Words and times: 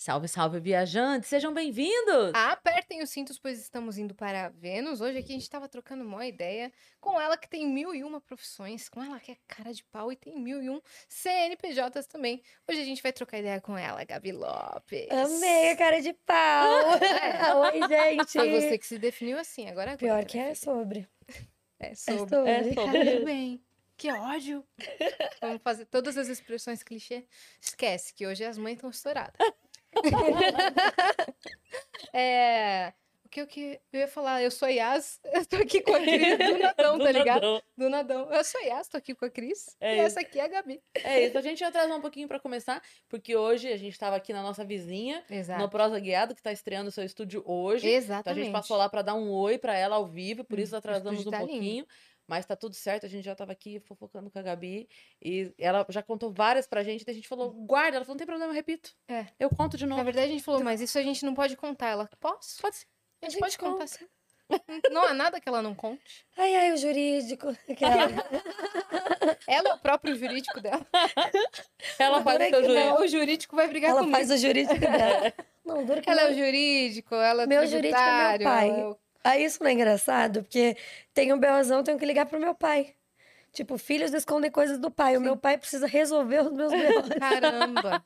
Salve, 0.00 0.28
salve, 0.28 0.58
viajantes! 0.60 1.28
Sejam 1.28 1.52
bem-vindos! 1.52 2.32
Apertem 2.32 3.02
os 3.02 3.10
cintos, 3.10 3.38
pois 3.38 3.60
estamos 3.60 3.98
indo 3.98 4.14
para 4.14 4.48
Vênus. 4.48 5.02
Hoje 5.02 5.18
aqui 5.18 5.28
a 5.28 5.34
gente 5.34 5.42
estava 5.42 5.68
trocando 5.68 6.02
uma 6.02 6.26
ideia 6.26 6.72
com 6.98 7.20
ela 7.20 7.36
que 7.36 7.46
tem 7.46 7.68
mil 7.68 7.94
e 7.94 8.02
uma 8.02 8.18
profissões, 8.18 8.88
com 8.88 9.04
ela 9.04 9.20
que 9.20 9.32
é 9.32 9.36
cara 9.46 9.74
de 9.74 9.84
pau 9.84 10.10
e 10.10 10.16
tem 10.16 10.40
mil 10.40 10.62
e 10.62 10.70
um 10.70 10.80
CNPJs 11.06 12.06
também. 12.06 12.42
Hoje 12.66 12.80
a 12.80 12.84
gente 12.86 13.02
vai 13.02 13.12
trocar 13.12 13.40
ideia 13.40 13.60
com 13.60 13.76
ela, 13.76 14.02
Gabi 14.02 14.32
Lopes. 14.32 15.06
Amei 15.10 15.72
a 15.72 15.76
cara 15.76 16.00
de 16.00 16.14
pau! 16.14 16.80
É. 17.20 17.54
Oi, 17.54 17.80
gente! 17.86 18.32
Foi 18.32 18.50
você 18.58 18.78
que 18.78 18.86
se 18.86 18.98
definiu 18.98 19.38
assim, 19.38 19.68
agora 19.68 19.98
Pior 19.98 20.12
agora, 20.12 20.24
que 20.24 20.38
é 20.38 20.54
filha. 20.54 20.54
sobre. 20.54 21.08
É 21.78 21.90
É 21.90 21.94
sobre. 21.94 22.36
sobre. 22.36 22.50
É 22.50 22.72
sobre. 22.72 23.04
Tudo 23.04 23.24
bem. 23.26 23.62
Que 23.98 24.10
ódio. 24.10 24.66
Vamos 25.42 25.60
fazer 25.62 25.84
todas 25.84 26.16
as 26.16 26.28
expressões 26.28 26.82
clichê. 26.82 27.26
Esquece 27.60 28.14
que 28.14 28.26
hoje 28.26 28.42
as 28.46 28.56
mães 28.56 28.76
estão 28.76 28.88
estouradas. 28.88 29.36
é, 32.12 32.92
o 33.24 33.28
que 33.28 33.40
eu, 33.40 33.46
que 33.46 33.80
eu 33.92 34.00
ia 34.00 34.08
falar? 34.08 34.42
Eu 34.42 34.50
sou 34.50 34.66
a 34.66 34.70
Yas, 34.70 35.20
eu 35.32 35.46
tô 35.46 35.56
aqui 35.56 35.80
com 35.82 35.94
a 35.94 36.00
Cris 36.00 36.38
do 36.38 36.58
Nadão, 36.58 36.98
Do 36.98 37.04
tá 37.04 37.12
ligado? 37.12 37.42
nadão. 37.42 37.62
Do 37.76 37.90
Nadão. 37.90 38.32
Eu 38.32 38.42
sou 38.44 38.60
a 38.60 38.64
Yas, 38.64 38.88
tô 38.88 38.96
aqui 38.96 39.14
com 39.14 39.24
a 39.24 39.30
Cris. 39.30 39.76
É 39.80 39.92
e 39.92 39.96
isso. 39.98 40.06
essa 40.06 40.20
aqui 40.20 40.40
é 40.40 40.44
a 40.44 40.48
Gabi. 40.48 40.80
É 40.94 41.26
isso, 41.26 41.38
a 41.38 41.42
gente 41.42 41.60
ia 41.60 41.68
atrasar 41.68 41.96
um 41.96 42.00
pouquinho 42.00 42.26
pra 42.26 42.40
começar, 42.40 42.82
porque 43.08 43.36
hoje 43.36 43.68
a 43.72 43.76
gente 43.76 43.98
tava 43.98 44.16
aqui 44.16 44.32
na 44.32 44.42
nossa 44.42 44.64
vizinha, 44.64 45.22
Exato. 45.30 45.60
no 45.60 45.68
Prosa 45.68 45.98
Guiado, 46.00 46.34
que 46.34 46.42
tá 46.42 46.52
estreando 46.52 46.88
o 46.88 46.92
seu 46.92 47.04
estúdio 47.04 47.42
hoje. 47.46 47.86
Então 47.86 47.94
a 47.94 47.98
Exatamente. 47.98 48.44
gente 48.44 48.52
passou 48.52 48.76
lá 48.76 48.88
pra 48.88 49.02
dar 49.02 49.14
um 49.14 49.30
oi 49.30 49.58
pra 49.58 49.76
ela 49.76 49.96
ao 49.96 50.06
vivo, 50.06 50.44
por 50.44 50.58
isso 50.58 50.74
Hum, 50.74 50.76
o 50.76 50.78
atrasamos 50.78 51.26
um 51.26 51.30
tá 51.30 51.42
lindo. 51.42 51.86
Mas 52.30 52.46
tá 52.46 52.54
tudo 52.54 52.76
certo, 52.76 53.06
a 53.06 53.08
gente 53.08 53.24
já 53.24 53.34
tava 53.34 53.50
aqui 53.50 53.80
fofocando 53.80 54.30
com 54.30 54.38
a 54.38 54.42
Gabi. 54.42 54.88
E 55.20 55.52
ela 55.58 55.84
já 55.88 56.00
contou 56.00 56.30
várias 56.32 56.64
pra 56.64 56.84
gente. 56.84 57.04
Daí 57.04 57.12
a 57.12 57.16
gente 57.16 57.26
falou, 57.26 57.50
guarda. 57.50 57.96
Ela 57.96 58.04
falou, 58.04 58.14
não 58.14 58.18
tem 58.18 58.26
problema, 58.26 58.52
eu 58.52 58.54
repito. 58.54 58.92
É. 59.08 59.26
Eu 59.36 59.50
conto 59.50 59.76
de 59.76 59.84
Na 59.84 59.96
novo. 59.96 60.04
verdade, 60.04 60.28
a 60.28 60.30
gente 60.30 60.44
falou, 60.44 60.62
mas 60.62 60.80
isso 60.80 60.96
a 60.96 61.02
gente 61.02 61.24
não 61.24 61.34
pode 61.34 61.56
contar. 61.56 61.88
Ela, 61.88 62.08
posso? 62.20 62.62
Pode 62.62 62.76
ser. 62.76 62.86
A 63.20 63.24
gente, 63.26 63.32
gente 63.32 63.40
pode 63.40 63.58
contar 63.58 63.72
conta. 63.72 63.86
sim. 63.88 64.06
Não 64.92 65.02
há 65.04 65.12
nada 65.14 65.40
que 65.40 65.48
ela 65.48 65.60
não 65.62 65.74
conte. 65.76 66.24
Ai, 66.36 66.54
ai, 66.56 66.72
o 66.72 66.76
jurídico. 66.76 67.48
Aquela. 67.70 68.06
Ela 69.46 69.68
é 69.70 69.74
o 69.74 69.78
próprio 69.78 70.16
jurídico 70.16 70.60
dela. 70.60 70.86
Ela 71.98 72.22
faz 72.22 72.40
o 72.52 72.60
seu 72.64 72.74
não. 72.74 73.00
O 73.00 73.06
jurídico 73.08 73.56
vai 73.56 73.68
brigar 73.68 73.90
Ela 73.90 74.00
comigo. 74.00 74.16
faz 74.16 74.30
o 74.30 74.36
jurídico 74.36 74.78
dela. 74.78 75.32
Não, 75.64 75.84
duro 75.84 76.00
que 76.00 76.10
Ela 76.10 76.22
é 76.22 76.26
o 76.26 76.30
não. 76.30 76.38
jurídico, 76.38 77.14
ela 77.14 77.42
é 77.42 77.46
Meu 77.46 77.66
jurídico 77.66 77.96
é 78.00 78.38
meu 78.38 78.44
pai. 78.48 78.68
ela 78.70 78.78
é 78.80 78.86
o- 78.88 78.98
Ah, 79.24 79.38
isso 79.38 79.62
não 79.62 79.68
é 79.70 79.72
engraçado, 79.74 80.42
porque 80.42 80.76
tem 81.14 81.32
um 81.32 81.38
BOzão, 81.38 81.82
tenho 81.82 81.98
que 81.98 82.06
ligar 82.06 82.26
pro 82.26 82.40
meu 82.40 82.54
pai. 82.54 82.94
Tipo, 83.52 83.76
filhos 83.76 84.14
escondem 84.14 84.50
coisas 84.50 84.78
do 84.78 84.90
pai. 84.90 85.16
O 85.16 85.20
meu 85.20 85.36
pai 85.36 85.58
precisa 85.58 85.86
resolver 85.86 86.42
os 86.42 86.52
meus 86.52 86.70
BOs. 86.72 87.08
Caramba. 87.18 88.02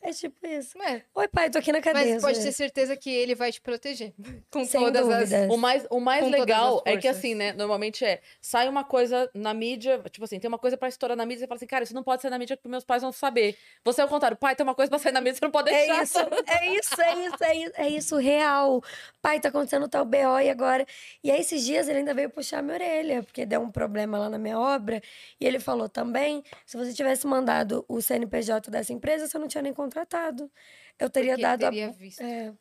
É 0.00 0.12
tipo 0.12 0.46
isso. 0.46 0.78
Mas, 0.78 1.02
Oi, 1.14 1.28
pai, 1.28 1.50
tô 1.50 1.58
aqui 1.58 1.72
na 1.72 1.80
cadeia. 1.80 2.14
mas 2.14 2.22
pode 2.22 2.40
ter 2.40 2.52
certeza 2.52 2.96
que 2.96 3.10
ele 3.10 3.34
vai 3.34 3.50
te 3.50 3.60
proteger. 3.60 4.12
Com 4.50 4.64
Sem 4.64 4.80
todas 4.80 5.02
dúvidas. 5.02 5.32
as. 5.32 5.50
O 5.50 5.56
mais, 5.56 5.86
o 5.90 5.98
mais 5.98 6.24
Com 6.24 6.30
legal 6.30 6.80
é 6.84 6.96
que 6.96 7.08
assim, 7.08 7.34
né? 7.34 7.52
Normalmente 7.52 8.04
é, 8.04 8.20
sai 8.40 8.68
uma 8.68 8.84
coisa 8.84 9.28
na 9.34 9.52
mídia, 9.52 10.00
tipo 10.10 10.24
assim, 10.24 10.38
tem 10.38 10.48
uma 10.48 10.58
coisa 10.58 10.76
pra 10.76 10.88
estourar 10.88 11.16
na 11.16 11.26
mídia, 11.26 11.40
você 11.40 11.46
fala 11.48 11.56
assim, 11.56 11.66
cara, 11.66 11.82
isso 11.84 11.94
não 11.94 12.04
pode 12.04 12.22
sair 12.22 12.30
na 12.30 12.38
mídia 12.38 12.56
porque 12.56 12.68
meus 12.68 12.84
pais 12.84 13.02
vão 13.02 13.10
saber. 13.10 13.56
Você 13.84 14.00
é 14.00 14.04
o 14.04 14.08
contrário, 14.08 14.36
pai, 14.36 14.54
tem 14.54 14.64
uma 14.64 14.74
coisa 14.74 14.88
pra 14.88 14.98
sair 15.00 15.12
na 15.12 15.20
mídia, 15.20 15.34
você 15.34 15.44
não 15.44 15.50
pode 15.50 15.70
deixar. 15.70 15.98
É 15.98 16.02
isso, 16.02 16.18
é 16.20 16.76
isso, 16.76 17.00
é 17.02 17.14
isso, 17.14 17.44
é 17.44 17.54
isso, 17.56 17.72
é 17.76 17.88
isso, 17.88 18.16
real. 18.16 18.80
Pai, 19.20 19.40
tá 19.40 19.48
acontecendo 19.48 19.88
tal 19.88 20.04
BO 20.04 20.38
e 20.40 20.50
agora. 20.50 20.86
E 21.24 21.30
aí, 21.32 21.40
esses 21.40 21.64
dias 21.64 21.88
ele 21.88 21.98
ainda 21.98 22.14
veio 22.14 22.30
puxar 22.30 22.62
minha 22.62 22.74
orelha, 22.74 23.22
porque 23.24 23.44
deu 23.44 23.60
um 23.60 23.70
problema 23.70 23.87
lá 23.88 24.28
na 24.30 24.38
minha 24.38 24.58
obra. 24.58 25.00
E 25.40 25.46
ele 25.46 25.58
falou 25.58 25.88
também: 25.88 26.42
se 26.66 26.76
você 26.76 26.92
tivesse 26.92 27.26
mandado 27.26 27.84
o 27.88 28.00
CNPJ 28.00 28.70
dessa 28.70 28.92
empresa, 28.92 29.26
você 29.26 29.38
não 29.38 29.48
tinha 29.48 29.62
nem 29.62 29.72
contratado. 29.72 30.50
Eu 30.98 31.08
teria 31.10 31.32
Porque 31.32 31.42
dado 31.42 31.64
a- 31.64 31.70
teria 31.70 31.90
visto. 31.90 32.20
É. 32.22 32.52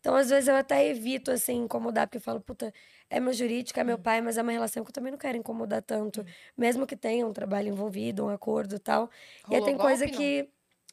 Então, 0.00 0.14
às 0.14 0.28
vezes, 0.28 0.48
eu 0.48 0.54
até 0.56 0.86
evito, 0.86 1.30
assim, 1.30 1.54
incomodar, 1.62 2.06
porque 2.06 2.18
eu 2.18 2.22
falo, 2.22 2.38
puta, 2.38 2.70
é 3.08 3.18
meu 3.18 3.32
jurídico, 3.32 3.80
é 3.80 3.84
meu 3.84 3.98
pai, 3.98 4.20
mas 4.20 4.36
é 4.36 4.42
uma 4.42 4.52
relação 4.52 4.84
que 4.84 4.90
eu 4.90 4.92
também 4.92 5.10
não 5.10 5.18
quero 5.18 5.38
incomodar 5.38 5.80
tanto. 5.80 6.22
Mesmo 6.58 6.86
que 6.86 6.94
tenha 6.94 7.26
um 7.26 7.32
trabalho 7.32 7.68
envolvido, 7.68 8.22
um 8.22 8.28
acordo 8.28 8.78
tal. 8.78 9.08
e 9.48 9.54
aí 9.54 9.60
Rolou 9.60 9.64
tem 9.64 9.78
coisa 9.78 10.04
golpe, 10.04 10.12
não? 10.12 10.18
que. 10.18 10.50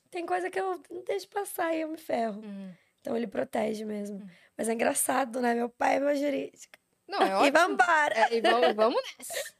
Tem 0.09 0.25
coisa 0.25 0.49
que 0.49 0.59
eu 0.59 0.81
não 0.89 1.03
deixo 1.03 1.27
passar 1.27 1.73
e 1.75 1.81
eu 1.81 1.89
me 1.89 1.97
ferro. 1.97 2.41
Hum. 2.41 2.71
Então 3.01 3.17
ele 3.17 3.27
protege 3.27 3.83
mesmo. 3.83 4.25
Mas 4.57 4.69
é 4.69 4.73
engraçado, 4.73 5.41
né? 5.41 5.55
Meu 5.55 5.69
pai 5.69 5.97
é 5.97 5.99
meu 5.99 6.15
jurídico. 6.15 6.77
Não, 7.11 7.21
é 7.21 7.29
E 7.29 7.33
ótimo. 7.33 7.51
vambora! 7.51 8.15
É, 8.15 8.35
e 8.37 8.41
vamos, 8.41 8.73
vamos 8.75 9.01
nessa. 9.19 9.53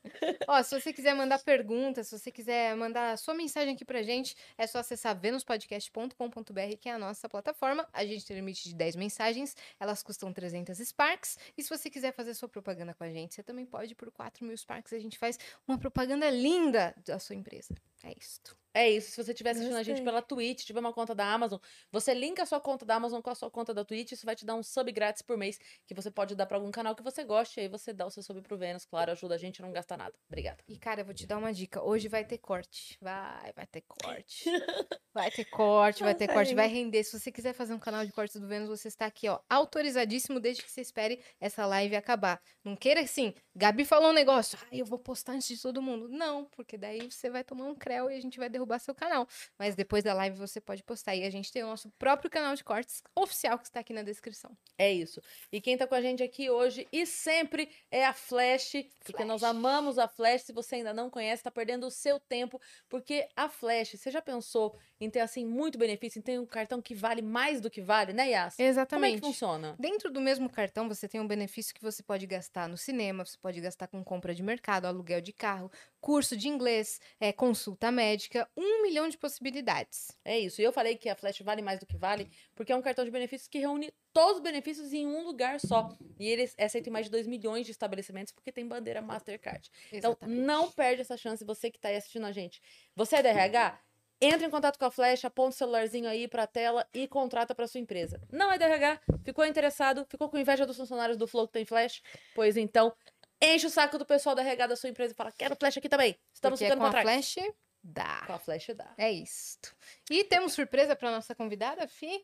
Ó, 0.47 0.63
se 0.63 0.79
você 0.79 0.93
quiser 0.93 1.13
mandar 1.13 1.39
perguntas, 1.39 2.07
se 2.07 2.17
você 2.17 2.31
quiser 2.31 2.75
mandar 2.75 3.17
sua 3.17 3.33
mensagem 3.33 3.73
aqui 3.75 3.83
pra 3.83 4.01
gente, 4.01 4.35
é 4.57 4.65
só 4.65 4.79
acessar 4.79 5.15
venuspodcast.com.br, 5.19 6.77
que 6.79 6.89
é 6.89 6.93
a 6.93 6.97
nossa 6.97 7.27
plataforma. 7.27 7.87
A 7.93 8.05
gente 8.05 8.25
tem 8.25 8.35
limite 8.35 8.69
de 8.69 8.75
10 8.75 8.95
mensagens, 8.95 9.55
elas 9.79 10.01
custam 10.01 10.31
300 10.31 10.77
Sparks. 10.79 11.37
E 11.57 11.63
se 11.63 11.69
você 11.69 11.89
quiser 11.89 12.13
fazer 12.13 12.33
sua 12.33 12.47
propaganda 12.49 12.93
com 12.93 13.03
a 13.03 13.09
gente, 13.09 13.35
você 13.35 13.43
também 13.43 13.65
pode 13.65 13.95
por 13.95 14.09
4 14.11 14.45
mil 14.45 14.55
Sparks. 14.55 14.93
A 14.93 14.99
gente 14.99 15.17
faz 15.17 15.37
uma 15.67 15.77
propaganda 15.77 16.29
linda 16.29 16.95
da 17.05 17.19
sua 17.19 17.35
empresa. 17.35 17.75
É 18.03 18.13
isto. 18.17 18.55
É 18.73 18.89
isso, 18.89 19.11
se 19.11 19.23
você 19.23 19.31
estiver 19.31 19.51
assistindo 19.51 19.75
a 19.75 19.83
gente 19.83 20.01
pela 20.01 20.21
Twitch, 20.21 20.63
tiver 20.63 20.79
uma 20.79 20.93
conta 20.93 21.13
da 21.13 21.25
Amazon, 21.25 21.59
você 21.91 22.13
linka 22.13 22.43
a 22.43 22.45
sua 22.45 22.59
conta 22.59 22.85
da 22.85 22.95
Amazon 22.95 23.21
com 23.21 23.29
a 23.29 23.35
sua 23.35 23.51
conta 23.51 23.73
da 23.73 23.83
Twitch, 23.83 24.13
isso 24.13 24.25
vai 24.25 24.35
te 24.35 24.45
dar 24.45 24.55
um 24.55 24.63
sub 24.63 24.89
grátis 24.91 25.21
por 25.21 25.37
mês, 25.37 25.59
que 25.85 25.93
você 25.93 26.09
pode 26.09 26.35
dar 26.35 26.45
pra 26.45 26.57
algum 26.57 26.71
canal 26.71 26.95
que 26.95 27.03
você 27.03 27.23
goste, 27.23 27.59
e 27.59 27.63
aí 27.63 27.67
você 27.67 27.91
dá 27.91 28.05
o 28.05 28.09
seu 28.09 28.23
sub 28.23 28.41
pro 28.41 28.57
Vênus, 28.57 28.85
claro, 28.85 29.11
ajuda 29.11 29.35
a 29.35 29.37
gente, 29.37 29.61
não 29.61 29.71
gasta 29.71 29.97
nada. 29.97 30.13
Obrigada. 30.27 30.63
E, 30.67 30.77
cara, 30.77 31.01
eu 31.01 31.05
vou 31.05 31.13
te 31.13 31.27
dar 31.27 31.37
uma 31.37 31.53
dica. 31.53 31.83
Hoje 31.83 32.07
vai 32.07 32.23
ter 32.23 32.37
corte. 32.37 32.97
Vai, 33.01 33.51
vai 33.53 33.67
ter 33.67 33.81
corte. 33.81 34.45
Vai 35.13 35.29
ter 35.29 35.43
corte, 35.43 36.03
vai 36.03 36.15
ter 36.15 36.25
corte, 36.29 36.55
vai 36.55 36.67
render. 36.69 37.03
Se 37.03 37.19
você 37.19 37.29
quiser 37.33 37.51
fazer 37.51 37.73
um 37.73 37.79
canal 37.79 38.05
de 38.05 38.13
cortes 38.13 38.39
do 38.39 38.47
Vênus, 38.47 38.69
você 38.69 38.87
está 38.87 39.05
aqui, 39.05 39.27
ó, 39.27 39.41
autorizadíssimo 39.49 40.39
desde 40.39 40.63
que 40.63 40.71
você 40.71 40.79
espere 40.79 41.21
essa 41.37 41.65
live 41.65 41.97
acabar. 41.97 42.41
Não 42.63 42.77
queira 42.77 43.01
assim, 43.01 43.33
Gabi 43.53 43.83
falou 43.83 44.11
um 44.11 44.13
negócio, 44.13 44.57
ah, 44.61 44.67
eu 44.71 44.85
vou 44.85 44.97
postar 44.97 45.33
antes 45.33 45.49
de 45.49 45.61
todo 45.61 45.81
mundo. 45.81 46.07
Não, 46.07 46.45
porque 46.45 46.77
daí 46.77 47.11
você 47.11 47.29
vai 47.29 47.43
tomar 47.43 47.65
um 47.65 47.75
creu 47.75 48.09
e 48.09 48.15
a 48.15 48.21
gente 48.21 48.39
vai 48.39 48.49
derrubar 48.49 48.60
seu 48.79 48.95
canal. 48.95 49.27
Mas 49.57 49.75
depois 49.75 50.03
da 50.03 50.13
live 50.13 50.37
você 50.37 50.59
pode 50.59 50.83
postar. 50.83 51.15
E 51.15 51.23
a 51.23 51.29
gente 51.29 51.51
tem 51.51 51.63
o 51.63 51.67
nosso 51.67 51.89
próprio 51.91 52.29
canal 52.29 52.55
de 52.55 52.63
cortes 52.63 53.01
oficial 53.15 53.57
que 53.57 53.65
está 53.65 53.79
aqui 53.79 53.93
na 53.93 54.03
descrição. 54.03 54.55
É 54.77 54.91
isso. 54.91 55.21
E 55.51 55.61
quem 55.61 55.77
tá 55.77 55.87
com 55.87 55.95
a 55.95 56.01
gente 56.01 56.23
aqui 56.23 56.49
hoje 56.49 56.87
e 56.91 57.05
sempre 57.05 57.69
é 57.89 58.05
a 58.05 58.13
Flash, 58.13 58.73
porque 59.03 59.23
nós 59.23 59.41
Flash. 59.41 59.49
amamos 59.49 59.97
a 59.97 60.07
Flash. 60.07 60.43
Se 60.43 60.53
você 60.53 60.75
ainda 60.75 60.93
não 60.93 61.09
conhece, 61.09 61.43
tá 61.43 61.51
perdendo 61.51 61.87
o 61.87 61.91
seu 61.91 62.19
tempo, 62.19 62.59
porque 62.89 63.27
a 63.35 63.49
Flash, 63.49 63.91
você 63.91 64.11
já 64.11 64.21
pensou 64.21 64.77
em 65.01 65.09
ter 65.09 65.19
assim 65.19 65.43
muito 65.43 65.79
benefício, 65.79 66.19
em 66.19 66.21
ter 66.21 66.39
um 66.39 66.45
cartão 66.45 66.79
que 66.79 66.93
vale 66.93 67.23
mais 67.23 67.59
do 67.59 67.71
que 67.71 67.81
vale, 67.81 68.13
né, 68.13 68.29
Yas? 68.29 68.55
Como 68.55 68.67
é 68.67 68.69
Exatamente. 68.69 69.15
que 69.15 69.25
funciona? 69.25 69.75
Dentro 69.79 70.11
do 70.11 70.21
mesmo 70.21 70.47
cartão, 70.47 70.87
você 70.87 71.07
tem 71.07 71.19
um 71.19 71.27
benefício 71.27 71.73
que 71.73 71.81
você 71.81 72.03
pode 72.03 72.27
gastar 72.27 72.69
no 72.69 72.77
cinema, 72.77 73.25
você 73.25 73.37
pode 73.37 73.59
gastar 73.59 73.87
com 73.87 74.03
compra 74.03 74.35
de 74.35 74.43
mercado, 74.43 74.85
aluguel 74.85 75.19
de 75.19 75.33
carro, 75.33 75.71
curso 75.99 76.37
de 76.37 76.47
inglês, 76.47 77.01
é, 77.19 77.33
consulta 77.33 77.91
médica, 77.91 78.47
um 78.55 78.83
milhão 78.83 79.09
de 79.09 79.17
possibilidades. 79.17 80.15
É 80.23 80.37
isso. 80.37 80.61
E 80.61 80.63
eu 80.63 80.71
falei 80.71 80.95
que 80.95 81.09
a 81.09 81.15
Flash 81.15 81.39
vale 81.39 81.63
mais 81.63 81.79
do 81.79 81.85
que 81.87 81.97
vale, 81.97 82.29
porque 82.55 82.71
é 82.71 82.75
um 82.75 82.81
cartão 82.81 83.03
de 83.03 83.09
benefícios 83.09 83.47
que 83.47 83.57
reúne 83.57 83.91
todos 84.13 84.37
os 84.37 84.43
benefícios 84.43 84.93
em 84.93 85.07
um 85.07 85.23
lugar 85.23 85.59
só. 85.59 85.97
E 86.19 86.27
eles 86.27 86.53
é 86.57 86.65
aceito 86.65 86.87
em 86.87 86.91
mais 86.91 87.05
de 87.05 87.11
2 87.11 87.25
milhões 87.25 87.65
de 87.65 87.71
estabelecimentos, 87.71 88.31
porque 88.31 88.51
tem 88.51 88.67
bandeira 88.67 89.01
Mastercard. 89.01 89.67
Então, 89.91 90.11
Exatamente. 90.11 90.39
não 90.41 90.71
perde 90.71 91.01
essa 91.01 91.17
chance, 91.17 91.43
você 91.43 91.71
que 91.71 91.79
tá 91.79 91.89
aí 91.89 91.95
assistindo 91.95 92.25
a 92.25 92.31
gente. 92.31 92.61
Você 92.95 93.15
é 93.15 93.23
da 93.23 93.29
RH? 93.29 93.79
Entra 94.21 94.45
em 94.45 94.51
contato 94.51 94.77
com 94.77 94.85
a 94.85 94.91
Flash, 94.91 95.25
aponta 95.25 95.49
o 95.49 95.57
celularzinho 95.57 96.07
aí 96.07 96.27
pra 96.27 96.45
tela 96.45 96.87
e 96.93 97.07
contrata 97.07 97.55
pra 97.55 97.67
sua 97.67 97.81
empresa. 97.81 98.21
Não 98.31 98.51
é 98.51 98.57
da 98.57 98.67
RH? 98.67 99.01
Ficou 99.23 99.43
interessado? 99.43 100.05
Ficou 100.07 100.29
com 100.29 100.37
inveja 100.37 100.63
dos 100.63 100.77
funcionários 100.77 101.17
do 101.17 101.25
Flow 101.25 101.47
que 101.47 101.53
tem 101.53 101.65
Flash? 101.65 102.03
Pois 102.35 102.55
então, 102.55 102.93
enche 103.41 103.65
o 103.65 103.69
saco 103.69 103.97
do 103.97 104.05
pessoal 104.05 104.35
da 104.35 104.43
RH 104.43 104.67
da 104.67 104.75
sua 104.75 104.89
empresa 104.89 105.13
e 105.13 105.15
fala: 105.15 105.31
quero 105.31 105.55
Flash 105.55 105.77
aqui 105.77 105.89
também. 105.89 106.15
Estamos 106.31 106.59
Porque 106.59 106.71
ficando 106.71 106.81
com 106.81 106.85
a 106.85 106.91
trás. 106.91 107.33
Flash, 107.33 107.51
dá. 107.83 108.23
Com 108.27 108.33
a 108.33 108.39
Flash 108.39 108.67
dá. 108.75 108.93
É 108.95 109.11
isto. 109.11 109.75
E 110.09 110.23
temos 110.23 110.53
surpresa 110.53 110.95
para 110.95 111.09
nossa 111.09 111.33
convidada, 111.33 111.87
Fi? 111.87 112.23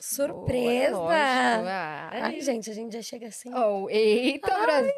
Surpresa! 0.00 0.96
Lógico. 0.96 1.12
Ah. 1.12 2.10
Ai, 2.10 2.40
gente, 2.40 2.70
a 2.70 2.74
gente 2.74 2.92
já 2.94 3.02
chega 3.02 3.28
assim. 3.28 3.52
Oh, 3.54 3.88
eita, 3.90 4.48
Brasil! 4.58 4.92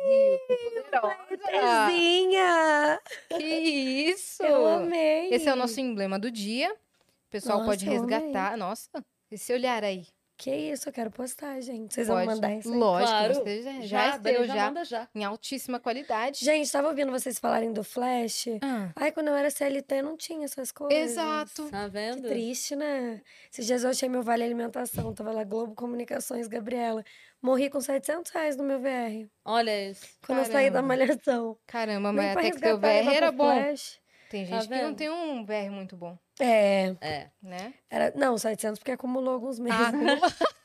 Poderosa! 0.48 1.16
Prezinha! 1.26 3.00
Que 3.28 3.44
isso! 3.44 4.44
Eu 4.44 4.66
amei! 4.66 5.28
Esse 5.34 5.48
é 5.48 5.52
o 5.52 5.56
nosso 5.56 5.80
emblema 5.80 6.18
do 6.20 6.30
dia. 6.30 6.72
O 6.72 7.30
pessoal 7.30 7.64
pode 7.64 7.84
Nossa, 7.84 7.98
amei. 7.98 8.16
resgatar. 8.16 8.56
Nossa, 8.56 8.88
esse 9.30 9.52
olhar 9.52 9.82
aí. 9.82 10.06
Que 10.36 10.50
isso, 10.50 10.88
eu 10.88 10.92
quero 10.92 11.10
postar, 11.10 11.60
gente. 11.60 11.94
Vocês 11.94 12.08
Pode. 12.08 12.26
vão 12.26 12.34
mandar 12.34 12.52
isso 12.56 12.72
aí? 12.72 12.76
Lógico, 12.78 13.10
Claro. 13.10 13.34
você 13.34 13.62
já, 13.62 13.72
já, 13.72 13.80
Já, 13.82 14.18
já 14.18 14.44
já, 14.46 14.64
manda 14.66 14.84
já. 14.84 15.08
em 15.14 15.22
altíssima 15.24 15.78
qualidade. 15.78 16.44
Gente, 16.44 16.72
tava 16.72 16.88
ouvindo 16.88 17.12
vocês 17.12 17.38
falarem 17.38 17.72
do 17.72 17.84
Flash. 17.84 18.46
Ah, 18.60 18.90
Ai, 18.96 19.12
quando 19.12 19.28
eu 19.28 19.34
era 19.36 19.50
CLT, 19.50 20.02
não 20.02 20.16
tinha 20.16 20.44
essas 20.44 20.72
coisas. 20.72 20.98
exato. 21.12 21.70
Tá 21.70 21.84
Que 21.84 21.90
vendo? 21.90 22.28
triste, 22.28 22.74
né? 22.74 23.20
Esses 23.52 23.66
dias 23.66 23.84
eu 23.84 23.90
achei 23.90 24.08
meu 24.08 24.22
Vale 24.22 24.42
Alimentação. 24.42 25.12
Tava 25.14 25.30
lá, 25.30 25.44
Globo 25.44 25.74
Comunicações, 25.76 26.48
Gabriela. 26.48 27.04
Morri 27.40 27.70
com 27.70 27.80
700 27.80 28.32
reais 28.32 28.56
no 28.56 28.64
meu 28.64 28.80
VR. 28.80 29.28
Olha 29.44 29.90
isso. 29.90 30.06
Quando 30.26 30.38
eu 30.40 30.44
saí 30.46 30.70
da 30.70 30.80
Caramba. 30.82 30.88
malhação. 30.88 31.56
Caramba, 31.66 32.12
mas 32.12 32.36
até 32.36 32.50
que 32.50 32.58
teu 32.60 32.78
resgatar, 32.78 33.04
VR 33.04 33.14
era 33.16 33.30
bom. 33.32 33.52
Flash. 33.52 34.00
Tem 34.32 34.46
Tá 34.46 34.60
gente 34.60 34.68
que 34.68 34.82
não 34.82 34.94
tem 34.94 35.10
um 35.10 35.44
VR 35.44 35.70
muito 35.70 35.94
bom, 35.94 36.18
É, 36.40 36.96
É. 37.02 37.30
né? 37.42 37.74
era... 37.90 38.10
Não, 38.16 38.38
700 38.38 38.78
porque 38.78 38.92
acumulou 38.92 39.34
alguns 39.34 39.58
meses. 39.58 39.78
Ah, 39.78 39.88
acumula- 39.88 40.16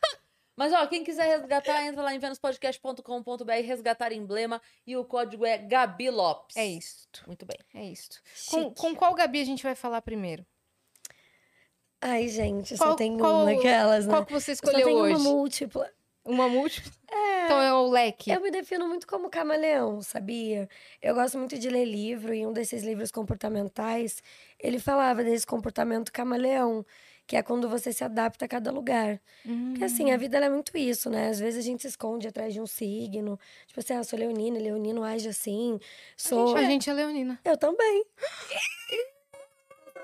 Mas, 0.56 0.72
ó, 0.74 0.88
quem 0.88 1.04
quiser 1.04 1.26
resgatar, 1.38 1.86
entra 1.86 2.02
lá 2.02 2.16
em 2.16 2.18
venuspodcast.com.br, 2.18 3.52
resgatar 3.64 4.12
emblema 4.14 4.60
e 4.88 4.96
o 4.96 5.04
código 5.04 5.46
é 5.46 5.58
Gabi 5.58 6.10
Lopes. 6.10 6.56
é 6.56 6.66
isso. 6.66 7.08
Muito 7.28 7.46
bem. 7.46 7.58
É 7.76 7.84
isso. 7.86 8.10
Com, 8.50 8.74
com 8.74 8.96
qual 8.96 9.14
Gabi 9.14 9.42
a 9.42 9.44
gente 9.44 9.62
vai 9.62 9.76
falar 9.76 10.02
primeiro? 10.02 10.46
Ai, 12.02 12.28
gente, 12.30 12.78
Qual- 12.78 12.92
só 12.92 12.96
tem 12.96 13.18
qual- 13.18 13.44
uma 13.44 13.54
daquelas, 13.54 14.08
né? 14.08 14.14
Qual 14.14 14.26
que 14.26 14.32
você 14.32 14.52
Eu 14.52 14.56
só 14.56 14.64
escolheu 14.66 14.88
tenho 14.88 14.98
hoje? 15.00 15.14
uma 15.16 15.24
múltipla. 15.30 15.92
Uma 16.28 16.50
múltipla? 16.50 16.92
Então 17.46 17.62
é 17.62 17.74
o 17.74 17.90
leque. 17.90 18.30
Eu 18.30 18.42
me 18.42 18.52
defino 18.52 18.86
muito 18.88 19.08
como 19.08 19.30
camaleão, 19.30 20.02
sabia? 20.02 20.68
Eu 21.02 21.16
gosto 21.16 21.38
muito 21.38 21.58
de 21.58 21.70
ler 21.70 21.86
livro, 21.86 22.34
e 22.34 22.46
um 22.46 22.52
desses 22.52 22.84
livros 22.84 23.10
comportamentais, 23.12 24.22
ele 24.60 24.78
falava 24.78 25.24
desse 25.24 25.48
comportamento 25.48 26.12
camaleão, 26.12 26.86
que 27.26 27.38
é 27.38 27.42
quando 27.42 27.70
você 27.70 27.94
se 27.94 28.04
adapta 28.04 28.44
a 28.44 28.48
cada 28.48 28.70
lugar. 28.72 29.22
Porque 29.70 29.86
assim, 29.86 30.12
a 30.12 30.18
vida 30.18 30.36
ela 30.36 30.48
é 30.48 30.50
muito 30.50 30.78
isso, 30.78 31.10
né? 31.10 31.30
Às 31.30 31.40
vezes 31.40 31.60
a 31.60 31.64
gente 31.64 31.82
se 31.82 31.88
esconde 31.88 32.28
atrás 32.28 32.54
de 32.54 32.60
um 32.60 32.68
signo. 32.68 33.40
Tipo 33.66 33.80
assim, 33.80 33.94
ah, 33.94 34.04
sou 34.04 34.20
leonina, 34.20 34.60
leonino 34.60 35.04
age 35.04 35.30
assim. 35.30 35.80
Sou. 36.18 36.56
A 36.58 36.64
gente 36.64 36.90
é 36.90 36.94
leonina. 36.94 37.40
Eu 37.46 37.58
também. 37.58 38.06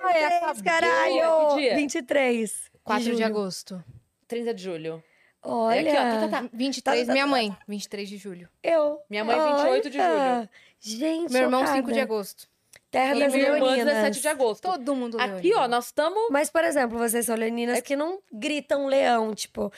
Ah, 0.01 0.17
é 0.17 0.61
caralho! 0.63 1.55
Que 1.55 1.61
dia? 1.61 1.75
23. 1.75 2.71
4 2.83 3.03
de, 3.03 3.11
julho. 3.11 3.25
agosto. 3.25 3.83
30 4.27 4.53
de 4.53 4.63
julho. 4.63 5.03
Olha, 5.43 5.89
É 5.89 5.91
aqui, 5.91 6.15
ó, 6.17 6.19
tá, 6.21 6.27
tá, 6.27 6.41
tá. 6.43 6.49
23, 6.53 7.01
Tá, 7.01 7.05
tá, 7.07 7.13
minha 7.13 7.25
tá. 7.25 7.31
mãe. 7.31 7.57
23 7.67 8.09
de 8.09 8.17
julho. 8.17 8.49
eu. 8.63 8.99
Minha 9.09 9.23
mãe, 9.23 9.37
28 9.37 9.89
de 9.89 9.97
julho. 9.97 10.09
Olha, 10.11 10.49
Gente, 10.79 11.31
Meu 11.31 11.43
irmão, 11.43 11.61
5 11.61 11.75
chocada. 11.75 11.93
de 11.93 11.99
agosto. 11.99 12.47
Terra 12.91 13.15
E 13.15 13.19
das 13.21 13.33
minha 13.33 13.45
irmã, 13.47 13.59
leoninas. 13.65 13.85
17 13.93 14.21
de 14.21 14.27
agosto. 14.27 14.61
Todo 14.61 14.95
mundo 14.95 15.19
Aqui, 15.19 15.53
ó, 15.55 15.67
nós 15.67 15.85
estamos... 15.87 16.27
Mas, 16.29 16.49
por 16.49 16.63
exemplo, 16.63 16.97
vocês 16.97 17.25
são 17.25 17.35
leoninas 17.35 17.81
que 17.81 17.95
não 17.95 18.19
gritam 18.31 18.85
leão, 18.87 19.33
tipo... 19.33 19.71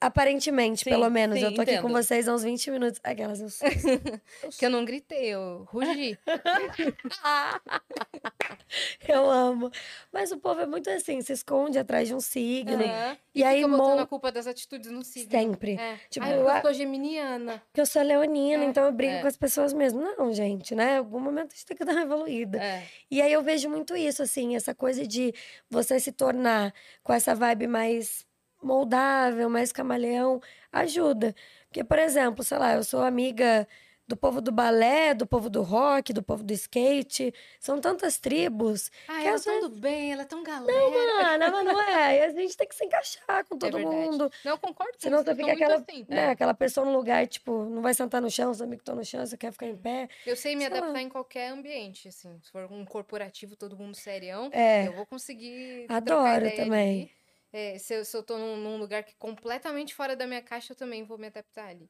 Aparentemente, 0.00 0.84
Sim, 0.84 0.90
pelo 0.90 1.10
menos. 1.10 1.38
sim, 1.38 1.44
eu 1.44 1.54
tô 1.54 1.62
aqui 1.62 1.72
com 1.72 1.88
entendo. 1.88 1.92
vocês 2.04 2.28
há 2.28 2.34
uns 2.34 2.44
20 2.44 2.70
minutos. 2.70 3.00
Aquelas, 3.02 3.40
eu 3.40 3.50
sou. 3.50 3.68
Que 4.56 4.64
eu 4.66 4.70
não 4.70 4.84
gritei, 4.84 5.26
eu 5.34 5.66
rugi. 5.68 6.16
eu 9.08 9.30
amo. 9.30 9.70
Mas 10.12 10.30
o 10.30 10.38
povo 10.38 10.60
é 10.60 10.66
muito 10.66 10.88
assim, 10.90 11.20
se 11.22 11.32
esconde 11.32 11.78
atrás 11.78 12.08
de 12.08 12.14
um 12.14 12.20
signo. 12.20 12.82
Aham. 12.84 13.16
E 13.34 13.44
aí, 13.44 13.56
Fica 13.62 13.68
botando 13.68 13.96
mon- 13.96 14.02
a 14.02 14.06
culpa 14.06 14.32
das 14.32 14.46
atitudes 14.46 14.90
no 14.90 15.02
signo. 15.02 15.30
sempre. 15.30 15.72
É. 15.74 15.98
Tipo, 16.10 16.26
Ai, 16.26 16.34
porque 16.36 16.50
a- 16.50 16.56
eu 16.58 16.62
sou 16.62 16.72
geminiana. 16.74 17.62
Que 17.72 17.80
eu 17.80 17.86
sou 17.86 18.02
leonina, 18.02 18.64
É, 18.64 18.68
então 18.68 18.84
eu 18.84 18.92
brigo 18.92 19.14
é. 19.14 19.20
com 19.20 19.26
as 19.26 19.36
pessoas 19.36 19.72
mesmo. 19.72 20.00
Não, 20.00 20.32
gente, 20.32 20.74
né? 20.74 20.94
Em 20.94 20.98
algum 20.98 21.20
momento 21.20 21.52
a 21.52 21.54
gente 21.54 21.66
tem 21.66 21.76
que 21.76 21.84
dar 21.84 21.92
uma 21.92 22.02
evoluída. 22.02 22.58
É. 22.62 22.84
E 23.10 23.22
aí 23.22 23.32
eu 23.32 23.42
vejo 23.42 23.68
muito 23.68 23.96
isso, 23.96 24.22
assim, 24.22 24.56
essa 24.56 24.74
coisa 24.74 25.06
de 25.06 25.32
você 25.70 25.98
se 26.00 26.12
tornar 26.12 26.72
com 27.02 27.12
essa 27.12 27.34
vibe 27.34 27.66
mais 27.66 28.26
moldável, 28.62 29.48
mais 29.50 29.72
camaleão, 29.72 30.40
ajuda. 30.72 31.34
Porque, 31.68 31.84
por 31.84 31.98
exemplo, 31.98 32.42
sei 32.44 32.58
lá, 32.58 32.74
eu 32.74 32.84
sou 32.84 33.02
amiga 33.02 33.66
do 34.06 34.16
povo 34.16 34.40
do 34.40 34.50
balé, 34.50 35.12
do 35.12 35.26
povo 35.26 35.50
do 35.50 35.60
rock, 35.62 36.14
do 36.14 36.22
povo 36.22 36.42
do 36.42 36.50
skate. 36.54 37.30
São 37.60 37.78
tantas 37.78 38.16
tribos. 38.16 38.90
Ai, 39.06 39.20
Que 39.20 39.28
ela 39.28 39.36
é 39.36 39.60
tudo 39.60 39.68
bem, 39.78 40.12
ela 40.14 40.22
é 40.22 40.24
tão 40.24 40.42
galera. 40.42 41.38
Mano, 41.38 41.52
mas 41.52 41.64
não 41.66 41.82
é. 41.82 42.16
E 42.16 42.22
a 42.22 42.30
gente 42.30 42.56
tem 42.56 42.66
que 42.66 42.74
se 42.74 42.86
encaixar 42.86 43.44
com 43.44 43.58
todo 43.58 43.76
É 43.78 43.82
mundo. 43.82 44.30
Não, 44.42 44.52
eu 44.52 44.58
concordo 44.58 44.94
com 44.94 44.98
Senão 45.00 45.22
você, 45.22 45.34
fica 45.34 45.52
aquela, 45.52 45.74
assim. 45.76 46.06
né, 46.08 46.30
aquela 46.30 46.54
pessoa 46.54 46.86
no 46.86 46.92
lugar, 46.96 47.26
tipo, 47.26 47.64
não 47.66 47.82
vai 47.82 47.92
sentar 47.92 48.22
no 48.22 48.30
chão, 48.30 48.50
os 48.50 48.62
amigos 48.62 48.80
estão 48.80 48.94
no 48.96 49.04
chão, 49.04 49.26
você 49.26 49.36
quer 49.36 49.52
ficar 49.52 49.66
em 49.66 49.76
pé. 49.76 50.08
Eu 50.24 50.36
sei 50.36 50.56
me 50.56 50.62
Sei 50.62 50.70
lá. 50.70 50.78
adaptar 50.78 51.02
em 51.02 51.08
qualquer 51.10 51.50
ambiente, 51.50 52.08
assim. 52.08 52.40
Se 52.42 52.50
for 52.50 52.66
um 52.72 52.86
corporativo, 52.86 53.56
todo 53.56 53.76
mundo 53.76 53.94
serião, 53.94 54.48
É. 54.54 54.86
eu 54.88 54.94
vou 54.94 55.04
conseguir 55.04 55.84
Adoro 55.86 56.50
também. 56.56 57.10
É, 57.52 57.78
se, 57.78 57.94
eu, 57.94 58.04
se 58.04 58.16
eu 58.16 58.22
tô 58.22 58.36
num, 58.36 58.56
num 58.56 58.76
lugar 58.76 59.02
que 59.02 59.12
é 59.12 59.16
completamente 59.18 59.94
fora 59.94 60.14
da 60.14 60.26
minha 60.26 60.42
caixa, 60.42 60.72
eu 60.72 60.76
também 60.76 61.04
vou 61.04 61.18
me 61.18 61.26
adaptar 61.26 61.68
ali. 61.68 61.88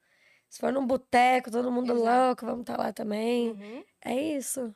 Se 0.48 0.60
for 0.60 0.72
num 0.72 0.86
boteco, 0.86 1.50
todo 1.50 1.70
mundo 1.70 1.92
Exato. 1.92 2.26
louco, 2.26 2.46
vamos 2.46 2.60
estar 2.60 2.78
lá 2.78 2.92
também. 2.92 3.50
Uhum. 3.50 3.84
É 4.04 4.14
isso. 4.14 4.74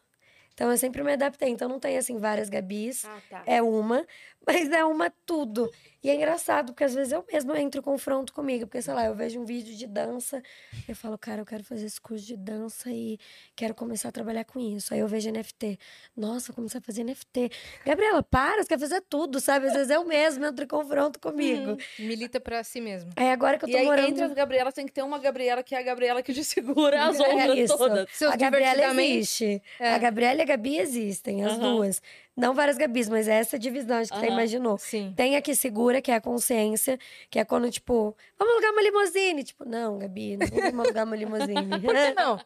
Então 0.53 0.71
eu 0.71 0.77
sempre 0.77 1.03
me 1.03 1.13
adaptei. 1.13 1.49
Então 1.49 1.69
não 1.69 1.81
tem 1.81 1.97
assim 1.97 2.19
várias 2.19 2.49
Gabis. 2.49 3.05
Ah, 3.05 3.21
tá. 3.31 3.43
É 3.47 3.63
uma, 3.63 4.07
mas 4.47 4.71
é 4.71 4.85
uma 4.85 5.11
tudo. 5.25 5.71
E 6.05 6.11
é 6.11 6.17
engraçado, 6.17 6.73
porque 6.73 6.83
às 6.83 6.93
vezes 6.95 7.13
eu 7.13 7.25
mesma 7.33 7.61
entro 7.61 7.79
em 7.79 7.83
confronto 7.83 8.33
comigo. 8.33 8.67
Porque, 8.67 8.83
sei 8.83 8.93
lá, 8.93 9.05
eu 9.05 9.15
vejo 9.15 9.39
um 9.41 9.45
vídeo 9.45 9.73
de 9.77 9.87
dança, 9.87 10.43
eu 10.89 10.97
falo, 10.97 11.17
cara, 11.17 11.43
eu 11.43 11.47
quero 11.47 11.63
fazer 11.63 11.87
esse 11.87 12.01
curso 12.01 12.27
de 12.27 12.37
dança 12.37 12.91
e 12.91 13.21
quero 13.55 13.73
começar 13.73 14.09
a 14.09 14.13
trabalhar 14.13 14.45
com 14.45 14.59
isso. 14.59 14.93
Aí 14.93 14.99
eu 14.99 15.07
vejo 15.07 15.31
NFT. 15.31 15.79
Nossa, 16.17 16.53
comecei 16.53 16.79
a 16.79 16.83
fazer 16.83 17.05
NFT. 17.05 17.51
Gabriela, 17.87 18.21
para, 18.21 18.63
você 18.65 18.69
quer 18.71 18.81
fazer 18.81 19.01
tudo, 19.09 19.39
sabe? 19.41 19.67
Às 19.69 19.75
vezes 19.75 19.91
eu 19.91 20.05
mesma 20.05 20.49
entro 20.49 20.65
em 20.65 20.69
confronto 20.69 21.21
comigo. 21.21 21.77
Milita 21.97 22.41
pra 22.41 22.65
si 22.65 22.81
mesmo. 22.81 23.11
Aí 23.15 23.31
agora 23.31 23.57
que 23.57 23.65
eu 23.65 23.69
E 23.69 23.73
tô 23.73 23.79
aí, 23.79 23.85
morando. 23.85 24.09
entre 24.09 24.25
as 24.25 24.33
Gabrielas, 24.33 24.75
tem 24.75 24.87
que 24.87 24.93
ter 24.93 25.03
uma 25.03 25.21
Gabriela 25.21 25.63
que 25.63 25.73
é 25.73 25.79
a 25.79 25.83
Gabriela 25.83 26.21
que 26.21 26.35
te 26.35 26.43
segura 26.45 27.01
as 27.05 27.21
É 27.21 27.29
outras 27.29 27.79
todas. 27.79 28.09
Seus 28.13 28.33
a 28.33 28.37
Gabriela 28.37 29.01
existe. 29.05 29.63
É. 29.79 29.91
A 29.95 29.99
Gabriela 29.99 30.41
e 30.41 30.43
a 30.43 30.47
Gabi 30.47 30.79
existem, 30.79 31.45
as 31.45 31.53
Aham. 31.53 31.77
duas. 31.77 32.03
Não 32.37 32.55
várias 32.55 32.79
Gabis, 32.79 33.09
mas 33.09 33.29
é 33.29 33.35
essa 33.35 33.59
divisão, 33.59 33.99
acho 33.99 34.11
que 34.11 34.19
você 34.19 34.27
Aham. 34.27 34.35
imaginou. 34.35 34.79
Sim. 34.79 35.13
Tem 35.15 35.37
a 35.37 35.43
que 35.43 35.55
segura, 35.55 36.01
que 36.01 36.11
é 36.11 36.15
a 36.15 36.21
consciência, 36.21 36.99
que 37.31 37.39
é 37.39 37.45
quando, 37.45 37.71
tipo, 37.71 38.17
vamos 38.39 38.55
alugar 38.55 38.73
uma 38.73 38.83
limusine. 38.83 39.45
Tipo, 39.45 39.67
não, 39.67 39.99
Gabi, 39.99 40.39
não 40.39 40.47
vamos 40.47 40.87
alugar 40.87 41.05
uma 41.05 41.17
limusine. 41.17 41.53
Por 41.81 41.95
que 41.95 42.15
não? 42.15 42.41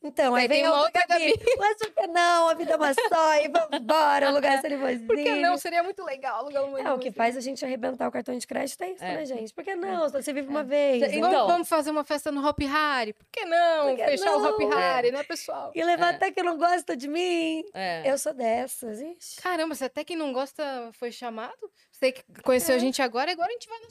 Então, 0.00 0.34
aí 0.36 0.42
Aí 0.42 0.48
vem 0.48 0.60
tem 0.62 0.68
uma 0.70 0.80
outra 0.82 1.04
Gabi. 1.08 1.34
Mas 1.58 1.76
por 1.76 1.90
que 1.92 2.06
não? 2.06 2.48
A 2.48 2.54
vida 2.54 2.72
é 2.72 2.76
uma 2.76 2.94
só 2.94 3.34
e 3.34 3.48
vambora 3.48 4.28
alugar 4.28 4.52
essa 4.58 4.68
limusine. 4.68 5.06
Por 5.06 5.16
que 5.16 5.34
não? 5.36 5.56
Seria 5.58 5.82
muito 5.82 6.04
legal 6.04 6.36
alugar 6.36 6.64
uma 6.64 6.80
É, 6.80 6.92
o 6.92 6.98
que 7.00 7.10
faz 7.10 7.36
a 7.36 7.40
gente 7.40 7.64
arrebentar 7.64 8.06
o 8.06 8.12
cartão 8.12 8.36
de 8.38 8.46
crédito 8.46 8.80
é 8.82 8.92
isso, 8.92 9.04
É. 9.04 9.14
né, 9.16 9.26
gente? 9.26 9.52
Por 9.52 9.64
que 9.64 9.74
não? 9.74 10.08
Só 10.08 10.22
você 10.22 10.32
vive 10.32 10.48
uma 10.48 10.62
vez. 10.62 11.00
Cê- 11.00 11.08
né? 11.08 11.20
Vamos, 11.20 11.28
Então- 11.34 11.46
vamos 11.48 11.68
fazer 11.68 11.90
uma 11.90 12.04
festa 12.04 12.30
no 12.30 12.46
Hop 12.46 12.60
Harry? 12.60 13.12
Por 13.12 13.26
que 13.30 13.44
não? 13.44 13.88
Por 13.88 13.96
que 13.96 14.04
Fechar 14.04 14.36
o 14.36 14.44
Hop 14.46 14.60
não? 14.60 14.68
Harry, 14.70 15.10
né, 15.10 15.22
pessoal? 15.24 15.72
E 15.74 15.82
levar 15.82 16.12
É. 16.12 16.16
até 16.16 16.30
que 16.30 16.42
não 16.44 16.56
gosta 16.56 16.96
de 16.96 17.08
mim. 17.08 17.64
É. 17.74 18.08
Eu 18.08 18.16
sou 18.18 18.32
dessas, 18.32 19.00
ixi. 19.00 19.42
Caramba, 19.42 19.74
você 19.74 19.86
até 19.86 20.04
quem 20.04 20.16
não 20.16 20.32
gosta 20.32 20.90
foi 20.92 21.10
chamado? 21.10 21.58
Você 21.90 22.12
que 22.12 22.22
conheceu 22.44 22.76
a 22.76 22.78
gente 22.78 23.02
agora, 23.02 23.32
agora 23.32 23.48
a 23.48 23.52
gente 23.52 23.68
vai 23.68 23.78
no... 23.80 23.88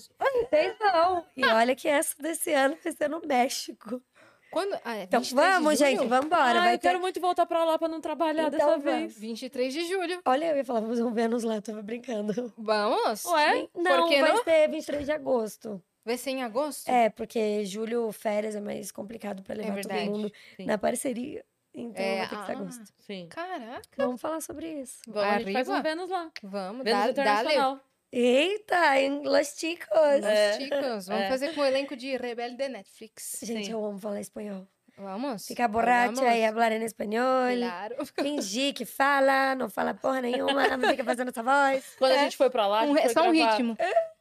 Vocês 0.48 0.76
não. 0.80 1.26
E 1.36 1.46
olha 1.46 1.76
que 1.76 1.90
essa 1.90 2.16
desse 2.18 2.54
ano 2.54 2.78
vai 2.82 2.94
ser 2.94 3.10
no 3.10 3.20
México. 3.26 4.02
Quando? 4.52 4.74
Ah, 4.84 4.96
é 4.98 5.04
Então 5.04 5.20
23 5.22 5.28
de 5.30 5.36
vamos, 5.36 5.80
gente, 5.80 6.06
vamos 6.06 6.26
embora. 6.26 6.60
Ah, 6.60 6.64
vai 6.64 6.74
eu 6.76 6.80
ter... 6.80 6.88
quero 6.88 7.00
muito 7.00 7.20
voltar 7.20 7.46
pra 7.46 7.64
lá 7.66 7.78
pra 7.78 7.88
não 7.88 8.00
trabalhar 8.02 8.48
Então 8.48 8.52
dessa 8.52 8.66
vamos. 8.68 8.84
vez. 8.84 9.18
23 9.20 9.74
de 9.74 9.86
julho. 9.88 10.22
Olha, 10.26 10.46
eu 10.52 10.58
ia 10.58 10.66
falar, 10.66 10.80
vamos 10.82 11.00
um 11.00 11.12
Vênus 11.14 11.44
lá, 11.44 11.62
tava 11.62 11.82
brincando. 11.82 12.54
Vamos? 12.58 13.26
Ué? 13.26 13.68
Não, 13.76 14.08
que 14.08 14.22
vai 14.22 14.32
não? 14.34 14.44
ser 14.44 14.70
23 14.70 15.06
de 15.06 15.12
agosto. 15.12 15.82
Vai 16.06 16.18
ser 16.18 16.30
em 16.32 16.44
agosto? 16.44 16.88
É, 16.90 17.10
porque 17.10 17.66
julho, 17.66 18.12
férias, 18.14 18.56
é 18.56 18.62
mais 18.62 18.92
complicado 18.92 19.44
pra 19.44 19.54
levar 19.56 19.76
todo 19.82 19.88
verdade. 19.90 20.10
mundo 20.10 20.32
Sim. 20.56 20.66
na 20.66 20.78
parceria. 20.78 21.44
Então 21.74 22.02
É, 22.04 22.20
vai 22.20 22.30
ter 22.30 22.36
que 22.38 22.46
ser 22.46 22.52
ah. 22.52 22.56
agosto. 22.56 22.94
Sim. 23.00 23.28
Caraca. 23.30 23.82
Vamos 23.98 24.22
falar 24.22 24.42
sobre 24.42 24.68
isso. 24.82 25.00
Vamos, 25.06 25.30
a 25.30 25.40
gente 25.40 25.52
faz 25.54 25.68
um 25.68 25.82
Vênus 25.82 26.10
lá. 26.10 26.32
Vamos, 26.42 26.84
Vênus 26.86 27.00
dá, 27.00 27.06
dá 27.06 27.10
Internacional. 27.42 27.80
Eita, 28.12 29.00
em 29.02 29.22
Los 29.24 29.50
Chicos. 29.58 29.88
É. 30.24 30.54
Chicos, 30.60 31.08
vamos 31.08 31.24
É. 31.24 31.30
fazer 31.30 31.54
com 31.54 31.62
o 31.62 31.66
elenco 31.66 31.96
de 31.96 32.16
Rebelde 32.16 32.56
de 32.56 32.70
Netflix. 32.70 33.40
Gente, 33.44 33.66
Sim. 33.66 33.72
eu 33.74 33.84
amo 33.86 34.00
falar 34.00 34.22
espanhol. 34.22 34.66
Vamos? 34.98 35.46
Ficar 35.46 35.68
borracha 35.68 36.14
Vamos. 36.14 36.32
e 36.36 36.48
falar 36.52 36.72
em 36.72 36.84
espanhol. 36.84 37.56
Claro. 37.58 37.96
Fingir 38.20 38.74
que 38.74 38.84
fala, 38.86 39.54
não 39.56 39.70
fala 39.70 39.94
porra 39.94 40.22
nenhuma, 40.22 40.76
mas 40.78 40.90
fica 40.92 41.04
fazendo 41.04 41.30
essa 41.30 41.44
voz. 41.44 41.96
Quando 42.00 42.14
a 42.14 42.16
É. 42.16 42.24
gente 42.24 42.38
foi 42.38 42.50
pra 42.50 42.66
lá, 42.66 42.80
a 42.80 42.84
Um 42.84 42.88
gente 42.88 42.96
re- 42.98 43.04
foi 43.04 43.14
só 43.14 43.30
um 43.30 43.34
gravar- 43.34 43.52
ritmo. 43.52 43.78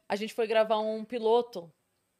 A 0.07 0.15
gente 0.15 0.33
foi 0.33 0.45
gravar 0.47 0.77
um 0.79 1.03
piloto 1.03 1.71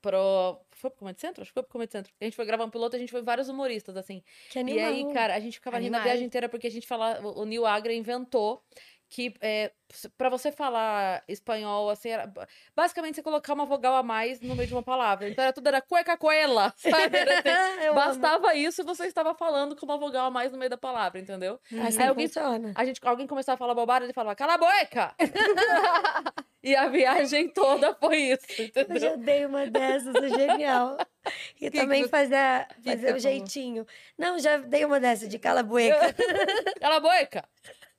pro. 0.02 0.60
Foi 0.72 0.90
pro 0.90 1.00
Comedy 1.00 1.20
Centro? 1.22 1.42
Acho 1.42 1.52
que 1.52 1.54
foi 1.56 1.64
pro 1.64 1.72
Comedy 1.72 1.92
Centro. 1.92 2.12
A 2.20 2.24
gente 2.24 2.36
foi 2.36 2.46
gravar 2.46 2.64
um 2.66 2.70
piloto 2.70 2.96
e 2.96 2.98
a 2.98 3.00
gente 3.00 3.12
foi 3.12 3.22
vários 3.22 3.50
humoristas, 3.50 3.96
assim. 3.98 4.24
Que 4.50 4.58
E 4.60 4.62
animal. 4.62 4.86
aí, 4.88 5.14
cara, 5.14 5.36
a 5.36 5.40
gente 5.40 5.56
ficava 5.56 5.78
rindo 5.80 5.96
a 5.98 6.00
viagem 6.02 6.26
inteira 6.26 6.48
porque 6.50 6.68
a 6.68 6.72
gente 6.72 6.88
fala. 6.88 7.20
O 7.24 7.42
o 7.42 7.46
Neil 7.46 7.66
Agra 7.66 7.94
inventou 7.94 8.64
que 9.10 9.34
é, 9.42 9.72
para 10.18 10.28
você 10.30 10.52
falar 10.52 11.24
espanhol, 11.30 11.90
assim, 11.90 12.10
era, 12.10 12.30
basicamente 12.76 13.16
você 13.16 13.24
colocar 13.24 13.54
uma 13.54 13.66
vogal 13.66 13.96
a 13.96 14.04
mais 14.04 14.42
no 14.42 14.54
meio 14.56 14.68
de 14.68 14.74
uma 14.74 14.84
palavra. 14.84 15.30
Então 15.30 15.44
era 15.44 15.54
tudo 15.54 15.66
era 15.68 15.82
cueca 15.82 16.18
coela, 16.18 16.74
sabe? 16.78 17.18
Assim, 17.18 17.48
Eu 17.86 17.94
amo. 17.94 17.96
bastava 17.96 18.54
isso 18.56 18.82
e 18.82 18.84
você 18.86 19.06
estava 19.06 19.34
falando 19.34 19.76
com 19.76 19.86
uma 19.86 19.98
vogal 19.98 20.28
a 20.28 20.32
mais 20.32 20.52
no 20.52 20.58
meio 20.58 20.70
da 20.70 20.78
palavra, 20.78 21.20
entendeu? 21.22 21.60
Assim 21.86 22.02
Aí 22.02 22.08
alguém- 22.10 22.28
funciona. 22.28 22.74
A 22.76 22.84
gente, 22.86 23.00
alguém 23.04 23.26
começava 23.28 23.56
a 23.56 23.58
falar 23.58 23.74
bobagem, 23.74 24.04
ele 24.06 24.14
falava, 24.14 24.36
cala 24.36 24.56
a 24.56 24.58
boca! 24.58 25.16
E 26.64 26.76
a 26.76 26.88
viagem 26.90 27.48
toda 27.48 27.94
foi 27.96 28.18
isso, 28.18 28.46
Eu 28.60 28.66
entendeu? 28.66 29.00
já 29.00 29.16
dei 29.16 29.46
uma 29.46 29.68
dessas, 29.68 30.14
é 30.16 30.28
genial. 30.28 30.98
E 31.62 31.70
que 31.70 31.80
também 31.80 32.04
você- 32.04 32.10
fazer, 32.10 32.68
que 32.84 32.90
fazer 32.90 33.08
você 33.08 33.14
o 33.14 33.20
jeitinho. 33.20 33.86
Não, 34.18 34.38
já 34.38 34.58
dei 34.58 34.84
uma 34.84 35.00
dessa 35.00 35.28
de 35.30 35.40
cala 35.40 35.62
a 35.62 35.64
bueca. 35.64 36.14
Cala 36.82 36.98
a 36.98 37.00
boca! 37.00 37.46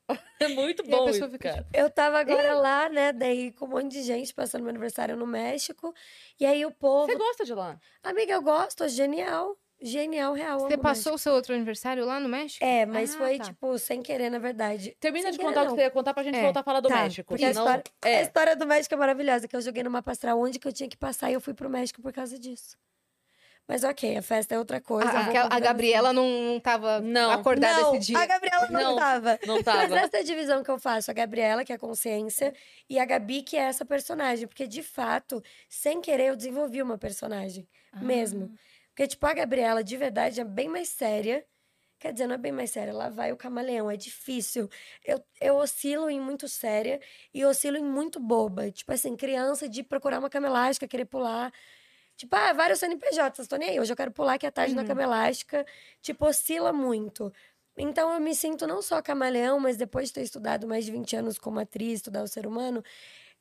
É 0.41 0.49
muito 0.49 0.83
a 0.83 0.85
bom 0.85 1.05
pessoa 1.07 1.27
isso, 1.27 1.31
fica, 1.31 1.51
cara. 1.53 1.67
Eu 1.75 1.91
tava 1.91 2.19
agora 2.21 2.55
lá, 2.55 2.89
né? 2.89 3.13
Daí 3.13 3.51
com 3.53 3.65
um 3.67 3.69
monte 3.71 3.89
de 3.93 4.03
gente 4.03 4.33
passando 4.33 4.63
meu 4.63 4.71
aniversário 4.71 5.17
no 5.17 5.27
México. 5.27 5.93
E 6.39 6.47
aí 6.47 6.65
o 6.65 6.71
povo. 6.71 7.07
Você 7.07 7.17
gosta 7.17 7.45
de 7.45 7.53
lá? 7.55 7.79
Amiga, 8.03 8.33
eu 8.35 8.43
gosto, 8.43 8.85
é 8.85 8.89
genial. 8.89 9.57
Genial, 9.81 10.33
real. 10.35 10.59
Você 10.61 10.77
passou 10.77 11.15
o 11.15 11.19
seu 11.19 11.33
outro 11.33 11.55
aniversário 11.55 12.05
lá 12.05 12.19
no 12.19 12.29
México? 12.29 12.65
É, 12.65 12.85
mas 12.85 13.15
Ah, 13.15 13.19
foi, 13.19 13.39
tá. 13.39 13.45
tipo, 13.45 13.79
sem 13.79 14.03
querer, 14.03 14.29
na 14.29 14.39
verdade. 14.41 14.97
Termina 14.99 15.25
Sem 15.25 15.33
de 15.33 15.39
querer, 15.39 15.49
contar 15.49 15.61
o 15.61 15.65
que 15.65 15.69
não. 15.71 15.77
você 15.77 15.83
ia 15.83 15.91
contar 15.91 16.15
pra 16.15 16.23
gente 16.25 16.37
É. 16.37 16.43
voltar 16.43 16.61
a 16.61 16.63
falar 16.65 16.81
do 16.81 16.89
Tá, 16.89 17.03
México. 17.03 17.29
Porque 17.29 17.45
a 17.45 17.49
senão- 17.49 17.63
história, 17.65 17.85
a 18.03 18.09
É, 18.09 18.23
história 18.23 18.57
do 18.57 18.67
México 18.67 18.93
é 18.95 18.99
maravilhosa, 18.99 19.47
que 19.47 19.55
eu 19.55 19.61
joguei 19.61 19.83
numa 19.85 20.03
pra 20.03 20.35
onde 20.35 20.59
que 20.59 20.67
eu 20.67 20.73
tinha 20.73 20.89
que 20.89 20.97
passar 20.97 21.31
e 21.31 21.35
eu 21.35 21.41
fui 21.41 21.55
pro 21.55 21.71
México 21.71 22.03
por 22.03 22.13
causa 22.13 22.37
disso. 22.39 22.77
Mas 23.69 23.85
ok, 23.85 24.17
a 24.17 24.23
festa 24.23 24.55
é 24.55 24.59
outra 24.59 24.81
coisa. 24.81 25.11
A, 25.11 25.57
a 25.57 25.61
Gabriela 25.61 26.11
não, 26.11 26.27
não 26.27 26.59
tava 26.59 27.01
Não. 27.03 27.31
acordada 27.31 27.83
não, 27.83 27.95
esse 27.97 28.07
dia. 28.07 28.19
a 28.19 28.25
Gabriela 28.25 28.67
não, 28.71 28.81
Não. 28.81 28.97
tava. 28.97 29.39
não 29.47 29.55
Mas 29.57 29.65
tava. 29.65 29.99
essa 29.99 30.17
é 30.17 30.21
a 30.21 30.25
divisão 30.25 30.65
que 30.65 30.71
eu 30.71 30.79
faço. 30.79 31.11
A 31.11 31.15
Gabriela, 31.15 31.63
que 31.63 31.71
é 31.71 31.77
a 31.77 31.79
consciência, 31.79 32.55
e 32.89 32.99
a 32.99 33.05
Gabi, 33.05 33.43
que 33.43 33.59
é 33.59 33.61
essa 33.61 33.85
personagem. 33.85 34.49
Porque, 34.49 34.67
de 34.67 34.83
fato, 34.83 35.43
sem 35.69 36.01
querer, 36.01 36.29
eu 36.29 36.37
desenvolvi 36.37 36.81
uma 36.81 36.97
personagem. 36.97 37.69
Mesmo. 38.01 38.51
Porque, 38.89 39.07
tipo, 39.07 39.27
a 39.27 39.35
Gabriela, 39.35 39.85
de 39.85 39.97
verdade, 39.99 40.41
é 40.41 40.45
bem 40.45 40.67
mais 40.69 40.89
séria. 40.89 41.45
Quer 41.99 42.13
dizer, 42.15 42.27
não 42.27 42.37
é 42.37 42.39
bem 42.39 42.53
mais 42.53 42.71
séria. 42.71 42.95
Lá 42.95 43.11
vai 43.11 43.33
o 43.33 43.37
camaleão. 43.37 43.91
É 43.91 43.99
difícil. 43.99 44.67
Eu, 45.05 45.23
eu 45.43 45.57
oscilo 45.57 46.09
em 46.09 46.19
muito 46.19 46.49
séria 46.49 47.01
e 47.35 47.45
oscilo 47.45 47.77
em 47.77 47.85
muito 47.85 48.19
boba. 48.19 48.71
Tipo 48.71 48.93
assim, 48.93 49.15
criança 49.15 49.69
de 49.69 49.83
procurar 49.83 50.21
uma 50.21 50.31
cama 50.31 50.47
elástica, 50.47 50.89
querer 50.89 51.05
pular. 51.05 51.53
Tipo, 52.19 52.37
ah, 52.37 52.53
vários 52.53 52.81
CNPJs, 52.81 53.49
tô 53.49 53.57
nem 53.57 53.71
aí. 53.71 53.81
Hoje 53.81 53.93
eu 53.93 53.97
quero 53.97 54.13
pular 54.13 54.35
aqui 54.35 54.47
à 54.47 54.53
tarde 54.53 54.75
na 54.75 54.83
Uhum. 54.83 54.87
cama 54.87 55.05
elástica. 55.05 55.65
Tipo, 56.03 56.27
oscila 56.27 56.73
muito. 56.73 57.33
Então 57.79 58.13
eu 58.13 58.21
me 58.21 58.35
sinto 58.35 58.67
não 58.67 58.83
só 58.83 59.01
camaleão, 59.03 59.61
mas 59.61 59.77
depois 59.79 60.09
de 60.09 60.15
ter 60.15 60.23
estudado 60.23 60.67
mais 60.69 60.85
de 60.85 60.93
20 60.93 61.17
anos 61.17 61.39
como 61.39 61.61
atriz, 61.61 61.95
estudar 62.01 62.25
o 62.25 62.29
ser 62.29 62.47
humano, 62.47 62.83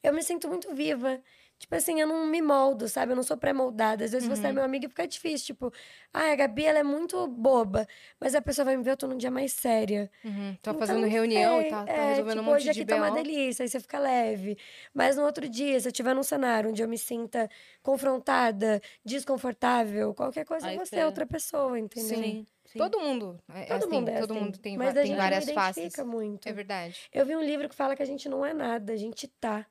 eu 0.04 0.14
me 0.14 0.24
sinto 0.24 0.48
muito 0.48 0.74
viva. 0.76 1.22
Tipo 1.60 1.74
assim, 1.76 2.00
eu 2.00 2.08
não 2.08 2.28
me 2.28 2.42
moldo, 2.42 2.88
sabe? 2.88 3.12
Eu 3.12 3.16
não 3.16 3.24
sou 3.24 3.36
pré-moldada. 3.36 4.06
Às 4.06 4.12
vezes 4.12 4.28
você 4.30 4.46
é 4.46 4.50
Uhum. 4.50 4.56
meu 4.56 4.64
amigo 4.64 4.86
e 4.86 4.90
fica 4.90 5.08
difícil. 5.08 5.48
Tipo, 5.48 5.74
ah, 6.14 6.32
a 6.32 6.36
Gabi, 6.36 6.66
ela 6.66 6.80
é 6.80 6.84
muito 6.84 7.28
boba. 7.28 7.88
Mas 8.20 8.36
a 8.36 8.42
pessoa 8.42 8.64
vai 8.66 8.78
me 8.78 8.84
ver, 8.84 8.92
eu 8.92 8.98
tô 8.98 9.08
num 9.08 9.18
dia 9.18 9.32
mais 9.32 9.54
séria. 9.54 10.10
Uhum, 10.24 10.56
Tá 10.62 10.72
Então, 10.72 10.80
fazendo 10.80 11.08
reunião 11.08 11.62
e 11.62 11.70
tá, 11.70 11.86
tá 11.86 11.92
É, 11.94 12.08
resolvendo 12.10 12.38
tipo, 12.38 12.42
um 12.42 12.44
monte 12.46 12.56
hoje 12.56 12.64
de 12.66 12.82
aqui 12.82 12.86
tá 12.86 12.96
uma 12.98 13.10
delícia, 13.12 13.64
aí 13.64 13.70
você 13.70 13.80
fica 13.80 13.98
leve. 14.00 14.58
Mas 14.94 15.16
no 15.18 15.24
outro 15.24 15.48
dia, 15.50 15.80
se 15.80 15.88
eu 15.88 15.92
estiver 15.92 16.14
num 16.14 16.24
cenário 16.24 16.70
onde 16.70 16.82
eu 16.84 16.88
me 16.88 16.98
sinta 16.98 17.50
confrontada, 17.82 18.82
desconfortável, 19.04 20.14
qualquer 20.14 20.46
coisa, 20.46 20.68
Aí 20.68 20.78
você- 20.78 21.04
outra 21.04 21.26
pessoa, 21.26 21.80
entendeu? 21.80 22.18
Sim, 22.20 22.48
sim. 22.66 22.78
Todo 22.78 23.00
mundo 23.00 23.40
é 23.50 23.66
Todo 23.66 23.84
assim, 23.86 23.92
mundo 23.92 24.10
é 24.10 24.20
todo 24.20 24.32
assim. 24.32 24.40
mundo 24.40 24.58
tem, 24.60 24.78
Mas 24.78 24.94
va- 24.94 25.00
a 25.00 25.04
tem 25.04 25.12
gente 25.12 25.18
várias 25.18 25.50
faces. 25.52 25.96
muito. 26.06 26.48
É 26.48 26.54
verdade. 26.54 27.10
Eu 27.12 27.26
vi 27.26 27.36
um 27.36 27.42
livro 27.42 27.68
que 27.68 27.76
fala 27.76 27.96
que 27.96 28.04
a 28.04 28.06
gente 28.06 28.30
não 28.30 28.46
é 28.46 28.54
nada, 28.54 28.94
a 28.94 28.98
gente 28.98 29.28
tá. 29.28 29.66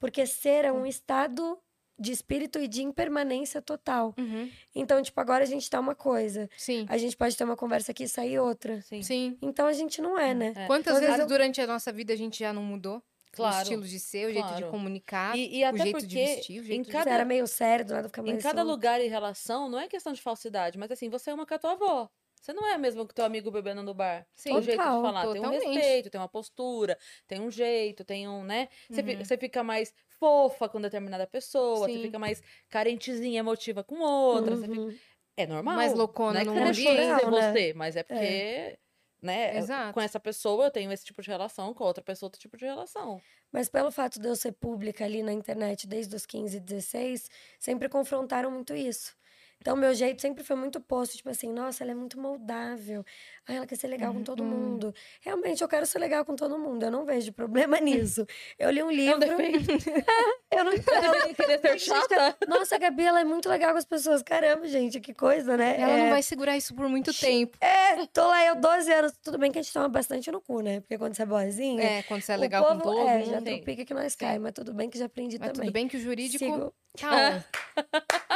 Porque 0.00 0.26
ser 0.26 0.64
é 0.64 0.72
um 0.72 0.84
estado 0.86 1.56
de 1.98 2.10
espírito 2.10 2.58
e 2.58 2.66
de 2.66 2.82
impermanência 2.82 3.60
total. 3.60 4.14
Uhum, 4.18 4.50
Então, 4.74 5.02
tipo, 5.02 5.20
agora 5.20 5.44
a 5.44 5.46
gente 5.46 5.68
tá 5.68 5.78
uma 5.78 5.94
coisa. 5.94 6.48
Sim, 6.56 6.86
A 6.88 6.96
gente 6.96 7.14
pode 7.14 7.36
ter 7.36 7.44
uma 7.44 7.56
conversa 7.56 7.92
aqui 7.92 8.04
e 8.04 8.08
sair 8.08 8.38
outra. 8.38 8.80
Sim. 8.80 9.02
sim. 9.02 9.38
Então 9.42 9.66
a 9.66 9.72
gente 9.74 10.00
não 10.00 10.18
é, 10.18 10.32
né? 10.32 10.54
É. 10.56 10.66
Quantas 10.66 10.94
Às 10.94 11.00
vezes 11.00 11.18
eu- 11.20 11.26
durante 11.26 11.60
a 11.60 11.66
nossa 11.66 11.92
vida 11.92 12.14
a 12.14 12.16
gente 12.16 12.38
já 12.38 12.52
não 12.54 12.62
mudou? 12.62 12.96
O 12.96 13.02
Claro. 13.36 13.62
estilo 13.62 13.82
de 13.84 14.00
ser, 14.00 14.26
o 14.28 14.32
jeito 14.32 14.46
de 14.46 14.52
claro. 14.54 14.70
comunicar, 14.70 15.36
E, 15.36 15.60
e 15.60 15.64
o 15.64 15.76
jeito 15.76 15.84
de 15.84 15.92
porque 16.16 16.24
vestir, 16.34 16.58
o 16.60 16.64
em 16.64 16.66
jeito 16.66 16.86
de... 16.86 16.90
cada- 16.90 17.04
Você 17.04 17.10
era 17.10 17.24
meio 17.24 17.46
sério, 17.46 17.84
do 17.84 17.92
nada 17.94 18.08
fica 18.08 18.22
mais 18.22 18.34
Em 18.34 18.40
cada 18.40 18.62
solto. 18.62 18.70
lugar 18.72 19.00
e 19.00 19.06
relação, 19.06 19.68
não 19.68 19.78
é 19.78 19.86
questão 19.86 20.12
de 20.12 20.20
falsidade, 20.20 20.76
mas 20.76 20.90
assim, 20.90 21.08
você 21.08 21.30
é 21.30 21.34
uma 21.34 21.46
com 21.46 21.54
a 21.54 21.58
tua 21.58 21.72
avó. 21.72 22.10
Você 22.40 22.52
não 22.52 22.66
é 22.66 22.72
a 22.74 22.78
mesma 22.78 23.06
que 23.06 23.14
teu 23.14 23.24
amigo 23.24 23.50
bebendo 23.50 23.82
no 23.82 23.92
bar. 23.92 24.26
Sim. 24.34 24.50
Tem 24.50 24.58
um 24.58 24.62
jeito 24.62 24.78
de 24.78 24.84
falar, 24.84 25.20
tem 25.22 25.30
um 25.30 25.34
totalmente. 25.34 25.64
respeito, 25.66 26.10
tem 26.10 26.20
uma 26.20 26.28
postura, 26.28 26.98
tem 27.28 27.40
um 27.40 27.50
jeito, 27.50 28.04
tem 28.04 28.26
um, 28.28 28.42
né? 28.42 28.68
Você, 28.88 29.02
Uhum. 29.02 29.24
você 29.24 29.36
fica 29.36 29.62
mais 29.62 29.94
fofa 30.18 30.68
com 30.68 30.80
determinada 30.80 31.26
pessoa, 31.26 31.86
Sim. 31.86 31.96
você 31.96 32.02
fica 32.04 32.18
mais 32.18 32.42
carentezinha, 32.68 33.40
emotiva 33.40 33.84
com 33.84 34.00
outra. 34.00 34.56
você 34.56 34.66
fica- 34.68 34.80
Uhum. 34.80 34.98
É 35.36 35.46
normal. 35.46 35.74
Mais 35.76 35.94
loucona 35.94 36.42
não 36.44 36.54
é 36.56 36.70
que 36.72 36.74
você 36.74 36.82
ser 36.82 36.90
ambiente. 37.10 37.24
Né? 37.30 37.52
você, 37.52 37.72
mas 37.74 37.96
é 37.96 38.02
porque, 38.02 38.78
né? 39.22 39.56
Exato. 39.58 39.94
Com 39.94 40.00
essa 40.00 40.20
pessoa 40.20 40.64
eu 40.66 40.70
tenho 40.70 40.90
esse 40.92 41.04
tipo 41.04 41.22
de 41.22 41.28
relação, 41.28 41.72
com 41.72 41.84
outra 41.84 42.02
pessoa 42.02 42.26
outro 42.28 42.40
tipo 42.40 42.56
de 42.56 42.64
relação. 42.66 43.20
Mas 43.52 43.68
pelo 43.68 43.90
fato 43.90 44.20
de 44.20 44.28
eu 44.28 44.36
ser 44.36 44.52
pública 44.52 45.04
ali 45.04 45.22
na 45.22 45.32
internet 45.32 45.86
desde 45.86 46.14
os 46.14 46.26
15, 46.26 46.60
16, 46.60 47.30
sempre 47.58 47.88
confrontaram 47.88 48.50
muito 48.50 48.74
isso. 48.74 49.14
Então, 49.60 49.76
meu 49.76 49.92
jeito 49.94 50.22
sempre 50.22 50.42
foi 50.42 50.56
muito 50.56 50.80
posto, 50.80 51.16
tipo 51.18 51.28
assim, 51.28 51.52
nossa, 51.52 51.84
ela 51.84 51.90
é 51.92 51.94
muito 51.94 52.18
moldável. 52.18 53.04
Ah, 53.46 53.52
ela 53.54 53.66
quer 53.66 53.76
ser 53.76 53.88
legal 53.88 54.12
com 54.14 54.22
todo 54.22 54.42
Uhum. 54.42 54.48
mundo. 54.48 54.94
Realmente, 55.20 55.60
eu 55.60 55.68
quero 55.68 55.84
ser 55.84 55.98
legal 55.98 56.24
com 56.24 56.34
todo 56.34 56.58
mundo. 56.58 56.82
Eu 56.82 56.90
não 56.90 57.04
vejo 57.04 57.30
problema 57.32 57.78
nisso. 58.16 58.26
Eu 58.58 58.70
li 58.70 58.82
um 58.82 58.90
livro. 58.90 59.18
defeito. 59.18 59.70
eu 60.50 60.64
não 60.64 60.72
Você 60.80 61.34
querer 61.34 61.60
ser 61.60 61.78
chata? 61.78 62.36
Nossa, 62.48 62.76
a 62.76 62.78
Gabi, 62.78 63.04
ela 63.04 63.20
é 63.20 63.24
muito 63.24 63.48
legal 63.50 63.72
com 63.72 63.78
as 63.78 63.84
pessoas. 63.84 64.22
Caramba, 64.22 64.66
gente, 64.66 64.98
que 64.98 65.12
coisa, 65.12 65.56
né? 65.58 65.78
Ela 65.78 65.92
é... 65.92 66.02
não 66.04 66.10
vai 66.10 66.22
segurar 66.22 66.56
isso 66.56 66.74
por 66.74 66.88
muito 66.88 67.12
tempo. 67.12 67.58
É, 67.60 68.06
tô 68.06 68.26
lá 68.26 68.46
eu 68.46 68.56
12 68.56 68.90
anos. 68.92 69.12
Tudo 69.22 69.36
bem 69.36 69.52
que 69.52 69.58
a 69.58 69.62
gente 69.62 69.72
toma 69.74 69.88
bastante 69.90 70.30
no 70.30 70.40
cu, 70.40 70.60
né? 70.62 70.80
Porque 70.80 70.96
quando 70.96 71.14
você 71.14 71.22
é 71.22 71.26
boazinha. 71.26 71.82
É, 71.82 72.02
quando 72.04 72.22
você 72.22 72.32
é 72.32 72.36
legal 72.38 72.64
povo, 72.64 72.76
com 72.80 72.88
todo 72.88 72.98
é, 73.08 73.18
mundo. 73.18 73.30
já 73.30 73.38
sim. 73.40 73.44
trupica 73.44 73.84
que 73.84 73.92
nós 73.92 74.16
cai, 74.16 74.38
mas 74.38 74.52
tudo 74.52 74.72
bem 74.72 74.88
que 74.88 74.98
já 74.98 75.04
aprendi 75.04 75.38
Mas 75.38 75.48
também. 75.50 75.66
tudo 75.66 75.72
bem 75.74 75.86
que 75.86 75.96
o 75.98 76.00
jurídico 76.00 76.38
Sigo- 76.42 76.72
tá 76.98 77.42
on, 77.78 78.29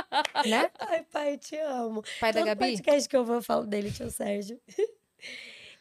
né? 0.46 0.70
Ai, 0.78 1.02
pai, 1.10 1.38
te 1.38 1.56
amo. 1.56 2.02
Pai 2.20 2.32
da 2.32 2.40
Todo 2.40 2.46
Gabi. 2.48 2.70
podcast 2.72 3.08
que 3.08 3.16
eu 3.16 3.24
vou, 3.24 3.36
eu 3.36 3.42
falo 3.42 3.66
dele, 3.66 3.90
tio 3.90 4.10
Sérgio. 4.10 4.60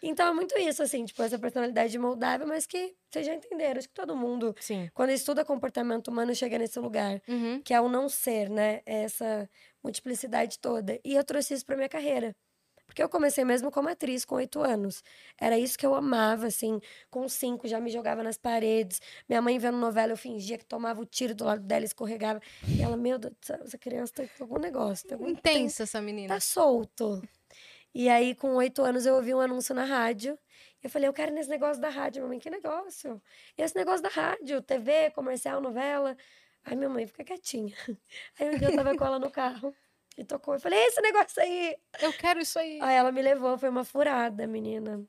então 0.02 0.28
é 0.28 0.34
muito 0.34 0.58
isso, 0.60 0.84
assim, 0.84 1.06
tipo, 1.06 1.22
essa 1.24 1.40
personalidade 1.40 1.98
moldável, 1.98 2.46
mas 2.46 2.66
que 2.66 2.94
vocês 3.10 3.26
já 3.26 3.34
entenderam. 3.34 3.78
Acho 3.80 3.88
que 3.88 3.94
todo 3.94 4.16
mundo, 4.16 4.56
Sim. 4.60 4.90
quando 4.94 5.12
estuda 5.12 5.46
comportamento 5.46 6.10
humano, 6.10 6.36
chega 6.36 6.58
nesse 6.58 6.80
lugar, 6.80 7.22
Uhum. 7.28 7.62
que 7.64 7.74
é 7.74 7.80
o 7.80 7.88
não 7.88 8.10
ser, 8.10 8.50
né? 8.50 8.82
É 8.86 9.04
Essa 9.04 9.50
multiplicidade 9.84 10.60
toda. 10.60 11.00
E 11.04 11.14
eu 11.16 11.24
trouxe 11.24 11.54
isso 11.54 11.66
pra 11.66 11.76
minha 11.76 11.90
carreira. 11.90 12.36
Porque 12.94 13.02
eu 13.02 13.10
comecei 13.10 13.44
mesmo 13.44 13.72
como 13.72 13.90
atriz 13.90 14.24
com 14.24 14.36
oito 14.36 14.62
anos. 14.62 15.04
Era 15.42 15.58
isso 15.58 15.76
que 15.80 15.84
eu 15.84 15.96
amava, 15.96 16.46
assim. 16.46 16.80
Com 17.10 17.28
cinco, 17.28 17.68
já 17.68 17.80
me 17.80 17.90
jogava 17.90 18.22
nas 18.22 18.38
paredes. 18.38 19.02
Minha 19.28 19.42
mãe 19.42 19.58
vendo 19.58 19.78
novela, 19.80 20.14
eu 20.14 20.18
fingia 20.18 20.60
que 20.60 20.64
tomava 20.66 21.02
o 21.02 21.06
tiro 21.06 21.34
do 21.34 21.44
lado 21.44 21.64
dela, 21.64 21.84
escorregava. 21.84 22.40
E 22.68 22.84
ela, 22.84 22.96
meu 22.96 23.18
Deus, 23.18 23.34
essa 23.50 23.80
criança 23.80 24.14
tem 24.14 24.30
algum 24.40 24.60
negócio. 24.60 25.08
Tem 25.08 25.16
algum, 25.18 25.34
tem- 25.34 25.64
Intensa 25.64 25.82
essa 25.84 26.00
menina. 26.00 26.36
tá 26.36 26.40
solto. 26.40 27.20
E 27.96 28.08
aí, 28.10 28.36
com 28.36 28.54
oito 28.58 28.84
anos, 28.84 29.08
eu 29.08 29.16
ouvi 29.16 29.34
um 29.34 29.40
anúncio 29.40 29.74
na 29.74 29.86
rádio. 29.86 30.38
Eu 30.84 30.88
falei, 30.88 31.08
eu 31.10 31.14
quero 31.14 31.34
nesse 31.34 31.50
negócio 31.50 31.82
da 31.82 31.90
rádio. 31.90 32.22
Mamãe, 32.22 32.38
que 32.38 32.50
negócio? 32.52 33.20
Esse 33.58 33.76
negócio 33.76 34.04
da 34.04 34.10
rádio, 34.10 34.62
TV, 34.62 35.10
comercial, 35.16 35.60
novela. 35.60 36.16
Aí 36.64 36.76
minha 36.76 36.90
mãe 36.90 37.08
fica 37.08 37.24
quietinha. 37.24 37.74
Aí 38.40 38.50
um 38.54 38.58
dia 38.60 38.70
eu 38.70 38.76
tava 38.76 38.96
com 38.96 39.04
ela 39.04 39.18
no 39.18 39.32
carro 39.32 39.74
e 40.18 40.24
tocou. 40.24 40.54
Eu 40.56 40.60
falei, 40.60 40.80
esse 40.86 41.02
negócio 41.02 41.42
aí. 41.42 41.76
Eu 42.02 42.14
quero 42.14 42.40
isso 42.40 42.58
aí. 42.60 42.80
Aí 42.82 42.96
ela 42.96 43.12
me 43.12 43.22
levou, 43.22 43.58
foi 43.58 43.70
uma 43.70 43.84
furada, 43.84 44.46
menina. 44.48 45.04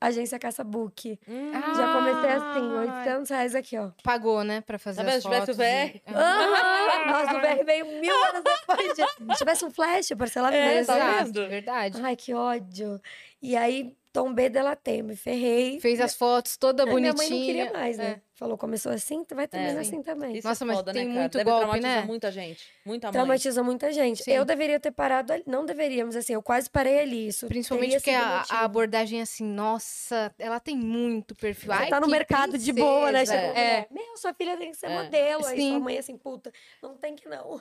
Agência 0.00 0.36
Caça 0.36 0.64
Book. 0.64 1.16
Hum, 1.28 1.52
Já 1.52 1.92
comecei 1.92 2.30
assim, 2.30 2.76
Ai. 2.76 2.88
800 3.06 3.30
reais 3.30 3.54
aqui, 3.54 3.78
ó. 3.78 3.90
Pagou, 4.02 4.42
né? 4.42 4.60
Pra 4.60 4.76
fazer 4.76 4.96
Tá 4.96 5.04
vendo? 5.04 5.14
as 5.14 5.22
Se 5.22 5.28
tivesse 5.28 5.50
o 5.52 5.54
fotos. 5.54 5.58
e- 5.60 5.62
VR. 5.62 6.02
É. 6.04 6.12
Aham! 6.12 7.06
Nossa, 7.12 7.36
o 7.36 7.40
VR 7.40 7.64
veio 7.64 7.86
mil 8.00 8.24
anos 8.24 8.42
depois. 8.42 8.94
De... 8.96 9.32
Se 9.32 9.38
tivesse 9.38 9.64
um 9.64 9.70
flash, 9.70 10.08
parcelava 10.18 10.56
É, 10.56 10.74
mesmo. 10.74 10.86
tá 10.92 10.96
Exato, 10.98 11.24
vendo? 11.32 11.48
verdade. 11.48 12.00
Ai, 12.02 12.16
que 12.16 12.34
ódio. 12.34 13.00
E 13.40 13.56
aí, 13.56 13.96
tombei 14.12 14.48
dela 14.50 14.74
tem, 14.74 15.02
me 15.04 15.14
ferrei. 15.14 15.78
Fez 15.78 16.00
as 16.00 16.16
fotos 16.16 16.56
toda 16.56 16.82
Aí 16.82 16.92
Minha 16.96 17.12
bonitinha. 17.12 17.30
mãe 17.30 17.38
não 17.38 17.46
queria 17.46 17.72
mais, 17.72 17.96
né? 17.98 18.10
É. 18.10 18.20
Falou, 18.42 18.58
começou 18.58 18.90
assim, 18.90 19.24
vai 19.32 19.46
terminar 19.46 19.84
sim. 19.84 19.90
assim 19.94 20.02
também. 20.02 20.36
Isso 20.36 20.48
Nossa, 20.48 20.64
é 20.64 20.66
mas 20.66 20.76
foda, 20.78 20.92
tem 20.92 21.06
né, 21.06 21.20
muito 21.20 21.38
Deve 21.38 21.48
golpe, 21.48 21.78
né? 21.78 22.02
muita 22.02 22.32
gente. 22.32 22.66
Muita 22.84 23.06
mãe. 23.06 23.12
Traumatiza 23.12 23.62
muita 23.62 23.92
gente. 23.92 24.24
Sim. 24.24 24.32
Eu 24.32 24.44
deveria 24.44 24.80
ter 24.80 24.90
parado 24.90 25.32
ali. 25.32 25.44
Não 25.46 25.64
deveríamos, 25.64 26.16
assim, 26.16 26.32
eu 26.32 26.42
quase 26.42 26.68
parei 26.68 26.98
ali. 26.98 27.28
Isso 27.28 27.46
Principalmente 27.46 27.94
porque 27.94 28.10
a, 28.10 28.44
a 28.50 28.64
abordagem 28.64 29.20
é 29.20 29.22
assim, 29.22 29.44
nossa, 29.44 30.34
ela 30.40 30.58
tem 30.58 30.76
muito 30.76 31.36
perfil. 31.36 31.72
Você 31.72 31.82
Ai, 31.84 31.88
tá 31.88 32.00
no 32.00 32.08
mercado 32.08 32.58
de 32.58 32.72
boa, 32.72 33.12
né? 33.12 33.20
princesa. 33.20 33.38
É. 33.38 33.46
mulher, 33.46 33.86
Meu, 33.92 34.16
sua 34.16 34.34
filha 34.34 34.56
tem 34.56 34.72
que 34.72 34.76
ser 34.76 34.86
É. 34.86 35.02
modelo. 35.04 35.46
Aí 35.46 35.56
Sim. 35.56 35.70
sua 35.70 35.78
mãe 35.78 35.98
assim, 35.98 36.16
puta, 36.18 36.52
não 36.82 36.96
tem 36.96 37.14
que 37.14 37.28
não. 37.28 37.60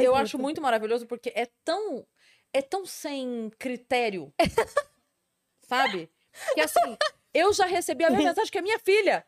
Eu 0.00 0.12
puta. 0.12 0.22
acho 0.22 0.38
muito 0.38 0.62
maravilhoso 0.62 1.04
porque 1.04 1.32
é 1.34 1.48
tão. 1.64 2.06
É 2.52 2.62
tão 2.62 2.86
sem 2.86 3.50
critério. 3.58 4.32
sabe? 5.66 6.08
Que 6.54 6.60
assim, 6.60 6.96
eu 7.34 7.52
já 7.52 7.66
recebi 7.66 8.04
a 8.04 8.10
mensagem 8.10 8.52
que 8.52 8.58
a 8.58 8.62
minha 8.62 8.78
filha. 8.78 9.26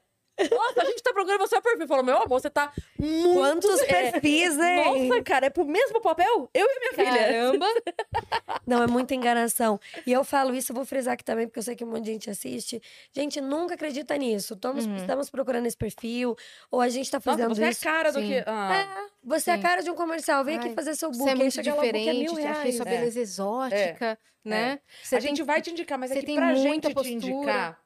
Nossa, 0.51 0.83
a 0.83 0.85
gente 0.87 1.03
tá 1.03 1.13
procurando 1.13 1.41
você 1.41 1.57
o 1.57 1.63
perfil. 1.63 1.87
Falou, 1.87 2.05
meu 2.05 2.17
amor, 2.17 2.29
você 2.29 2.51
tá 2.51 2.73
muito... 2.99 3.35
Quantos 3.35 3.81
é, 3.83 4.11
perfis, 4.11 4.59
hein? 4.59 5.09
Nossa, 5.09 5.23
cara, 5.23 5.47
é 5.47 5.51
pro 5.51 5.65
mesmo 5.65 6.01
papel? 6.01 6.51
Eu 6.53 6.67
e 6.67 6.79
minha 6.81 6.93
filha. 6.95 7.27
Caramba! 7.27 7.67
Não, 8.67 8.83
é 8.83 8.87
muita 8.87 9.15
enganação. 9.15 9.79
E 10.07 10.13
eu 10.13 10.25
falo 10.25 10.55
isso, 10.55 10.73
eu 10.73 10.77
vou 10.77 10.85
frisar 10.85 11.15
aqui 11.15 11.25
também, 11.25 11.47
porque 11.47 11.59
eu 11.59 11.63
sei 11.63 11.77
que 11.77 11.85
um 11.85 11.89
monte 11.89 12.05
de 12.05 12.13
gente 12.13 12.31
assiste. 12.31 12.81
Gente, 13.13 13.41
nunca 13.41 13.75
acredita 13.75 14.17
nisso. 14.17 14.55
Estamos, 14.55 14.87
Uhum. 14.87 14.97
estamos 14.97 15.31
procurando 15.31 15.67
esse 15.67 15.77
perfil, 15.77 16.35
ou 16.71 16.81
a 16.81 16.89
gente 16.89 17.11
tá 17.11 17.19
Nossa, 17.19 17.31
fazendo 17.31 17.55
você 17.55 17.63
é 17.63 17.67
a 17.67 17.71
isso. 17.71 17.83
cara 17.85 18.11
do 18.13 18.21
Sim. 18.21 18.29
que... 18.29 18.45
Ah, 18.47 19.07
Você 19.23 19.51
é 19.51 19.55
a 19.55 19.57
Sim. 19.57 19.63
cara 19.63 19.83
de 19.83 19.91
um 19.91 19.95
comercial, 19.95 20.45
vem 20.45 20.59
Ai, 20.59 20.65
aqui 20.67 20.75
fazer 20.75 20.95
seu 20.95 21.11
Você 21.13 21.19
book, 21.19 21.29
é 21.29 21.33
aí 21.33 21.39
muito 21.39 21.57
lá, 21.57 21.61
é 21.61 21.75
diferente, 21.75 22.19
mil 22.19 22.31
você 22.35 22.43
fez 22.43 22.57
reais. 22.57 22.77
sua 22.77 22.87
É. 22.87 22.91
beleza 22.91 23.21
exótica, 23.21 24.19
né? 24.45 24.81
Você 25.03 25.17
a 25.17 25.19
tem 25.21 25.29
gente 25.29 25.43
vai 25.43 25.63
te 25.63 25.71
indicar, 25.71 25.99
mas 25.99 26.11
é 26.11 26.15
você 26.15 26.21
que 26.21 26.27
tem 26.27 26.37
pra 26.37 26.47
muita 26.49 26.63
gente 26.65 26.81
te 26.91 26.95
postura. 26.95 27.15
indicar, 27.15 27.84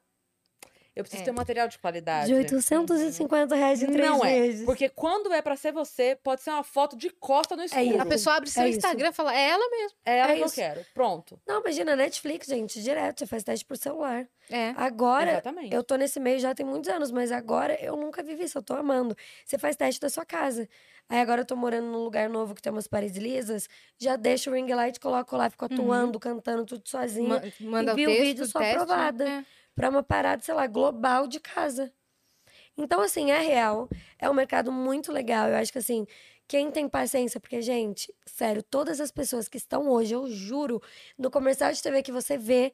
eu 0.98 1.04
preciso 1.04 1.22
É. 1.22 1.24
ter 1.24 1.30
um 1.30 1.34
material 1.34 1.68
de 1.68 1.78
qualidade. 1.78 2.26
De 2.26 2.34
850 2.34 3.54
reais 3.54 3.82
em 3.82 3.86
três 3.86 4.08
Não 4.08 4.24
é, 4.24 4.64
porque 4.64 4.88
quando 4.88 5.32
é 5.32 5.40
pra 5.40 5.56
ser 5.56 5.72
você, 5.72 6.16
pode 6.22 6.42
ser 6.42 6.50
uma 6.50 6.62
foto 6.62 6.96
de 6.96 7.10
costa 7.10 7.54
no 7.56 7.62
escuro. 7.64 7.82
isso. 7.84 8.00
A 8.02 8.06
pessoa 8.06 8.36
abre 8.36 8.50
seu 8.50 8.62
É. 8.64 8.68
Instagram 8.70 9.08
e 9.08 9.12
fala, 9.12 9.34
é 9.34 9.48
ela 9.50 9.70
mesmo. 9.70 9.96
É 10.04 10.18
ela 10.18 10.32
É 10.32 10.34
que 10.36 10.42
eu 10.42 10.46
isso. 10.46 10.54
quero. 10.56 10.84
Pronto. 10.92 11.40
Não, 11.46 11.60
imagina, 11.60 11.94
Netflix, 11.96 12.46
gente, 12.48 12.82
direto, 12.82 13.20
você 13.20 13.26
faz 13.26 13.42
teste 13.44 13.64
por 13.64 13.76
celular. 13.76 14.26
É. 14.50 14.72
Agora, 14.76 15.32
Exatamente. 15.32 15.74
eu 15.74 15.82
tô 15.84 15.96
nesse 15.96 16.18
meio 16.18 16.38
já 16.38 16.54
tem 16.54 16.64
muitos 16.66 16.88
anos, 16.90 17.10
mas 17.10 17.30
agora 17.30 17.74
eu 17.82 17.96
nunca 17.96 18.22
vivi 18.22 18.44
isso, 18.44 18.58
eu 18.58 18.62
tô 18.62 18.74
amando. 18.74 19.16
Você 19.44 19.58
faz 19.58 19.76
teste 19.76 20.00
da 20.00 20.08
sua 20.08 20.24
casa. 20.24 20.68
Aí 21.10 21.20
agora 21.20 21.40
eu 21.40 21.44
tô 21.46 21.56
morando 21.56 21.86
num 21.86 22.02
lugar 22.04 22.28
novo 22.28 22.54
que 22.54 22.60
tem 22.60 22.70
umas 22.70 22.86
paredes 22.86 23.16
lisas, 23.16 23.66
já 23.98 24.14
deixo 24.16 24.50
o 24.50 24.54
ring 24.54 24.70
light, 24.74 25.00
coloco 25.00 25.36
lá, 25.36 25.48
fico 25.48 25.64
atuando, 25.64 26.18
cantando 26.20 26.66
tudo 26.66 26.86
sozinha. 26.86 27.28
Ma- 27.60 27.70
Manda 27.70 27.92
o 27.92 27.96
vi 27.96 28.04
o 28.04 28.08
texto, 28.10 28.22
vídeo, 28.22 28.46
sou 28.46 28.60
teste, 28.60 28.76
aprovada. 28.76 29.26
é. 29.28 29.44
Pra 29.78 29.88
uma 29.90 30.02
parada, 30.02 30.42
sei 30.42 30.54
lá, 30.54 30.66
global 30.66 31.28
de 31.28 31.38
casa. 31.38 31.92
Então, 32.76 33.00
assim, 33.00 33.30
é 33.30 33.40
real. 33.40 33.88
É 34.18 34.28
um 34.30 34.34
mercado 34.34 34.72
muito 34.72 35.12
legal. 35.12 35.48
Eu 35.48 35.56
acho 35.56 35.72
que, 35.72 35.78
assim, 35.78 36.06
quem 36.48 36.70
tem 36.70 36.88
paciência, 36.88 37.40
porque, 37.40 37.62
gente, 37.62 38.12
sério, 38.26 38.62
todas 38.62 39.00
as 39.00 39.12
pessoas 39.12 39.48
que 39.48 39.56
estão 39.56 39.88
hoje, 39.88 40.14
eu 40.14 40.28
juro, 40.28 40.82
no 41.18 41.30
comercial 41.30 41.72
de 41.72 41.82
TV 41.82 42.02
que 42.02 42.12
você 42.12 42.36
vê, 42.38 42.72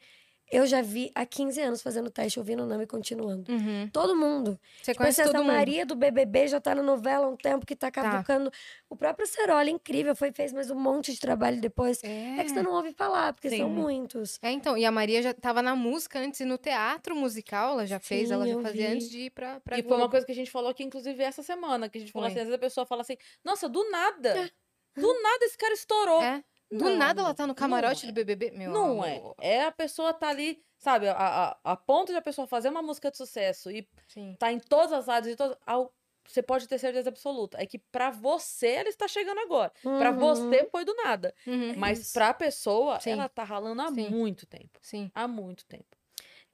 eu 0.50 0.66
já 0.66 0.82
vi 0.82 1.10
há 1.14 1.24
15 1.26 1.60
anos 1.60 1.82
fazendo 1.82 2.10
teste, 2.10 2.38
ouvindo 2.38 2.62
o 2.62 2.66
nome 2.66 2.84
e 2.84 2.86
continuando. 2.86 3.50
Uhum. 3.50 3.88
Todo 3.92 4.14
mundo. 4.14 4.58
Você 4.82 4.92
Tipo, 4.92 4.98
conhece 4.98 5.20
essa 5.22 5.32
todo 5.32 5.42
mundo. 5.42 5.52
Maria 5.54 5.84
do 5.86 5.94
BBB 5.94 6.48
já 6.48 6.60
tá 6.60 6.74
na 6.74 6.82
novela 6.82 7.26
há 7.26 7.28
um 7.28 7.36
tempo 7.36 7.64
que 7.66 7.74
tá 7.74 7.90
cavucando. 7.90 8.50
O 8.88 8.96
próprio 8.96 9.26
Ceroli, 9.26 9.70
incrível, 9.70 10.14
foi 10.14 10.30
fez 10.32 10.52
mais 10.52 10.70
um 10.70 10.74
monte 10.78 11.12
de 11.12 11.18
trabalho 11.20 11.60
depois. 11.60 12.02
É. 12.04 12.38
É 12.38 12.44
que 12.44 12.50
você 12.50 12.62
não 12.62 12.72
ouve 12.72 12.92
falar, 12.92 13.32
porque 13.32 13.48
são 13.50 13.58
Sim. 13.68 13.74
muitos. 13.74 14.38
É, 14.42 14.50
então, 14.52 14.76
e 14.76 14.84
a 14.84 14.90
Maria 14.92 15.22
já 15.22 15.32
tava 15.34 15.62
na 15.62 15.74
música 15.74 16.18
antes 16.18 16.40
e 16.40 16.44
no 16.44 16.58
teatro 16.58 17.16
musical, 17.16 17.72
ela 17.72 17.86
já 17.86 17.98
fez, 17.98 18.30
ela 18.30 18.44
Sim, 18.44 18.50
já 18.50 18.56
eu 18.58 18.62
fazia 18.62 18.88
vi. 18.90 18.94
antes 18.94 19.10
de 19.10 19.18
ir 19.20 19.30
pra, 19.30 19.60
pra 19.60 19.78
E 19.78 19.82
foi 19.82 19.96
uma 19.96 20.08
coisa 20.10 20.24
que 20.26 20.32
a 20.32 20.34
gente 20.34 20.50
falou 20.50 20.70
aqui, 20.70 20.84
inclusive, 20.84 21.22
essa 21.22 21.42
semana. 21.42 21.88
Que 21.88 21.98
a 21.98 22.00
gente 22.00 22.12
falou 22.12 22.28
Foi. 22.28 22.32
assim, 22.32 22.40
às 22.40 22.46
vezes 22.46 22.54
a 22.56 22.58
pessoa 22.64 22.86
fala 22.86 23.00
assim, 23.02 23.16
nossa, 23.44 23.68
do 23.68 23.88
nada. 23.90 24.50
Do 24.96 25.22
nada 25.22 25.44
esse 25.46 25.58
cara 25.58 25.74
estourou. 25.74 26.22
É. 26.22 26.44
Do 26.78 26.84
Não, 26.84 26.96
nada 26.96 27.20
ela 27.22 27.34
tá 27.34 27.46
no 27.46 27.54
camarote 27.54 28.04
é. 28.04 28.08
do 28.08 28.12
BBB, 28.14 28.50
meu 28.52 28.70
Não 28.72 29.02
amor. 29.02 29.34
é. 29.40 29.56
É 29.58 29.64
a 29.64 29.72
pessoa 29.72 30.12
tá 30.12 30.28
ali, 30.28 30.62
sabe, 30.78 31.08
a, 31.08 31.14
a, 31.16 31.72
a 31.72 31.76
ponto 31.76 32.10
de 32.12 32.18
a 32.18 32.22
pessoa 32.22 32.46
fazer 32.46 32.68
uma 32.68 32.82
música 32.82 33.10
de 33.10 33.16
sucesso 33.16 33.70
e 33.70 33.88
Sim. 34.08 34.34
tá 34.38 34.52
em 34.52 34.58
todas 34.58 34.92
as 34.92 35.06
rádios 35.06 35.34
e 35.34 35.36
todas. 35.36 35.56
ao- 35.66 35.92
Você 36.26 36.42
pode 36.42 36.66
ter 36.66 36.78
certeza 36.78 37.10
absoluta. 37.10 37.62
É 37.62 37.66
que 37.66 37.78
pra 37.78 38.10
você 38.10 38.68
ela 38.68 38.88
está 38.88 39.06
chegando 39.06 39.40
agora. 39.40 39.70
Pra 39.82 40.10
Uhum. 40.10 40.18
você 40.18 40.64
foi 40.70 40.84
do 40.84 40.94
nada. 40.94 41.34
Uhum. 41.46 41.74
Mas 41.76 41.98
isso. 42.00 42.12
pra 42.14 42.32
pessoa, 42.32 42.98
Sim. 42.98 43.10
ela 43.10 43.28
tá 43.28 43.44
ralando 43.44 43.82
há 43.82 43.92
Sim. 43.92 44.08
muito 44.08 44.46
tempo. 44.46 44.78
Sim. 44.80 45.10
Há 45.14 45.28
muito 45.28 45.66
tempo. 45.66 45.84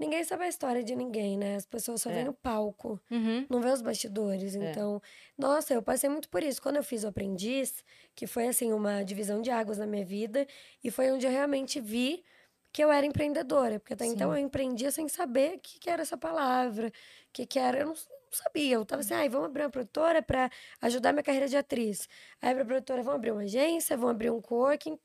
Ninguém 0.00 0.24
sabe 0.24 0.44
a 0.44 0.48
história 0.48 0.82
de 0.82 0.96
ninguém, 0.96 1.36
né? 1.36 1.56
As 1.56 1.66
pessoas 1.66 2.00
só 2.00 2.08
É. 2.10 2.14
veem 2.14 2.24
no 2.24 2.32
palco, 2.32 2.98
Uhum. 3.10 3.46
não 3.50 3.60
vê 3.60 3.68
os 3.70 3.82
bastidores. 3.82 4.56
É. 4.56 4.70
Então, 4.70 5.00
nossa, 5.36 5.74
eu 5.74 5.82
passei 5.82 6.08
muito 6.08 6.30
por 6.30 6.42
isso. 6.42 6.60
Quando 6.62 6.76
eu 6.76 6.82
fiz 6.82 7.04
o 7.04 7.08
aprendiz, 7.08 7.84
que 8.14 8.26
foi 8.26 8.48
assim 8.48 8.72
uma 8.72 9.02
divisão 9.04 9.42
de 9.42 9.50
águas 9.50 9.76
na 9.76 9.86
minha 9.86 10.04
vida, 10.04 10.46
e 10.82 10.90
foi 10.90 11.12
onde 11.12 11.26
eu 11.26 11.30
realmente 11.30 11.78
vi 11.80 12.24
que 12.72 12.82
eu 12.82 12.90
era 12.90 13.04
empreendedora, 13.04 13.78
porque 13.78 13.92
até 13.92 14.06
então 14.06 14.30
eu 14.30 14.36
Sim. 14.38 14.44
empreendia 14.44 14.90
sem 14.90 15.06
saber 15.08 15.56
o 15.56 15.60
que, 15.60 15.78
que 15.78 15.90
era 15.90 16.00
essa 16.02 16.16
palavra, 16.16 16.88
o 16.88 16.92
que, 17.32 17.44
que 17.44 17.58
era, 17.58 17.80
eu 17.80 17.86
não, 17.86 17.92
não 17.94 18.32
sabia. 18.32 18.76
Eu 18.76 18.84
tava 18.86 19.00
assim, 19.02 19.12
ai, 19.12 19.28
vamos 19.28 19.48
abrir 19.48 19.64
uma 19.64 19.70
produtora 19.70 20.22
para 20.22 20.48
ajudar 20.80 21.12
minha 21.12 21.22
carreira 21.22 21.46
de 21.48 21.56
atriz. 21.58 22.08
Aí 22.40 22.58
a 22.58 22.64
produtora, 22.64 23.02
vamos 23.02 23.16
abrir 23.16 23.32
uma 23.32 23.42
agência, 23.42 23.96
vamos 23.98 24.12
abrir 24.12 24.30
um 24.30 24.40
coworking. 24.40 24.96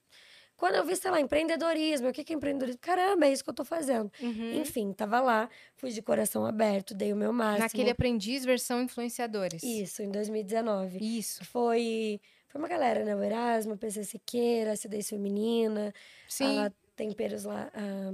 Quando 0.58 0.76
eu 0.76 0.86
vi, 0.86 0.96
sei 0.96 1.12
lá, 1.12 1.20
empreendedorismo, 1.20 2.10
o 2.10 2.14
que 2.14 2.24
que 2.24 2.34
é 2.34 2.36
empreendedorismo? 2.36 2.80
Caramba, 2.82 3.26
é 3.26 3.32
isso 3.32 3.44
que 3.44 3.50
eu 3.50 3.54
tô 3.54 3.66
fazendo. 3.66 4.12
Uhum. 4.22 4.62
Enfim, 4.62 4.94
tava 4.94 5.20
lá, 5.20 5.50
fui 5.76 5.92
de 5.92 6.02
coração 6.02 6.46
aberto, 6.46 6.94
dei 6.94 7.12
o 7.12 7.16
meu 7.16 7.34
máximo. 7.34 7.64
Naquele 7.64 7.90
aprendiz 7.90 8.46
versão 8.46 8.82
influenciadores. 8.82 9.64
Isso, 9.64 10.02
em 10.02 10.10
2019. 10.10 10.98
Isso. 11.02 11.44
Foi, 11.46 12.22
foi 12.48 12.60
uma 12.60 12.70
galera, 12.70 13.04
né? 13.04 13.16
O 13.16 13.22
Erasmo, 13.22 13.77
PC 13.77 14.06
Siqueira, 14.06 14.72
Acidez 14.72 15.10
Feminina, 15.10 15.94
Sim. 16.27 16.60
a 16.60 16.72
Temperos 16.96 17.44
lá. 17.44 17.70
A... 17.74 18.14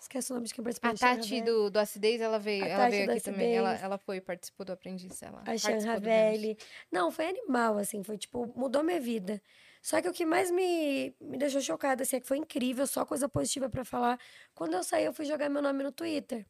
Esquece 0.00 0.32
o 0.32 0.34
nome 0.34 0.48
de 0.48 0.54
quem 0.54 0.64
participou. 0.64 0.90
A 0.90 0.94
Tati 0.94 1.40
do, 1.40 1.70
do 1.70 1.78
Acidez, 1.78 2.20
ela 2.20 2.38
veio, 2.38 2.64
A 2.64 2.68
ela 2.68 2.88
veio 2.88 3.10
aqui 3.10 3.20
também. 3.20 3.54
Ela, 3.54 3.74
ela 3.76 3.98
foi, 3.98 4.20
participou 4.20 4.66
do 4.66 4.72
aprendiz. 4.72 5.22
Ela 5.22 5.42
A 5.46 5.54
Vênus. 5.54 5.84
Ravelli. 5.84 6.58
Não, 6.90 7.12
foi 7.12 7.28
animal, 7.28 7.78
assim, 7.78 8.02
foi 8.02 8.18
tipo, 8.18 8.52
mudou 8.56 8.82
minha 8.82 9.00
vida. 9.00 9.40
Só 9.82 10.00
que 10.02 10.08
o 10.08 10.12
que 10.12 10.26
mais 10.26 10.50
me, 10.50 11.14
me 11.20 11.38
deixou 11.38 11.60
chocada, 11.60 12.02
assim, 12.02 12.16
é 12.16 12.20
que 12.20 12.26
foi 12.26 12.38
incrível, 12.38 12.86
só 12.86 13.04
coisa 13.04 13.28
positiva 13.28 13.68
pra 13.68 13.84
falar. 13.84 14.18
Quando 14.54 14.74
eu 14.74 14.82
saí, 14.84 15.04
eu 15.04 15.12
fui 15.12 15.24
jogar 15.24 15.48
meu 15.48 15.62
nome 15.62 15.82
no 15.82 15.92
Twitter. 15.92 16.44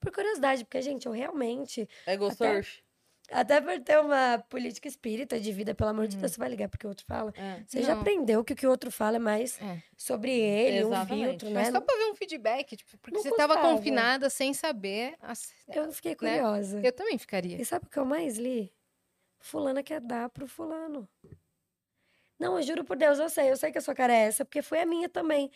Por 0.00 0.10
curiosidade, 0.12 0.64
porque, 0.64 0.82
gente, 0.82 1.06
eu 1.06 1.12
realmente, 1.12 1.88
Ego 2.06 2.26
Até- 2.26 2.34
search. 2.34 2.84
até 3.30 3.60
por 3.60 3.78
ter 3.80 4.00
uma 4.00 4.44
política 4.48 4.88
espírita 4.88 5.38
de 5.38 5.52
vida, 5.52 5.74
pelo 5.76 5.90
amor 5.90 6.08
de 6.08 6.16
Deus, 6.16 6.32
você 6.32 6.38
vai 6.38 6.48
ligar 6.48 6.68
porque 6.68 6.84
o 6.86 6.88
outro 6.90 7.06
fala. 7.06 7.32
É. 7.36 7.62
Você 7.66 7.82
já 7.82 7.94
Não. 7.94 8.00
aprendeu 8.00 8.42
que 8.42 8.52
o 8.52 8.56
que 8.56 8.66
o 8.66 8.70
outro 8.70 8.90
fala 8.90 9.16
é 9.16 9.20
mais 9.20 9.60
É. 9.62 9.80
sobre 9.96 10.32
ele, 10.32 10.84
um 10.84 10.88
Exatamente. 10.88 11.28
filtro, 11.28 11.50
Mas 11.52 11.66
né? 11.68 11.72
só 11.72 11.80
pra 11.80 11.94
ver 11.96 12.06
um 12.10 12.14
feedback, 12.16 12.76
tipo, 12.76 12.98
porque 12.98 13.14
Não 13.16 13.22
você 13.22 13.30
tava 13.36 13.54
custava. 13.54 13.76
confinada 13.76 14.28
sem 14.28 14.52
saber. 14.52 15.14
as- 15.20 15.52
Eu 15.68 15.92
fiquei 15.92 16.12
né? 16.12 16.16
curiosa. 16.16 16.80
Eu 16.82 16.92
também 16.92 17.16
ficaria. 17.16 17.62
E 17.62 17.64
sabe 17.64 17.86
o 17.86 17.88
que 17.88 17.98
eu 17.98 18.04
mais 18.04 18.36
li? 18.38 18.72
Fulana 19.38 19.82
quer 19.84 20.00
dar 20.00 20.28
pro 20.30 20.46
fulano. 20.48 21.08
Não, 22.42 22.58
eu 22.58 22.62
juro 22.64 22.84
por 22.84 22.96
Deus, 22.96 23.20
eu 23.20 23.28
sei, 23.28 23.52
eu 23.52 23.56
sei 23.56 23.70
que 23.70 23.78
a 23.78 23.80
sua 23.80 23.94
cara 23.94 24.12
é 24.12 24.26
essa, 24.26 24.44
porque 24.44 24.62
foi 24.62 24.80
a 24.80 24.86
minha 24.86 25.08
também. 25.08 25.48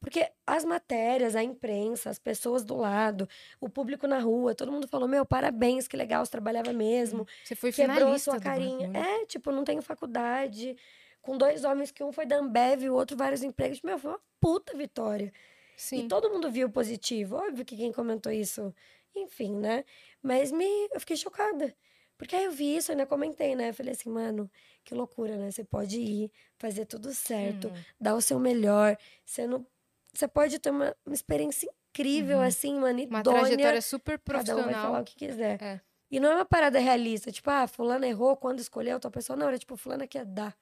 Porque 0.00 0.26
as 0.46 0.64
matérias, 0.64 1.36
a 1.36 1.42
imprensa, 1.42 2.08
as 2.08 2.18
pessoas 2.18 2.64
do 2.64 2.74
lado, 2.74 3.28
o 3.60 3.68
público 3.68 4.06
na 4.06 4.18
rua, 4.18 4.54
todo 4.54 4.72
mundo 4.72 4.88
falou: 4.88 5.06
Meu, 5.06 5.26
parabéns, 5.26 5.86
que 5.86 5.94
legal, 5.94 6.24
você 6.24 6.32
trabalha 6.32 6.62
mesmo. 6.72 7.26
Você 7.44 7.54
foi 7.54 7.70
Quebrou 7.70 8.18
sua 8.18 8.40
carinha. 8.40 8.90
É, 8.94 9.26
tipo, 9.26 9.52
não 9.52 9.62
tenho 9.62 9.82
faculdade. 9.82 10.74
Com 11.20 11.36
dois 11.36 11.64
homens, 11.64 11.90
que 11.90 12.02
um 12.02 12.10
foi 12.10 12.24
da 12.24 12.38
Ambev 12.38 12.84
e 12.84 12.88
o 12.88 12.94
outro 12.94 13.14
vários 13.14 13.42
empregos. 13.42 13.82
Meu, 13.82 13.98
foi 13.98 14.12
uma 14.12 14.20
puta 14.40 14.74
vitória. 14.74 15.30
Sim. 15.76 16.06
E 16.06 16.08
todo 16.08 16.30
mundo 16.30 16.50
viu 16.50 16.70
positivo. 16.70 17.36
Óbvio 17.36 17.66
que 17.66 17.76
quem 17.76 17.92
comentou 17.92 18.32
isso, 18.32 18.74
enfim, 19.14 19.54
né? 19.54 19.84
Mas 20.22 20.50
me, 20.50 20.64
eu 20.94 20.98
fiquei 21.00 21.18
chocada. 21.18 21.76
Porque 22.20 22.36
aí 22.36 22.44
eu 22.44 22.52
vi 22.52 22.76
isso, 22.76 22.90
ainda 22.92 23.06
comentei, 23.06 23.56
né? 23.56 23.70
Eu 23.70 23.74
falei 23.74 23.92
assim, 23.92 24.10
mano, 24.10 24.50
que 24.84 24.94
loucura, 24.94 25.38
né? 25.38 25.50
Você 25.50 25.64
pode 25.64 25.98
ir, 25.98 26.30
fazer 26.58 26.84
tudo 26.84 27.14
certo, 27.14 27.68
Hum. 27.68 27.82
dar 27.98 28.14
o 28.14 28.20
seu 28.20 28.38
melhor. 28.38 28.94
Você 29.24 29.46
não. 29.46 29.66
Você 30.12 30.28
pode 30.28 30.58
ter 30.58 30.68
uma, 30.70 30.94
uma 31.06 31.14
experiência 31.14 31.66
incrível, 31.88 32.36
Uhum. 32.36 32.44
assim, 32.44 32.74
mano, 32.78 33.02
Uma 33.06 33.22
trajetória 33.22 33.80
super 33.80 34.18
Cada 34.18 34.52
um 34.52 34.64
vai 34.64 34.74
falar 34.74 34.74
profissional. 34.74 35.00
o 35.02 35.04
que 35.06 35.14
quiser. 35.16 35.62
É. 35.62 35.80
E 36.10 36.20
não 36.20 36.30
é 36.30 36.34
uma 36.34 36.44
parada 36.44 36.78
realista, 36.78 37.32
tipo, 37.32 37.48
ah, 37.48 37.66
fulano 37.66 38.04
errou 38.04 38.36
quando 38.36 38.58
escolheu 38.60 38.94
outra 38.94 39.10
pessoa. 39.10 39.34
Não, 39.34 39.48
era 39.48 39.58
tipo, 39.58 39.74
fulano 39.78 40.06
quer 40.06 40.26
dar. 40.26 40.54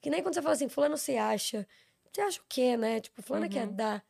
Que 0.00 0.08
nem 0.08 0.22
quando 0.22 0.34
você 0.34 0.42
fala 0.42 0.54
assim, 0.54 0.68
fulano 0.68 0.96
se 0.96 1.16
acha. 1.16 1.66
Você 2.12 2.20
acha 2.20 2.40
o 2.40 2.44
quê, 2.48 2.76
né? 2.76 3.00
Tipo, 3.00 3.20
fulano 3.22 3.48
quer 3.48 3.66
Uhum. 3.66 3.74
dar. 3.74 4.04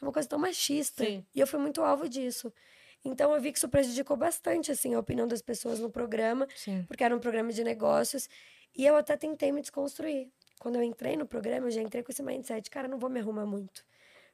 É 0.00 0.04
uma 0.04 0.12
coisa 0.12 0.28
tão 0.28 0.38
machista. 0.38 1.02
Sim. 1.04 1.26
E 1.34 1.40
eu 1.40 1.46
fui 1.46 1.58
muito 1.58 1.82
alvo 1.82 2.08
disso. 2.08 2.52
Então 3.06 3.34
eu 3.34 3.40
vi 3.40 3.52
que 3.52 3.58
isso 3.58 3.68
prejudicou 3.68 4.16
bastante, 4.16 4.70
assim, 4.72 4.94
a 4.94 4.98
opinião 4.98 5.26
das 5.26 5.42
pessoas 5.42 5.78
no 5.78 5.90
programa, 5.90 6.46
Sim. 6.54 6.84
porque 6.86 7.04
era 7.04 7.14
um 7.14 7.18
programa 7.20 7.52
de 7.52 7.62
negócios. 7.62 8.28
E 8.74 8.84
eu 8.84 8.96
até 8.96 9.16
tentei 9.16 9.50
me 9.52 9.60
desconstruir. 9.60 10.28
Quando 10.58 10.76
eu 10.76 10.82
entrei 10.82 11.16
no 11.16 11.26
programa, 11.26 11.66
eu 11.66 11.70
já 11.70 11.82
entrei 11.82 12.02
com 12.02 12.10
esse 12.10 12.22
mindset, 12.22 12.70
cara, 12.70 12.86
eu 12.86 12.90
não 12.90 12.98
vou 12.98 13.10
me 13.10 13.20
arrumar 13.20 13.46
muito. 13.46 13.84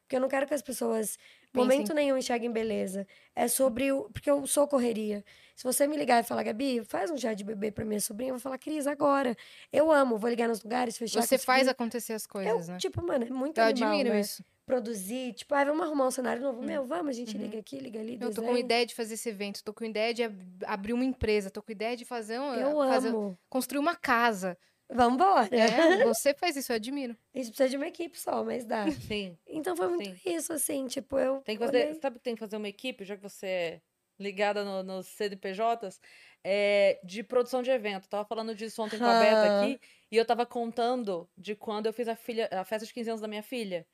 Porque 0.03 0.17
eu 0.17 0.19
não 0.19 0.27
quero 0.27 0.45
que 0.45 0.53
as 0.53 0.61
pessoas, 0.61 1.17
momento 1.53 1.93
nenhum, 1.93 2.17
enxerguem 2.17 2.51
beleza. 2.51 3.07
É 3.33 3.47
sobre 3.47 3.91
o. 3.91 4.09
Porque 4.09 4.29
eu 4.29 4.45
sou 4.45 4.67
correria. 4.67 5.23
Se 5.55 5.63
você 5.63 5.87
me 5.87 5.95
ligar 5.95 6.21
e 6.21 6.23
falar, 6.23 6.43
Gabi, 6.43 6.83
faz 6.83 7.09
um 7.09 7.17
chá 7.17 7.33
de 7.33 7.43
bebê 7.43 7.71
pra 7.71 7.85
minha 7.85 8.01
sobrinha, 8.01 8.29
eu 8.29 8.35
vou 8.35 8.41
falar, 8.41 8.57
Cris, 8.57 8.85
agora. 8.85 9.35
Eu 9.71 9.91
amo, 9.91 10.17
vou 10.17 10.29
ligar 10.29 10.47
nos 10.49 10.61
lugares, 10.61 10.97
fechar 10.97 11.21
Você 11.21 11.37
faz 11.37 11.67
acontecer 11.67 12.13
as 12.13 12.23
eu, 12.23 12.29
coisas, 12.29 12.67
né? 12.67 12.77
tipo, 12.77 13.01
mano, 13.05 13.25
é 13.25 13.29
muito 13.29 13.57
Eu 13.59 13.65
animal, 13.65 13.89
admiro 13.89 14.09
né? 14.09 14.19
isso. 14.19 14.43
Produzir, 14.65 15.33
tipo, 15.33 15.53
ah, 15.53 15.63
vamos 15.65 15.85
arrumar 15.85 16.07
um 16.07 16.11
cenário 16.11 16.41
novo. 16.41 16.61
Meu, 16.61 16.85
vamos, 16.85 17.09
a 17.09 17.11
gente 17.13 17.35
Uhum. 17.35 17.41
liga 17.43 17.59
aqui, 17.59 17.77
liga 17.79 17.99
ali, 17.99 18.17
Eu 18.21 18.33
tô 18.33 18.41
com 18.41 18.57
ideia 18.57 18.85
de 18.85 18.95
fazer 18.95 19.15
esse 19.15 19.27
evento, 19.29 19.63
tô 19.63 19.73
com 19.73 19.83
ideia 19.83 20.13
de 20.13 20.23
ab- 20.23 20.63
abrir 20.65 20.93
uma 20.93 21.03
empresa, 21.03 21.49
tô 21.51 21.61
com 21.61 21.71
ideia 21.71 21.97
de 21.97 22.05
fazer 22.05 22.39
um, 22.39 22.53
Eu 22.55 22.77
fazer- 22.77 23.09
amo. 23.09 23.37
construir 23.49 23.79
uma 23.79 23.95
casa. 23.95 24.57
Vambora. 24.89 25.49
É, 25.51 25.57
você 26.15 26.33
faz 26.33 26.55
isso, 26.55 26.71
eu 26.71 26.75
admiro. 26.75 27.17
A 27.33 27.37
gente 27.37 27.47
precisa 27.47 27.69
de 27.69 27.77
uma 27.77 27.87
equipe 27.87 28.17
só, 28.19 28.43
mas 28.43 28.63
dá. 28.65 28.85
Sim. 29.13 29.37
Então 29.47 29.75
foi 29.75 29.87
muito 29.87 30.09
Sim. 30.17 30.35
isso, 30.35 30.53
assim, 30.53 30.87
tipo, 30.87 31.17
eu. 31.17 31.41
Tem 31.41 31.57
que 31.57 31.65
fazer, 31.65 31.87
olhei- 31.87 31.99
sabe 31.99 32.17
que 32.19 32.23
tem 32.23 32.35
que 32.35 32.39
fazer 32.39 32.55
uma 32.57 32.67
equipe, 32.69 33.03
já 33.03 33.15
que 33.17 33.23
você 33.23 33.47
é 33.47 33.81
ligada 34.19 34.63
no- 34.63 34.83
nos 34.83 35.07
CNPJs, 35.07 35.99
é, 36.43 36.99
de 37.03 37.23
produção 37.23 37.61
de 37.63 37.71
evento. 37.71 38.07
Tava 38.07 38.23
falando 38.25 38.53
disso 38.53 38.81
ontem 38.81 38.97
com 38.99 39.05
a 39.05 39.19
Beta 39.19 39.61
aqui, 39.61 39.79
e 40.11 40.15
eu 40.15 40.23
tava 40.25 40.45
contando 40.45 41.27
de 41.37 41.55
quando 41.55 41.87
eu 41.87 41.93
fiz 41.93 42.07
a, 42.07 42.15
filha, 42.15 42.47
a 42.51 42.63
festa 42.63 42.85
de 42.85 42.93
15 42.93 43.09
anos 43.09 43.21
da 43.21 43.27
minha 43.27 43.41
filha. 43.43 43.85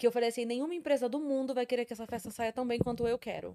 Que 0.00 0.06
eu 0.06 0.10
falei 0.12 0.30
assim: 0.30 0.46
nenhuma 0.46 0.74
empresa 0.74 1.10
do 1.10 1.20
mundo 1.20 1.52
vai 1.52 1.66
querer 1.66 1.84
que 1.84 1.92
essa 1.92 2.06
festa 2.06 2.30
saia 2.30 2.50
tão 2.52 2.66
bem 2.66 2.78
quanto 2.78 3.06
eu 3.06 3.18
quero. 3.18 3.54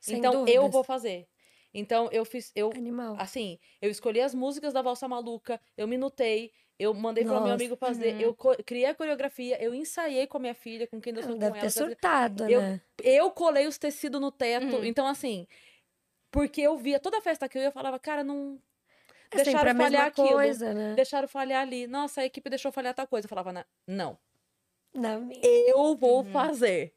Sem 0.00 0.18
então 0.18 0.32
eu 0.32 0.46
dúvidas. 0.46 0.70
vou 0.70 0.84
fazer. 0.84 1.26
Então 1.74 2.08
eu 2.12 2.24
fiz. 2.24 2.52
Eu, 2.54 2.70
Animal. 2.70 3.16
assim, 3.18 3.58
eu 3.82 3.90
escolhi 3.90 4.20
as 4.20 4.32
músicas 4.32 4.72
da 4.72 4.82
Valsa 4.82 5.08
Maluca, 5.08 5.60
eu 5.76 5.88
minutei, 5.88 6.52
eu 6.78 6.94
mandei 6.94 7.24
para 7.24 7.40
o 7.40 7.42
meu 7.44 7.52
amigo 7.54 7.74
fazer, 7.76 8.14
Uhum. 8.14 8.20
eu 8.20 8.34
criei 8.64 8.86
a 8.86 8.94
coreografia, 8.94 9.60
eu 9.62 9.74
ensaiei 9.74 10.26
com 10.28 10.36
a 10.36 10.40
minha 10.40 10.54
filha, 10.54 10.86
com 10.86 11.00
quem 11.00 11.12
eu 11.14 11.22
sou 11.24 11.32
com 11.32 11.38
Deve 11.38 11.58
ela. 11.58 11.60
ter 11.60 11.70
surtado, 11.70 12.48
Eu- 12.48 12.60
né? 12.62 12.80
eu 13.02 13.30
colei 13.32 13.66
os 13.66 13.76
tecidos 13.76 14.20
no 14.20 14.30
teto. 14.30 14.76
Uhum. 14.76 14.84
Então, 14.84 15.06
assim, 15.08 15.46
porque 16.30 16.60
eu 16.60 16.76
via 16.78 17.00
toda 17.00 17.20
festa 17.20 17.48
que 17.48 17.58
eu 17.58 17.62
ia, 17.62 17.68
eu 17.68 17.72
falava, 17.72 17.98
cara, 17.98 18.22
não. 18.22 18.60
É 19.32 19.36
Deixaram 19.36 19.58
a 19.70 19.74
mesma 19.74 19.84
falhar 19.84 20.06
aquilo. 20.06 20.28
coisa, 20.28 20.72
né? 20.74 20.94
Deixaram 20.94 21.26
falhar 21.28 21.62
ali. 21.62 21.86
Nossa, 21.88 22.20
a 22.20 22.24
equipe 22.24 22.48
deixou 22.50 22.70
falhar 22.72 22.94
tal 22.94 23.06
coisa. 23.06 23.26
Eu 23.26 23.28
falava, 23.28 23.52
"Na- 23.52 23.66
não, 24.94 25.20
Na 25.20 25.26
minha. 25.26 25.40
eu 25.44 25.94
vou 25.96 26.18
Uhum. 26.24 26.30
fazer. 26.30 26.94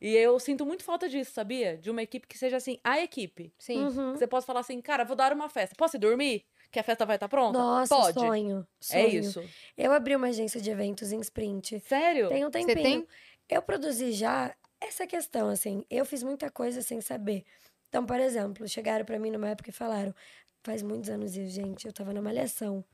E 0.00 0.16
eu 0.16 0.38
sinto 0.40 0.66
muito 0.66 0.82
falta 0.82 1.08
disso, 1.08 1.30
sabia? 1.32 1.76
De 1.78 1.88
uma 1.88 2.02
equipe 2.02 2.26
que 2.26 2.36
seja 2.36 2.56
assim, 2.56 2.78
a 2.82 3.00
equipe. 3.00 3.54
Sim. 3.58 3.84
Uhum. 3.84 4.12
Você 4.16 4.26
pode 4.26 4.44
falar 4.44 4.60
assim, 4.60 4.80
cara, 4.80 5.04
vou 5.04 5.14
dar 5.14 5.32
uma 5.32 5.48
festa. 5.48 5.76
Posso 5.78 5.96
ir 5.96 6.00
dormir? 6.00 6.44
Que 6.72 6.80
a 6.80 6.82
festa 6.82 7.06
vai 7.06 7.16
estar 7.16 7.28
pronta? 7.28 7.56
Nossa, 7.58 7.94
Pode. 7.94 8.18
sonho. 8.18 8.66
É 8.90 9.02
sonho. 9.02 9.20
isso. 9.20 9.44
Eu 9.76 9.92
abri 9.92 10.16
uma 10.16 10.26
agência 10.28 10.60
de 10.60 10.70
eventos 10.70 11.12
em 11.12 11.20
Sprint. 11.20 11.78
Sério? 11.80 12.28
Tem 12.28 12.44
um 12.44 12.50
Você 12.50 12.64
tempinho. 12.66 12.82
tem? 12.82 13.08
Eu 13.48 13.62
produzi 13.62 14.10
já 14.12 14.52
essa 14.80 15.06
questão, 15.06 15.48
assim. 15.48 15.84
Eu 15.88 16.04
fiz 16.04 16.22
muita 16.24 16.50
coisa 16.50 16.82
sem 16.82 17.00
saber. 17.00 17.44
Então, 17.88 18.04
por 18.04 18.18
exemplo, 18.18 18.66
chegaram 18.66 19.04
pra 19.04 19.18
mim 19.20 19.30
numa 19.30 19.50
época 19.50 19.70
e 19.70 19.72
falaram. 19.72 20.12
Faz 20.64 20.82
muitos 20.82 21.10
anos 21.10 21.36
isso, 21.36 21.50
gente. 21.54 21.86
Eu 21.86 21.92
tava 21.92 22.12
na 22.12 22.22
Malhação. 22.22 22.84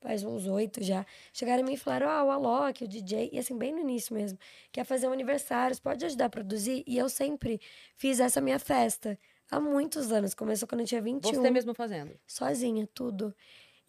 Faz 0.00 0.22
uns 0.22 0.46
oito 0.46 0.82
já. 0.82 1.04
Chegaram 1.32 1.62
em 1.62 1.66
mim 1.66 1.72
e 1.74 1.76
falaram: 1.76 2.08
Ah, 2.08 2.24
o 2.24 2.30
Alok, 2.30 2.84
o 2.84 2.88
DJ. 2.88 3.30
E 3.32 3.38
assim, 3.38 3.56
bem 3.58 3.72
no 3.72 3.80
início 3.80 4.14
mesmo. 4.14 4.38
Quer 4.70 4.84
fazer 4.84 5.08
um 5.08 5.12
aniversário, 5.12 5.74
você 5.74 5.82
pode 5.82 6.04
ajudar 6.04 6.26
a 6.26 6.30
produzir? 6.30 6.84
E 6.86 6.96
eu 6.96 7.08
sempre 7.08 7.60
fiz 7.96 8.20
essa 8.20 8.40
minha 8.40 8.58
festa. 8.58 9.18
Há 9.50 9.58
muitos 9.58 10.12
anos. 10.12 10.34
Começou 10.34 10.68
quando 10.68 10.82
eu 10.82 10.86
tinha 10.86 11.00
21 11.00 11.42
Você 11.42 11.50
mesmo 11.50 11.74
fazendo. 11.74 12.12
sozinha, 12.26 12.88
tudo. 12.94 13.34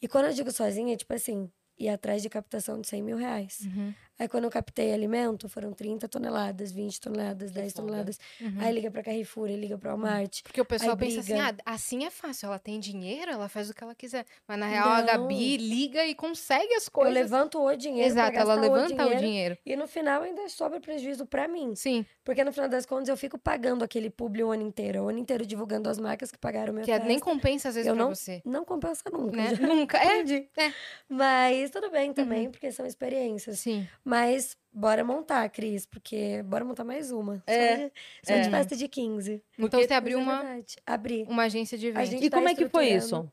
E 0.02 0.08
quando 0.08 0.26
eu 0.26 0.34
digo 0.34 0.52
sozinha, 0.52 0.94
é 0.94 0.98
tipo 0.98 1.14
assim, 1.14 1.52
ir 1.78 1.90
atrás 1.90 2.22
de 2.22 2.30
captação 2.30 2.80
de 2.80 2.88
100 2.88 3.04
mil 3.04 3.18
reais. 3.18 3.60
Uhum. 3.66 3.94
Aí 4.20 4.28
quando 4.28 4.44
eu 4.44 4.50
captei 4.52 4.94
alimento, 4.94 5.48
foram 5.48 5.72
30 5.72 6.08
toneladas, 6.10 6.72
20 6.74 7.00
toneladas, 7.00 7.52
10 7.52 7.72
foda. 7.72 7.86
toneladas. 7.88 8.20
Uhum. 8.42 8.58
Aí 8.60 8.74
liga 8.74 8.92
pra 8.92 9.02
Carrefour, 9.02 9.48
liga 9.48 9.78
pra 9.78 9.92
Walmart. 9.92 10.42
Porque 10.44 10.60
o 10.60 10.66
pessoal 10.66 10.98
pensa 10.98 11.22
assim, 11.22 11.34
briga. 11.36 11.56
ah, 11.66 11.74
assim 11.74 12.06
é 12.06 12.10
fácil, 12.10 12.48
ela 12.48 12.60
tem 12.60 12.80
dinheiro, 12.82 13.32
ela 13.32 13.48
faz 13.48 13.70
o 13.70 13.74
que 13.74 13.82
ela 13.82 13.96
quiser. 13.96 14.26
Mas 14.46 14.60
na 14.60 14.68
real, 14.68 14.90
a 14.90 15.00
Não. 15.00 15.06
Gabi 15.06 15.56
liga 15.56 16.06
e 16.06 16.14
consegue 16.14 16.74
as 16.74 16.88
Eu 16.88 16.92
coisas. 16.92 17.14
levanto 17.14 17.60
o 17.64 17.76
dinheiro 17.76 18.10
Exato, 18.10 18.38
ela 18.38 18.56
levanta 18.56 18.92
o 18.94 18.96
o 18.96 18.98
dinheiro. 18.98 19.20
dinheiro. 19.20 19.58
E 19.66 19.76
no 19.78 19.88
final 19.88 20.22
ainda 20.24 20.48
sobra 20.50 20.82
prejuízo 20.82 21.26
pra 21.26 21.48
mim. 21.48 21.74
Sim, 21.76 22.06
Porque 22.26 22.44
no 22.44 22.52
final 22.52 22.68
das 22.70 22.86
contas 22.86 23.08
eu 23.08 23.16
fico 23.18 23.38
pagando 23.38 23.84
aquele 23.86 24.10
publi 24.10 24.44
o 24.44 24.52
ano 24.52 24.64
inteiro. 24.64 25.04
O 25.04 25.08
ano 25.10 25.18
inteiro 25.20 25.46
divulgando 25.46 25.90
as 25.90 25.98
marcas 25.98 26.30
que 26.30 26.38
pagaram 26.38 26.74
minha 26.74 26.84
que 26.86 26.92
é- 26.92 26.96
festa. 26.96 27.08
nem 27.08 27.18
compensa 27.20 27.70
às 27.70 27.76
vezes 27.76 27.88
Eu 27.88 27.96
pra 27.96 28.04
não- 28.04 28.14
você. 28.14 28.42
Não 28.46 28.66
compensa 28.66 29.04
nunca. 29.12 29.38
Né? 29.38 29.52
Nunca. 29.62 29.98
É, 30.60 30.66
é. 30.68 30.74
Mas 31.08 31.70
tudo 31.72 31.90
bem 31.90 32.14
também, 32.14 32.50
porque 32.52 32.72
são 32.72 32.86
experiências. 32.86 33.60
sim. 33.60 33.88
Mas 34.10 34.58
bora 34.74 35.04
montar, 35.04 35.48
Cris, 35.50 35.86
porque 35.86 36.42
bora 36.44 36.66
montar 36.66 36.84
mais 36.84 37.12
uma. 37.12 37.44
É, 37.46 37.78
Só 37.78 37.84
de, 37.86 37.92
só 38.24 38.34
de 38.34 38.40
é. 38.40 38.50
festa 38.50 38.76
de 38.76 38.88
15. 38.88 39.34
Então 39.34 39.70
Porque- 39.70 39.88
você 39.88 39.94
abriu 39.94 40.18
é 40.18 40.22
uma, 40.24 40.42
verdade. 40.42 40.76
Abri. 40.84 41.26
uma 41.30 41.44
agência 41.44 41.78
de 41.78 41.88
eventos. 41.88 42.14
E 42.14 42.28
tá 42.30 42.38
como 42.38 42.50
é 42.50 42.56
que 42.56 42.68
foi 42.68 42.88
isso? 42.90 43.32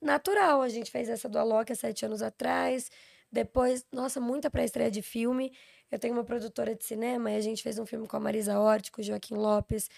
Natural, 0.00 0.62
a 0.62 0.68
gente 0.70 0.90
fez 0.90 1.10
essa 1.10 1.28
do 1.28 1.38
Alok 1.38 1.70
há 1.70 1.74
sete 1.76 2.06
anos 2.06 2.22
atrás. 2.22 2.90
Depois, 3.30 3.84
nossa, 3.92 4.18
muita 4.18 4.48
pré-estreia 4.50 4.90
de 4.90 5.02
filme. 5.02 5.52
Eu 5.90 5.98
tenho 6.00 6.14
uma 6.14 6.24
produtora 6.24 6.74
de 6.74 6.84
cinema 6.84 7.30
e 7.30 7.36
a 7.36 7.40
gente 7.40 7.62
fez 7.62 7.78
um 7.78 7.86
filme 7.86 8.08
com 8.08 8.16
a 8.16 8.20
Marisa 8.20 8.58
Hort, 8.58 8.90
com 8.90 9.00
o 9.00 9.04
Joaquim 9.04 9.34
Lopes. 9.34 9.88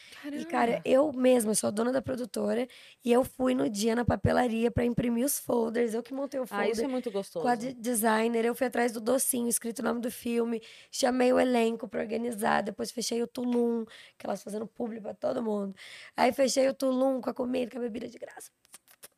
E, 0.42 0.44
cara, 0.44 0.83
eu 0.85 1.12
mesma 1.12 1.55
sou 1.55 1.68
a 1.68 1.70
dona 1.70 1.90
da 1.90 2.03
produtora 2.03 2.68
e 3.05 3.11
eu 3.11 3.24
fui 3.24 3.55
no 3.55 3.70
dia 3.70 3.96
na 3.96 4.05
papelaria 4.05 4.70
pra 4.70 4.85
imprimir 4.85 5.24
os 5.24 5.38
folders. 5.38 5.94
Eu 5.94 6.03
que 6.03 6.12
montei 6.12 6.38
o 6.38 6.46
folder. 6.46 6.66
Ah, 6.66 6.70
isso 6.70 6.85
é 6.85 6.88
muito 6.88 7.11
gostoso. 7.11 7.42
com 7.42 7.48
a 7.51 7.55
de- 7.55 7.72
designer, 7.72 8.44
eu 8.44 8.55
fui 8.55 8.66
atrás 8.66 8.92
do 8.92 9.01
docinho, 9.01 9.48
escrito 9.48 9.79
o 9.79 9.83
nome 9.83 10.01
do 10.01 10.11
filme, 10.11 10.61
chamei 10.90 11.33
o 11.33 11.40
elenco 11.40 11.88
pra 11.88 12.01
organizar, 12.01 12.62
depois 12.62 12.90
fechei 12.90 13.22
o 13.22 13.27
Tulum, 13.27 13.85
que 14.18 14.27
elas 14.27 14.42
fazendo 14.42 14.66
publi 14.66 15.01
pra 15.01 15.14
todo 15.14 15.42
mundo. 15.42 15.74
Aí 16.16 16.33
fechei 16.33 16.68
o 16.68 16.74
Tulum 16.74 17.20
com 17.20 17.31
a 17.31 17.35
comida, 17.35 17.70
com 17.70 17.79
a 17.79 17.81
bebida 17.81 18.07
de 18.09 18.18
graça. 18.18 18.51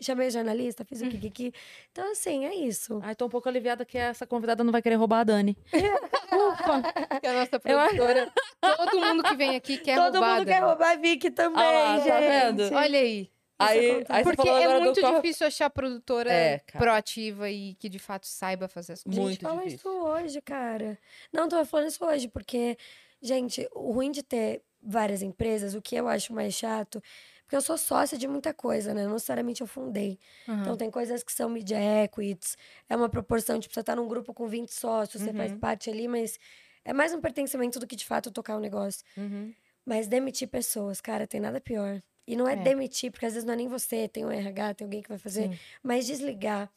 Chamei 0.01 0.29
o 0.29 0.31
jornalista, 0.31 0.85
fiz 0.85 1.03
o 1.03 1.05
Hum. 1.05 1.11
kikiki. 1.11 1.53
Então, 1.93 2.11
assim, 2.13 2.47
é 2.47 2.55
isso. 2.55 3.01
Ai, 3.03 3.15
tô 3.15 3.27
um 3.27 3.29
pouco 3.29 3.49
aliviada 3.49 3.85
que 3.85 3.99
essa 3.99 4.27
convidada 4.27 4.65
não 4.65 4.73
vai 4.73 4.81
querer 4.81 4.95
roubar 4.97 5.21
a 5.21 5.25
Dani. 5.25 5.57
Que 7.21 7.27
a 7.27 7.33
nossa 7.35 7.57
Eu 7.57 7.61
produtora. 7.61 8.33
Todo 8.61 9.01
mundo 9.01 9.23
que 9.25 9.35
vem 9.35 9.57
aqui 9.57 9.77
quer 9.79 9.97
Todo 9.97 10.13
roubada. 10.15 10.35
mundo 10.39 10.47
quer 10.47 10.61
roubar 10.63 10.93
a 10.93 10.97
Vicky 10.97 11.31
também, 11.31 11.63
Ah 11.63 11.97
gente. 11.99 12.09
tá 12.09 12.21
vendo? 12.21 12.75
Olha 12.75 12.99
aí. 12.99 13.31
Aí, 13.59 14.05
aí 14.09 14.25
você 14.25 14.35
Porque 14.37 14.49
é 14.49 14.81
muito 14.81 15.01
do 15.03 15.15
difícil 15.17 15.47
achar 15.47 15.69
produtora 15.69 16.33
É, 16.33 16.59
proativa 16.79 17.51
e 17.51 17.75
que 17.75 17.91
de 17.91 17.99
fato 17.99 18.27
saiba 18.27 18.69
fazer 18.69 18.95
as 18.95 19.01
A 19.01 19.05
coisas. 19.05 19.17
gente 19.23 19.25
Muito 19.29 19.43
fala 19.43 19.65
difícil. 19.65 19.77
isso 19.91 20.03
hoje, 20.03 20.41
cara. 20.41 20.99
Não, 21.31 21.47
tô 21.47 21.63
falando 21.67 21.89
isso 21.89 22.03
hoje, 22.03 22.27
porque, 22.29 22.79
gente, 23.21 23.69
o 23.75 23.93
ruim 23.93 24.11
de 24.11 24.23
ter 24.23 24.63
várias 24.83 25.21
empresas, 25.21 25.75
o 25.75 25.83
que 25.83 25.95
eu 25.95 26.09
acho 26.09 26.33
mais 26.33 26.55
chato, 26.55 27.03
porque 27.51 27.57
eu 27.57 27.61
sou 27.63 27.77
sócia 27.77 28.17
de 28.17 28.29
muita 28.29 28.55
coisa, 28.55 28.95
né? 28.95 29.03
Não 29.07 29.15
necessariamente 29.15 29.61
eu 29.61 29.67
fundei. 29.67 30.21
Uhum. 30.47 30.61
Então, 30.61 30.77
tem 30.77 30.89
coisas 30.89 31.25
que 31.25 31.33
são 31.33 31.49
media 31.51 31.79
equities, 32.05 32.57
é 32.89 32.95
uma 32.95 33.09
proporção, 33.09 33.59
tipo, 33.59 33.75
você 33.75 33.83
tá 33.83 33.97
num 33.97 34.07
grupo 34.07 34.33
com 34.33 34.47
20 34.47 34.69
sócios, 34.73 35.21
você 35.21 35.33
faz 35.33 35.51
Uhum. 35.51 35.59
parte 35.59 35.91
ali, 35.91 36.07
mas 36.07 36.39
é 36.85 36.93
mais 36.93 37.13
um 37.13 37.21
pertencimento 37.21 37.81
do 37.81 37.89
que, 37.89 37.97
de 37.97 38.07
fato, 38.07 38.31
tocar 38.31 38.57
um 38.57 38.61
negócio. 38.61 39.05
Uhum. 39.17 39.53
Mas 39.85 40.07
demitir 40.07 40.47
pessoas, 40.47 41.01
cara, 41.01 41.27
tem 41.27 41.41
nada 41.41 41.61
pior. 41.61 42.01
E 42.25 42.37
não 42.37 42.47
é, 42.47 42.53
É. 42.53 42.57
demitir, 42.57 43.11
porque 43.11 43.27
às 43.27 43.33
vezes 43.33 43.45
não 43.45 43.55
é 43.55 43.57
nem 43.57 43.67
você, 43.67 44.07
tem 44.07 44.25
um 44.25 44.31
RH, 44.31 44.75
tem 44.75 44.85
alguém 44.85 45.03
que 45.03 45.09
vai 45.09 45.19
fazer, 45.19 45.51
Sim. 45.51 45.59
mas 45.83 46.07
desligar, 46.07 46.71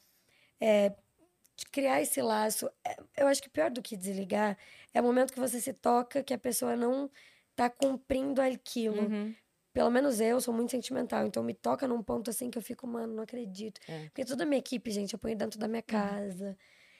é, 0.60 0.92
criar 1.70 2.02
esse 2.02 2.20
laço. 2.20 2.68
é, 2.84 2.96
eu 3.18 3.28
acho 3.28 3.40
que 3.40 3.48
pior 3.48 3.70
do 3.70 3.80
que 3.80 3.96
desligar 3.96 4.58
é 4.92 5.00
o 5.00 5.04
momento 5.04 5.32
que 5.32 5.38
você 5.38 5.60
se 5.60 5.72
toca 5.72 6.20
que 6.24 6.34
a 6.34 6.38
pessoa 6.38 6.74
não 6.74 7.08
tá 7.54 7.70
cumprindo 7.70 8.42
aquilo. 8.42 9.02
Uhum. 9.02 9.32
Pelo 9.74 9.90
menos 9.90 10.20
eu 10.20 10.40
sou 10.40 10.54
muito 10.54 10.70
sentimental, 10.70 11.26
então 11.26 11.42
me 11.42 11.52
toca 11.52 11.86
num 11.86 12.00
ponto 12.02 12.30
assim 12.30 12.48
que 12.48 12.56
eu 12.56 12.62
fico, 12.62 12.86
mano, 12.86 13.12
não 13.12 13.24
acredito. 13.24 13.80
É. 13.88 14.04
Porque 14.04 14.24
toda 14.24 14.44
a 14.44 14.46
minha 14.46 14.60
equipe, 14.60 14.88
gente, 14.90 15.12
eu 15.12 15.18
ponho 15.18 15.36
dentro 15.36 15.58
da 15.58 15.66
minha 15.68 15.82
casa. 15.82 16.56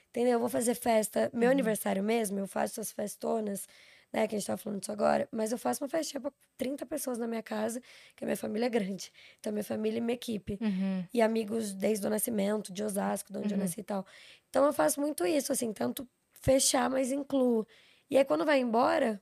Entendeu? 0.09 0.33
Eu 0.33 0.39
vou 0.39 0.49
fazer 0.49 0.75
festa. 0.75 1.29
Meu 1.33 1.49
aniversário 1.51 2.03
mesmo, 2.03 2.37
eu 2.39 2.47
faço 2.47 2.79
essas 2.79 2.91
festonas, 2.91 3.67
né? 4.13 4.27
Que 4.27 4.35
a 4.35 4.39
gente 4.39 4.47
tava 4.47 4.57
falando 4.57 4.79
disso 4.79 4.91
agora. 4.91 5.27
Mas 5.31 5.51
eu 5.51 5.57
faço 5.57 5.83
uma 5.83 5.89
festinha 5.89 6.21
pra 6.21 6.31
30 6.57 6.85
pessoas 6.85 7.17
na 7.17 7.27
minha 7.27 7.43
casa, 7.43 7.81
que 8.15 8.23
a 8.23 8.27
minha 8.27 8.37
família 8.37 8.65
é 8.65 8.69
grande. 8.69 9.11
Então, 9.39 9.51
minha 9.51 9.63
família 9.63 9.97
e 9.97 10.01
minha 10.01 10.15
equipe. 10.15 10.57
Uhum. 10.61 11.05
E 11.13 11.21
amigos 11.21 11.73
desde 11.73 12.05
o 12.07 12.09
nascimento, 12.09 12.71
de 12.71 12.81
Osasco, 12.83 13.31
de 13.31 13.39
onde 13.39 13.53
eu 13.53 13.57
Uhum. 13.57 13.63
nasci 13.63 13.81
e 13.81 13.83
tal. 13.83 14.05
Então, 14.49 14.65
eu 14.65 14.71
faço 14.73 15.01
muito 15.01 15.25
isso, 15.25 15.51
assim, 15.51 15.73
tanto 15.73 16.07
fechar, 16.33 16.89
mas 16.89 17.11
incluo. 17.11 17.65
E 18.09 18.17
aí, 18.17 18.23
quando 18.23 18.45
vai 18.45 18.59
embora, 18.59 19.21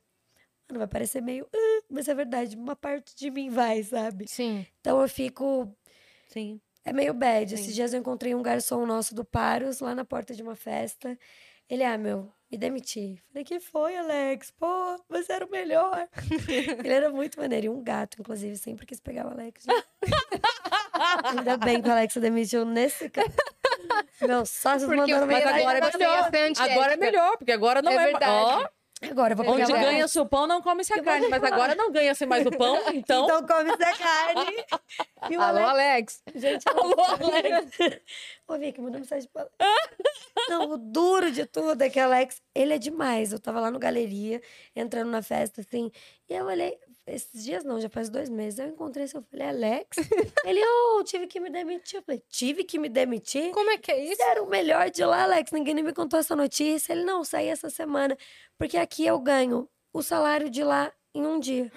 mano, 0.73 0.79
vai 0.79 0.87
parecer 0.87 1.21
meio. 1.21 1.47
"Ah", 1.53 1.81
mas 1.89 2.07
é 2.07 2.15
verdade, 2.15 2.55
uma 2.55 2.75
parte 2.75 3.15
de 3.15 3.29
mim 3.29 3.49
vai, 3.49 3.83
sabe? 3.83 4.27
Sim. 4.27 4.65
Então, 4.81 5.01
eu 5.01 5.07
fico 5.07 5.71
Sim. 6.27 6.59
é 6.83 6.91
meio 6.91 7.13
bad. 7.13 7.49
Sim. 7.49 7.55
Esses 7.55 7.75
dias 7.75 7.93
eu 7.93 7.99
encontrei 7.99 8.33
um 8.33 8.41
garçom 8.41 8.85
nosso 8.85 9.13
do 9.15 9.23
Paros 9.23 9.79
lá 9.79 9.93
na 9.93 10.03
porta 10.03 10.33
de 10.33 10.41
uma 10.41 10.55
festa. 10.55 11.17
Ele, 11.69 11.83
ah, 11.83 11.97
meu, 11.97 12.29
me 12.51 12.57
demiti. 12.57 13.21
Falei, 13.29 13.43
que 13.45 13.59
foi, 13.59 13.95
Alex? 13.95 14.51
Pô, 14.51 14.99
você 15.09 15.31
era 15.31 15.45
o 15.45 15.49
melhor. 15.49 16.07
Ele 16.83 16.93
era 16.93 17.09
muito 17.09 17.39
maneiro. 17.39 17.67
E 17.67 17.69
um 17.69 17.81
gato, 17.81 18.17
inclusive, 18.19 18.57
sempre 18.57 18.85
quis 18.85 18.99
pegar 18.99 19.25
o 19.25 19.31
Alex. 19.31 19.65
Ainda 21.23 21.57
bem 21.57 21.81
que 21.81 21.87
o 21.87 21.91
Alex 21.91 22.13
se 22.13 22.19
demitiu 22.19 22.65
nesse 22.65 23.09
caso. 23.09 23.29
Meu 24.21 24.45
sócios 24.45 24.83
Porque 24.83 25.11
mandaram 25.11 25.25
mas 25.27 25.37
mensagem 25.37 25.61
agora 25.61 25.77
é 25.79 25.97
melhor. 25.97 26.31
Agora 26.59 26.93
é 26.93 26.97
melhor, 26.97 27.37
porque 27.37 27.51
agora 27.51 27.81
não 27.81 27.91
É 27.91 27.95
é, 27.95 28.05
verdade. 28.05 28.63
Ó, 28.65 28.69
Agora 29.09 29.33
eu 29.33 29.37
vou 29.37 29.45
pegar 29.45 29.63
onde 29.63 29.73
ganha-se 29.73 30.19
o 30.19 30.25
pão, 30.25 30.47
não 30.47 30.61
come-se 30.61 30.93
a 30.93 31.01
carne. 31.01 31.27
Mas 31.27 31.43
agora 31.43 31.75
não 31.75 31.91
ganha-se 31.91 32.25
mais 32.25 32.45
o 32.45 32.51
pão, 32.51 32.77
então. 32.93 33.25
Então 33.25 33.45
come 33.45 33.69
essa 33.71 33.97
carne. 33.97 34.63
E 35.29 35.37
o 35.37 35.41
Alô, 35.41 35.59
Alex. 35.59 36.21
Gente, 36.35 36.67
Alô, 36.67 36.95
Alex. 36.99 37.77
Ô, 38.45 38.57
Vicky, 38.57 38.81
mandou 38.81 38.99
mensagem 38.99 39.29
pra 39.31 39.47
Não, 40.49 40.71
o 40.71 40.77
duro 40.77 41.31
de 41.31 41.45
tudo 41.45 41.81
é 41.81 41.89
que 41.89 41.97
o 41.97 42.03
Alex, 42.03 42.41
ele 42.53 42.73
é 42.73 42.77
demais. 42.77 43.31
Eu 43.31 43.39
tava 43.39 43.61
lá 43.61 43.71
no 43.71 43.79
galeria, 43.79 44.41
entrando 44.75 45.09
na 45.09 45.21
festa, 45.21 45.61
assim, 45.61 45.89
e 46.29 46.33
eu 46.33 46.45
olhei, 46.45 46.77
esses 47.05 47.43
dias 47.43 47.63
não, 47.63 47.81
já 47.81 47.89
faz 47.89 48.09
dois 48.09 48.29
meses, 48.29 48.59
eu 48.59 48.67
encontrei 48.67 49.03
esse, 49.03 49.15
eu 49.15 49.21
falei, 49.23 49.47
Alex? 49.47 49.97
ele, 50.45 50.61
ô, 50.63 51.03
tive 51.03 51.27
que 51.27 51.39
me 51.39 51.49
demitir. 51.49 51.97
Eu 51.99 52.03
falei, 52.03 52.23
tive 52.29 52.63
que 52.63 52.79
me 52.79 52.87
demitir? 52.87 53.51
Como 53.51 53.69
é 53.69 53.77
que 53.77 53.91
é 53.91 54.05
isso? 54.05 54.15
Você 54.15 54.23
era 54.23 54.41
o 54.41 54.47
melhor 54.47 54.89
de 54.89 55.03
lá, 55.03 55.23
Alex, 55.23 55.51
ninguém 55.51 55.73
nem 55.73 55.83
me 55.83 55.93
contou 55.93 56.19
essa 56.19 56.35
notícia. 56.35 56.93
Ele, 56.93 57.03
não, 57.03 57.23
saí 57.23 57.47
essa 57.47 57.69
semana, 57.69 58.17
porque 58.57 58.77
aqui 58.77 59.05
eu 59.05 59.19
ganho 59.19 59.69
o 59.91 60.01
salário 60.01 60.49
de 60.49 60.63
lá 60.63 60.91
em 61.13 61.25
um 61.25 61.39
dia. 61.39 61.71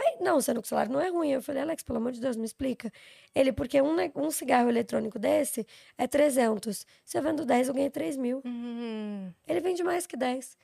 Aí, 0.00 0.16
não, 0.20 0.40
sendo 0.40 0.60
que 0.62 0.66
o 0.66 0.68
salário 0.68 0.92
não 0.92 1.00
é 1.00 1.08
ruim. 1.08 1.30
Eu 1.30 1.42
falei, 1.42 1.62
Alex, 1.62 1.82
pelo 1.82 1.98
amor 1.98 2.12
de 2.12 2.20
Deus, 2.20 2.36
me 2.36 2.44
explica. 2.44 2.92
Ele, 3.34 3.52
porque 3.52 3.82
um, 3.82 3.96
um 4.14 4.30
cigarro 4.30 4.68
eletrônico 4.68 5.18
desse 5.18 5.66
é 5.96 6.06
300. 6.06 6.86
Se 7.04 7.18
eu 7.18 7.22
vendo 7.22 7.44
10, 7.44 7.68
eu 7.68 7.74
ganhei 7.74 7.90
3 7.90 8.16
mil. 8.16 8.40
Hum, 8.44 9.32
Ele 9.46 9.60
vende 9.60 9.82
mais 9.82 10.06
que 10.06 10.16
10. 10.16 10.56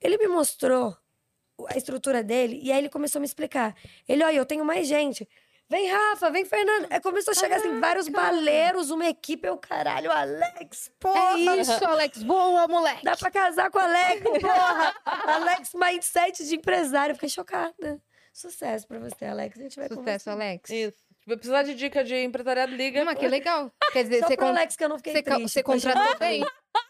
Ele 0.00 0.16
me 0.18 0.28
mostrou 0.28 0.96
a 1.68 1.76
estrutura 1.76 2.22
dele 2.22 2.58
e 2.62 2.70
aí 2.72 2.78
ele 2.78 2.88
começou 2.88 3.18
a 3.18 3.20
me 3.20 3.26
explicar. 3.26 3.74
Ele, 4.08 4.22
olha, 4.24 4.36
eu 4.36 4.46
tenho 4.46 4.64
mais 4.64 4.86
gente. 4.88 5.28
Vem, 5.68 5.88
Rafa, 5.88 6.30
vem, 6.30 6.44
Fernanda. 6.44 6.88
Aí 6.90 7.00
começou 7.00 7.30
a 7.30 7.34
chegar 7.34 7.58
assim, 7.58 7.78
vários 7.78 8.08
baleiros, 8.08 8.90
uma 8.90 9.06
equipe. 9.06 9.46
Eu, 9.46 9.56
caralho, 9.56 10.10
Alex, 10.10 10.90
porra. 10.98 11.38
é 11.38 11.60
isso, 11.60 11.84
Alex. 11.84 12.22
Boa, 12.24 12.66
moleque. 12.66 13.04
Dá 13.04 13.16
pra 13.16 13.30
casar 13.30 13.70
com 13.70 13.78
o 13.78 13.80
Alex, 13.80 14.20
porra. 14.40 14.94
Alex, 15.04 15.70
mindset 15.74 16.44
de 16.44 16.56
empresário. 16.56 17.14
Fiquei 17.14 17.28
chocada. 17.28 18.00
Sucesso 18.32 18.86
pra 18.88 18.98
você, 18.98 19.26
Alex. 19.26 19.58
A 19.58 19.62
gente 19.62 19.76
vai 19.76 19.84
Sucesso, 19.86 20.00
conversar. 20.00 20.32
Alex. 20.32 20.70
Isso. 20.70 20.98
Se 21.22 21.36
precisar 21.36 21.62
de 21.62 21.74
dica 21.76 22.02
de 22.02 22.16
empresariado, 22.16 22.74
liga. 22.74 23.04
Mas 23.04 23.16
que 23.18 23.28
legal. 23.28 23.70
Quer 23.92 24.02
dizer, 24.04 24.20
Só 24.20 24.26
você, 24.26 24.36
pro 24.36 24.46
con- 24.46 24.50
Alex 24.52 24.74
que 24.74 24.84
eu 24.84 24.88
não 24.88 24.96
fiquei 24.96 25.12
você, 25.12 25.22
triste. 25.22 25.48
você 25.50 25.62
contratou 25.62 26.18
bem. 26.18 26.44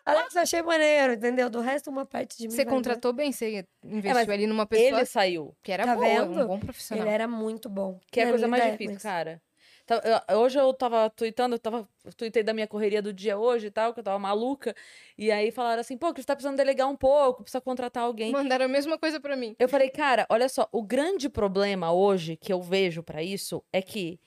Alex, 0.04 0.36
achei 0.36 0.62
maneiro, 0.62 1.12
entendeu? 1.12 1.48
Do 1.48 1.60
resto, 1.60 1.88
uma 1.90 2.04
parte 2.04 2.36
de 2.36 2.48
mim 2.48 2.54
Você 2.54 2.64
contratou 2.64 3.12
bem. 3.12 3.30
Você 3.32 3.64
investiu 3.84 4.14
mas 4.14 4.28
ali 4.28 4.46
numa 4.46 4.66
pessoa 4.66 4.98
Ele 4.98 5.04
saiu. 5.06 5.54
que 5.62 5.70
era 5.70 5.84
Tá 5.84 5.94
boa, 5.94 6.06
vendo? 6.06 6.40
um 6.42 6.46
bom 6.46 6.58
profissional. 6.58 7.04
Ele 7.06 7.14
era 7.14 7.28
muito 7.28 7.68
bom. 7.68 8.00
Que 8.10 8.20
é 8.20 8.24
a 8.24 8.28
coisa 8.30 8.48
mais 8.48 8.64
é, 8.64 8.70
difícil, 8.72 8.94
mas- 8.94 9.02
cara. 9.02 9.40
Então, 9.84 10.00
eu- 10.28 10.38
hoje 10.38 10.58
eu 10.58 10.72
tava 10.72 11.10
tweetando, 11.10 11.56
eu 11.56 11.58
tava, 11.58 11.88
eu 12.04 12.12
tuitei 12.12 12.42
da 12.44 12.52
minha 12.54 12.66
correria 12.68 13.02
do 13.02 13.12
dia 13.12 13.36
hoje 13.36 13.66
e 13.66 13.70
tal, 13.72 13.92
que 13.92 13.98
eu 14.00 14.04
tava 14.04 14.18
maluca. 14.20 14.74
E 15.18 15.32
aí 15.32 15.50
falaram 15.50 15.80
assim, 15.80 15.96
pô, 15.96 16.12
que 16.14 16.20
você 16.20 16.26
tá 16.26 16.36
precisando 16.36 16.56
delegar 16.56 16.88
um 16.88 16.94
pouco, 16.96 17.42
precisa 17.42 17.60
contratar 17.60 18.04
alguém. 18.04 18.30
Mandaram 18.30 18.66
a 18.66 18.68
mesma 18.68 18.96
coisa 18.98 19.18
pra 19.20 19.34
mim. 19.36 19.56
Eu 19.58 19.68
falei, 19.68 19.90
cara, 19.90 20.26
olha 20.30 20.48
só, 20.48 20.68
o 20.70 20.82
grande 20.82 21.28
problema 21.28 21.92
hoje 21.92 22.36
que 22.36 22.52
eu 22.52 22.60
vejo 22.62 23.02
pra 23.02 23.20
isso 23.22 23.64
é 23.72 23.82
que 23.82 24.20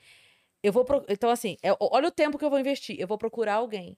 eu 0.62 0.70
vou. 0.72 0.84
pro- 0.84 1.04
Então, 1.08 1.30
assim, 1.30 1.56
é- 1.62 1.74
olha 1.80 2.08
o 2.08 2.12
tempo 2.12 2.36
que 2.38 2.44
eu 2.44 2.50
vou 2.50 2.58
investir. 2.58 2.96
Eu 2.98 3.06
vou 3.06 3.16
procurar 3.16 3.54
alguém. 3.54 3.96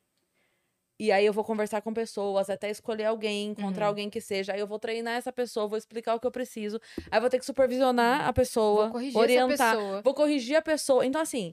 E 0.99 1.13
aí 1.13 1.27
eu 1.27 1.33
vou 1.33 1.45
conversar 1.45 1.83
com 1.83 1.93
pessoas, 1.93 2.49
até 2.49 2.71
escolher 2.71 3.05
alguém, 3.05 3.49
encontrar 3.49 3.85
Uhum. 3.85 3.89
alguém 3.89 4.11
que 4.11 4.21
seja. 4.21 4.53
Aí 4.55 4.61
eu 4.61 4.67
vou 4.67 4.79
treinar 4.79 5.15
essa 5.17 5.33
pessoa, 5.33 5.67
vou 5.69 5.77
explicar 5.77 6.15
o 6.15 6.21
que 6.21 6.27
eu 6.27 6.31
preciso. 6.31 6.81
Aí 7.11 7.19
eu 7.19 7.21
vou 7.21 7.29
ter 7.31 7.39
que 7.39 7.45
supervisionar 7.45 8.27
a 8.27 8.33
pessoa, 8.33 8.85
Vou 8.85 8.93
corrigir 8.93 9.19
orientar, 9.21 9.75
pessoa. 9.77 10.03
vou 10.03 10.15
corrigir 10.15 10.57
a 10.57 10.63
pessoa. 10.63 11.05
Então, 11.05 11.21
assim, 11.21 11.53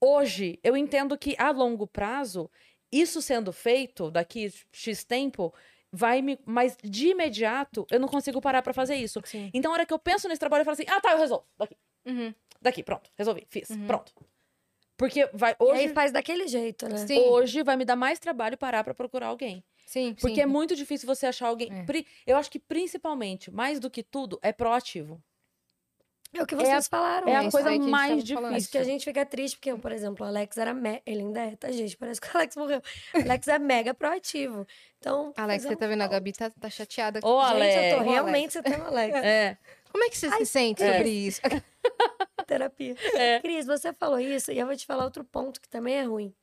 hoje 0.00 0.58
eu 0.62 0.76
entendo 0.76 1.16
que 1.18 1.34
a 1.38 1.50
longo 1.50 1.86
prazo, 1.86 2.50
isso 2.90 3.20
sendo 3.20 3.52
feito 3.52 4.10
daqui 4.10 4.50
X 4.72 5.04
tempo, 5.04 5.52
vai 5.92 6.22
me. 6.22 6.38
Mas 6.46 6.76
de 6.82 7.08
imediato, 7.08 7.86
eu 7.90 8.00
não 8.00 8.08
consigo 8.08 8.40
parar 8.40 8.62
pra 8.62 8.72
fazer 8.72 8.96
isso. 8.96 9.20
Sim. 9.24 9.50
Então, 9.52 9.70
a 9.70 9.74
hora 9.74 9.86
que 9.86 9.92
eu 9.92 9.98
penso 9.98 10.28
nesse 10.28 10.40
trabalho, 10.40 10.62
eu 10.62 10.64
falo 10.64 10.74
assim: 10.74 10.84
ah, 10.88 11.00
tá, 11.00 11.12
eu 11.12 11.18
resolvo. 11.18 11.44
Daqui, 11.58 11.76
Uhum. 12.06 12.34
daqui, 12.62 12.82
pronto, 12.82 13.10
resolvi, 13.16 13.46
fiz, 13.50 13.70
Uhum. 13.70 13.86
pronto. 13.86 14.12
Porque 14.96 15.28
vai. 15.32 15.52
E 15.52 15.56
Hoje, 15.62 15.80
aí 15.80 15.88
faz 15.90 16.10
daquele 16.12 16.48
jeito, 16.48 16.88
né? 16.88 17.06
Sim, 17.06 17.18
hoje 17.18 17.62
vai 17.62 17.76
me 17.76 17.84
dar 17.84 17.96
mais 17.96 18.18
trabalho 18.18 18.56
parar 18.56 18.82
pra 18.82 18.94
procurar 18.94 19.26
alguém. 19.26 19.62
sim, 19.86 20.14
Porque 20.20 20.36
sim. 20.36 20.40
é 20.42 20.46
muito 20.46 20.74
difícil 20.74 21.06
você 21.06 21.26
achar 21.26 21.48
alguém. 21.48 21.68
É. 21.70 21.84
Eu 22.26 22.36
acho 22.36 22.50
que 22.50 22.58
principalmente, 22.58 23.50
mais 23.50 23.78
do 23.78 23.90
que 23.90 24.02
tudo, 24.02 24.38
é 24.42 24.52
proativo. 24.52 25.20
É 26.34 26.42
o 26.42 26.46
que 26.46 26.54
É 26.54 26.58
vocês 26.58 26.88
falaram. 26.88 27.28
É 27.28 27.32
É 27.32 27.36
a 27.36 27.42
isso 27.42 27.50
coisa 27.52 27.70
gente 27.70 27.88
mais 27.88 28.12
difícil. 28.16 28.36
falando. 28.36 28.52
Mas 28.52 28.66
que 28.66 28.76
a 28.76 28.84
gente 28.84 29.04
fica 29.04 29.24
triste, 29.24 29.56
porque, 29.56 29.74
por 29.76 29.92
exemplo, 29.92 30.26
o 30.26 30.28
Alex 30.28 30.56
era. 30.58 30.74
Me... 30.74 31.00
Ele 31.06 31.20
ainda 31.20 31.40
é, 31.40 31.56
tá, 31.56 31.70
gente? 31.70 31.96
Parece 31.96 32.20
que 32.20 32.26
o 32.26 32.30
Alex 32.36 32.56
morreu. 32.56 32.82
O 33.14 33.18
Alex 33.18 33.48
é 33.48 33.58
mega 33.58 33.94
proativo. 33.94 34.66
Então. 34.98 35.32
Alex, 35.36 35.62
você 35.62 35.76
tá 35.76 35.86
vendo? 35.86 36.02
A. 36.02 36.08
Gabi 36.08 36.32
tá, 36.32 36.50
tá 36.50 36.68
chateada. 36.68 37.20
Ô, 37.22 37.40
Gente, 37.42 37.52
Alex. 37.52 37.92
eu 37.92 37.98
tô 37.98 38.10
realmente 38.10 38.52
citando 38.52 38.82
o 38.84 38.86
Alex. 38.88 39.14
É. 39.16 39.56
Como 39.90 40.04
é 40.04 40.10
que 40.10 40.18
você 40.18 40.30
se 40.30 40.46
sente 40.46 40.82
É. 40.82 40.92
sobre 40.96 41.08
isso? 41.10 41.40
Terapia. 42.46 42.94
É. 43.14 43.40
Cris, 43.40 43.66
você 43.66 43.92
falou 43.92 44.18
isso 44.20 44.52
e 44.52 44.58
eu 44.58 44.66
vou 44.66 44.76
te 44.76 44.86
falar 44.86 45.04
outro 45.04 45.24
ponto 45.24 45.60
que 45.60 45.68
também 45.68 45.96
é 45.96 46.02
ruim. 46.02 46.34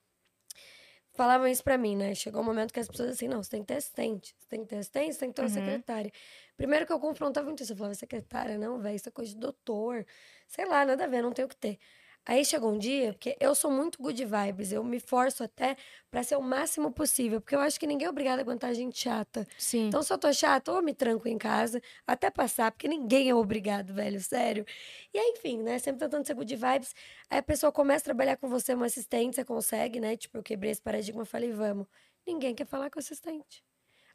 Falavam 1.15 1.47
isso 1.47 1.63
pra 1.63 1.77
mim, 1.77 1.95
né? 1.95 2.15
Chegou 2.15 2.41
um 2.41 2.43
momento 2.43 2.73
que 2.73 2.79
as 2.79 2.87
pessoas 2.87 3.11
assim, 3.11 3.27
não, 3.27 3.43
você 3.43 3.51
tem 3.51 3.61
que 3.61 3.67
ter 3.67 3.75
assistente. 3.75 4.35
Você 4.39 4.47
tem 4.47 4.61
que 4.61 4.67
ter 4.67 4.77
assistente, 4.77 5.13
você 5.13 5.19
tem 5.19 5.29
que 5.29 5.35
ter 5.35 5.41
uma 5.43 5.47
Uhum. 5.47 5.53
secretária. 5.53 6.11
Primeiro 6.57 6.87
que 6.87 6.91
eu 6.91 6.99
confrontava 6.99 7.45
muito 7.45 7.61
isso. 7.61 7.73
Eu 7.73 7.77
falava, 7.77 7.93
secretária, 7.93 8.57
não, 8.57 8.79
velho, 8.79 8.95
isso 8.95 9.09
é 9.09 9.11
coisa 9.11 9.31
de 9.31 9.37
doutor. 9.37 10.05
Sei 10.47 10.65
lá, 10.65 10.83
nada 10.83 11.03
a 11.03 11.07
ver, 11.07 11.21
não 11.21 11.31
tem 11.31 11.45
o 11.45 11.47
que 11.47 11.55
ter. 11.55 11.77
Aí 12.25 12.45
chegou 12.45 12.71
um 12.71 12.77
dia, 12.77 13.11
porque 13.13 13.35
eu 13.39 13.53
sou 13.53 13.69
muito 13.69 14.01
good 14.01 14.23
vibes, 14.23 14.71
eu 14.71 14.81
me 14.83 14.99
forço 14.99 15.43
até 15.43 15.75
pra 16.09 16.23
ser 16.23 16.37
o 16.37 16.41
máximo 16.41 16.89
possível, 16.91 17.41
porque 17.41 17.53
eu 17.53 17.59
acho 17.59 17.77
que 17.77 17.85
ninguém 17.85 18.07
é 18.07 18.09
obrigado 18.09 18.39
a 18.39 18.41
aguentar 18.41 18.73
gente 18.73 18.97
chata. 18.97 19.45
Sim. 19.57 19.87
Então, 19.87 20.01
se 20.01 20.13
eu 20.13 20.17
tô 20.17 20.31
chata, 20.31 20.71
ou 20.71 20.81
me 20.81 20.93
tranco 20.93 21.27
em 21.27 21.37
casa, 21.37 21.81
até 22.07 22.31
passar, 22.31 22.71
porque 22.71 22.87
ninguém 22.87 23.29
é 23.29 23.35
obrigado, 23.35 23.93
velho, 23.93 24.21
sério. 24.21 24.65
E 25.13 25.17
aí, 25.17 25.33
enfim, 25.37 25.61
né? 25.61 25.77
Sempre 25.79 25.99
tentando 25.99 26.25
ser 26.25 26.33
good 26.33 26.55
vibes. 26.55 26.95
Aí 27.29 27.39
a 27.39 27.43
pessoa 27.43 27.71
começa 27.71 28.03
a 28.03 28.05
trabalhar 28.05 28.37
com 28.37 28.47
você, 28.47 28.73
uma 28.73 28.85
assistente, 28.85 29.35
você 29.35 29.43
consegue, 29.43 29.99
né? 29.99 30.15
Tipo, 30.15 30.37
eu 30.37 30.43
quebrei 30.43 30.71
esse 30.71 30.81
paradigma, 30.81 31.25
falei, 31.25 31.51
vamos. 31.51 31.87
Ninguém 32.25 32.55
quer 32.55 32.65
falar 32.65 32.89
com 32.89 32.99
o 32.99 33.01
assistente. 33.01 33.63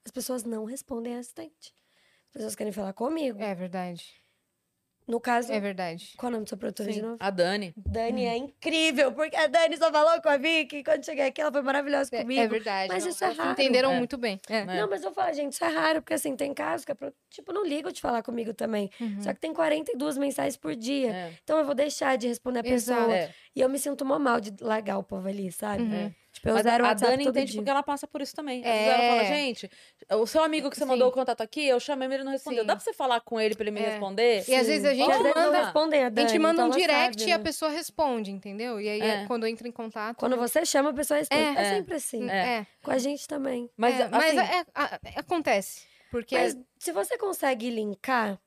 As 0.02 0.10
pessoas 0.10 0.44
não 0.44 0.64
respondem 0.64 1.14
a 1.14 1.18
assistente. 1.18 1.74
As 2.28 2.32
pessoas 2.32 2.54
querem 2.54 2.72
falar 2.72 2.94
comigo. 2.94 3.38
É 3.42 3.54
verdade. 3.54 4.22
No 5.08 5.18
caso, 5.18 5.50
É 5.50 5.58
verdade. 5.58 6.12
qual 6.18 6.28
é 6.28 6.30
o 6.30 6.32
nome 6.34 6.44
da 6.44 6.48
sua 6.50 6.58
produtora 6.58 6.90
de 6.90 6.96
Sim. 6.96 7.02
novo? 7.02 7.16
A 7.18 7.30
Dani. 7.30 7.72
Dani 7.76 8.26
é 8.26 8.36
incrível, 8.36 9.10
porque 9.12 9.34
a 9.34 9.46
Dani 9.46 9.76
só 9.78 9.90
falou 9.90 10.20
com 10.20 10.28
a 10.28 10.36
Vicky. 10.36 10.84
Quando 10.84 11.02
cheguei 11.04 11.26
aqui, 11.26 11.40
ela 11.40 11.50
foi 11.50 11.62
maravilhosa 11.62 12.10
É, 12.14 12.20
comigo. 12.20 12.40
é 12.42 12.46
verdade. 12.46 12.92
Mas 12.92 13.04
Não, 13.04 13.10
isso 13.10 13.24
é 13.24 13.28
raro. 13.32 13.50
Entenderam 13.52 13.92
É. 13.92 13.96
muito 13.98 14.18
bem. 14.18 14.38
É. 14.48 14.58
É. 14.58 14.64
Não, 14.66 14.88
mas 14.90 15.02
eu 15.02 15.10
falo, 15.12 15.32
gente, 15.32 15.52
isso 15.54 15.64
é 15.64 15.68
raro, 15.68 16.02
porque 16.02 16.12
assim, 16.14 16.36
tem 16.36 16.52
casos 16.52 16.84
que, 16.84 16.94
pro- 16.94 17.12
tipo, 17.30 17.52
não 17.52 17.64
ligam 17.64 17.90
de 17.90 18.00
falar 18.02 18.22
comigo 18.22 18.52
também. 18.52 18.90
Uhum. 19.00 19.22
Só 19.22 19.32
que 19.32 19.40
tem 19.40 19.54
42 19.54 20.18
mensagens 20.18 20.56
por 20.58 20.76
dia. 20.76 21.10
É. 21.10 21.32
Então 21.42 21.58
eu 21.58 21.64
vou 21.64 21.74
deixar 21.74 22.18
de 22.18 22.28
responder 22.28 22.60
a 22.60 22.62
pessoa. 22.62 22.98
Exato. 22.98 23.10
É. 23.12 23.30
E 23.56 23.60
eu 23.62 23.68
me 23.68 23.78
sinto 23.78 24.04
mó 24.04 24.18
mal 24.18 24.40
de 24.40 24.52
largar 24.62 24.98
o 24.98 25.02
povo 25.02 25.26
ali, 25.26 25.50
sabe? 25.50 25.82
Uhum. 25.84 26.12
Tipo, 26.38 26.50
eu 26.50 26.54
Mas 26.54 26.62
zero 26.62 26.86
a 26.86 26.94
Dani 26.94 27.24
entende 27.24 27.50
dia. 27.52 27.60
porque 27.60 27.70
ela 27.70 27.82
passa 27.82 28.06
por 28.06 28.20
isso 28.22 28.32
também. 28.32 28.60
Às 28.64 28.70
vezes 28.72 28.86
É. 28.86 28.88
ela 28.92 29.08
fala, 29.08 29.24
gente, 29.24 29.70
o 30.12 30.24
seu 30.26 30.40
amigo 30.44 30.70
que 30.70 30.76
você 30.76 30.84
Sim. 30.84 30.88
mandou 30.88 31.08
o 31.08 31.12
contato 31.12 31.40
aqui, 31.40 31.66
eu 31.66 31.80
chamei, 31.80 32.06
ele 32.06 32.22
não 32.22 32.30
respondeu. 32.30 32.60
Sim. 32.62 32.66
Dá 32.68 32.76
pra 32.76 32.84
você 32.84 32.92
falar 32.92 33.20
com 33.22 33.40
ele 33.40 33.56
pra 33.56 33.64
ele 33.64 33.72
me 33.72 33.80
É. 33.80 33.88
responder? 33.90 34.44
E 34.48 34.54
às 34.54 34.68
vezes 34.68 34.84
a 34.84 34.94
gente 34.94 35.08
não 35.08 35.34
manda- 35.34 35.64
respondem 35.64 36.04
a 36.04 36.06
A 36.06 36.10
Dani, 36.10 36.28
gente 36.28 36.38
manda 36.38 36.62
então 36.62 36.66
um 36.68 36.70
direct 36.70 37.18
sabe, 37.20 37.30
e 37.30 37.32
a 37.32 37.38
né? 37.38 37.42
pessoa 37.44 37.70
responde, 37.72 38.30
entendeu? 38.30 38.80
E 38.80 38.88
aí, 38.88 39.00
É. 39.00 39.26
quando 39.26 39.46
entra 39.48 39.66
em 39.66 39.72
contato. 39.72 40.16
Quando 40.16 40.36
você 40.36 40.64
chama, 40.64 40.90
a 40.90 40.94
pessoa 40.94 41.18
responde. 41.18 41.42
É. 41.42 41.54
É, 41.54 41.60
É. 41.60 41.74
sempre 41.74 41.94
assim. 41.96 42.30
É. 42.30 42.66
Com 42.84 42.92
a 42.92 42.98
gente 42.98 43.26
também. 43.26 43.68
Mas, 43.76 43.98
é, 43.98 44.02
assim, 44.04 44.10
mas 44.12 44.36
é- 44.38 44.64
a- 44.74 45.00
acontece. 45.16 45.82
Porque 46.10 46.38
Mas 46.38 46.56
se 46.78 46.92
você 46.92 47.18
consegue 47.18 47.68
linkar, 47.68 48.38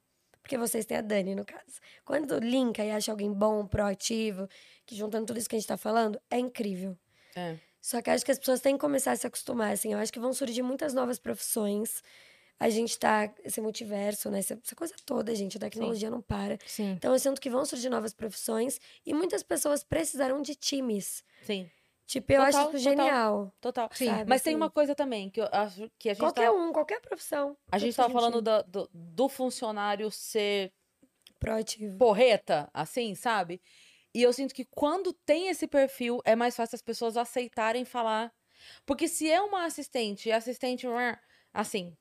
porque 0.41 0.57
vocês 0.57 0.85
têm 0.85 0.97
a 0.97 1.01
Dani, 1.01 1.35
no 1.35 1.45
caso. 1.45 1.79
Quando 2.05 2.39
linka 2.39 2.83
e 2.83 2.89
acha 2.89 3.11
alguém 3.11 3.31
bom, 3.31 3.67
proativo, 3.67 4.47
que 4.85 4.95
juntando 4.95 5.25
tudo 5.27 5.37
isso 5.37 5.47
que 5.49 5.55
a 5.55 5.59
gente 5.59 5.67
tá 5.67 5.77
falando, 5.77 6.19
é 6.29 6.39
incrível. 6.39 6.97
é. 7.35 7.57
Só 7.81 8.01
que 8.01 8.09
acho 8.11 8.23
que 8.23 8.31
as 8.31 8.37
pessoas 8.39 8.61
têm 8.61 8.75
que 8.75 8.79
começar 8.81 9.11
a 9.11 9.15
se 9.15 9.25
acostumar, 9.25 9.71
assim. 9.73 9.91
Eu 9.91 9.99
acho 9.99 10.13
que 10.13 10.19
vão 10.19 10.31
surgir 10.33 10.61
muitas 10.61 10.93
novas 10.93 11.17
profissões. 11.17 12.03
A 12.59 12.69
gente 12.69 12.97
tá, 12.99 13.33
esse 13.43 13.59
multiverso, 13.59 14.29
né? 14.29 14.37
Essa, 14.39 14.59
essa 14.63 14.75
coisa 14.75 14.93
toda, 15.03 15.33
gente. 15.33 15.57
A 15.57 15.59
tecnologia 15.59 16.11
não 16.11 16.21
para. 16.21 16.59
Sim. 16.65 16.91
Então 16.91 17.11
eu 17.11 17.17
sinto 17.19 17.41
que 17.41 17.49
vão 17.49 17.65
surgir 17.65 17.89
novas 17.89 18.13
profissões 18.13 18.79
e 19.03 19.13
muitas 19.15 19.41
pessoas 19.41 19.83
precisarão 19.83 20.41
de 20.43 20.53
times. 20.55 21.23
Sim, 21.41 21.67
Tipo, 22.05 22.33
eu 22.33 22.43
Total, 22.45 22.67
acho 22.67 22.75
isso 22.77 22.83
total. 22.89 23.05
genial. 23.05 23.53
total. 23.61 23.89
Sim. 23.93 24.05
sabe, 24.07 24.29
Mas 24.29 24.41
tem 24.41 24.51
assim. 24.53 24.57
uma 24.61 24.69
coisa 24.69 24.93
também 24.93 25.29
que 25.29 25.39
eu 25.39 25.47
acho 25.51 25.89
que 25.97 26.09
a 26.09 26.13
gente 26.13 26.19
Qualquer 26.21 26.47
tava, 26.47 26.57
um, 26.57 26.73
qualquer 26.73 26.99
profissão. 26.99 27.55
a 27.71 27.77
gente 27.79 27.95
tava 27.95 28.11
falando 28.13 28.33
gente- 28.35 28.43
da- 28.43 28.61
do, 28.63 28.89
do 28.93 29.29
funcionário 29.29 30.11
ser 30.11 30.73
Proativo. 31.39 31.97
porreta, 31.97 32.69
assim, 32.73 33.15
sabe? 33.15 33.61
E 34.13 34.21
eu 34.21 34.33
sinto 34.33 34.53
que 34.53 34.65
quando 34.65 35.13
tem 35.13 35.47
esse 35.47 35.67
perfil, 35.67 36.19
é 36.25 36.35
mais 36.35 36.55
fácil 36.55 36.75
as 36.75 36.81
pessoas 36.81 37.17
aceitarem 37.17 37.85
falar. 37.85 38.33
Porque 38.85 39.07
se 39.07 39.29
é 39.29 39.41
uma 39.41 39.65
assistente, 39.65 40.31
assistente, 40.31 40.85
assim. 41.53 41.95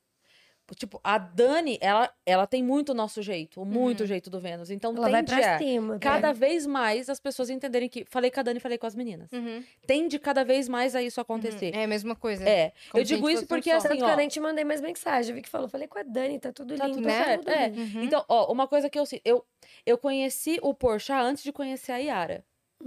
Tipo, 0.76 1.00
a 1.02 1.18
Dani, 1.18 1.78
ela, 1.80 2.12
ela 2.24 2.46
tem 2.46 2.62
muito 2.62 2.90
o 2.90 2.94
nosso 2.94 3.22
jeito, 3.22 3.64
muito 3.64 4.04
o 4.04 4.06
jeito 4.06 4.30
do 4.30 4.38
Vênus. 4.40 4.70
Então 4.70 4.94
Ela 4.96 5.08
vai 5.10 5.22
tende 5.24 5.40
pra 5.40 5.54
a 5.54 5.58
cima. 5.58 5.98
cada 5.98 6.28
é. 6.28 6.32
vez 6.32 6.66
mais 6.66 7.08
as 7.08 7.18
pessoas 7.20 7.50
entenderem 7.50 7.88
que. 7.88 8.04
Falei 8.04 8.30
com 8.30 8.40
a 8.40 8.42
Dani 8.42 8.58
e 8.58 8.60
falei 8.60 8.78
com 8.78 8.86
as 8.86 8.94
meninas. 8.94 9.30
Uhum. 9.32 9.62
Tende 9.86 10.18
cada 10.18 10.44
vez 10.44 10.68
mais 10.68 10.94
a 10.94 11.02
isso 11.02 11.20
acontecer. 11.20 11.74
É 11.74 11.84
a 11.84 11.88
mesma 11.88 12.14
coisa. 12.14 12.48
É. 12.48 12.72
Como 12.90 13.00
Eu 13.00 13.04
digo 13.04 13.28
isso 13.28 13.46
porque 13.46 13.70
assim, 13.70 13.88
Tanto 13.88 13.98
que 13.98 14.04
eu 14.04 14.08
ó. 14.08 14.16
nem 14.16 14.28
te 14.28 14.38
mandei 14.40 14.64
mais 14.64 14.80
mensagem. 14.80 15.34
Vi 15.34 15.42
que 15.42 15.48
falou. 15.48 15.68
Falei 15.68 15.88
com 15.88 15.98
a 15.98 16.02
Dani, 16.02 16.38
tá 16.38 16.52
tudo 16.52 16.76
Tá 16.76 16.86
lindo. 16.86 16.98
tudo 16.98 17.10
certo, 17.10 17.40
tudo 17.44 17.50
é. 17.52 17.68
Uhum. 17.68 18.02
Então, 18.04 18.24
ó, 18.28 18.52
uma 18.52 18.66
coisa 18.68 18.88
que 18.88 18.98
eu. 18.98 19.04
Eu, 19.24 19.44
eu 19.84 19.98
conheci 19.98 20.58
o 20.62 20.72
Porchat 20.74 21.22
antes 21.24 21.42
de 21.42 21.52
conhecer 21.52 21.92
a 21.92 21.96
Yara. 21.98 22.44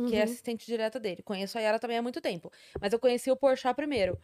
que 0.08 0.16
é 0.16 0.20
Uhum. 0.20 0.24
assistente 0.24 0.66
direta 0.66 1.00
dele. 1.00 1.22
Conheço 1.22 1.56
a 1.58 1.62
Yara 1.62 1.78
também 1.78 1.98
há 1.98 2.02
muito 2.02 2.20
tempo. 2.20 2.52
Mas 2.82 2.92
eu 2.94 2.98
conheci 3.00 3.30
o 3.30 3.36
Porchat 3.36 3.76
primeiro. 3.76 4.18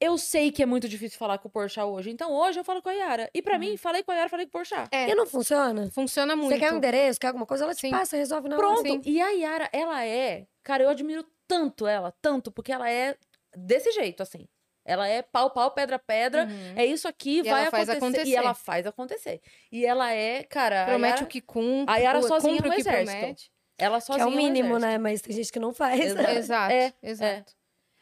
Eu 0.00 0.18
sei 0.18 0.50
que 0.50 0.62
é 0.62 0.66
muito 0.66 0.88
difícil 0.88 1.18
falar 1.18 1.38
com 1.38 1.48
o 1.48 1.50
Porchat 1.50 1.84
hoje. 1.86 2.10
Então 2.10 2.32
hoje 2.32 2.58
eu 2.60 2.64
falo 2.64 2.82
com 2.82 2.88
a 2.88 2.92
Yara. 2.92 3.30
E 3.32 3.40
pra 3.40 3.58
mim, 3.58 3.76
falei 3.76 4.02
com 4.02 4.10
a 4.12 4.14
Yara, 4.14 4.28
falei 4.28 4.44
com 4.46 4.50
o 4.50 4.52
Porchat. 4.52 4.88
É, 4.92 5.08
E 5.10 5.14
não 5.14 5.26
funciona? 5.26 5.90
funciona 5.90 6.34
muito. 6.36 6.52
Você 6.52 6.58
quer 6.58 6.72
um 6.72 6.76
endereço, 6.76 7.18
quer 7.20 7.28
alguma 7.28 7.46
coisa, 7.46 7.64
ela 7.64 7.74
te 7.74 7.82
Sim. 7.82 7.90
passa, 7.90 8.16
resolve 8.16 8.48
na 8.48 8.56
hora. 8.56 8.82
Pronto. 8.82 9.08
E 9.08 9.20
a 9.20 9.30
Yara, 9.30 9.68
ela 9.72 10.04
é... 10.04 10.46
Cara, 10.62 10.82
eu 10.82 10.88
admiro 10.90 11.24
tanto 11.46 11.86
ela, 11.86 12.12
tanto, 12.20 12.50
porque 12.50 12.72
ela 12.72 12.90
é 12.90 13.16
desse 13.56 13.92
jeito, 13.92 14.22
assim. 14.22 14.46
Ela 14.86 15.08
é 15.08 15.22
pau, 15.22 15.48
pau, 15.50 15.70
pedra, 15.70 15.98
pedra. 15.98 16.44
Uhum. 16.44 16.72
É 16.76 16.84
isso 16.84 17.08
aqui, 17.08 17.38
E 17.38 17.42
vai 17.44 17.62
ela 17.62 17.70
faz 17.70 17.88
acontecer. 17.88 18.04
acontecer. 18.20 18.28
E 18.30 18.36
ela 18.36 18.52
faz 18.54 18.86
acontecer. 18.86 19.40
E 19.72 19.86
ela 19.86 20.12
é, 20.12 20.42
cara. 20.42 20.84
Promete 20.86 21.14
Yara- 21.14 21.24
o 21.24 21.28
que 21.28 21.40
cumpre. 21.40 21.94
a 21.94 21.96
Yara 21.98 22.20
sozinha 22.20 22.52
cumpre 22.54 22.68
é 22.68 22.70
um 22.70 22.72
o 22.72 22.74
que 22.74 22.80
exército. 22.82 23.18
promete. 23.18 23.50
Ela 23.78 23.98
Que 23.98 24.04
sozinha 24.06 24.24
é 24.24 24.26
o 24.26 24.30
mínimo, 24.36 24.78
né? 24.78 24.98
Mas 24.98 25.22
tem 25.22 25.34
gente 25.34 25.50
que 25.50 25.58
não 25.58 25.72
faz. 25.72 25.98
Exato. 26.00 26.30
Exato, 26.36 26.72
É, 26.72 26.92
exato. 27.02 27.52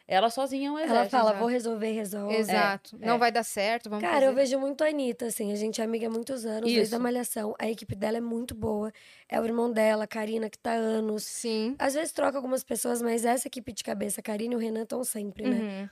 Ela 0.06 0.30
sozinha 0.30 0.68
é 0.68 0.70
um 0.70 0.78
exército. 0.78 0.98
Ela 1.00 1.08
fala, 1.08 1.30
exato. 1.30 1.38
vou 1.38 1.48
resolver, 1.48 1.92
resolve. 1.92 2.34
Exato. 2.36 2.98
é. 3.00 3.06
Não 3.06 3.18
vai 3.18 3.30
dar 3.32 3.42
certo, 3.44 3.88
vamos 3.88 4.02
Cara, 4.04 4.14
fazer. 4.14 4.26
eu 4.26 4.34
vejo 4.34 4.58
muito 4.58 4.82
a 4.82 4.88
Anitta, 4.88 5.26
assim. 5.26 5.52
A 5.52 5.56
gente 5.56 5.80
é 5.80 5.84
amiga 5.84 6.06
há 6.06 6.10
muitos 6.10 6.44
anos, 6.44 6.62
desde 6.64 6.82
Isso. 6.82 6.96
a 6.96 6.98
Malhação. 6.98 7.54
A 7.58 7.68
equipe 7.68 7.94
dela 7.94 8.18
é 8.18 8.20
muito 8.20 8.54
boa. 8.54 8.92
É 9.28 9.40
o 9.40 9.44
irmão 9.44 9.70
dela, 9.72 10.04
a 10.04 10.06
Karina, 10.06 10.50
que 10.50 10.58
tá 10.58 10.72
há 10.72 10.74
anos. 10.74 11.24
Sim. 11.24 11.74
Às 11.78 11.94
vezes 11.94 12.12
troca 12.12 12.36
algumas 12.36 12.62
pessoas, 12.64 13.00
mas 13.00 13.24
essa 13.24 13.48
equipe 13.48 13.72
de 13.72 13.82
cabeça, 13.84 14.20
a 14.20 14.22
Karina 14.22 14.54
e 14.54 14.56
o 14.56 14.60
Renan, 14.60 14.82
estão 14.82 15.02
sempre, 15.04 15.48
né? 15.48 15.58
Uhum. 15.58 15.88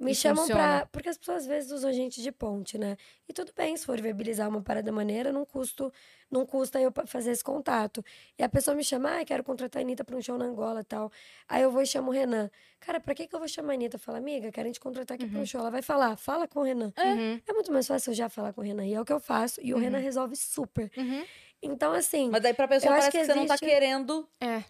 Me 0.00 0.12
E 0.12 0.14
chamam 0.14 0.42
funciona. 0.42 0.62
pra. 0.78 0.86
Porque 0.92 1.08
as 1.08 1.18
pessoas 1.18 1.38
às 1.38 1.46
vezes 1.46 1.72
usam 1.72 1.92
gente 1.92 2.22
de 2.22 2.30
ponte, 2.30 2.78
né? 2.78 2.96
E 3.28 3.32
tudo 3.32 3.52
bem, 3.56 3.76
se 3.76 3.84
for 3.84 4.00
viabilizar 4.00 4.48
uma 4.48 4.62
parada 4.62 4.92
maneira, 4.92 5.32
não, 5.32 5.44
custo, 5.44 5.92
não 6.30 6.46
custa 6.46 6.80
eu 6.80 6.92
fazer 7.06 7.32
esse 7.32 7.42
contato. 7.42 8.04
E 8.38 8.42
a 8.44 8.48
pessoa 8.48 8.76
me 8.76 8.84
chama, 8.84 9.18
ah, 9.18 9.24
quero 9.24 9.42
contratar 9.42 9.80
a 9.82 9.84
Anitta 9.84 10.04
pra 10.04 10.14
um 10.16 10.22
show 10.22 10.38
na 10.38 10.44
Angola 10.44 10.82
e 10.82 10.84
tal. 10.84 11.10
Aí 11.48 11.62
eu 11.62 11.70
vou 11.72 11.82
e 11.82 11.86
chamo 11.86 12.10
o 12.10 12.14
Renan. 12.14 12.48
Cara, 12.78 13.00
pra 13.00 13.12
que, 13.12 13.26
que 13.26 13.34
eu 13.34 13.40
vou 13.40 13.48
chamar 13.48 13.72
a 13.72 13.74
Anitta? 13.74 13.98
Fala, 13.98 14.18
amiga, 14.18 14.52
quero 14.52 14.70
te 14.70 14.78
contratar 14.78 15.16
aqui 15.16 15.26
pra 15.26 15.40
um 15.40 15.44
show. 15.46 15.60
Ela 15.60 15.70
vai 15.70 15.82
falar, 15.82 16.16
fala 16.16 16.46
com 16.46 16.60
o 16.60 16.62
Renan. 16.62 16.92
Uhum. 16.96 17.40
É 17.44 17.52
muito 17.52 17.72
mais 17.72 17.86
fácil 17.88 18.10
eu 18.10 18.14
já 18.14 18.28
falar 18.28 18.52
com 18.52 18.60
o 18.60 18.64
Renan. 18.64 18.86
E 18.86 18.94
é 18.94 19.00
o 19.00 19.04
que 19.04 19.12
eu 19.12 19.18
faço. 19.18 19.60
E 19.60 19.74
o 19.74 19.78
Renan 19.78 19.98
resolve 19.98 20.36
super. 20.36 20.90
Uhum. 20.96 21.24
Então, 21.60 21.92
assim, 21.92 22.30
Mas 22.30 22.40
daí 22.40 22.54
pra 22.54 22.68
pessoa 22.68 22.92
parece 22.92 23.10
que, 23.10 23.18
que 23.18 23.24
você 23.24 23.34
não 23.34 23.44
tá 23.46 23.54
existe- 23.54 23.66
querendo. 23.66 24.28
É. 24.40 24.62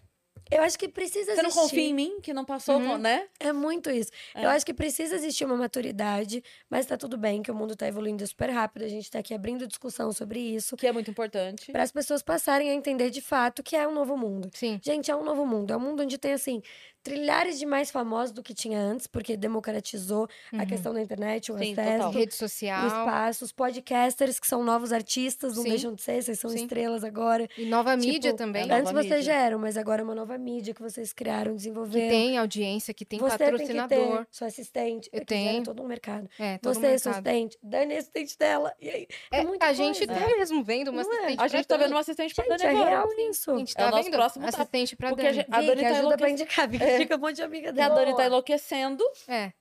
eu 0.51 0.61
acho 0.63 0.77
que 0.77 0.87
precisa 0.87 1.35
Você 1.35 1.41
não 1.41 1.49
existir. 1.49 1.61
confia 1.61 1.83
em 1.89 1.93
mim, 1.93 2.19
que 2.21 2.33
não 2.33 2.43
passou, 2.45 2.77
Uhum. 2.77 2.97
né? 2.97 3.27
É 3.39 3.51
muito 3.53 3.89
isso. 3.89 4.11
É. 4.35 4.45
Eu 4.45 4.49
acho 4.49 4.65
que 4.65 4.73
precisa 4.73 5.15
existir 5.15 5.45
uma 5.45 5.55
maturidade, 5.55 6.43
mas 6.69 6.85
tá 6.85 6.97
tudo 6.97 7.17
bem, 7.17 7.41
que 7.41 7.51
o 7.51 7.55
mundo 7.55 7.75
tá 7.75 7.87
evoluindo 7.87 8.25
super 8.25 8.49
rápido. 8.49 8.83
A 8.83 8.87
gente 8.87 9.09
tá 9.09 9.19
aqui 9.19 9.33
abrindo 9.33 9.67
discussão 9.67 10.11
sobre 10.11 10.39
isso, 10.39 10.75
Que 10.77 10.87
é 10.87 10.91
muito 10.91 11.09
importante. 11.11 11.71
para 11.71 11.83
as 11.83 11.91
pessoas 11.91 12.21
passarem 12.21 12.69
a 12.69 12.73
entender 12.73 13.09
de 13.09 13.21
fato 13.21 13.61
que 13.63 13.75
é 13.75 13.87
um 13.87 13.93
novo 13.93 14.17
mundo. 14.17 14.49
Sim. 14.53 14.79
Gente, 14.83 15.09
é 15.11 15.15
um 15.15 15.23
novo 15.23 15.45
mundo. 15.45 15.71
É 15.71 15.77
um 15.77 15.79
mundo 15.79 16.03
onde 16.03 16.17
tem, 16.17 16.33
assim, 16.33 16.61
trilhares 17.09 17.59
de 17.59 17.65
mais 17.65 17.91
famosos 17.91 18.31
do 18.31 18.41
que 18.43 18.53
tinha 18.53 18.79
antes, 18.79 19.07
porque 19.07 19.35
democratizou 19.35 20.27
a 20.57 20.65
questão 20.65 20.93
da 20.93 21.01
internet, 21.01 21.51
o 21.51 21.57
Sim, 21.57 21.71
acesso, 21.73 21.91
total. 21.97 22.11
Rede 22.11 22.33
o 22.33 22.35
social. 22.37 22.87
espaço. 22.87 23.45
Os 23.45 23.51
podcasters, 23.51 24.39
que 24.39 24.47
são 24.47 24.63
novos 24.63 24.91
artistas, 24.91 25.55
não 25.55 25.63
Sim. 25.63 25.69
deixam 25.69 25.93
de 25.93 26.01
ser, 26.01 26.21
vocês 26.21 26.39
são 26.39 26.49
Sim. 26.49 26.63
estrelas 26.63 27.03
agora. 27.03 27.47
E 27.57 27.65
nova 27.65 27.95
mídia 27.95 28.31
Tipo, 28.31 28.35
também. 28.37 28.63
nova 28.67 28.79
Antes 28.81 28.91
vocês 28.91 29.05
mídia. 29.05 29.21
já 29.21 29.33
eram, 29.35 29.59
mas 29.59 29.77
agora 29.77 30.01
é 30.01 30.03
uma 30.03 30.15
nova 30.15 30.37
mídia 30.37 30.73
que 30.73 30.81
vocês 30.81 31.11
criaram, 31.13 31.51
Que 31.51 31.57
desenvolveram. 31.57 32.09
tem 32.09 32.37
audiência, 32.37 32.93
que 32.93 33.05
tem 33.05 33.19
você 33.19 33.37
patrocinador. 33.37 33.87
tem 33.89 34.07
que 34.09 34.15
ter 34.17 34.27
sua 34.31 34.47
assistente. 34.47 35.09
Eu 35.11 35.19
que 35.21 35.25
tenho. 35.25 35.63
todo 35.63 35.81
um 35.83 35.87
mercado. 35.87 36.29
É, 36.39 36.57
todo 36.57 36.73
Você 36.73 36.79
é 36.79 36.89
mercado. 36.91 36.99
sua 37.01 37.11
assistente, 37.13 37.57
Dani 37.63 37.93
é 37.93 37.97
assistente 37.97 38.37
dela. 38.37 38.73
E 38.81 38.89
aí, 38.89 39.07
é, 39.31 39.39
É, 39.39 39.43
muita 39.43 39.65
a 39.65 39.73
gente 39.73 40.05
coisa. 40.05 40.21
tá 40.21 40.27
mesmo 40.37 40.63
vendo 40.63 40.89
uma 40.91 41.03
Não 41.03 41.11
é? 41.11 41.15
assistente 41.17 41.41
A 41.41 41.47
gente 41.47 41.67
tá 41.67 41.77
vendo 41.77 41.91
uma 41.91 41.99
assistente 41.99 42.35
pra 42.35 42.43
Gente, 42.45 42.57
Dani 42.63 42.79
é 42.81 42.83
real 42.89 43.07
isso. 43.29 43.51
A 43.51 43.57
gente 43.57 43.73
É 43.77 43.81
o 43.81 43.85
tá 43.85 43.91
nosso 43.91 44.09
vendo 44.39 44.47
assistente 44.49 44.95
pra 44.95 45.09
Porque 45.09 45.21
a 45.21 45.25
Dani. 45.25 45.35
gente- 45.37 45.47
a 45.51 45.61
Dani 45.61 45.81
tá 45.81 45.89
ajuda 45.89 46.17
pra 46.17 46.29
enlouquecendo. 46.29 46.69
É. 46.99 47.03
Fica 47.03 47.15
um 47.15 47.19
monte 47.19 47.35
de 47.37 47.41
amiga 47.43 47.67
E 47.67 47.69
a 47.69 47.71
dela. 47.71 47.95
Dani 47.95 48.15
tá 48.15 48.25
enlouquecendo. 48.25 49.03
É. 49.27 49.51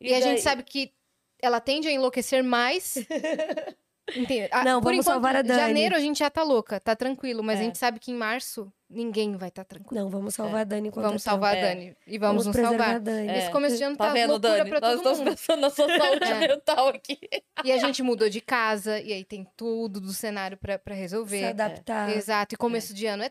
E, 0.00 0.08
a 0.14 0.18
daí- 0.20 0.22
gente 0.22 0.40
sabe 0.42 0.62
que 0.62 0.92
ela 1.40 1.60
tende 1.60 1.88
a 1.88 1.92
enlouquecer 1.92 2.42
mais. 2.44 2.96
Entende? 4.14 4.48
Ah, 4.52 4.62
Não, 4.62 4.80
por 4.82 4.90
vamos 4.90 4.98
enquanto, 5.06 5.14
salvar 5.14 5.34
a 5.36 5.40
Dani. 5.42 5.58
janeiro 5.58 5.96
a 5.96 5.98
gente 5.98 6.18
já 6.18 6.28
tá 6.28 6.42
louca, 6.42 6.78
tá 6.78 6.94
tranquilo. 6.94 7.42
Mas 7.42 7.56
É. 7.58 7.62
a 7.62 7.64
gente 7.64 7.78
sabe 7.78 7.98
que 7.98 8.12
em 8.12 8.14
março 8.14 8.70
ninguém 8.88 9.34
vai 9.34 9.48
estar 9.48 9.64
tranquilo. 9.64 9.98
Não, 9.98 10.10
vamos 10.10 10.34
salvar 10.34 10.60
a 10.60 10.64
Dani 10.64 10.90
Vamos 10.90 11.04
é 11.04 11.08
tempo. 11.12 11.18
salvar 11.20 11.54
a 11.54 11.58
É. 11.58 11.62
Dani. 11.74 11.96
E 12.06 12.18
vamos, 12.18 12.44
nos 12.44 12.52
preservar 12.54 12.74
a 12.84 12.86
salvar. 12.86 13.00
Dani. 13.00 13.28
É. 13.28 13.38
Esse 13.38 13.50
começo 13.50 13.76
de 13.78 13.82
ano 13.82 13.96
Tá 13.96 14.08
tá, 14.08 14.12
vendo, 14.12 14.30
loucura 14.32 14.58
Dani? 14.58 14.70
pra 14.70 14.80
Nós 14.80 14.90
todo 14.90 14.98
estamos 14.98 15.18
mundo. 15.20 15.30
pensando 15.30 15.60
na 15.60 15.70
sua 15.70 15.88
saúde 15.98 16.20
É. 16.44 16.48
mental 16.48 16.88
aqui. 16.88 17.18
E 17.64 17.72
a 17.72 17.78
gente 17.78 18.02
mudou 18.02 18.28
de 18.28 18.42
casa, 18.42 19.00
e 19.00 19.10
aí 19.10 19.24
tem 19.24 19.46
tudo 19.56 19.98
do 20.02 20.12
cenário 20.12 20.58
pra, 20.58 20.78
pra 20.78 20.94
Se 20.94 21.00
resolver. 21.00 21.44
adaptar. 21.46 22.14
Exato. 22.14 22.54
E 22.54 22.58
começo 22.58 22.92
de 22.92 23.06
ano 23.06 23.22
é, 23.22 23.30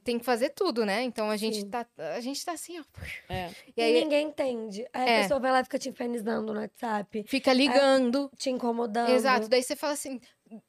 tem 0.00 0.18
que 0.18 0.24
fazer 0.24 0.50
tudo, 0.50 0.84
né? 0.86 1.02
Então 1.02 1.30
a 1.30 1.36
gente 1.36 1.60
Sim. 1.60 1.68
tá, 1.70 1.86
a 1.98 2.20
gente 2.20 2.44
tá 2.44 2.52
assim, 2.52 2.78
ó. 2.80 2.84
É. 3.28 3.50
E 3.76 3.80
E, 3.80 3.82
aí 3.82 4.00
ninguém 4.02 4.26
entende. 4.28 4.86
Aí 4.92 5.08
É. 5.08 5.18
a 5.18 5.22
pessoa 5.22 5.40
vai 5.40 5.52
lá 5.52 5.60
e 5.60 5.64
fica 5.64 5.78
te 5.78 5.88
infernizando 5.88 6.52
no 6.52 6.60
WhatsApp, 6.60 7.24
fica 7.26 7.52
ligando. 7.52 8.30
te 8.36 8.50
incomodando. 8.50 9.10
Exato. 9.10 9.48
Daí 9.48 9.62
você 9.62 9.76
fala 9.76 9.92
assim: 9.92 10.20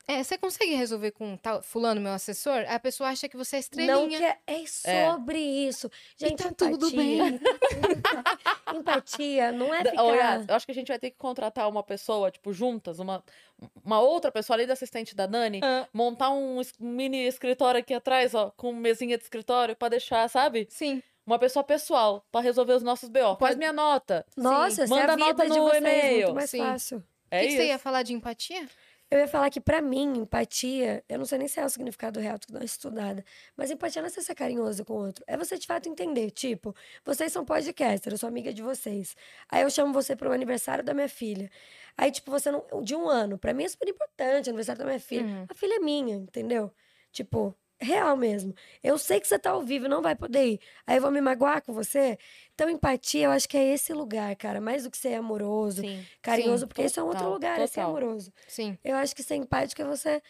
é, 0.08 0.24
você 0.24 0.38
consegue 0.38 0.74
resolver 0.76 1.12
com 1.12 1.36
tal, 1.38 1.62
fulano, 1.64 2.00
meu 2.02 2.12
assessor? 2.14 2.66
A 2.68 2.80
pessoa 2.80 3.10
acha 3.10 3.28
que 3.30 3.36
você 3.38 3.58
é 3.58 3.60
Não 3.60 3.62
estrelinha. 4.08 4.20
quer. 4.20 4.40
É 4.48 4.66
sobre 5.08 5.38
isso. 5.40 5.90
Gente, 6.18 6.44
tá 6.44 6.52
tudo 6.54 6.90
bem. 6.92 7.20
empatia- 7.20 7.40
empatia 8.74 9.52
não 9.52 9.74
é 9.74 9.84
ficar. 9.84 10.04
Olha, 10.04 10.46
eu 10.48 10.56
acho 10.56 10.66
que 10.66 10.72
a 10.72 10.76
gente 10.76 10.88
vai 10.88 11.00
ter 11.00 11.12
que 11.12 11.18
contratar 11.18 11.68
uma 11.70 11.84
pessoa, 11.84 12.32
tipo, 12.32 12.54
juntas, 12.54 13.00
uma, 13.00 13.24
uma 13.84 14.00
outra 14.00 14.32
pessoa, 14.32 14.56
além 14.56 14.68
da 14.68 14.74
assistente 14.74 15.16
da 15.16 15.26
Dani, 15.26 15.60
Ah. 15.64 15.88
montar 15.94 16.30
um 16.32 16.62
mini 16.80 17.26
escritório 17.28 17.80
aqui 17.80 17.94
atrás, 17.94 18.34
ó, 18.34 18.52
com 18.56 18.74
mesinha 18.74 19.18
de 19.18 19.24
escritório 19.24 19.76
pra 19.76 19.90
deixar, 19.90 20.30
sabe? 20.30 20.68
Sim. 20.70 21.02
Uma 21.26 21.40
pessoa 21.40 21.64
pessoal 21.64 22.26
pra 22.32 22.42
resolver 22.42 22.74
os 22.74 22.84
nossos 22.84 23.08
BO. 23.08 23.20
Faz 23.20 23.38
Pode- 23.38 23.58
minha 23.58 23.72
nota. 23.72 24.26
Nossa, 24.36 24.84
essa 24.84 24.94
é 24.94 25.00
Manda 25.00 25.14
a 25.14 25.18
nota 25.18 25.44
de 25.44 25.58
no 25.58 25.74
e-mail. 25.74 26.24
muito 26.26 26.36
mais 26.36 26.50
Sim. 26.50 26.58
fácil. 26.60 26.98
O 26.98 27.04
É 27.32 27.40
que, 27.40 27.46
que 27.48 27.54
isso. 27.54 27.62
você 27.62 27.68
ia 27.68 27.80
falar 27.80 28.04
de 28.04 28.14
empatia? 28.14 28.68
Eu 29.14 29.20
ia 29.20 29.28
falar 29.28 29.52
que, 29.52 29.62
pra 29.62 29.80
mim, 29.80 30.22
empatia, 30.22 31.06
eu 31.08 31.20
não 31.20 31.26
sei 31.26 31.38
nem 31.38 31.48
se 31.48 31.60
é 31.60 31.64
o 31.64 31.70
significado 31.70 32.20
real, 32.20 32.40
tô 32.40 32.48
dando 32.52 32.64
uma 32.64 32.66
estudada, 32.66 33.24
mas 33.56 33.70
empatia 33.70 34.02
não 34.02 34.08
é 34.08 34.10
você 34.10 34.24
ser 34.24 34.34
carinhoso 34.34 34.84
com 34.84 34.94
o 34.94 35.06
outro, 35.06 35.24
é 35.28 35.38
você 35.38 35.56
de 35.56 35.68
fato 35.68 35.88
entender. 35.88 36.32
Tipo, 36.32 36.76
vocês 37.06 37.32
são 37.32 37.46
podcasters, 37.46 38.14
eu 38.14 38.18
sou 38.18 38.28
amiga 38.28 38.52
de 38.52 38.64
vocês. 38.64 39.16
Aí 39.48 39.62
eu 39.62 39.70
chamo 39.70 39.94
você 39.94 40.16
pro 40.16 40.32
aniversário 40.32 40.84
da 40.84 40.96
minha 40.96 41.08
filha. 41.08 41.48
Aí, 41.96 42.10
tipo, 42.10 42.32
você 42.32 42.50
não. 42.50 42.66
De 42.82 42.96
um 42.96 43.08
ano, 43.08 43.38
pra 43.38 43.54
mim 43.54 43.66
é 43.66 43.70
super 43.70 43.88
importante, 43.88 44.50
aniversário 44.50 44.80
da 44.80 44.86
minha 44.86 45.00
filha. 45.00 45.24
Uhum. 45.24 45.46
A 45.48 45.54
filha 45.54 45.76
é 45.76 45.80
minha, 45.80 46.16
entendeu? 46.16 46.74
Tipo, 47.12 47.56
real 47.84 48.16
mesmo. 48.18 48.54
Eu 48.82 48.98
sei 48.98 49.20
que 49.20 49.28
você 49.28 49.38
tá 49.38 49.52
ao 49.52 49.62
vivo 49.62 49.88
não 49.88 50.02
vai 50.02 50.16
poder 50.16 50.46
ir. 50.54 50.60
Aí 50.88 50.98
eu 50.98 51.02
vou 51.02 51.12
me 51.12 51.22
magoar 51.22 51.62
com 51.62 51.74
você. 51.74 52.18
Então, 52.54 52.70
empatia, 52.70 53.26
eu 53.26 53.32
acho 53.32 53.48
que 53.48 53.58
é 53.58 53.74
esse 53.74 53.94
lugar, 53.94 54.36
cara. 54.36 54.60
Mais 54.62 54.84
do 54.84 54.92
que 54.92 54.98
ser 54.98 55.14
amoroso, 55.16 55.82
Sim. 55.82 56.04
carinhoso, 56.22 56.62
Sim, 56.62 56.68
porque 56.68 56.84
isso 56.84 57.00
é 57.00 57.04
um 57.04 57.08
outro 57.08 57.20
total, 57.20 57.34
lugar, 57.34 57.60
é 57.60 57.68
ser 57.68 57.76
total. 57.82 57.90
amoroso. 57.90 58.32
Sim. 58.48 58.78
Eu 58.84 58.96
acho 58.96 59.16
que 59.16 59.22
ser 59.24 59.36
empático 59.36 59.82
é 59.82 59.86
você. 59.86 60.22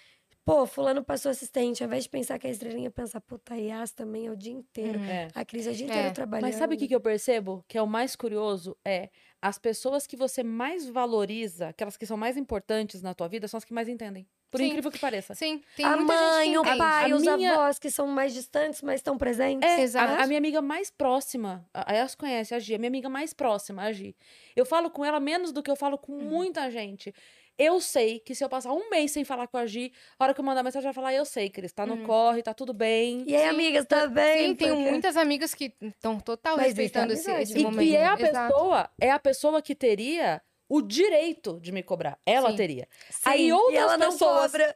Pô, 0.46 0.66
fulano 0.66 1.02
passou 1.04 1.32
assistente. 1.32 1.82
Ao 1.82 1.88
invés 1.88 2.04
de 2.04 2.10
pensar 2.10 2.38
que 2.38 2.46
é 2.46 2.50
estrelinha, 2.50 2.92
pensa, 2.92 3.22
puta, 3.22 3.56
Yas 3.56 3.92
também 3.94 4.28
é 4.28 4.32
o 4.32 4.36
dia 4.36 4.52
inteiro. 4.52 5.00
É. 5.00 5.30
A 5.34 5.46
Cris 5.46 5.68
é 5.68 5.72
o 5.72 5.74
dia 5.74 5.86
É, 5.86 5.88
inteiro 5.88 6.04
mas 6.08 6.14
trabalhando. 6.14 6.46
Mas 6.48 6.56
sabe 6.56 6.76
o 6.76 6.78
que, 6.78 6.88
que 6.88 6.96
eu 6.96 7.00
percebo? 7.00 7.64
Que 7.68 7.78
é 7.78 7.82
o 7.82 7.88
mais 7.88 8.14
curioso? 8.16 8.76
É 8.84 9.10
as 9.46 9.58
pessoas 9.60 10.08
que 10.08 10.16
você 10.16 10.42
mais 10.42 10.88
valoriza, 10.88 11.68
aquelas 11.68 11.98
que 11.98 12.06
são 12.06 12.16
mais 12.16 12.38
importantes 12.38 13.02
na 13.02 13.14
tua 13.14 13.28
vida, 13.28 13.46
são 13.48 13.58
as 13.58 13.66
que 13.66 13.74
mais 13.74 13.90
entendem. 13.90 14.26
Por 14.50 14.60
Sim. 14.60 14.68
incrível 14.68 14.92
que 14.92 15.00
pareça. 15.00 15.34
Sim. 15.36 15.62
Tem 15.76 15.84
A 15.86 15.98
muita 15.98 16.14
gente 16.14 16.22
mãe, 16.32 16.52
que 16.52 16.58
o 16.58 16.62
entende. 16.62 16.78
pai, 16.78 17.12
A 17.12 17.16
os 17.16 17.22
minha- 17.24 17.54
avós 17.54 17.80
que 17.80 17.90
são 17.92 18.06
mais 18.08 18.34
distantes, 18.34 18.82
mas 18.84 18.96
estão 19.00 19.18
presentes. 19.18 19.68
É, 19.68 19.82
Exato. 19.82 20.14
a, 20.14 20.24
a 20.24 20.28
minha 20.28 20.38
amiga 20.38 20.62
mais 20.62 20.90
próxima, 20.92 21.68
a 21.74 21.92
a 21.92 21.96
Yas 21.96 22.16
conhece 22.16 22.54
a 22.56 22.60
Gi, 22.60 22.76
a 22.76 22.78
minha 22.78 22.88
amiga 22.88 23.10
mais 23.10 23.34
próxima, 23.34 23.82
a 23.84 23.92
Gi. 23.92 24.16
Eu 24.56 24.66
falo 24.66 24.90
com 24.92 25.04
ela 25.04 25.20
menos 25.20 25.52
do 25.52 25.62
que 25.64 25.72
eu 25.72 25.76
falo 25.76 25.98
com 25.98 26.14
Uhum. 26.14 26.22
muita 26.22 26.70
gente. 26.72 27.14
Eu 27.58 27.80
sei 27.80 28.20
que 28.20 28.34
se 28.34 28.44
eu 28.44 28.50
passar 28.50 28.72
um 28.74 28.90
mês 28.90 29.12
sem 29.12 29.24
falar 29.24 29.48
com 29.48 29.58
a 29.58 29.66
Gi, 29.66 29.94
a 30.18 30.24
hora 30.24 30.34
que 30.34 30.40
eu 30.40 30.44
mandar 30.46 30.64
mensagem, 30.64 30.86
ela 30.88 30.94
vai 30.94 31.04
falar, 31.04 31.14
eu 31.14 31.24
sei, 31.26 31.50
Cris, 31.50 31.72
tá 31.72 31.86
no 31.86 31.94
Uhum. 31.96 32.04
corre, 32.04 32.42
tá 32.42 32.54
tudo 32.54 32.74
bem. 32.74 33.24
E 33.28 33.36
aí, 33.36 33.48
amigas, 33.48 33.86
tá 33.86 34.08
bem? 34.08 34.48
Sim, 34.50 34.56
tenho 34.56 34.76
Porque- 34.76 34.90
muitas 34.92 35.16
amigas 35.18 35.54
que 35.54 35.72
estão 35.82 36.20
total 36.20 36.56
Mas 36.58 36.66
é 36.66 36.68
respeitando 36.70 37.14
esse, 37.14 37.32
esse 37.32 37.58
E 37.60 37.64
momento. 37.64 37.80
que 37.88 37.96
é 37.96 38.06
a 38.08 38.14
Exato. 38.20 38.54
pessoa, 38.54 38.90
é 39.00 39.12
a 39.12 39.20
pessoa 39.20 39.62
que 39.62 39.76
teria 39.76 40.42
o 40.68 40.82
direito 40.82 41.60
de 41.62 41.72
me 41.72 41.84
cobrar. 41.84 42.18
Ela 42.26 42.50
Sim. 42.52 42.56
teria. 42.56 42.88
Sim, 43.12 43.20
Aí 43.26 43.48
e 43.50 43.54
outras 43.54 43.82
ela 43.82 43.98
não 43.98 44.12
pessoas- 44.12 44.52
cobra. 44.52 44.76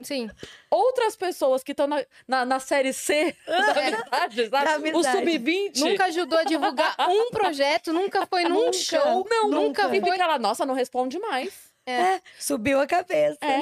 Sim. 0.00 0.28
Outras 0.70 1.14
pessoas 1.14 1.62
que 1.62 1.70
estão 1.72 1.86
na, 1.86 2.04
na, 2.26 2.44
na 2.44 2.58
série 2.58 2.92
C 2.92 3.36
da 3.46 3.70
amizade, 3.70 4.48
sabe? 4.48 4.64
Da 4.64 4.72
O 4.72 4.74
amizade. 4.76 5.18
sub-20. 5.18 5.76
Nunca 5.80 6.04
ajudou 6.06 6.38
a 6.38 6.44
divulgar 6.44 6.96
um 7.08 7.30
projeto, 7.30 7.92
nunca 7.92 8.26
foi 8.26 8.42
num 8.44 8.64
Nunca. 8.66 8.72
show. 8.72 9.24
Não, 9.30 9.48
nunca 9.50 9.82
E 9.94 10.00
foi. 10.00 10.10
fica 10.12 10.26
lá, 10.26 10.38
nossa, 10.38 10.64
não 10.66 10.74
responde 10.74 11.18
mais. 11.20 11.73
É, 11.86 12.20
subiu 12.38 12.80
a 12.80 12.86
cabeça. 12.86 13.38
É. 13.42 13.60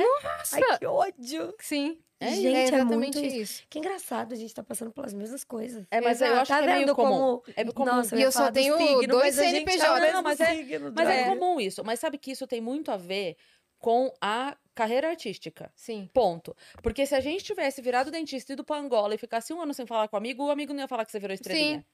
Ai, 0.52 0.78
que 0.78 0.86
ódio. 0.86 1.54
Sim. 1.58 1.98
É 2.20 2.28
Gente, 2.30 2.46
é 2.46 2.60
é 2.60 2.62
exatamente 2.68 3.18
muito 3.18 3.18
isso. 3.18 3.64
Que 3.68 3.80
engraçado, 3.80 4.32
a 4.32 4.36
gente 4.36 4.54
tá 4.54 4.62
passando 4.62 4.92
pelas 4.92 5.12
mesmas 5.12 5.42
coisas. 5.42 5.84
É, 5.90 6.00
mas 6.00 6.20
eu 6.20 6.28
Exato. 6.28 6.40
acho 6.42 6.48
tá 6.52 6.58
que 6.58 6.62
é 6.62 6.66
meio 6.66 6.78
vendo 6.86 6.94
comum. 6.94 7.08
como... 7.18 7.42
É 7.56 7.64
comum. 7.64 7.84
Nossa, 7.96 8.16
E 8.16 8.22
eu 8.22 8.30
só 8.30 8.48
do 8.48 8.52
tenho 8.54 8.76
signo, 8.78 9.08
dois 9.08 9.34
mas 9.36 9.38
a 9.40 9.42
gente 9.42 9.54
CNPJ. 9.64 9.96
é 9.96 10.00
mesmo 10.00 10.12
Não, 10.14 10.22
mas 10.22 10.40
é- 10.40 10.54
signo, 10.54 10.92
Mas 10.94 11.08
é 11.08 11.24
droga. 11.24 11.36
comum 11.40 11.60
isso. 11.60 11.82
Mas 11.84 11.98
sabe 11.98 12.18
que 12.18 12.30
isso 12.30 12.46
tem 12.46 12.60
muito 12.60 12.92
a 12.92 12.96
ver 12.96 13.36
com 13.80 14.14
a 14.20 14.56
carreira 14.72 15.08
artística. 15.08 15.72
Sim. 15.74 16.08
Ponto. 16.14 16.56
Porque 16.80 17.04
se 17.04 17.16
a 17.16 17.20
gente 17.20 17.42
tivesse 17.42 17.82
virado 17.82 18.08
dentista 18.12 18.52
e 18.52 18.54
ido 18.54 18.62
pra 18.62 18.76
Angola 18.76 19.16
e 19.16 19.18
ficasse 19.18 19.52
um 19.52 19.60
ano 19.60 19.74
sem 19.74 19.84
falar 19.84 20.06
com 20.06 20.14
o 20.14 20.18
amigo, 20.18 20.44
o 20.46 20.50
amigo 20.52 20.72
não 20.72 20.80
ia 20.80 20.86
falar 20.88 21.04
que 21.04 21.10
você 21.10 21.18
virou 21.18 21.34
estrelinha. 21.34 21.84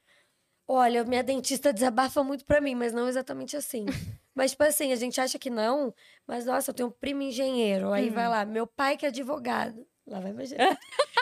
Olha, 0.70 1.02
minha 1.04 1.22
dentista 1.22 1.72
desabafa 1.72 2.22
muito 2.22 2.44
pra 2.44 2.60
mim, 2.60 2.74
mas 2.74 2.92
não 2.92 3.08
exatamente 3.08 3.56
assim. 3.56 3.86
mas, 4.34 4.50
tipo 4.50 4.62
assim, 4.64 4.92
a 4.92 4.96
gente 4.96 5.18
acha 5.20 5.38
que 5.38 5.48
não, 5.48 5.94
mas 6.26 6.44
nossa, 6.44 6.70
eu 6.70 6.74
tenho 6.74 6.88
um 6.90 6.92
primo 6.92 7.22
engenheiro. 7.22 7.90
Aí 7.90 8.10
vai 8.10 8.28
lá, 8.28 8.44
meu 8.44 8.66
pai 8.66 8.96
que 8.96 9.06
é 9.06 9.08
advogado. 9.08 9.86
Lá 10.06 10.20
vai 10.20 10.30
imagina. 10.30 10.58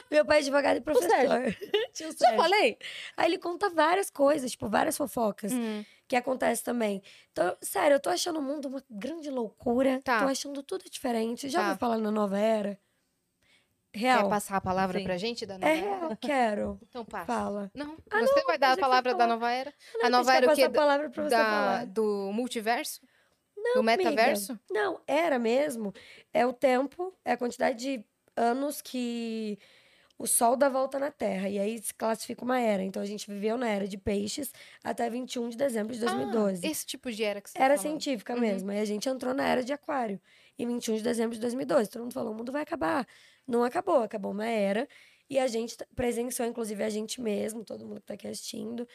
Meu 0.09 0.24
pai 0.24 0.36
é 0.36 0.40
advogado 0.40 0.76
e 0.76 0.80
professor. 0.80 1.11
Tio 1.92 2.12
Já 2.16 2.36
falei? 2.36 2.78
Aí 3.16 3.26
ele 3.28 3.38
conta 3.38 3.68
várias 3.68 4.09
coisas, 4.09 4.53
tipo, 4.53 4.68
várias 4.68 4.97
fofocas 4.97 5.53
Hum. 5.53 5.84
que 6.07 6.14
acontecem 6.14 6.64
também. 6.64 7.03
Então, 7.32 7.57
sério, 7.61 7.97
eu 7.97 8.01
tô 8.01 8.09
achando 8.09 8.38
o 8.38 8.42
mundo 8.42 8.68
uma 8.68 8.80
grande 8.88 9.28
loucura. 9.28 10.01
Tá. 10.05 10.20
Tô 10.20 10.28
achando 10.28 10.62
tudo 10.62 10.84
diferente. 10.88 11.49
Já 11.49 11.59
Tá. 11.59 11.64
ouviu 11.66 11.78
falar 11.80 11.99
na 11.99 12.12
nova 12.12 12.38
era? 12.38 12.78
Quer 13.97 14.01
Real. 14.01 14.28
passar 14.28 14.57
a 14.57 14.61
palavra 14.61 14.99
Sim. 14.99 15.05
pra 15.05 15.16
gente 15.16 15.47
da 15.47 15.55
É 15.55 15.59
nova 15.59 15.68
era? 15.72 15.80
real, 15.99 16.16
quero. 16.20 16.80
Então 16.88 17.05
passa. 17.05 17.26
Fala. 17.26 17.70
Não, 17.74 17.97
Ah, 18.11 18.20
você 18.20 18.42
vai 18.42 18.59
dar 18.59 18.72
a 18.72 18.74
que 18.74 18.80
palavra 18.80 19.14
da 19.14 19.26
nova 19.26 19.51
era? 19.51 19.72
Não, 19.94 20.07
a 20.07 20.11
nova 20.11 20.34
era 20.34 20.47
quer 20.47 20.53
o 20.53 20.55
quê? 20.57 20.62
passar 20.62 20.70
a 20.70 20.80
palavra 20.82 21.11
pra 21.11 21.22
você 21.24 21.30
Da, 21.30 21.44
falar. 21.44 21.86
do 21.86 22.30
multiverso? 22.32 23.01
Não, 23.57 23.74
do 23.74 23.80
amiga. 23.90 23.97
metaverso? 24.11 24.59
Não, 24.70 25.01
era 25.07 25.38
mesmo. 25.38 25.92
É 26.32 26.44
o 26.47 26.53
tempo, 26.53 27.12
é 27.24 27.32
a 27.32 27.36
quantidade 27.36 27.78
de 27.78 28.05
anos 28.36 28.82
que 28.82 29.59
o 30.18 30.26
Sol 30.26 30.57
dá 30.57 30.68
volta 30.68 30.99
na 30.99 31.11
Terra. 31.11 31.49
E 31.49 31.59
aí 31.59 31.78
se 31.82 31.92
classifica 31.94 32.44
uma 32.44 32.61
era. 32.61 32.82
Então 32.82 33.03
a 33.03 33.07
gente 33.07 33.26
viveu 33.30 33.57
na 33.57 33.68
era 33.68 33.88
de 33.88 33.97
peixes 33.99 34.53
até 34.84 35.09
21 35.11 35.49
de 35.49 35.57
dezembro 35.57 35.94
de 35.94 36.01
2012. 36.01 36.66
Ah, 36.66 36.70
esse 36.70 36.84
tipo 36.86 37.11
de 37.11 37.24
era 37.24 37.40
que 37.40 37.49
você 37.51 37.59
tá 37.59 37.64
Era 37.64 37.76
falando. 37.76 37.90
científica 38.01 38.34
Uhum. 38.34 38.40
mesmo. 38.40 38.70
Aí 38.70 38.78
a 38.80 38.84
gente 38.84 39.09
entrou 39.09 39.32
na 39.34 39.44
era 39.49 39.64
de 39.64 39.72
Aquário. 39.72 40.20
Em 40.59 40.66
21 40.66 40.97
de 40.97 41.03
dezembro 41.03 41.34
de 41.34 41.40
2012. 41.40 41.90
Todo 41.90 42.03
mundo 42.03 42.12
falou: 42.14 42.32
o 42.32 42.34
mundo 42.36 42.53
vai 42.53 42.62
acabar. 42.62 43.07
Não 43.47 43.62
acabou, 43.64 44.03
acabou 44.03 44.32
uma 44.32 44.47
era. 44.47 44.88
E 45.28 45.38
a 45.38 45.47
gente 45.47 45.76
presenciou, 45.94 46.49
inclusive, 46.49 46.82
a 46.84 46.88
gente 46.90 47.20
mesmo, 47.20 47.64
todo 47.64 47.86
mundo 47.86 48.01
que 48.01 48.07
tá 48.07 48.14
aqui 48.14 48.28
assistindo, 48.28 48.86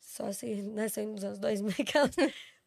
só 0.00 0.32
se 0.32 0.62
nasceu 0.62 1.06
nos 1.08 1.24
anos 1.24 1.38
2000, 1.38 1.74
aquelas, 1.80 2.14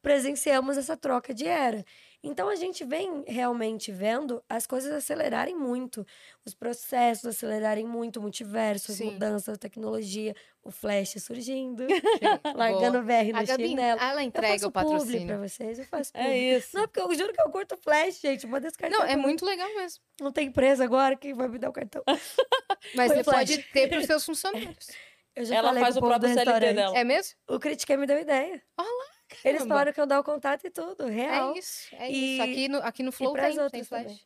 presenciamos 0.01 0.77
essa 0.77 0.95
troca 0.97 1.33
de 1.33 1.45
era. 1.47 1.83
Então 2.21 2.49
a 2.49 2.55
gente 2.55 2.83
vem 2.83 3.23
realmente 3.25 3.93
vendo 3.93 4.43
as 4.49 4.67
coisas 4.67 4.91
acelerarem 4.91 5.55
muito, 5.55 6.05
os 6.45 6.53
processos 6.53 7.25
acelerarem 7.25 7.85
muito, 7.85 8.17
o 8.17 8.21
multiverso, 8.21 8.91
as 8.91 8.97
Sim. 8.97 9.11
mudanças, 9.11 9.55
a 9.55 9.57
tecnologia, 9.57 10.35
o 10.61 10.69
flash 10.69 11.15
surgindo, 11.21 11.87
Boa. 12.43 12.53
largando 12.55 13.01
VR 13.03 13.31
no 13.31 13.39
A 13.39 13.43
Gabi, 13.43 13.67
chinelo. 13.69 14.01
ela 14.01 14.21
Eu 14.21 14.27
entrega 14.27 14.53
faço 14.53 14.67
o 14.67 14.71
patrocínio. 14.71 15.27
pra 15.27 15.37
vocês, 15.37 15.79
eu 15.79 15.85
faço 15.85 16.11
É 16.15 16.37
isso. 16.37 16.75
Não, 16.75 16.87
porque 16.89 16.99
eu 16.99 17.15
juro 17.15 17.31
que 17.33 17.41
eu 17.41 17.49
curto 17.49 17.77
flash, 17.77 18.19
gente. 18.19 18.45
Manda 18.45 18.67
esse 18.67 18.77
cartão. 18.77 18.99
Não, 18.99 19.05
é 19.05 19.15
muito 19.15 19.45
legal 19.45 19.73
mesmo. 19.75 20.03
Não 20.19 20.31
tem 20.33 20.47
empresa 20.47 20.83
agora, 20.83 21.15
quem 21.15 21.33
vai 21.33 21.47
me 21.47 21.57
dar 21.57 21.69
o 21.69 21.73
cartão? 21.73 22.03
Mas 22.95 23.11
você 23.13 23.23
pode 23.23 23.63
ter 23.71 23.87
pros 23.87 24.05
seus 24.05 24.25
funcionários. 24.25 24.87
Eu 25.35 25.45
já 25.45 25.55
Ela 25.55 25.69
falei 25.69 25.83
faz 25.83 25.95
o 25.95 26.01
próprio 26.01 26.33
CLT 26.33 26.73
dela. 26.73 26.97
É 26.97 27.03
mesmo? 27.05 27.33
O 27.47 27.57
Critique 27.59 27.95
me 27.95 28.05
deu 28.05 28.19
ideia. 28.19 28.61
Olha 28.77 28.87
lá, 28.89 29.05
Eles 29.43 29.65
falaram 29.65 29.93
que 29.93 29.99
eu 30.01 30.05
dar 30.07 30.19
o 30.19 30.23
contato 30.23 30.65
e 30.65 30.69
tudo, 30.69 31.05
real. 31.05 31.55
É 31.55 31.59
isso, 31.59 31.95
é 31.95 32.11
E- 32.11 32.33
isso. 32.35 32.43
Aqui 32.43 32.67
no, 32.67 32.77
aqui 32.79 33.03
no 33.03 33.11
Flow 33.11 33.33
tem, 33.33 33.69
tem 33.69 33.83
flash. 33.83 34.03
também. 34.03 34.19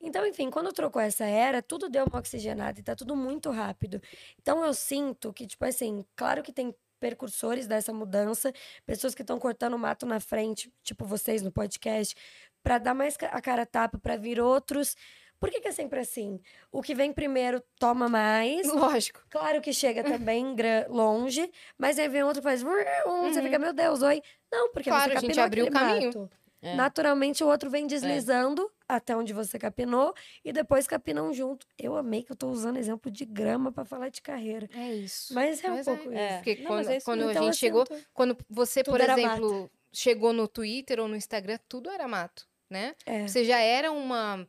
Então, 0.00 0.26
enfim, 0.26 0.50
quando 0.50 0.72
trocou 0.72 1.00
essa 1.00 1.24
era, 1.24 1.62
tudo 1.62 1.88
deu 1.88 2.04
uma 2.04 2.18
oxigenada 2.18 2.78
e 2.80 2.82
tá 2.82 2.96
tudo 2.96 3.14
muito 3.14 3.50
rápido. 3.50 4.00
Então, 4.40 4.64
eu 4.64 4.74
sinto 4.74 5.32
que, 5.32 5.46
tipo 5.46 5.64
assim, 5.64 6.04
claro 6.16 6.42
que 6.42 6.52
tem 6.52 6.74
percursores 6.98 7.66
dessa 7.66 7.92
mudança, 7.92 8.52
pessoas 8.86 9.14
que 9.14 9.22
estão 9.22 9.38
cortando 9.38 9.74
o 9.74 9.78
mato 9.78 10.06
na 10.06 10.20
frente, 10.20 10.72
tipo 10.82 11.04
vocês 11.04 11.42
no 11.42 11.50
podcast, 11.50 12.14
pra 12.62 12.78
dar 12.78 12.94
mais 12.94 13.16
a 13.20 13.40
cara 13.40 13.66
tapa, 13.66 13.98
pra 13.98 14.16
vir 14.16 14.40
outros. 14.40 14.96
Por 15.42 15.50
que, 15.50 15.60
que 15.60 15.66
é 15.66 15.72
sempre 15.72 15.98
assim? 15.98 16.38
O 16.70 16.80
que 16.80 16.94
vem 16.94 17.12
primeiro 17.12 17.60
toma 17.80 18.08
mais. 18.08 18.64
Lógico. 18.72 19.20
Claro 19.28 19.60
que 19.60 19.72
chega 19.72 20.04
também 20.30 20.54
longe, 20.88 21.50
mas 21.76 21.98
aí 21.98 22.08
vem 22.08 22.22
outro 22.22 22.40
que 22.40 22.48
faz. 22.48 22.62
"Vrum", 22.62 22.76
Você 23.24 23.42
fica, 23.42 23.58
meu 23.58 23.72
Deus, 23.72 24.02
oi. 24.02 24.22
Não, 24.52 24.70
porque 24.72 24.88
Uhum. 24.88 24.96
Claro, 24.96 25.10
você 25.12 25.18
a 25.18 25.20
gente 25.20 25.40
abriu 25.40 25.66
o 25.66 25.70
caminho. 25.70 26.06
mato. 26.06 26.30
É. 26.64 26.76
Naturalmente, 26.76 27.42
o 27.42 27.48
outro 27.48 27.68
vem 27.68 27.88
deslizando 27.88 28.70
até 28.88 29.16
onde 29.16 29.32
você 29.32 29.58
capinou 29.58 30.14
e 30.44 30.52
depois 30.52 30.86
capinam 30.86 31.32
junto. 31.32 31.66
Eu 31.76 31.96
amei 31.96 32.22
que 32.22 32.30
eu 32.30 32.36
tô 32.36 32.48
usando 32.50 32.76
exemplo 32.76 33.10
de 33.10 33.24
grama 33.24 33.72
pra 33.72 33.84
falar 33.84 34.10
de 34.10 34.22
carreira. 34.22 34.68
É 34.72 34.92
isso. 34.94 35.34
Mas 35.34 35.64
é 35.64 35.68
um 35.68 35.74
Mas 35.74 35.84
pouco 35.86 36.12
é. 36.12 36.26
isso. 36.28 36.36
Porque 36.36 36.54
Não, 36.54 36.66
quando, 36.68 36.76
mas 36.76 36.88
é 36.88 36.96
isso 36.98 37.04
quando 37.04 37.18
mesmo. 37.18 37.30
a 37.30 37.32
Então, 37.32 37.42
gente 37.42 37.50
assim, 37.50 37.58
chegou, 37.58 37.84
tô- 37.84 37.96
quando 38.14 38.36
você, 38.48 38.84
por 38.84 39.00
Tudo 39.00 39.10
exemplo, 39.10 39.70
chegou 39.92 40.32
no 40.32 40.46
Twitter 40.46 41.00
ou 41.00 41.08
no 41.08 41.16
Instagram, 41.16 41.58
tudo 41.68 41.90
era 41.90 42.06
mato, 42.06 42.46
né? 42.70 42.94
É. 43.06 43.26
Você 43.26 43.44
já 43.44 43.58
era 43.58 43.90
uma, 43.90 44.46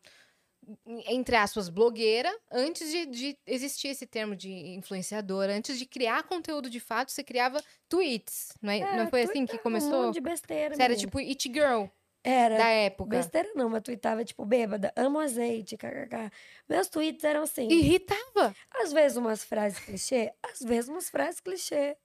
entre 1.07 1.35
aspas, 1.35 1.69
blogueira 1.69 2.33
antes 2.51 2.89
de, 2.91 3.05
de 3.05 3.37
existir 3.45 3.89
esse 3.89 4.05
termo 4.05 4.35
de 4.35 4.51
influenciadora. 4.75 5.53
Antes 5.55 5.77
de 5.79 5.85
criar 5.85 6.23
conteúdo 6.23 6.69
de 6.69 6.79
fato, 6.79 7.11
você 7.11 7.23
criava 7.23 7.61
tweets. 7.89 8.53
Não, 8.61 8.71
é, 8.71 8.79
É, 8.79 8.95
não 8.97 9.09
foi 9.09 9.23
assim 9.23 9.45
que 9.45 9.55
Um 9.55 9.59
começou? 9.59 10.03
monte 10.05 10.15
de 10.15 10.21
besteira. 10.21 10.75
Você 10.75 10.81
era 10.83 10.95
tipo 10.95 11.17
It 11.19 11.51
Girl 11.51 11.85
Era. 12.23 12.57
da 12.57 12.67
época. 12.67 13.17
Besteira 13.17 13.49
não, 13.55 13.69
mas 13.69 13.81
tweetava 13.83 14.23
tipo, 14.23 14.45
bêbada, 14.45 14.91
amo 14.95 15.19
azeite, 15.19 15.75
kkk. 15.77 16.31
Meus 16.69 16.87
tweets 16.87 17.23
eram 17.23 17.43
assim. 17.43 17.67
Irritava. 17.69 18.55
Às 18.71 18.93
vezes 18.93 19.17
umas 19.17 19.43
frases 19.43 19.79
clichê, 19.79 20.31
às 20.43 20.59
vezes 20.59 20.89
umas 20.89 21.09
frases 21.09 21.39
clichê. 21.39 21.97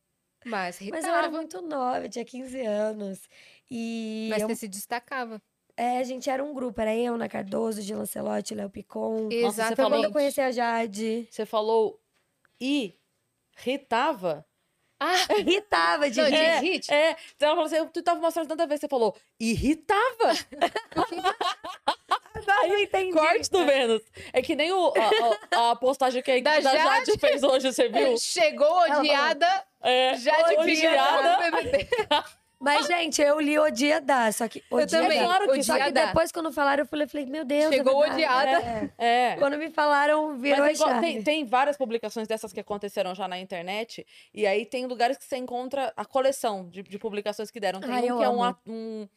Mas 0.44 0.76
Mas 0.76 0.80
irritava. 0.80 1.06
eu 1.08 1.14
era 1.16 1.30
muito 1.30 1.60
nova, 1.60 2.08
tinha 2.08 2.24
15 2.24 2.60
anos. 2.60 3.28
E 3.70 4.28
Mas 4.30 4.42
eu- 4.42 4.48
você 4.48 4.54
se 4.56 4.68
destacava. 4.68 5.42
É, 5.78 5.98
a 5.98 6.02
gente 6.02 6.28
era 6.28 6.42
um 6.44 6.52
grupo, 6.52 6.80
era 6.80 6.94
eu, 6.94 7.14
Ana 7.14 7.28
Cardoso, 7.28 7.80
Gil 7.80 7.96
Lancelotti, 7.98 8.54
Léo 8.54 8.68
Picon. 8.68 9.28
você 9.28 9.34
Exatamente. 9.36 9.76
Foi 9.76 9.84
quando 9.84 9.90
falou- 9.92 10.04
eu 10.04 10.12
conheci 10.12 10.40
a 10.40 10.50
Jade. 10.50 11.26
Você 11.30 11.46
falou 11.46 11.98
irritava? 12.60 14.44
Ah, 15.00 15.14
Irritava 15.38 16.10
de 16.10 16.20
não, 16.20 16.28
de 16.28 16.34
rir. 16.34 16.42
É, 16.42 16.58
hit. 16.58 16.92
É, 16.92 17.16
então 17.36 17.50
ela 17.50 17.54
falou 17.56 17.66
assim, 17.66 17.88
tu 17.92 18.02
tava 18.02 18.20
mostrando 18.20 18.48
tanta 18.48 18.66
vez, 18.66 18.80
você 18.80 18.88
falou, 18.88 19.14
irritava? 19.38 20.32
Agora 22.34 22.68
eu 22.68 22.78
entendi. 22.80 23.12
Corte 23.12 23.50
do 23.50 23.64
Vênus. 23.64 24.02
É 24.32 24.42
que 24.42 24.56
nem 24.56 24.72
o, 24.72 24.92
a, 25.52 25.70
a- 25.70 25.76
postagem 25.76 26.22
que 26.22 26.30
a 26.30 26.40
Da 26.40 26.58
da 26.60 26.76
Jade 26.76 27.18
fez 27.18 27.42
hoje, 27.42 27.72
você 27.72 27.88
viu? 27.88 28.16
Chegou 28.18 28.66
falou, 28.66 28.98
odiada, 29.00 29.64
É, 29.82 30.16
já 30.16 30.42
de 30.48 30.56
odiada. 30.56 31.38
Mas, 32.60 32.86
gente, 32.86 33.22
eu 33.22 33.38
li 33.40 33.56
Odiada, 33.58 34.32
só 34.32 34.48
que 34.48 34.64
Odiada. 34.68 34.90
também, 35.04 35.20
claro 35.20 35.52
que 35.52 35.62
Só 35.62 35.74
que 35.76 35.80
Odiada. 35.82 36.06
depois, 36.08 36.32
quando 36.32 36.52
falaram, 36.52 36.82
eu 36.82 36.86
falei, 36.86 37.06
falei 37.06 37.26
meu 37.26 37.44
Deus, 37.44 37.72
é 37.72 37.76
Chegou 37.76 38.00
verdade. 38.00 38.14
odiada. 38.24 38.90
É. 38.98 39.32
É. 39.32 39.36
Quando 39.36 39.56
me 39.56 39.70
falaram, 39.70 40.36
virou 40.38 40.58
Mas 40.64 40.80
é 40.80 40.82
a 40.84 40.86
igual- 40.88 41.00
tem, 41.00 41.22
tem 41.22 41.44
várias 41.44 41.76
publicações 41.76 42.26
dessas 42.26 42.52
que 42.52 42.58
aconteceram 42.58 43.14
já 43.14 43.28
na 43.28 43.38
internet. 43.38 44.04
E 44.34 44.46
aí 44.46 44.66
tem 44.66 44.86
lugares 44.86 45.16
que 45.16 45.24
você 45.24 45.36
encontra 45.36 45.92
a 45.96 46.04
coleção 46.04 46.68
de, 46.68 46.82
de 46.82 46.98
publicações 46.98 47.50
que 47.50 47.60
deram. 47.60 47.80
Tem 47.80 47.90
Ai, 47.92 48.02
um 48.02 48.06
eu 48.06 48.18
que 48.18 48.24
é 48.24 48.28
um, 48.28 48.42
amo. 48.42 48.56
um, 48.66 49.08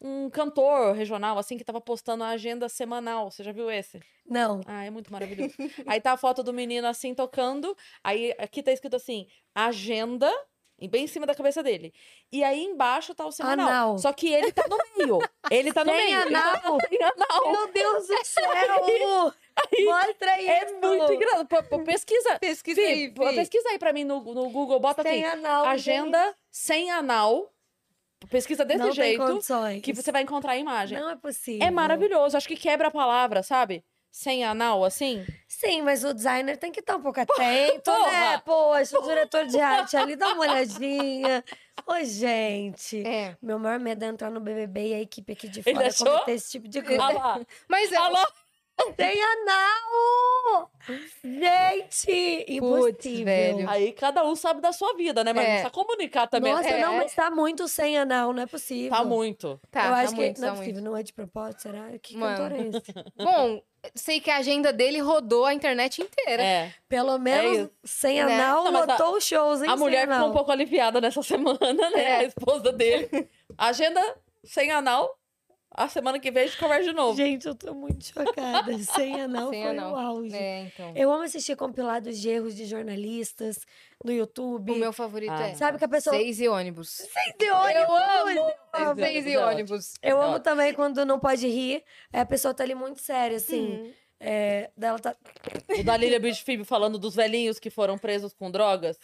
um 0.00 0.30
cantor 0.30 0.94
regional, 0.94 1.36
assim, 1.38 1.58
que 1.58 1.64
tava 1.64 1.80
postando 1.82 2.24
a 2.24 2.28
agenda 2.30 2.66
semanal. 2.68 3.30
Você 3.30 3.42
já 3.44 3.52
viu 3.52 3.70
esse? 3.70 4.00
Não. 4.26 4.62
Ah, 4.66 4.84
é 4.84 4.90
muito 4.90 5.12
maravilhoso. 5.12 5.54
aí 5.86 6.00
tá 6.00 6.12
a 6.12 6.16
foto 6.16 6.42
do 6.42 6.52
menino 6.52 6.86
assim 6.86 7.14
tocando. 7.14 7.76
Aí 8.02 8.34
aqui 8.38 8.62
tá 8.62 8.72
escrito 8.72 8.96
assim: 8.96 9.26
agenda. 9.54 10.32
Bem 10.78 11.04
em 11.04 11.06
cima 11.06 11.24
da 11.24 11.34
cabeça 11.34 11.62
dele. 11.62 11.92
E 12.30 12.44
aí 12.44 12.62
embaixo 12.62 13.14
tá 13.14 13.24
o 13.24 13.32
semanal. 13.32 13.66
Anal. 13.68 13.98
Só 13.98 14.12
que 14.12 14.30
ele 14.32 14.52
tá 14.52 14.64
no 14.68 14.76
meio. 14.96 15.18
Ele 15.50 15.72
tá 15.72 15.84
no 15.84 15.92
meio. 15.92 16.20
anal. 16.20 16.78
Sem 16.88 16.98
anal. 17.02 17.52
Meu 17.52 17.72
Deus 17.72 18.06
do 18.06 18.24
céu! 18.24 18.44
Mostra 19.86 20.42
isso! 20.42 20.50
É 20.50 20.72
muito 20.80 21.12
engraçado. 21.14 21.48
Pô, 21.48 21.82
Pesquisa. 21.82 22.38
Pesquisa 22.38 22.80
Fih, 22.80 22.86
aí, 22.86 23.08
Fih. 23.08 23.34
pesquisa 23.34 23.68
aí 23.70 23.78
pra 23.78 23.92
mim 23.92 24.04
no, 24.04 24.20
no 24.20 24.50
Google, 24.50 24.78
bota 24.78 25.02
Sem 25.02 25.24
assim, 25.24 25.38
anal. 25.38 25.64
agenda 25.64 26.36
sem 26.50 26.90
anal. 26.90 27.50
Pesquisa 28.30 28.62
gente. 28.64 28.68
desse 28.68 28.78
Não 28.78 28.94
tem 28.94 29.40
jeito 29.40 29.82
que 29.82 29.94
você 29.94 30.12
vai 30.12 30.22
encontrar 30.22 30.52
a 30.52 30.56
imagem. 30.58 30.98
Não 30.98 31.10
é 31.10 31.16
possível. 31.16 31.66
É 31.66 31.70
maravilhoso. 31.70 32.36
Acho 32.36 32.48
que 32.48 32.56
quebra 32.56 32.88
a 32.88 32.90
palavra, 32.90 33.42
sabe? 33.42 33.84
Sem 34.10 34.44
anal, 34.44 34.82
assim. 34.84 35.24
Sim, 35.46 35.82
mas 35.82 36.02
o 36.04 36.14
designer 36.14 36.56
tem 36.56 36.72
que 36.72 36.80
estar 36.80 36.96
um 36.96 37.02
pouco 37.02 37.20
atento, 37.20 37.90
Porra! 37.90 38.10
né? 38.10 38.38
Poxa, 38.38 38.98
o 38.98 39.02
diretor 39.02 39.46
de 39.46 39.60
arte 39.60 39.96
ali, 39.96 40.16
dá 40.16 40.28
uma 40.32 40.40
olhadinha. 40.40 41.44
Ô, 41.86 42.02
gente. 42.02 43.06
É. 43.06 43.36
Meu 43.42 43.58
maior 43.58 43.78
medo 43.78 44.04
é 44.04 44.08
entrar 44.08 44.30
no 44.30 44.40
BBB 44.40 44.88
e 44.88 44.94
a 44.94 45.00
equipe 45.00 45.32
aqui 45.32 45.48
de 45.48 45.62
fora 45.62 45.92
cometer 45.92 46.32
esse 46.32 46.50
tipo 46.50 46.66
de 46.68 46.78
Ah 46.78 46.82
coisa. 46.82 47.02
lá. 47.12 47.40
Mas 47.68 47.92
é, 47.92 47.96
Alô? 47.96 48.26
Tem 48.96 49.18
anal! 49.22 50.70
Gente! 51.24 52.44
Impossível. 52.48 53.24
velho. 53.24 53.68
Aí 53.70 53.92
cada 53.92 54.24
um 54.24 54.34
sabe 54.36 54.60
da 54.60 54.72
sua 54.72 54.94
vida, 54.94 55.24
né? 55.24 55.32
Mas 55.32 55.44
É. 55.44 55.48
precisa 55.48 55.70
comunicar 55.70 56.26
também. 56.26 56.52
Nossa, 56.52 56.68
assim. 56.68 56.80
não, 56.80 56.92
É. 56.94 56.96
mas 56.98 57.14
tá 57.14 57.30
muito 57.30 57.66
sem 57.68 57.98
anal, 57.98 58.32
não 58.32 58.42
é 58.42 58.46
possível. 58.46 58.90
Tá 58.96 59.04
muito. 59.04 59.60
tá, 59.70 59.80
Eu 59.86 59.90
tá 59.90 59.96
acho 60.00 60.14
muito, 60.14 60.34
que 60.34 60.40
não 60.40 60.48
é 60.48 60.50
tá 60.50 60.56
possível, 60.56 60.74
muito. 60.74 60.90
não 60.90 60.96
é 60.96 61.02
de 61.02 61.12
propósito, 61.12 61.62
será? 61.62 61.98
Que 62.00 62.16
Mano. 62.16 62.36
cantor 62.36 62.52
é 62.52 62.68
esse? 62.68 62.92
Bom, 63.18 63.62
sei 63.94 64.20
que 64.20 64.30
a 64.30 64.36
agenda 64.36 64.72
dele 64.72 65.00
rodou 65.00 65.44
a 65.44 65.52
internet 65.54 66.00
inteira. 66.02 66.42
É. 66.42 66.72
Pelo 66.88 67.18
menos 67.18 67.58
isso. 67.58 67.70
sem 67.84 68.22
Né? 68.24 68.34
anal, 68.40 68.64
Não, 68.64 68.72
mas 68.72 68.88
a- 68.88 68.92
lotou 68.92 69.16
os 69.16 69.24
shows, 69.24 69.62
hein? 69.62 69.68
A 69.70 69.76
mulher 69.76 70.04
anal. 70.04 70.18
ficou 70.18 70.30
um 70.30 70.34
pouco 70.34 70.52
aliviada 70.52 71.00
nessa 71.00 71.22
semana, 71.24 71.72
né? 71.72 71.92
É. 71.94 72.16
A 72.18 72.24
esposa 72.24 72.72
dele. 72.72 73.08
Agenda 73.58 74.00
sem 74.44 74.70
anal. 74.70 75.18
A 75.70 75.88
semana 75.88 76.18
que 76.18 76.30
vem 76.30 76.44
a 76.44 76.46
gente 76.46 76.58
conversa 76.58 76.84
de 76.84 76.92
novo. 76.94 77.16
Gente, 77.16 77.46
eu 77.46 77.54
tô 77.54 77.74
muito 77.74 78.04
chocada. 78.06 78.78
Sem 78.82 79.20
anal 79.20 79.50
Sem 79.50 79.62
foi 79.62 79.70
anal. 79.72 79.92
o 79.92 79.96
auge. 79.96 80.34
É, 80.34 80.60
então. 80.62 80.92
Eu 80.96 81.12
amo 81.12 81.24
assistir 81.24 81.54
compilados 81.56 82.18
de 82.18 82.30
erros 82.30 82.54
de 82.54 82.64
jornalistas 82.64 83.66
no 84.02 84.10
YouTube. 84.12 84.72
O 84.72 84.76
meu 84.76 84.92
favorito 84.92 85.32
Ah. 85.32 85.48
é 85.48 85.54
Sabe 85.54 85.76
que 85.76 85.84
a 85.84 85.88
pessoa... 85.88 86.16
Seis 86.16 86.40
e 86.40 86.48
ônibus. 86.48 86.88
Seis 86.90 87.34
de 87.38 87.50
ônibus! 87.50 87.88
amo! 87.90 88.94
Seis 88.96 88.96
e 88.96 89.02
Seis 89.02 89.26
e 89.26 89.36
ônibus 89.36 89.94
é. 90.00 90.12
Eu 90.12 90.22
amo 90.22 90.40
também 90.40 90.72
quando 90.72 91.04
não 91.04 91.18
pode 91.18 91.46
rir. 91.46 91.82
aí 92.12 92.20
A 92.20 92.26
pessoa 92.26 92.54
tá 92.54 92.62
ali 92.64 92.74
muito 92.74 93.00
séria, 93.02 93.36
assim. 93.36 93.76
Uhum. 93.76 93.92
É, 94.18 94.70
dela 94.74 94.98
tá. 94.98 95.14
O 95.78 95.84
da 95.84 95.94
Lilia 95.94 96.18
Beach 96.18 96.42
Phoebe 96.42 96.64
falando 96.64 96.98
dos 96.98 97.14
velhinhos 97.14 97.58
que 97.58 97.68
foram 97.68 97.98
presos 97.98 98.32
com 98.32 98.50
drogas. 98.50 98.98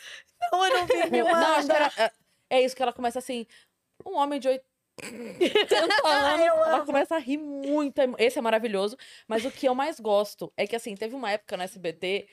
Não, 0.50 0.64
eu 0.64 0.72
não 0.78 0.86
vi, 0.86 1.22
Não, 1.22 1.28
acho 1.28 1.66
que 1.66 1.72
era, 1.72 1.92
é, 1.98 2.12
é 2.48 2.62
isso 2.62 2.74
que 2.74 2.82
ela 2.82 2.94
começa 2.94 3.18
assim. 3.18 3.46
Um 4.06 4.16
homem 4.16 4.40
de 4.40 4.48
80 4.48 4.64
anos. 5.02 5.36
Eu 6.46 6.64
ela 6.64 6.84
começa 6.84 7.14
a 7.16 7.18
rir 7.18 7.38
muito. 7.38 8.00
Esse 8.18 8.38
é 8.38 8.42
maravilhoso. 8.42 8.96
Mas 9.26 9.44
o 9.44 9.50
que 9.50 9.66
eu 9.66 9.74
mais 9.74 9.98
gosto 10.00 10.52
é 10.56 10.66
que, 10.66 10.76
assim, 10.76 10.94
teve 10.94 11.14
uma 11.14 11.30
época 11.30 11.56
no 11.56 11.62
SBT 11.62 12.28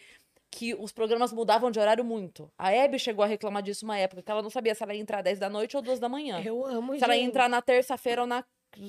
que 0.51 0.74
os 0.74 0.91
programas 0.91 1.32
mudavam 1.32 1.70
de 1.70 1.80
horário 1.80 2.03
muito. 2.03 2.51
A 2.57 2.72
Hebe 2.72 2.97
chegou 2.97 3.24
a 3.24 3.28
reclamar 3.28 3.62
disso 3.62 3.86
uma 3.86 3.97
época, 3.97 4.22
que 4.24 4.32
ela 4.32 4.41
não 4.41 4.49
sabia 4.49 4.74
se 4.74 4.82
ela 4.84 4.93
ia 4.93 5.01
entrar 5.01 5.22
10 5.22 5.38
da 5.39 5.49
noite 5.49 5.76
ou 5.78 5.82
2 5.82 5.99
da 5.99 6.10
manhã. 6.10 6.41
Eu 6.43 6.66
amo, 6.66 6.97
Se 6.97 7.03
ela 7.03 7.16
ia 7.16 7.20
gente. 7.22 7.30
entrar 7.30 7.47
na 7.47 7.62
terça-feira 7.62 8.22
ou 8.22 8.28
na 8.28 8.43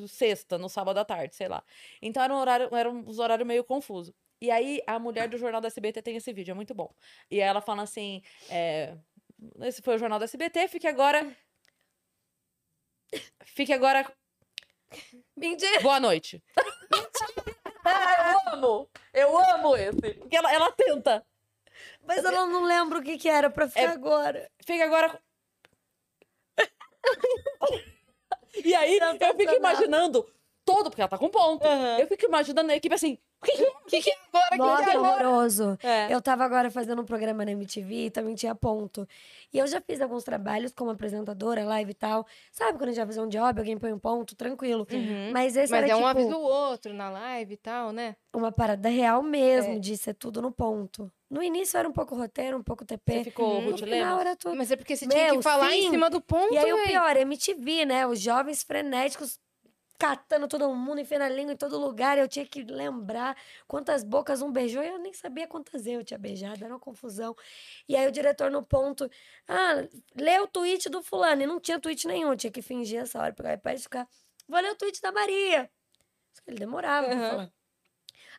sexta, 0.08 0.56
no 0.56 0.68
sábado 0.68 0.98
à 0.98 1.04
tarde, 1.04 1.34
sei 1.36 1.48
lá. 1.48 1.62
Então 2.00 2.22
era 2.22 2.32
um 2.32 2.38
horário, 2.38 2.74
era 2.74 2.90
uns 2.90 3.18
horários 3.18 3.46
meio 3.46 3.62
confuso. 3.62 4.14
E 4.40 4.50
aí 4.50 4.80
a 4.86 4.98
mulher 4.98 5.28
do 5.28 5.36
jornal 5.36 5.60
da 5.60 5.68
SBT 5.68 6.00
tem 6.00 6.16
esse 6.16 6.32
vídeo, 6.32 6.52
é 6.52 6.54
muito 6.54 6.74
bom. 6.74 6.90
E 7.30 7.42
aí 7.42 7.48
ela 7.48 7.60
fala 7.60 7.82
assim: 7.82 8.22
é, 8.48 8.94
esse 9.60 9.82
foi 9.82 9.96
o 9.96 9.98
jornal 9.98 10.18
da 10.18 10.24
SBT, 10.24 10.66
fique 10.68 10.86
agora. 10.86 11.30
Fique 13.44 13.72
agora. 13.72 14.10
Mentira. 15.36 15.80
Boa 15.80 16.00
noite. 16.00 16.42
eu 17.84 18.52
amo! 18.52 18.90
Eu 19.12 19.38
amo 19.38 19.76
esse. 19.76 20.14
Porque 20.14 20.36
ela, 20.36 20.52
ela 20.52 20.72
tenta. 20.72 21.24
Mas 22.04 22.24
eu 22.24 22.32
não, 22.32 22.64
lembro 22.64 22.98
o 22.98 23.02
que, 23.02 23.16
que 23.16 23.28
era 23.28 23.50
pra 23.50 23.68
ficar 23.68 23.82
É- 23.82 23.86
agora. 23.86 24.50
Fique 24.64 24.82
agora. 24.82 25.20
e 28.64 28.74
aí 28.74 28.98
eu 28.98 29.36
fico 29.36 29.54
imaginando 29.54 30.28
todo, 30.64 30.90
porque 30.90 31.00
ela 31.00 31.08
tá 31.08 31.18
com 31.18 31.28
ponto. 31.28 31.66
Eu 31.98 32.06
fico 32.06 32.26
imaginando 32.26 32.70
a 32.70 32.76
equipe 32.76 32.94
assim. 32.94 33.18
O 33.42 33.90
que, 33.90 34.02
que, 34.02 34.10
é 34.10 34.14
agora? 34.52 34.56
Nossa, 34.56 34.84
que 34.84 34.90
é 34.90 34.92
agora? 34.94 35.28
horroroso. 35.28 35.78
É. 35.82 36.14
Eu 36.14 36.20
tava 36.20 36.44
agora 36.44 36.70
fazendo 36.70 37.02
um 37.02 37.04
programa 37.04 37.44
na 37.44 37.50
MTV 37.52 38.06
e 38.06 38.10
também 38.10 38.34
tinha 38.34 38.54
ponto. 38.54 39.08
E 39.52 39.58
eu 39.58 39.66
já 39.66 39.80
fiz 39.80 40.00
alguns 40.00 40.22
trabalhos 40.22 40.72
como 40.72 40.90
apresentadora, 40.90 41.64
live 41.64 41.90
e 41.90 41.94
tal. 41.94 42.26
Sabe 42.52 42.78
quando 42.78 42.84
a 42.90 42.92
gente 42.92 42.98
vai 42.98 43.06
fazer 43.06 43.20
um 43.20 43.28
job, 43.28 43.58
alguém 43.58 43.78
põe 43.78 43.92
um 43.92 43.98
ponto, 43.98 44.36
tranquilo. 44.36 44.86
Uhum. 44.92 45.30
Mas 45.32 45.56
esse 45.56 45.72
Mas 45.72 45.84
era 45.84 45.92
é 45.92 45.96
um 45.96 45.98
tipo 45.98 46.08
avisa 46.08 46.36
o 46.36 46.40
outro 46.42 46.92
na 46.92 47.10
live 47.10 47.54
e 47.54 47.56
tal, 47.56 47.92
né? 47.92 48.14
uma 48.32 48.52
parada 48.52 48.88
real 48.88 49.22
mesmo, 49.24 49.74
É. 49.74 49.78
de 49.80 49.96
ser 49.96 50.14
tudo 50.14 50.40
no 50.40 50.52
ponto. 50.52 51.10
No 51.28 51.42
início 51.42 51.76
era 51.78 51.88
um 51.88 51.92
pouco 51.92 52.14
roteiro, 52.14 52.56
um 52.56 52.62
pouco 52.62 52.84
TP. 52.84 53.12
Você 53.12 53.24
ficou 53.24 53.60
Ruth 53.60 53.80
final 53.80 54.20
era 54.20 54.36
tudo. 54.36 54.54
Mas 54.56 54.70
é 54.70 54.76
porque 54.76 54.96
você 54.96 55.06
tinha 55.06 55.26
Meu, 55.26 55.36
que 55.38 55.42
falar 55.42 55.74
em 55.74 55.82
sim. 55.82 55.90
cima 55.90 56.08
do 56.10 56.20
ponto, 56.20 56.52
E 56.52 56.58
aí 56.58 56.72
o 56.72 56.76
véi. 56.76 56.86
pior, 56.88 57.16
MTV, 57.16 57.84
né? 57.86 58.06
Os 58.06 58.20
jovens 58.20 58.62
frenéticos 58.62 59.38
catando 60.00 60.48
todo 60.48 60.74
mundo, 60.74 60.98
enfiando 60.98 61.22
a 61.22 61.28
língua 61.28 61.52
em 61.52 61.56
todo 61.56 61.78
lugar. 61.78 62.16
Eu 62.16 62.26
tinha 62.26 62.46
que 62.46 62.62
lembrar 62.62 63.36
quantas 63.68 64.02
bocas 64.02 64.40
um 64.40 64.50
beijou 64.50 64.82
e 64.82 64.88
eu 64.88 64.98
nem 64.98 65.12
sabia 65.12 65.46
quantas 65.46 65.86
eu 65.86 66.02
tinha 66.02 66.16
beijado, 66.16 66.64
era 66.64 66.72
uma 66.72 66.80
confusão. 66.80 67.36
E 67.86 67.94
aí 67.94 68.08
o 68.08 68.10
diretor 68.10 68.50
no 68.50 68.62
ponto, 68.62 69.08
ah, 69.46 69.86
lê 70.16 70.40
o 70.40 70.46
tweet 70.46 70.88
do 70.88 71.02
fulano. 71.02 71.42
E 71.42 71.46
não 71.46 71.60
tinha 71.60 71.78
tweet 71.78 72.06
nenhum, 72.06 72.30
eu 72.30 72.36
tinha 72.36 72.50
que 72.50 72.62
fingir 72.62 73.02
essa 73.02 73.20
hora, 73.20 73.34
pegar 73.34 73.50
o 73.50 73.54
iPad 73.54 73.78
e 73.78 73.82
ficar, 73.82 74.08
vou 74.48 74.58
ler 74.58 74.70
o 74.72 74.74
tweet 74.74 75.02
da 75.02 75.12
Maria. 75.12 75.70
Ele 76.46 76.58
demorava 76.58 77.06
pra 77.06 77.16
Aham. 77.16 77.30
falar. 77.30 77.52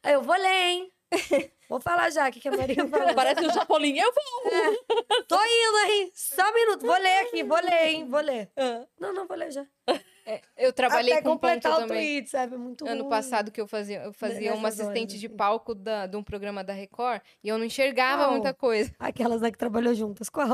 Aí 0.01 0.13
eu 0.13 0.23
vou 0.23 0.35
ler, 0.35 0.65
hein? 0.67 0.93
Vou 1.69 1.79
falar 1.79 2.09
já 2.09 2.27
o 2.27 2.31
que, 2.33 2.41
que 2.41 2.49
a 2.49 2.51
Maria 2.51 2.85
falou. 2.85 3.13
Parece 3.15 3.45
o 3.45 3.53
Chapolin. 3.53 3.97
Eu 3.97 4.11
vou. 4.11 5.23
Tô 5.25 5.37
indo, 5.37 5.89
hein? 5.89 6.11
Só 6.13 6.49
um 6.49 6.53
minuto. 6.53 6.85
Vou 6.85 6.97
ler 6.97 7.19
aqui, 7.19 7.43
vou 7.43 7.61
ler, 7.61 7.87
hein? 7.87 8.09
Vou 8.09 8.19
ler. 8.19 8.51
Não, 8.99 9.13
não, 9.13 9.25
vou 9.25 9.37
ler 9.37 9.51
já. 9.51 9.65
Eu 10.57 10.71
trabalhei 10.71 11.13
Até 11.13 11.21
com 11.21 11.29
ponto 11.29 11.41
completar 11.41 11.71
o 11.73 11.75
também. 11.81 11.97
tweet, 11.97 12.29
sabe? 12.29 12.57
Muito 12.57 12.87
Ano 12.87 13.01
ruim. 13.01 13.09
passado 13.09 13.51
que 13.51 13.59
eu 13.59 13.67
fazia, 13.67 14.03
eu 14.03 14.13
fazia 14.13 14.53
uma 14.53 14.63
nessas 14.63 14.79
horas, 14.81 14.89
assistente 14.91 15.19
de 15.19 15.25
assim. 15.27 15.35
palco 15.35 15.73
da, 15.73 16.05
de 16.07 16.15
um 16.15 16.23
programa 16.23 16.63
da 16.63 16.73
Record 16.73 17.21
e 17.43 17.49
eu 17.49 17.57
não 17.57 17.65
enxergava 17.65 18.23
Qual? 18.23 18.31
muita 18.31 18.53
coisa. 18.53 18.91
Aquelas 18.99 19.41
né, 19.41 19.51
que 19.51 19.57
trabalhou 19.57 19.93
juntas. 19.93 20.29
Qual? 20.29 20.47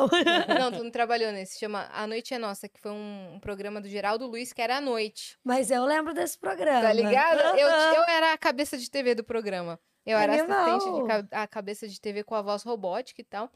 Não, 0.59 0.71
tu 0.71 0.83
não 0.83 0.91
trabalhou 0.91 1.31
nesse. 1.31 1.59
Chama 1.59 1.89
A 1.93 2.07
Noite 2.07 2.33
é 2.33 2.37
Nossa, 2.37 2.69
que 2.69 2.79
foi 2.79 2.91
um, 2.91 3.35
um 3.35 3.39
programa 3.39 3.81
do 3.81 3.87
Geraldo 3.87 4.25
Luiz 4.27 4.53
que 4.53 4.61
era 4.61 4.77
à 4.77 4.81
noite. 4.81 5.37
Mas 5.43 5.69
eu 5.71 5.83
lembro 5.85 6.13
desse 6.13 6.37
programa. 6.37 6.81
Tá 6.81 6.93
ligado? 6.93 7.57
Eu, 7.57 7.67
eu 7.67 8.03
era 8.07 8.33
a 8.33 8.37
cabeça 8.37 8.77
de 8.77 8.89
TV 8.89 9.15
do 9.15 9.23
programa. 9.23 9.79
Eu 10.07 10.17
era 10.17 10.39
Animal. 10.39 10.77
assistente 10.77 11.27
de 11.29 11.35
a 11.35 11.45
cabeça 11.45 11.85
de 11.85 11.99
TV 11.99 12.23
com 12.23 12.33
a 12.33 12.41
voz 12.41 12.63
robótica 12.63 13.19
e 13.19 13.25
tal. 13.25 13.51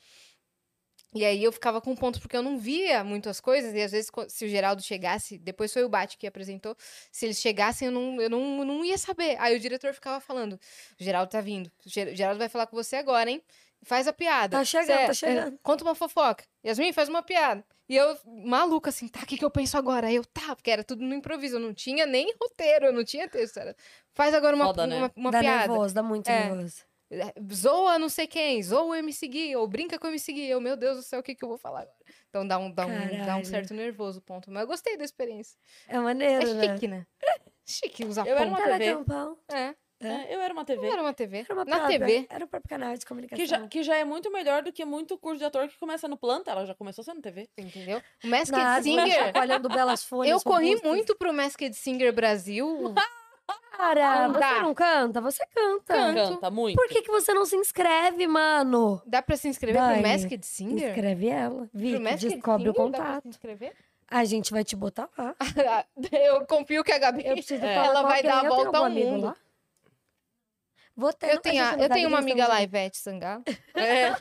E 1.14 1.26
aí 1.26 1.44
eu 1.44 1.52
ficava 1.52 1.82
com 1.82 1.94
pontos 1.96 2.20
porque 2.22 2.38
eu 2.38 2.42
não 2.42 2.58
via 2.58 3.04
muitas 3.04 3.42
coisas. 3.42 3.74
E 3.74 3.82
às 3.82 3.92
vezes, 3.92 4.10
se 4.30 4.46
o 4.46 4.48
Geraldo 4.48 4.82
chegasse, 4.82 5.38
depois 5.38 5.74
foi 5.74 5.84
o 5.84 5.90
Bate 5.90 6.18
que 6.18 6.26
apresentou. 6.26 6.76
Se 7.12 7.26
eles 7.26 7.40
chegassem, 7.42 7.88
eu 7.88 7.92
não, 7.92 8.22
eu 8.22 8.30
não, 8.30 8.60
eu 8.60 8.66
não 8.66 8.86
ia 8.86 8.98
saber. 8.98 9.36
Aí 9.40 9.56
o 9.56 9.60
diretor 9.60 9.94
ficava 9.94 10.22
falando: 10.22 10.54
O 11.00 11.04
Geraldo 11.04 11.30
tá 11.30 11.42
vindo. 11.42 11.68
O 11.86 11.90
Ger- 11.90 12.16
Geraldo 12.16 12.40
vai 12.40 12.48
falar 12.48 12.66
com 12.68 12.76
você 12.78 12.96
agora, 12.96 13.30
hein? 13.30 13.42
Faz 13.84 14.08
a 14.08 14.14
piada. 14.14 14.58
Tá 14.58 14.64
chegando, 14.64 15.00
Cê- 15.00 15.08
tá 15.08 15.14
chegando. 15.14 15.56
é, 15.56 15.58
Conta 15.64 15.84
uma 15.84 15.96
fofoca. 15.96 16.46
Yasmin, 16.66 16.94
faz 16.94 17.10
uma 17.10 17.24
piada. 17.24 17.66
E 17.90 17.96
eu, 17.98 18.16
maluca, 18.46 18.90
assim, 18.90 19.08
tá, 19.10 19.20
o 19.22 19.26
que, 19.26 19.38
que 19.38 19.44
eu 19.44 19.52
penso 19.52 19.76
agora? 19.78 20.08
Aí 20.08 20.16
eu, 20.16 20.24
tá, 20.24 20.56
porque 20.56 20.72
era 20.72 20.82
tudo 20.84 21.04
no 21.04 21.14
improviso. 21.14 21.56
Eu 21.58 21.60
não 21.60 21.74
tinha 21.74 22.06
nem 22.06 22.34
roteiro, 22.40 22.86
eu 22.86 22.94
não 22.94 23.04
tinha 23.04 23.28
texto. 23.28 23.58
Era, 23.58 23.76
faz 24.14 24.34
agora 24.34 24.56
uma, 24.56 24.68
Foda, 24.68 24.88
né? 24.88 24.98
uma, 24.98 25.12
uma 25.16 25.32
dá 25.32 25.40
piada. 25.42 25.68
nervoso, 25.68 25.94
dá 25.96 26.04
muito 26.04 26.30
É. 26.30 26.48
nervoso. 26.50 26.84
Zoa 27.54 28.00
não 28.00 28.08
sei 28.10 28.26
quem, 28.28 28.62
zoa 28.64 28.84
o 28.84 28.96
MC 28.96 29.28
Gui, 29.28 29.56
ou 29.56 29.68
brinca 29.68 30.00
com 30.00 30.08
o 30.08 30.10
MC 30.10 30.32
Gui. 30.34 30.48
Eu, 30.50 30.62
meu 30.62 30.78
Deus 30.78 30.98
do 30.98 31.04
céu, 31.04 31.20
o 31.20 31.24
que, 31.24 31.36
que 31.36 31.44
eu 31.44 31.50
vou 31.50 31.58
falar 31.58 31.82
agora? 31.82 31.96
Então 32.30 32.48
dá 32.48 32.58
um, 32.58 32.72
dá, 32.72 32.86
um, 32.86 33.26
dá 33.26 33.36
um 33.38 33.44
certo 33.44 33.74
nervoso, 33.74 34.22
ponto. 34.22 34.50
Mas 34.50 34.62
eu 34.62 34.68
gostei 34.68 34.96
da 34.98 35.04
experiência. 35.04 35.58
É 35.88 36.00
maneiro, 36.00 36.48
É 36.50 36.54
né? 36.54 36.74
chique, 36.74 36.88
né? 36.88 37.06
Chique 37.66 38.06
usar 38.06 38.26
Eu 38.26 38.36
era 38.36 38.40
ponto. 38.46 38.50
uma 38.50 38.58
Cada 38.62 38.78
TV. 38.80 39.36
É, 39.50 39.76
É, 40.08 40.36
eu 40.36 40.42
era 40.42 40.54
uma 40.54 40.66
TV. 40.66 40.82
não 40.82 40.92
era 40.94 41.02
uma 41.02 41.14
TV. 41.14 41.38
Era 41.40 41.54
uma 41.54 41.64
Na 41.66 41.78
própria- 41.78 42.00
TV. 42.00 42.28
Era 42.30 42.46
o 42.46 42.48
próprio 42.48 42.70
canal 42.70 42.98
de 42.98 43.06
comunicação. 43.06 43.38
Que 43.38 43.46
já, 43.50 43.68
que 43.68 43.84
já 43.84 43.96
é 43.96 44.04
muito 44.04 44.32
melhor 44.32 44.64
do 44.64 44.72
que 44.74 44.84
muito 44.84 45.18
curso 45.18 45.38
de 45.40 45.46
ator 45.46 45.68
que 45.68 45.78
começa 45.78 46.08
no 46.08 46.18
planta. 46.18 46.50
Ela 46.52 46.66
já 46.66 46.74
começou 46.74 47.04
sendo 47.04 47.22
TV. 47.22 47.48
Entendeu? 47.58 48.02
O 48.24 48.28
Masked 48.28 48.52
Nada, 48.58 48.82
Singer. 48.82 49.32
belas 49.70 50.04
folhas. 50.04 50.32
Eu 50.32 50.42
corri 50.42 50.76
muito 50.84 51.16
pro 51.16 51.32
Masked 51.34 51.74
Singer 51.76 52.12
Brasil. 52.12 52.94
Cara, 53.48 54.28
você 54.28 54.62
não 54.62 54.74
canta? 54.76 55.22
Você 55.22 55.46
canta. 55.48 55.94
Canto. 55.94 56.34
Canta 56.36 56.52
muito. 56.52 56.76
Por 56.76 56.88
que, 56.88 57.02
que 57.02 57.12
você 57.12 57.34
não 57.34 57.46
se 57.46 57.56
inscreve, 57.56 58.28
mano? 58.28 59.02
Dá 59.06 59.22
pra 59.22 59.36
se 59.36 59.48
inscrever 59.48 59.82
Dani, 59.82 60.02
pro 60.02 60.12
Masked 60.12 60.46
Singer? 60.46 60.90
Inscreve 60.90 61.28
ela. 61.28 61.70
Vicky, 61.74 62.00
Masked 62.00 62.30
descobre 62.30 62.70
o 62.70 62.74
Singer 62.74 62.92
dá 62.92 62.98
pra 62.98 63.00
se 63.00 63.12
contato. 63.14 63.28
inscrever? 63.28 63.76
A 64.08 64.24
gente 64.26 64.52
vai 64.52 64.64
te 64.64 64.76
botar 64.76 65.10
lá. 65.18 65.36
eu 66.12 66.46
confio 66.46 66.84
que 66.84 66.92
a 66.92 67.00
Gabi. 67.00 67.26
Eu 67.26 67.34
preciso 67.34 67.64
É. 67.66 67.76
Ela 67.76 68.04
vai 68.04 68.22
dar 68.22 68.46
a 68.46 68.50
volta 68.50 68.78
ao 68.78 68.90
mundo. 68.90 69.26
lá? 69.28 69.36
Vou 70.96 71.14
ter. 71.14 71.34
Eu 71.34 71.40
tenho, 71.40 71.64
a 71.64 71.74
eu 71.76 71.90
tenho 71.90 72.08
uma 72.10 72.20
amiga 72.20 72.48
lá. 72.48 72.62
Ivete 72.62 72.98
Sangalo. 72.98 73.44
É. 73.74 74.14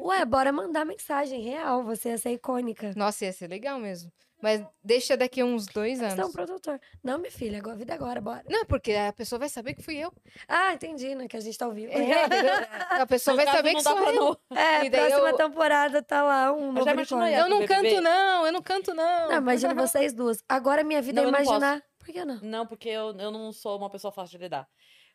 Ué, 0.00 0.24
bora 0.24 0.52
mandar 0.52 0.84
mensagem 0.84 1.42
real. 1.42 1.84
Você 1.84 2.08
ia 2.08 2.18
ser 2.18 2.32
icônica. 2.32 2.92
Nossa, 2.96 3.24
ia 3.24 3.32
ser 3.32 3.48
legal 3.48 3.78
mesmo. 3.78 4.10
Mas 4.42 4.64
deixa 4.82 5.16
daqui 5.16 5.42
uns 5.44 5.66
dois 5.66 5.98
Você 5.98 6.04
é 6.04 6.08
um 6.08 6.12
anos. 6.12 6.32
produtor. 6.32 6.80
Não, 7.04 7.18
minha 7.18 7.30
filha, 7.30 7.58
agora, 7.58 7.76
vida 7.76 7.92
agora, 7.94 8.20
bora. 8.20 8.42
Não, 8.48 8.64
porque 8.64 8.92
a 8.92 9.12
pessoa 9.12 9.38
vai 9.38 9.48
saber 9.48 9.74
que 9.74 9.82
fui 9.82 9.96
eu. 9.98 10.12
Ah, 10.48 10.72
entendi, 10.72 11.14
né? 11.14 11.28
Que 11.28 11.36
a 11.36 11.40
gente 11.40 11.56
tá 11.58 11.66
ao 11.66 11.72
vivo. 11.72 11.92
É, 11.92 12.00
a 13.02 13.06
pessoa 13.06 13.36
vai 13.36 13.46
saber 13.46 13.74
que 13.74 13.82
sou 13.82 13.98
eu. 13.98 14.14
não. 14.14 14.56
É, 14.56 14.84
E 14.86 14.90
daí 14.90 15.08
próxima 15.08 15.30
eu- 15.30 15.36
temporada 15.36 16.02
tá 16.02 16.22
lá 16.22 16.52
um 16.52 16.72
essa? 16.78 17.30
Eu 17.30 17.48
não 17.48 17.60
BBB? 17.60 17.90
canto, 17.90 18.00
não. 18.02 18.46
Eu 18.46 18.52
não 18.52 18.62
canto, 18.62 18.94
não. 18.94 19.28
Não, 19.28 19.36
imagina 19.36 19.74
vocês 19.74 20.12
duas. 20.12 20.42
Agora 20.48 20.82
minha 20.82 21.02
vida 21.02 21.20
Não, 21.20 21.28
é 21.28 21.28
eu 21.28 21.32
não 21.32 21.40
imaginar. 21.42 21.82
Por 21.98 22.06
que 22.06 22.24
não? 22.24 22.38
Não, 22.42 22.66
porque 22.66 22.88
eu, 22.88 23.14
eu 23.18 23.30
não 23.30 23.52
sou 23.52 23.76
uma 23.76 23.90
pessoa 23.90 24.10
fácil 24.10 24.38
de 24.38 24.44
lidar. 24.44 24.66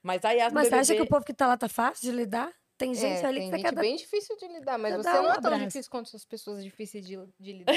Mas 0.03 0.23
a 0.23 0.31
Yas 0.31 0.53
no 0.53 0.59
Mas 0.59 0.67
você 0.67 0.75
acha 0.75 0.83
que 0.93 0.99
BBB 0.99 1.07
o 1.07 1.09
povo 1.09 1.25
que 1.25 1.33
tá 1.33 1.47
lá 1.47 1.57
tá 1.57 1.67
fácil 1.67 2.09
de 2.09 2.15
lidar? 2.15 2.51
Tem 2.77 2.93
gente 2.93 3.23
É, 3.23 3.25
ali 3.25 3.39
tem 3.39 3.49
que 3.51 3.55
você 3.57 3.61
quer 3.63 3.71
dar... 3.73 3.81
bem 3.81 3.95
difícil 3.95 4.35
de 4.37 4.47
lidar, 4.49 4.77
mas 4.77 4.95
você 4.97 5.09
não 5.09 5.19
é 5.31 5.33
tão 5.39 5.45
abraço. 5.53 5.65
difícil 5.67 5.89
quanto 5.91 6.15
as 6.15 6.25
pessoas 6.25 6.61
difíceis 6.63 7.05
de, 7.07 7.17
de 7.39 7.53
lidar. 7.53 7.73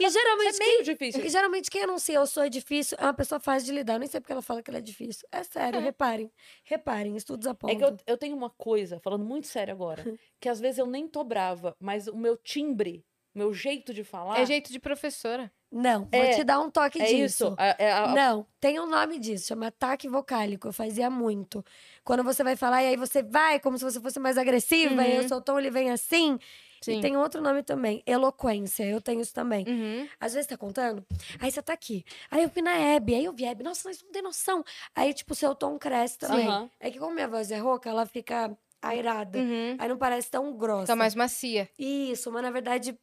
E 0.00 0.08
geralmente 0.10 0.54
é 0.54 0.58
meio 0.64 0.82
difícil. 0.84 1.20
Porque 1.20 1.28
geralmente 1.28 1.68
quem 1.70 1.82
anuncia 1.82 2.14
eu 2.14 2.26
sou 2.26 2.48
difícil 2.48 2.96
é 3.00 3.04
uma 3.04 3.14
pessoa 3.14 3.40
fácil 3.40 3.66
de 3.66 3.72
lidar. 3.72 3.94
Eu 3.94 3.98
nem 3.98 4.08
sei 4.08 4.20
porque 4.20 4.32
ela 4.32 4.42
fala 4.42 4.62
que 4.62 4.70
ela 4.70 4.78
é 4.78 4.82
difícil. 4.82 5.26
É 5.32 5.42
sério, 5.42 5.80
reparem. 5.80 6.30
Reparem, 6.64 7.16
estudos 7.16 7.46
É 7.46 7.50
apontam. 7.50 7.76
que 7.78 7.84
eu, 7.84 7.96
eu 8.06 8.16
tenho 8.16 8.36
uma 8.36 8.50
coisa, 8.50 9.00
falando 9.00 9.24
muito 9.24 9.48
sério 9.48 9.72
agora, 9.74 10.04
que 10.40 10.48
às 10.48 10.60
vezes 10.60 10.78
eu 10.78 10.86
nem 10.86 11.08
tô 11.08 11.24
brava, 11.24 11.74
mas 11.80 12.06
o 12.06 12.16
meu 12.16 12.36
timbre, 12.36 13.04
meu 13.34 13.52
jeito 13.52 13.92
de 13.92 14.04
falar. 14.04 14.38
É 14.40 14.46
jeito 14.46 14.70
de 14.72 14.78
professora. 14.78 15.52
Não, 15.70 16.08
vou 16.10 16.22
É, 16.22 16.34
te 16.34 16.44
dar 16.44 16.60
um 16.60 16.70
toque 16.70 17.00
é 17.00 17.04
disso. 17.06 17.44
isso. 17.48 17.54
É, 17.58 17.86
é 17.86 17.92
a- 17.92 18.08
Não, 18.08 18.46
tem 18.60 18.80
um 18.80 18.86
nome 18.86 19.18
disso, 19.18 19.48
chama 19.48 19.66
ataque 19.66 20.08
vocálico. 20.08 20.68
Eu 20.68 20.72
fazia 20.72 21.10
muito. 21.10 21.64
Quando 22.02 22.24
você 22.24 22.42
vai 22.42 22.56
falar 22.56 22.82
e 22.82 22.86
aí 22.88 22.96
você 22.96 23.22
vai 23.22 23.60
como 23.60 23.76
se 23.76 23.84
você 23.84 24.00
fosse 24.00 24.18
mais 24.18 24.38
agressiva, 24.38 24.94
e 25.02 25.06
aí 25.12 25.18
Uhum. 25.18 25.24
o 25.24 25.28
seu 25.28 25.40
tom 25.42 25.58
ele 25.58 25.70
vem 25.70 25.90
assim. 25.90 26.38
Sim. 26.80 26.98
E 26.98 27.00
tem 27.02 27.16
outro 27.16 27.42
nome 27.42 27.62
também, 27.64 28.02
eloquência. 28.06 28.84
Eu 28.84 29.00
tenho 29.00 29.20
isso 29.20 29.34
também. 29.34 29.64
Uhum. 29.68 30.08
Às 30.20 30.32
vezes 30.34 30.46
tá 30.46 30.56
contando, 30.56 31.04
aí 31.40 31.50
você 31.50 31.60
tá 31.60 31.72
aqui. 31.72 32.04
Aí 32.30 32.42
eu 32.44 32.48
fui 32.48 32.62
na 32.62 32.72
Hebe, 32.76 33.14
aí 33.16 33.24
eu 33.24 33.32
vi 33.32 33.44
a 33.44 33.50
Hebe, 33.50 33.64
nossa, 33.64 33.88
mas 33.88 34.00
não 34.02 34.10
tem 34.12 34.22
noção. 34.22 34.64
Aí, 34.94 35.12
tipo, 35.12 35.32
o 35.32 35.36
seu 35.36 35.54
tom 35.56 35.76
cresce 35.76 36.16
também. 36.18 36.46
Aham. 36.46 36.70
É 36.78 36.88
que 36.90 36.98
como 37.00 37.12
minha 37.12 37.26
voz 37.28 37.50
é 37.50 37.58
rouca, 37.58 37.90
ela 37.90 38.06
fica 38.06 38.56
airada. 38.80 39.38
Uhum. 39.40 39.74
Aí 39.76 39.88
não 39.88 39.98
parece 39.98 40.30
tão 40.30 40.56
grossa. 40.56 40.86
Tá 40.86 40.94
mais 40.96 41.16
macia. 41.16 41.68
Isso, 41.76 42.30
mas 42.30 42.42
na 42.42 42.50
verdade 42.52 42.96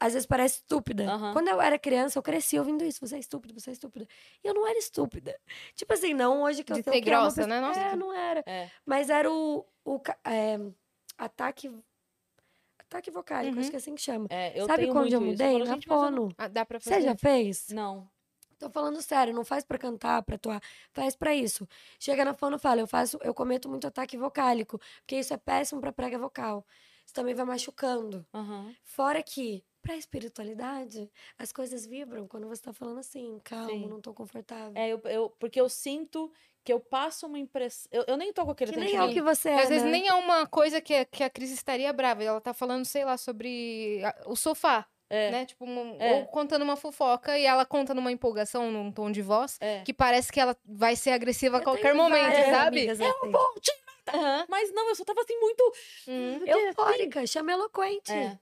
às 0.00 0.14
vezes 0.14 0.26
parece 0.26 0.56
estúpida. 0.56 1.04
Aham. 1.04 1.32
Quando 1.34 1.48
eu 1.48 1.60
era 1.60 1.78
criança, 1.78 2.18
eu 2.18 2.22
cresci 2.22 2.58
ouvindo 2.58 2.82
isso. 2.84 2.98
Você 3.06 3.16
é 3.16 3.18
estúpida, 3.18 3.52
você 3.54 3.70
é 3.70 3.72
estúpida. 3.74 4.06
E 4.42 4.48
eu 4.48 4.54
não 4.54 4.66
era 4.66 4.78
estúpida. 4.78 5.38
Tipo 5.76 5.92
assim, 5.92 6.14
não 6.14 6.42
hoje 6.42 6.64
que 6.64 6.72
eu 6.72 6.76
De 6.76 6.82
sei 6.82 6.92
ser 6.94 7.00
que 7.02 7.08
é 7.08 7.12
grossa, 7.12 7.42
pessoa- 7.42 7.46
né? 7.48 7.60
Nossa, 7.60 7.80
É, 7.80 7.94
não 7.96 8.12
era. 8.12 8.42
É. 8.46 8.70
Mas 8.86 9.10
era 9.10 9.30
o, 9.30 9.64
o 9.84 10.00
é, 10.24 10.58
ataque... 11.18 11.70
Ataque 12.78 13.10
vocálico, 13.10 13.54
Uhum. 13.54 13.60
acho 13.60 13.70
que 13.70 13.76
é 13.76 13.78
assim 13.78 13.94
que 13.94 14.00
chama. 14.02 14.26
É, 14.30 14.60
Sabe 14.66 14.88
quando 14.88 15.12
eu 15.12 15.20
mudei? 15.20 15.58
Na 15.64 15.80
fono. 15.80 16.28
Ah, 16.36 16.48
dá 16.48 16.64
pra 16.66 16.80
fazer? 16.80 16.96
Você 16.96 17.02
já 17.02 17.16
fez? 17.16 17.68
Não. 17.68 18.08
Tô 18.58 18.68
falando 18.68 19.00
sério, 19.00 19.32
não 19.32 19.44
faz 19.44 19.64
pra 19.64 19.78
cantar, 19.78 20.22
pra 20.22 20.34
atuar, 20.34 20.60
faz 20.92 21.14
pra 21.14 21.32
isso. 21.34 21.66
Chega 22.00 22.24
na 22.24 22.34
fono 22.34 22.56
e 22.56 22.58
fala, 22.58 22.80
eu 22.80 22.86
faço, 22.88 23.16
eu 23.22 23.32
cometo 23.32 23.68
muito 23.68 23.86
ataque 23.86 24.16
vocálico, 24.18 24.78
porque 25.00 25.16
isso 25.20 25.32
é 25.32 25.36
péssimo 25.36 25.80
pra 25.80 25.92
prega 25.92 26.18
vocal. 26.18 26.66
Isso 27.06 27.14
também 27.14 27.32
vai 27.34 27.44
machucando. 27.46 28.26
Aham. 28.34 28.74
Fora 28.82 29.22
que, 29.22 29.64
pra 29.82 29.96
espiritualidade, 29.96 31.10
as 31.38 31.52
coisas 31.52 31.86
vibram 31.86 32.26
quando 32.26 32.46
você 32.48 32.62
tá 32.62 32.72
falando 32.72 32.98
assim, 32.98 33.40
calmo, 33.44 33.70
Sim. 33.70 33.86
não 33.88 34.00
tô 34.00 34.12
confortável. 34.14 34.72
É, 34.74 34.88
eu, 34.88 35.00
eu- 35.04 35.30
porque 35.38 35.60
eu 35.60 35.68
sinto 35.68 36.30
que 36.62 36.72
eu 36.72 36.78
passo 36.78 37.26
uma 37.26 37.38
impressão. 37.38 37.88
Eu, 37.90 38.04
eu 38.06 38.16
nem 38.16 38.32
tô 38.32 38.44
com 38.44 38.50
aquele 38.50 38.72
que 38.72 38.78
nem 38.78 38.94
é 38.94 39.02
o 39.02 39.12
que 39.12 39.22
você 39.22 39.48
é, 39.48 39.62
Às 39.62 39.68
vezes 39.68 39.84
né? 39.84 39.90
nem 39.90 40.08
é 40.08 40.14
uma 40.14 40.46
coisa 40.46 40.80
que, 40.80 40.94
a- 40.94 41.04
que 41.04 41.24
a 41.24 41.30
Cris 41.30 41.50
estaria 41.50 41.92
brava. 41.92 42.22
Ela 42.22 42.40
tá 42.40 42.52
falando, 42.52 42.84
sei 42.84 43.04
lá, 43.04 43.16
sobre 43.16 44.02
a- 44.04 44.24
o 44.26 44.36
sofá, 44.36 44.86
É. 45.08 45.30
né? 45.30 45.46
Tipo, 45.46 45.64
um- 45.64 45.96
É. 45.98 46.12
ou 46.20 46.26
contando 46.26 46.60
uma 46.62 46.76
fofoca 46.76 47.38
e 47.38 47.46
ela 47.46 47.64
conta 47.64 47.94
numa 47.94 48.12
empolgação, 48.12 48.70
num 48.70 48.92
tom 48.92 49.10
de 49.10 49.22
voz, 49.22 49.56
É. 49.60 49.80
que 49.82 49.94
parece 49.94 50.30
que 50.30 50.38
ela 50.38 50.54
vai 50.64 50.94
ser 50.96 51.12
agressiva 51.12 51.56
a 51.56 51.60
Eu 51.60 51.64
qualquer 51.64 51.82
tenho 51.92 51.96
momento, 51.96 52.22
várias 52.30 52.46
sabe? 52.54 52.78
amigas 52.80 53.00
assim. 53.00 53.32
Aham. 54.12 54.44
Mas 54.48 54.72
não, 54.72 54.88
eu 54.88 54.94
só 54.96 55.04
tava 55.04 55.20
assim 55.22 55.38
muito. 55.38 55.72
Hum. 56.08 56.40
Eufórica, 56.44 57.26
chama 57.26 57.52
eloquente. 57.52 58.10
É. 58.12 58.38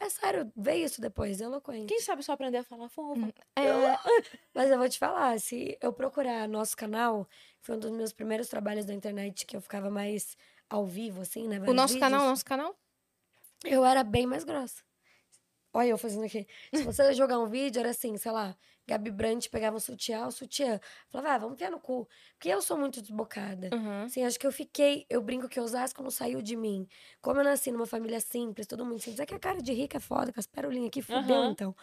É. 0.00 0.08
sério, 0.08 0.52
vê 0.56 0.76
isso 0.76 1.00
depois, 1.00 1.40
eloquente. 1.40 1.86
Quem 1.86 2.00
sabe 2.00 2.22
só 2.22 2.32
aprender 2.32 2.58
a 2.58 2.64
falar 2.64 2.88
fofa. 2.88 3.20
Hum. 3.20 3.32
Mas 4.54 4.70
eu 4.70 4.78
vou 4.78 4.88
te 4.88 4.98
falar, 4.98 5.38
se 5.40 5.76
eu 5.80 5.92
procurar 5.92 6.48
nosso 6.48 6.76
canal, 6.76 7.28
foi 7.60 7.76
um 7.76 7.78
dos 7.78 7.90
meus 7.90 8.12
primeiros 8.12 8.48
trabalhos 8.48 8.84
da 8.84 8.94
internet 8.94 9.44
que 9.44 9.56
eu 9.56 9.60
ficava 9.60 9.90
mais 9.90 10.36
ao 10.68 10.86
vivo, 10.86 11.22
assim, 11.22 11.48
né? 11.48 11.58
O 11.60 11.72
nosso 11.72 11.98
canal, 11.98 12.20
o 12.20 12.22
vídeos. 12.22 12.30
nosso 12.30 12.44
canal? 12.44 12.78
Eu 13.64 13.84
era 13.84 14.04
bem 14.04 14.26
mais 14.26 14.44
grossa. 14.44 14.82
Olha 15.72 15.88
eu 15.88 15.98
fazendo 15.98 16.24
aqui. 16.24 16.46
Se 16.74 16.82
você 16.82 17.12
jogar 17.14 17.38
um 17.38 17.46
vídeo, 17.46 17.80
era 17.80 17.90
assim, 17.90 18.16
sei 18.16 18.32
lá, 18.32 18.56
Gabi 18.88 19.10
Brandt 19.10 19.50
pegava 19.50 19.76
um 19.76 19.80
sutiã, 19.80 20.26
o 20.26 20.30
sutiã. 20.32 20.80
Falava, 21.10 21.34
ah, 21.34 21.38
vamos 21.38 21.54
enfiar 21.56 21.70
no 21.70 21.78
cu. 21.78 22.08
Porque 22.32 22.48
eu 22.48 22.62
sou 22.62 22.78
muito 22.78 23.02
desbocada. 23.02 23.68
Uhum. 23.70 24.04
Assim, 24.04 24.24
acho 24.24 24.38
que 24.38 24.46
eu 24.46 24.52
fiquei, 24.52 25.04
eu 25.10 25.20
brinco 25.20 25.46
que 25.46 25.60
Osasco 25.60 26.02
não 26.02 26.10
saiu 26.10 26.40
de 26.40 26.56
mim. 26.56 26.88
Como 27.20 27.38
eu 27.38 27.44
nasci 27.44 27.70
numa 27.70 27.84
família 27.86 28.18
simples, 28.18 28.66
todo 28.66 28.86
mundo 28.86 28.98
simples. 28.98 29.20
É 29.20 29.26
que 29.26 29.34
a 29.34 29.38
cara 29.38 29.60
de 29.60 29.72
rica 29.74 29.98
é 29.98 30.00
foda, 30.00 30.32
com 30.32 30.40
as 30.40 30.46
perolinhas 30.46 30.88
aqui, 30.88 31.02
fudeu 31.02 31.44
Aham. 31.44 31.52
então. 31.52 31.76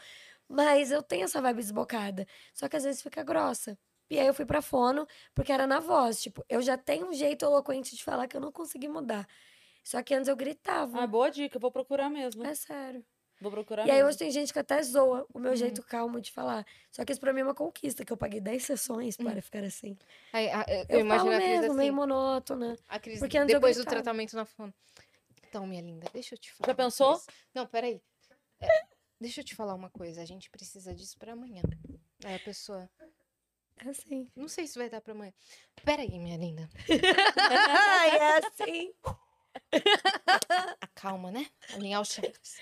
Mas 0.49 0.91
eu 0.91 1.03
tenho 1.03 1.25
essa 1.25 1.41
vibe 1.41 1.57
desbocada. 1.57 2.25
Só 2.53 2.67
que 2.67 2.75
às 2.75 2.83
vezes 2.83 3.01
fica 3.03 3.23
grossa. 3.23 3.77
E 4.09 4.19
aí 4.19 4.27
eu 4.27 4.33
fui 4.33 4.45
pra 4.45 4.61
fono, 4.61 5.07
porque 5.35 5.51
era 5.51 5.67
na 5.67 5.79
voz. 5.79 6.21
Tipo, 6.21 6.43
eu 6.49 6.61
já 6.61 6.77
tenho 6.77 7.07
um 7.07 7.13
jeito 7.13 7.45
eloquente 7.45 7.95
de 7.95 8.03
falar 8.03 8.27
que 8.27 8.35
eu 8.37 8.41
não 8.41 8.51
consegui 8.51 8.87
mudar. 8.87 9.27
Só 9.83 10.01
que 10.01 10.15
antes 10.15 10.27
eu 10.27 10.35
gritava. 10.35 11.01
Ah, 11.01 11.07
boa 11.07 11.29
dica, 11.29 11.57
eu 11.57 11.61
vou 11.61 11.71
procurar 11.71 12.09
mesmo. 12.09 12.43
é 12.45 12.55
sério. 12.55 13.05
Vou 13.41 13.51
procurar 13.51 13.85
E 13.85 13.91
aí 13.91 14.03
hoje 14.03 14.17
tem 14.17 14.31
gente 14.31 14.53
que 14.53 14.59
até 14.59 14.81
zoa 14.81 15.25
o 15.33 15.39
meu 15.39 15.51
Uhum. 15.51 15.57
jeito 15.57 15.83
calmo 15.83 16.21
de 16.21 16.31
falar. 16.31 16.65
Só 16.91 17.03
que 17.03 17.11
isso 17.11 17.19
pra 17.19 17.33
mim 17.33 17.41
é 17.41 17.43
uma 17.43 17.53
conquista, 17.53 18.05
que 18.05 18.11
eu 18.13 18.17
paguei 18.17 18.39
10 18.39 18.63
sessões 18.63 19.17
para 19.17 19.41
ficar 19.41 19.63
assim. 19.63 19.97
Aí, 20.31 20.49
a- 20.49 20.65
eu, 20.67 20.85
Eu, 20.89 20.99
imagino 21.01 21.31
falo 21.31 21.37
mesmo, 21.37 21.65
assim. 21.65 21.75
meio 21.77 21.93
monótona. 21.93 22.77
A 22.87 22.97
Cris, 22.99 23.19
porque 23.19 23.37
antes 23.37 23.53
eu 23.53 23.59
depois 23.59 23.75
do 23.77 23.83
tratamento 23.85 24.35
na 24.35 24.45
fono. 24.45 24.73
Então, 25.47 25.67
minha 25.67 25.81
linda, 25.81 26.07
deixa 26.13 26.35
eu 26.35 26.39
te 26.39 26.51
falar. 26.53 26.67
Já 26.71 26.75
pensou? 26.75 27.09
coisa. 27.11 27.25
Não, 27.53 27.67
peraí. 27.67 28.01
É, 28.59 28.67
deixa 29.19 29.41
eu 29.41 29.45
te 29.45 29.53
falar 29.55 29.73
uma 29.75 29.89
coisa. 29.89 30.21
A 30.21 30.25
gente 30.25 30.49
precisa 30.49 30.93
disso 30.93 31.17
pra 31.17 31.33
amanhã. 31.33 31.61
Aí 32.23 32.35
a 32.35 32.39
pessoa, 32.39 32.89
É 33.85 33.89
assim. 33.89 34.29
não 34.35 34.47
sei 34.47 34.65
se 34.65 34.77
vai 34.79 34.89
dar 34.89 35.01
pra 35.01 35.13
amanhã. 35.13 35.33
Peraí, 35.83 36.17
minha 36.19 36.37
linda. 36.37 36.69
Ai, 36.89 38.09
é 38.19 38.37
assim. 38.37 38.93
Acalma, 40.81 41.31
né? 41.31 41.47
Alinhar 41.73 42.01
os 42.01 42.09
chakras. 42.09 42.57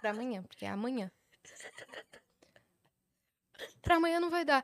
Pra 0.00 0.10
amanhã, 0.10 0.42
porque 0.42 0.64
é 0.64 0.68
amanhã. 0.68 1.10
Pra 3.82 3.96
amanhã 3.96 4.20
não 4.20 4.30
vai 4.30 4.44
dar. 4.44 4.62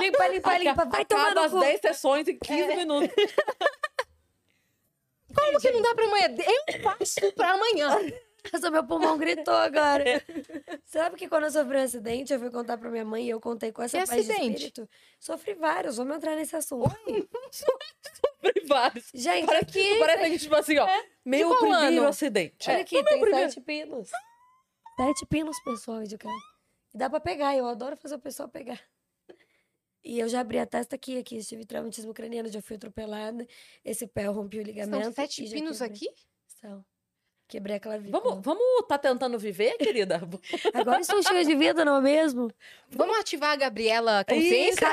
Limpa, 0.00 0.28
limpa, 0.28 0.58
limpa. 0.58 0.84
Vai 0.86 1.04
tomar 1.04 1.32
Acaba 1.32 1.40
no 1.40 1.46
as 1.46 1.52
cu. 1.52 1.60
10 1.60 1.80
sessões 1.80 2.28
em 2.28 2.38
15 2.38 2.76
minutos. 2.76 3.10
Como 5.34 5.60
que 5.60 5.70
não 5.70 5.82
dá 5.82 5.94
pra 5.94 6.04
amanhã? 6.06 6.26
Eu 6.66 6.82
faço 6.82 7.32
pra 7.34 7.52
amanhã. 7.52 7.88
Nossa, 8.52 8.70
meu 8.70 8.84
pulmão 8.86 9.16
gritou 9.18 9.54
agora. 9.54 10.04
Sabe 10.84 11.16
que 11.16 11.28
quando 11.28 11.44
eu 11.44 11.50
sofri 11.50 11.76
um 11.76 11.82
acidente, 11.82 12.32
eu 12.32 12.38
fui 12.38 12.50
contar 12.50 12.78
pra 12.78 12.90
minha 12.90 13.04
mãe 13.04 13.26
e 13.26 13.30
eu 13.30 13.40
contei 13.40 13.72
com 13.72 13.82
essa 13.82 13.98
Que 14.00 14.06
paz 14.06 14.24
de 14.26 14.32
acidente? 14.32 14.54
espírito. 14.66 14.88
Sofri 15.18 15.54
vários, 15.54 15.96
vamos 15.96 16.16
entrar 16.16 16.36
nesse 16.36 16.54
assunto. 16.56 16.88
Vários. 18.66 19.10
Gente, 19.12 19.46
Parece, 19.46 19.64
aqui, 19.64 19.98
parece 19.98 20.30
que, 20.30 20.38
tipo 20.38 20.54
assim, 20.54 20.78
ó. 20.78 20.86
Meu 21.24 21.48
qual 21.48 21.58
primeiro 21.60 21.98
ano? 22.02 22.08
acidente. 22.08 22.70
olha 22.70 22.80
aqui, 22.80 23.02
tem 23.04 23.20
sete 23.30 23.60
pinos. 23.60 24.10
Sete 24.96 25.26
pinos, 25.26 25.60
pessoal, 25.62 26.02
de 26.04 26.16
cara. 26.16 26.34
E 26.94 26.98
dá 26.98 27.10
pra 27.10 27.20
pegar, 27.20 27.56
eu 27.56 27.66
adoro 27.66 27.96
fazer 27.96 28.14
o 28.14 28.18
pessoal 28.18 28.48
pegar. 28.48 28.80
E 30.02 30.18
eu 30.18 30.28
já 30.28 30.40
abri 30.40 30.58
a 30.58 30.64
testa 30.66 30.96
aqui, 30.96 31.18
aqui, 31.18 31.38
tive 31.44 31.66
traumatismo 31.66 32.14
craniano, 32.14 32.48
já 32.48 32.62
fui 32.62 32.76
atropelada. 32.76 33.46
Esse 33.84 34.06
pé 34.06 34.26
eu 34.26 34.32
rompi 34.32 34.58
o 34.58 34.62
ligamento. 34.62 35.04
São 35.04 35.12
sete 35.12 35.48
pinos 35.50 35.82
aqui? 35.82 36.08
São. 36.60 36.84
Quebrei 37.50 37.76
a 37.76 37.80
clavícula. 37.80 38.22
Vamos, 38.22 38.44
vamos 38.44 38.86
tá 38.86 38.96
tentando 38.96 39.36
viver, 39.36 39.76
querida? 39.76 40.22
Agora 40.72 41.00
estou 41.00 41.20
cheia 41.20 41.44
de 41.44 41.56
vida, 41.56 41.84
não 41.84 41.96
é 41.96 42.00
mesmo? 42.00 42.52
Vamos 42.92 43.18
ativar 43.18 43.50
a 43.50 43.56
Gabriela 43.56 44.24
Consciência? 44.24 44.86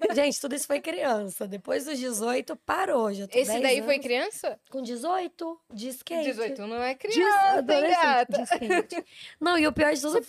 Gente, 0.14 0.40
tudo 0.40 0.54
isso 0.54 0.66
foi 0.66 0.80
criança. 0.80 1.46
Depois 1.46 1.84
dos 1.84 1.98
18, 1.98 2.56
parou. 2.56 3.12
Já 3.12 3.24
Esse 3.24 3.52
10 3.52 3.62
daí 3.62 3.82
foi 3.82 3.94
anos. 3.94 4.06
criança? 4.06 4.60
Com 4.70 4.82
18, 4.82 5.60
de 5.72 5.88
skate. 5.88 6.24
18 6.24 6.66
não 6.66 6.82
é 6.82 6.94
criança, 6.94 7.58
adolescente, 7.58 8.00
gata? 8.00 8.38
de 8.38 8.42
skate. 8.44 9.04
Não, 9.40 9.58
e 9.58 9.66
o 9.66 9.72
pior 9.72 9.92
de 9.92 10.00
tudo... 10.00 10.20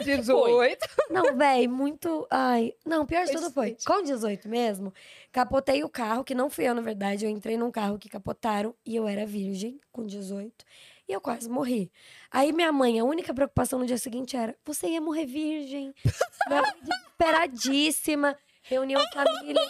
18. 0.00 0.88
Não, 1.10 1.36
véi, 1.36 1.68
muito... 1.68 2.26
Ai, 2.30 2.74
não, 2.84 3.02
o 3.02 3.06
pior 3.06 3.24
de 3.24 3.32
Foi 3.32 3.40
tudo 3.40 3.52
foi... 3.52 3.76
Com 3.86 4.02
18 4.02 4.48
mesmo, 4.48 4.92
capotei 5.30 5.84
o 5.84 5.88
carro, 5.88 6.24
que 6.24 6.34
não 6.34 6.50
fui 6.50 6.64
eu, 6.64 6.74
na 6.74 6.82
verdade. 6.82 7.24
Eu 7.24 7.30
entrei 7.30 7.56
num 7.56 7.70
carro 7.70 7.98
que 7.98 8.08
capotaram 8.08 8.74
e 8.84 8.96
eu 8.96 9.06
era 9.06 9.24
virgem, 9.24 9.80
com 9.92 10.04
18. 10.04 10.64
E 11.08 11.12
eu 11.12 11.20
quase 11.20 11.48
morri. 11.48 11.90
Aí 12.30 12.52
minha 12.52 12.72
mãe, 12.72 12.98
a 12.98 13.04
única 13.04 13.32
preocupação 13.32 13.78
no 13.78 13.86
dia 13.86 13.96
seguinte 13.96 14.36
era: 14.36 14.56
você 14.64 14.88
ia 14.88 15.00
morrer 15.00 15.24
virgem. 15.24 15.94
Desesperadíssima. 16.82 18.36
Reuniu 18.68 18.98
a 19.00 19.08
família. 19.12 19.62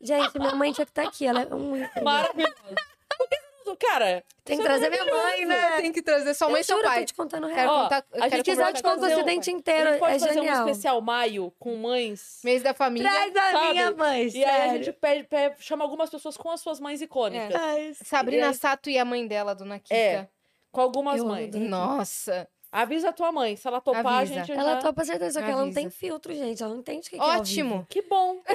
Gente, 0.00 0.38
minha 0.38 0.54
mãe 0.54 0.72
tinha 0.72 0.84
que 0.86 0.90
estar 0.92 1.02
aqui. 1.02 1.26
Ela 1.26 1.42
é 1.42 1.54
um. 1.54 1.72
Por 1.72 3.28
que 3.28 3.36
você 3.36 3.40
não- 3.66 3.76
Cara, 3.76 4.24
Tem 4.44 4.56
que 4.56 4.62
é 4.62 4.66
trazer 4.66 4.90
minha 4.90 5.04
mãe, 5.04 5.46
né? 5.46 5.80
Tem 5.80 5.92
que 5.92 6.02
trazer 6.02 6.34
sua 6.34 6.48
mãe 6.48 6.56
eu 6.56 6.60
e 6.60 6.64
seu 6.64 6.76
eu 6.78 6.82
pai. 6.84 7.00
tô 7.00 7.04
te 7.06 7.14
contando 7.14 7.46
Quero 7.46 7.56
real. 7.60 7.74
Ó, 7.74 7.82
contar, 7.84 8.04
a 8.12 8.26
eu 8.26 8.30
gente 8.30 8.42
quiser, 8.42 8.68
eu 8.68 8.74
te 8.74 8.82
conto 8.82 8.98
o 8.98 9.02
um- 9.02 9.12
acidente 9.12 9.48
a 9.48 9.52
inteiro. 9.52 9.90
gente 9.90 9.98
pode 10.00 10.14
É 10.14 10.18
fazer 10.18 10.34
genial. 10.34 10.56
um 10.64 10.68
especial 10.68 11.00
maio 11.00 11.52
com 11.58 11.76
mães. 11.76 12.40
Mês 12.42 12.62
da 12.62 12.74
família. 12.74 13.08
Traz 13.10 13.36
a 13.36 13.52
sabe? 13.52 13.70
minha 13.70 13.90
mãe, 13.92 14.28
E 14.28 14.44
aí 14.44 14.70
a 14.70 14.74
gente 14.76 14.92
pede, 14.92 15.24
pede- 15.28 15.62
chama 15.62 15.84
algumas 15.84 16.10
pessoas 16.10 16.36
com 16.36 16.50
as 16.50 16.60
suas 16.60 16.80
mães 16.80 17.00
icônicas. 17.00 17.54
Ai, 17.54 17.92
Sabrina 18.04 18.46
E 18.46 18.48
aí- 18.48 18.54
Sato 18.54 18.90
e 18.90 18.98
a 18.98 19.04
mãe 19.04 19.26
dela, 19.26 19.54
Dona 19.54 19.78
Kika. 19.78 19.94
É. 19.94 20.28
Com 20.72 20.80
algumas 20.80 21.18
Eu 21.18 21.26
mães. 21.26 21.54
Nossa. 21.54 22.48
Avisa 22.72 23.08
a 23.08 23.12
tua 23.12 23.32
mãe. 23.32 23.56
Se 23.56 23.66
ela 23.66 23.80
topar, 23.80 24.06
Avisa. 24.06 24.34
a 24.34 24.38
gente 24.44 24.52
Ela 24.52 24.74
já... 24.74 24.80
topa 24.80 25.04
certeza, 25.04 25.40
só 25.40 25.44
que 25.44 25.50
ela 25.50 25.56
não 25.62 25.64
Avisa. 25.68 25.80
tem 25.80 25.90
filtro, 25.90 26.32
gente. 26.32 26.62
Ela 26.62 26.72
não 26.72 26.80
entende 26.80 27.00
o 27.08 27.10
que 27.10 27.10
que 27.10 27.16
é 27.16 27.20
ao 27.20 27.30
vivo. 27.30 27.40
Ótimo. 27.40 27.86
Que 27.88 28.02
bom. 28.02 28.40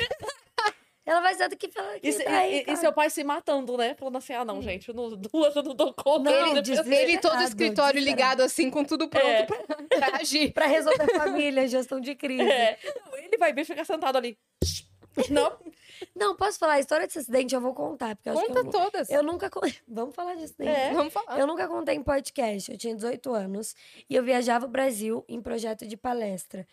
Ela 1.07 1.21
vai 1.21 1.35
ser 1.35 1.47
do 1.49 1.55
que 1.55 1.69
fala 1.69 1.99
E, 2.01 2.11
se- 2.11 2.23
tá 2.23 2.47
e- 2.47 2.51
e- 2.55 2.57
e 2.61 2.63
cara. 2.63 2.77
seu 2.77 2.91
pai 2.91 3.11
se 3.11 3.23
matando, 3.23 3.77
né? 3.77 3.93
Falando 3.93 4.17
assim, 4.17 4.33
ah, 4.33 4.43
não, 4.43 4.59
gente, 4.59 4.91
no 4.91 5.15
duas 5.15 5.53
eu 5.55 5.61
não 5.61 5.75
dou 5.75 5.93
conta. 5.93 6.31
Não, 6.31 6.47
Ele- 6.53 6.61
des- 6.63 6.79
Ele 6.79 7.19
todo 7.19 7.33
o 7.33 7.37
Desesperado, 7.37 7.43
escritório 7.43 7.99
desesperado. 7.99 7.99
ligado 7.99 8.41
assim, 8.41 8.71
com 8.71 8.83
tudo 8.83 9.07
pronto 9.07 9.23
É. 9.27 9.43
pra, 9.45 9.57
pra 9.99 10.17
agir. 10.17 10.51
Pra 10.51 10.65
resolver 10.65 11.05
família, 11.15 11.67
gestão 11.67 11.99
de 11.99 12.15
crise. 12.15 12.49
É. 12.49 12.79
Não, 13.05 13.17
ele 13.19 13.37
vai 13.37 13.53
ver 13.53 13.61
e 13.61 13.65
ficar 13.65 13.85
sentado 13.85 14.15
ali. 14.17 14.35
Não? 15.29 15.57
Não, 16.13 16.35
posso 16.35 16.59
falar? 16.59 16.73
A 16.73 16.79
história 16.79 17.07
desse 17.07 17.19
acidente 17.19 17.55
eu 17.55 17.61
vou 17.61 17.73
contar. 17.73 18.15
Porque 18.15 18.29
Conta 18.29 18.59
eu, 18.59 18.69
todas. 18.69 19.09
eu 19.09 19.23
nunca. 19.23 19.49
Vamos 19.87 20.13
falar 20.13 20.35
disso 20.35 20.53
daí. 20.57 20.67
É. 20.67 20.93
Vamos 20.93 21.13
falar. 21.13 21.39
Eu 21.39 21.47
nunca 21.47 21.67
contei 21.67 21.95
em 21.95 22.03
podcast. 22.03 22.71
Eu 22.71 22.77
tinha 22.77 22.93
18 22.95 23.33
anos 23.33 23.75
e 24.09 24.15
eu 24.15 24.23
viajava 24.23 24.65
o 24.65 24.69
Brasil 24.69 25.23
em 25.27 25.41
projeto 25.41 25.87
de 25.87 25.95
palestra. 25.95 26.67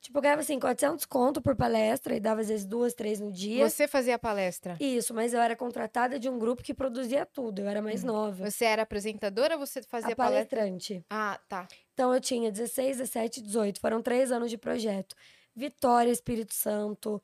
Tipo, 0.00 0.16
eu 0.16 0.22
ganhava 0.22 0.40
assim, 0.40 0.58
400 0.58 1.04
conto 1.04 1.42
por 1.42 1.54
palestra 1.54 2.16
e 2.16 2.20
dava 2.20 2.40
às 2.40 2.48
vezes 2.48 2.64
duas, 2.64 2.94
três 2.94 3.20
no 3.20 3.30
dia. 3.30 3.68
Você 3.68 3.86
fazia 3.86 4.18
palestra. 4.18 4.74
Isso, 4.80 5.12
mas 5.12 5.34
eu 5.34 5.40
era 5.40 5.54
contratada 5.54 6.18
de 6.18 6.26
um 6.26 6.38
grupo 6.38 6.62
que 6.62 6.72
produzia 6.72 7.26
tudo. 7.26 7.60
Eu 7.60 7.68
era 7.68 7.82
mais 7.82 8.02
nova. 8.02 8.50
Você 8.50 8.64
era 8.64 8.82
apresentadora 8.82 9.56
ou 9.58 9.66
você 9.66 9.82
fazia 9.82 10.14
A 10.14 10.16
palestra? 10.16 10.58
palestrante. 10.60 11.04
Ah, 11.10 11.38
tá. 11.46 11.68
Então 11.92 12.14
eu 12.14 12.20
tinha 12.20 12.50
16, 12.50 12.96
17, 12.96 13.42
18. 13.42 13.78
Foram 13.78 14.00
três 14.00 14.32
anos 14.32 14.50
de 14.50 14.56
projeto. 14.56 15.14
Vitória, 15.54 16.10
Espírito 16.10 16.54
Santo, 16.54 17.22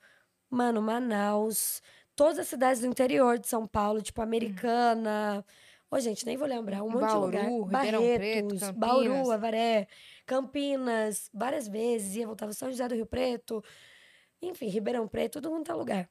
mano, 0.51 0.81
Manaus, 0.83 1.83
todas 2.15 2.39
as 2.39 2.49
cidades 2.49 2.81
do 2.81 2.87
interior 2.87 3.39
de 3.39 3.49
São 3.49 3.67
Paulo, 3.67 4.03
tipo 4.03 4.23
Americana, 4.23 5.45
Ô, 5.91 6.01
gente, 6.01 6.27
nem 6.27 6.37
vou 6.37 6.49
lembrar. 6.49 6.83
Um 6.83 6.91
monte 6.91 7.03
Bauru, 7.03 7.31
de 7.31 7.39
lugar. 7.39 7.45
Preto, 7.47 7.71
Barretos, 7.71 8.61
Campinas. 8.61 8.77
Bauru, 8.77 9.31
Avaré, 9.31 9.89
Campinas, 10.27 11.31
várias 11.33 11.69
vezes. 11.69 12.17
Ia, 12.17 12.27
voltava 12.27 12.53
São 12.53 12.69
José 12.71 12.89
do 12.89 12.95
Rio 12.95 13.07
Preto. 13.07 13.63
Enfim, 14.43 14.67
Ribeirão 14.67 15.07
Preto, 15.07 15.41
todo 15.41 15.53
mundo 15.53 15.65
tá 15.65 15.75
lugar. 15.75 16.11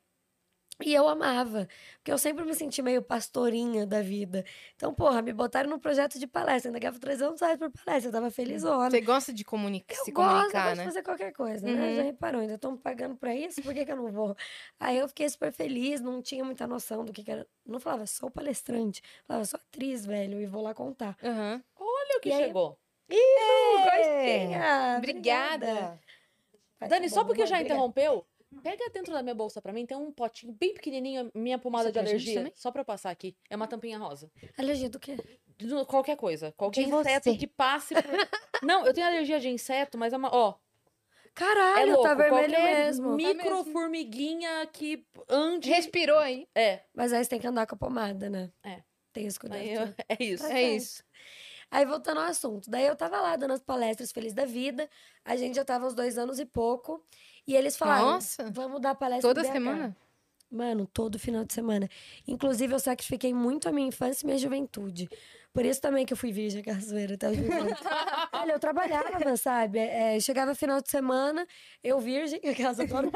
E 0.84 0.93
eu 0.93 1.07
amava, 1.07 1.69
porque 1.97 2.11
eu 2.11 2.17
sempre 2.17 2.43
me 2.43 2.53
senti 2.53 2.82
meio 2.82 3.01
pastorinha 3.01 3.86
da 3.86 4.01
vida. 4.01 4.43
Então, 4.76 4.93
porra, 4.93 5.21
me 5.21 5.32
botaram 5.32 5.69
num 5.69 5.80
projeto 5.80 6.19
de 6.19 6.28
palestra, 6.28 6.67
ainda 6.69 6.80
ganhava 6.80 6.99
300 6.99 7.39
reais 7.39 7.57
por 7.57 7.71
palestra, 7.71 8.09
eu 8.09 8.11
tava 8.11 8.30
felizona. 8.30 8.91
Você 8.91 8.99
gosta 8.99 9.32
de 9.34 9.45
comunica 9.45 9.95
Eu 9.95 10.03
se 10.03 10.11
gosto, 10.11 10.28
eu 10.30 10.36
comunicar, 10.38 10.63
gosto 10.65 10.76
né? 10.78 10.84
de 10.84 10.89
fazer 10.89 11.03
qualquer 11.03 11.32
coisa, 11.32 11.65
né? 11.65 11.71
Uhum. 11.89 11.95
Já 11.95 12.03
reparou, 12.03 12.41
ainda 12.41 12.55
estão 12.55 12.76
pagando 12.76 13.15
pra 13.15 13.34
isso, 13.34 13.61
por 13.61 13.73
que, 13.73 13.86
que 13.86 13.91
eu 13.91 13.95
não 13.95 14.11
vou? 14.11 14.36
Aí 14.78 14.97
eu 14.97 15.07
fiquei 15.07 15.30
super 15.30 15.51
feliz, 15.53 16.01
não 16.01 16.21
tinha 16.21 16.43
muita 16.43 16.67
noção 16.67 17.05
do 17.05 17.13
que, 17.13 17.23
que 17.23 17.32
era. 17.32 17.47
Não 17.65 17.80
falava, 17.80 18.05
sou 18.05 18.30
palestrante, 18.30 19.01
falava, 19.26 19.45
sou 19.45 19.57
atriz, 19.57 20.05
velho, 20.05 20.41
e 20.41 20.45
vou 20.45 20.61
lá 20.61 20.73
contar. 20.73 21.15
Aham. 21.23 21.63
Olha 21.80 22.17
o 22.17 22.19
que 22.19 22.30
E 22.30 22.34
aí- 22.34 22.43
chegou. 22.47 22.78
Uh, 23.09 23.13
É. 23.13 24.39
gostinha! 24.39 24.95
Obrigada. 24.97 25.99
Vai 26.80 26.89
Dani, 26.89 27.09
só 27.09 27.21
bom, 27.21 27.28
porque 27.28 27.43
vai, 27.43 27.47
já 27.47 27.55
obrigada. 27.55 27.76
interrompeu, 27.76 28.26
pega 28.62 28.89
dentro 28.91 29.14
da 29.14 29.22
minha 29.24 29.36
bolsa 29.36 29.62
pra 29.62 29.72
mim, 29.74 29.86
tem 29.86 29.95
um 29.97 30.12
potinho 30.12 30.51
bem 30.53 30.74
pequenininho, 30.74 31.32
minha 31.34 31.58
pomada 31.58 31.86
Isso 31.89 31.93
de 31.93 31.99
é 31.99 32.01
pra 32.01 32.12
gente 32.12 32.22
alergia, 32.24 32.39
também? 32.41 32.53
só 32.56 32.72
pra 32.72 32.82
eu 32.82 32.86
passar 32.86 33.10
aqui. 33.12 33.36
É 33.49 33.56
uma 33.56 33.68
tampinha 33.68 33.97
rosa. 33.97 34.32
Alergia 34.58 34.89
do 34.89 34.99
quê? 34.99 35.18
De 35.58 35.68
qualquer 35.86 36.18
coisa, 36.18 36.51
qualquer 36.58 36.84
De 36.86 36.89
inseto 36.93 37.32
você. 37.32 37.38
que 37.38 37.47
passe 37.47 37.93
por... 37.95 38.03
Não, 38.64 38.86
eu 38.86 38.93
tenho 38.93 39.08
alergia 39.08 39.39
de 39.39 39.49
inseto, 39.49 39.97
mas 39.97 40.12
é 40.14 40.18
uma, 40.18 40.30
ó, 40.34 40.56
é 41.26 41.30
Caralho, 41.34 41.91
louco, 41.93 42.03
tá 42.03 42.14
vermelho 42.14 42.53
qualquer 42.53 42.86
mesmo. 42.86 43.16
micro 43.16 43.64
formiguinha 43.66 44.66
que 44.68 45.06
ande... 45.30 45.70
Respirou 45.70 46.18
aí. 46.20 46.47
É, 46.56 46.82
Mas 46.93 47.12
aí 47.14 47.24
você 47.24 47.30
tem 47.30 47.39
que 47.39 47.47
andar 47.47 47.68
com 47.68 47.76
a 47.76 47.78
pomada, 47.78 48.30
né? 48.30 48.51
É. 48.64 48.82
Tem 49.14 49.26
esse 49.26 49.39
cuidado. 49.39 49.60
aí 49.60 49.74
eu- 49.74 49.93
é 50.10 50.24
isso. 50.24 50.47
Tá 50.47 50.58
É 50.58 50.62
isso. 50.76 51.03
Aí 51.76 51.86
voltando 51.86 52.21
ao 52.21 52.28
assunto. 52.28 52.69
Daí 52.69 52.86
eu 52.86 52.95
tava 52.95 53.19
lá 53.19 53.36
dando 53.36 53.51
as 53.51 53.59
palestras 53.59 54.09
Feliz 54.09 54.34
da 54.34 54.45
Vida. 54.45 54.89
A 55.26 55.36
gente 55.36 55.55
já 55.55 55.65
tava 55.65 55.86
uns 55.86 55.93
dois 55.93 56.17
anos 56.17 56.39
e 56.39 56.45
pouco. 56.45 57.03
E 57.45 57.53
eles 57.53 57.76
falaram: 57.76 58.13
Nossa. 58.13 58.49
vamos 58.49 58.80
dar 58.80 58.95
palestra 58.95 59.28
Toda 59.28 59.41
em 59.41 59.43
BH." 59.43 59.53
semana? 59.53 59.97
Mano, 60.49 60.88
todo 60.88 61.19
final 61.19 61.43
de 61.43 61.53
semana. 61.53 61.89
Inclusive, 62.26 62.73
eu 62.73 62.80
sacrifiquei 62.80 63.34
muito 63.34 63.67
a 63.67 63.73
minha 63.73 63.89
infância 63.89 64.23
e 64.23 64.26
minha 64.26 64.38
juventude. 64.38 65.09
Por 65.51 65.65
isso 65.65 65.82
também 65.82 66.05
que 66.05 66.13
eu 66.13 66.17
fui 66.17 66.32
virgem, 66.32 66.61
aquela 66.61 66.80
zoeira. 66.80 67.17
Tá? 67.17 67.28
Olha, 68.32 68.53
eu 68.53 68.59
trabalhava, 68.59 69.36
sabe? 69.36 69.80
É, 69.80 70.17
chegava 70.21 70.55
final 70.55 70.80
de 70.82 70.89
semana, 70.89 71.45
eu 71.84 71.99
virgem, 71.99 72.39
aquelas 72.47 72.80
adoro 72.80 73.11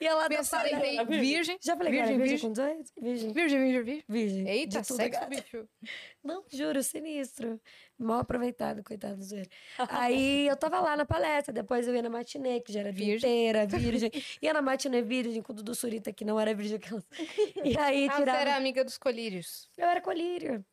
E 0.00 0.06
ela 0.06 0.28
Pensar 0.28 0.66
em 0.66 1.04
virgem. 1.06 1.58
Já 1.62 1.76
falei 1.76 1.92
que 1.92 1.98
eu 1.98 2.02
era 2.02 2.16
Virgem, 2.16 2.18
virgem 2.28 2.28
virgem. 2.28 2.48
com 2.48 2.52
18? 2.52 2.92
Virgem. 3.00 3.32
Virgem, 3.32 3.58
virgem, 3.60 3.82
virgem. 3.82 4.04
Virgem. 4.08 4.48
Eita, 4.48 4.80
de 4.80 4.86
tudo, 4.88 4.96
sexo, 4.96 5.26
bicho. 5.28 5.68
Não, 6.22 6.44
juro, 6.52 6.82
sinistro. 6.82 7.60
Mal 7.98 8.20
aproveitado, 8.20 8.82
coitado 8.84 9.16
do 9.16 9.24
zoeiro. 9.24 9.48
Aí 9.88 10.46
eu 10.48 10.56
tava 10.56 10.80
lá 10.80 10.96
na 10.96 11.06
palestra, 11.06 11.52
depois 11.52 11.88
eu 11.88 11.94
ia 11.94 12.02
na 12.02 12.10
matinê, 12.10 12.60
que 12.60 12.72
já 12.72 12.80
era 12.80 12.92
Virgem. 12.92 13.16
inteira, 13.16 13.66
virgem. 13.66 14.10
Ia 14.42 14.52
na 14.52 14.60
matinê 14.62 15.02
virgem 15.02 15.40
com 15.42 15.52
o 15.52 15.56
Dudu 15.56 15.74
Surita, 15.74 16.12
que 16.12 16.24
não 16.24 16.38
era 16.38 16.54
virgem. 16.54 16.76
aquelas- 16.76 17.06
E 17.64 17.76
aí 17.78 18.08
Ah, 18.10 18.16
você 18.16 18.30
era 18.30 18.56
amiga 18.56 18.84
dos 18.84 18.98
colírios. 18.98 19.70
Eu 19.78 19.86
era 19.88 20.00
colírio. 20.00 20.64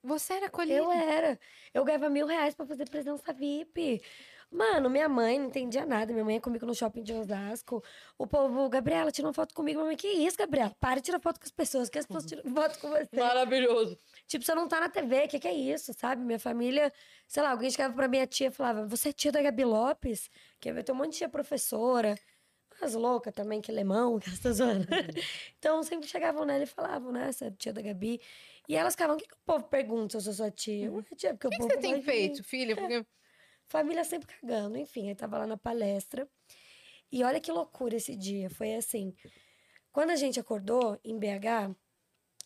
Você 0.00 0.34
era 0.34 0.48
colírio? 0.48 0.84
Eu 0.84 0.92
era. 0.92 1.38
Eu 1.74 1.84
ganhava 1.84 2.08
mil 2.08 2.24
reais 2.24 2.54
pra 2.54 2.64
fazer 2.64 2.88
presença 2.88 3.32
VIP. 3.32 4.00
Mano, 4.50 4.88
minha 4.88 5.08
mãe 5.08 5.38
não 5.38 5.46
entendia 5.46 5.84
nada. 5.84 6.10
Minha 6.12 6.24
mãe 6.24 6.36
ia 6.36 6.40
comigo 6.40 6.64
no 6.64 6.74
shopping 6.74 7.02
de 7.02 7.12
Osasco. 7.12 7.84
O 8.16 8.26
povo, 8.26 8.68
Gabriela, 8.68 9.12
tira 9.12 9.28
uma 9.28 9.34
foto 9.34 9.54
comigo. 9.54 9.78
Minha 9.78 9.88
mãe, 9.88 9.96
que 9.96 10.08
isso, 10.08 10.38
Gabriela? 10.38 10.74
Para 10.80 10.96
de 10.96 11.02
tirar 11.02 11.20
foto 11.20 11.38
com 11.38 11.44
as 11.44 11.50
pessoas, 11.50 11.90
que 11.90 11.98
as 11.98 12.06
pessoas 12.06 12.24
tiram 12.24 12.42
foto 12.54 12.78
com 12.78 12.88
você. 12.88 13.08
Maravilhoso. 13.12 13.98
Tipo, 14.26 14.44
você 14.44 14.54
não 14.54 14.66
tá 14.66 14.80
na 14.80 14.88
TV, 14.88 15.24
o 15.24 15.28
que, 15.28 15.38
que 15.38 15.48
é 15.48 15.54
isso, 15.54 15.92
sabe? 15.92 16.22
Minha 16.22 16.38
família, 16.38 16.90
sei 17.26 17.42
lá, 17.42 17.50
alguém 17.50 17.70
chegava 17.70 17.94
pra 17.94 18.08
minha 18.08 18.26
tia 18.26 18.48
e 18.48 18.50
falava: 18.50 18.86
Você 18.86 19.10
é 19.10 19.12
tia 19.12 19.30
da 19.30 19.42
Gabi 19.42 19.64
Lopes? 19.64 20.30
Que 20.58 20.70
eu 20.70 20.82
tenho 20.82 20.96
um 20.96 21.02
monte 21.02 21.12
de 21.12 21.18
tia 21.18 21.28
professora. 21.28 22.18
As 22.80 22.94
loucas 22.94 23.34
também, 23.34 23.60
que 23.60 23.70
é 23.70 23.74
lemão, 23.74 24.18
que 24.18 24.30
essa 24.30 24.52
zona. 24.52 24.86
então, 25.58 25.82
sempre 25.82 26.06
chegavam 26.06 26.44
nela 26.44 26.62
e 26.62 26.66
falavam, 26.66 27.12
né? 27.12 27.28
Essa 27.28 27.46
é 27.46 27.48
a 27.48 27.50
tia 27.50 27.72
da 27.72 27.82
Gabi. 27.82 28.20
E 28.68 28.76
elas 28.76 28.94
ficavam: 28.94 29.16
O 29.16 29.18
que, 29.18 29.26
que 29.26 29.34
o 29.34 29.38
povo 29.44 29.64
pergunta 29.64 30.12
se 30.12 30.16
eu 30.16 30.20
sou 30.20 30.32
sua 30.32 30.50
tia? 30.50 30.90
Ué, 30.90 31.02
tia, 31.16 31.34
porque 31.34 31.48
o 31.48 31.50
que, 31.50 31.56
que 31.56 31.62
você 31.64 31.76
tem 31.76 31.76
gosta 31.76 31.88
de 31.90 31.94
mim." 31.96 32.02
feito, 32.02 32.44
filha? 32.44 32.76
Porque... 32.76 33.04
Família 33.68 34.02
sempre 34.04 34.26
cagando. 34.26 34.78
Enfim, 34.78 35.08
aí 35.08 35.14
tava 35.14 35.38
lá 35.38 35.46
na 35.46 35.56
palestra. 35.56 36.28
E 37.12 37.22
olha 37.22 37.40
que 37.40 37.52
loucura 37.52 37.96
esse 37.96 38.16
dia. 38.16 38.50
Foi 38.50 38.74
assim. 38.74 39.14
Quando 39.92 40.10
a 40.10 40.16
gente 40.16 40.40
acordou 40.40 40.98
em 41.04 41.18
BH, 41.18 41.74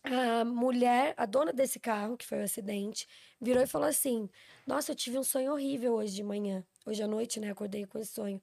a 0.04 0.44
mulher, 0.44 1.14
a 1.16 1.26
dona 1.26 1.52
desse 1.52 1.78
carro, 1.78 2.16
que 2.16 2.26
foi 2.26 2.40
o 2.40 2.44
acidente, 2.44 3.06
virou 3.40 3.62
e 3.62 3.66
falou 3.66 3.88
assim: 3.88 4.28
Nossa, 4.66 4.92
eu 4.92 4.96
tive 4.96 5.18
um 5.18 5.22
sonho 5.22 5.52
horrível 5.52 5.94
hoje 5.94 6.14
de 6.14 6.22
manhã. 6.22 6.64
Hoje 6.84 7.02
à 7.02 7.06
noite, 7.06 7.38
né? 7.38 7.50
Acordei 7.50 7.86
com 7.86 7.98
esse 7.98 8.12
sonho. 8.12 8.42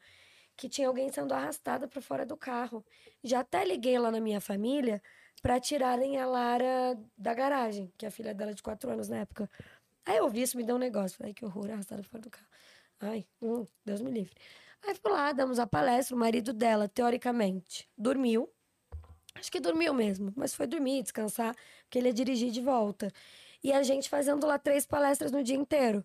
Que 0.56 0.70
tinha 0.70 0.88
alguém 0.88 1.12
sendo 1.12 1.34
arrastada 1.34 1.88
para 1.88 2.02
fora 2.02 2.26
do 2.26 2.38
carro. 2.38 2.86
Já 3.24 3.42
até 3.42 3.66
liguei 3.66 3.98
lá 4.00 4.12
na 4.12 4.22
minha 4.22 4.42
família 4.42 5.02
para 5.42 5.60
tirarem 5.60 6.18
a 6.18 6.26
Lara 6.26 6.98
da 7.18 7.34
garagem, 7.34 7.92
que 7.98 8.06
é 8.06 8.10
a 8.10 8.12
filha 8.12 8.34
dela 8.34 8.54
de 8.54 8.62
quatro 8.62 8.90
anos 8.92 9.10
na 9.10 9.18
época. 9.18 9.50
Aí 10.06 10.18
eu 10.18 10.30
vi 10.30 10.42
isso, 10.42 10.58
me 10.58 10.64
deu 10.64 10.76
um 10.76 10.80
negócio. 10.80 11.18
Falei, 11.18 11.34
que 11.34 11.46
horror, 11.46 11.70
arrastada 11.70 12.04
fora 12.04 12.22
do 12.22 12.30
carro. 12.30 12.49
Ai, 13.00 13.26
hum, 13.42 13.66
Deus 13.86 14.02
me 14.02 14.12
livre. 14.12 14.34
Aí 14.86 14.96
fui 14.96 15.12
lá, 15.12 15.32
damos 15.32 15.60
a 15.60 15.68
palestra. 15.68 16.16
O 16.16 16.20
marido 16.20 16.54
dela, 16.54 16.88
teoricamente, 16.88 17.90
dormiu. 17.98 18.50
Acho 19.36 19.52
que 19.52 19.60
dormiu 19.60 19.94
mesmo, 19.94 20.34
mas 20.36 20.54
foi 20.54 20.68
dormir, 20.68 21.02
descansar, 21.04 21.56
porque 21.84 21.98
ele 22.00 22.10
ia 22.10 22.14
dirigir 22.14 22.52
de 22.52 22.62
volta. 22.62 23.12
E 23.64 23.72
a 23.72 23.84
gente 23.84 24.10
fazendo 24.10 24.46
lá 24.46 24.58
três 24.60 24.86
palestras 24.86 25.32
no 25.32 25.44
dia 25.44 25.56
inteiro. 25.56 26.04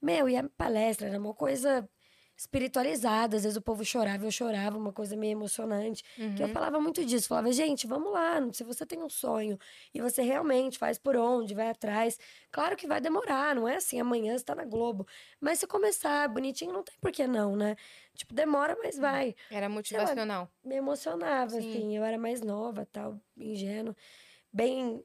Meu, 0.00 0.28
e 0.28 0.36
a 0.36 0.48
palestra 0.50 1.08
era 1.08 1.18
uma 1.18 1.34
coisa 1.34 1.88
espiritualizada. 2.40 3.36
Às 3.36 3.42
vezes 3.42 3.56
o 3.56 3.60
povo 3.60 3.84
chorava, 3.84 4.24
eu 4.24 4.30
chorava, 4.30 4.78
uma 4.78 4.92
coisa 4.92 5.14
meio 5.14 5.32
emocionante. 5.32 6.02
Que 6.36 6.42
eu 6.42 6.48
falava 6.48 6.80
muito 6.80 7.04
disso. 7.04 7.28
Falava, 7.28 7.52
gente, 7.52 7.86
vamos 7.86 8.10
lá. 8.12 8.40
Se 8.52 8.64
você 8.64 8.86
tem 8.86 9.02
um 9.02 9.10
sonho 9.10 9.58
e 9.92 10.00
você 10.00 10.22
realmente 10.22 10.78
faz 10.78 10.98
por 10.98 11.16
onde, 11.16 11.54
vai 11.54 11.68
atrás. 11.68 12.18
Claro 12.50 12.76
que 12.76 12.86
vai 12.86 12.98
demorar, 13.00 13.54
não 13.54 13.68
é 13.68 13.76
assim, 13.76 14.00
amanhã 14.00 14.36
você 14.38 14.44
tá 14.44 14.54
na 14.54 14.64
Globo. 14.64 15.06
Mas 15.38 15.58
se 15.58 15.66
começar 15.66 16.26
bonitinho, 16.28 16.72
não 16.72 16.82
tem 16.82 16.94
por 16.98 17.12
que 17.12 17.26
não, 17.26 17.54
né? 17.54 17.76
Tipo, 18.14 18.32
demora, 18.32 18.76
mas 18.82 18.96
vai 18.98 19.34
Era 19.50 19.68
motivacional. 19.68 20.50
me 20.64 20.76
emocionava, 20.76 21.50
Sim. 21.50 21.58
assim. 21.58 21.96
Eu 21.96 22.04
era 22.04 22.16
mais 22.16 22.40
nova, 22.40 22.86
tal, 22.90 23.20
ingênua. 23.36 23.94
Bem. 24.52 25.04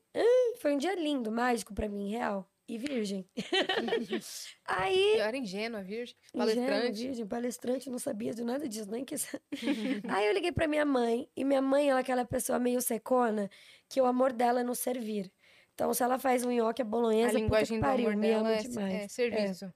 Foi 0.62 0.74
um 0.74 0.78
dia 0.78 0.96
lindo, 0.96 1.30
mágico 1.32 1.74
pra 1.74 1.90
mim, 1.90 2.12
real. 2.12 2.50
E 2.68 2.80
virgem. 2.80 3.30
Aí. 4.66 5.18
Eu 5.18 5.26
era 5.26 5.38
ingênua, 5.38 5.84
virgem, 5.84 6.16
ingênua, 6.34 6.47
palestrante. 6.47 7.03
virgem, 7.03 7.28
palestrante, 7.28 7.89
não 7.91 7.99
sabia 7.99 8.34
de 8.34 8.43
nada 8.43 8.68
disso, 8.68 8.89
nem 8.89 9.05
quis. 9.05 9.28
Aí 10.09 10.26
eu 10.26 10.34
liguei 10.34 10.51
pra 10.51 10.68
minha 10.68 10.86
mãe, 10.86 11.30
e 11.36 11.43
minha 11.43 11.61
mãe, 11.61 11.89
ela 11.89 11.99
é 11.99 12.01
aquela 12.01 12.26
pessoa 12.26 12.57
meio 12.57 12.82
secona, 12.82 13.49
que 13.88 14.01
o 14.01 14.05
amor 14.05 14.34
dela 14.34 14.61
é 14.61 14.63
no 14.63 14.74
servir. 14.74 15.32
Então, 15.76 15.93
se 15.93 16.01
ela 16.01 16.18
faz 16.18 16.43
um 16.43 16.51
nhoque 16.51 16.82
à 16.82 16.86
A 16.86 16.88
bolonhesa, 16.88 17.34
puta 17.34 17.39
linguagem 17.39 17.78
que 17.78 17.84
do 17.84 17.88
pariu, 17.88 18.07
amor 18.07 18.18
me 18.18 18.32
ama 18.32 18.49
dela 18.49 18.59
é, 18.59 18.61
demais. 18.61 18.93
é 18.93 19.07
serviço. 19.09 19.74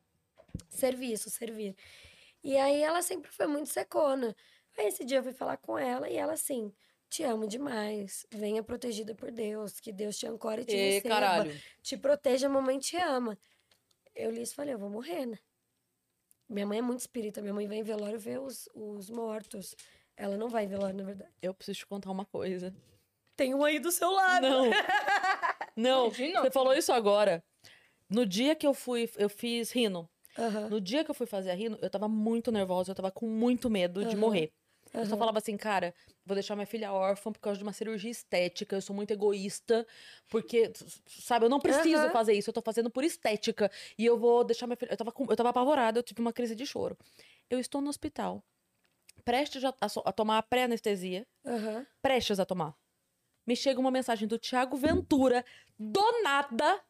Serviço, 0.69 1.29
servir. 1.29 1.75
E 2.43 2.57
aí 2.57 2.81
ela 2.81 3.01
sempre 3.01 3.29
foi 3.31 3.45
muito 3.45 3.69
secona. 3.69 4.35
Aí 4.77 4.87
esse 4.87 5.03
dia 5.03 5.17
eu 5.19 5.23
fui 5.23 5.33
falar 5.33 5.57
com 5.57 5.77
ela 5.77 6.09
e 6.09 6.15
ela 6.15 6.33
assim, 6.33 6.73
te 7.09 7.23
amo 7.23 7.47
demais. 7.47 8.25
Venha 8.31 8.63
protegida 8.63 9.15
por 9.15 9.31
Deus, 9.31 9.79
que 9.79 9.91
Deus 9.91 10.17
te 10.17 10.27
ancore 10.27 10.61
e 10.61 10.65
te 10.65 10.77
E 10.77 10.77
receba. 10.77 11.05
caralho. 11.09 11.61
Te 11.81 11.97
proteja, 11.97 12.47
a 12.47 12.49
mamãe 12.49 12.79
te 12.79 12.97
ama. 12.97 13.37
Eu 14.15 14.31
li 14.31 14.41
isso 14.41 14.53
e 14.53 14.55
falei, 14.55 14.73
eu 14.73 14.79
vou 14.79 14.89
morrer, 14.89 15.25
né? 15.25 15.37
Minha 16.49 16.65
mãe 16.65 16.79
é 16.79 16.81
muito 16.81 16.99
espírita, 16.99 17.41
minha 17.41 17.53
mãe 17.53 17.67
vai 17.67 17.77
em 17.77 17.83
velório 17.83 18.19
ver 18.19 18.39
os, 18.39 18.67
os 18.73 19.09
mortos. 19.09 19.75
Ela 20.17 20.35
não 20.35 20.49
vai 20.49 20.65
em 20.65 20.67
velório, 20.67 20.95
na 20.97 21.03
verdade. 21.03 21.31
Eu 21.41 21.53
preciso 21.53 21.79
te 21.79 21.85
contar 21.87 22.11
uma 22.11 22.25
coisa. 22.25 22.73
Tem 23.37 23.53
um 23.53 23.63
aí 23.63 23.79
do 23.79 23.91
seu 23.91 24.11
lado. 24.11 24.41
Não. 24.41 24.69
Não, 25.77 26.05
Imagina. 26.05 26.41
você 26.41 26.51
falou 26.51 26.73
isso 26.73 26.91
agora. 26.91 27.41
No 28.09 28.25
dia 28.25 28.55
que 28.55 28.67
eu 28.67 28.73
fui, 28.73 29.09
eu 29.17 29.29
fiz 29.29 29.71
rino. 29.71 30.09
Aham, 30.37 30.69
No 30.69 30.81
dia 30.81 31.03
que 31.05 31.11
eu 31.11 31.15
fui 31.15 31.27
fazer 31.27 31.51
a 31.51 31.55
rino, 31.55 31.77
eu 31.81 31.89
tava 31.89 32.07
muito 32.07 32.51
nervosa, 32.51 32.91
eu 32.91 32.95
tava 32.95 33.11
com 33.11 33.27
muito 33.27 33.69
medo 33.69 34.05
de 34.05 34.15
Aham. 34.15 34.19
morrer. 34.21 34.51
Eu 34.93 35.05
só 35.05 35.15
falava 35.15 35.37
assim, 35.37 35.55
cara, 35.55 35.93
vou 36.25 36.33
deixar 36.35 36.55
minha 36.55 36.65
filha 36.65 36.91
órfã 36.91 37.31
por 37.31 37.39
causa 37.39 37.57
de 37.57 37.63
uma 37.63 37.73
cirurgia 37.73 38.09
estética. 38.09 38.75
Eu 38.75 38.81
sou 38.81 38.95
muito 38.95 39.11
egoísta, 39.11 39.85
porque, 40.29 40.71
sabe, 41.07 41.45
eu 41.45 41.49
não 41.49 41.59
preciso 41.59 42.03
Aham. 42.03 42.11
fazer 42.11 42.33
isso, 42.33 42.49
eu 42.49 42.53
tô 42.53 42.61
fazendo 42.61 42.89
por 42.89 43.03
estética. 43.03 43.71
E 43.97 44.05
eu 44.05 44.17
vou 44.17 44.43
deixar 44.43 44.65
minha 44.67 44.77
filha. 44.77 44.91
Eu 44.91 44.97
tava, 44.97 45.13
eu 45.29 45.35
tava 45.35 45.49
apavorada, 45.49 45.99
eu 45.99 46.03
tive 46.03 46.21
uma 46.21 46.33
crise 46.33 46.55
de 46.55 46.65
choro. 46.65 46.97
Eu 47.49 47.59
estou 47.59 47.81
no 47.81 47.89
hospital, 47.89 48.43
prestes 49.23 49.63
a, 49.63 49.69
a 49.69 49.87
a 50.05 50.11
tomar 50.11 50.37
a 50.39 50.43
pré-anestesia, 50.43 51.25
aham. 51.45 51.85
prestes 52.01 52.39
a 52.39 52.45
tomar. 52.45 52.75
Me 53.45 53.55
chega 53.55 53.79
uma 53.79 53.91
mensagem 53.91 54.27
do 54.27 54.37
Tiago 54.37 54.77
Ventura, 54.77 55.43
do 55.77 56.21
nada, 56.23 56.81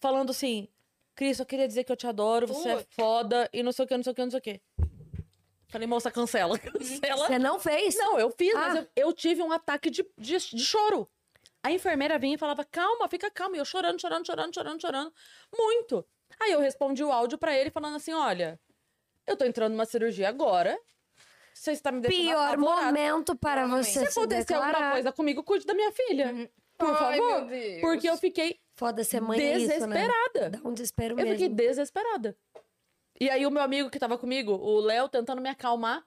falando 0.00 0.30
assim: 0.30 0.68
Cris, 1.14 1.38
eu 1.38 1.46
queria 1.46 1.68
dizer 1.68 1.84
que 1.84 1.92
eu 1.92 1.96
te 1.96 2.06
adoro, 2.06 2.46
você 2.46 2.70
é 2.70 2.76
Putz. 2.76 2.94
foda, 2.94 3.48
e 3.52 3.62
não 3.62 3.70
sei 3.72 3.84
o 3.84 3.88
que, 3.88 3.96
não 3.96 4.02
sei 4.04 4.12
o 4.12 4.14
que, 4.14 4.22
não 4.22 4.30
sei 4.30 4.38
o 4.38 4.42
que. 4.42 4.60
Falei, 5.74 5.88
moça, 5.88 6.08
cancela, 6.08 6.56
cancela. 6.60 7.26
Você 7.26 7.36
não 7.36 7.58
fez? 7.58 7.96
Não, 7.96 8.16
eu 8.16 8.30
fiz, 8.30 8.54
mas 8.54 8.76
Ah. 8.76 8.86
eu, 8.94 9.06
eu 9.08 9.12
tive 9.12 9.42
um 9.42 9.50
ataque 9.50 9.90
de, 9.90 10.06
de, 10.16 10.36
de 10.38 10.64
choro. 10.64 11.10
A 11.64 11.72
enfermeira 11.72 12.16
vinha 12.16 12.36
e 12.36 12.38
falava, 12.38 12.64
calma, 12.64 13.08
fica 13.08 13.28
calma. 13.28 13.56
E 13.56 13.58
eu 13.58 13.64
chorando, 13.64 14.00
chorando, 14.00 14.24
chorando, 14.24 14.54
chorando, 14.54 14.80
chorando. 14.80 15.12
Muito. 15.52 16.06
Aí 16.38 16.52
eu 16.52 16.60
respondi 16.60 17.02
o 17.02 17.10
áudio 17.10 17.36
pra 17.38 17.58
ele 17.58 17.70
falando 17.70 17.96
assim: 17.96 18.12
olha, 18.12 18.60
eu 19.26 19.36
tô 19.36 19.44
entrando 19.44 19.72
numa 19.72 19.84
cirurgia 19.84 20.28
agora. 20.28 20.78
Você 21.52 21.72
está 21.72 21.90
me 21.90 22.00
deixando 22.00 22.22
Pior 22.24 22.48
apavorada. 22.54 22.84
momento 22.86 23.34
para 23.34 23.66
você 23.66 24.06
Se 24.06 24.12
se 24.12 24.18
acontecer 24.20 24.54
alguma 24.54 24.92
coisa 24.92 25.10
comigo, 25.12 25.42
cuide 25.42 25.66
da 25.66 25.74
minha 25.74 25.90
filha. 25.90 26.50
Por 26.78 26.88
Ai, 26.90 27.18
favor. 27.18 27.40
meu 27.40 27.46
Deus. 27.46 27.80
Porque 27.80 28.08
eu 28.08 28.16
fiquei 28.16 28.60
Foda 28.76 29.02
ser 29.02 29.20
mãe 29.20 29.40
é 29.40 29.56
isso, 29.58 29.68
né? 29.68 29.96
desesperada. 29.96 30.50
Dá 30.50 30.68
um 30.68 30.72
desespero 30.72 31.12
Eu 31.14 31.16
mesmo. 31.16 31.32
fiquei 31.32 31.48
desesperada. 31.48 32.36
E 33.20 33.30
aí 33.30 33.46
o 33.46 33.50
meu 33.50 33.62
amigo 33.62 33.90
que 33.90 33.98
tava 33.98 34.18
comigo, 34.18 34.52
o 34.52 34.80
Léo, 34.80 35.08
tentando 35.08 35.40
me 35.40 35.48
acalmar. 35.48 36.04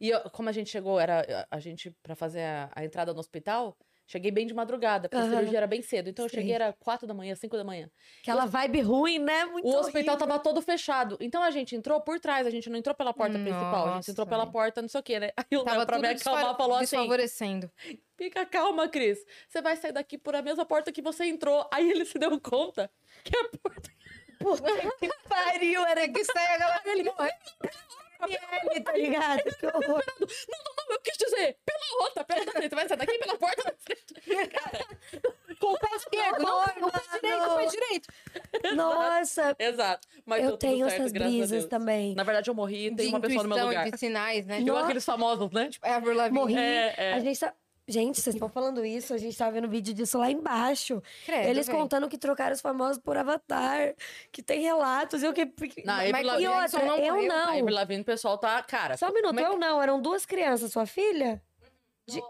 E 0.00 0.08
eu- 0.10 0.30
como 0.30 0.48
a 0.48 0.52
gente 0.52 0.70
chegou, 0.70 0.98
era 0.98 1.46
a 1.50 1.56
a 1.56 1.60
gente 1.60 1.90
pra 2.02 2.14
fazer 2.14 2.42
a, 2.42 2.70
a 2.74 2.84
entrada 2.84 3.12
no 3.12 3.18
hospital, 3.20 3.76
cheguei 4.06 4.30
bem 4.30 4.46
de 4.46 4.54
madrugada, 4.54 5.08
porque 5.08 5.20
a 5.20 5.24
Aham. 5.24 5.30
cirurgia 5.30 5.58
era 5.58 5.66
bem 5.66 5.82
cedo. 5.82 6.08
Então 6.08 6.24
eu 6.24 6.28
Sei. 6.28 6.40
cheguei 6.40 6.54
era 6.54 6.72
quatro 6.72 7.06
da 7.06 7.12
manhã, 7.14 7.34
cinco 7.34 7.56
da 7.56 7.64
manhã. 7.64 7.90
Aquela 8.22 8.46
vibe 8.46 8.80
ruim, 8.80 9.18
né? 9.18 9.44
Muito 9.46 9.66
o 9.66 9.70
hospital 9.76 10.14
horrível. 10.14 10.16
tava 10.16 10.38
todo 10.38 10.62
fechado. 10.62 11.18
Então 11.20 11.42
a 11.42 11.50
gente 11.50 11.74
entrou 11.76 12.00
por 12.00 12.18
trás, 12.20 12.46
a 12.46 12.50
gente 12.50 12.70
não 12.70 12.78
entrou 12.78 12.94
pela 12.94 13.12
porta 13.12 13.38
principal, 13.38 13.86
a 13.86 13.86
gente 13.88 13.96
Nossa, 13.96 14.10
entrou 14.12 14.26
pela 14.26 14.46
porta, 14.46 14.80
não 14.80 14.88
sei 14.88 15.00
o 15.00 15.02
quê, 15.02 15.20
né? 15.20 15.30
Aí 15.36 15.58
o 15.58 15.64
Tava 15.64 15.78
Léo, 15.78 15.86
pra 15.86 15.98
me 15.98 16.08
acalmar, 16.08 16.56
falou 16.56 16.76
assim: 16.76 16.96
desfavorecendo. 16.96 17.70
Fica 18.16 18.46
calma, 18.46 18.88
Cris. 18.88 19.18
Você 19.48 19.60
vai 19.62 19.76
sair 19.76 19.92
daqui 19.92 20.16
por 20.18 20.34
a 20.34 20.42
mesma 20.42 20.64
porta 20.64 20.90
que 20.90 21.02
você 21.02 21.24
entrou. 21.26 21.68
Aí 21.72 21.90
ele 21.90 22.04
se 22.04 22.18
deu 22.18 22.40
conta 22.40 22.90
que 23.24 23.36
a 23.36 23.48
porta. 23.58 23.90
Puta 24.38 24.68
que 24.98 25.08
pariu, 25.28 25.84
era 25.86 26.08
que 26.08 26.24
sai 26.24 26.54
a 26.54 26.58
galera 26.58 26.82
Ele, 26.84 28.38
ele, 28.70 28.80
tá 28.80 28.92
ligado? 28.92 29.42
Que 29.42 29.66
horror. 29.66 30.02
Não, 30.18 30.58
não, 30.64 30.74
não, 30.88 30.94
eu 30.94 31.00
quis 31.00 31.16
dizer, 31.16 31.56
pela 31.64 32.02
outra, 32.02 32.24
pela 32.24 32.44
da 32.44 32.52
frente. 32.52 32.74
Vai 32.74 32.88
sair 32.88 32.96
daqui 32.96 33.18
pela 33.18 33.38
porta 33.38 33.62
da 33.62 33.74
frente. 33.78 34.48
Cara, 34.48 34.86
com 35.60 35.66
o 35.72 35.78
pé 35.78 35.96
esquerdo. 35.96 36.42
não, 36.42 36.66
Não, 36.66 36.80
não 36.80 36.90
faz 36.90 37.10
direito, 37.12 37.38
não 37.38 37.54
faz 37.54 37.70
direito. 37.70 38.08
Nossa, 38.74 39.56
Exato. 39.58 40.08
Mas 40.26 40.44
eu 40.44 40.56
tenho 40.56 40.88
certo, 40.88 41.02
essas 41.02 41.12
brisas 41.12 41.66
também. 41.66 42.14
Na 42.14 42.24
verdade, 42.24 42.50
eu 42.50 42.54
morri 42.54 42.88
e 42.88 42.94
tem 42.94 43.08
uma 43.08 43.20
pessoa 43.20 43.42
no 43.44 43.54
meu 43.54 43.66
lugar. 43.66 43.90
de 43.90 43.98
sinais, 43.98 44.44
né? 44.46 44.60
Igual 44.60 44.78
aqueles 44.78 45.04
famosos, 45.04 45.50
né? 45.52 45.70
Lavigne. 45.84 46.30
Morri. 46.30 46.56
É, 46.56 46.94
é. 46.96 47.12
A 47.12 47.20
gente 47.20 47.38
tá... 47.38 47.54
Gente, 47.90 48.20
vocês 48.20 48.36
estão 48.36 48.50
falando 48.50 48.84
isso, 48.84 49.14
a 49.14 49.16
gente 49.16 49.34
tá 49.36 49.48
vendo 49.48 49.66
vídeo 49.66 49.94
disso 49.94 50.18
lá 50.18 50.30
embaixo. 50.30 51.02
Credo, 51.24 51.48
Eles 51.48 51.66
véi. 51.66 51.74
contando 51.74 52.06
que 52.06 52.18
trocaram 52.18 52.52
os 52.54 52.60
famosos 52.60 52.98
por 53.02 53.16
avatar, 53.16 53.94
que 54.30 54.42
tem 54.42 54.60
relatos, 54.60 55.22
eu 55.22 55.32
que... 55.32 55.46
Não, 55.86 55.94
Mas- 55.96 56.10
Avril 56.12 56.20
E 56.20 56.24
Lavigne- 56.24 56.48
outra, 56.48 56.84
não 56.84 56.96
eu 56.98 57.14
morreu. 57.14 57.32
A 57.32 57.44
Avril 57.48 57.64
não. 57.64 57.72
Lavigne, 57.74 58.02
o 58.02 58.04
pessoal 58.04 58.36
tá... 58.36 58.62
Cara, 58.62 58.96
Só 58.98 59.08
um 59.08 59.12
minuto, 59.14 59.28
como 59.28 59.40
é 59.40 59.44
que- 59.44 59.50
eu 59.50 59.58
não. 59.58 59.80
Eram 59.82 60.02
duas 60.02 60.26
crianças, 60.26 60.70
sua 60.70 60.84
filha? 60.84 61.42
De... 62.06 62.22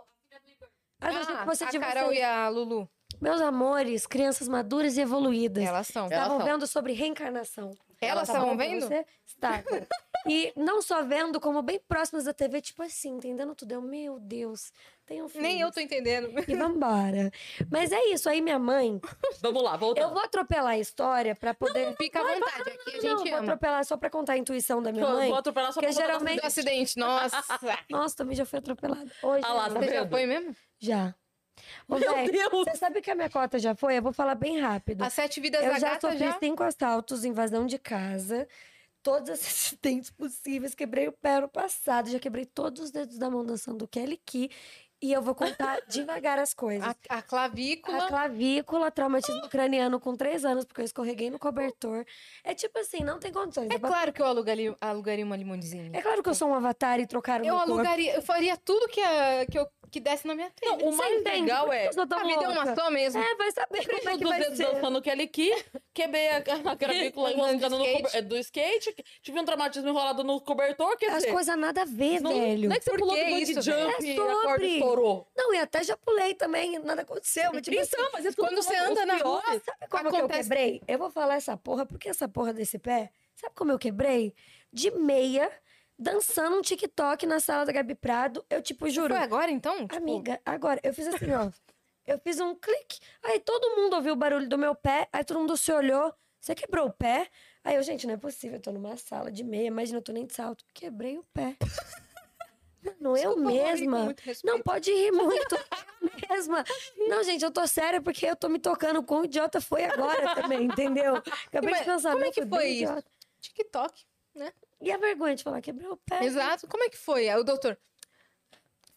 Ah, 1.01 1.11
que 1.11 1.45
fosse 1.45 1.65
a 1.65 1.81
Carol 1.81 2.07
vocês. 2.07 2.19
e 2.21 2.23
a 2.23 2.49
Lulu. 2.49 2.89
Meus 3.21 3.41
amores, 3.41 4.07
crianças 4.07 4.47
maduras 4.49 4.97
e 4.97 5.01
evoluídas. 5.01 5.65
Elas 5.65 5.87
são. 5.89 6.03
Elas 6.07 6.13
Estavam 6.19 6.39
são. 6.39 6.47
vendo 6.47 6.67
sobre 6.69 6.93
reencarnação. 6.93 7.71
Elas 8.01 8.29
Tá 8.29 8.35
estavam 8.35 8.57
pra 8.57 8.65
vendo? 8.67 8.87
Você? 8.87 9.05
Estavam. 9.27 9.65
E 10.29 10.53
não 10.57 10.83
só 10.83 11.03
vendo, 11.03 11.41
como 11.41 11.63
bem 11.63 11.81
próximas 11.89 12.25
da 12.25 12.33
TV, 12.35 12.61
tipo 12.61 12.83
assim, 12.83 13.11
entendendo 13.17 13.55
tudo. 13.55 13.73
Eu, 13.73 13.81
meu 13.83 14.19
Deus, 14.21 14.73
tenho 15.07 15.29
filhos. 15.29 15.43
Nem 15.43 15.61
eu 15.61 15.71
tô 15.73 15.81
entendendo. 15.81 16.31
E 16.47 16.55
vambora. 16.55 17.31
Mas 17.71 17.91
é 17.93 18.01
isso, 18.07 18.29
aí 18.29 18.41
minha 18.43 18.59
mãe... 18.59 19.01
Vamos 19.41 19.63
lá, 19.63 19.77
voltando. 19.77 20.05
Eu 20.05 20.11
vou 20.13 20.23
atropelar 20.23 20.73
a 20.73 20.79
história 20.79 21.35
pra 21.35 21.55
poder... 21.55 21.97
Fica 21.97 22.21
à 22.21 22.23
vontade, 22.23 22.71
aqui 22.71 22.91
a 22.91 22.95
Não, 22.95 23.19
gente 23.19 23.31
vou 23.31 23.39
ama. 23.39 23.47
atropelar 23.53 23.85
só 23.85 23.97
pra 23.97 24.11
contar 24.11 24.35
a 24.35 24.39
intuição 24.39 24.83
da 24.83 24.93
minha 24.93 25.05
Eu 25.05 25.11
mãe. 25.11 25.29
Vou 25.31 25.39
atropelar 25.39 25.73
só 25.73 25.81
pra 25.81 25.89
contar 25.89 26.03
geralmente- 26.03 26.41
Do 26.41 26.47
acidente, 26.47 26.97
nossa. 26.99 27.37
Nossa, 27.91 28.17
também 28.17 28.37
já 28.37 28.45
fui 28.45 28.59
atropelada. 28.59 29.11
Hoje, 29.23 29.43
Ah 29.45 29.53
lá, 29.55 29.71
tá 29.71 29.81
Você 29.81 29.93
já 29.95 30.07
foi 30.09 30.27
mesmo? 30.27 30.55
já. 30.79 31.15
Ô, 31.89 31.99
Meu 31.99 32.13
véi, 32.15 32.31
Deus! 32.31 32.51
Você 32.53 32.77
sabe 32.77 33.01
que 33.01 33.11
a 33.11 33.15
minha 33.17 33.29
cota 33.29 33.59
já 33.59 33.75
foi? 33.75 33.99
Eu 33.99 34.03
vou 34.03 34.13
falar 34.13 34.35
bem 34.37 34.61
rápido. 34.61 35.03
As 35.03 35.13
sete 35.13 35.41
vidas 35.41 35.61
Eu 35.65 35.73
da 35.73 35.79
já 35.79 35.89
gata 35.91 36.11
sofri 36.13 36.19
já... 36.27 36.39
cinco 36.39 36.63
assaltos, 36.63 37.25
invasão 37.25 37.67
de 37.67 37.79
casa, 37.79 38.47
todos 39.03 39.31
os 39.31 39.41
acidentes 39.47 40.11
possíveis. 40.17 40.75
Quebrei 40.75 41.09
o 41.09 41.13
pé 41.13 41.37
ano 41.37 41.49
passado, 41.49 42.11
já 42.11 42.19
quebrei 42.19 42.45
todos 42.47 42.83
os 42.83 42.91
dedos 42.91 43.19
da 43.19 43.31
mão 43.31 43.45
dançando 43.45 43.85
o 43.85 43.89
Kelly 43.89 44.21
Key. 44.25 44.51
E 45.01 45.13
eu 45.13 45.23
vou 45.23 45.33
contar 45.33 45.81
devagar 45.89 46.41
as 46.41 46.53
coisas. 46.53 46.85
A, 47.09 47.19
a 47.19 47.23
clavícula. 47.23 48.05
A 48.05 48.09
clavícula, 48.09 48.91
traumatismo 48.91 49.49
craniano 49.49 50.01
com 50.01 50.17
três 50.17 50.45
anos, 50.45 50.65
porque 50.65 50.81
eu 50.81 50.85
escorreguei 50.85 51.31
no 51.31 51.39
cobertor. 51.39 52.05
É 52.43 52.53
tipo 52.53 52.77
assim, 52.81 53.05
não 53.05 53.21
tem 53.21 53.33
condições. 53.33 53.71
É 53.71 53.75
É, 53.75 53.79
claro 53.79 54.13
que 54.13 54.21
eu 54.21 54.27
alugaria, 54.27 54.77
alugaria 54.81 55.25
uma 55.25 55.37
limusine. 55.37 55.91
é 55.97 56.03
claro 56.03 56.21
que 56.21 56.29
eu 56.29 56.35
sou 56.35 56.49
um 56.49 56.55
avatar 56.55 56.99
e 56.99 57.07
trocaram 57.07 57.45
Eu 57.45 57.55
meu 57.55 57.65
corpo. 57.65 57.73
alugaria, 57.75 58.15
eu 58.17 58.23
faria 58.23 58.57
tudo 58.57 58.89
que, 58.89 59.01
a- 59.01 59.47
que, 59.47 59.57
eu, 59.57 59.69
que 59.91 60.01
desse 60.01 60.27
na 60.27 60.35
minha 60.35 60.51
telha. 60.51 60.77
Não, 60.77 60.89
o 60.89 60.97
mais 60.97 61.21
entende? 61.21 61.41
legal 61.43 61.73
é... 61.73 61.89
eu 61.89 61.93
sou 61.93 62.07
tão 62.07 62.19
A 62.19 62.25
vida 62.25 62.45
é 62.45 62.49
uma 62.49 62.75
só 62.75 62.91
mesmo. 62.91 63.23
É, 63.23 63.35
vai 63.35 63.51
saber 63.53 63.87
como 63.87 64.09
é 64.11 64.19
que 64.19 64.25
vai 64.25 64.41
dedos 64.41 64.57
ser. 64.57 64.67
dançando 64.67 65.03
Kelly 65.03 65.29
Key, 65.29 65.65
quebrei 65.95 66.29
a, 66.31 66.37
a 66.39 66.77
clavícula 66.77 67.33
enroscando 67.33 67.79
no 67.79 68.23
do 68.23 68.37
skate, 68.39 68.95
tive 69.23 69.41
um 69.41 69.45
traumatismo 69.45 69.89
enrolado 69.89 70.23
no 70.25 70.41
cobertor, 70.41 70.97
quer 70.97 71.11
As 71.11 71.25
coisas 71.27 71.57
nada 71.59 71.83
a 71.83 71.85
ver, 71.85 72.21
não, 72.21 72.33
velho. 72.33 72.69
Não 72.69 72.77
é 72.77 72.79
que 72.79 72.85
você 72.85 72.91
Por 72.91 73.01
pulou 73.01 73.15
que 73.15 73.25
do 73.25 73.31
bungee 73.31 73.55
jump? 73.55 73.71
É 73.71 74.03
e 74.03 74.13
a 74.13 74.17
corda 74.17 74.41
sobre. 74.51 74.67
estourou. 74.67 75.29
Não, 75.37 75.55
e 75.55 75.59
até 75.59 75.83
já 75.85 75.97
pulei 75.97 76.35
também, 76.35 76.79
nada 76.79 77.03
aconteceu. 77.03 77.51
Mas, 77.53 77.63
tipo 77.63 77.79
assim, 77.81 77.91
Então, 77.97 78.11
mas 78.13 78.27
é 78.27 78.33
quando 78.33 78.57
você 78.57 78.77
anda 78.77 79.07
na 79.07 79.17
rua. 79.17 79.43
Sabe 79.43 79.89
como 79.91 80.11
que 80.11 80.17
eu 80.17 80.19
Acontece- 80.21 80.43
quebrei? 80.49 80.83
Eu 80.87 80.99
vou 80.99 81.11
falar 81.11 81.35
essa 81.37 81.57
porra, 81.57 81.87
porque 81.87 82.09
essa 82.09 82.29
porra 82.29 82.53
desse 82.53 82.79
pé, 82.79 83.11
sabe 83.35 83.55
como 83.55 83.73
eu 83.73 83.79
quebrei? 83.79 84.35
De 84.73 84.91
meia, 84.91 85.51
dançando 85.99 86.57
um 86.57 86.63
TikTok 86.63 87.27
na 87.27 87.41
sala 87.41 87.67
da 87.67 87.73
Gabi 87.73 87.95
Prado. 87.95 88.45
Eu, 88.49 88.63
tipo, 88.63 88.89
juro. 88.89 89.15
Foi 89.15 89.23
agora, 89.23 89.51
então? 89.51 89.81
Tipo, 89.81 89.97
Amiga, 89.97 90.41
agora, 90.47 90.81
eu 90.83 90.95
fiz 90.95 91.09
assim, 91.09 91.33
ó. 91.33 91.51
Eu 92.07 92.19
fiz 92.21 92.41
um 92.41 92.55
clique. 92.55 93.01
Aí 93.23 93.41
todo 93.41 93.77
mundo 93.77 93.95
ouviu 93.97 94.15
o 94.15 94.17
barulho 94.17 94.49
do 94.49 94.57
meu 94.57 94.75
pé. 94.75 95.09
Aí 95.13 95.25
todo 95.25 95.41
mundo 95.41 95.57
se 95.57 95.71
olhou. 95.73 96.15
Você 96.41 96.55
quebrou 96.55 96.87
o 96.87 96.93
pé? 96.93 97.29
Aí 97.63 97.75
eu, 97.75 97.83
gente, 97.83 98.07
não 98.07 98.15
é 98.15 98.17
possível. 98.17 98.57
Eu 98.57 98.63
tô 98.63 98.73
numa 98.73 98.97
sala 98.97 99.31
de 99.31 99.45
meia. 99.45 99.67
Imagina, 99.67 99.99
eu 99.99 100.03
tô 100.03 100.13
nem 100.13 100.25
de 100.25 100.33
salto. 100.33 100.65
Quebrei 100.73 101.19
o 101.19 101.25
pé. 101.35 101.57
Mano, 102.83 103.17
eu 103.17 103.37
mesma. 103.37 104.15
Não, 104.45 104.61
pode 104.63 104.91
rir 104.91 105.11
muito. 105.11 105.55
Eu 106.01 106.37
mesma. 106.37 106.65
Não, 107.09 107.23
gente, 107.25 107.45
eu 107.45 107.51
tô 107.51 107.67
séria 107.67 108.01
porque 108.01 108.25
eu 108.25 108.37
tô 108.37 108.49
me 108.49 108.59
tocando 108.59 109.03
com 109.03 109.21
o 109.21 109.25
idiota 109.25 109.61
foi 109.61 109.85
agora 109.85 110.35
também, 110.35 110.65
entendeu? 110.65 111.17
Acabei 111.17 111.71
Mas 111.71 111.81
de 111.81 111.85
pensar. 111.87 112.13
como 112.13 112.23
é 112.23 112.27
não, 112.27 112.33
que 112.33 112.47
foi 112.47 112.69
isso? 112.69 112.85
idiota. 112.85 113.11
TikTok. 113.41 114.07
E 114.81 114.93
a 114.93 114.97
vergonha 114.97 115.35
de 115.35 115.43
falar, 115.43 115.61
quebrei 115.61 115.89
o 115.89 115.97
pé. 115.97 116.25
Exato. 116.25 116.67
Como 116.69 116.85
é 116.85 116.89
que 116.89 116.97
foi? 116.97 117.29
Aí 117.29 117.37
o 117.39 117.43
doutor. 117.45 117.79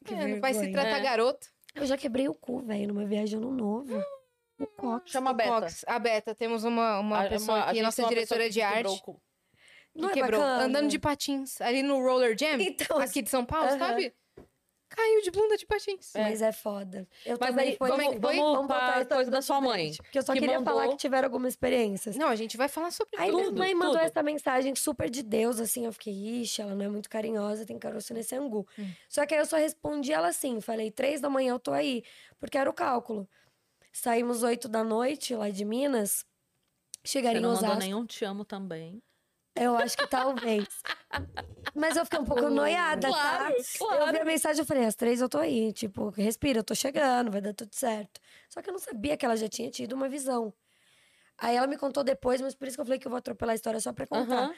Que 0.05 0.13
é, 0.13 0.39
vai 0.39 0.53
se 0.53 0.59
vergonha. 0.61 0.81
tratar 0.83 0.97
É. 0.99 1.01
garoto. 1.03 1.47
Eu 1.75 1.85
já 1.85 1.97
quebrei 1.97 2.27
o 2.27 2.33
cu, 2.33 2.59
velho, 2.61 2.87
numa 2.87 3.05
viagem 3.05 3.37
ano 3.39 3.51
novo. 3.51 4.03
O 4.59 4.67
cox. 4.67 5.09
Chama 5.11 5.31
a 5.31 5.33
Beta. 5.33 5.49
Cox. 5.49 5.83
A 5.87 5.97
Beta. 5.99 6.35
Temos 6.35 6.63
uma, 6.63 6.99
uma 6.99 7.25
A- 7.25 7.29
pessoa 7.29 7.57
a 7.59 7.63
aqui, 7.65 7.75
gente 7.75 7.83
nossa 7.83 8.01
uma 8.03 8.09
diretora 8.09 8.49
de 8.49 8.59
que 8.59 8.65
quebrou 8.67 8.91
arte. 8.93 9.01
o 9.01 9.03
cu. 9.05 9.21
Que 9.93 10.01
Não 10.01 10.09
é 10.09 10.13
quebrou. 10.13 10.39
bacana? 10.39 10.63
Andando 10.65 10.87
de 10.89 10.99
patins. 10.99 11.59
Ali 11.61 11.81
no 11.81 11.99
Roller 12.01 12.37
Jam. 12.37 12.59
Então, 12.61 12.97
aqui 12.99 13.21
de 13.21 13.29
São 13.29 13.43
Paulo, 13.45 13.69
aham. 13.69 13.79
sabe? 13.79 14.13
Caiu 14.93 15.21
de 15.21 15.31
bunda 15.31 15.55
de 15.55 15.65
patins. 15.65 16.11
Mas 16.15 16.41
é 16.41 16.51
foda. 16.51 17.07
Eu 17.25 17.37
Mas 17.39 17.49
também 17.51 17.69
aí, 17.69 17.77
foi 17.77 17.89
vamos, 17.89 18.03
como 18.03 18.13
é 18.13 18.19
que 18.19 18.21
foi? 18.21 18.35
vamos 18.35 18.51
Vamos 18.53 18.67
voltar 18.67 18.97
a 19.01 19.05
coisa 19.05 19.31
da 19.31 19.41
sua 19.41 19.61
mãe. 19.61 19.93
Porque 19.95 20.17
eu 20.17 20.21
só 20.21 20.33
que 20.33 20.39
queria 20.41 20.59
mandou- 20.59 20.73
falar 20.73 20.89
que 20.89 20.97
tiveram 20.97 21.25
algumas 21.27 21.53
experiências. 21.53 22.17
Não, 22.17 22.27
a 22.27 22.35
gente 22.35 22.57
vai 22.57 22.67
falar 22.67 22.91
sobre 22.91 23.17
Aí 23.17 23.31
tudo. 23.31 23.37
minha 23.37 23.51
mãe 23.53 23.73
mandou 23.73 23.93
tudo. 23.97 24.03
essa 24.05 24.21
mensagem 24.21 24.75
super 24.75 25.09
de 25.09 25.23
Deus, 25.23 25.61
assim, 25.61 25.85
eu 25.85 25.93
fiquei, 25.93 26.13
ixi, 26.13 26.61
ela 26.61 26.75
não 26.75 26.85
é 26.85 26.89
muito 26.89 27.09
carinhosa, 27.09 27.65
tem 27.65 27.79
caroço 27.79 28.13
nesse 28.13 28.35
angu. 28.35 28.67
Hum. 28.77 28.91
Só 29.07 29.25
que 29.25 29.33
aí 29.33 29.39
eu 29.39 29.45
só 29.45 29.55
respondi 29.55 30.11
ela 30.11 30.27
assim, 30.27 30.59
falei, 30.59 30.91
três 30.91 31.21
da 31.21 31.29
manhã 31.29 31.53
eu 31.53 31.59
tô 31.59 31.71
aí, 31.71 32.03
porque 32.37 32.57
era 32.57 32.69
o 32.69 32.73
cálculo. 32.73 33.29
Saímos 33.93 34.43
oito 34.43 34.67
da 34.67 34.83
noite, 34.83 35.33
lá 35.35 35.49
de 35.49 35.63
Minas, 35.65 36.25
Você 37.03 37.11
chegaria 37.13 37.39
em 37.39 37.41
não 37.41 37.51
mandou 37.51 37.65
Osasco. 37.65 37.79
nenhum 37.83 38.05
te 38.05 38.23
amo 38.25 38.43
também. 38.45 39.01
Eu 39.55 39.75
acho 39.75 39.97
que 39.97 40.07
talvez. 40.07 40.67
Mas 41.75 41.95
eu 41.95 42.03
fiquei 42.05 42.19
um 42.19 42.25
pouco 42.25 42.49
noiada, 42.49 43.07
Claro, 43.07 43.55
tá? 43.55 43.63
claro. 43.77 44.03
Eu 44.03 44.11
vi 44.11 44.19
a 44.19 44.25
mensagem 44.25 44.63
e 44.63 44.65
falei, 44.67 44.85
às 44.85 44.95
três 44.95 45.21
eu 45.21 45.29
tô 45.29 45.37
aí. 45.37 45.71
Tipo, 45.73 46.09
respira, 46.09 46.59
eu 46.59 46.63
tô 46.63 46.75
chegando, 46.75 47.31
vai 47.31 47.41
dar 47.41 47.53
tudo 47.53 47.73
certo. 47.73 48.19
Só 48.49 48.61
que 48.61 48.69
eu 48.69 48.73
não 48.73 48.79
sabia 48.79 49.15
que 49.15 49.25
ela 49.25 49.37
já 49.37 49.47
tinha 49.47 49.69
tido 49.69 49.93
uma 49.93 50.09
visão. 50.09 50.53
Aí 51.37 51.55
ela 51.55 51.67
me 51.67 51.77
contou 51.77 52.03
depois, 52.03 52.41
mas 52.41 52.53
por 52.55 52.67
isso 52.67 52.77
que 52.77 52.81
eu 52.81 52.85
falei 52.85 52.99
que 52.99 53.07
eu 53.07 53.09
vou 53.11 53.17
atropelar 53.17 53.53
a 53.53 53.55
história 53.55 53.79
só 53.79 53.93
pra 53.93 54.05
contar. 54.05 54.43
Aham. 54.45 54.55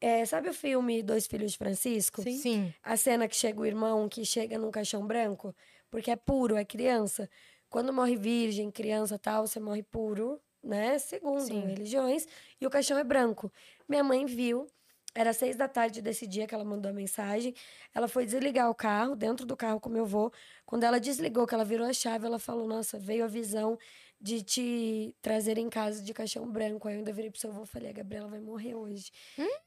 É, 0.00 0.24
sabe 0.26 0.48
o 0.50 0.54
filme 0.54 1.02
Dois 1.02 1.26
Filhos 1.26 1.52
de 1.52 1.58
Francisco? 1.58 2.22
Sim. 2.22 2.38
Sim. 2.38 2.74
A 2.82 2.96
cena 2.96 3.26
que 3.28 3.34
chega 3.36 3.60
o 3.60 3.64
irmão, 3.66 4.08
que 4.08 4.24
chega 4.24 4.58
num 4.58 4.70
caixão 4.70 5.06
branco, 5.06 5.54
porque 5.90 6.10
é 6.10 6.16
puro, 6.16 6.56
é 6.56 6.64
criança. 6.64 7.28
Quando 7.70 7.92
morre 7.92 8.16
virgem, 8.16 8.70
criança 8.70 9.18
tal, 9.18 9.46
você 9.46 9.58
morre 9.58 9.82
puro, 9.82 10.40
né? 10.64 10.98
Segundo 10.98 11.40
Sim. 11.40 11.66
religiões. 11.66 12.26
E 12.60 12.66
o 12.66 12.70
caixão 12.70 12.98
é 12.98 13.04
branco. 13.04 13.52
Minha 13.88 14.02
mãe 14.02 14.24
viu, 14.26 14.66
era 15.14 15.32
seis 15.32 15.56
da 15.56 15.68
tarde 15.68 16.02
desse 16.02 16.26
dia 16.26 16.46
que 16.46 16.54
ela 16.54 16.64
mandou 16.64 16.90
a 16.90 16.92
mensagem. 16.92 17.54
Ela 17.94 18.08
foi 18.08 18.26
desligar 18.26 18.68
o 18.68 18.74
carro, 18.74 19.14
dentro 19.14 19.46
do 19.46 19.56
carro 19.56 19.78
com 19.78 19.88
meu 19.88 20.02
avô. 20.02 20.32
Quando 20.66 20.82
ela 20.82 20.98
desligou, 20.98 21.46
que 21.46 21.54
ela 21.54 21.64
virou 21.64 21.86
a 21.86 21.92
chave, 21.92 22.26
ela 22.26 22.38
falou: 22.38 22.66
Nossa, 22.66 22.98
veio 22.98 23.24
a 23.24 23.28
visão 23.28 23.78
de 24.20 24.42
te 24.42 25.14
trazer 25.22 25.56
em 25.56 25.68
casa 25.68 26.02
de 26.02 26.12
caixão 26.12 26.50
branco. 26.50 26.88
Aí 26.88 26.94
eu 26.94 26.98
ainda 26.98 27.12
virei 27.12 27.30
pro 27.30 27.38
seu 27.38 27.50
avô 27.50 27.62
e 27.62 27.66
falei: 27.66 27.90
A 27.90 27.92
Gabriela 27.92 28.26
vai 28.26 28.40
morrer 28.40 28.74
hoje. 28.74 29.12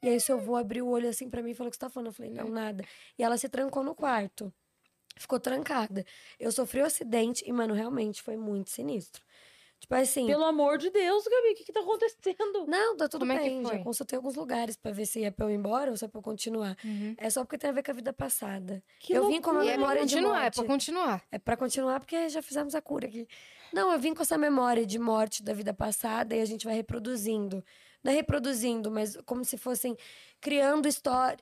E 0.03 0.09
aí 0.09 0.17
o 0.17 0.21
seu 0.21 0.37
avô 0.37 0.57
abriu 0.57 0.85
o 0.85 0.89
olho 0.89 1.07
assim 1.07 1.29
pra 1.29 1.41
mim 1.41 1.51
e 1.51 1.55
falou: 1.55 1.69
O 1.69 1.71
que 1.71 1.77
você 1.77 1.81
tá 1.81 1.89
falando? 1.89 2.07
Eu 2.07 2.13
falei: 2.13 2.31
Não, 2.31 2.49
nada. 2.49 2.83
E 3.17 3.23
ela 3.23 3.37
se 3.37 3.47
trancou 3.47 3.83
no 3.83 3.95
quarto. 3.95 4.53
ficou 5.17 5.39
trancada. 5.39 6.05
Eu 6.37 6.51
sofri 6.51 6.81
um 6.81 6.85
acidente 6.85 7.43
e, 7.47 7.53
mano, 7.53 7.73
realmente 7.73 8.21
foi 8.21 8.35
muito 8.35 8.69
sinistro. 8.69 9.23
Tipo 9.79 9.93
assim. 9.95 10.25
Pelo 10.25 10.43
amor 10.43 10.77
de 10.77 10.89
Deus, 10.89 11.23
Gabi, 11.23 11.51
o 11.51 11.55
que, 11.55 11.63
que 11.63 11.71
tá 11.71 11.81
acontecendo? 11.81 12.65
Não, 12.67 12.97
tá 12.97 13.07
tudo 13.07 13.19
Como 13.21 13.31
é 13.31 13.37
que 13.37 13.49
bem. 13.49 13.63
foi? 13.63 13.77
Já 13.77 13.83
consultei 13.83 14.17
alguns 14.17 14.35
lugares 14.35 14.75
pra 14.75 14.91
ver 14.91 15.05
se 15.05 15.23
é 15.23 15.31
pra 15.31 15.45
eu 15.45 15.51
ir 15.51 15.55
embora 15.55 15.91
ou 15.91 15.97
se 15.97 16.03
é 16.03 16.07
pra 16.07 16.19
eu 16.19 16.23
continuar. 16.23 16.75
Uhum. 16.83 17.15
É 17.17 17.29
só 17.29 17.43
porque 17.43 17.57
tem 17.57 17.69
a 17.69 17.73
ver 17.73 17.83
com 17.83 17.91
a 17.91 17.93
vida 17.93 18.11
passada. 18.11 18.83
Que 18.99 19.13
eu 19.13 19.27
vim 19.27 19.39
com 19.39 19.51
uma 19.51 19.63
E 19.63 19.69
é 19.69 19.77
memória 19.77 20.05
de 20.05 20.15
continuar, 20.15 20.37
é 20.39 20.41
morte. 20.41 20.55
pra 20.55 20.65
continuar. 20.65 21.23
É 21.31 21.39
pra 21.39 21.57
continuar 21.57 21.99
porque 21.99 22.27
já 22.29 22.41
fizemos 22.41 22.73
a 22.73 22.81
cura 22.81 23.07
aqui. 23.07 23.27
Não, 23.71 23.91
eu 23.91 23.99
vim 23.99 24.13
com 24.13 24.21
essa 24.21 24.37
memória 24.37 24.85
de 24.85 24.97
morte 24.97 25.43
da 25.43 25.53
vida 25.53 25.73
passada 25.73 26.35
e 26.35 26.41
a 26.41 26.45
gente 26.45 26.65
vai 26.65 26.75
reproduzindo. 26.75 27.63
Não 28.03 28.11
é 28.11 28.15
reproduzindo, 28.15 28.89
mas 28.89 29.17
como 29.25 29.43
se 29.43 29.57
fossem 29.57 29.95
criando 30.39 30.87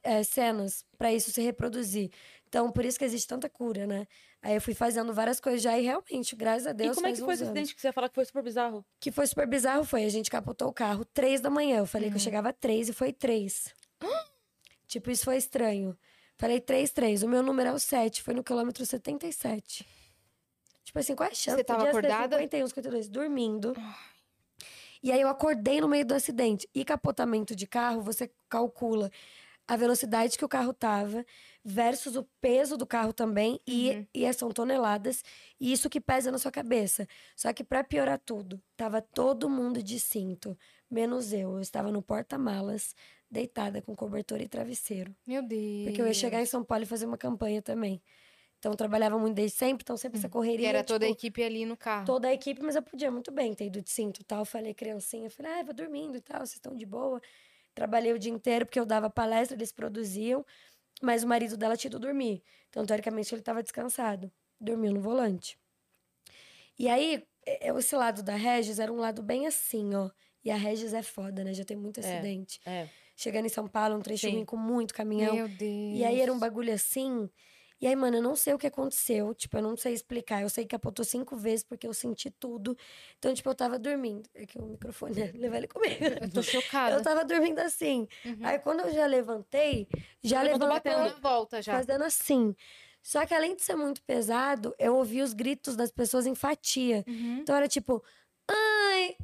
é, 0.04 0.24
cenas 0.24 0.86
pra 0.98 1.14
isso 1.14 1.32
se 1.32 1.42
reproduzir. 1.42 2.10
Então, 2.48 2.72
por 2.72 2.86
isso 2.86 2.98
que 2.98 3.06
existe 3.06 3.28
tanta 3.28 3.50
cura, 3.50 3.86
né? 3.86 4.08
Aí 4.46 4.54
eu 4.54 4.62
fui 4.62 4.76
fazendo 4.76 5.12
várias 5.12 5.40
coisas 5.40 5.60
já 5.60 5.76
e 5.76 5.82
realmente, 5.82 6.36
graças 6.36 6.68
a 6.68 6.72
Deus, 6.72 6.92
e 6.92 6.94
como 6.94 7.08
é 7.08 7.12
que 7.12 7.18
foi 7.18 7.34
esse 7.34 7.42
anos. 7.42 7.52
acidente 7.52 7.74
que 7.74 7.82
você 7.82 7.88
ia 7.88 7.92
falar 7.92 8.10
que 8.10 8.14
foi 8.14 8.26
super 8.26 8.44
bizarro? 8.44 8.86
que 9.00 9.12
foi 9.12 9.26
super 9.26 9.48
bizarro 9.48 9.84
foi, 9.84 10.06
a 10.06 10.10
gente 10.10 10.30
capotou 10.30 10.68
o 10.68 10.72
carro 10.72 11.04
três 11.04 11.42
da 11.42 11.50
manhã. 11.50 11.80
Eu 11.80 11.88
falei 11.88 12.12
que 12.12 12.16
eu 12.16 12.20
chegava 12.20 12.54
três 12.54 12.88
e 12.88 12.94
foi 12.94 13.12
três. 13.12 13.74
tipo, 14.88 15.10
isso 15.10 15.26
foi 15.26 15.38
estranho. 15.38 15.98
Falei 16.38 16.60
três, 16.60 16.92
três. 16.92 17.24
O 17.24 17.28
meu 17.28 17.42
número 17.42 17.70
é 17.70 17.74
o 17.74 17.80
sete. 17.80 18.22
Foi 18.22 18.36
no 18.36 18.44
quilômetro 18.44 18.86
77. 18.86 19.84
Tipo 20.84 21.00
assim, 21.00 21.16
qual 21.16 21.28
é 21.28 21.32
a 21.32 21.36
chance? 21.36 21.58
Você 21.58 21.64
tava 21.64 21.86
Podia 21.86 21.90
acordada? 21.90 22.38
51, 22.38 22.68
52, 22.68 23.10
dormindo. 23.10 23.74
E 25.02 25.12
aí 25.12 25.22
eu 25.22 25.28
acordei 25.28 25.82
no 25.82 25.88
meio 25.88 26.06
do 26.06 26.14
acidente. 26.14 26.70
E 26.72 26.86
capotamento 26.86 27.56
de 27.56 27.66
carro, 27.66 28.00
você 28.04 28.30
calcula 28.48 29.10
a 29.68 29.76
velocidade 29.76 30.38
que 30.38 30.46
o 30.46 30.50
carro 30.50 30.72
tava 30.72 31.26
versus 31.66 32.16
o 32.16 32.24
peso 32.40 32.78
do 32.78 32.86
carro 32.86 33.12
também. 33.12 33.60
E, 33.68 34.08
e 34.14 34.32
são 34.34 34.52
toneladas. 34.52 35.24
E 35.60 35.72
isso 35.72 35.90
que 35.90 36.00
pesa 36.00 36.32
na 36.32 36.38
sua 36.38 36.52
cabeça. 36.52 37.08
Só 37.36 37.52
que 37.52 37.64
pra 37.64 37.84
piorar 37.84 38.20
tudo, 38.24 38.62
tava 38.78 39.02
todo 39.02 39.50
mundo 39.50 39.82
de 39.82 40.00
cinto, 40.00 40.56
menos 40.90 41.34
eu. 41.34 41.54
Eu 41.54 41.62
estava 41.62 41.92
no 41.92 42.04
porta-malas, 42.04 42.94
deitada 43.30 43.82
com 43.82 43.96
cobertor 43.96 44.40
e 44.40 44.48
travesseiro. 44.48 45.16
Meu 45.26 45.42
Deus. 45.42 45.86
Porque 45.86 46.02
eu 46.02 46.08
ia 46.08 46.14
chegar 46.14 46.40
em 46.40 46.46
São 46.46 46.64
Paulo 46.64 46.84
e 46.84 46.88
fazer 46.88 47.08
uma 47.08 47.18
campanha 47.18 47.62
também. 47.62 48.02
Então 48.60 48.72
eu 48.72 48.78
trabalhava 48.78 49.18
muito 49.20 49.36
desde 49.36 49.58
sempre, 49.58 49.84
então 49.84 49.98
sempre 49.98 50.18
essa 50.18 50.30
correria. 50.30 50.66
E 50.66 50.70
era 50.70 50.84
toda 50.84 51.06
a 51.06 51.10
tipo, 51.10 51.20
equipe 51.20 51.44
ali 51.44 51.66
no 51.66 51.76
carro. 51.78 52.06
toda 52.06 52.28
a 52.28 52.34
equipe, 52.34 52.64
mas 52.64 52.76
eu 52.76 52.82
podia 52.82 53.12
muito 53.12 53.32
bem 53.32 53.54
ter 53.54 53.66
ido 53.66 53.82
de 53.82 53.90
cinto 53.90 54.22
e 54.22 54.24
tal. 54.24 54.46
Falei, 54.46 54.74
criancinha, 54.74 55.30
falei, 55.30 55.52
ah, 55.52 55.64
vou 55.64 55.74
dormindo 55.74 56.18
e 56.18 56.22
tal, 56.22 56.40
vocês 56.40 56.54
estão 56.54 56.76
de 56.76 56.86
boa. 56.86 57.22
Trabalhei 57.76 58.14
o 58.14 58.18
dia 58.18 58.32
inteiro 58.32 58.66
porque 58.66 58.80
eu 58.80 58.86
dava 58.86 59.10
palestra, 59.10 59.56
eles 59.56 59.72
produziam, 59.72 60.46
mas 61.02 61.24
o 61.24 61.28
marido 61.28 61.58
dela 61.58 61.76
tinha 61.78 61.90
ido 61.90 62.00
dormir. 62.00 62.44
Então, 62.70 62.86
teoricamente, 62.86 63.34
ele 63.34 63.42
estava 63.42 63.62
descansado. 63.64 64.32
Dormiu 64.60 64.94
no 64.94 65.02
volante. 65.02 65.58
E 66.78 66.88
aí, 66.90 67.24
é- 67.46 67.68
é- 67.70 67.78
esse 67.78 67.96
lado 67.96 68.22
da 68.24 68.36
Regis 68.36 68.80
era 68.80 68.92
um 68.92 68.98
lado 68.98 69.22
bem 69.24 69.48
assim, 69.48 69.94
ó. 69.96 70.10
E 70.44 70.52
a 70.52 70.56
Regis 70.56 70.94
é 70.94 71.02
foda, 71.02 71.44
né? 71.44 71.54
Já 71.54 71.64
tem 71.64 71.76
muito 71.78 72.00
É. 72.00 72.04
acidente. 72.04 72.60
É. 72.66 72.88
Chegando 73.16 73.46
em 73.46 73.50
São 73.50 73.68
Paulo, 73.68 73.96
um 73.96 74.02
trecho 74.02 74.28
Sim. 74.28 74.34
ruim 74.36 74.46
com 74.46 74.58
muito 74.58 74.94
caminhão. 74.94 75.34
Meu 75.36 75.48
Deus. 75.48 75.98
E 75.98 76.04
aí 76.04 76.20
era 76.20 76.32
um 76.32 76.38
bagulho 76.40 76.74
assim. 76.74 77.30
E 77.80 77.88
aí, 77.88 77.96
mano, 77.96 78.18
eu 78.18 78.22
não 78.22 78.36
sei 78.36 78.54
o 78.54 78.58
que 78.58 78.68
aconteceu. 78.68 79.34
Tipo, 79.34 79.58
eu 79.58 79.62
não 79.62 79.76
sei 79.76 79.94
explicar. 79.94 80.42
Eu 80.42 80.50
sei 80.50 80.64
que 80.64 80.70
capotou 80.72 81.04
cinco 81.04 81.36
vezes 81.36 81.64
porque 81.64 81.86
eu 81.86 81.94
senti 81.94 82.30
tudo. 82.32 82.78
Então, 83.20 83.34
tipo, 83.34 83.50
eu 83.50 83.56
tava 83.56 83.78
dormindo. 83.78 84.30
É 84.34 84.46
que 84.46 84.58
o 84.58 84.66
microfone, 84.66 85.16
né? 85.20 85.32
Levar 85.36 85.58
ele 85.58 85.68
comigo. 85.68 85.96
Eu 86.22 86.30
tô 86.32 86.42
chocada. 86.42 86.96
Eu 86.96 87.04
tava 87.04 87.26
dormindo 87.26 87.60
assim. 87.60 88.08
Uhum. 88.24 88.40
Aí, 88.44 88.60
quando 88.60 88.82
eu 88.82 88.94
já 88.94 89.06
levantei, 89.06 89.88
já 90.24 90.42
Levantou 90.42 90.68
levantou 90.70 90.92
batendo 90.94 91.14
na 91.16 91.20
volta 91.20 91.62
já. 91.62 91.74
fazendo 91.74 92.04
assim. 92.04 92.56
Só 93.04 93.24
que 93.26 93.34
além 93.36 93.56
de 93.56 93.62
ser 93.62 93.76
muito 93.76 94.02
pesado, 94.02 94.74
eu 94.80 94.96
ouvi 94.96 95.22
os 95.22 95.34
gritos 95.34 95.76
das 95.76 95.92
pessoas 95.92 96.26
em 96.26 96.34
fatia. 96.34 97.04
Uhum. 97.08 97.38
Então 97.42 97.56
era 97.56 97.68
tipo, 97.68 98.04
ai, 98.50 99.16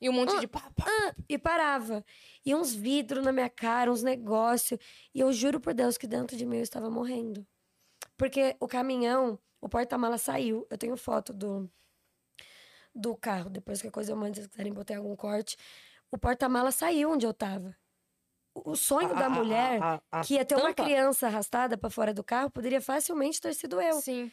E 0.00 0.08
um 0.08 0.12
monte 0.12 0.34
Ah, 0.34 0.40
de 0.40 0.46
pá, 0.48 0.70
pá. 0.74 1.14
e 1.28 1.36
parava. 1.38 2.04
E 2.44 2.54
uns 2.54 2.74
vidros 2.74 3.24
na 3.24 3.32
minha 3.32 3.50
cara, 3.50 3.92
uns 3.92 4.02
negócios. 4.02 4.80
E 5.14 5.20
eu 5.20 5.32
juro 5.32 5.60
por 5.60 5.74
Deus 5.74 5.98
que 5.98 6.06
dentro 6.06 6.36
de 6.36 6.46
mim 6.46 6.56
eu 6.56 6.62
estava 6.62 6.88
morrendo. 6.90 7.46
Porque 8.16 8.56
o 8.58 8.66
caminhão, 8.66 9.38
o 9.60 9.68
porta-mala 9.68 10.16
saiu. 10.18 10.66
Eu 10.70 10.78
tenho 10.78 10.96
foto 10.96 11.32
do, 11.34 11.70
do 12.94 13.14
carro. 13.16 13.50
Depois 13.50 13.80
que 13.82 13.88
a 13.88 13.90
coisa 13.90 14.12
eu 14.12 14.16
mando, 14.16 14.34
se 14.36 14.42
vocês 14.42 14.48
quiserem 14.50 14.72
botar 14.72 14.96
algum 14.96 15.14
corte. 15.14 15.56
O 16.10 16.18
porta-mala 16.18 16.72
saiu 16.72 17.10
onde 17.10 17.26
eu 17.26 17.34
tava. 17.34 17.76
O 18.54 18.74
sonho 18.74 19.10
da 19.14 19.20
A- 19.22 19.26
a- 19.26 19.30
mulher, 19.30 19.82
a- 19.82 20.02
a- 20.10 20.20
a 20.20 20.24
que 20.24 20.34
ia 20.34 20.44
ter 20.44 20.56
uma 20.56 20.68
tampa? 20.74 20.84
criança 20.84 21.26
arrastada 21.28 21.78
pra 21.78 21.88
fora 21.88 22.12
do 22.12 22.24
carro, 22.24 22.50
poderia 22.50 22.80
facilmente 22.80 23.40
ter 23.40 23.54
sido 23.54 23.80
eu. 23.80 24.00
Sim. 24.00 24.30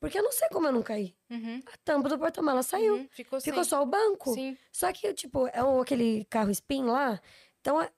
Porque 0.00 0.18
eu 0.18 0.22
não 0.22 0.32
sei 0.32 0.48
como 0.48 0.66
eu 0.66 0.72
não 0.72 0.82
caí. 0.82 1.14
Uhum. 1.28 1.62
A 1.72 1.76
tampa 1.84 2.08
do 2.08 2.18
porta-mala 2.18 2.62
saiu. 2.62 2.94
Uhum. 2.96 3.08
Ficou, 3.10 3.38
Ficou 3.40 3.62
só 3.64 3.82
o 3.82 3.86
banco. 3.86 4.32
Sim. 4.32 4.56
Só 4.72 4.90
que, 4.92 5.12
tipo, 5.12 5.46
é 5.52 5.62
um, 5.62 5.80
aquele 5.82 6.24
carro 6.24 6.50
spin 6.50 6.84
lá. 6.84 7.20
Então, 7.60 7.80
é- 7.82 7.90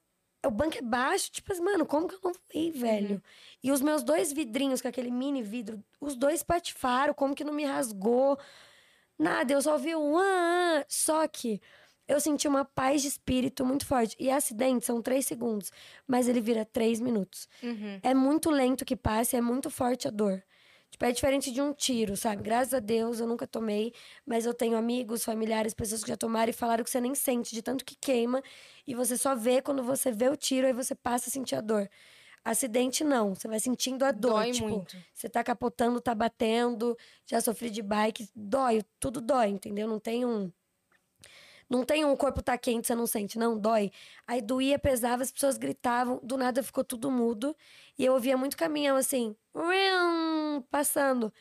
o 0.44 0.50
banco 0.50 0.76
é 0.76 0.82
baixo. 0.82 1.30
Tipo 1.30 1.52
assim, 1.52 1.62
mano, 1.62 1.86
como 1.86 2.08
que 2.08 2.16
eu 2.16 2.20
não 2.24 2.32
voei, 2.32 2.72
velho? 2.72 3.22
E 3.62 3.70
os 3.70 3.80
meus 3.80 4.02
dois 4.02 4.32
vidrinhos, 4.32 4.82
com 4.82 4.88
aquele 4.88 5.12
mini 5.12 5.42
vidro, 5.42 5.82
os 6.00 6.16
dois 6.16 6.42
patifaram. 6.42 7.14
Como 7.14 7.36
que 7.36 7.44
não 7.44 7.52
me 7.52 7.64
rasgou? 7.64 8.36
Nada, 9.16 9.52
eu 9.52 9.62
só 9.62 9.74
ouvi 9.74 9.94
um... 9.94 10.18
"Ah, 10.18 10.78
ah". 10.80 10.84
Só 10.88 11.28
que 11.28 11.60
eu 12.08 12.18
senti 12.20 12.48
uma 12.48 12.64
paz 12.64 13.02
de 13.02 13.06
espírito 13.08 13.64
muito 13.64 13.86
forte. 13.86 14.16
E 14.18 14.28
acidente 14.28 14.84
são 14.84 15.00
três 15.00 15.24
segundos. 15.24 15.70
Mas 16.04 16.26
ele 16.26 16.40
vira 16.40 16.64
três 16.64 16.98
minutos. 16.98 17.48
Uhum. 17.62 18.00
É 18.02 18.12
muito 18.12 18.50
lento 18.50 18.84
que 18.84 18.96
passa 18.96 19.36
é 19.36 19.40
muito 19.40 19.70
forte 19.70 20.08
a 20.08 20.10
dor. 20.10 20.42
Tipo, 20.92 21.06
é 21.06 21.10
diferente 21.10 21.50
de 21.50 21.62
um 21.62 21.72
tiro, 21.72 22.18
sabe? 22.18 22.42
Graças 22.42 22.74
a 22.74 22.78
Deus 22.78 23.18
eu 23.18 23.26
nunca 23.26 23.46
tomei, 23.46 23.94
mas 24.26 24.44
eu 24.44 24.52
tenho 24.52 24.76
amigos, 24.76 25.24
familiares, 25.24 25.72
pessoas 25.72 26.02
que 26.04 26.10
já 26.10 26.18
tomaram 26.18 26.50
e 26.50 26.52
falaram 26.52 26.84
que 26.84 26.90
você 26.90 27.00
nem 27.00 27.14
sente 27.14 27.54
de 27.54 27.62
tanto 27.62 27.82
que 27.82 27.96
queima 27.96 28.42
e 28.86 28.94
você 28.94 29.16
só 29.16 29.34
vê 29.34 29.62
quando 29.62 29.82
você 29.82 30.12
vê 30.12 30.28
o 30.28 30.36
tiro 30.36 30.66
aí 30.66 30.72
você 30.74 30.94
passa 30.94 31.30
a 31.30 31.32
sentir 31.32 31.54
a 31.56 31.62
dor. 31.62 31.88
Acidente 32.44 33.04
não, 33.04 33.34
você 33.34 33.48
vai 33.48 33.58
sentindo 33.58 34.04
a 34.04 34.12
dor, 34.12 34.32
Dói 34.32 34.50
tipo, 34.50 34.68
muito. 34.68 34.94
você 35.14 35.30
tá 35.30 35.42
capotando, 35.42 35.98
tá 35.98 36.14
batendo, 36.14 36.94
já 37.24 37.40
sofri 37.40 37.70
de 37.70 37.80
bike, 37.80 38.28
dói, 38.36 38.82
tudo 39.00 39.18
dói, 39.22 39.48
entendeu? 39.48 39.88
Não 39.88 39.98
tem 39.98 40.26
um 40.26 40.52
não 41.72 41.84
tem 41.84 42.04
um 42.04 42.14
corpo 42.14 42.42
tá 42.42 42.56
quente, 42.58 42.86
você 42.86 42.94
não 42.94 43.06
sente, 43.06 43.38
não, 43.38 43.58
dói. 43.58 43.90
Aí 44.26 44.40
doía, 44.42 44.78
pesava, 44.78 45.22
as 45.22 45.32
pessoas 45.32 45.56
gritavam, 45.56 46.20
do 46.22 46.36
nada 46.36 46.62
ficou 46.62 46.84
tudo 46.84 47.10
mudo. 47.10 47.56
E 47.98 48.04
eu 48.04 48.12
ouvia 48.12 48.36
muito 48.36 48.56
caminhão 48.56 48.96
assim, 48.96 49.34
passando. 50.70 51.32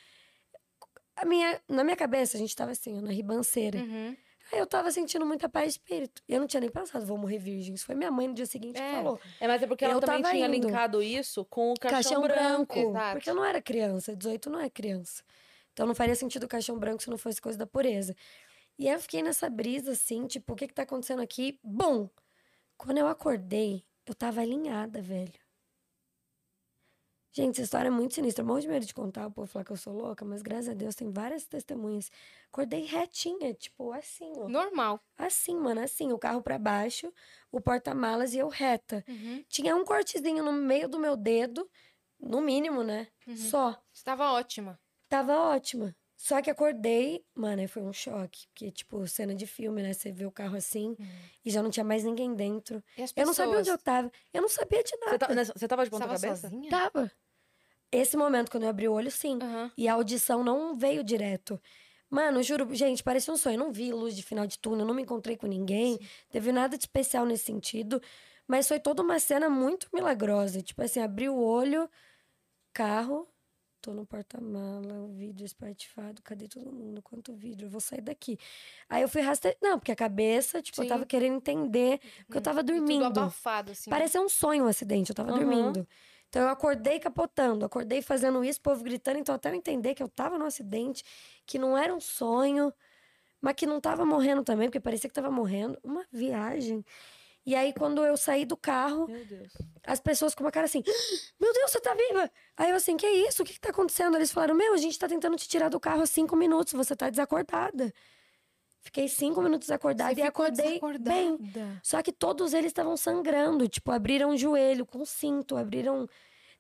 A 1.16 1.26
minha, 1.26 1.60
na 1.68 1.84
minha 1.84 1.96
cabeça, 1.96 2.38
a 2.38 2.40
gente 2.40 2.56
tava 2.56 2.72
assim, 2.72 3.00
na 3.02 3.12
ribanceira. 3.12 3.80
Uhum. 3.80 4.16
Aí 4.52 4.60
eu 4.60 4.66
tava 4.68 4.92
sentindo 4.92 5.26
muita 5.26 5.48
paz 5.48 5.66
de 5.68 5.72
espírito. 5.80 6.22
E 6.28 6.34
eu 6.34 6.40
não 6.40 6.48
tinha 6.48 6.60
nem 6.60 6.70
pensado, 6.70 7.06
vou 7.06 7.18
morrer 7.18 7.38
virgem. 7.38 7.74
Isso 7.74 7.86
foi 7.86 7.96
minha 7.96 8.12
mãe 8.12 8.28
no 8.28 8.34
dia 8.34 8.46
seguinte 8.46 8.74
que 8.76 8.82
É. 8.82 8.92
falou. 8.96 9.20
É, 9.40 9.48
mas 9.48 9.62
é 9.64 9.68
porque 9.68 9.86
ela 9.86 9.94
Eu 9.94 10.00
também 10.02 10.24
tinha 10.24 10.48
indo. 10.48 10.68
linkado 10.68 11.02
isso 11.02 11.46
com 11.46 11.72
o 11.72 11.76
caixão, 11.80 12.22
Caixão, 12.22 12.22
branco. 12.22 12.74
branco. 12.74 12.90
Exato. 12.90 13.12
Porque 13.16 13.30
eu 13.30 13.36
não 13.36 13.46
era 13.46 13.62
criança. 13.62 14.16
18 14.16 14.50
não 14.50 14.60
é 14.60 14.70
criança. 14.70 15.24
Então 15.72 15.86
não 15.86 15.96
faria 15.96 16.16
sentido 16.16 16.44
o 16.44 16.48
caixão 16.50 16.78
branco 16.78 17.02
se 17.02 17.10
não 17.10 17.18
fosse 17.18 17.40
coisa 17.42 17.58
da 17.58 17.66
pureza. 17.66 18.14
E 18.82 18.88
aí 18.88 18.96
eu 18.96 19.00
fiquei 19.00 19.22
nessa 19.22 19.48
brisa 19.48 19.92
assim, 19.92 20.26
tipo, 20.26 20.54
o 20.54 20.56
que 20.56 20.68
que 20.68 20.74
tá 20.74 20.82
acontecendo 20.82 21.22
aqui? 21.22 21.60
Bom, 21.64 22.10
quando 22.76 22.98
eu 22.98 23.08
acordei, 23.08 23.86
eu 24.08 24.16
tava 24.16 24.42
alinhada, 24.42 25.04
velho. 25.04 25.40
Gente, 27.32 27.58
essa 27.58 27.62
história 27.62 27.90
é 27.90 27.92
muito 27.92 28.16
sinistra. 28.16 28.42
Eu 28.42 28.48
morro 28.48 28.60
de 28.60 28.68
medo 28.68 28.84
de 28.84 28.92
contar, 28.92 29.28
o 29.28 29.32
povo 29.32 29.46
falar 29.46 29.66
que 29.66 29.72
eu 29.72 29.78
sou 29.78 29.94
louca, 29.94 30.26
mas 30.26 30.42
graças 30.42 30.70
a 30.70 30.74
Deus 30.74 30.96
tem 30.96 31.12
várias 31.12 31.46
testemunhas. 31.46 32.12
Acordei 32.52 32.84
retinha, 32.86 33.54
tipo, 33.54 33.94
assim, 33.94 34.34
ó. 34.38 34.50
Normal. 34.50 35.00
Assim, 35.16 35.56
mano, 35.56 35.82
assim, 35.82 36.12
o 36.12 36.18
carro 36.18 36.42
pra 36.42 36.58
baixo, 36.58 37.14
o 37.52 37.62
porta-malas 37.62 38.34
e 38.34 38.40
eu 38.40 38.48
reta. 38.48 39.06
Uhum. 39.08 39.46
Tinha 39.48 39.76
um 39.76 39.86
cortezinho 39.86 40.44
no 40.44 40.52
meio 40.52 40.90
do 40.90 40.98
meu 40.98 41.16
dedo, 41.16 41.70
no 42.20 42.42
mínimo, 42.42 42.84
né? 42.84 43.10
Uhum. 43.28 43.38
Só. 43.38 43.80
Estava 43.94 44.32
ótima. 44.32 44.80
Tava 45.08 45.38
ótima. 45.38 45.96
Só 46.24 46.40
que 46.40 46.52
acordei, 46.52 47.26
mano, 47.34 47.62
aí 47.62 47.68
foi 47.68 47.82
um 47.82 47.92
choque. 47.92 48.46
Porque, 48.50 48.70
tipo, 48.72 49.08
cena 49.08 49.34
de 49.34 49.48
filme, 49.48 49.82
né? 49.82 49.92
Você 49.92 50.12
vê 50.12 50.24
o 50.24 50.32
carro 50.32 50.56
assim 50.56 50.96
e 51.44 51.50
já 51.50 51.64
não 51.64 51.72
tinha 51.72 51.84
mais 51.84 52.04
ninguém 52.04 52.36
dentro. 52.36 52.84
E 52.96 53.02
as 53.02 53.12
Eu 53.16 53.26
não 53.26 53.34
sabia 53.34 53.58
onde 53.58 53.70
eu 53.72 53.78
tava. 53.80 54.12
Eu 54.32 54.40
não 54.44 54.48
sabia 54.48 54.84
de 54.84 54.92
Você, 54.92 54.98
nada. 55.04 55.18
tá- 55.18 55.34
nessa- 55.34 55.54
você 55.58 55.68
tava 55.68 55.84
de 55.84 55.90
ponta 55.90 56.06
Estava 56.06 56.22
cabeça? 56.22 56.48
sozinha? 56.48 56.70
Tava. 56.70 57.12
Esse 57.92 58.16
momento, 58.16 58.52
quando 58.52 58.64
eu 58.64 58.70
abri 58.70 58.88
o 58.88 58.94
olho, 58.94 59.10
sim. 59.10 59.40
Aham. 59.42 59.72
E 59.76 59.88
a 59.88 59.94
audição 59.94 60.44
não 60.44 60.78
veio 60.78 61.04
direto. 61.04 61.60
Mano, 62.08 62.44
juro, 62.44 62.72
gente, 62.76 63.02
parecia 63.02 63.34
um 63.34 63.38
sonho. 63.38 63.56
Eu 63.56 63.60
não 63.60 63.72
vi 63.72 63.92
luz 63.92 64.16
de 64.16 64.22
final 64.22 64.46
de 64.46 64.60
túnel, 64.60 64.86
não 64.86 64.94
me 64.94 65.02
encontrei 65.02 65.36
com 65.36 65.48
ninguém. 65.48 65.98
Teve 66.30 66.52
nada 66.52 66.78
de 66.78 66.84
especial 66.84 67.26
nesse 67.26 67.46
sentido. 67.46 68.00
Mas 68.48 68.68
foi 68.68 68.80
toda 68.80 69.02
uma 69.02 69.18
cena 69.20 69.50
muito 69.50 69.88
milagrosa. 69.92 70.62
Tipo 70.62 70.84
assim, 70.84 71.00
abri 71.00 71.28
o 71.30 71.36
olho, 71.36 71.90
carro, 72.74 73.28
tô 73.82 73.94
no 73.94 74.06
porta-mala, 74.06 75.02
o 75.02 75.08
vidro 75.10 75.46
espatifado. 75.46 76.22
Cadê 76.22 76.48
todo 76.48 76.72
mundo? 76.72 77.02
Quanto 77.02 77.34
vidro? 77.34 77.66
Eu 77.68 77.70
vou 77.70 77.82
sair 77.82 78.02
daqui. 78.02 78.38
Aí 78.90 79.02
eu 79.02 79.10
fui 79.10 79.22
rastrear. 79.22 79.58
Não, 79.62 79.80
porque 79.80 79.92
a 79.92 79.96
cabeça, 79.96 80.62
tipo, 80.62 80.82
Sim. 80.82 80.84
eu 80.84 80.88
tava 80.88 81.06
querendo 81.06 81.36
entender, 81.38 82.00
porque 82.26 82.38
eu 82.38 82.42
tava 82.42 82.64
E 82.74 82.82
tudo 82.82 83.04
dormindo. 83.04 83.06
abafado, 83.06 83.72
assim. 83.72 83.90
Parecia 83.90 84.22
um 84.22 84.30
sonho 84.30 84.66
um 84.66 84.68
acidente, 84.68 85.12
eu 85.12 85.16
tava 85.16 85.32
Aham. 85.32 85.34
dormindo. 85.34 85.88
Então 86.30 86.44
eu 86.44 86.50
acordei 86.50 87.00
capotando, 87.00 87.66
acordei 87.66 88.02
fazendo 88.02 88.44
isso, 88.44 88.60
o 88.60 88.62
povo 88.64 88.84
gritando, 88.84 89.20
então 89.20 89.36
até 89.36 89.50
eu 89.50 89.56
entender 89.56 89.94
que 89.96 90.04
eu 90.04 90.10
tava 90.10 90.38
num 90.38 90.46
acidente, 90.46 91.04
que 91.46 91.60
não 91.60 91.78
era 91.78 91.94
um 91.94 92.00
sonho, 92.00 92.74
mas 93.42 93.56
que 93.56 93.66
não 93.66 93.82
tava 93.82 94.06
morrendo 94.06 94.44
também, 94.44 94.68
porque 94.68 94.80
parecia 94.80 95.10
que 95.10 95.16
tava 95.16 95.32
morrendo. 95.32 95.78
Uma 95.84 96.06
viagem. 96.12 96.86
E 97.46 97.56
aí, 97.56 97.74
quando 97.74 98.04
eu 98.06 98.16
saí 98.16 98.46
do 98.46 98.56
carro, 98.56 99.08
as 99.86 100.00
pessoas 100.00 100.36
com 100.36 100.44
uma 100.44 100.52
cara 100.52 100.66
assim: 100.66 100.84
Meu 101.40 101.52
Deus, 101.54 101.72
você 101.72 101.80
tá 101.82 101.94
viva! 101.94 102.30
Aí 102.56 102.70
eu 102.70 102.76
assim: 102.76 102.96
Que 102.98 103.08
isso? 103.08 103.42
O 103.42 103.46
que, 103.46 103.54
que 103.54 103.60
tá 103.60 103.70
acontecendo? 103.70 104.16
Eles 104.16 104.32
falaram: 104.32 104.54
Meu, 104.56 104.74
a 104.74 104.78
gente 104.78 104.98
tá 104.98 105.08
tentando 105.08 105.36
te 105.38 105.48
tirar 105.50 105.70
do 105.70 105.80
carro 105.80 106.02
há 106.02 106.06
cinco 106.06 106.36
minutos, 106.36 106.74
você 106.74 106.96
tá 106.96 107.10
desacordada. 107.10 107.92
Fiquei 108.84 109.08
cinco 109.08 109.42
minutos 109.44 109.68
desacordada 109.68 110.16
Você 110.16 110.22
e 110.22 110.24
acordei 110.24 110.80
bem. 111.00 111.38
Só 111.84 112.02
que 112.02 112.12
todos 112.12 112.52
eles 112.54 112.68
estavam 112.72 112.98
sangrando, 112.98 113.68
tipo, 113.68 113.92
abriram 113.92 114.32
o 114.32 114.38
joelho 114.38 114.86
com 114.86 115.06
cinto, 115.06 115.56
abriram. 115.56 116.08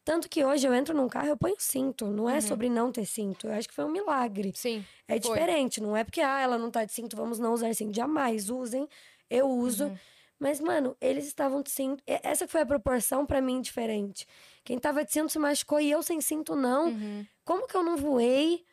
Tanto 0.04 0.28
que 0.30 0.44
hoje 0.44 0.68
eu 0.68 0.74
entro 0.74 0.96
num 0.96 1.08
carro 1.08 1.28
eu 1.28 1.38
ponho 1.38 1.56
cinto. 1.60 2.08
Não 2.08 2.28
é 2.30 2.36
Uhum. 2.36 2.42
sobre 2.42 2.70
não 2.70 2.92
ter 2.92 3.06
cinto. 3.06 3.48
Eu 3.48 3.54
acho 3.54 3.68
que 3.68 3.74
foi 3.74 3.86
um 3.86 3.92
milagre. 3.92 4.52
Sim. 4.56 4.84
É 5.08 5.20
Foi. 5.22 5.36
diferente, 5.38 5.80
não 5.82 5.96
é 5.96 6.04
porque 6.04 6.22
ah, 6.22 6.40
ela 6.40 6.58
não 6.58 6.72
tá 6.72 6.84
de 6.86 6.92
cinto, 6.92 7.16
vamos 7.16 7.38
não 7.40 7.54
usar 7.54 7.74
cinto. 7.76 7.96
Jamais 7.96 8.50
usem. 8.50 8.88
Eu 9.30 9.48
uso. 9.50 9.86
Uhum. 9.86 9.98
Mas, 10.42 10.60
mano, 10.60 10.98
eles 11.00 11.28
estavam 11.28 11.62
de 11.62 11.70
cinto. 11.70 12.04
Essa 12.08 12.48
foi 12.48 12.62
a 12.62 12.66
proporção 12.66 13.28
pra 13.28 13.39
mim 13.39 13.62
diferente. 13.62 14.26
Quem 14.64 14.80
tava 14.80 15.06
de 15.06 15.12
cinto 15.12 15.32
se 15.32 15.38
machucou 15.38 15.80
e 15.80 15.92
eu 15.92 16.02
sem 16.02 16.20
cinto 16.20 16.56
não. 16.56 16.88
Uhum. 16.88 17.28
Como 17.46 17.68
que 17.68 17.78
eu 17.78 17.84
não 17.84 17.96
voei? 17.96 18.66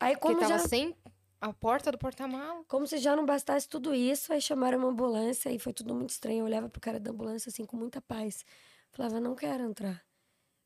Aí 0.00 0.14
Porque 0.14 0.26
como 0.26 0.40
tava 0.40 0.58
já 0.58 0.66
sem 0.66 0.96
a 1.40 1.52
porta 1.52 1.92
do 1.92 1.98
porta-mala. 1.98 2.64
como 2.66 2.84
se 2.84 2.98
já 2.98 3.14
não 3.14 3.24
bastasse 3.24 3.68
tudo 3.68 3.94
isso, 3.94 4.32
aí 4.32 4.40
chamaram 4.40 4.76
uma 4.76 4.88
ambulância 4.88 5.50
e 5.52 5.58
foi 5.60 5.72
tudo 5.72 5.94
muito 5.94 6.10
estranho. 6.10 6.40
Eu 6.40 6.46
olhava 6.46 6.68
pro 6.68 6.80
cara 6.80 6.98
da 6.98 7.12
ambulância 7.12 7.48
assim 7.48 7.64
com 7.64 7.76
muita 7.76 8.00
paz. 8.00 8.44
Falava, 8.90 9.20
não 9.20 9.36
quero 9.36 9.62
entrar. 9.62 10.04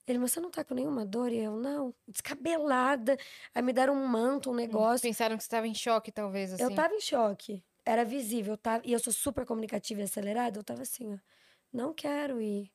Ele, 0.07 0.19
mas 0.19 0.33
você 0.33 0.41
não 0.41 0.51
tá 0.51 0.65
com 0.65 0.73
nenhuma 0.73 1.05
dor? 1.05 1.31
E 1.31 1.41
eu, 1.41 1.57
não. 1.57 1.95
Descabelada. 2.09 3.19
Aí 3.55 3.61
me 3.61 3.75
deram 3.75 3.93
um 3.93 4.07
manto, 4.07 4.51
um 4.51 4.55
negócio. 4.55 5.03
Pensaram 5.03 5.37
que 5.37 5.45
você 5.45 5.51
tava 5.51 5.69
em 5.69 5.75
choque, 5.75 6.11
talvez, 6.11 6.55
assim. 6.55 6.63
Eu 6.63 6.75
tava 6.75 6.95
em 6.95 7.01
choque. 7.03 7.63
Era 7.85 8.05
visível, 8.05 8.57
tá? 8.57 8.81
E 8.85 8.93
eu 8.93 8.99
sou 8.99 9.13
super 9.13 9.45
comunicativa 9.45 10.01
e 10.01 10.05
acelerada. 10.05 10.59
Eu 10.59 10.65
tava 10.65 10.83
assim, 10.83 11.15
ó. 11.15 11.19
Não 11.73 11.93
quero 11.93 12.41
ir. 12.41 12.71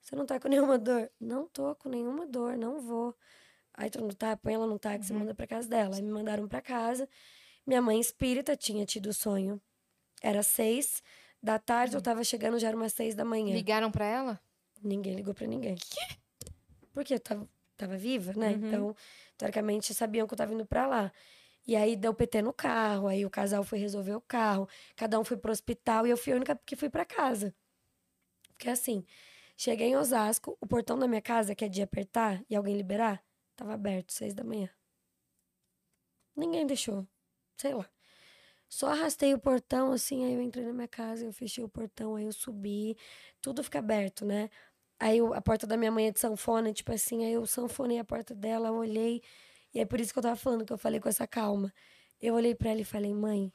Você 0.00 0.16
não 0.16 0.26
tá 0.26 0.38
com 0.38 0.48
nenhuma 0.48 0.78
dor? 0.78 1.10
Não 1.20 1.46
tô 1.48 1.74
com 1.76 1.88
nenhuma 1.88 2.26
dor, 2.26 2.56
não 2.56 2.80
vou. 2.80 3.16
Aí 3.74 3.88
todo 3.88 4.02
mundo 4.02 4.14
tá, 4.14 4.36
põe 4.36 4.54
ela 4.54 4.66
num 4.66 4.78
táxi 4.78 5.12
e 5.12 5.16
manda 5.16 5.34
pra 5.34 5.46
casa 5.46 5.68
dela. 5.68 5.96
Aí 5.96 6.02
me 6.02 6.10
mandaram 6.10 6.46
pra 6.46 6.60
casa. 6.60 7.08
Minha 7.66 7.80
mãe 7.80 7.98
espírita 8.00 8.56
tinha 8.56 8.84
tido 8.84 9.06
o 9.06 9.14
sonho. 9.14 9.60
Era 10.20 10.42
seis 10.42 11.02
da 11.42 11.58
tarde, 11.58 11.96
eu 11.96 12.02
tava 12.02 12.22
chegando, 12.22 12.58
já 12.58 12.68
era 12.68 12.76
umas 12.76 12.92
seis 12.92 13.14
da 13.14 13.24
manhã. 13.24 13.54
Ligaram 13.54 13.90
pra 13.90 14.04
ela? 14.04 14.40
Ninguém 14.82 15.14
ligou 15.14 15.34
pra 15.34 15.46
ninguém. 15.46 15.74
Quê? 15.76 16.16
Porque 16.92 17.14
eu 17.14 17.20
tava, 17.20 17.48
tava 17.76 17.96
viva, 17.96 18.32
né? 18.34 18.50
Uhum. 18.50 18.66
Então, 18.66 18.96
teoricamente, 19.36 19.94
sabiam 19.94 20.26
que 20.26 20.34
eu 20.34 20.38
tava 20.38 20.52
indo 20.52 20.66
pra 20.66 20.86
lá. 20.86 21.12
E 21.66 21.76
aí 21.76 21.96
deu 21.96 22.12
PT 22.14 22.42
no 22.42 22.52
carro, 22.52 23.06
aí 23.08 23.24
o 23.24 23.30
casal 23.30 23.62
foi 23.64 23.78
resolver 23.78 24.14
o 24.14 24.20
carro, 24.20 24.68
cada 24.96 25.18
um 25.18 25.24
foi 25.24 25.36
pro 25.36 25.52
hospital 25.52 26.06
e 26.06 26.10
eu 26.10 26.16
fui 26.16 26.32
a 26.32 26.36
única 26.36 26.60
que 26.66 26.76
fui 26.76 26.90
pra 26.90 27.04
casa. 27.04 27.54
Porque 28.48 28.68
assim, 28.70 29.04
cheguei 29.56 29.88
em 29.88 29.96
Osasco, 29.96 30.56
o 30.60 30.66
portão 30.66 30.98
da 30.98 31.08
minha 31.08 31.22
casa, 31.22 31.54
que 31.54 31.64
é 31.64 31.68
de 31.68 31.82
apertar 31.82 32.44
e 32.48 32.56
alguém 32.56 32.76
liberar, 32.76 33.24
tava 33.56 33.74
aberto, 33.74 34.12
seis 34.12 34.34
da 34.34 34.44
manhã. 34.44 34.68
Ninguém 36.36 36.66
deixou, 36.66 37.06
sei 37.56 37.74
lá. 37.74 37.88
Só 38.68 38.88
arrastei 38.88 39.34
o 39.34 39.38
portão, 39.38 39.92
assim, 39.92 40.24
aí 40.24 40.34
eu 40.34 40.40
entrei 40.42 40.64
na 40.64 40.72
minha 40.72 40.88
casa, 40.88 41.26
eu 41.26 41.32
fechei 41.32 41.62
o 41.62 41.68
portão, 41.68 42.16
aí 42.16 42.24
eu 42.24 42.32
subi, 42.32 42.96
tudo 43.40 43.62
fica 43.62 43.78
aberto, 43.80 44.24
né? 44.24 44.48
Aí 44.98 45.18
a 45.34 45.40
porta 45.42 45.66
da 45.66 45.76
minha 45.76 45.90
mãe 45.92 46.08
é 46.08 46.10
de 46.12 46.20
sanfona, 46.20 46.72
tipo 46.72 46.92
assim, 46.92 47.24
aí 47.24 47.32
eu 47.34 47.44
sanfonei 47.46 47.98
a 47.98 48.04
porta 48.04 48.34
dela, 48.34 48.72
olhei, 48.72 49.22
e 49.74 49.80
é 49.80 49.86
por 49.86 50.00
isso 50.00 50.12
que 50.12 50.18
eu 50.18 50.22
tava 50.22 50.36
falando, 50.36 50.64
que 50.64 50.72
eu 50.72 50.78
falei 50.78 51.00
com 51.00 51.08
essa 51.08 51.26
calma. 51.26 51.72
Eu 52.20 52.34
olhei 52.34 52.54
pra 52.54 52.70
ela 52.70 52.80
e 52.80 52.84
falei, 52.84 53.12
mãe, 53.14 53.52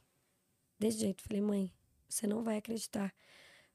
desse 0.80 1.00
jeito, 1.00 1.24
falei, 1.24 1.42
mãe, 1.42 1.74
você 2.08 2.26
não 2.26 2.44
vai 2.44 2.58
acreditar. 2.58 3.14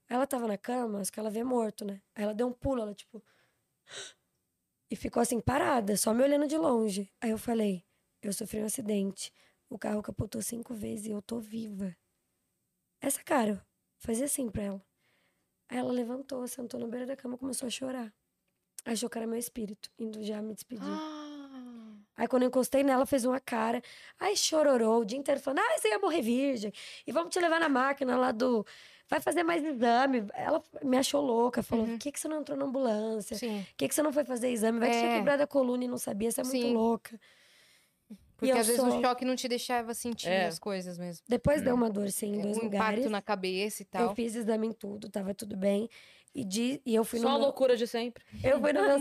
Ela 0.08 0.26
tava 0.26 0.46
na 0.46 0.58
cama, 0.58 1.00
acho 1.00 1.12
que 1.12 1.20
ela 1.20 1.30
vê 1.30 1.42
morto, 1.42 1.84
né? 1.84 2.02
Aí 2.14 2.24
ela 2.24 2.34
deu 2.34 2.46
um 2.46 2.52
pulo, 2.52 2.82
ela 2.82 2.94
tipo. 2.94 3.22
E 4.90 4.96
ficou 4.96 5.22
assim, 5.22 5.40
parada, 5.40 5.96
só 5.96 6.12
me 6.12 6.22
olhando 6.22 6.46
de 6.46 6.58
longe. 6.58 7.10
Aí 7.20 7.30
eu 7.30 7.38
falei, 7.38 7.84
eu 8.20 8.32
sofri 8.32 8.60
um 8.60 8.66
acidente. 8.66 9.32
O 9.70 9.78
carro 9.78 10.02
capotou 10.02 10.42
cinco 10.42 10.74
vezes 10.74 11.06
e 11.06 11.10
eu 11.10 11.22
tô 11.22 11.40
viva. 11.40 11.96
Essa 13.00 13.22
cara, 13.22 13.66
fazia 13.98 14.26
assim 14.26 14.50
pra 14.50 14.62
ela. 14.64 14.86
Aí 15.68 15.78
ela 15.78 15.90
levantou, 15.90 16.46
sentou 16.46 16.78
na 16.78 16.86
beira 16.86 17.06
da 17.06 17.16
cama 17.16 17.36
e 17.36 17.38
começou 17.38 17.66
a 17.66 17.70
chorar. 17.70 18.12
Achou 18.84 19.08
que 19.08 19.16
era 19.16 19.26
meu 19.26 19.38
espírito, 19.38 19.90
indo 19.98 20.22
já 20.22 20.42
me 20.42 20.52
despedir. 20.52 20.84
Aí 22.16 22.28
quando 22.28 22.42
eu 22.42 22.48
encostei 22.48 22.82
nela, 22.82 23.06
fez 23.06 23.24
uma 23.24 23.40
cara. 23.40 23.82
Aí 24.20 24.36
chororou 24.36 25.00
o 25.00 25.04
dia 25.04 25.18
inteiro 25.18 25.40
falando: 25.40 25.60
Ah, 25.60 25.78
você 25.78 25.88
ia 25.88 25.98
morrer 25.98 26.22
virgem. 26.22 26.72
E 27.06 27.12
vamos 27.12 27.32
te 27.32 27.40
levar 27.40 27.58
na 27.60 27.68
máquina 27.68 28.16
lá 28.16 28.32
do. 28.32 28.64
Vai 29.08 29.20
fazer 29.20 29.42
mais 29.42 29.62
exame. 29.64 30.24
Ela 30.34 30.62
me 30.82 30.96
achou 30.96 31.20
louca. 31.20 31.62
Falou: 31.62 31.86
Por 31.86 31.98
que, 31.98 32.12
que 32.12 32.20
você 32.20 32.28
não 32.28 32.40
entrou 32.40 32.56
na 32.56 32.64
ambulância? 32.64 33.36
Por 33.38 33.76
que, 33.76 33.88
que 33.88 33.94
você 33.94 34.02
não 34.02 34.12
foi 34.12 34.24
fazer 34.24 34.50
exame? 34.50 34.78
Vai 34.78 34.90
que 34.90 34.96
tinha 34.98 35.10
É. 35.10 35.16
quebrado 35.18 35.42
a 35.42 35.46
coluna 35.46 35.84
e 35.84 35.88
não 35.88 35.98
sabia. 35.98 36.30
Você 36.30 36.40
é 36.40 36.44
muito 36.44 36.66
Sim. 36.66 36.74
louca. 36.74 37.18
Porque 38.42 38.52
eu 38.52 38.60
às 38.60 38.66
vezes 38.66 38.80
sou- 38.80 38.98
o 38.98 39.00
choque 39.02 39.24
não 39.24 39.36
te 39.36 39.46
deixava 39.48 39.94
sentir 39.94 40.28
É. 40.28 40.46
as 40.46 40.58
coisas 40.58 40.98
mesmo. 40.98 41.24
Depois 41.28 41.62
deu 41.62 41.74
uma 41.74 41.88
dor, 41.90 42.10
sim, 42.10 42.34
em 42.34 42.40
dois 42.40 42.56
um 42.58 42.62
lugares. 42.64 42.98
impacto 42.98 43.10
na 43.10 43.22
cabeça 43.22 43.82
e 43.82 43.86
Eu 43.86 43.88
tal. 44.06 44.14
fiz 44.14 44.34
exame 44.34 44.66
em 44.68 44.72
tudo, 44.72 45.08
tava 45.08 45.34
tudo 45.34 45.56
bem. 45.56 45.88
E, 46.34 46.44
de, 46.46 46.80
e 46.86 46.94
eu 46.94 47.04
fui 47.04 47.18
Só 47.20 47.28
a 47.28 47.32
no. 47.32 47.36
Meu, 47.38 47.46
loucura 47.46 47.76
de 47.76 47.86
sempre. 47.86 48.24
eu 48.42 48.58
fui 48.58 48.72
no 48.72 48.80
meu. 48.82 48.98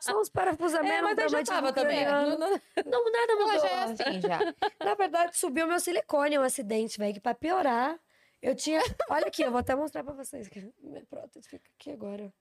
Só 0.00 0.18
uns 0.20 0.28
parafusamentos. 0.30 0.96
É, 0.98 1.02
mas 1.02 1.18
eu 1.18 1.28
já 1.28 1.42
tava 1.44 1.72
também. 1.72 2.04
craniano. 2.04 2.38
Não- 2.38 2.50
não- 2.50 2.60
Não, 2.86 3.12
nada 3.12 3.32
mudou. 3.36 3.52
Ela 3.52 3.58
já 3.58 3.68
é 3.68 3.82
assim, 3.84 4.20
já. 4.22 4.38
Na 4.84 4.94
verdade, 4.94 5.36
subiu 5.36 5.66
meu 5.66 5.78
silicone, 5.78 6.38
um 6.38 6.42
acidente, 6.42 6.98
velho, 6.98 7.12
que 7.14 7.20
pra 7.20 7.34
piorar, 7.34 7.98
eu 8.40 8.54
tinha. 8.54 8.80
Olha 9.10 9.26
aqui, 9.26 9.42
eu 9.42 9.50
vou 9.50 9.60
até 9.60 9.74
mostrar 9.74 10.02
pra 10.04 10.14
vocês. 10.14 10.48
Minha 10.82 11.04
prótese 11.04 11.48
fica 11.48 11.70
aqui 11.78 11.90
agora. 11.90 12.32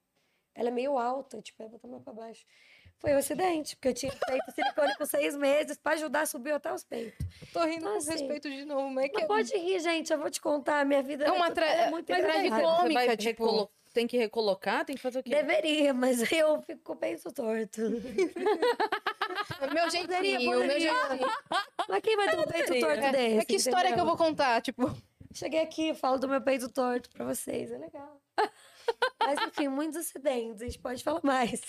Ela 0.54 0.70
é 0.70 0.72
meio 0.72 0.98
alta, 0.98 1.42
tipo, 1.42 1.62
eu 1.62 1.68
vou 1.68 1.78
botar 1.78 1.90
mais 1.90 2.04
pra 2.04 2.14
baixo. 2.14 2.46
Foi 3.00 3.14
um 3.14 3.18
acidente, 3.18 3.76
porque 3.76 3.90
eu 3.90 3.94
tinha 3.94 4.12
feito 4.12 4.52
silicone 4.52 4.96
com 4.98 5.06
seis 5.06 5.36
meses, 5.36 5.78
pra 5.78 5.94
ajudar, 5.94 6.26
subiu 6.26 6.56
até 6.56 6.74
os 6.74 6.84
peitos. 6.84 7.26
Tô 7.54 7.60
rindo 7.64 7.78
Então, 7.80 7.92
com 7.92 7.98
assim, 7.98 8.12
respeito 8.12 8.50
de 8.50 8.66
novo, 8.66 8.90
mas 8.90 9.06
é 9.06 9.10
que 9.10 9.16
Mas 9.20 9.28
pode 9.28 9.58
rir, 9.58 9.80
gente, 9.80 10.12
eu 10.12 10.18
vou 10.20 10.30
te 10.32 10.42
contar, 10.42 10.80
a 10.80 10.86
minha 10.86 11.04
vida 11.04 11.26
É 11.26 11.32
uma 11.32 11.46
tudo- 11.48 11.56
tra- 11.56 11.66
ela 11.68 11.82
é 11.88 11.90
muito 11.92 12.12
mas 12.12 12.22
tragicômica. 12.24 13.00
Você 13.00 13.06
vai 13.06 13.18
tipo- 13.18 13.44
recolo- 13.46 13.72
Tem 13.94 14.08
que 14.08 14.18
recolocar? 14.18 14.84
Tem 14.86 14.96
que 14.96 15.02
fazer 15.02 15.20
o 15.20 15.24
quê? 15.24 15.30
Deveria, 15.30 15.94
mas 15.94 16.20
eu 16.34 16.62
fico 16.64 16.82
com 16.84 16.94
o 16.94 16.96
peito 16.96 17.32
torto. 17.32 17.82
meu 19.74 19.90
jeitinho, 19.90 20.52
meu 20.52 20.62
poderia. 20.62 20.80
jeitinho. 20.94 21.28
Mas 21.88 22.02
quem 22.02 22.16
vai 22.18 22.30
ter 22.30 22.40
um 22.40 22.44
peito 22.44 22.80
torto 22.80 23.04
É, 23.04 23.12
desse? 23.12 23.38
é 23.40 23.46
que 23.46 23.56
história 23.56 23.94
que 23.94 24.00
eu 24.00 24.06
vou 24.06 24.18
contar, 24.18 24.62
tipo... 24.62 24.92
Cheguei 25.34 25.60
aqui, 25.62 25.94
falo 25.94 26.18
do 26.18 26.28
meu 26.30 26.42
peito 26.42 26.70
torto 26.70 27.10
pra 27.10 27.26
vocês, 27.26 27.70
é 27.72 27.78
legal. 27.78 28.22
Mas 29.20 29.40
enfim, 29.48 29.68
muitos 29.68 29.98
acidentes, 29.98 30.62
a 30.62 30.66
gente 30.66 30.80
pode 30.80 31.04
falar 31.04 31.20
mais. 31.24 31.62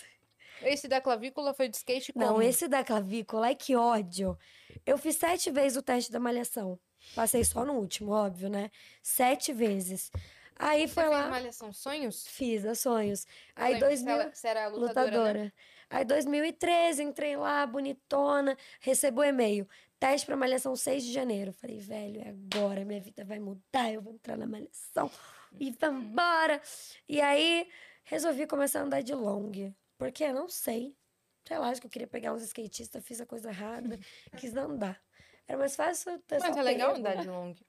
Esse 0.62 0.88
da 0.88 1.00
clavícula 1.00 1.52
foi 1.54 1.68
de 1.68 1.76
skate 1.76 2.12
como? 2.12 2.24
Não, 2.24 2.42
esse 2.42 2.66
da 2.68 2.82
clavícula, 2.84 3.46
ai 3.46 3.54
que 3.54 3.76
ódio. 3.76 4.38
Eu 4.84 4.96
fiz 4.98 5.16
sete 5.16 5.50
vezes 5.50 5.76
o 5.76 5.82
teste 5.82 6.10
da 6.10 6.18
malhação. 6.20 6.78
Passei 7.14 7.44
só 7.44 7.64
no 7.64 7.74
último, 7.74 8.12
óbvio, 8.12 8.48
né? 8.48 8.70
Sete 9.02 9.52
vezes. 9.52 10.10
Aí 10.58 10.88
Você 10.88 10.94
foi 10.94 11.02
fez 11.04 11.14
lá, 11.14 11.28
Malhação 11.28 11.72
Sonhos? 11.72 12.26
fiz 12.26 12.64
a 12.64 12.74
sonhos. 12.74 13.26
Eu 13.54 13.62
Aí 13.64 13.72
lembro, 13.74 13.88
2000, 13.88 14.14
Você 14.16 14.20
era, 14.22 14.34
você 14.34 14.48
era 14.48 14.66
lutadora, 14.68 15.04
lutadora. 15.10 15.44
né? 15.44 15.52
Aí 15.90 16.04
2013, 16.04 17.02
entrei 17.02 17.36
lá, 17.36 17.64
bonitona, 17.66 18.56
recebo 18.80 19.20
o 19.20 19.24
e-mail. 19.24 19.68
Teste 20.00 20.26
pra 20.26 20.34
malhação 20.36 20.74
6 20.74 21.04
de 21.04 21.12
janeiro. 21.12 21.52
Falei, 21.52 21.78
velho, 21.78 22.22
é 22.22 22.30
agora, 22.30 22.84
minha 22.84 23.00
vida 23.00 23.24
vai 23.24 23.38
mudar, 23.38 23.92
eu 23.92 24.00
vou 24.00 24.14
entrar 24.14 24.36
na 24.36 24.46
malhação 24.46 25.10
e 25.60 25.70
vambora. 25.70 26.60
E 27.08 27.20
aí, 27.20 27.68
resolvi 28.04 28.46
começar 28.46 28.80
a 28.80 28.82
andar 28.84 29.02
de 29.02 29.14
long. 29.14 29.52
Porque 29.98 30.24
eu 30.24 30.34
não 30.34 30.48
sei. 30.48 30.96
Sei 31.46 31.58
lá, 31.58 31.68
acho 31.70 31.80
que 31.80 31.86
eu 31.86 31.90
queria 31.90 32.08
pegar 32.08 32.32
uns 32.32 32.42
skatistas, 32.42 33.04
fiz 33.04 33.20
a 33.20 33.26
coisa 33.26 33.50
errada, 33.50 33.98
quis 34.36 34.54
andar. 34.56 35.00
Era 35.46 35.58
mais 35.58 35.76
fácil 35.76 36.18
ter 36.20 36.40
Mas 36.40 36.56
é 36.56 36.62
legal 36.62 36.94
pego. 36.94 36.98
andar 37.08 37.22
de 37.22 37.28
long. 37.28 37.54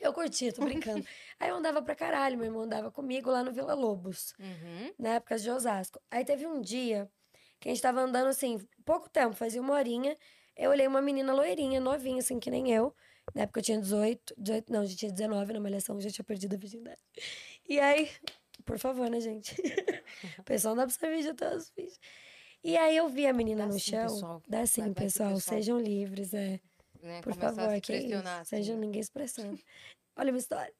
Eu 0.00 0.12
curtia, 0.12 0.52
tô 0.52 0.64
brincando. 0.64 1.04
aí 1.40 1.48
eu 1.48 1.56
andava 1.56 1.82
pra 1.82 1.92
caralho, 1.92 2.36
meu 2.38 2.46
irmão 2.46 2.62
andava 2.62 2.88
comigo 2.88 3.30
lá 3.32 3.42
no 3.42 3.50
Vila 3.52 3.74
Lobos 3.74 4.32
Uhum. 4.38 4.92
na 4.96 5.14
época 5.14 5.36
de 5.36 5.50
Osasco. 5.50 6.00
Aí 6.08 6.24
teve 6.24 6.46
um 6.46 6.60
dia 6.60 7.10
que 7.58 7.68
a 7.68 7.72
gente 7.72 7.82
tava 7.82 8.00
andando 8.00 8.28
assim, 8.28 8.58
pouco 8.84 9.08
tempo, 9.10 9.34
fazia 9.34 9.60
uma 9.60 9.74
horinha. 9.74 10.16
Eu 10.56 10.70
olhei 10.70 10.86
uma 10.86 11.02
menina 11.02 11.32
loirinha, 11.34 11.80
novinha, 11.80 12.20
assim, 12.20 12.38
que 12.38 12.48
nem 12.48 12.70
eu. 12.72 12.94
Na 13.34 13.42
época 13.42 13.58
eu 13.58 13.64
tinha 13.64 13.80
18, 13.80 14.34
18 14.38 14.72
não, 14.72 14.86
já 14.86 14.96
tinha 14.96 15.10
19 15.10 15.52
na 15.52 15.58
malhação, 15.60 16.00
já 16.00 16.10
tinha 16.10 16.24
perdido 16.24 16.54
a 16.54 16.58
virgindade. 16.58 17.00
E 17.68 17.80
aí, 17.80 18.08
por 18.64 18.78
favor, 18.78 19.08
né, 19.10 19.20
gente? 19.20 19.54
o 20.38 20.42
pessoal 20.44 20.74
não 20.74 20.82
dá 20.82 20.86
pra 20.88 20.98
saber 20.98 21.22
de 21.22 21.34
todos 21.34 21.64
os 21.64 21.72
vídeos. 21.76 21.98
E 22.62 22.76
aí 22.76 22.96
eu 22.96 23.08
vi 23.08 23.26
a 23.26 23.32
menina 23.32 23.66
Dá 23.66 23.72
no 23.72 23.78
sim, 23.78 23.90
chão. 23.90 24.02
pessoal. 24.02 24.42
Dá 24.48 24.66
sim, 24.66 24.80
Vai- 24.82 24.94
pessoal, 24.94 25.34
pessoal- 25.34 25.56
sejam 25.56 25.78
livres, 25.78 26.34
é. 26.34 26.60
Né? 27.00 27.20
Por 27.22 27.32
favor, 27.34 27.68
que 27.80 27.92
isso. 27.92 28.02
pressionar. 28.08 28.40
assim, 28.40 28.56
Seja 28.56 28.74
né? 28.74 28.80
ninguém 28.80 29.00
expressando. 29.00 29.58
Olha 30.16 30.32
uma 30.32 30.38
história. 30.38 30.74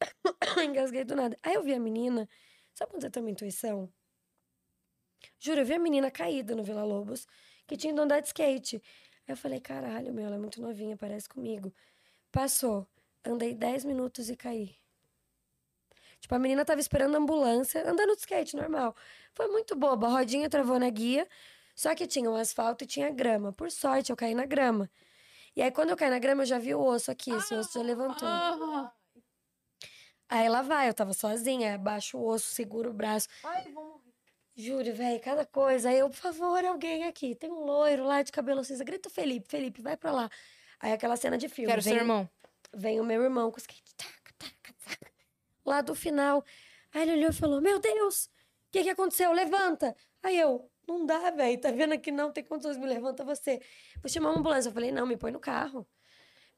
Engasguei 0.64 1.04
do 1.04 1.16
nada. 1.16 1.38
Aí 1.42 1.54
eu 1.54 1.62
vi 1.62 1.72
a 1.72 1.80
menina. 1.80 2.28
Sabe 2.74 2.90
quando 2.90 3.02
você 3.02 3.10
tem 3.10 3.22
uma 3.22 3.30
intuição? 3.30 3.90
Juro, 5.40 5.60
eu 5.60 5.64
vi 5.66 5.72
a 5.74 5.78
menina 5.78 6.10
caída 6.10 6.54
no 6.54 6.62
Vila 6.62 6.84
Lobos, 6.84 7.26
que 7.66 7.76
tinha 7.76 7.92
ido 7.92 8.02
andar 8.02 8.20
de 8.20 8.26
skate. 8.28 8.76
Aí 9.26 9.32
eu 9.32 9.36
falei, 9.36 9.60
caralho, 9.60 10.12
meu, 10.12 10.26
ela 10.26 10.36
é 10.36 10.38
muito 10.38 10.60
novinha, 10.60 10.96
parece 10.96 11.28
comigo. 11.28 11.74
Passou. 12.30 12.86
Andei 13.24 13.54
10 13.54 13.84
minutos 13.86 14.28
e 14.28 14.36
caí. 14.36 14.76
Tipo, 16.24 16.36
a 16.36 16.38
menina 16.38 16.64
tava 16.64 16.80
esperando 16.80 17.16
a 17.16 17.18
ambulância, 17.18 17.86
andando 17.86 18.14
de 18.14 18.20
skate, 18.20 18.56
normal. 18.56 18.96
Foi 19.34 19.46
muito 19.48 19.76
boba. 19.76 20.06
A 20.06 20.10
rodinha 20.10 20.48
travou 20.48 20.78
na 20.78 20.88
guia, 20.88 21.28
só 21.76 21.94
que 21.94 22.06
tinha 22.06 22.30
um 22.30 22.34
asfalto 22.34 22.82
e 22.82 22.86
tinha 22.86 23.10
grama. 23.10 23.52
Por 23.52 23.70
sorte, 23.70 24.08
eu 24.08 24.16
caí 24.16 24.34
na 24.34 24.46
grama. 24.46 24.90
E 25.54 25.60
aí, 25.60 25.70
quando 25.70 25.90
eu 25.90 25.96
caí 25.98 26.08
na 26.08 26.18
grama, 26.18 26.40
eu 26.40 26.46
já 26.46 26.58
vi 26.58 26.74
o 26.74 26.80
osso 26.80 27.10
aqui. 27.10 27.30
Esse 27.30 27.54
osso 27.54 27.74
já 27.74 27.82
levantou. 27.84 28.26
Ah, 28.26 28.90
Aí 30.30 30.48
lá 30.48 30.62
vai, 30.62 30.88
eu 30.88 30.94
tava 30.94 31.12
sozinha, 31.12 31.74
abaixo 31.74 32.16
o 32.16 32.26
osso, 32.26 32.54
seguro 32.54 32.88
o 32.88 32.94
braço. 32.94 33.28
ai, 33.42 33.70
vou 33.70 33.84
morrer. 33.84 34.14
Juro, 34.56 34.94
velho, 34.94 35.20
cada 35.20 35.44
coisa. 35.44 35.90
Aí 35.90 35.98
eu, 35.98 36.08
por 36.08 36.16
favor, 36.16 36.64
alguém 36.64 37.04
aqui. 37.04 37.34
Tem 37.34 37.50
um 37.52 37.66
loiro 37.66 38.02
lá 38.06 38.22
de 38.22 38.32
cabelo 38.32 38.64
cinza. 38.64 38.82
Grita 38.82 39.10
o 39.10 39.12
Felipe, 39.12 39.46
Felipe, 39.46 39.82
vai 39.82 39.94
pra 39.94 40.10
lá. 40.10 40.30
Aí 40.80 40.90
aquela 40.92 41.18
cena 41.18 41.36
de 41.36 41.50
filme. 41.50 41.68
Quero 41.70 41.82
vem, 41.82 41.92
seu 41.92 42.00
irmão. 42.00 42.26
Vem 42.72 42.98
o 42.98 43.04
meu 43.04 43.22
irmão 43.22 43.50
com 43.50 43.58
o 43.58 43.60
skate. 43.60 43.94
Taca. 43.94 44.23
Lá 45.64 45.80
do 45.80 45.94
final. 45.94 46.44
Aí 46.92 47.02
ele 47.02 47.12
olhou 47.12 47.30
e 47.30 47.34
falou: 47.34 47.60
Meu 47.60 47.78
Deus, 47.78 48.26
o 48.26 48.30
que, 48.72 48.82
que 48.82 48.90
aconteceu? 48.90 49.32
Levanta. 49.32 49.96
Aí 50.22 50.38
eu, 50.38 50.70
não 50.86 51.04
dá, 51.04 51.30
velho. 51.30 51.60
Tá 51.60 51.70
vendo 51.70 51.92
aqui 51.92 52.10
não 52.10 52.32
tem 52.32 52.44
condições, 52.44 52.76
me 52.76 52.86
levanta 52.86 53.24
você. 53.24 53.60
Vou 54.02 54.10
chamar 54.10 54.30
uma 54.30 54.38
ambulância. 54.38 54.68
Eu 54.68 54.72
falei: 54.72 54.92
Não, 54.92 55.06
me 55.06 55.16
põe 55.16 55.32
no 55.32 55.40
carro. 55.40 55.86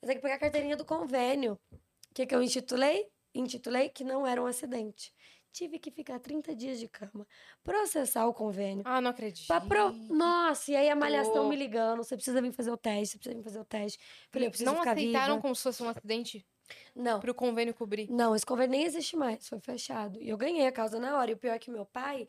Eu 0.03 0.09
tenho 0.09 0.19
que 0.19 0.23
pegar 0.23 0.35
a 0.35 0.39
carteirinha 0.39 0.77
do 0.77 0.85
convênio. 0.85 1.59
O 1.73 2.15
que, 2.15 2.27
que 2.27 2.35
eu 2.35 2.43
intitulei? 2.43 3.09
Intitulei 3.35 3.89
que 3.89 4.05
não 4.05 4.27
era 4.27 4.43
um 4.43 4.47
acidente. 4.47 5.13
Tive 5.53 5.79
que 5.79 5.91
ficar 5.91 6.19
30 6.21 6.55
dias 6.55 6.79
de 6.79 6.87
cama, 6.87 7.27
processar 7.65 8.27
o 8.27 8.35
convênio. 8.35 8.83
Ah, 8.85 9.01
não 9.01 9.11
acredito. 9.11 9.49
Pro... 9.67 9.91
Nossa, 9.91 10.71
e 10.71 10.77
aí 10.77 10.91
a 10.91 10.95
malhação 10.95 11.49
me 11.49 11.57
ligando. 11.57 12.05
Você 12.05 12.15
precisa 12.15 12.43
vir 12.43 12.53
fazer 12.53 12.71
o 12.71 12.77
teste, 12.77 13.13
você 13.13 13.19
precisa 13.19 13.37
vir 13.37 13.43
fazer 13.43 13.61
o 13.61 13.65
teste. 13.65 13.99
Falei, 14.31 14.49
eu 14.49 14.51
preciso 14.51 14.71
Não 14.71 14.79
ficar 14.79 14.93
aceitaram 14.93 15.37
viva. 15.37 15.41
como 15.41 15.57
se 15.57 15.63
fosse 15.63 15.83
um 15.83 15.89
acidente 15.89 16.47
Não, 16.95 17.21
pro 17.21 17.35
convênio 17.35 17.73
cobrir. 17.75 18.11
não, 18.11 18.35
esse 18.35 18.45
convênio 18.47 18.73
nem 18.73 18.85
existe 18.85 19.17
mais, 19.17 19.49
foi 19.49 19.61
fechado. 19.61 20.21
E 20.21 20.29
eu 20.29 20.37
ganhei 20.37 20.67
a 20.67 20.73
causa 20.73 20.99
na 20.99 21.17
hora. 21.19 21.31
E 21.31 21.35
o 21.35 21.37
pior 21.37 21.55
é 21.55 21.59
que 21.59 21.71
meu 21.71 21.85
pai, 21.87 22.29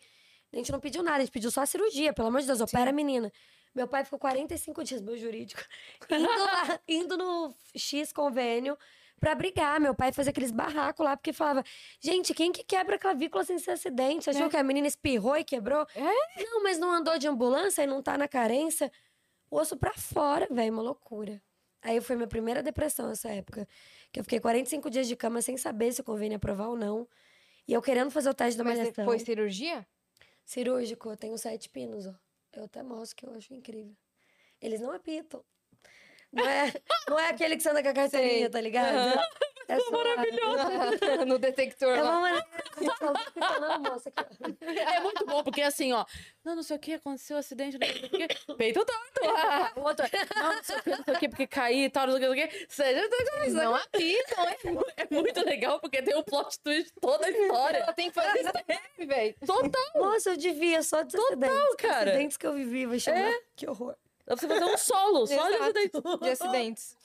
a 0.51 0.55
gente 0.57 0.71
não 0.71 0.79
pediu 0.79 1.01
nada, 1.03 1.17
a 1.17 1.19
gente 1.21 1.31
pediu 1.31 1.49
só 1.51 1.61
a 1.61 1.65
cirurgia, 1.65 2.13
pelo 2.13 2.27
amor 2.27 2.41
de 2.41 2.47
Deus, 2.47 2.61
opera 2.61 2.89
a 2.89 2.93
menina. 2.93 3.31
Meu 3.75 3.87
pai 3.87 4.03
ficou 4.03 4.17
45 4.17 4.83
dias, 4.83 5.01
meu 5.01 5.17
jurídico, 5.17 5.61
indo 6.09 6.27
lá, 6.27 6.79
indo 6.87 7.17
no 7.17 7.53
X 7.75 8.11
convênio 8.11 8.77
pra 9.19 9.35
brigar. 9.35 9.79
Meu 9.79 9.93
pai 9.93 10.11
fazia 10.11 10.31
aqueles 10.31 10.51
barracos 10.51 11.03
lá, 11.05 11.15
porque 11.15 11.31
falava, 11.31 11.63
gente, 11.99 12.33
quem 12.33 12.51
que 12.51 12.63
quebra 12.63 12.95
a 12.95 12.99
clavícula 12.99 13.43
sem 13.43 13.57
ser 13.59 13.71
acidente? 13.71 14.23
Você 14.25 14.31
achou 14.31 14.45
É. 14.47 14.49
que 14.49 14.57
a 14.57 14.63
menina 14.63 14.87
espirrou 14.87 15.37
e 15.37 15.43
quebrou? 15.43 15.85
Não, 15.95 16.63
mas 16.63 16.79
não 16.79 16.91
andou 16.91 17.17
de 17.19 17.27
ambulância 17.27 17.83
e 17.83 17.87
não 17.87 18.01
tá 18.01 18.17
na 18.17 18.27
carência. 18.27 18.91
O 19.49 19.57
osso 19.59 19.77
pra 19.77 19.93
fora, 19.93 20.47
velho, 20.51 20.73
uma 20.73 20.81
loucura. 20.81 21.41
Aí 21.81 22.01
foi 22.01 22.15
minha 22.15 22.27
primeira 22.27 22.63
depressão 22.63 23.07
nessa 23.07 23.29
época. 23.29 23.67
Que 24.11 24.19
eu 24.19 24.23
fiquei 24.23 24.39
45 24.39 24.89
dias 24.89 25.07
de 25.07 25.15
cama 25.15 25.41
sem 25.41 25.57
saber 25.57 25.91
se 25.91 26.01
o 26.01 26.03
convênio 26.03 26.33
ia 26.33 26.37
aprovar 26.37 26.67
ou 26.69 26.75
não. 26.77 27.07
E 27.67 27.73
eu 27.73 27.81
querendo 27.81 28.09
fazer 28.11 28.29
o 28.29 28.33
teste 28.33 28.57
da 28.57 28.63
Mas 28.63 28.77
malhação. 28.79 29.05
foi 29.05 29.19
cirurgia? 29.19 29.85
Cirúrgico, 30.45 31.09
eu 31.09 31.17
tenho 31.17 31.37
sete 31.37 31.69
pinos, 31.69 32.07
ó. 32.07 32.15
Eu 32.53 32.63
até 32.63 32.81
mostro 32.81 33.15
que 33.17 33.25
eu 33.25 33.33
acho 33.35 33.53
incrível. 33.53 33.95
Eles 34.61 34.79
não 34.79 34.91
apitam. 34.91 35.43
Não 36.31 36.47
é, 36.47 36.73
não 37.09 37.19
é 37.19 37.29
aquele 37.29 37.57
que 37.57 37.63
você 37.63 37.69
anda 37.69 37.83
com 37.83 37.89
a 37.89 37.93
carteirinha, 37.93 38.39
Sei. 38.41 38.49
tá 38.49 38.61
ligado? 38.61 39.19
É 39.69 39.79
só- 39.79 41.25
no 41.25 41.37
detector 41.37 41.89
É 41.97 42.01
lá. 42.01 42.17
uma 42.19 43.79
moça, 43.79 44.09
aqui. 44.15 44.37
É 44.61 44.99
muito 45.01 45.25
bom, 45.25 45.43
porque 45.43 45.61
assim, 45.61 45.91
ó. 45.93 46.05
Não, 46.43 46.55
não 46.55 46.63
sei 46.63 46.77
o 46.77 46.79
que, 46.79 46.93
aconteceu 46.93 47.35
um 47.35 47.39
acidente, 47.39 47.77
não 47.77 47.87
sei 47.87 48.05
o 48.05 48.09
quê. 48.09 48.27
Peito 48.57 48.85
torto. 48.85 49.79
O 49.79 49.81
outro, 49.81 50.05
não, 50.35 50.53
não 50.55 50.63
sei 50.63 50.77
o 50.77 50.83
que, 50.83 50.89
não 50.89 51.03
sei 51.03 51.13
o 51.15 51.19
que, 51.19 51.29
porque 51.29 51.47
caí 51.47 51.83
e 51.85 51.89
tal, 51.89 52.07
não 52.07 52.17
sei 52.17 52.29
o 52.29 52.33
que, 52.33 52.45
não 52.45 52.49
sei 52.51 52.59
o 52.61 52.67
que. 52.67 52.73
Seja, 52.73 53.63
não 53.63 53.75
apitam, 53.75 54.47
é. 54.47 54.57
é 54.97 55.07
muito 55.11 55.45
legal, 55.45 55.79
porque 55.79 56.01
tem 56.01 56.15
o 56.15 56.23
plot 56.23 56.59
twist 56.61 56.93
de 56.93 56.99
toda 57.01 57.25
a 57.25 57.29
história. 57.29 57.93
Tem 57.93 58.09
que 58.09 58.15
fazer 58.15 58.39
isso 58.39 58.51
também, 58.53 59.07
velho. 59.07 59.35
Total. 59.45 59.91
Moça, 59.95 60.29
eu 60.31 60.37
devia 60.37 60.81
só 60.83 61.01
de 61.01 61.17
acidentes. 61.17 61.75
cara. 61.77 62.11
Acidentes 62.11 62.37
que 62.37 62.47
eu 62.47 62.53
vivi, 62.53 62.85
vai 62.85 62.99
chamar. 62.99 63.33
Que 63.55 63.69
horror. 63.69 63.95
Dá 64.25 64.35
pra 64.35 64.41
você 64.41 64.47
fazer 64.47 64.65
um 64.65 64.77
solo, 64.77 65.25
só 65.25 65.33
de 65.47 65.53
Exato. 65.55 65.63
acidente. 65.63 66.19
De 66.21 66.29
acidentes. 66.29 66.96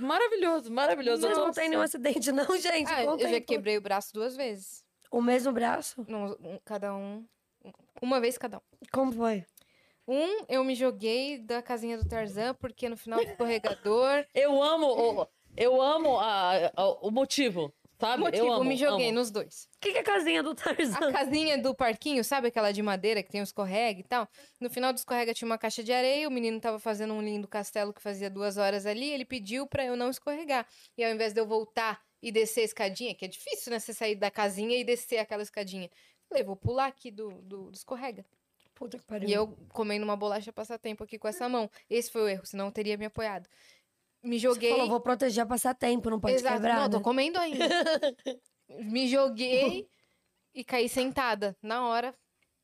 Maravilhoso, 0.00 0.70
maravilhoso. 0.72 1.22
Vocês 1.22 1.36
não 1.38 1.52
tem 1.52 1.68
nenhum 1.68 1.82
acidente, 1.82 2.32
não, 2.32 2.44
gente? 2.58 2.90
Ah, 2.90 3.04
eu 3.04 3.18
já 3.18 3.40
quebrei 3.40 3.76
o 3.76 3.80
braço 3.80 4.12
duas 4.12 4.36
vezes. 4.36 4.84
O 5.10 5.20
mesmo 5.20 5.52
braço? 5.52 6.04
Não, 6.08 6.36
um- 6.40 6.58
cada 6.64 6.94
um. 6.94 7.24
Uma 8.00 8.20
vez 8.20 8.38
cada 8.38 8.58
um. 8.58 8.60
Como 8.92 9.12
foi? 9.12 9.44
Um, 10.08 10.44
eu 10.48 10.64
me 10.64 10.74
joguei 10.74 11.38
da 11.38 11.62
casinha 11.62 11.96
do 11.98 12.08
Tarzan, 12.08 12.54
porque 12.54 12.88
no 12.88 12.96
final 12.96 13.18
do 13.24 13.30
escorregador. 13.30 14.24
Eu 14.34 14.62
amo, 14.62 14.86
o- 15.22 15.26
eu 15.56 15.80
amo 15.82 16.18
a- 16.18 16.70
a- 16.76 16.88
o 17.02 17.10
motivo, 17.10 17.72
sabe? 18.00 18.22
motivo, 18.22 18.46
eu 18.46 18.52
amo, 18.52 18.64
me 18.64 18.76
joguei 18.76 19.08
amo. 19.08 19.18
nos 19.18 19.30
dois. 19.30 19.68
O 19.76 19.80
que, 19.80 19.92
que 19.92 19.98
é 19.98 20.00
a 20.00 20.04
casinha 20.04 20.42
do 20.42 20.54
Tarzan? 20.54 21.08
A 21.08 21.12
casinha 21.12 21.58
do 21.58 21.74
parquinho, 21.74 22.24
sabe 22.24 22.48
aquela 22.48 22.72
de 22.72 22.82
madeira 22.82 23.22
que 23.22 23.30
tem 23.30 23.40
um 23.40 23.44
escorrega 23.44 24.00
e 24.00 24.04
tal? 24.04 24.28
No 24.60 24.68
final 24.70 24.92
do 24.92 24.96
escorrega 24.96 25.32
tinha 25.32 25.46
uma 25.46 25.58
caixa 25.58 25.82
de 25.82 25.92
areia, 25.92 26.28
o 26.28 26.30
menino 26.30 26.60
tava 26.60 26.78
fazendo 26.78 27.14
um 27.14 27.22
lindo 27.22 27.46
castelo 27.46 27.92
que 27.92 28.02
fazia 28.02 28.28
duas 28.28 28.56
horas 28.56 28.86
ali, 28.86 29.10
ele 29.10 29.24
pediu 29.24 29.66
pra 29.66 29.84
eu 29.84 29.96
não 29.96 30.10
escorregar. 30.10 30.66
E 30.96 31.04
ao 31.04 31.12
invés 31.12 31.32
de 31.32 31.40
eu 31.40 31.46
voltar 31.46 32.00
e 32.22 32.30
descer 32.30 32.62
a 32.62 32.64
escadinha, 32.64 33.14
que 33.14 33.24
é 33.24 33.28
difícil, 33.28 33.70
né? 33.70 33.78
Você 33.78 33.94
sair 33.94 34.14
da 34.14 34.30
casinha 34.30 34.76
e 34.76 34.84
descer 34.84 35.18
aquela 35.18 35.42
escadinha. 35.42 35.88
Falei, 36.28 36.44
vou 36.44 36.56
pular 36.56 36.86
aqui 36.86 37.10
do, 37.10 37.42
do, 37.42 37.70
do 37.70 37.76
escorrega. 37.76 38.24
Puta 38.74 38.98
que 38.98 39.04
pariu. 39.04 39.28
E 39.28 39.32
eu 39.32 39.48
comendo 39.74 40.04
uma 40.04 40.16
bolacha 40.16 40.50
passatempo 40.50 41.04
aqui 41.04 41.18
com 41.18 41.28
essa 41.28 41.46
mão. 41.48 41.70
Esse 41.88 42.10
foi 42.10 42.22
o 42.22 42.28
erro, 42.28 42.46
senão 42.46 42.66
eu 42.66 42.72
teria 42.72 42.96
me 42.96 43.04
apoiado. 43.04 43.46
Me 44.22 44.36
Você 44.38 44.40
joguei. 44.40 44.70
falou, 44.70 44.88
vou 44.88 45.00
proteger 45.00 45.46
passatempo, 45.46 46.10
não 46.10 46.20
pode 46.20 46.34
Exato. 46.34 46.56
quebrar, 46.56 46.80
Não, 46.82 46.90
tô 46.90 46.98
né? 46.98 47.02
comendo 47.02 47.38
ainda. 47.38 47.64
Me 48.68 49.08
joguei 49.08 49.88
e 50.54 50.62
caí 50.62 50.88
sentada. 50.88 51.56
Na 51.62 51.86
hora, 51.86 52.14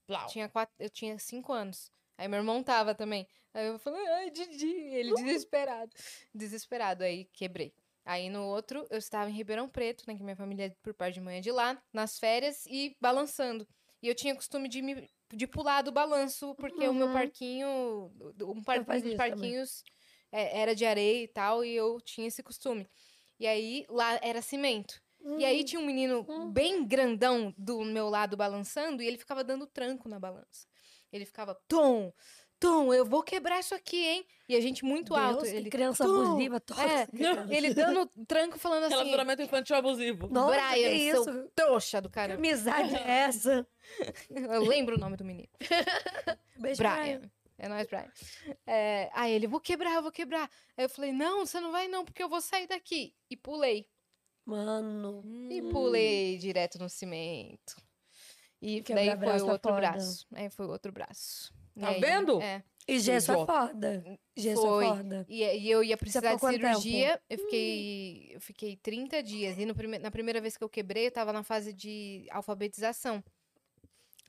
Plau. 0.06 0.26
tinha 0.28 0.48
quatro, 0.48 0.74
eu 0.78 0.88
tinha 0.90 1.18
cinco 1.18 1.52
anos. 1.52 1.90
Aí 2.18 2.28
meu 2.28 2.38
irmão 2.38 2.62
tava 2.62 2.94
também. 2.94 3.26
Aí 3.52 3.66
eu 3.66 3.78
falei, 3.78 4.06
ai, 4.06 4.30
Didi. 4.30 4.66
Ele 4.68 5.14
desesperado. 5.14 5.90
Desesperado. 6.34 7.02
Aí 7.04 7.24
quebrei. 7.32 7.72
Aí 8.04 8.30
no 8.30 8.44
outro, 8.44 8.86
eu 8.88 8.98
estava 8.98 9.28
em 9.28 9.32
Ribeirão 9.32 9.68
Preto, 9.68 10.04
né? 10.06 10.14
Que 10.14 10.22
minha 10.22 10.36
família 10.36 10.66
é 10.66 10.70
por 10.82 10.94
parte 10.94 11.14
de 11.14 11.20
mãe 11.20 11.38
é 11.38 11.40
de 11.40 11.50
lá, 11.50 11.82
nas 11.92 12.18
férias 12.18 12.64
e 12.66 12.96
balançando. 13.00 13.66
E 14.00 14.08
eu 14.08 14.14
tinha 14.14 14.34
costume 14.34 14.68
de, 14.68 14.80
me, 14.80 15.10
de 15.32 15.46
pular 15.46 15.82
do 15.82 15.90
balanço, 15.90 16.54
porque 16.54 16.86
o 16.86 16.94
meu 16.94 17.08
Uhum. 17.08 17.12
parquinho, 17.12 18.12
um, 18.42 18.62
par, 18.62 18.78
isso 18.78 19.16
também. 19.16 19.66
É, 20.32 20.60
era 20.60 20.74
de 20.74 20.84
areia 20.84 21.24
e 21.24 21.28
tal, 21.28 21.64
e 21.64 21.74
eu 21.74 22.00
tinha 22.00 22.28
esse 22.28 22.42
costume. 22.42 22.88
E 23.38 23.46
aí 23.46 23.86
lá 23.88 24.18
era 24.22 24.40
cimento. 24.42 25.00
E 25.38 25.44
aí 25.44 25.64
tinha 25.64 25.80
um 25.80 25.84
menino 25.86 26.24
bem 26.52 26.86
grandão 26.86 27.52
do 27.58 27.84
meu 27.84 28.08
lado 28.08 28.36
balançando 28.36 29.02
e 29.02 29.06
ele 29.06 29.18
ficava 29.18 29.42
dando 29.42 29.66
tranco 29.66 30.08
na 30.08 30.20
balança. 30.20 30.68
Ele 31.12 31.24
ficava, 31.24 31.54
Tom, 31.66 32.12
Tom, 32.58 32.92
eu 32.94 33.04
vou 33.04 33.22
quebrar 33.22 33.60
isso 33.60 33.74
aqui, 33.74 34.06
hein? 34.06 34.26
E 34.48 34.56
a 34.56 34.60
gente 34.60 34.84
muito 34.84 35.12
Deus, 35.14 35.26
alto. 35.26 35.44
que 35.44 35.50
Ele, 35.50 35.68
criança 35.68 36.04
"Tom!" 36.04 36.22
abusiva, 36.22 36.60
tóxica. 36.60 36.90
É, 36.90 37.54
ele 37.56 37.74
dando 37.74 38.06
tranco 38.26 38.58
falando 38.58 38.84
assim, 38.84 38.94
Relacionamento 38.94 39.42
infantil 39.42 39.76
abusivo. 39.76 40.28
Nossa, 40.28 40.54
Brian, 40.54 40.90
que 40.90 41.10
seu 41.10 41.22
isso? 41.22 41.50
trouxa 41.54 42.00
do 42.00 42.08
Que 42.08 42.14
caramba. 42.14 42.38
amizade 42.38 42.94
é 42.94 43.10
essa? 43.10 43.66
Eu 44.30 44.62
lembro 44.64 44.96
o 44.96 44.98
nome 44.98 45.16
do 45.16 45.24
menino. 45.24 45.48
Beijo, 46.56 46.78
Brian. 46.78 47.18
Brian. 47.18 47.30
É 47.58 47.68
nóis, 47.68 47.86
Brian. 47.86 48.10
É, 48.66 49.10
aí 49.14 49.32
ele, 49.32 49.46
vou 49.46 49.60
quebrar, 49.60 49.94
eu 49.94 50.02
vou 50.02 50.12
quebrar. 50.12 50.50
Aí 50.76 50.84
eu 50.84 50.88
falei, 50.90 51.12
não, 51.12 51.46
você 51.46 51.58
não 51.60 51.72
vai 51.72 51.88
não, 51.88 52.04
porque 52.04 52.22
eu 52.22 52.28
vou 52.28 52.40
sair 52.40 52.66
daqui. 52.66 53.14
E 53.30 53.36
pulei. 53.36 53.88
Mano. 54.44 55.22
E 55.50 55.62
pulei 55.70 56.36
direto 56.38 56.78
no 56.78 56.88
cimento. 56.88 57.74
E 58.60 58.82
Quebrar 58.82 59.16
daí 59.16 59.18
foi 59.18 59.26
o 59.42 59.48
é 59.48 59.52
outro 59.52 59.70
foda. 59.70 59.80
braço. 59.80 60.26
Aí 60.34 60.50
foi 60.50 60.66
o 60.66 60.70
outro 60.70 60.92
braço. 60.92 61.52
Tá 61.78 61.88
aí, 61.88 62.00
vendo? 62.00 62.40
É. 62.40 62.62
E 62.88 63.00
gesso 63.00 63.32
é 63.32 63.44
foda. 63.46 64.18
Gesso 64.36 64.62
Foi. 64.62 64.84
é 64.84 64.88
foda. 64.88 65.26
E, 65.28 65.42
e 65.42 65.70
eu 65.70 65.82
ia 65.82 65.96
precisar 65.96 66.34
de 66.34 66.40
tempo? 66.40 66.52
cirurgia. 66.52 67.20
Eu 67.28 67.38
fiquei, 67.38 68.30
eu 68.32 68.40
fiquei 68.40 68.76
30 68.76 69.22
dias. 69.22 69.58
E 69.58 69.66
no 69.66 69.74
prime- 69.74 69.98
na 69.98 70.10
primeira 70.10 70.40
vez 70.40 70.56
que 70.56 70.62
eu 70.62 70.68
quebrei, 70.68 71.08
eu 71.08 71.10
tava 71.10 71.32
na 71.32 71.42
fase 71.42 71.72
de 71.72 72.26
alfabetização. 72.30 73.22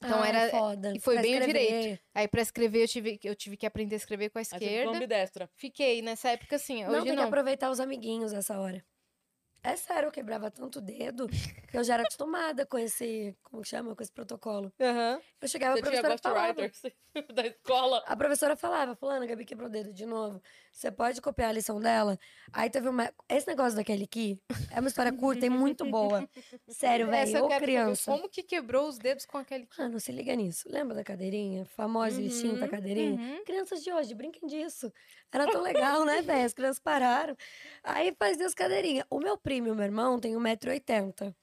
Então 0.04 0.22
Ai, 0.22 0.30
era. 0.30 0.50
foda. 0.52 0.94
e 0.96 1.00
foi 1.00 1.16
Pra 1.16 1.24
bem 1.24 1.38
o 1.40 1.46
direito. 1.46 2.02
Aí 2.14 2.28
pra 2.28 2.42
escrever 2.42 2.84
eu 2.84 2.88
tive, 2.88 3.20
eu 3.24 3.36
tive 3.36 3.58
que 3.58 3.66
aprender 3.66 3.96
a 3.96 3.98
escrever 3.98 4.30
com 4.30 4.38
a 4.38 4.42
Aí 4.42 4.46
você 4.46 4.56
ficou 4.56 4.68
esquerda. 4.68 4.96
ambidestra. 4.96 5.50
Fiquei 5.56 6.02
nessa 6.02 6.30
época 6.30 6.56
assim. 6.56 6.84
Não, 6.84 6.92
Hoje 6.92 7.04
tem 7.06 7.12
que 7.14 7.16
não. 7.22 7.28
aproveitar 7.28 7.70
os 7.72 7.80
amiguinhos 7.80 8.32
essa 8.34 8.60
hora. 8.60 8.84
É 9.68 9.76
sério, 9.76 10.08
eu 10.08 10.12
quebrava 10.12 10.50
tanto 10.50 10.80
o 10.80 10.82
dedo 10.82 11.28
que 11.28 11.78
eu 11.78 11.84
já 11.84 11.96
era 11.96 12.04
acostumada 12.04 12.66
com 12.66 12.78
esse, 12.78 13.36
como 13.44 13.62
que 13.64 13.68
chama, 13.70 13.96
com 13.96 14.02
esse 14.02 14.12
protocolo. 14.12 14.72
Aham. 14.80 15.20
Eu 15.42 15.48
chegava, 15.48 15.74
Você 15.76 15.80
a 15.80 15.84
professora 15.84 16.18
falava, 16.18 16.62
da 17.34 17.48
escola. 17.48 18.04
a 18.06 18.16
professora 18.16 18.56
falava, 18.56 18.96
fulano, 18.96 19.24
a 19.24 19.28
Gabi 19.28 19.44
quebrou 19.46 19.68
o 19.68 19.72
dedo 19.72 19.92
de 19.92 20.06
novo. 20.06 20.42
Você 20.72 20.92
pode 20.92 21.20
copiar 21.22 21.50
a 21.50 21.54
lição 21.54 21.80
dela? 21.82 22.20
Aí 22.54 22.70
teve 22.70 22.88
uma... 22.88 23.12
Esse 23.28 23.48
negócio 23.48 23.76
daquele 23.76 24.04
aqui 24.04 24.40
é 24.72 24.80
uma 24.80 24.88
história 24.88 25.12
curta 25.12 25.46
e 25.46 25.50
muito 25.50 25.84
boa. 25.86 26.30
Sério, 26.70 27.08
velho, 27.08 27.32
saber. 27.32 27.60
criança. 27.60 28.12
Como 28.12 28.30
que 28.30 28.44
quebrou 28.44 28.88
os 28.88 29.00
dedos 29.00 29.26
com 29.26 29.40
aquele. 29.40 29.68
Mano, 29.78 30.00
se 30.00 30.12
liga 30.12 30.36
nisso. 30.36 30.70
Lembra 30.70 30.96
da 30.96 31.04
cadeirinha? 31.04 31.66
Famosa 31.66 32.22
e 32.22 32.28
extinta 32.28 32.66
Uhum, 32.66 32.70
cadeirinha? 32.70 33.20
uhum. 33.20 33.44
Crianças 33.44 33.84
de 33.84 33.92
hoje, 33.92 34.14
brinquem 34.14 34.48
disso. 34.48 34.94
Era 35.32 35.50
tão 35.52 35.62
legal, 35.64 36.06
né, 36.06 36.22
velho? 36.22 36.46
As 36.46 36.54
crianças 36.54 36.80
pararam. 36.80 37.36
Aí 37.84 38.16
fazia 38.18 38.46
as 38.46 38.54
cadeirinhas. 38.54 39.06
O 39.10 39.20
meu 39.20 39.36
primo 39.36 39.57
e 39.66 39.72
o 39.72 39.76
meu 39.76 39.86
irmão 39.86 40.20
têm 40.20 40.36
1,80m. 40.36 41.34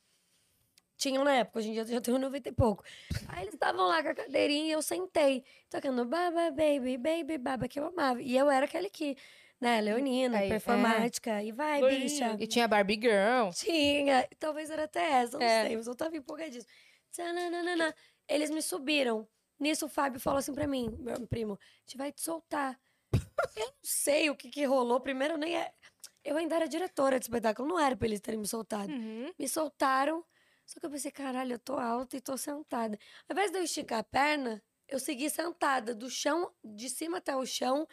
Tinham 0.96 1.24
na 1.24 1.34
época, 1.34 1.58
hoje 1.58 1.68
em 1.70 1.72
dia 1.72 1.82
eu 1.82 1.86
já 1.86 2.00
tenho 2.00 2.18
90 2.18 2.48
e 2.48 2.52
pouco. 2.52 2.84
Aí 3.28 3.42
eles 3.42 3.54
estavam 3.54 3.86
lá 3.88 4.02
com 4.02 4.10
a 4.10 4.14
cadeirinha 4.14 4.66
e 4.68 4.70
eu 4.72 4.80
sentei, 4.80 5.44
tocando 5.68 6.04
Baba 6.04 6.50
Baby, 6.52 6.96
Baby 6.96 7.36
Baba, 7.36 7.66
que 7.66 7.78
eu 7.80 7.86
amava. 7.86 8.22
E 8.22 8.36
eu 8.36 8.48
era 8.48 8.64
aquele 8.64 8.88
que, 8.88 9.16
né, 9.60 9.80
leonina, 9.80 10.38
Aí, 10.38 10.46
é. 10.46 10.48
performática, 10.50 11.42
e 11.42 11.50
vai, 11.50 11.82
bicha. 11.82 12.36
E 12.38 12.46
tinha 12.46 12.68
Barbie 12.68 12.94
Girl. 13.00 13.50
Tinha, 13.52 14.26
talvez 14.38 14.70
era 14.70 14.84
até 14.84 15.02
essa, 15.22 15.36
não 15.36 15.44
É. 15.44 15.66
sei, 15.66 15.76
mas 15.76 15.86
eu 15.86 15.94
tava 15.96 16.16
empolgadíssima. 16.16 16.72
Eles 18.28 18.50
me 18.50 18.62
subiram. 18.62 19.28
Nisso 19.58 19.86
o 19.86 19.88
Fábio 19.88 20.20
falou 20.20 20.38
assim 20.38 20.54
pra 20.54 20.66
mim, 20.66 20.94
meu 21.00 21.26
primo, 21.26 21.54
a 21.54 21.80
gente 21.80 21.96
vai 21.96 22.12
te 22.12 22.20
soltar. 22.20 22.78
eu 23.56 23.66
não 23.66 23.74
sei 23.82 24.30
o 24.30 24.36
que 24.36 24.48
que 24.48 24.64
rolou, 24.64 25.00
primeiro 25.00 25.36
nem 25.36 25.56
é... 25.56 25.72
Eu 26.24 26.36
ainda 26.36 26.56
era 26.56 26.66
diretora 26.66 27.18
de 27.20 27.26
espetáculo, 27.26 27.68
não 27.68 27.78
era 27.78 27.94
pra 27.96 28.06
eles 28.08 28.20
terem 28.20 28.40
me 28.40 28.46
soltado. 28.46 28.90
Uhum. 28.90 29.30
Me 29.38 29.48
soltaram, 29.48 30.24
só 30.64 30.80
que 30.80 30.86
eu 30.86 30.90
pensei, 30.90 31.10
caralho, 31.10 31.52
eu 31.54 31.58
tô 31.58 31.74
alta 31.78 32.16
e 32.16 32.20
tô 32.20 32.36
sentada. 32.36 32.98
Ao 33.28 33.34
invés 33.34 33.50
de 33.50 33.58
eu 33.58 33.62
esticar 33.62 33.98
a 33.98 34.04
perna, 34.04 34.62
eu 34.88 34.98
segui 34.98 35.28
sentada, 35.28 35.94
do 35.94 36.08
chão, 36.08 36.50
de 36.64 36.88
cima 36.88 37.18
até 37.18 37.36
o 37.36 37.44
chão. 37.44 37.86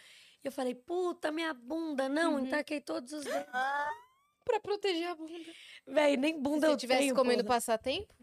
E 0.44 0.48
eu 0.48 0.52
falei, 0.52 0.74
puta, 0.74 1.32
minha 1.32 1.54
bunda, 1.54 2.08
não, 2.08 2.34
Uhum. 2.36 2.46
entaquei 2.46 2.80
todos 2.82 3.12
os 3.14 3.24
dedos. 3.26 3.46
Pra 4.46 4.60
proteger 4.60 5.08
a 5.10 5.16
bunda. 5.16 5.34
Véi, 5.86 6.18
nem 6.18 6.34
Se 6.36 6.40
bunda 6.42 6.68
você 6.68 6.74
eu 6.74 6.78
tivesse 6.78 7.02
tenho, 7.02 7.16
comendo 7.16 7.44
porra. 7.44 7.56
passatempo, 7.58 8.14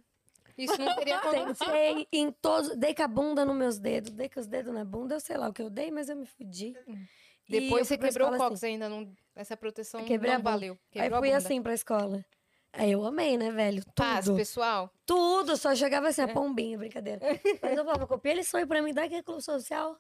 isso 0.59 0.77
não 0.77 0.97
teria 0.97 1.17
acontecido. 1.55 1.71
Tentei 1.71 2.09
em 2.13 2.33
todos. 2.33 2.75
Dei 2.77 2.93
com 2.95 3.03
a 3.03 3.09
bunda 3.09 3.45
nos 3.45 3.57
meus 3.57 3.79
dedos. 3.79 4.11
Dei 4.11 4.29
com 4.29 4.41
os 4.41 4.47
dedos 4.49 4.75
na 4.75 4.85
bunda. 4.85 5.15
Eu 5.15 5.21
sei 5.21 5.37
lá 5.37 5.49
o 5.49 5.53
que 5.53 5.63
eu 5.63 5.71
dei, 5.71 5.91
mas 5.93 6.09
eu 6.09 6.17
me 6.17 6.27
fudi. 6.27 6.75
Eu 6.75 6.97
Depois 7.49 7.89
você 7.89 7.97
quebrou 7.97 8.29
o 8.29 8.33
escola 8.33 8.51
cóccix 8.51 8.65
ainda, 8.65 8.89
não, 8.89 9.11
essa 9.35 9.57
proteção 9.57 10.05
Quebrei 10.05 10.35
não 10.35 10.43
valeu. 10.43 10.73
Aí 10.95 11.03
Quebrou 11.03 11.19
a 11.19 11.23
fui 11.23 11.33
assim 11.33 11.63
pra 11.63 11.75
escola. 11.75 12.25
Aí 12.73 12.93
eu 12.93 13.05
amei, 13.05 13.39
né, 13.39 13.51
velho? 13.51 13.83
Tudo. 13.83 13.95
Paz, 13.95 14.29
pessoal. 14.29 14.93
Tudo. 15.07 15.57
Só 15.57 15.75
chegava 15.75 16.09
assim, 16.09 16.21
a 16.21 16.29
pombinha, 16.29 16.77
brincadeira. 16.77 17.21
Mas 17.63 17.77
eu 17.77 17.85
falava, 17.85 18.07
copia 18.07 18.35
lição 18.35 18.61
aí 18.61 18.67
pra 18.67 18.83
mim, 18.83 18.93
dá 18.93 19.05
aqui 19.05 19.15
a 19.15 19.23
clube 19.23 19.43
social. 19.43 19.99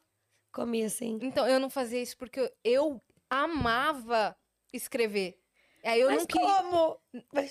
Comia 0.52 0.86
assim. 0.86 1.18
Então, 1.22 1.46
eu 1.48 1.58
não 1.58 1.70
fazia 1.70 2.00
isso 2.00 2.16
porque 2.16 2.40
eu, 2.40 2.50
eu 2.62 3.02
amava 3.30 4.36
escrever. 4.72 5.38
Aí 5.84 6.00
eu 6.00 6.10
mas 6.10 6.26
não 6.26 6.26
como? 6.26 7.00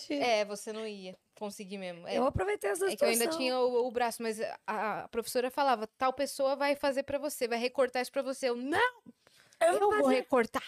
É, 0.10 0.46
você 0.46 0.72
não 0.72 0.86
ia 0.86 1.18
conseguir 1.36 1.78
mesmo. 1.78 2.08
É, 2.08 2.18
Eu 2.18 2.26
aproveitei 2.26 2.70
essa 2.70 2.86
é 2.86 2.96
que 2.96 3.04
eu 3.04 3.10
situação. 3.10 3.22
ainda 3.24 3.38
tinha 3.38 3.58
o, 3.60 3.88
o 3.88 3.92
braço, 3.92 4.22
mas 4.22 4.40
a, 4.66 5.04
a 5.04 5.08
professora 5.08 5.50
falava: 5.50 5.88
tal 5.98 6.14
pessoa 6.14 6.56
vai 6.56 6.76
fazer 6.76 7.04
pra 7.04 7.18
você, 7.18 7.48
vai 7.48 7.58
recortar 7.58 8.02
isso 8.02 8.12
pra 8.12 8.22
você. 8.22 8.50
Eu, 8.50 8.56
não, 8.56 9.02
eu, 9.62 9.80
vou 9.80 9.92
vou 9.92 10.04
fazer. 10.04 10.16
recortar. 10.16 10.64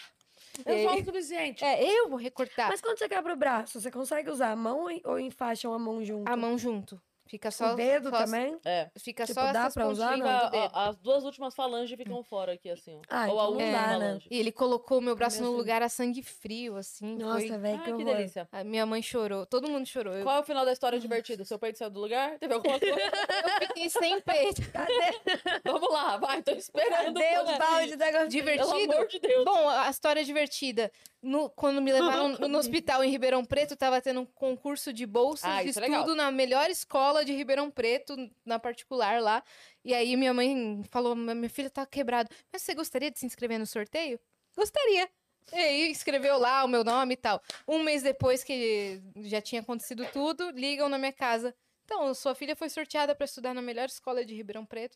Eu 0.65 0.73
É. 0.75 0.85
o 1.01 1.05
suficiente. 1.05 1.63
É, 1.65 1.83
eu 1.99 2.09
vou 2.09 2.17
recortar. 2.17 2.69
Mas 2.69 2.81
quando 2.81 2.97
você 2.97 3.07
quebra 3.07 3.33
o 3.33 3.37
braço, 3.37 3.79
você 3.79 3.91
consegue 3.91 4.29
usar 4.29 4.51
a 4.51 4.55
mão 4.55 4.81
ou- 4.85 5.01
ou 5.05 5.19
enfaixam 5.19 5.73
a 5.73 5.79
mão 5.79 6.03
junto? 6.03 6.29
A 6.29 6.35
mão 6.35 6.57
junto. 6.57 7.01
Fica 7.29 7.51
só. 7.51 7.73
o 7.73 7.75
dedo 7.75 8.09
só- 8.09 8.25
também? 8.25 8.57
É. 8.65 8.89
Fica 8.97 9.23
Tipo, 9.25 9.39
só 9.39 9.51
dá 9.53 9.59
essas 9.61 9.73
pra 9.75 9.87
usar, 9.87 10.17
não? 10.17 10.25
a- 10.27 10.89
as 10.89 10.97
duas 10.97 11.23
últimas 11.23 11.53
falanges 11.53 11.95
ficam 11.95 12.23
fora 12.23 12.53
aqui, 12.53 12.69
assim, 12.69 12.97
ó. 12.97 13.01
Ah, 13.07 13.27
Ou 13.27 13.39
a 13.39 13.43
então 13.43 13.45
não 13.45 13.51
última 13.51 13.71
né? 13.71 13.87
falange. 13.93 14.27
E 14.31 14.39
ele 14.39 14.51
colocou 14.51 14.97
o 14.97 15.01
meu 15.01 15.15
braço 15.15 15.41
no 15.43 15.51
lugar 15.51 15.81
a 15.83 15.89
sangue 15.89 16.23
frio, 16.23 16.75
assim. 16.75 17.15
Nossa, 17.17 17.47
foi... 17.47 17.57
velho, 17.57 17.79
Ah, 17.79 17.83
que 17.83 17.93
que 17.93 18.03
delícia. 18.03 18.47
A 18.51 18.63
minha 18.63 18.85
mãe 18.85 19.01
chorou, 19.03 19.45
todo 19.45 19.69
mundo 19.69 19.85
chorou. 19.85 20.13
Eu, 20.15 20.23
Qual 20.23 20.37
é 20.37 20.39
o 20.39 20.43
final 20.43 20.65
da 20.65 20.73
história 20.73 20.99
divertida? 20.99 21.45
Seu 21.45 21.59
peito 21.59 21.77
saiu 21.77 21.91
do 21.91 21.99
lugar? 21.99 22.37
Teve 22.39 22.53
alguma 22.55 22.79
coisa? 22.79 22.95
eu 22.95 23.67
fiquei 23.67 23.89
sem 23.89 24.19
peito. 24.21 24.61
Vamos 25.63 25.91
lá, 25.91 26.17
vai, 26.17 26.41
tô 26.41 26.51
esperando. 26.51 27.13
Cadê 27.13 27.37
o 27.39 27.57
balde 27.57 27.95
da 27.95 28.07
Pelo 28.11 28.27
Divertido? 28.27 28.93
amor 28.93 29.07
de 29.07 29.19
Deus. 29.19 29.45
Bom, 29.45 29.69
a 29.69 29.89
história 29.89 30.21
é 30.21 30.23
divertida. 30.23 30.91
No- 31.21 31.49
quando 31.49 31.81
me 31.81 31.91
levaram 31.91 32.29
no, 32.29 32.57
hospital 32.57 33.03
em 33.03 33.09
Ribeirão 33.11 33.43
Preto, 33.43 33.75
tava 33.75 34.01
tendo 34.01 34.21
um 34.21 34.25
concurso 34.25 34.93
de 34.93 35.05
bolsas 35.05 35.49
Ah, 35.49 35.61
de 35.61 35.67
é 35.67 35.71
estudo 35.71 35.83
legal. 35.91 36.15
na 36.15 36.31
melhor 36.31 36.69
escola 36.69 37.25
de 37.25 37.33
Ribeirão 37.33 37.69
Preto, 37.69 38.15
na 38.45 38.57
particular 38.57 39.21
lá. 39.21 39.43
E 39.83 39.93
aí 39.93 40.15
minha 40.15 40.33
mãe 40.33 40.81
falou: 40.89 41.15
minha 41.15 41.49
filha 41.49 41.69
tá 41.69 41.85
quebrado. 41.85 42.29
Mas 42.53 42.61
você 42.61 42.73
gostaria 42.73 43.11
de 43.11 43.19
se 43.19 43.25
inscrever 43.25 43.59
no 43.59 43.65
sorteio? 43.65 44.17
Gostaria. 44.55 45.09
E 45.51 45.57
aí 45.57 45.91
escreveu 45.91 46.37
lá 46.37 46.63
o 46.63 46.67
meu 46.67 46.83
nome 46.83 47.15
e 47.15 47.17
tal. 47.17 47.41
Um 47.67 47.83
mês 47.83 48.01
depois 48.03 48.43
que 48.43 49.01
já 49.23 49.41
tinha 49.41 49.61
acontecido 49.61 50.05
tudo, 50.13 50.51
ligam 50.51 50.87
na 50.87 50.97
minha 50.97 51.11
casa. 51.13 51.53
Então, 51.83 52.13
sua 52.13 52.35
filha 52.35 52.55
foi 52.55 52.69
sorteada 52.69 53.15
pra 53.15 53.25
estudar 53.25 53.53
na 53.53 53.61
melhor 53.63 53.87
escola 53.87 54.23
de 54.23 54.35
Ribeirão 54.35 54.63
Preto. 54.63 54.95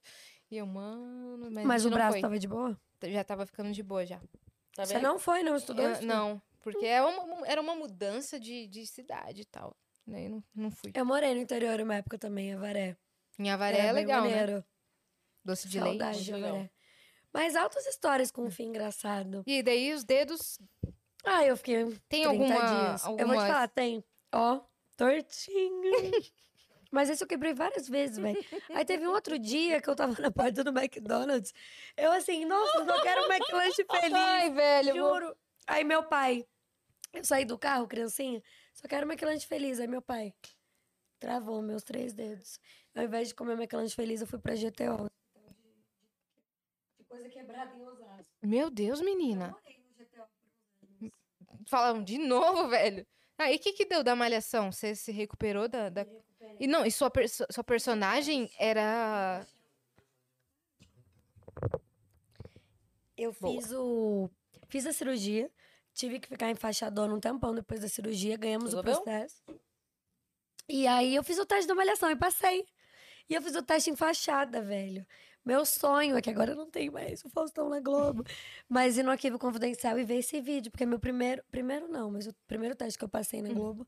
E 0.52 0.58
eu, 0.58 0.66
mano, 0.68 1.50
mas, 1.52 1.66
Mas 1.66 1.86
o 1.86 1.90
não 1.90 1.98
braço 1.98 2.12
foi. 2.14 2.22
tava 2.22 2.38
de 2.38 2.48
boa? 2.48 2.80
Já 3.04 3.24
tava 3.24 3.46
ficando 3.48 3.72
de 3.72 3.82
boa 3.82 4.06
já. 4.06 4.22
Tá 4.76 4.86
Você 4.86 5.00
não 5.00 5.20
foi, 5.20 5.44
não 5.44 5.56
estudou? 5.56 5.86
Eu- 5.86 6.02
não, 6.02 6.42
porque 6.62 6.86
é 6.86 7.02
uma- 7.02 7.48
era 7.48 7.62
uma 7.62 7.76
mudança 7.76 8.40
de, 8.40 8.68
de 8.68 8.86
cidade 8.88 9.42
e 9.42 9.46
tal. 9.46 9.76
Daí 10.06 10.28
não, 10.28 10.44
não 10.56 10.72
fui. 10.72 10.92
Eu 10.94 11.06
morei 11.06 11.34
no 11.34 11.40
interior 11.42 11.80
uma 11.80 11.96
época 11.96 12.18
também, 12.18 12.54
Avaré. 12.54 12.98
Em 13.40 13.50
Avaré 13.50 13.78
Era 13.80 13.88
é 13.88 13.92
legal, 13.92 14.24
né? 14.24 14.64
Doce 15.46 15.68
de 15.68 15.80
Saudade 15.80 16.16
leite. 16.18 16.26
de 16.26 16.34
legal. 16.34 16.50
Avaré. 16.56 16.72
Mas 17.34 17.56
altas 17.56 17.86
histórias 17.88 18.32
com 18.32 18.44
um 18.44 18.52
fim 18.52 18.66
engraçado. 18.66 19.44
E 19.46 19.64
daí 19.64 19.94
os 19.94 20.04
dedos. 20.04 20.60
Ah, 21.24 21.44
eu 21.46 21.56
fiquei 21.58 21.86
Tem 22.10 22.24
30 22.24 22.30
alguma. 22.30 22.88
dias. 22.90 23.04
Eu 23.06 23.28
vou 23.28 23.36
te 23.36 23.42
falar, 23.48 23.68
tem. 23.70 24.04
Ó, 24.32 24.60
tortinho. 24.98 25.82
Mas 26.94 27.10
esse 27.10 27.24
eu 27.24 27.28
quebrei 27.28 27.56
várias 27.56 27.90
vezes, 27.90 28.20
velho. 28.20 28.38
Aí 28.82 28.86
teve 28.86 29.08
um 29.08 29.10
outro 29.12 29.40
dia 29.40 29.82
que 29.82 29.90
eu 29.90 29.96
tava 29.96 30.16
na 30.22 30.30
porta 30.30 30.64
do 30.64 30.70
McDonald's. 30.70 31.52
Eu 31.98 32.12
assim, 32.12 32.46
nossa, 32.46 32.78
eu 32.78 33.02
quero 33.02 33.24
um 33.26 33.32
McLanche 33.34 33.84
feliz. 33.92 34.14
Ai, 34.14 34.52
velho. 34.52 34.90
eu 34.90 34.96
vou- 35.04 35.14
Juro. 35.20 35.36
Aí 35.66 35.84
meu 35.84 36.04
pai, 36.04 36.46
eu 37.12 37.24
saí 37.24 37.46
do 37.46 37.58
carro, 37.58 37.88
criancinha, 37.88 38.44
só 38.76 38.88
quero 38.88 39.08
McLanche 39.12 39.48
feliz. 39.48 39.80
Aí 39.80 39.88
meu 39.88 40.04
pai 40.04 40.36
travou 41.20 41.62
meus 41.64 41.82
três 41.84 42.14
dedos. 42.14 42.60
Ao 42.94 43.04
invés 43.04 43.30
de 43.30 43.34
comer 43.34 43.54
McLanche 43.54 43.96
feliz, 43.96 44.22
eu 44.22 44.28
fui 44.28 44.38
pra 44.38 44.54
GTO. 44.54 45.10
De 47.00 47.06
coisa 47.06 47.28
quebrada 47.28 47.76
em 47.76 47.82
Osasco. 47.88 48.32
Meu 48.44 48.70
Deus, 48.70 49.02
menina. 49.02 49.50
Morei 49.50 49.80
no 49.80 50.06
GTO. 50.06 51.12
Falam 51.68 52.04
de 52.04 52.20
novo, 52.20 52.68
velho. 52.68 53.04
Ah, 53.38 53.52
e 53.52 53.56
o 53.56 53.60
que 53.60 53.74
que 53.74 53.86
deu 53.86 54.04
da 54.04 54.16
malhação? 54.16 54.72
Você 54.72 54.94
se 54.94 55.12
recuperou 55.12 55.68
da. 55.68 55.90
da... 55.90 56.06
E 56.60 56.68
não, 56.68 56.86
e 56.86 56.92
sua, 56.92 57.10
perso- 57.10 57.46
sua 57.52 57.64
personagem 57.64 58.50
era. 58.60 59.46
Eu 63.18 63.34
Boa. 63.40 63.54
fiz 63.62 63.72
o. 63.72 64.30
Fiz 64.70 64.86
a 64.86 64.94
cirurgia. 64.94 65.52
Tive 65.94 66.20
que 66.20 66.28
ficar 66.28 66.50
enfaixadona 66.50 67.14
um 67.14 67.20
tempão 67.20 67.54
depois 67.54 67.80
da 67.80 67.88
cirurgia. 67.88 68.36
Ganhamos 68.38 68.74
Resolveu? 68.74 68.94
o 68.94 69.02
processo. 69.04 69.44
E 70.68 70.88
aí 70.88 71.14
eu 71.16 71.24
fiz 71.24 71.38
o 71.38 71.46
teste 71.46 71.68
da 71.68 71.76
malhação 71.76 72.10
e 72.10 72.16
passei. 72.16 72.66
E 73.30 73.36
eu 73.36 73.42
fiz 73.42 73.56
o 73.56 73.62
teste 73.62 73.90
enfaixada, 73.92 74.62
velho. 74.62 75.06
Meu 75.46 75.66
sonho 75.66 76.18
é 76.18 76.22
que 76.22 76.30
agora 76.30 76.52
eu 76.54 76.56
não 76.56 76.70
tenho 76.72 76.92
mais 76.94 77.24
o 77.24 77.30
Faustão 77.30 77.70
na 77.70 77.80
Globo. 77.80 78.24
mas 78.68 78.98
ir 78.98 79.04
no 79.04 79.12
arquivo 79.12 79.38
confidencial 79.38 80.00
e 80.00 80.04
ver 80.04 80.16
esse 80.18 80.42
vídeo. 80.42 80.72
Porque 80.72 80.86
meu 80.86 81.00
primeiro. 81.00 81.44
Primeiro 81.52 81.88
não, 81.88 82.10
mas 82.12 82.26
o 82.28 82.34
primeiro 82.48 82.76
teste 82.76 82.98
que 82.98 83.06
eu 83.06 83.10
passei 83.10 83.42
na 83.42 83.50
Globo 83.54 83.88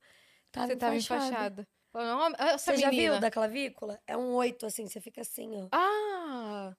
tava 0.51 0.67
Você 0.67 0.75
tava 0.75 0.95
enfaixada. 0.95 1.67
Enfaixada. 1.95 2.17
Falando, 2.17 2.35
"Ó, 2.39 2.43
Essa 2.43 2.57
Você 2.57 2.77
já 2.77 2.89
menina. 2.89 3.11
viu 3.13 3.21
da 3.21 3.31
clavícula? 3.31 3.99
É 4.07 4.17
um 4.17 4.33
oito, 4.35 4.65
assim, 4.65 4.87
você 4.87 4.99
fica 5.01 5.21
assim, 5.21 5.51
ó. 5.55 5.67
Ah! 5.71 6.75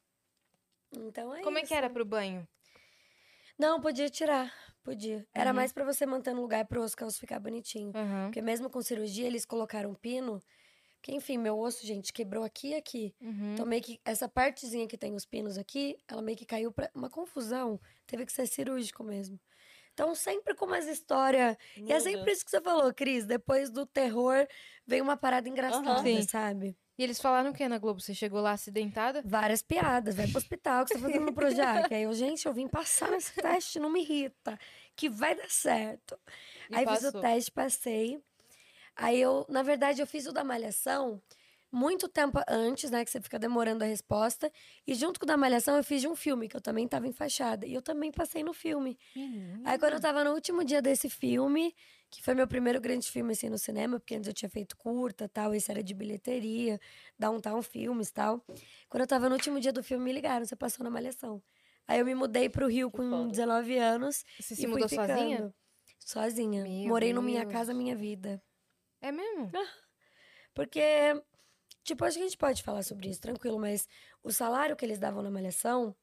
Então 0.93 1.35
é 1.35 1.43
Como 1.43 1.59
é 1.59 1.61
que 1.61 1.67
isso. 1.67 1.75
era 1.75 1.91
pro 1.91 2.05
banho? 2.05 2.47
Não, 3.59 3.81
podia 3.81 4.09
tirar. 4.11 4.53
Podia. 4.85 5.27
Era 5.35 5.51
Uhum. 5.51 5.57
mais 5.57 5.73
pra 5.73 5.85
você 5.85 6.07
manter 6.07 6.33
no 6.35 6.43
lugar 6.43 6.65
pro 6.67 6.83
osso 6.83 6.97
ficar 7.19 7.41
bonitinho. 7.41 7.91
Aham. 7.95 8.27
Porque 8.27 8.41
mesmo 8.43 8.71
com 8.71 8.81
cirurgia, 8.83 9.27
eles 9.27 9.45
colocaram 9.45 9.95
pino. 9.95 10.41
Que, 11.03 11.13
enfim, 11.15 11.39
meu 11.39 11.59
osso, 11.59 11.87
gente, 11.87 12.13
quebrou 12.13 12.45
aqui 12.45 12.69
e 12.71 12.75
aqui. 12.75 13.15
Uhum. 13.21 13.55
Então, 13.55 13.67
meio 13.67 13.83
que 13.83 14.01
essa 14.05 14.29
partezinha 14.29 14.87
que 14.89 14.99
tem 14.99 15.15
os 15.15 15.25
pinos 15.25 15.57
aqui, 15.59 15.97
ela 16.09 16.21
meio 16.23 16.37
que 16.37 16.45
caiu 16.47 16.71
pra 16.73 16.91
uma 16.95 17.09
confusão. 17.11 17.81
Teve 18.07 18.27
que 18.27 18.33
ser 18.33 18.47
cirúrgico 18.47 19.03
mesmo. 19.05 19.39
Então, 19.97 20.15
sempre 20.15 20.55
com 20.55 20.67
umas 20.67 20.87
histórias. 20.87 21.57
E 21.75 21.91
é 21.91 21.99
sempre 21.99 22.27
Deus. 22.27 22.37
isso 22.37 22.45
que 22.45 22.51
você 22.51 22.61
falou, 22.61 22.93
Cris. 22.93 23.25
Depois 23.25 23.71
do 23.71 23.87
terror, 23.87 24.47
vem 24.87 25.01
uma 25.01 25.17
parada 25.17 25.49
engraçada, 25.49 26.03
Sim. 26.03 26.21
sabe? 26.21 26.77
E 26.99 27.03
eles 27.03 27.19
falaram 27.19 27.49
o 27.51 27.55
que 27.55 27.67
na 27.67 27.79
Globo? 27.79 27.99
Você 27.99 28.13
chegou 28.13 28.43
lá 28.43 28.51
acidentada? 28.53 29.23
Várias 29.25 29.63
piadas. 29.63 30.15
Vai 30.15 30.27
pro 30.29 30.37
hospital, 30.37 30.83
o 30.83 30.85
que 30.85 30.93
você 30.93 31.01
tá 31.01 31.07
fazendo 31.07 31.25
no 31.25 31.33
Projac? 31.33 31.95
Aí 31.95 32.03
eu, 32.03 32.13
gente, 32.13 32.45
eu 32.45 32.53
vim 32.53 32.69
passar 32.69 33.11
nesse 33.11 33.33
teste, 33.41 33.79
não 33.79 33.89
me 33.89 34.03
irrita. 34.03 34.59
que 34.95 35.09
vai 35.09 35.35
dar 35.35 35.49
certo. 35.51 36.19
E 36.71 36.77
Aí 36.77 36.87
fiz 36.87 37.03
passou. 37.03 37.19
o 37.19 37.23
teste, 37.23 37.51
passei. 37.51 38.23
Aí 38.95 39.19
eu, 39.19 39.47
na 39.49 39.63
verdade, 39.63 40.03
eu 40.03 40.07
fiz 40.07 40.27
o 40.27 40.33
da 40.33 40.45
malhação 40.45 41.23
muito 41.71 42.09
tempo 42.09 42.39
antes, 42.49 42.91
né? 42.91 43.05
Que 43.05 43.11
você 43.11 43.21
fica 43.21 43.39
demorando 43.39 43.85
a 43.85 43.87
resposta. 43.87 44.51
E 44.87 44.95
junto 44.95 45.19
com 45.21 45.25
o 45.25 45.27
da 45.27 45.37
malhação, 45.37 45.77
eu 45.77 45.85
fiz 45.85 46.01
de 46.01 46.09
um 46.09 46.17
filme, 46.17 46.49
que 46.49 46.57
eu 46.57 46.61
também 46.61 46.87
tava 46.87 47.07
enfaixada. 47.07 47.67
E 47.67 47.75
eu 47.75 47.83
também 47.83 48.11
passei 48.11 48.43
no 48.43 48.53
filme. 48.53 48.99
Aí 49.65 49.79
quando 49.79 49.95
eu 49.95 50.01
tava 50.01 50.25
no 50.25 50.33
último 50.33 50.65
dia 50.65 50.81
desse 50.81 51.11
filme, 51.11 51.75
que 52.11 52.23
foi 52.23 52.35
meu 52.35 52.47
primeiro 52.47 52.81
grande 52.81 53.11
filme 53.11 53.33
assim 53.33 53.49
no 53.49 53.59
cinema, 53.59 53.99
porque 53.99 54.15
antes 54.15 54.29
eu 54.29 54.35
tinha 54.35 54.49
feito 54.49 54.77
curta 54.77 55.29
tal, 55.29 55.55
esse 55.55 55.71
era 55.71 55.83
de 55.83 55.93
bilheteria, 55.93 56.81
downtown 57.19 57.61
filmes 57.63 58.11
tal. 58.11 58.45
Quando 58.89 59.03
eu 59.03 59.07
tava 59.07 59.29
no 59.29 59.35
último 59.35 59.61
dia 59.61 59.73
do 59.73 59.83
filme, 59.83 60.05
me 60.05 60.13
ligaram, 60.13 60.45
você 60.45 60.57
passou 60.57 60.85
na 60.85 60.91
malhação. 60.91 61.43
Aí 61.89 62.01
eu 62.01 62.05
me 62.05 62.15
mudei 62.15 62.49
pro 62.49 62.67
Rio 62.67 62.91
Que 62.91 62.97
com 62.97 63.11
foda. 63.11 63.29
19 63.31 63.79
anos. 63.79 64.25
Você 64.41 64.55
e 64.55 64.57
se 64.57 64.67
mudou 64.67 64.89
sozinha? 64.89 65.37
ficando. 65.37 65.55
Sozinha. 66.01 66.63
Meu 66.65 66.89
Morei 66.89 67.13
no 67.13 67.23
Minha 67.23 67.43
Deus. 67.43 67.53
Casa 67.53 67.75
Minha 67.75 67.95
Vida. 67.95 68.43
É 69.01 69.13
mesmo? 69.13 69.51
Porque, 70.55 70.81
tipo, 71.87 72.05
acho 72.05 72.17
que 72.19 72.23
a 72.23 72.27
gente 72.27 72.37
pode 72.39 72.63
falar 72.63 72.83
sobre 72.83 73.09
isso, 73.09 73.21
tranquilo, 73.21 73.59
mas 73.59 73.89
o 74.23 74.31
salário 74.33 74.77
que 74.77 74.85
eles 74.85 74.99
davam 74.99 75.23
na 75.23 75.31
Malhação, 75.31 75.97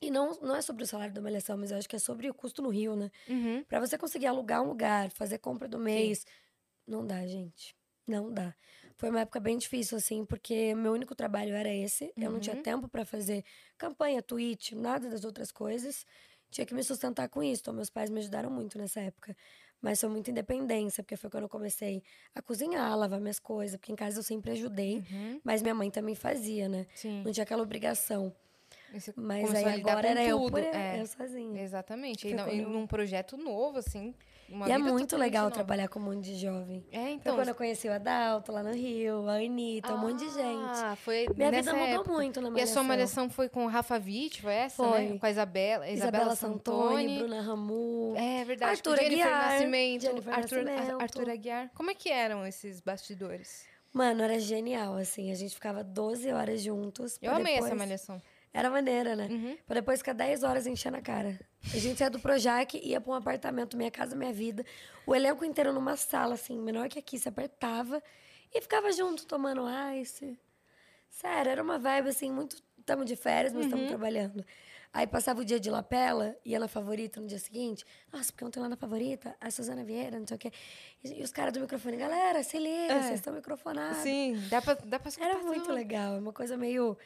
e 0.00 0.10
não, 0.10 0.32
não 0.40 0.56
é 0.56 0.62
sobre 0.62 0.82
o 0.84 0.86
salário 0.86 1.14
da 1.14 1.20
Malhação, 1.20 1.56
mas 1.58 1.70
eu 1.70 1.78
acho 1.78 1.88
que 1.88 1.96
é 1.96 1.98
sobre 1.98 2.28
o 2.30 2.34
custo 2.34 2.62
no 2.62 2.70
Rio, 2.70 2.96
né? 2.96 3.10
Uhum. 3.28 3.64
Pra 3.64 3.80
você 3.80 3.98
conseguir 3.98 4.26
alugar 4.26 4.62
um 4.62 4.68
lugar, 4.68 5.10
fazer 5.10 5.38
compra 5.38 5.68
do 5.68 5.78
mês, 5.78 6.24
não 6.86 7.06
dá, 7.06 7.26
gente. 7.26 7.76
Não 8.06 8.32
dá. 8.32 8.54
Foi 8.96 9.10
uma 9.10 9.20
época 9.20 9.38
bem 9.40 9.56
difícil, 9.58 9.96
assim, 9.98 10.24
porque 10.24 10.74
meu 10.74 10.92
único 10.92 11.14
trabalho 11.14 11.54
era 11.54 11.72
esse. 11.72 12.12
Eu 12.16 12.30
não 12.30 12.40
tinha 12.40 12.56
Uhum. 12.56 12.62
tempo 12.62 12.88
pra 12.88 13.04
fazer 13.04 13.44
campanha, 13.78 14.22
tweet, 14.22 14.74
nada 14.74 15.08
das 15.08 15.24
outras 15.24 15.52
coisas. 15.52 16.04
Tinha 16.50 16.66
que 16.66 16.74
me 16.74 16.82
sustentar 16.82 17.28
com 17.28 17.42
isso. 17.42 17.62
Então, 17.62 17.74
meus 17.74 17.90
pais 17.90 18.10
me 18.10 18.18
ajudaram 18.20 18.50
muito 18.50 18.76
nessa 18.78 19.00
época. 19.00 19.36
Mas 19.82 20.00
foi 20.00 20.10
muita 20.10 20.30
independência, 20.30 21.02
porque 21.02 21.16
foi 21.16 21.30
quando 21.30 21.44
eu 21.44 21.48
comecei 21.48 22.02
a 22.34 22.42
cozinhar, 22.42 22.90
a 22.92 22.94
lavar 22.94 23.20
minhas 23.20 23.38
coisas, 23.38 23.76
porque 23.78 23.92
em 23.92 23.96
casa 23.96 24.18
eu 24.18 24.22
sempre 24.22 24.50
ajudei. 24.52 24.98
Uhum. 25.10 25.40
Mas 25.42 25.62
minha 25.62 25.74
mãe 25.74 25.90
também 25.90 26.14
fazia, 26.14 26.68
né? 26.68 26.86
Sim. 26.94 27.22
Não 27.24 27.32
tinha 27.32 27.44
aquela 27.44 27.62
obrigação. 27.62 28.34
Você 28.92 29.12
Mas 29.16 29.54
aí 29.54 29.80
agora 29.80 30.08
era 30.08 30.24
eu, 30.24 30.38
tudo, 30.38 30.50
por 30.50 30.60
é. 30.62 31.00
eu 31.00 31.06
sozinha. 31.06 31.62
Exatamente. 31.62 32.28
E, 32.28 32.34
não- 32.34 32.48
e 32.48 32.60
eu- 32.60 32.68
num 32.68 32.86
projeto 32.86 33.36
novo, 33.36 33.78
assim. 33.78 34.14
Uma 34.50 34.68
e 34.68 34.72
é 34.72 34.78
muito 34.78 35.16
legal 35.16 35.44
nova. 35.44 35.54
trabalhar 35.54 35.88
com 35.88 35.98
um 36.00 36.02
monte 36.02 36.24
de 36.24 36.34
jovem. 36.36 36.84
É, 36.90 36.98
Foi 37.02 37.10
então. 37.12 37.36
quando 37.36 37.48
eu 37.48 37.54
conheci 37.54 37.88
o 37.88 37.92
Adalto 37.92 38.50
lá 38.50 38.62
no 38.62 38.72
Rio, 38.72 39.28
a 39.28 39.34
Anitta, 39.34 39.94
um 39.94 39.98
monte 39.98 40.18
de 40.18 40.30
gente. 40.34 40.80
Ah, 40.82 40.96
foi 40.96 41.26
Minha 41.36 41.50
vida 41.50 41.72
mudou 41.72 41.86
época. 41.86 42.12
muito 42.12 42.40
na 42.40 42.48
E 42.48 42.50
a 42.50 42.52
malhação. 42.52 42.74
sua 42.74 42.82
malhação 42.82 43.30
foi 43.30 43.48
com 43.48 43.64
o 43.64 43.68
Rafa 43.68 43.94
Witt, 43.96 44.42
foi 44.42 44.52
essa, 44.54 44.82
Foi. 44.82 45.08
né? 45.08 45.18
Com 45.18 45.26
a 45.26 45.30
Isabela, 45.30 45.88
Isabela, 45.88 45.92
Isabela 46.24 46.36
Santoni, 46.36 46.88
Santoni. 46.96 47.18
Bruna 47.18 47.40
Ramu. 47.42 48.14
É 48.16 48.44
verdade. 48.44 48.72
Arthur 48.72 48.96
Jennifer 48.96 49.26
Aguiar, 49.26 49.52
Nascimento, 49.52 50.02
Jennifer 50.02 50.34
Arthur, 50.34 50.62
Nascimento. 50.64 51.00
Arthur 51.02 51.30
Aguiar. 51.30 51.70
Como 51.74 51.90
é 51.90 51.94
que 51.94 52.08
eram 52.10 52.44
esses 52.46 52.80
bastidores? 52.80 53.64
Mano, 53.92 54.22
era 54.22 54.38
genial, 54.38 54.94
assim. 54.96 55.30
A 55.32 55.34
gente 55.34 55.54
ficava 55.54 55.82
12 55.82 56.30
horas 56.32 56.60
juntos. 56.62 57.18
Eu 57.20 57.32
amei 57.34 57.54
essa 57.54 57.64
depois- 57.64 57.78
malhação. 57.78 58.22
Era 58.52 58.68
maneira, 58.68 59.14
né? 59.14 59.28
Uhum. 59.30 59.56
Pra 59.66 59.74
depois 59.76 60.00
ficar 60.00 60.12
10 60.12 60.42
horas 60.42 60.66
enchendo 60.66 60.96
a 60.96 61.00
cara. 61.00 61.38
A 61.62 61.78
gente 61.78 61.98
saía 61.98 62.10
do 62.10 62.18
Projac, 62.18 62.74
ia 62.82 63.00
pra 63.00 63.12
um 63.12 63.14
apartamento, 63.14 63.76
Minha 63.76 63.90
Casa 63.90 64.16
Minha 64.16 64.32
Vida. 64.32 64.64
O 65.06 65.14
elenco 65.14 65.44
inteiro 65.44 65.72
numa 65.72 65.96
sala, 65.96 66.34
assim, 66.34 66.58
menor 66.58 66.88
que 66.88 66.98
aqui, 66.98 67.18
se 67.18 67.28
apertava. 67.28 68.02
E 68.52 68.60
ficava 68.60 68.90
junto, 68.92 69.26
tomando 69.26 69.62
ice. 70.00 70.38
Sério, 71.08 71.50
era 71.50 71.62
uma 71.62 71.78
vibe, 71.78 72.08
assim, 72.08 72.30
muito... 72.32 72.56
Estamos 72.78 73.04
de 73.06 73.14
férias, 73.14 73.52
mas 73.52 73.62
Uhum. 73.64 73.68
estamos 73.68 73.88
trabalhando. 73.88 74.44
Aí 74.92 75.06
passava 75.06 75.42
o 75.42 75.44
dia 75.44 75.60
de 75.60 75.70
lapela, 75.70 76.34
ia 76.44 76.58
na 76.58 76.66
favorita 76.66 77.20
no 77.20 77.26
dia 77.28 77.38
seguinte. 77.38 77.84
Nossa, 78.12 78.32
porque 78.32 78.44
ontem 78.44 78.58
lá 78.58 78.68
na 78.68 78.76
favorita, 78.76 79.36
a 79.40 79.48
Suzana 79.50 79.84
Vieira, 79.84 80.18
não 80.18 80.26
sei 80.26 80.36
o 80.36 80.40
quê. 80.40 80.50
E, 81.04 81.20
e 81.20 81.22
os 81.22 81.30
caras 81.30 81.52
do 81.52 81.60
microfone, 81.60 81.96
galera, 81.98 82.42
se 82.42 82.58
liga, 82.58 82.94
É. 82.94 83.02
vocês 83.02 83.20
estão 83.20 83.32
microfonados. 83.34 83.98
Sim, 83.98 84.34
dá 84.48 84.60
pra, 84.60 84.74
dá 84.74 84.98
pra 84.98 85.08
escutar 85.10 85.28
Era 85.28 85.38
muito 85.42 85.62
tudo. 85.62 85.74
legal, 85.74 86.14
é 86.16 86.18
uma 86.18 86.32
coisa 86.32 86.56
meio. 86.56 86.96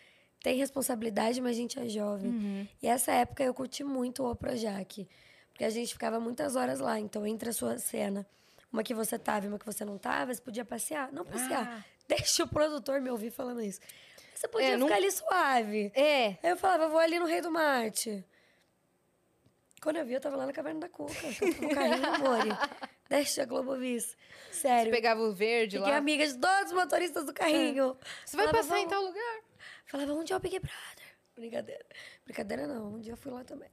Tem 0.45 0.59
responsabilidade, 0.59 1.41
mas 1.41 1.53
a 1.53 1.59
gente 1.59 1.79
é 1.81 1.89
jovem. 1.89 2.31
Uhum. 2.31 2.69
E 2.83 2.87
essa 2.87 3.11
época 3.13 3.43
eu 3.43 3.55
curti 3.55 3.83
muito 3.83 4.23
o 4.31 4.37
Projac. 4.37 5.09
Porque 5.51 5.65
a 5.65 5.71
gente 5.71 5.95
ficava 5.95 6.21
muitas 6.21 6.55
horas 6.55 6.81
lá. 6.81 7.01
Então, 7.01 7.27
entre 7.27 7.49
a 7.49 7.53
sua 7.55 7.79
cena, 7.79 8.27
uma 8.71 8.83
que 8.83 8.93
você 8.93 9.19
tava 9.19 9.47
e 9.47 9.49
uma 9.49 9.59
que 9.59 9.65
você 9.65 9.87
não 9.87 9.97
tava, 9.97 10.35
você 10.35 10.43
podia 10.43 10.63
passear. 10.63 11.11
Não 11.13 11.25
passear. 11.25 11.81
Ah. 11.81 11.85
Deixa 12.07 12.45
o 12.45 12.49
produtor 12.49 13.01
me 13.01 13.09
ouvir 13.11 13.31
falando 13.31 13.63
isso. 13.63 13.81
Você 14.35 14.47
podia 14.47 14.67
É, 14.69 14.73
ficar 14.73 14.87
não- 14.87 14.95
ali 14.95 15.11
suave. 15.11 15.93
É, 15.95 16.27
Aí 16.43 16.51
eu 16.51 16.57
falava, 16.59 16.89
vou 16.89 16.99
ali 16.99 17.19
no 17.19 17.25
Rei 17.25 17.41
do 17.41 17.51
Marte. 17.51 18.23
Quando 19.81 19.97
eu 19.97 20.05
vi, 20.05 20.13
eu 20.13 20.21
tava 20.21 20.37
lá 20.37 20.45
na 20.45 20.53
Caverna 20.53 20.81
da 20.81 20.89
Cuca. 20.91 21.13
No 21.63 21.69
carrinho, 21.75 22.07
amor. 22.15 22.39
Deixa 23.09 23.43
a 23.43 23.47
Globo 23.47 23.77
Vis. 23.77 24.17
você 24.51 24.61
Sério. 24.61 24.91
pegava 24.93 25.21
o 25.23 25.33
verde 25.33 25.77
Fiquei 25.79 25.91
lá. 25.93 25.97
amiga 25.99 26.27
de 26.27 26.37
todos 26.39 26.67
os 26.67 26.73
motoristas 26.73 27.25
do 27.25 27.33
carrinho. 27.33 27.97
Você 28.27 28.37
vai 28.37 28.47
Falava, 28.47 28.65
passar 28.67 28.81
em 28.81 28.89
tal 28.89 29.03
lugar. 29.03 29.41
Falava, 29.95 30.13
onde 30.13 30.33
é 30.33 30.37
o 30.37 30.41
Big 30.41 30.59
Brother? 30.59 31.07
Brincadeira. 31.37 31.87
Brincadeira 32.25 32.67
não, 32.67 32.95
um 32.95 32.99
dia 32.99 33.13
eu 33.13 33.17
fui 33.17 33.31
lá 33.31 33.45
também. 33.45 33.69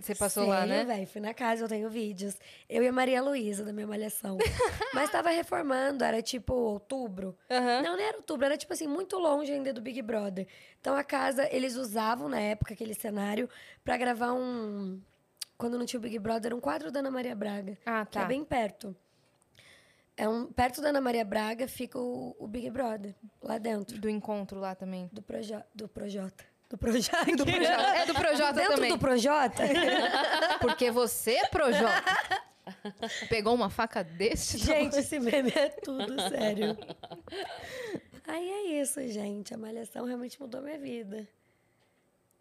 Você 0.00 0.12
passou 0.12 0.44
lá, 0.44 0.66
né? 0.66 0.84
velho. 0.84 1.06
Fui 1.06 1.20
na 1.20 1.32
casa, 1.32 1.62
eu 1.62 1.68
tenho 1.68 1.88
vídeos. 1.88 2.36
Eu 2.68 2.82
e 2.82 2.88
a 2.88 2.92
Maria 2.92 3.22
Luísa, 3.22 3.64
da 3.64 3.72
minha 3.72 3.86
malhação. 3.86 4.38
Mas 4.92 5.08
tava 5.08 5.30
reformando, 5.30 6.02
era 6.02 6.20
tipo 6.20 6.52
outubro. 6.52 7.38
Aham. 7.48 7.80
Não, 7.80 7.96
não 7.96 8.02
era 8.02 8.16
outubro, 8.16 8.44
era 8.44 8.56
tipo 8.56 8.72
assim, 8.72 8.88
muito 8.88 9.16
longe 9.18 9.52
ainda 9.52 9.72
do 9.72 9.80
Big 9.80 10.02
Brother. 10.02 10.48
Então 10.80 10.96
a 10.96 11.04
casa, 11.04 11.48
eles 11.54 11.76
usavam 11.76 12.28
na 12.28 12.40
época 12.40 12.74
aquele 12.74 12.92
cenário 12.94 13.48
pra 13.84 13.96
gravar 13.96 14.32
um. 14.32 15.00
Quando 15.56 15.78
não 15.78 15.86
tinha 15.86 16.00
o 16.00 16.02
Big 16.02 16.18
Brother, 16.18 16.52
um 16.52 16.60
quadro 16.60 16.90
da 16.90 16.98
Ana 16.98 17.10
Maria 17.12 17.36
Braga. 17.36 17.78
Ah, 17.86 18.04
Que 18.04 18.18
é 18.18 18.22
tá. 18.22 18.26
bem 18.26 18.44
perto. 18.44 18.96
É 20.16 20.28
um, 20.28 20.46
perto 20.46 20.80
da 20.80 20.88
Ana 20.88 21.00
Maria 21.00 21.24
Braga 21.24 21.68
fica 21.68 21.98
o, 21.98 22.34
o 22.38 22.48
Big 22.48 22.70
Brother, 22.70 23.14
lá 23.42 23.58
dentro. 23.58 23.98
Do 23.98 24.08
encontro 24.08 24.58
lá 24.58 24.74
também. 24.74 25.10
Do, 25.12 25.22
proje 25.22 25.54
do 25.74 25.88
Projota. 25.88 26.44
Do 26.68 26.76
Projac. 26.76 27.30
Do 27.36 27.44
Projota. 27.44 27.82
É 27.96 28.06
do 28.06 28.14
Projota 28.14 28.52
Dentro 28.54 28.74
também. 28.74 28.90
do 28.90 28.98
Projota? 28.98 29.62
Porque 30.60 30.90
você, 30.90 31.46
Projota, 31.48 32.02
pegou 33.28 33.54
uma 33.54 33.70
faca 33.70 34.02
deste 34.02 34.58
gente, 34.58 34.96
esse 34.98 35.20
meme 35.20 35.52
é 35.54 35.68
tudo, 35.68 36.20
sério. 36.28 36.76
Aí 38.26 38.50
é 38.50 38.80
isso, 38.82 39.06
gente. 39.06 39.54
A 39.54 39.58
malhação 39.58 40.04
realmente 40.04 40.40
mudou 40.40 40.60
minha 40.60 40.78
vida. 40.78 41.28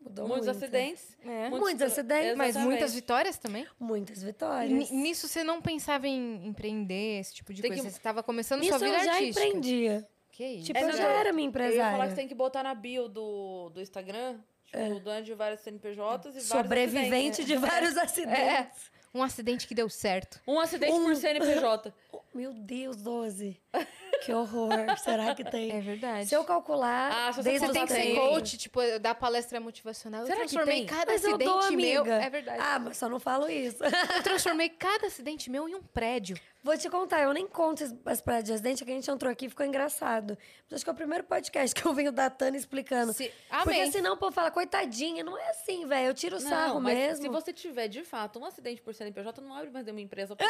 Mudou 0.05 0.27
Muitos 0.27 0.45
muito. 0.45 0.63
acidentes. 0.63 1.17
É. 1.25 1.49
Muitos 1.49 1.81
acidentes, 1.81 2.37
Mas 2.37 2.49
Exatamente. 2.49 2.69
muitas 2.69 2.93
vitórias 2.93 3.37
também. 3.39 3.65
Muitas 3.79 4.19
N- 4.19 4.25
vitórias. 4.27 4.91
Nisso 4.91 5.27
você 5.27 5.43
não 5.43 5.59
pensava 5.61 6.07
em 6.07 6.45
empreender, 6.47 7.19
esse 7.19 7.33
tipo 7.33 7.51
de 7.51 7.61
Tem 7.63 7.71
coisa. 7.71 7.83
que- 7.83 7.89
Você 7.91 7.97
estava 7.97 8.21
começando 8.21 8.59
Nisso 8.61 8.77
sua 8.77 8.87
eu 8.87 8.91
vida 8.93 9.03
já 9.03 9.13
artística. 9.13 9.45
empreendia. 9.45 10.07
Que 10.31 10.45
isso? 10.45 10.65
Tipo, 10.67 10.79
É, 10.79 10.83
eu 10.83 10.91
já 10.93 11.03
eu- 11.03 11.09
era 11.09 11.33
minha 11.33 11.47
Eu 11.47 11.49
ia 11.49 11.53
falar 11.53 11.67
empresária. 11.69 12.03
que 12.03 12.09
você 12.11 12.15
tem 12.15 12.27
que 12.27 12.35
botar 12.35 12.61
na 12.61 12.75
bio 12.75 13.07
do, 13.09 13.69
do 13.73 13.81
Instagram, 13.81 14.37
tipo, 14.65 14.99
dono 14.99 15.23
de 15.23 15.33
vários 15.33 15.61
CNPJs 15.61 16.35
e 16.35 16.41
Sobrevivente 16.41 17.09
vários 17.41 17.45
de 17.45 17.55
vários 17.55 17.97
acidentes. 17.97 18.91
Um 19.13 19.23
acidente 19.23 19.65
que 19.65 19.73
deu 19.73 19.89
certo. 19.89 20.41
Um 20.45 20.59
acidente 20.59 20.91
por 20.99 21.15
CNPJ. 21.15 21.93
Meu 22.35 22.53
Deus, 22.53 22.97
12. 22.97 23.59
Que 24.25 24.33
horror. 24.33 24.69
Será 25.03 25.35
que 25.35 25.43
tem? 25.43 25.71
É 25.71 25.79
verdade. 25.81 26.27
Se 26.27 26.35
eu 26.35 26.43
calcular, 26.43 27.11
Ah, 27.11 27.31
se 27.31 27.43
você 27.43 27.49
desde 27.49 27.59
Você 27.67 27.71
os 27.71 27.73
tem 27.77 27.85
que 27.85 27.93
ser 27.93 28.15
coach, 28.15 28.57
tipo, 28.57 28.79
dar 28.99 29.15
palestra 29.15 29.59
motivacional. 29.59 30.21
Eu 30.21 30.27
Será 30.27 30.39
que 30.41 30.47
transformei 30.47 30.77
tem? 30.77 30.85
cada 30.85 31.11
Mas 31.11 31.23
eu 31.23 31.29
acidente 31.35 31.51
dou, 31.51 31.71
meu. 31.71 32.05
É 32.05 32.29
verdade. 32.29 32.59
Ah, 32.61 32.79
mas 32.79 32.97
só 32.97 33.07
não 33.07 33.19
falo 33.19 33.49
isso. 33.49 33.83
Eu 33.83 34.23
transformei 34.23 34.69
cada 34.69 35.07
acidente 35.07 35.49
meu 35.49 35.69
em 35.69 35.75
um 35.75 35.81
prédio. 35.81 36.37
Vou 36.65 36.75
te 36.75 36.89
contar, 36.89 37.21
eu 37.21 37.31
nem 37.31 37.45
conto 37.47 37.83
as- 37.83 37.93
as 38.05 38.21
paradas 38.21 38.45
de 38.47 38.53
acidente, 38.53 38.83
que 38.83 38.89
a 38.89 38.93
gente 38.95 39.09
entrou 39.11 39.31
aqui 39.31 39.45
e 39.45 39.49
ficou 39.49 39.63
engraçado. 39.63 40.35
Acho 40.71 40.83
que 40.83 40.89
é 40.89 40.93
o 40.93 40.95
primeiro 40.95 41.23
podcast 41.23 41.75
que 41.79 41.85
eu 41.87 41.93
venho 41.93 42.11
datando 42.11 42.57
e 42.57 42.59
explicando. 42.59 43.13
Se... 43.13 43.31
Porque 43.49 43.69
Amém. 43.81 43.91
senão 43.91 44.13
o 44.13 44.17
povo 44.17 44.31
fala, 44.31 44.49
coitadinha, 44.49 45.23
não 45.23 45.37
é 45.37 45.49
assim, 45.51 45.85
velho. 45.85 46.07
Eu 46.07 46.13
tiro 46.15 46.37
o 46.37 46.39
sarro 46.39 46.73
Não, 46.75 46.81
mas 46.81 46.97
mesmo. 46.97 47.21
se 47.21 47.29
você 47.29 47.53
tiver, 47.53 47.87
de 47.87 48.03
fato, 48.03 48.39
um 48.39 48.45
acidente 48.45 48.81
por 48.81 48.95
CNPJ, 48.95 49.39
não 49.41 49.53
abre 49.55 49.69
mais 49.69 49.85
nenhuma 49.85 50.01
empresa. 50.01 50.35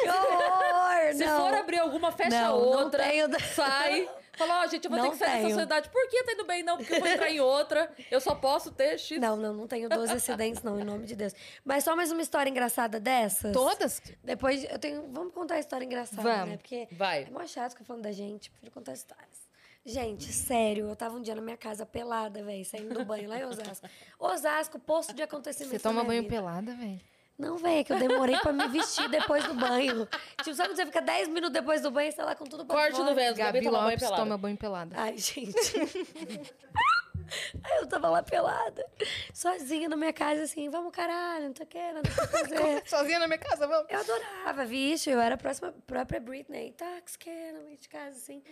Que 0.00 0.08
horror! 0.08 1.14
Se 1.14 1.24
não. 1.24 1.40
for 1.44 1.54
abrir 1.54 1.78
alguma, 1.78 2.12
fecha 2.12 2.30
Não, 2.30 2.60
não 2.60 2.66
outra. 2.84 3.02
tenho- 3.02 3.28
Sai. 3.54 4.08
Fala, 4.36 4.62
ó, 4.62 4.66
gente, 4.66 4.84
eu 4.84 4.90
vou 4.90 4.98
ter 4.98 5.04
Não 5.06 5.10
que 5.12 5.16
sair 5.18 5.28
dessa 5.28 5.38
tenho. 5.42 5.50
sociedade. 5.50 5.88
Por 5.90 6.08
que 6.08 6.22
tá 6.24 6.32
indo 6.32 6.44
bem? 6.44 6.62
Não, 6.62 6.76
porque 6.76 6.94
eu 6.94 7.00
vou 7.00 7.08
entrar 7.08 7.30
em 7.30 7.40
outra. 7.40 7.90
Eu 8.10 8.20
só 8.20 8.34
posso 8.34 8.70
ter 8.72 8.98
X. 8.98 9.20
Não, 9.20 9.36
não, 9.36 9.52
não 9.52 9.66
tenho 9.66 9.88
12 9.88 10.12
acidentes, 10.12 10.62
não, 10.62 10.78
em 10.80 10.84
nome 10.84 11.06
de 11.06 11.14
Deus. 11.16 11.32
Mas 11.64 11.84
só 11.84 11.94
mais 11.94 12.10
uma 12.10 12.22
história 12.22 12.50
engraçada 12.50 12.98
dessas. 13.00 13.52
Todas? 13.52 14.00
Depois 14.22 14.64
eu 14.64 14.78
tenho. 14.78 15.08
Vamos 15.12 15.32
contar 15.32 15.54
a 15.54 15.58
história 15.60 15.84
engraçada, 15.84 16.22
Vamos. 16.22 16.48
né? 16.50 16.56
Porque 16.56 16.88
Vai. 16.92 17.24
é 17.24 17.30
mó 17.30 17.46
chato 17.46 17.72
ficar 17.72 17.84
falando 17.84 18.02
da 18.02 18.12
gente, 18.12 18.50
prefiro 18.50 18.72
contar 18.72 18.92
histórias. 18.92 19.44
Gente, 19.86 20.32
sério, 20.32 20.88
eu 20.88 20.96
tava 20.96 21.14
um 21.16 21.20
dia 21.20 21.34
na 21.34 21.42
minha 21.42 21.58
casa 21.58 21.84
pelada, 21.84 22.42
velho, 22.42 22.64
saindo 22.64 22.94
do 22.94 23.04
banho 23.04 23.28
lá 23.28 23.38
em 23.38 23.44
Osasco. 23.44 23.86
Osasco, 24.18 24.78
posto 24.78 25.12
de 25.12 25.22
acontecimento. 25.22 25.72
Você 25.72 25.78
toma 25.78 26.02
banho 26.02 26.26
pelada, 26.26 26.74
velho? 26.74 26.98
Não, 27.36 27.56
velho, 27.56 27.78
é 27.80 27.84
que 27.84 27.92
eu 27.92 27.98
demorei 27.98 28.36
pra 28.38 28.52
me 28.52 28.68
vestir 28.68 29.08
depois 29.08 29.44
do 29.44 29.54
banho. 29.54 30.06
Tipo, 30.42 30.54
sabe 30.54 30.68
quando 30.68 30.76
você 30.76 30.86
fica 30.86 31.02
10 31.02 31.28
minutos 31.28 31.50
depois 31.50 31.80
do 31.82 31.90
banho 31.90 32.08
e 32.08 32.12
você 32.12 32.18
tá 32.18 32.24
lá 32.24 32.34
com 32.36 32.44
tudo 32.44 32.64
pra 32.64 32.76
Corte 32.76 32.96
fora? 32.96 33.10
do 33.10 33.14
Vênus, 33.16 33.36
Gabi, 33.36 33.60
Gabi 33.60 33.64
toma 33.66 33.78
banho 33.78 33.84
Lopes 33.90 34.00
pelada. 34.04 34.22
toma 34.22 34.38
banho 34.38 34.56
pelada. 34.56 34.94
Ai, 34.96 35.18
gente. 35.18 35.56
Aí 37.64 37.78
eu 37.80 37.86
tava 37.86 38.08
lá 38.10 38.22
pelada, 38.22 38.86
sozinha 39.32 39.88
na 39.88 39.96
minha 39.96 40.12
casa, 40.12 40.42
assim, 40.42 40.68
vamos 40.68 40.92
caralho, 40.92 41.48
não 41.48 41.56
sei 41.56 41.64
o 41.64 41.68
que, 41.68 41.92
nada 41.92 42.02
pra 42.10 42.28
fazer. 42.28 42.82
Sozinha 42.86 43.18
na 43.18 43.26
minha 43.26 43.38
casa, 43.38 43.66
vamos. 43.66 43.86
Eu 43.90 43.98
adorava, 43.98 44.64
vixe, 44.66 45.10
eu 45.10 45.18
era 45.20 45.34
a 45.34 45.38
próxima, 45.38 45.72
própria 45.86 46.20
Britney. 46.20 46.72
Táxi, 46.72 47.18
que 47.18 47.30
no 47.52 47.62
meio 47.64 47.78
de 47.78 47.88
casa, 47.88 48.16
assim. 48.16 48.42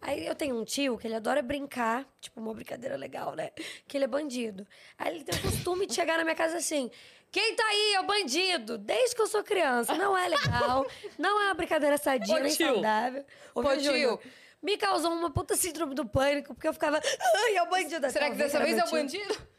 Aí 0.00 0.26
eu 0.26 0.34
tenho 0.34 0.58
um 0.58 0.64
tio 0.64 0.96
que 0.98 1.06
ele 1.06 1.14
adora 1.16 1.42
brincar, 1.42 2.06
tipo, 2.20 2.40
uma 2.40 2.54
brincadeira 2.54 2.96
legal, 2.96 3.34
né? 3.34 3.50
Que 3.86 3.96
ele 3.96 4.04
é 4.04 4.08
bandido. 4.08 4.66
Aí 4.96 5.14
ele 5.16 5.24
tem 5.24 5.38
o 5.38 5.42
costume 5.42 5.86
de 5.86 5.94
chegar 5.94 6.16
na 6.16 6.24
minha 6.24 6.34
casa 6.36 6.56
assim: 6.56 6.90
quem 7.32 7.56
tá 7.56 7.64
aí 7.64 7.94
é 7.94 8.00
o 8.00 8.04
bandido, 8.04 8.76
desde 8.76 9.16
que 9.16 9.22
eu 9.22 9.26
sou 9.26 9.42
criança. 9.42 9.94
Não 9.94 10.16
é 10.16 10.28
legal, 10.28 10.86
não 11.18 11.40
é 11.40 11.44
uma 11.46 11.54
brincadeira 11.54 11.96
sadia, 11.96 12.38
nem 12.38 12.54
tio. 12.54 12.74
saudável. 12.74 13.24
Ô, 13.54 13.60
Ô, 13.60 13.68
viu, 13.70 13.80
tio. 13.80 14.20
Me 14.62 14.76
causou 14.76 15.10
uma 15.10 15.30
puta 15.30 15.56
síndrome 15.56 15.94
do 15.94 16.04
pânico, 16.04 16.54
porque 16.54 16.68
eu 16.68 16.74
ficava, 16.74 17.00
ai, 17.00 17.56
é 17.56 17.62
o 17.62 17.70
bandido. 17.70 18.08
Será 18.10 18.28
que 18.28 18.36
dessa 18.36 18.60
vez 18.60 18.76
é 18.76 18.84
o 18.84 18.90
bandido? 18.90 19.52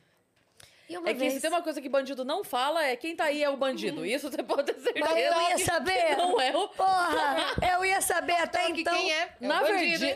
É 0.88 1.14
que 1.14 1.14
vez... 1.16 1.34
se 1.34 1.42
tem 1.42 1.50
uma 1.50 1.64
coisa 1.64 1.82
que 1.82 1.90
bandido 1.90 2.24
não 2.24 2.44
fala, 2.44 2.86
é 2.86 2.96
quem 2.96 3.16
tá 3.16 3.24
aí 3.26 3.42
é 3.42 3.50
o 3.50 3.58
bandido. 3.58 4.06
Isso 4.06 4.30
você 4.30 4.44
pode 4.44 4.72
ter 4.72 4.80
certeza. 4.80 5.10
Mas 5.10 5.26
eu 5.26 5.42
ia 5.42 5.58
saber. 5.58 6.16
Não 6.16 6.40
é 6.40 6.56
o... 6.56 6.68
Porra, 6.68 7.56
eu 7.74 7.86
ia 7.86 8.02
saber 8.02 8.34
até 8.34 8.72
Que 8.72 8.82
então. 8.82 8.96
quem 8.96 9.12
é? 9.12 9.36
É 9.42 9.46
o 9.46 9.48
na, 9.48 9.62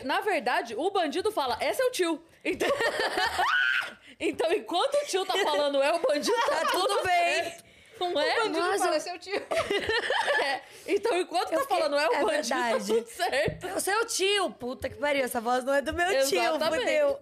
na 0.04 0.20
verdade, 0.20 0.74
o 0.76 0.90
bandido 0.90 1.32
fala, 1.32 1.58
esse 1.60 1.82
é 1.82 1.84
o 1.84 1.90
tio. 1.90 2.22
Então, 2.44 2.68
então 4.20 4.52
enquanto 4.52 4.94
o 4.94 5.06
tio 5.06 5.24
tá 5.24 5.34
falando 5.38 5.82
é 5.82 5.92
o 5.92 5.98
bandido, 6.00 6.36
tá 6.48 6.66
tudo 6.72 7.02
bem. 7.04 7.54
Não 8.00 8.20
é? 8.20 8.34
O 8.40 8.44
bandido 8.44 8.60
Nossa, 8.60 8.86
eu- 9.08 9.12
é 9.12 9.16
o 9.16 9.18
tio. 9.18 9.42
É. 10.44 10.62
Então 10.86 11.18
enquanto 11.20 11.52
Eu 11.52 11.58
tá 11.58 11.62
fiquei- 11.64 11.76
falando 11.78 11.96
é 11.98 12.08
o 12.08 12.12
é 12.14 12.22
bandido, 12.22 12.48
tá 12.48 12.62
verdade. 12.70 12.86
tudo 12.94 13.08
certo. 13.08 13.66
É 13.66 13.74
o 13.74 13.80
seu 13.80 14.06
tio, 14.06 14.50
puta 14.52 14.88
que 14.88 14.94
pariu. 14.96 15.24
Essa 15.24 15.40
voz 15.40 15.64
não 15.64 15.74
é 15.74 15.82
do 15.82 15.92
meu 15.92 16.06
tio, 16.26 16.40
Exatamente. 16.40 16.80
fudeu. 16.80 17.18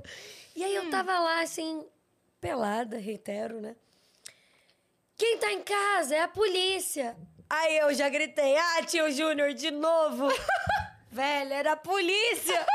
E 0.54 0.62
aí 0.64 0.74
eu 0.74 0.90
tava 0.90 1.18
lá, 1.18 1.40
assim, 1.40 1.86
pelada, 2.40 2.98
reitero, 2.98 3.60
né? 3.60 3.74
Quem 5.18 5.38
tá 5.38 5.50
em 5.50 5.62
casa 5.62 6.14
é 6.14 6.20
a 6.20 6.28
polícia. 6.28 7.16
Aí 7.48 7.78
eu 7.78 7.92
já 7.94 8.08
gritei, 8.08 8.56
ah, 8.56 8.82
tio 8.84 9.10
Júnior, 9.10 9.54
de 9.54 9.70
novo. 9.70 10.28
Velho, 11.10 11.52
era 11.54 11.72
a 11.72 11.76
polícia. 11.76 12.66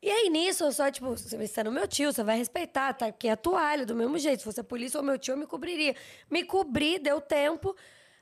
E 0.00 0.08
aí, 0.10 0.30
nisso, 0.30 0.62
eu 0.64 0.70
só, 0.72 0.90
tipo, 0.90 1.08
você 1.10 1.36
está 1.42 1.64
no 1.64 1.72
meu 1.72 1.86
tio, 1.88 2.12
você 2.12 2.22
vai 2.22 2.36
respeitar, 2.38 2.92
tá? 2.94 3.10
Porque 3.12 3.26
é 3.26 3.32
a 3.32 3.36
toalha, 3.36 3.84
do 3.84 3.96
mesmo 3.96 4.16
jeito. 4.18 4.38
Se 4.40 4.44
fosse 4.44 4.60
a 4.60 4.64
polícia 4.64 4.98
ou 4.98 5.04
meu 5.04 5.18
tio, 5.18 5.32
eu 5.32 5.36
me 5.36 5.46
cobriria. 5.46 5.96
Me 6.30 6.44
cobri, 6.44 6.98
deu 7.00 7.20
tempo. 7.20 7.74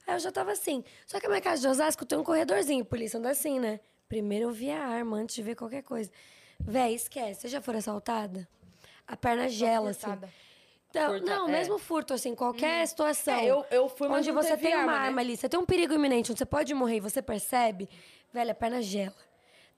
Aí 0.06 0.14
eu 0.14 0.18
já 0.18 0.32
tava 0.32 0.52
assim. 0.52 0.82
Só 1.06 1.20
que 1.20 1.26
a 1.26 1.28
minha 1.28 1.40
casa 1.40 1.60
de 1.60 1.68
Osasco 1.68 2.06
tem 2.06 2.16
um 2.18 2.24
corredorzinho. 2.24 2.82
Polícia 2.84 3.18
anda 3.18 3.30
assim, 3.30 3.60
né? 3.60 3.78
Primeiro 4.08 4.46
eu 4.46 4.50
vi 4.52 4.70
a 4.70 4.86
arma 4.86 5.18
antes 5.18 5.34
de 5.34 5.42
ver 5.42 5.54
qualquer 5.54 5.82
coisa. 5.82 6.10
Véi, 6.58 6.94
esquece. 6.94 7.42
Você 7.42 7.48
já 7.48 7.60
foi 7.60 7.76
assaltada? 7.76 8.48
A 9.06 9.16
perna 9.16 9.46
gela, 9.48 9.90
assim. 9.90 10.06
Não, 10.94 11.10
Furta- 11.10 11.24
não, 11.26 11.48
é. 11.48 11.52
mesmo 11.52 11.78
furto, 11.78 12.14
assim, 12.14 12.34
qualquer 12.34 12.86
situação. 12.86 13.34
É, 13.34 13.44
eu- 13.46 13.66
eu 13.70 13.88
fui, 13.88 14.08
Onde 14.08 14.30
você 14.32 14.56
tem 14.56 14.72
uma 14.74 14.80
arma, 14.80 14.92
né? 14.92 15.06
arma 15.08 15.20
ali, 15.20 15.36
você 15.36 15.46
tem 15.46 15.60
um 15.60 15.66
perigo 15.66 15.92
iminente, 15.92 16.30
onde 16.32 16.38
você 16.38 16.46
pode 16.46 16.72
morrer 16.72 16.96
e 16.96 17.00
você 17.00 17.20
percebe, 17.20 17.86
velho, 18.32 18.50
a 18.52 18.54
perna 18.54 18.80
gela. 18.80 19.14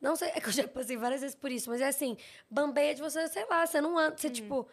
Não 0.01 0.15
sei, 0.17 0.29
é 0.29 0.41
que 0.41 0.49
eu 0.49 0.53
já 0.53 0.67
passei 0.69 0.97
várias 0.97 1.21
vezes 1.21 1.35
por 1.37 1.51
isso, 1.51 1.69
mas 1.71 1.81
é 1.81 1.89
assim, 1.89 2.17
bambeia 2.51 2.95
de 2.95 3.01
você, 3.01 3.27
sei 3.29 3.45
lá, 3.51 3.67
você 3.67 3.81
não 3.81 3.99
anda, 3.99 4.13
Uhum. 4.13 4.17
você 4.19 4.31
tipo. 4.31 4.69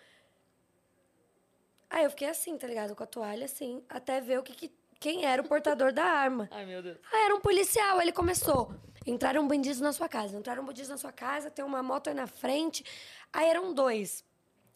Aí 1.90 2.04
eu 2.04 2.10
fiquei 2.10 2.28
assim, 2.30 2.58
tá 2.58 2.68
ligado? 2.68 2.96
Com 2.96 3.04
a 3.04 3.08
toalha 3.08 3.46
assim, 3.46 3.84
até 3.90 4.20
ver 4.22 4.40
o 4.40 4.44
que, 4.44 4.54
que- 4.54 4.74
quem 5.00 5.26
era 5.26 5.42
o 5.42 5.48
portador 5.48 5.92
da 5.94 6.04
arma. 6.04 6.48
Ai, 6.52 6.66
meu 6.66 6.82
Deus. 6.82 6.98
Ah, 7.12 7.26
era 7.26 7.36
um 7.36 7.40
policial. 7.40 8.02
Ele 8.02 8.12
começou. 8.12 8.74
Entraram 9.06 9.48
bandidos 9.48 9.80
na 9.80 9.94
sua 9.94 10.10
casa. 10.10 10.38
Entraram 10.38 10.66
bandidos 10.66 10.90
na 10.90 10.98
sua 10.98 11.12
casa, 11.12 11.50
tem 11.52 11.64
uma 11.64 11.82
moto 11.84 12.08
aí 12.08 12.14
na 12.14 12.28
frente. 12.28 12.84
Aí 13.32 13.48
eram 13.48 13.74
dois. 13.74 14.24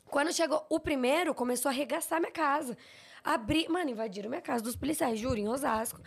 Quando 0.05 0.31
chegou 0.33 0.65
o 0.69 0.79
primeiro, 0.79 1.33
começou 1.35 1.69
a 1.69 1.71
arregaçar 1.71 2.19
minha 2.19 2.31
casa. 2.31 2.77
Abri... 3.23 3.67
Mano, 3.69 3.89
invadiram 3.89 4.29
minha 4.29 4.41
casa 4.41 4.63
dos 4.63 4.75
policiais, 4.75 5.19
juro, 5.19 5.37
em 5.37 5.47
Osasco. 5.47 5.99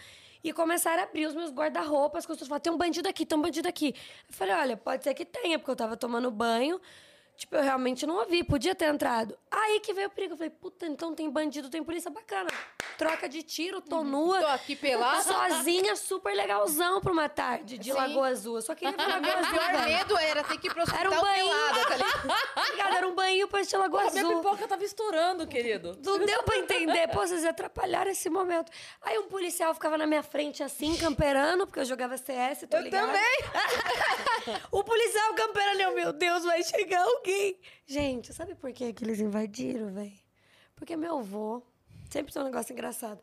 E 0.42 0.52
começaram 0.52 1.02
a 1.02 1.04
abrir 1.04 1.26
os 1.26 1.34
meus 1.34 1.50
guarda-roupas. 1.50 2.20
As 2.20 2.26
pessoas 2.26 2.48
falaram, 2.48 2.62
tem 2.62 2.72
um 2.72 2.76
bandido 2.76 3.08
aqui, 3.08 3.24
tem 3.24 3.38
um 3.38 3.42
bandido 3.42 3.68
aqui. 3.68 3.94
Eu 4.28 4.34
falei, 4.34 4.54
olha, 4.54 4.76
pode 4.76 5.04
ser 5.04 5.14
que 5.14 5.24
tenha, 5.24 5.58
porque 5.58 5.70
eu 5.70 5.76
tava 5.76 5.96
tomando 5.96 6.30
banho. 6.30 6.80
Tipo, 7.36 7.56
eu 7.56 7.62
realmente 7.62 8.06
não 8.06 8.16
ouvi, 8.16 8.44
podia 8.44 8.74
ter 8.74 8.86
entrado. 8.86 9.38
Aí 9.50 9.80
que 9.80 9.92
veio 9.92 10.08
o 10.08 10.10
perigo. 10.10 10.34
Eu 10.34 10.38
falei, 10.38 10.50
puta, 10.50 10.86
então 10.86 11.14
tem 11.14 11.30
bandido, 11.30 11.70
tem 11.70 11.82
polícia 11.82 12.10
bacana. 12.10 12.50
Troca 13.02 13.28
de 13.28 13.42
tiro, 13.42 13.80
tô 13.80 14.02
nua. 14.04 14.38
Tô 14.40 14.46
aqui 14.46 14.76
pelada. 14.76 15.22
Sozinha, 15.22 15.96
super 15.96 16.34
legalzão 16.34 17.00
pra 17.00 17.12
uma 17.12 17.28
tarde 17.28 17.76
de 17.78 17.90
Sim. 17.90 17.96
Lagoa 17.96 18.28
Azul. 18.28 18.56
Eu 18.56 18.62
só 18.62 18.74
queria 18.74 18.92
pra 18.94 19.06
Lagoa 19.06 19.34
O 19.34 19.38
Azul. 19.38 19.50
pior 19.50 19.72
velho. 19.72 19.84
medo 19.98 20.18
era 20.18 20.44
ter 20.44 20.58
que 20.58 20.66
ir 20.68 20.70
pro 20.72 20.82
hospital 20.82 21.00
Era 21.00 21.10
um 21.10 21.20
banho. 21.20 21.48
pelada, 21.48 21.84
tá 21.88 21.96
ligado? 21.96 22.32
Obrigada, 22.56 22.96
era 22.96 23.08
um 23.08 23.14
banho 23.14 23.48
pra 23.48 23.60
assistir 23.60 23.76
Lagoa 23.76 24.10
minha 24.10 24.24
Azul. 24.26 24.36
pipoca 24.42 24.68
tava 24.68 24.84
estourando, 24.84 25.46
querido. 25.46 25.98
Não 26.04 26.18
deu 26.18 26.42
pra 26.44 26.56
entender. 26.58 27.08
Pô, 27.08 27.20
vocês 27.26 27.44
atrapalharam 27.44 28.10
esse 28.10 28.28
momento. 28.30 28.70
Aí 29.00 29.18
um 29.18 29.28
policial 29.28 29.74
ficava 29.74 29.98
na 29.98 30.06
minha 30.06 30.22
frente 30.22 30.62
assim, 30.62 30.96
camperando, 30.96 31.66
porque 31.66 31.80
eu 31.80 31.84
jogava 31.84 32.16
CS, 32.16 32.66
tô 32.70 32.76
Eu 32.76 32.82
ligada. 32.82 33.06
também. 33.06 33.32
O 34.72 34.82
policial 34.82 35.34
camperando, 35.34 35.80
eu, 35.80 35.94
meu 35.94 36.12
Deus, 36.12 36.44
vai 36.44 36.62
chegar 36.64 37.02
alguém. 37.02 37.58
Gente, 37.86 38.32
sabe 38.32 38.54
por 38.54 38.72
que, 38.72 38.92
que 38.92 39.04
eles 39.04 39.20
invadiram, 39.20 39.92
velho? 39.92 40.12
Porque 40.74 40.96
meu 40.96 41.18
avô, 41.18 41.62
sempre 42.12 42.32
tem 42.32 42.42
um 42.42 42.44
negócio 42.46 42.72
engraçado. 42.72 43.20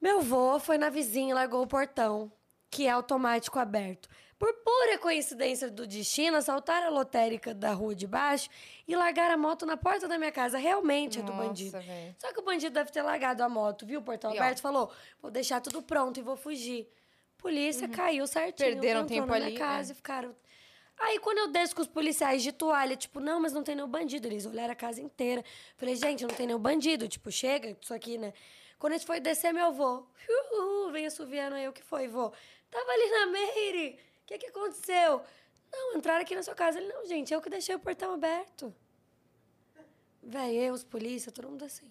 Meu 0.00 0.18
avô 0.18 0.58
foi 0.58 0.78
na 0.78 0.90
vizinha 0.90 1.30
e 1.30 1.34
largou 1.34 1.62
o 1.62 1.66
portão, 1.66 2.30
que 2.70 2.86
é 2.86 2.90
automático 2.90 3.58
aberto. 3.58 4.08
Por 4.38 4.52
pura 4.52 4.98
coincidência 4.98 5.70
do 5.70 5.86
destino, 5.86 6.36
assaltaram 6.36 6.88
a 6.88 6.90
lotérica 6.90 7.54
da 7.54 7.72
rua 7.72 7.94
de 7.94 8.06
baixo 8.06 8.50
e 8.86 8.94
largaram 8.94 9.32
a 9.34 9.36
moto 9.38 9.64
na 9.64 9.78
porta 9.78 10.06
da 10.06 10.18
minha 10.18 10.30
casa. 10.30 10.58
Realmente 10.58 11.20
é 11.20 11.22
do 11.22 11.32
Nossa, 11.32 11.48
bandido. 11.48 11.80
velho. 11.80 12.14
Só 12.18 12.32
que 12.34 12.40
o 12.40 12.42
bandido 12.42 12.74
deve 12.74 12.90
ter 12.92 13.00
largado 13.00 13.42
a 13.42 13.48
moto, 13.48 13.86
viu 13.86 14.00
o 14.00 14.02
portão 14.02 14.30
E, 14.34 14.38
ó. 14.38 14.42
aberto, 14.42 14.60
falou: 14.60 14.92
vou 15.22 15.30
deixar 15.30 15.62
tudo 15.62 15.80
pronto 15.80 16.20
e 16.20 16.22
vou 16.22 16.36
fugir. 16.36 16.86
Polícia 17.38 17.88
caiu 17.88 18.26
certinho. 18.26 18.68
Uhum. 18.68 18.74
Perderam 18.74 19.06
tempo 19.06 19.26
na 19.28 19.36
minha 19.36 19.46
ali, 19.46 19.56
casa 19.58 19.90
é. 19.90 19.94
e 19.94 19.96
ficaram. 19.96 20.36
Aí 20.98 21.18
quando 21.18 21.38
eu 21.38 21.48
desço 21.48 21.74
com 21.74 21.82
os 21.82 21.88
policiais 21.88 22.42
de 22.42 22.52
toalha, 22.52 22.96
tipo, 22.96 23.20
não, 23.20 23.38
mas 23.40 23.52
não 23.52 23.62
tem 23.62 23.74
nenhum 23.74 23.88
bandido. 23.88 24.26
Eles 24.26 24.46
olharam 24.46 24.72
a 24.72 24.76
casa 24.76 25.00
inteira. 25.00 25.44
Falei, 25.76 25.94
gente, 25.94 26.24
não 26.24 26.34
tem 26.34 26.46
nenhum 26.46 26.58
bandido. 26.58 27.06
Tipo, 27.08 27.30
chega, 27.30 27.76
isso 27.80 27.92
aqui, 27.92 28.16
né? 28.16 28.32
Quando 28.78 28.94
a 28.94 28.96
gente 28.96 29.06
foi 29.06 29.20
descer, 29.20 29.52
meu 29.52 29.66
avô, 29.66 30.06
uhul, 30.28 30.92
vem 30.92 31.06
assoviando 31.06 31.56
aí, 31.56 31.66
o 31.68 31.72
que 31.72 31.82
foi, 31.82 32.08
vô? 32.08 32.32
Tava 32.70 32.90
ali 32.90 33.10
na 33.10 33.26
Meire. 33.26 33.98
O 34.22 34.26
que 34.26 34.38
que 34.38 34.46
aconteceu? 34.46 35.22
Não, 35.72 35.96
entraram 35.96 36.22
aqui 36.22 36.34
na 36.34 36.42
sua 36.42 36.54
casa. 36.54 36.78
Ele, 36.78 36.88
não, 36.88 37.06
gente, 37.06 37.32
eu 37.32 37.40
que 37.40 37.50
deixei 37.50 37.74
o 37.74 37.78
portão 37.78 38.12
aberto. 38.12 38.74
Véi, 40.22 40.56
eu, 40.56 40.74
os 40.74 40.82
polícia, 40.82 41.30
todo 41.30 41.48
mundo 41.48 41.64
assim. 41.64 41.90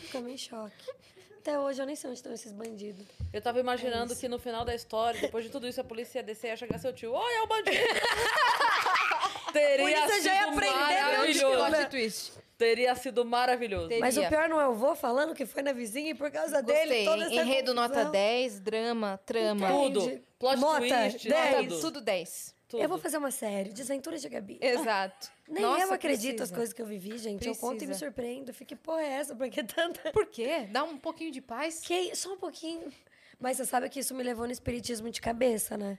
Ficamos 0.00 0.30
em 0.30 0.36
choque. 0.36 0.92
Até 1.40 1.58
hoje 1.58 1.80
eu 1.80 1.86
nem 1.86 1.96
sei 1.96 2.10
onde 2.10 2.18
estão 2.18 2.34
esses 2.34 2.52
bandidos. 2.52 3.06
Eu 3.32 3.40
tava 3.40 3.58
imaginando 3.58 4.14
que 4.14 4.28
no 4.28 4.38
final 4.38 4.62
da 4.62 4.74
história, 4.74 5.18
depois 5.18 5.42
de 5.42 5.50
tudo 5.50 5.66
isso, 5.66 5.80
a 5.80 5.84
polícia 5.84 6.18
ia 6.18 6.22
descer 6.22 6.48
e 6.48 6.50
ia 6.50 6.56
chegar 6.56 6.78
seu 6.78 6.92
tio. 6.92 7.12
Oi, 7.14 7.34
é 7.34 7.42
o 7.42 7.46
bandido! 7.46 7.78
Teria 9.50 10.02
polícia 10.02 10.22
já 10.22 10.34
ia 10.34 10.44
sido 10.44 10.56
maravilhoso. 10.56 11.38
tio, 11.38 11.48
né? 11.48 11.70
Plot 11.70 11.90
twist. 11.90 12.32
Teria 12.58 12.94
sido 12.94 13.24
maravilhoso. 13.24 13.88
Teria. 13.88 14.04
Mas 14.04 14.18
o 14.18 14.28
pior 14.28 14.50
não 14.50 14.60
é 14.60 14.68
o 14.68 14.74
vô 14.74 14.94
falando 14.94 15.34
que 15.34 15.46
foi 15.46 15.62
na 15.62 15.72
vizinha 15.72 16.10
e 16.10 16.14
por 16.14 16.30
causa 16.30 16.60
Gostei, 16.60 16.86
dele 16.88 17.04
toda 17.06 17.24
essa 17.24 17.34
Enredo 17.34 17.72
nota 17.72 17.88
confusão. 17.88 18.12
10, 18.12 18.60
drama, 18.60 19.20
trama. 19.24 19.72
Entendi. 19.72 19.94
Tudo. 19.94 20.22
Plot 20.38 20.56
Nota 20.60 20.78
twist, 20.78 21.26
10. 21.26 21.68
tudo. 21.68 21.80
Tudo 21.80 22.00
10. 22.02 22.54
Tudo. 22.70 22.80
Eu 22.80 22.88
vou 22.88 22.98
fazer 22.98 23.18
uma 23.18 23.32
série, 23.32 23.72
Desventuras 23.72 24.22
de 24.22 24.28
Gabi. 24.28 24.56
Exato. 24.60 25.32
Nem 25.48 25.60
Nossa, 25.60 25.86
eu 25.86 25.92
acredito 25.92 26.36
precisa. 26.36 26.44
as 26.44 26.50
coisas 26.56 26.72
que 26.72 26.80
eu 26.80 26.86
vivi, 26.86 27.18
gente. 27.18 27.44
Eu 27.44 27.56
conto 27.56 27.72
e 27.72 27.80
me 27.80 27.86
Precisa. 27.88 28.06
surpreendo. 28.06 28.54
Fique, 28.54 28.76
porra, 28.76 29.02
é 29.02 29.08
essa? 29.14 29.34
Por 29.34 29.50
que 29.50 29.64
tanta... 29.64 30.12
Por 30.12 30.26
quê? 30.26 30.68
Dá 30.70 30.84
um 30.84 30.96
pouquinho 30.96 31.32
de 31.32 31.40
paz. 31.40 31.80
Que... 31.80 32.14
Só 32.14 32.32
um 32.32 32.36
pouquinho. 32.36 32.92
Mas 33.40 33.56
você 33.56 33.64
sabe 33.64 33.88
que 33.88 33.98
isso 33.98 34.14
me 34.14 34.22
levou 34.22 34.46
no 34.46 34.52
espiritismo 34.52 35.10
de 35.10 35.20
cabeça, 35.20 35.76
né? 35.76 35.98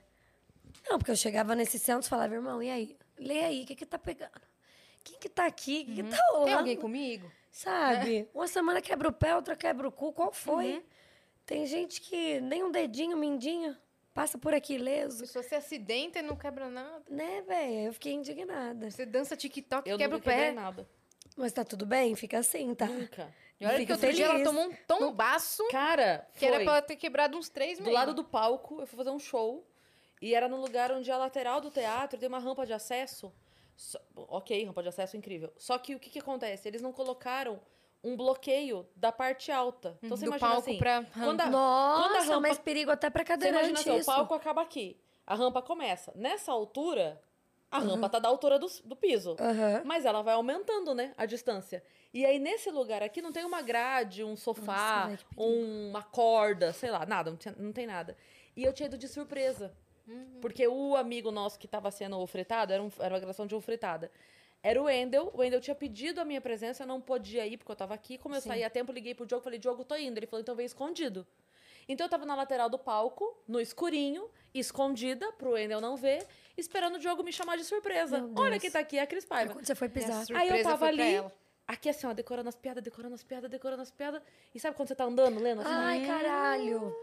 Não, 0.90 0.98
porque 0.98 1.12
eu 1.12 1.16
chegava 1.18 1.54
nesse 1.56 1.78
centro 1.78 2.08
e 2.08 2.10
falava, 2.10 2.34
irmão, 2.34 2.64
e 2.64 2.70
aí? 2.70 2.98
Lê 3.20 3.44
aí, 3.44 3.64
o 3.64 3.66
que 3.66 3.76
que 3.76 3.86
tá 3.86 4.00
pegando? 4.00 4.32
Quem 5.04 5.20
que 5.20 5.28
tá 5.28 5.46
aqui? 5.46 5.82
O 5.82 5.86
que 5.94 6.04
que 6.04 6.04
tá 6.04 6.18
rolando? 6.30 6.40
Uhum. 6.40 6.46
Tem 6.46 6.54
alguém 6.54 6.78
comigo? 6.78 7.30
Sabe? 7.52 8.30
Uma 8.34 8.48
semana 8.48 8.82
quebra 8.82 9.10
o 9.10 9.14
pé, 9.14 9.36
outra 9.36 9.58
quebra 9.58 9.86
o 9.86 9.92
cu. 9.92 10.14
Qual 10.14 10.32
foi? 10.32 10.76
Uhum. 10.76 10.84
Tem 11.46 11.66
gente 11.66 12.00
que 12.00 12.40
nem 12.40 12.64
um 12.64 12.72
dedinho, 12.72 13.18
mindinho, 13.18 13.76
passa 14.14 14.38
por 14.38 14.54
aqui 14.54 14.78
pessoa 15.22 15.44
se 15.44 15.56
acidenta 15.56 16.20
e 16.20 16.22
não 16.22 16.36
quebra 16.36 16.70
nada. 16.70 17.04
Né, 17.10 17.42
velho? 17.44 17.88
Eu 17.88 17.94
fiquei 17.94 18.14
indignada. 18.14 18.90
Você 18.90 19.06
dança 19.06 19.36
TikTok 19.38 19.90
e 19.90 19.98
quebra 19.98 20.18
o 20.18 20.22
pé. 20.22 20.52
nada. 20.52 20.88
Mas 21.38 21.54
tá 21.54 21.64
tudo 21.64 21.86
bem? 21.86 22.14
Fica 22.16 22.40
assim, 22.40 22.74
tá? 22.76 22.86
Nunca. 22.88 23.34
E 23.60 23.66
olha 23.66 23.76
que 23.76 23.82
Fica 23.82 23.94
outro 23.94 24.12
dia 24.14 24.26
ela 24.26 24.34
feliz. 24.34 24.48
tomou 24.48 24.66
um 24.66 24.76
tombaço 24.88 25.68
Cara, 25.70 26.28
que 26.36 26.46
era 26.46 26.56
foi. 26.56 26.64
pra 26.66 26.74
ela 26.74 26.82
ter 26.82 26.96
quebrado 26.96 27.38
uns 27.38 27.48
três 27.48 27.78
Do 27.78 27.84
meses. 27.86 27.94
lado 28.00 28.14
do 28.14 28.24
palco, 28.24 28.82
eu 28.82 28.88
fui 28.88 28.98
fazer 28.98 29.12
um 29.12 29.20
show. 29.20 29.66
E 30.22 30.34
era 30.36 30.48
no 30.50 30.60
lugar 30.60 30.92
onde 30.92 31.10
a 31.12 31.18
lateral 31.18 31.62
do 31.62 31.72
teatro 31.72 32.20
tem 32.20 32.28
uma 32.28 32.40
rampa 32.40 32.66
de 32.66 32.74
acesso. 32.74 33.32
Só- 33.76 34.00
ok, 34.16 34.64
rampa 34.66 34.82
de 34.84 34.90
acesso 34.90 35.16
incrível. 35.16 35.54
Só 35.58 35.78
que 35.78 35.96
o 35.96 36.00
que, 36.00 36.10
que 36.10 36.20
acontece? 36.20 36.68
Eles 36.68 36.82
não 36.82 36.92
colocaram 36.92 37.60
um 38.04 38.16
bloqueio 38.18 38.88
da 38.96 39.12
parte 39.12 39.52
alta. 39.52 39.98
Então 40.02 40.18
você 40.18 40.26
do 40.26 40.30
imagina 40.30 40.50
palco 40.52 40.70
assim. 40.70 40.78
pra 40.80 41.04
quando 41.14 41.42
a- 41.42 41.50
Nossa, 41.50 42.02
quando 42.04 42.16
a 42.16 42.20
rampa- 42.22 42.48
mas 42.48 42.58
perigo 42.58 42.92
até 42.92 43.10
pra 43.10 43.24
Você 43.24 43.32
imagina 43.34 43.52
cadeirante 43.54 43.90
assim, 43.90 44.02
o 44.02 44.06
palco 44.06 44.34
acaba 44.34 44.62
aqui. 44.62 45.00
A 45.26 45.36
rampa 45.36 45.62
começa. 45.62 46.12
Nessa 46.16 46.52
altura, 46.52 47.22
A 47.74 47.80
rampa 47.80 48.10
tá 48.10 48.20
da 48.20 48.28
altura 48.28 48.60
do, 48.60 48.68
do 48.84 48.98
piso. 48.98 49.38
Aham. 49.40 49.84
Mas 49.86 50.04
ela 50.04 50.22
vai 50.22 50.34
aumentando, 50.34 50.94
né? 50.94 51.14
A 51.18 51.26
distância. 51.26 51.82
E 52.14 52.26
aí, 52.26 52.38
nesse 52.38 52.70
lugar 52.70 53.02
aqui, 53.02 53.22
não 53.22 53.32
tem 53.32 53.46
uma 53.46 53.62
grade, 53.62 54.26
um 54.26 54.36
sofá, 54.36 55.08
Nossa, 55.10 55.26
uma 55.38 56.04
corda, 56.04 56.74
sei 56.74 56.92
lá, 56.92 57.06
nada, 57.06 57.30
não, 57.32 57.38
tinha- 57.38 57.56
não 57.58 57.72
tem 57.72 57.88
nada. 57.88 58.18
E 58.58 58.64
eu 58.66 58.74
tinha 58.74 58.88
ido 58.88 58.98
de 58.98 59.08
surpresa. 59.08 59.72
Porque 60.42 60.68
o 60.68 60.98
amigo 60.98 61.32
nosso 61.32 61.58
que 61.58 61.66
tava 61.66 61.90
sendo 61.92 62.20
ofretado, 62.20 62.74
era, 62.74 62.84
um, 62.84 62.92
era 63.00 63.14
uma 63.14 63.20
gravação 63.20 63.48
de 63.48 63.56
ofretada. 63.56 64.12
Era 64.64 64.80
o 64.80 64.86
Wendel. 64.86 65.32
O 65.34 65.40
Wendel 65.40 65.60
tinha 65.60 65.76
pedido 65.76 66.22
a 66.22 66.26
minha 66.26 66.40
presença, 66.42 66.84
eu 66.84 66.88
não 66.88 67.02
podia 67.02 67.46
ir 67.48 67.58
porque 67.58 67.72
eu 67.72 67.76
tava 67.76 67.94
aqui. 67.94 68.18
Como 68.18 68.36
eu 68.36 68.42
Sim. 68.42 68.50
saí 68.50 68.64
a 68.64 68.70
tempo, 68.70 68.92
liguei 68.92 69.16
pro 69.16 69.26
Diogo 69.26 69.44
falei, 69.44 69.60
Diogo, 69.60 69.84
tô 69.84 69.96
indo. 69.96 70.18
Ele 70.18 70.28
falou, 70.28 70.42
então 70.42 70.56
vem 70.56 70.66
escondido. 70.66 71.26
Então 71.88 72.06
eu 72.06 72.10
tava 72.10 72.26
na 72.26 72.36
lateral 72.36 72.70
do 72.70 72.78
palco, 72.78 73.36
no 73.48 73.60
escurinho, 73.60 74.30
escondida, 74.54 75.32
pro 75.34 75.52
Wendel 75.52 75.82
não 75.82 75.98
ver, 75.98 76.26
esperando 76.56 76.96
o 76.96 77.00
Diogo 77.00 77.24
me 77.24 77.34
chamar 77.34 77.58
de 77.58 77.64
surpresa. 77.64 78.30
Olha 78.36 78.60
quem 78.60 78.70
tá 78.70 78.80
aqui, 78.80 78.98
é 78.98 79.02
a 79.02 79.08
Cris 79.08 79.26
Paiva. 79.26 79.54
Quando 79.54 79.66
você 79.66 79.76
foi 79.76 79.90
pisar. 79.90 80.24
Aí 80.36 80.50
eu 80.50 80.64
tava 80.64 80.86
ali, 80.86 81.16
ela. 81.16 81.34
aqui 81.68 81.90
assim, 81.90 82.06
ó, 82.08 82.14
decorando 82.14 82.50
as 82.50 82.56
piadas, 82.56 82.84
decorando 82.84 83.16
as 83.16 83.24
piadas, 83.24 83.50
decorando 83.50 83.82
as 83.82 83.92
piadas. 83.92 84.22
E 84.54 84.60
sabe 84.60 84.76
quando 84.76 84.88
você 84.88 84.96
tá 84.96 85.06
andando, 85.06 85.40
lendo? 85.40 85.62
Assim, 85.62 85.72
Ai, 85.72 86.06
caralho. 86.06 86.96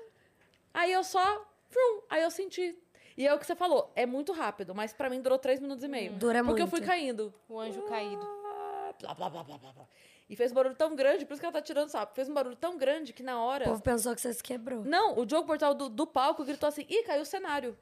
Aí 0.72 0.92
eu 0.92 1.02
só. 1.02 1.46
Frum, 1.68 2.02
aí 2.08 2.22
eu 2.22 2.30
senti. 2.30 2.78
E 3.18 3.26
é 3.26 3.34
o 3.34 3.38
que 3.38 3.44
você 3.44 3.56
falou, 3.56 3.90
é 3.96 4.06
muito 4.06 4.32
rápido, 4.32 4.72
mas 4.76 4.92
pra 4.92 5.10
mim 5.10 5.20
durou 5.20 5.38
três 5.38 5.58
minutos 5.58 5.82
e 5.82 5.88
meio. 5.88 6.12
Dura 6.12 6.44
porque 6.44 6.62
eu 6.62 6.66
muito. 6.66 6.76
fui 6.76 6.80
caindo. 6.86 7.34
O 7.48 7.58
anjo 7.58 7.82
caído. 7.82 8.22
Ah, 8.24 8.92
Blá, 9.00 9.12
blá, 9.12 9.28
blá, 9.28 9.42
blá, 9.42 9.58
blá, 9.58 9.72
blá. 9.72 9.84
E 10.30 10.36
fez 10.36 10.52
um 10.52 10.54
barulho 10.54 10.74
tão 10.76 10.94
grande, 10.94 11.24
por 11.26 11.32
isso 11.32 11.40
que 11.40 11.46
ela 11.46 11.52
tá 11.52 11.60
tirando 11.60 11.88
sapo. 11.88 12.14
Fez 12.14 12.28
um 12.28 12.34
barulho 12.34 12.54
tão 12.54 12.78
grande 12.78 13.12
que 13.12 13.22
na 13.24 13.36
O 13.40 13.44
hora. 13.46 13.64
povo 13.64 13.82
pensou 13.82 14.14
que 14.14 14.20
você 14.20 14.32
se 14.32 14.42
quebrou. 14.42 14.84
Não, 14.84 15.18
o 15.18 15.26
Diogo 15.26 15.46
Portal 15.48 15.74
do, 15.74 15.88
do 15.88 16.06
palco 16.06 16.44
gritou 16.44 16.68
assim: 16.68 16.86
ih, 16.88 17.02
caiu 17.02 17.22
o 17.22 17.26
cenário. 17.26 17.76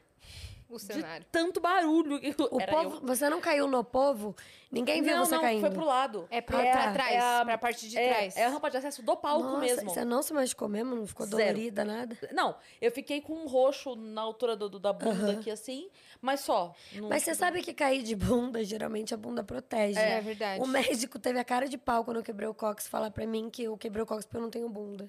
O 0.69 0.77
De 0.77 0.83
cenário. 0.83 1.25
tanto 1.31 1.61
barulho. 1.61 2.19
que 2.21 2.35
O 2.51 2.61
Era 2.61 2.73
povo, 2.73 2.97
eu. 2.97 3.07
você 3.07 3.29
não 3.29 3.41
caiu 3.41 3.69
no 3.69 3.85
povo? 3.85 4.35
Ninguém 4.71 5.01
viu 5.01 5.17
não, 5.17 5.25
você 5.25 5.35
não, 5.37 5.43
caindo. 5.43 5.61
foi 5.61 5.71
pro 5.71 5.85
lado. 5.85 6.27
É 6.29 6.41
pra, 6.41 6.59
Ah, 6.59 6.63
pra 6.63 6.73
tá. 6.87 6.93
trás, 6.93 7.13
É 7.15 7.19
a- 7.21 7.45
pra 7.45 7.59
parte 7.59 7.89
de 7.89 7.97
é, 7.97 8.09
trás. 8.09 8.37
É 8.37 8.45
a 8.47 8.49
rampa 8.49 8.69
de 8.71 8.77
acesso 8.77 9.01
do 9.03 9.17
palco 9.17 9.45
Nossa, 9.45 9.61
mesmo. 9.61 9.89
Você 9.89 10.05
não 10.05 10.23
se 10.23 10.33
machucou 10.35 10.69
mesmo? 10.69 10.97
Não 10.97 11.07
ficou 11.07 11.25
Zero. 11.25 11.39
dolorida, 11.55 11.85
nada? 11.85 12.19
Não, 12.33 12.57
eu 12.81 12.91
fiquei 12.91 13.21
com 13.21 13.33
um 13.35 13.47
roxo 13.47 13.95
na 13.95 14.21
altura 14.23 14.57
do, 14.57 14.69
do- 14.69 14.81
da 14.81 14.93
bunda 14.93 15.33
aqui, 15.33 15.51
assim, 15.53 15.89
mas 16.21 16.41
só. 16.41 16.75
Não- 16.95 17.09
Mas 17.09 17.23
você 17.23 17.35
sabe 17.37 17.63
que 17.63 17.73
cair 17.73 18.03
de 18.03 18.17
bunda, 18.17 18.65
geralmente 18.65 19.15
a 19.15 19.17
bunda 19.17 19.45
protege. 19.45 19.99
É, 20.01 20.21
verdade. 20.21 20.61
O 20.63 20.67
médico 20.67 21.19
teve 21.19 21.39
a 21.39 21.45
cara 21.45 21.69
de 21.69 21.79
pau 21.79 22.05
quando 22.05 22.17
eu 22.17 22.23
quebrei 22.25 22.49
o 22.49 22.55
cóccix 22.55 22.89
falar 22.89 23.11
pra 23.13 23.25
mim 23.25 23.49
que 23.51 23.63
eu 23.63 23.77
quebrei 23.79 24.03
o 24.03 24.07
cóccix 24.07 24.27
porque 24.27 24.37
eu 24.37 24.43
não 24.43 24.51
tenho 24.51 24.69
bunda. 24.69 25.09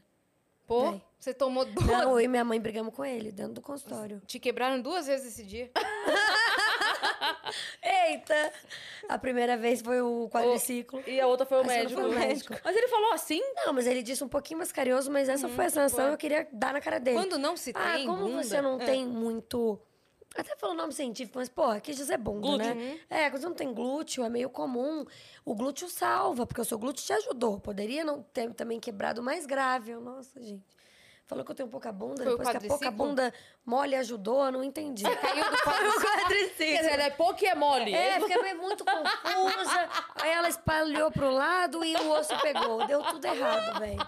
Pô, 0.68 0.92
Véi. 0.92 1.02
você 1.18 1.34
tomou 1.34 1.64
duas. 1.64 1.88
Não, 1.88 2.12
eu 2.12 2.20
e 2.22 2.28
minha 2.28 2.44
mãe 2.44 2.60
brigamos 2.60 2.94
com 2.94 3.06
ele 3.06 3.32
dentro 3.32 3.54
do 3.54 3.62
consultório. 3.62 4.22
Te 4.28 4.38
quebraram 4.38 4.82
duas 4.82 5.08
vezes 5.08 5.28
esse 5.34 5.46
dia. 5.46 5.72
Eita! 7.82 8.52
A 9.08 9.18
primeira 9.18 9.56
vez 9.56 9.82
foi 9.82 10.02
o 10.02 10.28
quadriciclo. 10.30 11.02
E 11.08 11.20
a 11.22 11.28
outra 11.28 11.46
foi 11.46 11.62
o 11.62 11.66
médico. 11.66 12.02
foi 12.02 12.10
o 12.10 12.14
médico. 12.14 12.54
Mas 12.64 12.76
ele 12.76 12.88
falou 12.90 13.14
assim? 13.14 13.42
Não, 13.56 13.72
mas 13.74 13.88
ele 13.88 14.04
disse 14.04 14.24
um 14.24 14.28
pouquinho 14.28 14.58
mais 14.58 14.72
carinhoso, 14.72 15.10
mas 15.10 15.30
essa 15.30 15.48
foi 15.48 15.66
a 15.66 15.70
sensação 15.70 16.08
que 16.08 16.14
eu 16.14 16.18
queria 16.18 16.48
dar 16.52 16.74
na 16.74 16.82
cara 16.82 17.00
dele. 17.00 17.18
Quando 17.18 17.40
não 17.40 17.56
se 17.56 17.72
ah, 17.74 17.94
tem 17.94 18.06
como 18.06 18.26
bunda... 18.26 18.44
você 18.44 18.62
não 18.62 18.80
É. 18.82 18.86
tem 18.86 19.08
muito. 19.08 19.80
Até 20.38 20.56
falou 20.56 20.76
nome 20.76 20.94
científico, 20.94 21.38
mas, 21.40 21.50
porra, 21.50 21.80
dizer 21.98 22.18
bunda, 22.18 22.48
Glúteo. 22.48 22.76
né? 22.76 23.00
É, 23.10 23.30
quando 23.30 23.42
você 23.42 23.48
não 23.48 23.56
tem 23.56 23.74
glúteo, 23.74 24.24
é 24.24 24.30
meio 24.30 24.50
comum. 24.50 25.06
O 25.44 25.56
glúteo 25.56 25.90
salva, 25.90 26.46
porque 26.46 26.62
o 26.62 26.66
seu 26.66 26.78
glúteo 26.78 27.04
te 27.04 27.14
ajudou. 27.14 27.60
Poderia 27.60 28.04
não 28.04 28.22
ter 28.22 28.54
também 28.54 28.80
quebrado 28.80 29.24
mais 29.24 29.46
grave. 29.46 29.96
Nossa, 29.96 30.42
gente. 30.42 30.77
Falou 31.28 31.44
que 31.44 31.52
eu 31.52 31.56
tenho 31.56 31.68
pouca 31.68 31.92
bunda, 31.92 32.24
Foi 32.24 32.38
depois 32.38 32.50
que 32.52 32.58
a 32.58 32.70
pouca 32.70 32.90
bunda 32.90 33.34
mole 33.66 33.96
ajudou, 33.96 34.46
eu 34.46 34.52
não 34.52 34.64
entendi. 34.64 35.04
Caiu 35.20 35.44
do 35.44 35.58
quadriciclo. 35.58 36.56
Quer 36.56 36.78
dizer, 36.84 37.00
é 37.00 37.10
pouco 37.10 37.44
e 37.44 37.48
é 37.48 37.54
mole. 37.54 37.94
É, 37.94 38.18
fiquei 38.22 38.42
meio 38.42 38.58
muito 38.58 38.86
confusa. 38.86 39.90
Aí 40.22 40.32
ela 40.32 40.48
espalhou 40.48 41.12
pro 41.12 41.30
lado 41.30 41.84
e 41.84 41.98
o 41.98 42.12
osso 42.12 42.34
pegou. 42.40 42.88
Deu 42.88 43.04
tudo 43.04 43.26
errado, 43.26 43.78
velho. 43.78 44.08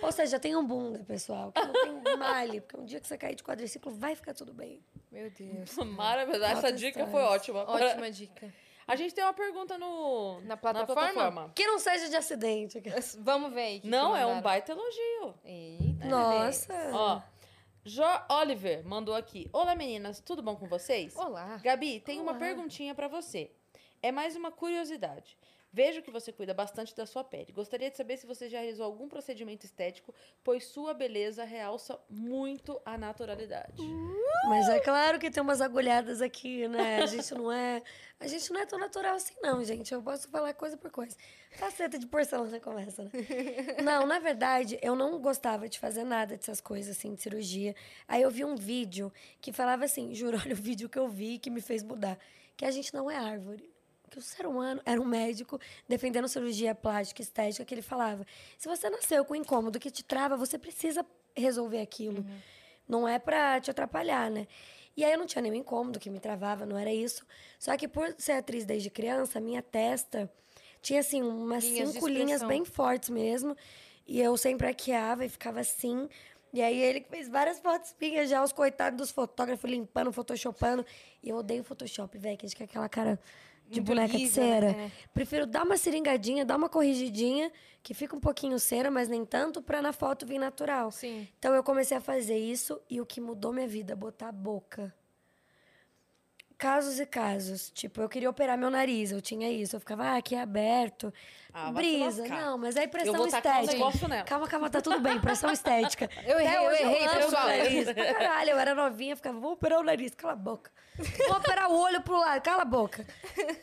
Ou 0.00 0.12
seja, 0.12 0.38
tem 0.38 0.54
um 0.54 0.64
bunda, 0.64 1.00
pessoal. 1.00 1.50
Que 1.50 1.60
não 1.60 1.72
tem 2.02 2.16
malhe. 2.16 2.60
Porque 2.60 2.76
um 2.76 2.84
dia 2.84 3.00
que 3.00 3.08
você 3.08 3.18
cair 3.18 3.34
de 3.34 3.42
quadriciclo, 3.42 3.90
vai 3.90 4.14
ficar 4.14 4.32
tudo 4.32 4.54
bem. 4.54 4.80
Meu 5.10 5.28
Deus. 5.30 5.74
Maravilhoso. 5.76 6.44
Essa 6.44 6.72
dica 6.72 7.04
foi 7.08 7.22
ótima. 7.22 7.68
Ótima 7.68 8.08
dica. 8.12 8.52
A 8.86 8.96
gente 8.96 9.14
tem 9.14 9.24
uma 9.24 9.32
pergunta 9.32 9.78
no, 9.78 10.40
Na 10.42 10.56
plataforma? 10.56 11.50
Que 11.54 11.66
não 11.66 11.78
seja 11.78 12.08
de 12.08 12.16
acidente. 12.16 12.82
Vamos 13.20 13.52
ver 13.52 13.80
que 13.80 13.88
Não, 13.88 14.12
que 14.12 14.18
é 14.18 14.26
um 14.26 14.40
baita 14.40 14.72
elogio. 14.72 15.34
Eita. 15.44 16.06
Nossa. 16.06 16.90
Ó, 16.92 17.22
Jo 17.84 18.02
Oliver 18.30 18.86
mandou 18.86 19.14
aqui. 19.14 19.48
Olá, 19.52 19.74
meninas, 19.74 20.20
tudo 20.20 20.42
bom 20.42 20.56
com 20.56 20.66
vocês? 20.66 21.14
Olá. 21.16 21.60
Gabi, 21.62 22.00
tem 22.00 22.20
uma 22.20 22.32
Olá. 22.32 22.38
perguntinha 22.38 22.94
pra 22.94 23.08
você. 23.08 23.50
É 24.02 24.12
mais 24.12 24.36
uma 24.36 24.50
curiosidade. 24.50 25.38
Vejo 25.74 26.02
que 26.02 26.10
você 26.12 26.30
cuida 26.30 26.54
bastante 26.54 26.94
da 26.94 27.04
sua 27.04 27.24
pele. 27.24 27.50
Gostaria 27.50 27.90
de 27.90 27.96
saber 27.96 28.16
se 28.16 28.28
você 28.28 28.48
já 28.48 28.60
realizou 28.60 28.86
algum 28.86 29.08
procedimento 29.08 29.66
estético, 29.66 30.14
pois 30.44 30.66
sua 30.66 30.94
beleza 30.94 31.42
realça 31.42 31.98
muito 32.08 32.80
a 32.84 32.96
naturalidade. 32.96 33.82
Mas 34.48 34.68
é 34.68 34.78
claro 34.78 35.18
que 35.18 35.32
tem 35.32 35.42
umas 35.42 35.60
agulhadas 35.60 36.22
aqui, 36.22 36.68
né? 36.68 37.02
A 37.02 37.06
gente 37.06 37.34
não 37.34 37.50
é. 37.50 37.82
A 38.20 38.28
gente 38.28 38.52
não 38.52 38.60
é 38.60 38.66
tão 38.66 38.78
natural 38.78 39.16
assim, 39.16 39.34
não, 39.42 39.64
gente. 39.64 39.92
Eu 39.92 40.00
posso 40.00 40.28
falar 40.28 40.54
coisa 40.54 40.76
por 40.76 40.92
coisa. 40.92 41.16
Faceta 41.50 41.98
de 41.98 42.06
porcelana 42.06 42.60
começa, 42.60 43.02
né? 43.02 43.10
Não, 43.82 44.06
na 44.06 44.20
verdade, 44.20 44.78
eu 44.80 44.94
não 44.94 45.20
gostava 45.20 45.68
de 45.68 45.80
fazer 45.80 46.04
nada 46.04 46.36
dessas 46.36 46.60
coisas, 46.60 46.96
assim, 46.96 47.14
de 47.14 47.22
cirurgia. 47.22 47.74
Aí 48.06 48.22
eu 48.22 48.30
vi 48.30 48.44
um 48.44 48.54
vídeo 48.54 49.12
que 49.40 49.52
falava 49.52 49.84
assim, 49.84 50.14
juro, 50.14 50.38
olha 50.44 50.52
o 50.52 50.56
vídeo 50.56 50.88
que 50.88 50.98
eu 50.98 51.08
vi 51.08 51.38
que 51.38 51.50
me 51.50 51.60
fez 51.60 51.82
mudar. 51.82 52.16
Que 52.56 52.64
a 52.64 52.70
gente 52.70 52.94
não 52.94 53.10
é 53.10 53.16
árvore. 53.16 53.73
Que 54.10 54.18
o 54.18 54.22
ser 54.22 54.46
humano 54.46 54.80
era 54.84 55.00
um 55.00 55.04
médico 55.04 55.58
defendendo 55.88 56.28
cirurgia 56.28 56.74
plástica 56.74 57.20
estética, 57.22 57.64
que 57.64 57.74
ele 57.74 57.82
falava: 57.82 58.24
se 58.58 58.68
você 58.68 58.88
nasceu 58.88 59.24
com 59.24 59.34
incômodo 59.34 59.80
que 59.80 59.90
te 59.90 60.04
trava, 60.04 60.36
você 60.36 60.58
precisa 60.58 61.04
resolver 61.36 61.80
aquilo. 61.80 62.24
Não 62.86 63.08
é 63.08 63.18
pra 63.18 63.60
te 63.60 63.70
atrapalhar, 63.70 64.30
né? 64.30 64.46
E 64.96 65.04
aí 65.04 65.12
eu 65.12 65.18
não 65.18 65.26
tinha 65.26 65.42
nenhum 65.42 65.54
incômodo 65.56 65.98
que 65.98 66.08
me 66.08 66.20
travava, 66.20 66.64
não 66.64 66.78
era 66.78 66.92
isso. 66.92 67.26
Só 67.58 67.76
que 67.76 67.88
por 67.88 68.14
ser 68.18 68.32
atriz 68.32 68.64
desde 68.64 68.90
criança, 68.90 69.40
minha 69.40 69.62
testa 69.62 70.30
tinha 70.80 71.00
assim 71.00 71.22
umas 71.22 71.64
Linhas 71.64 71.90
cinco 71.90 72.06
linhas 72.06 72.42
bem 72.42 72.64
fortes 72.64 73.08
mesmo. 73.08 73.56
E 74.06 74.20
eu 74.20 74.36
sempre 74.36 74.66
arqueava 74.66 75.24
e 75.24 75.28
ficava 75.28 75.60
assim. 75.60 76.08
E 76.52 76.62
aí 76.62 76.78
ele 76.78 77.00
fez 77.00 77.28
várias 77.28 77.58
fotos 77.58 77.94
minhas 78.00 78.30
já, 78.30 78.44
os 78.44 78.52
coitados 78.52 78.96
dos 78.96 79.10
fotógrafos 79.10 79.68
limpando, 79.68 80.12
photoshopando. 80.12 80.86
E 81.22 81.30
eu 81.30 81.36
odeio 81.36 81.64
Photoshop, 81.64 82.16
velho, 82.16 82.36
que 82.36 82.46
a 82.46 82.48
gente 82.48 82.56
quer 82.56 82.64
aquela 82.64 82.88
cara 82.88 83.18
de 83.68 83.80
Muito 83.80 83.84
boneca 83.88 84.08
de 84.12 84.18
lisa, 84.18 84.34
cera. 84.34 84.72
né? 84.72 84.92
Prefiro 85.12 85.46
dar 85.46 85.64
uma 85.64 85.76
seringadinha, 85.76 86.44
dar 86.44 86.56
uma 86.56 86.68
corrigidinha, 86.68 87.50
que 87.82 87.94
fica 87.94 88.14
um 88.16 88.20
pouquinho 88.20 88.58
cera, 88.58 88.90
mas 88.90 89.08
nem 89.08 89.24
tanto, 89.24 89.62
pra 89.62 89.80
na 89.82 89.92
foto 89.92 90.26
vir 90.26 90.38
natural. 90.38 90.90
Sim. 90.90 91.26
Então 91.38 91.54
eu 91.54 91.62
comecei 91.62 91.96
a 91.96 92.00
fazer 92.00 92.36
isso 92.38 92.80
e 92.88 93.00
o 93.00 93.06
que 93.06 93.20
mudou 93.20 93.52
minha 93.52 93.66
vida, 93.68 93.96
botar 93.96 94.28
a 94.28 94.32
boca. 94.32 94.94
Casos 96.56 97.00
e 97.00 97.06
casos. 97.06 97.70
Tipo, 97.70 98.00
eu 98.00 98.08
queria 98.08 98.30
operar 98.30 98.56
meu 98.56 98.70
nariz, 98.70 99.10
eu 99.10 99.20
tinha 99.20 99.50
isso. 99.50 99.76
Eu 99.76 99.80
ficava, 99.80 100.04
ah, 100.04 100.16
aqui 100.16 100.34
é 100.34 100.40
aberto. 100.40 101.12
Ah, 101.52 101.70
Brisa. 101.70 102.26
Não, 102.26 102.56
mas 102.58 102.76
aí 102.76 102.88
pressão 102.88 103.14
Eu 103.14 103.22
um 103.22 103.26
estética. 103.26 104.08
nela. 104.08 104.24
Calma, 104.24 104.48
calma, 104.48 104.70
tá 104.70 104.80
tudo 104.80 105.00
bem, 105.00 105.20
pressão 105.20 105.50
estética. 105.52 106.08
Eu 106.26 106.38
errei, 106.40 106.56
Até 106.56 106.66
eu 106.66 106.72
errei, 106.72 107.06
amo 107.06 107.14
pessoal. 107.16 107.46
nariz. 107.46 107.92
Caralho, 107.92 108.50
eu 108.50 108.58
era 108.58 108.74
novinha, 108.74 109.14
ficava, 109.16 109.38
vou 109.38 109.52
operar 109.52 109.80
o 109.80 109.82
nariz, 109.82 110.14
cala 110.14 110.32
a 110.32 110.36
boca. 110.36 110.70
Vou 111.28 111.36
operar 111.36 111.70
o 111.70 111.76
olho 111.76 112.00
pro 112.02 112.16
lado, 112.18 112.40
cala 112.42 112.62
a 112.62 112.64
boca. 112.64 113.06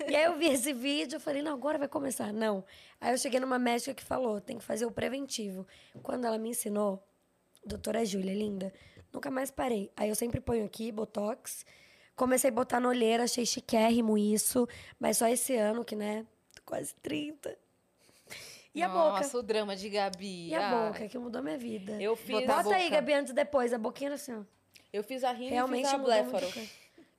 E 0.07 0.15
aí 0.15 0.23
eu 0.26 0.38
vi 0.38 0.47
esse 0.47 0.72
vídeo, 0.73 1.15
eu 1.15 1.19
falei, 1.19 1.41
não, 1.41 1.53
agora 1.53 1.77
vai 1.77 1.88
começar. 1.88 2.31
Não. 2.34 2.63
Aí 2.99 3.13
eu 3.13 3.18
cheguei 3.18 3.39
numa 3.39 3.57
médica 3.59 3.93
que 3.93 4.03
falou, 4.03 4.39
tem 4.41 4.57
que 4.57 4.63
fazer 4.63 4.85
o 4.85 4.91
preventivo. 4.91 5.65
Quando 6.03 6.26
ela 6.26 6.38
me 6.38 6.49
ensinou, 6.49 7.01
doutora 7.65 8.05
Júlia, 8.05 8.34
linda, 8.34 8.73
nunca 9.13 9.31
mais 9.31 9.49
parei. 9.49 9.91
Aí 9.97 10.09
eu 10.09 10.15
sempre 10.15 10.39
ponho 10.39 10.65
aqui, 10.65 10.91
botox. 10.91 11.65
Comecei 12.22 12.52
a 12.52 12.53
botar 12.53 12.80
na 12.80 12.88
olheira, 12.88 13.23
achei 13.23 13.43
chiquérrimo 13.48 14.15
isso. 14.15 14.68
Mas 14.99 15.18
só 15.18 15.27
esse 15.27 15.56
ano 15.56 15.84
que, 15.84 15.95
né, 15.95 16.23
tô 16.53 16.61
quase 16.64 16.93
30. 17.02 17.57
E 18.76 18.84
a 18.84 18.88
boca? 18.88 19.22
Nossa, 19.22 19.39
o 19.39 19.41
drama 19.41 19.76
de 19.76 19.89
Gabi. 19.89 20.49
E 20.49 20.53
a 20.53 20.69
Ai. 20.69 20.88
boca, 20.88 21.07
que 21.10 21.18
mudou 21.18 21.41
minha 21.41 21.57
vida. 21.57 21.99
Eu 21.99 22.15
fiz, 22.15 22.41
Botar 22.41 22.60
a 22.60 22.64
Bota 22.64 22.76
aí, 22.76 22.84
boca. 22.84 22.95
Gabi, 22.98 23.14
antes 23.14 23.31
e 23.31 23.34
depois. 23.34 23.73
A 23.73 23.80
boquinha 23.80 24.10
era 24.10 24.15
assim, 24.15 24.34
ó. 24.35 24.43
eu 24.93 25.03
fiz 25.03 25.23
a 25.23 25.31
rima 25.31 25.49
e 25.49 25.53
Realmente 25.53 25.85
fiz 25.85 25.93
a 25.95 25.98
bléfaro. 25.98 26.48
O 26.48 26.52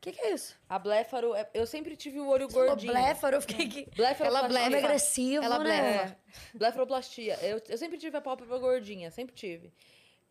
que, 0.01 0.13
que 0.13 0.21
é 0.21 0.35
isso? 0.35 0.55
A 0.69 0.79
bléfaro, 0.79 1.35
é- 1.35 1.51
eu 1.53 1.67
sempre 1.67 1.97
tive 1.97 2.21
o 2.21 2.29
olho 2.29 2.47
gordinho. 2.47 2.93
Bléfaro, 2.93 3.39
eu 3.39 3.41
fiquei 3.41 3.67
aqui. 3.67 3.89
Bléfaro 3.97 4.31
Ela 4.31 4.47
blefa. 4.47 4.77
Agressivo, 4.79 5.45
Ela 5.45 5.59
né? 5.59 5.65
blefa. 5.65 6.17
Blefaroplastia. 6.55 7.35
Eu, 7.43 7.61
eu 7.69 7.77
sempre 7.77 7.99
tive 7.99 8.17
a 8.17 8.21
pálpebra 8.21 8.57
gordinha, 8.59 9.11
sempre 9.11 9.35
tive. 9.35 9.73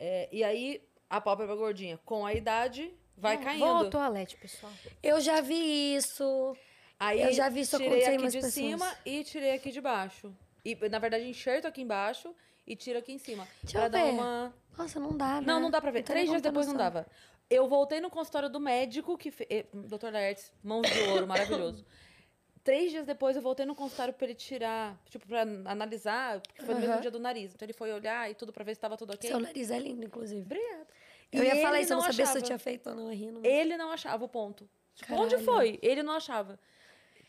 É, 0.00 0.30
e 0.32 0.42
aí, 0.42 0.82
a 1.10 1.20
pálpebra 1.20 1.54
gordinha, 1.56 2.00
com 2.06 2.24
a 2.24 2.32
idade, 2.32 2.90
vai 3.16 3.38
caindo. 3.38 3.60
Vou 3.60 3.68
ao 3.68 3.90
toalete, 3.90 4.36
pessoal. 4.36 4.72
Eu 5.02 5.20
já 5.20 5.40
vi 5.40 5.94
isso. 5.96 6.56
Aí 6.98 7.20
Eu 7.20 7.32
já 7.32 7.48
vi 7.48 7.60
isso 7.60 7.76
tirei 7.76 7.88
acontecer 7.88 8.10
em 8.10 8.14
aqui 8.14 8.22
umas 8.24 8.32
de 8.32 8.38
pessoas. 8.38 8.54
cima 8.54 8.96
e 9.04 9.24
tirei 9.24 9.50
aqui 9.54 9.70
de 9.72 9.80
baixo. 9.80 10.34
E, 10.64 10.76
na 10.88 10.98
verdade, 11.00 11.24
enxerto 11.28 11.66
aqui 11.66 11.82
embaixo 11.82 12.32
e 12.66 12.76
tiro 12.76 12.98
aqui 12.98 13.12
em 13.12 13.18
cima. 13.18 13.46
Deixa 13.62 13.78
pra 13.78 13.86
eu 13.86 13.90
dar 13.90 14.04
ver. 14.04 14.10
uma... 14.12 14.54
Nossa, 14.78 15.00
não 15.00 15.16
dá, 15.16 15.40
né? 15.40 15.46
Não, 15.46 15.58
não 15.60 15.70
dá 15.70 15.80
pra 15.80 15.90
ver. 15.90 16.02
Três 16.04 16.28
dias 16.30 16.40
depois 16.40 16.66
não 16.66 16.74
noção. 16.74 16.90
dava. 16.90 17.06
Eu 17.50 17.68
voltei 17.68 18.00
no 18.00 18.08
consultório 18.08 18.48
do 18.48 18.60
médico, 18.60 19.18
que 19.18 19.30
fe... 19.30 19.46
eh, 19.50 19.66
Dr. 19.74 20.10
Laertes, 20.12 20.52
mãos 20.62 20.88
de 20.88 20.98
ouro, 21.10 21.26
maravilhoso. 21.26 21.84
Três 22.64 22.92
dias 22.92 23.04
depois 23.04 23.34
eu 23.34 23.42
voltei 23.42 23.66
no 23.66 23.74
consultório 23.74 24.14
pra 24.14 24.24
ele 24.24 24.36
tirar, 24.36 24.96
tipo, 25.10 25.26
pra 25.26 25.42
analisar, 25.64 26.40
porque 26.40 26.62
foi 26.62 26.74
no 26.74 26.80
mesmo 26.80 26.92
Aham. 26.94 27.02
dia 27.02 27.10
do 27.10 27.18
nariz. 27.18 27.52
Então 27.52 27.66
ele 27.66 27.72
foi 27.72 27.92
olhar 27.92 28.30
e 28.30 28.34
tudo 28.36 28.52
pra 28.52 28.62
ver 28.62 28.76
se 28.76 28.80
tava 28.80 28.96
tudo 28.96 29.12
ok. 29.12 29.28
Seu 29.28 29.40
nariz 29.40 29.68
é 29.72 29.78
lindo, 29.80 30.04
inclusive. 30.06 30.42
Obrigada. 30.42 30.86
Eu 31.32 31.42
E 31.42 31.46
ia 31.46 31.56
falar 31.62 31.80
isso, 31.80 31.92
eu 31.92 31.96
não 31.96 32.04
sabia 32.04 32.26
se 32.26 32.38
eu 32.38 32.42
tinha 32.42 32.58
feito 32.58 32.90
ou 32.90 32.94
não 32.94 33.08
rindo. 33.10 33.40
mas- 33.40 33.50
Ele 33.50 33.76
não 33.76 33.90
achava 33.90 34.24
o 34.24 34.28
ponto. 34.28 34.68
Tipo, 34.94 35.14
onde 35.14 35.38
foi? 35.38 35.78
Ele 35.82 36.02
não 36.02 36.12
achava. 36.14 36.58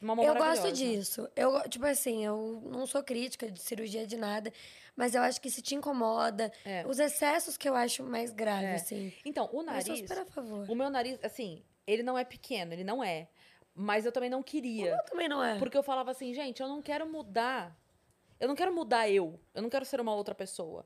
Eu 0.02 0.36
gosto 0.36 0.70
disso. 0.74 1.30
Eu, 1.34 1.62
tipo 1.70 1.86
assim, 1.86 2.26
eu 2.26 2.62
não 2.66 2.86
sou 2.86 3.02
crítica 3.02 3.50
de 3.50 3.62
cirurgia 3.62 4.06
de 4.06 4.18
nada, 4.18 4.52
mas 4.98 5.16
eu 5.16 5.22
acho 5.22 5.40
que 5.40 5.50
se 5.50 5.62
te 5.62 5.76
incomoda, 5.76 6.52
É. 6.66 6.86
os 6.86 7.00
excessos 7.00 7.56
que 7.56 7.70
eu 7.70 7.74
acho 7.74 8.04
mais 8.04 8.34
grave, 8.34 8.66
É. 8.66 8.74
assim. 8.76 9.14
Então, 9.24 9.50
o 9.54 9.60
Eu 9.62 9.64
nariz. 9.64 9.86
sou 9.86 9.96
super 9.96 10.20
a 10.20 10.26
favor. 10.26 10.70
O 10.70 10.76
meu 10.76 10.90
nariz, 10.90 11.18
assim, 11.24 11.64
ele 11.88 12.04
não 12.04 12.18
é 12.18 12.26
pequeno, 12.26 12.74
ele 12.74 12.84
não 12.84 13.02
é. 13.02 13.30
Mas 13.74 14.06
eu 14.06 14.12
também 14.12 14.30
não 14.30 14.44
queria. 14.44 14.92
Eu 14.92 15.04
também 15.06 15.30
não 15.30 15.42
é. 15.42 15.58
Porque 15.58 15.78
eu 15.78 15.82
falava 15.82 16.12
assim, 16.12 16.34
gente, 16.34 16.62
eu 16.62 16.68
não 16.68 16.82
quero 16.82 17.08
mudar. 17.08 17.74
Eu 18.42 18.50
não 18.50 18.56
quero 18.56 18.76
mudar 18.76 19.10
eu. 19.10 19.40
Eu 19.54 19.62
não 19.62 19.70
quero 19.70 19.86
ser 19.86 20.02
uma 20.02 20.14
outra 20.14 20.36
pessoa. 20.36 20.86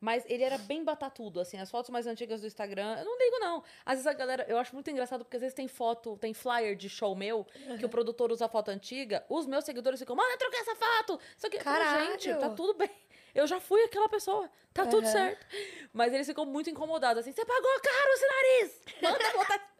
Mas 0.00 0.24
ele 0.28 0.44
era 0.44 0.58
bem 0.58 0.84
batatudo, 0.84 1.40
assim, 1.40 1.58
as 1.58 1.70
fotos 1.70 1.90
mais 1.90 2.06
antigas 2.06 2.40
do 2.40 2.46
Instagram. 2.46 2.96
Eu 2.98 3.04
não 3.04 3.18
ligo, 3.18 3.38
não. 3.40 3.64
Às 3.84 3.94
vezes 3.94 4.06
a 4.06 4.12
galera. 4.12 4.46
Eu 4.48 4.56
acho 4.56 4.72
muito 4.74 4.88
engraçado 4.90 5.24
porque 5.24 5.36
às 5.36 5.40
vezes 5.40 5.54
tem 5.54 5.66
foto, 5.66 6.16
tem 6.18 6.32
flyer 6.32 6.76
de 6.76 6.88
show 6.88 7.16
meu, 7.16 7.44
que 7.78 7.84
o 7.84 7.88
produtor 7.88 8.30
usa 8.30 8.48
foto 8.48 8.68
antiga. 8.70 9.24
Os 9.28 9.44
meus 9.46 9.64
seguidores 9.64 9.98
ficam, 9.98 10.14
mano, 10.14 10.36
troquei 10.38 10.60
essa 10.60 10.76
foto. 10.76 11.20
Só 11.36 11.48
que, 11.48 11.56
eu 11.56 11.62
Caralho. 11.62 12.12
gente, 12.12 12.32
tá 12.34 12.50
tudo 12.50 12.74
bem. 12.74 12.90
Eu 13.34 13.46
já 13.46 13.60
fui 13.60 13.82
aquela 13.82 14.08
pessoa. 14.08 14.48
Tá 14.72 14.86
tudo 14.86 15.04
Aham. 15.04 15.12
certo. 15.12 15.46
Mas 15.92 16.12
eles 16.12 16.26
ficam 16.26 16.46
muito 16.46 16.70
incomodados, 16.70 17.20
assim, 17.20 17.32
você 17.32 17.44
pagou 17.44 17.70
caro 17.80 18.12
esse 18.12 18.26
nariz! 18.26 18.82
Manda 19.02 19.32
botar. 19.32 19.74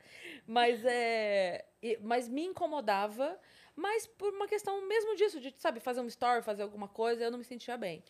Mas 0.47 0.85
é. 0.85 1.65
Mas 2.01 2.29
me 2.29 2.45
incomodava, 2.45 3.39
mas 3.77 4.07
por 4.07 4.35
uma 4.35 4.49
questão 4.49 4.85
mesmo 4.89 5.15
disso, 5.15 5.41
de, 5.41 5.55
sabe, 5.59 5.79
fazer 5.79 6.01
um 6.01 6.07
story, 6.07 6.43
fazer 6.43 6.63
alguma 6.63 6.89
coisa, 6.89 7.23
eu 7.23 7.31
não 7.31 7.39
me 7.39 7.45
sentia 7.45 7.77
bem. 7.77 8.03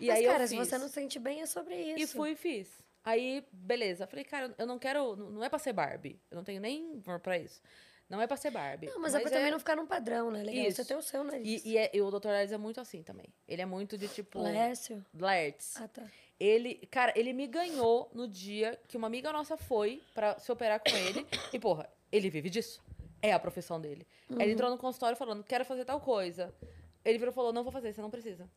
E 0.00 0.06
mas, 0.08 0.18
aí 0.18 0.26
cara, 0.26 0.44
eu 0.44 0.48
se 0.48 0.56
fiz. 0.56 0.68
você 0.68 0.78
não 0.78 0.88
sente 0.88 1.18
bem, 1.18 1.40
é 1.40 1.46
sobre 1.46 1.74
isso. 1.74 2.02
E 2.02 2.06
fui 2.06 2.30
e 2.32 2.36
fiz. 2.36 2.68
Aí, 3.04 3.44
beleza. 3.52 4.06
Falei, 4.06 4.24
cara, 4.24 4.54
eu 4.58 4.66
não 4.66 4.78
quero. 4.78 5.16
Não 5.16 5.42
é 5.42 5.48
pra 5.48 5.58
ser 5.58 5.72
Barbie. 5.72 6.20
Eu 6.30 6.36
não 6.36 6.44
tenho 6.44 6.60
nem 6.60 7.00
pra 7.22 7.38
isso. 7.38 7.62
Não 8.08 8.20
é 8.20 8.26
pra 8.26 8.36
ser 8.36 8.50
Barbie. 8.50 8.86
Não, 8.86 9.00
mas, 9.00 9.14
é 9.14 9.20
pra 9.20 9.30
também 9.30 9.50
não 9.50 9.58
ficar 9.58 9.74
num 9.76 9.86
padrão, 9.86 10.30
né? 10.30 10.42
Legal, 10.42 10.64
Isso. 10.66 10.76
você 10.76 10.84
tem 10.84 10.96
o 10.96 11.02
seu 11.02 11.24
nariz. 11.24 11.64
E, 11.64 11.70
e, 11.70 11.78
é- 11.78 11.90
e 11.92 12.00
o 12.00 12.10
Dr. 12.10 12.28
Laertes 12.28 12.52
é 12.52 12.58
muito 12.58 12.80
assim 12.80 13.02
também. 13.02 13.26
Ele 13.48 13.62
é 13.62 13.66
muito 13.66 13.98
de 13.98 14.06
tipo. 14.06 14.40
Lécio. 14.40 15.04
Laertes. 15.12 15.76
Ah, 15.76 15.88
tá. 15.88 16.04
Ele, 16.38 16.74
cara, 16.90 17.12
ele 17.16 17.32
me 17.32 17.46
ganhou 17.46 18.08
no 18.12 18.28
dia 18.28 18.78
que 18.86 18.96
uma 18.96 19.06
amiga 19.06 19.32
nossa 19.32 19.56
foi 19.56 20.02
pra 20.14 20.38
se 20.38 20.52
operar 20.52 20.80
com 20.80 20.96
ele. 20.96 21.26
e, 21.52 21.58
porra, 21.58 21.90
ele 22.12 22.30
vive 22.30 22.48
disso. 22.48 22.80
É 23.22 23.32
a 23.32 23.38
profissão 23.38 23.80
dele. 23.80 24.06
Aí 24.30 24.42
ele 24.42 24.52
entrou 24.52 24.70
no 24.70 24.78
consultório 24.78 25.16
falando, 25.16 25.42
quero 25.42 25.64
fazer 25.64 25.84
tal 25.84 26.00
coisa. 26.00 26.54
Ele 27.04 27.18
virou 27.18 27.32
e 27.32 27.34
falou, 27.34 27.52
não 27.52 27.62
vou 27.64 27.72
fazer, 27.72 27.92
você 27.92 28.02
não 28.02 28.10
precisa. 28.10 28.48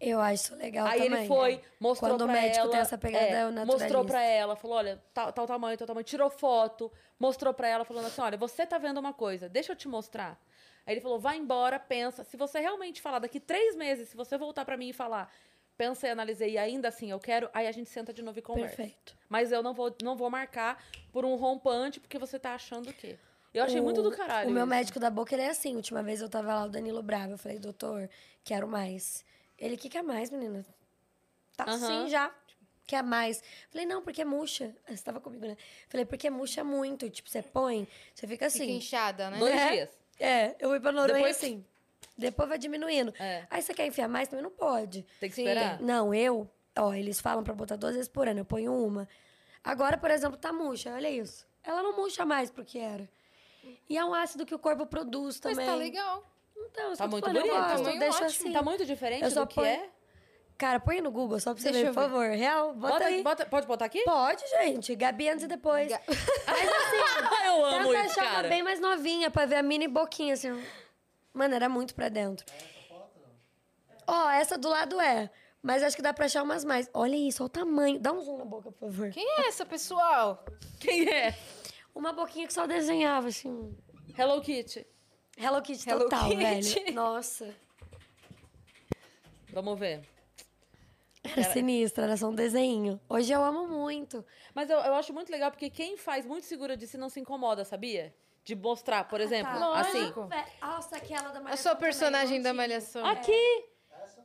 Eu 0.00 0.20
acho 0.20 0.54
legal 0.56 0.86
Aí 0.86 1.02
também. 1.02 1.18
ele 1.20 1.28
foi, 1.28 1.56
né? 1.56 1.62
mostrou 1.78 2.10
Quando 2.10 2.22
o 2.22 2.24
pra 2.24 2.32
médico 2.34 2.60
ela. 2.62 2.70
tem 2.70 2.80
essa 2.80 2.98
pegada, 2.98 3.24
é 3.24 3.46
o 3.46 3.66
mostrou 3.66 4.04
pra 4.04 4.22
ela, 4.22 4.56
falou, 4.56 4.76
olha, 4.78 5.02
tal, 5.14 5.32
tal 5.32 5.46
tamanho, 5.46 5.76
tal 5.78 5.86
tamanho. 5.86 6.04
Tirou 6.04 6.28
foto, 6.30 6.90
mostrou 7.18 7.52
pra 7.54 7.68
ela, 7.68 7.84
falando 7.84 8.06
assim, 8.06 8.20
olha, 8.20 8.36
você 8.36 8.66
tá 8.66 8.78
vendo 8.78 8.98
uma 8.98 9.12
coisa, 9.12 9.48
deixa 9.48 9.72
eu 9.72 9.76
te 9.76 9.86
mostrar. 9.88 10.40
Aí 10.86 10.94
ele 10.94 11.00
falou, 11.00 11.18
vai 11.20 11.36
embora, 11.36 11.78
pensa. 11.78 12.24
Se 12.24 12.36
você 12.36 12.58
realmente 12.58 13.00
falar 13.00 13.20
daqui 13.20 13.38
três 13.38 13.76
meses, 13.76 14.08
se 14.08 14.16
você 14.16 14.36
voltar 14.36 14.64
pra 14.64 14.76
mim 14.76 14.88
e 14.88 14.92
falar, 14.92 15.32
pensei, 15.76 16.10
analisei 16.10 16.52
e 16.52 16.58
ainda 16.58 16.88
assim 16.88 17.10
eu 17.10 17.20
quero, 17.20 17.48
aí 17.54 17.66
a 17.68 17.72
gente 17.72 17.88
senta 17.88 18.12
de 18.12 18.22
novo 18.22 18.38
e 18.38 18.42
conversa. 18.42 18.76
Perfeito. 18.76 19.16
Mas 19.28 19.52
eu 19.52 19.62
não 19.62 19.72
vou, 19.74 19.94
não 20.02 20.16
vou 20.16 20.28
marcar 20.30 20.82
por 21.12 21.24
um 21.24 21.36
rompante, 21.36 22.00
porque 22.00 22.18
você 22.18 22.38
tá 22.38 22.54
achando 22.54 22.90
o 22.90 22.92
quê? 22.92 23.16
Eu 23.54 23.62
achei 23.64 23.80
O- 23.80 23.82
muito 23.84 24.02
do 24.02 24.10
caralho. 24.10 24.48
O 24.48 24.52
meu 24.52 24.62
isso. 24.62 24.70
médico 24.70 24.98
da 24.98 25.10
boca, 25.10 25.34
ele 25.34 25.42
é 25.42 25.50
assim. 25.50 25.76
Última 25.76 26.02
vez 26.02 26.20
eu 26.20 26.28
tava 26.28 26.54
lá, 26.54 26.64
o 26.64 26.68
Danilo 26.70 27.02
Bravo. 27.02 27.32
Eu 27.32 27.38
falei, 27.38 27.58
doutor, 27.58 28.08
quero 28.42 28.66
mais. 28.66 29.24
Ele, 29.62 29.76
que 29.76 29.88
quer 29.88 30.02
mais, 30.02 30.28
menina? 30.30 30.66
Tá 31.56 31.64
Aham. 31.68 31.78
sim 32.04 32.08
já. 32.10 32.30
Quer 32.86 33.02
mais? 33.02 33.42
Falei, 33.70 33.86
não, 33.86 34.02
porque 34.02 34.24
murcha. 34.24 34.74
Ah, 34.86 34.90
Você 34.96 35.02
tava 35.04 35.20
comigo, 35.20 35.46
né? 35.46 35.56
Falei, 35.88 36.04
porque 36.04 36.28
murcha 36.28 36.64
muito. 36.64 37.08
Tipo, 37.08 37.30
você 37.30 37.40
põe, 37.42 37.86
você 38.14 38.26
fica 38.26 38.50
Fica 38.50 38.64
assim. 38.64 38.76
inchada, 38.76 39.30
né? 39.30 39.38
Dois 39.38 39.54
É. 39.54 39.70
dias. 39.70 39.90
É, 40.18 40.56
eu 40.58 40.68
fui 40.70 40.80
pra 40.80 40.90
Noronha 40.92 41.14
Depois- 41.14 41.36
assim. 41.36 41.64
Depois 42.18 42.48
vai 42.48 42.58
diminuindo. 42.58 43.14
É. 43.18 43.46
Aí 43.48 43.62
você 43.62 43.72
quer 43.72 43.86
enfiar 43.86 44.08
mais, 44.08 44.28
também 44.28 44.42
não 44.42 44.50
pode. 44.50 45.02
Tem 45.20 45.30
que 45.30 45.36
Sim. 45.36 45.42
esperar. 45.42 45.80
Não, 45.80 46.12
eu, 46.14 46.48
ó, 46.76 46.92
eles 46.92 47.20
falam 47.20 47.42
pra 47.42 47.54
botar 47.54 47.76
duas 47.76 47.94
vezes 47.94 48.08
por 48.08 48.26
ano, 48.28 48.40
eu 48.40 48.44
ponho 48.44 48.72
uma. 48.74 49.08
Agora, 49.64 49.96
por 49.96 50.10
exemplo, 50.10 50.36
tá 50.36 50.52
murcha, 50.52 50.92
olha 50.92 51.08
isso. 51.08 51.46
Ela 51.62 51.82
não 51.82 51.96
murcha 51.96 52.26
mais 52.26 52.50
pro 52.50 52.64
que 52.64 52.78
era. 52.78 53.08
E 53.88 53.96
é 53.96 54.04
um 54.04 54.12
ácido 54.12 54.44
que 54.44 54.54
o 54.54 54.58
corpo 54.58 54.84
produz 54.86 55.40
Mas 55.42 55.54
também. 55.56 55.66
tá 55.66 55.74
legal. 55.76 56.24
Então, 56.72 56.94
Tá 56.96 57.06
muito 57.06 57.24
falando, 57.24 57.36
eu 57.36 57.42
bonito, 57.42 57.62
gosto, 57.62 57.76
tamanho 57.84 57.98
deixa 58.00 58.16
ótimo. 58.24 58.26
assim. 58.28 58.52
Tá 58.52 58.62
muito 58.62 58.84
diferente 58.86 59.22
Eu 59.24 59.30
só 59.30 59.40
do 59.44 59.46
que 59.46 59.60
é? 59.60 59.88
Cara, 60.58 60.78
põe 60.80 61.00
no 61.00 61.10
Google 61.10 61.38
só 61.40 61.52
pra 61.52 61.62
você 61.62 61.70
Deixa 61.70 61.84
ver, 61.84 61.90
eu 61.90 61.94
por 61.94 62.00
ver. 62.02 62.08
favor. 62.08 62.30
Real, 62.30 62.72
bota, 62.74 62.92
Bota, 62.94 63.04
aí. 63.06 63.22
bota- 63.22 63.46
pode 63.46 63.66
botar 63.66 63.84
aqui? 63.86 64.02
Pode, 64.04 64.42
gente. 64.48 64.94
Gabi 64.94 65.28
antes 65.28 65.44
e 65.44 65.48
depois. 65.48 65.88
Ga- 65.88 66.00
Mas 66.06 66.68
assim, 66.68 66.96
eu 67.46 67.64
amo 67.64 67.88
tenta 67.92 68.04
isso, 68.06 68.12
achar 68.20 68.22
uma 68.30 68.34
cara. 68.36 68.48
bem 68.48 68.62
mais 68.62 68.80
novinha 68.80 69.30
pra 69.30 69.44
ver 69.44 69.56
a 69.56 69.62
mini 69.62 69.88
boquinha, 69.88 70.34
assim. 70.34 70.62
Mano, 71.34 71.54
era 71.54 71.68
muito 71.68 71.94
pra 71.94 72.08
dentro. 72.08 72.46
Ó, 74.06 74.30
essa 74.30 74.56
do 74.58 74.68
lado 74.68 75.00
é. 75.00 75.30
Mas 75.62 75.82
acho 75.82 75.94
que 75.96 76.02
dá 76.02 76.12
pra 76.12 76.26
achar 76.26 76.42
umas 76.42 76.64
mais. 76.64 76.88
Olha 76.92 77.16
isso, 77.16 77.42
olha 77.42 77.46
o 77.46 77.50
tamanho. 77.50 77.98
Dá 78.00 78.12
um 78.12 78.20
zoom 78.20 78.38
na 78.38 78.44
boca, 78.44 78.70
por 78.72 78.90
favor. 78.90 79.10
Quem 79.10 79.24
é 79.24 79.48
essa, 79.48 79.64
pessoal? 79.64 80.44
Quem 80.80 81.08
é? 81.08 81.34
Uma 81.94 82.12
boquinha 82.12 82.46
que 82.46 82.52
só 82.52 82.66
desenhava, 82.66 83.28
assim. 83.28 83.76
Hello 84.18 84.40
Kitty. 84.40 84.86
Hello 85.36 85.60
Kitty 85.62 85.88
Hello 85.88 86.04
total, 86.04 86.28
Kitty. 86.30 86.36
velho. 86.36 86.92
Nossa. 86.94 87.54
Vamos 89.52 89.78
ver. 89.78 90.02
Era 91.24 91.44
sinistra, 91.44 92.04
era 92.04 92.16
só 92.16 92.28
um 92.28 92.34
desenho. 92.34 93.00
Hoje 93.08 93.32
eu 93.32 93.42
amo 93.44 93.66
muito. 93.68 94.24
Mas 94.54 94.68
eu, 94.68 94.78
eu 94.78 94.94
acho 94.94 95.12
muito 95.12 95.30
legal 95.30 95.50
porque 95.50 95.70
quem 95.70 95.96
faz 95.96 96.26
muito 96.26 96.44
segura 96.46 96.76
de 96.76 96.86
si 96.86 96.96
não 96.98 97.08
se 97.08 97.20
incomoda, 97.20 97.64
sabia? 97.64 98.14
De 98.44 98.56
mostrar, 98.56 99.04
por 99.08 99.20
exemplo, 99.20 99.52
tá. 99.58 99.80
assim. 99.80 100.12
Nossa, 100.60 100.96
aquela 100.96 101.28
da 101.30 101.40
A 101.50 101.56
sua 101.56 101.76
personagem 101.76 102.42
da 102.42 102.52
Malhação. 102.52 103.04
Aqui! 103.06 103.64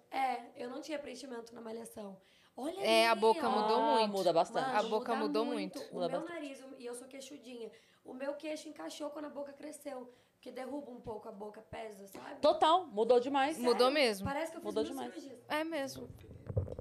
É, 0.10 0.42
eu 0.56 0.70
não 0.70 0.82
tinha 0.82 0.98
preenchimento 0.98 1.54
na 1.54 1.62
malhação. 1.62 2.18
Olha 2.56 2.80
É, 2.82 3.08
a 3.08 3.14
boca 3.14 3.48
ó. 3.48 3.52
mudou 3.52 3.78
Ah, 3.78 3.96
muito. 3.98 4.12
muda 4.12 4.34
bastante. 4.34 4.66
Mano, 4.68 4.80
A 4.80 4.84
boca 4.84 5.14
muda 5.14 5.28
mudou 5.28 5.46
muito. 5.46 5.78
O 5.92 5.96
Muda 5.96 6.08
meu 6.10 6.22
bastante. 6.22 6.34
nariz, 6.42 6.64
e 6.80 6.86
eu 6.86 6.96
sou 6.96 7.08
queixudinha. 7.08 7.70
O 8.04 8.14
meu 8.14 8.34
queixo 8.34 8.68
encaixou 8.70 9.10
quando 9.12 9.26
a 9.26 9.30
boca 9.30 9.54
cresceu. 9.54 10.12
Porque 10.38 10.52
derruba 10.52 10.92
um 10.92 11.00
pouco 11.02 11.28
a 11.28 11.32
boca, 11.32 11.62
pesa, 11.62 12.08
sabe? 12.08 12.36
Total, 12.42 12.86
mudou 12.88 13.20
demais. 13.20 13.58
Mudou 13.58 13.90
mesmo. 13.90 14.26
Parece 14.26 14.52
que 14.52 14.58
eu 14.58 14.62
fiz 14.62 14.68
Mudou 14.70 14.84
demais. 14.84 15.10
cirurgias. 15.14 15.40
É 15.50 15.64
mesmo. 15.64 16.08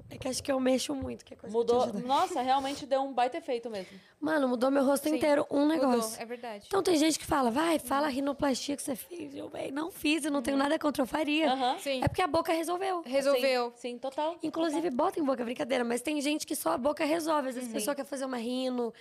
É 0.09 0.17
que 0.17 0.27
acho 0.27 0.41
que 0.41 0.49
eu 0.51 0.59
mexo 0.59 0.95
muito, 0.95 1.25
que 1.25 1.33
é 1.33 1.37
coisa 1.37 1.51
que 1.51 1.57
Mudou. 1.57 1.81
ajuda. 1.83 1.99
Nossa, 1.99 2.41
realmente 2.41 2.85
deu 2.85 3.01
um 3.01 3.11
baita 3.11 3.37
efeito 3.37 3.69
mesmo. 3.69 3.99
Mano, 4.21 4.47
mudou 4.47 4.71
meu 4.71 4.85
rosto 4.85 5.09
Sim, 5.09 5.15
inteiro, 5.17 5.45
um 5.51 5.67
negócio. 5.67 6.11
Mudou, 6.11 6.21
é 6.21 6.25
verdade. 6.25 6.63
Então 6.67 6.81
tem 6.81 6.95
gente 6.95 7.19
que 7.19 7.25
fala, 7.25 7.51
vai, 7.51 7.77
fala 7.77 8.07
a 8.07 8.09
rinoplastia 8.09 8.77
que 8.77 8.81
você 8.83 8.95
fez. 8.95 9.35
Eu, 9.35 9.49
véi, 9.49 9.69
não 9.69 9.91
fiz 9.91 10.23
e 10.23 10.29
não 10.29 10.41
tenho 10.41 10.55
nada 10.55 10.79
contra, 10.79 11.01
eu 11.03 11.07
faria. 11.07 11.49
Sim. 11.79 12.01
É 12.03 12.07
porque 12.07 12.21
a 12.21 12.27
boca 12.27 12.53
resolveu. 12.53 13.01
Resolveu. 13.05 13.71
Sim, 13.75 13.93
sim, 13.93 13.97
total. 13.97 14.37
Inclusive, 14.41 14.89
bota 14.91 15.19
em 15.19 15.23
boca, 15.23 15.43
brincadeira, 15.43 15.83
mas 15.83 16.01
tem 16.01 16.21
gente 16.21 16.45
que 16.47 16.55
só 16.55 16.71
a 16.73 16.77
boca 16.77 17.03
resolve. 17.03 17.49
Às 17.49 17.55
Uhum. 17.55 17.61
vezes 17.61 17.69
a 17.69 17.73
pessoa 17.73 17.95
quer 17.95 18.05
fazer 18.05 18.23
uma 18.25 18.37
rino, 18.37 18.93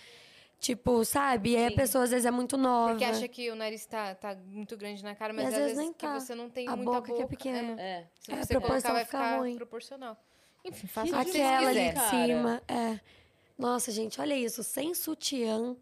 tipo, 0.59 1.05
sabe? 1.05 1.51
E 1.53 1.57
aí 1.57 1.67
a 1.67 1.71
Sim. 1.71 1.77
pessoa 1.77 2.05
às 2.05 2.11
vezes 2.11 2.27
é 2.27 2.31
muito 2.31 2.57
nova. 2.57 2.91
Porque 2.91 3.05
acha 3.05 3.29
que 3.29 3.51
o 3.51 3.55
nariz 3.55 3.85
tá, 3.87 4.15
tá 4.15 4.35
muito 4.47 4.77
grande 4.77 5.03
na 5.03 5.15
cara, 5.15 5.33
mas 5.33 5.47
às 5.47 5.53
às 5.53 5.59
vezes 5.59 5.73
vezes 5.77 5.85
nem 5.85 5.93
que 5.93 6.07
tá. 6.07 6.19
você 6.19 6.35
não 6.35 6.49
tem 6.51 6.69
A 6.69 6.77
muita 6.77 6.93
boca 6.93 7.13
que 7.15 7.23
é 7.23 7.27
pequena. 7.27 7.81
É. 7.81 7.85
É. 8.01 8.07
Se 8.21 8.33
É, 8.33 8.35
a 8.35 8.39
você 8.45 8.55
colocar, 8.55 8.67
proporção 8.67 8.93
vai 8.93 9.05
fica 9.05 9.19
ficar 9.19 9.39
ruim. 9.39 9.57
proporcional. 9.57 10.17
Enfim, 10.65 10.87
faça 10.89 11.09
que 11.25 11.41
Aquela 11.41 11.69
ali 11.69 11.93
cara. 11.93 12.11
cima, 12.11 12.63
é. 12.67 13.01
Nossa, 13.59 13.91
gente, 13.93 14.21
olha 14.21 14.37
isso, 14.37 14.63
sem 14.63 14.93
sutiã. 14.95 15.77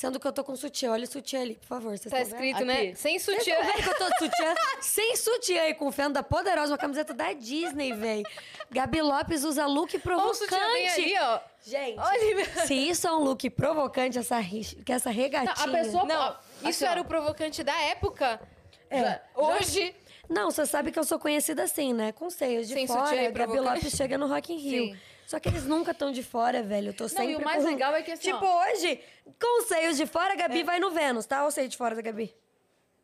Sendo 0.00 0.18
que 0.18 0.26
eu 0.26 0.32
tô 0.32 0.42
com 0.42 0.56
sutiã, 0.56 0.92
olha 0.92 1.04
o 1.04 1.06
sutiã 1.06 1.42
ali, 1.42 1.56
por 1.56 1.66
favor. 1.66 1.90
Vocês 1.98 2.10
Tá 2.10 2.22
estão 2.22 2.38
vendo? 2.38 2.48
escrito, 2.54 2.64
né? 2.66 2.80
Aqui. 2.88 2.94
Sem 2.96 3.18
Vocês 3.18 3.36
sutiã. 3.38 3.54
estão 3.60 3.66
vendo 3.70 3.82
que 3.82 3.88
eu 3.90 3.98
tô 3.98 4.08
de 4.08 4.18
sutiã? 4.18 4.54
Sem 4.80 5.16
sutiã 5.16 5.68
e 5.68 5.74
com 5.74 5.92
fenda 5.92 6.22
poderosa, 6.22 6.72
uma 6.72 6.78
camiseta 6.78 7.12
da 7.12 7.34
Disney, 7.34 7.92
véi. 7.92 8.22
Gabi 8.70 9.02
Lopes 9.02 9.44
usa 9.44 9.66
look 9.66 9.90
Olha 9.92 9.98
o 9.98 10.00
provocante. 10.00 10.38
sutiã 10.38 10.72
bem 10.72 10.88
ali, 10.88 11.14
ó. 11.20 11.40
Gente, 11.66 11.98
Olha, 11.98 12.66
se 12.66 12.72
isso 12.74 13.06
é 13.06 13.12
um 13.12 13.18
look 13.18 13.50
provocante, 13.50 14.18
essa, 14.18 14.40
que 14.42 14.90
essa 14.90 15.10
regatinha... 15.10 15.66
Não, 15.66 15.74
a 15.74 15.82
pessoa- 15.84 16.04
Não, 16.06 16.22
Assim, 16.28 16.68
isso 16.70 16.84
ó. 16.86 16.88
era 16.88 17.00
o 17.02 17.04
provocante 17.04 17.62
da 17.62 17.78
época. 17.82 18.40
É. 18.88 19.20
Hoje, 19.34 19.94
Não, 20.30 20.50
você 20.50 20.64
sabe 20.64 20.90
que 20.92 20.98
eu 20.98 21.04
sou 21.04 21.18
conhecida 21.18 21.64
assim, 21.64 21.92
né? 21.92 22.10
Com 22.12 22.30
seios 22.30 22.66
de 22.68 22.72
Sem 22.72 22.86
fora, 22.86 23.14
e 23.16 23.30
Gabi 23.30 23.32
provocante. 23.52 23.68
Lopes 23.84 23.92
chega 23.98 24.16
no 24.16 24.26
Rock 24.28 24.50
in 24.54 24.56
Rio. 24.56 24.84
Sim. 24.94 24.98
Só 25.30 25.38
que 25.38 25.48
eles 25.48 25.64
nunca 25.64 25.92
estão 25.92 26.10
de 26.10 26.24
fora, 26.24 26.60
velho. 26.60 26.88
Eu 26.88 26.92
tô 26.92 27.08
sempre 27.08 27.34
e 27.34 27.36
o 27.36 27.44
mais 27.44 27.62
com- 27.62 27.70
legal 27.70 27.94
é 27.94 28.02
que 28.02 28.10
assim, 28.10 28.32
Tipo, 28.32 28.44
ó. 28.44 28.64
hoje, 28.66 29.00
com 29.40 29.60
os 29.62 29.68
seios 29.68 29.96
de 29.96 30.04
fora, 30.04 30.32
a 30.32 30.36
Gabi 30.36 30.64
vai 30.64 30.80
no 30.80 30.90
Vênus, 30.90 31.24
tá? 31.24 31.38
Olha 31.38 31.46
o 31.46 31.50
seio 31.52 31.68
de 31.68 31.76
fora 31.76 31.94
da 31.94 32.02
Gabi. 32.02 32.34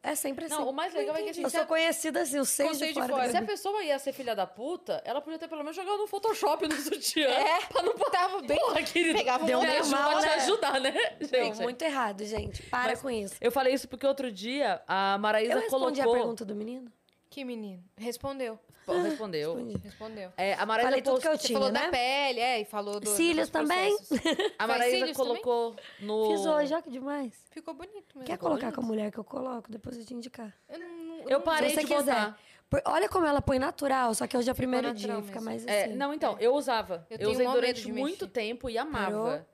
É 0.03 0.15
sempre 0.16 0.47
assim. 0.47 0.55
Não, 0.57 0.69
o 0.69 0.73
mais 0.73 0.93
legal 0.93 1.15
é 1.15 1.23
que 1.23 1.31
assim, 1.31 1.43
Eu 1.44 1.48
se 1.51 1.55
sou 1.57 1.62
a, 1.65 1.66
conhecida 1.69 2.23
assim, 2.23 2.44
seis 2.44 2.78
seis 2.78 2.94
de 2.94 3.01
de 3.01 3.09
fora. 3.09 3.31
se 3.31 3.36
a 3.36 3.43
pessoa 3.43 3.81
ia 3.85 3.97
ser 4.01 4.12
filha 4.12 4.35
da 4.35 4.44
puta, 4.44 5.01
ela 5.05 5.20
podia 5.20 5.39
ter 5.39 5.47
pelo 5.47 5.62
menos 5.62 5.77
jogado 5.77 5.98
no 5.98 6.09
Photoshop 6.09 6.66
no 6.66 6.74
sutiã. 6.74 7.28
É, 7.28 7.61
pra 7.73 7.82
não 7.82 7.94
tava 7.94 8.43
bem. 8.43 8.59
Porra, 8.59 8.82
querida. 8.82 9.19
Pegava 9.19 9.44
um 9.44 9.47
Deu 9.47 9.61
ajuda 9.61 9.97
mal, 9.97 10.11
a 10.16 10.20
te 10.20 10.27
né? 10.27 10.35
ajudar, 10.35 10.81
né, 10.81 10.93
Não, 11.20 11.28
gente? 11.28 11.62
muito 11.62 11.82
errado, 11.82 12.24
gente. 12.24 12.61
Para 12.65 12.90
Mas 12.90 13.01
com 13.03 13.09
isso. 13.11 13.36
Eu 13.40 13.53
falei 13.53 13.73
isso 13.73 13.86
porque 13.86 14.05
outro 14.07 14.32
dia 14.32 14.82
a 14.89 15.16
Maraísa 15.19 15.53
Eu 15.53 15.61
respondi 15.61 16.01
colocou... 16.01 16.12
a 16.15 16.16
pergunta 16.19 16.44
do 16.44 16.57
menino? 16.57 16.93
Que 17.31 17.44
menino? 17.44 17.82
Respondeu. 17.97 18.59
Respondeu. 18.95 19.57
Respondeu. 19.83 20.33
É, 20.37 20.55
a 20.55 20.65
Maraísa 20.67 20.89
Falei 20.89 21.03
tudo 21.03 21.21
que 21.21 21.29
eu 21.29 21.33
Você 21.37 21.47
tinha, 21.49 21.59
falou 21.59 21.73
né? 21.73 21.85
da 21.85 21.91
pele, 21.91 22.41
é, 22.41 22.61
e 22.61 22.65
falou 22.65 23.01
do. 23.01 23.09
Cílios 23.11 23.49
também? 23.51 23.97
A 24.59 24.67
Maraísa 24.67 24.97
cílios 24.99 25.17
colocou 25.17 25.75
no... 26.01 26.31
Fiz 26.31 26.47
hoje, 26.47 26.73
olha 26.75 26.83
que 26.83 26.91
demais. 26.91 27.35
Ficou 27.51 27.75
bonito 27.75 28.17
mesmo. 28.17 28.25
Quer 28.27 28.39
colocar 28.39 28.73
com 28.73 28.81
a 28.81 28.85
mulher 28.85 29.11
que 29.11 29.19
eu 29.19 29.25
coloco? 29.25 29.71
Depois 29.71 29.99
eu 29.99 30.05
te 30.05 30.15
indicar. 30.15 30.55
Eu, 30.69 30.79
não, 30.79 31.29
Eu 31.29 31.41
parei 31.41 31.71
Se 31.71 31.77
você 31.77 31.81
de 31.83 31.87
quiser. 31.95 32.15
botar. 32.15 32.39
Por- 32.71 32.83
olha 32.87 33.09
como 33.09 33.25
ela 33.27 33.41
põe 33.41 33.59
natural, 33.59 34.13
só 34.15 34.27
que 34.27 34.37
hoje 34.37 34.49
é 34.49 34.53
o 34.53 34.57
primeiro 34.57 34.93
dia, 34.93 35.07
natural 35.09 35.23
fica 35.23 35.41
mesmo. 35.41 35.45
mais 35.45 35.67
É, 35.67 35.85
assim. 35.85 35.95
não, 35.95 36.13
então, 36.13 36.37
eu 36.41 36.55
usava. 36.55 37.07
Eu 37.11 37.15
Eu, 37.15 37.19
tenho 37.19 37.31
usei 37.31 37.47
medo 37.47 37.55
durante 37.61 37.83
de 37.83 37.93
muito 37.93 38.25
mexer. 38.25 38.27
tempo 38.33 38.69
e 38.71 38.77
amava. 38.79 39.11
Parou? 39.11 39.47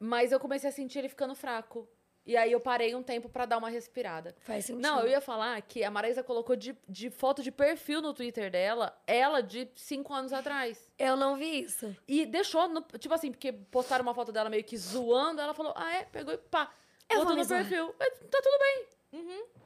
Mas 0.00 0.32
eu 0.32 0.40
comecei 0.40 0.68
a 0.68 0.72
sentir 0.72 0.98
ele 0.98 1.08
ficando 1.08 1.34
fraco. 1.34 1.88
E 2.24 2.36
aí 2.36 2.52
eu 2.52 2.60
parei 2.60 2.94
um 2.94 3.02
tempo 3.02 3.28
pra 3.28 3.44
dar 3.46 3.58
uma 3.58 3.68
respirada. 3.68 4.34
Faz 4.42 4.66
sentido. 4.66 4.80
Não, 4.82 5.00
eu 5.00 5.08
ia 5.08 5.20
falar 5.20 5.60
que 5.62 5.82
a 5.82 5.90
Maraísa 5.90 6.22
colocou 6.22 6.54
de, 6.54 6.76
de 6.88 7.10
foto 7.10 7.42
de 7.42 7.50
perfil 7.50 8.00
no 8.00 8.14
Twitter 8.14 8.50
dela, 8.50 8.96
ela 9.06 9.40
de 9.42 9.68
cinco 9.74 10.14
anos 10.14 10.32
atrás. 10.32 10.90
Eu 10.98 11.16
não 11.16 11.36
vi 11.36 11.62
isso. 11.64 11.96
E 12.06 12.24
deixou, 12.24 12.68
no- 12.68 12.82
tipo 12.98 13.12
assim, 13.12 13.30
porque 13.32 13.52
postaram 13.52 14.02
uma 14.02 14.14
foto 14.14 14.30
dela 14.30 14.48
meio 14.48 14.62
que 14.62 14.76
zoando, 14.76 15.40
ela 15.40 15.52
falou, 15.52 15.72
ah 15.76 15.92
é, 15.96 16.04
pegou 16.04 16.32
e 16.32 16.38
pá, 16.38 16.70
Eu 17.10 17.18
botou 17.18 17.34
no 17.36 17.42
perfil. 17.48 17.92
Tá 18.30 18.40
tudo 18.42 18.58
bem. 18.58 18.86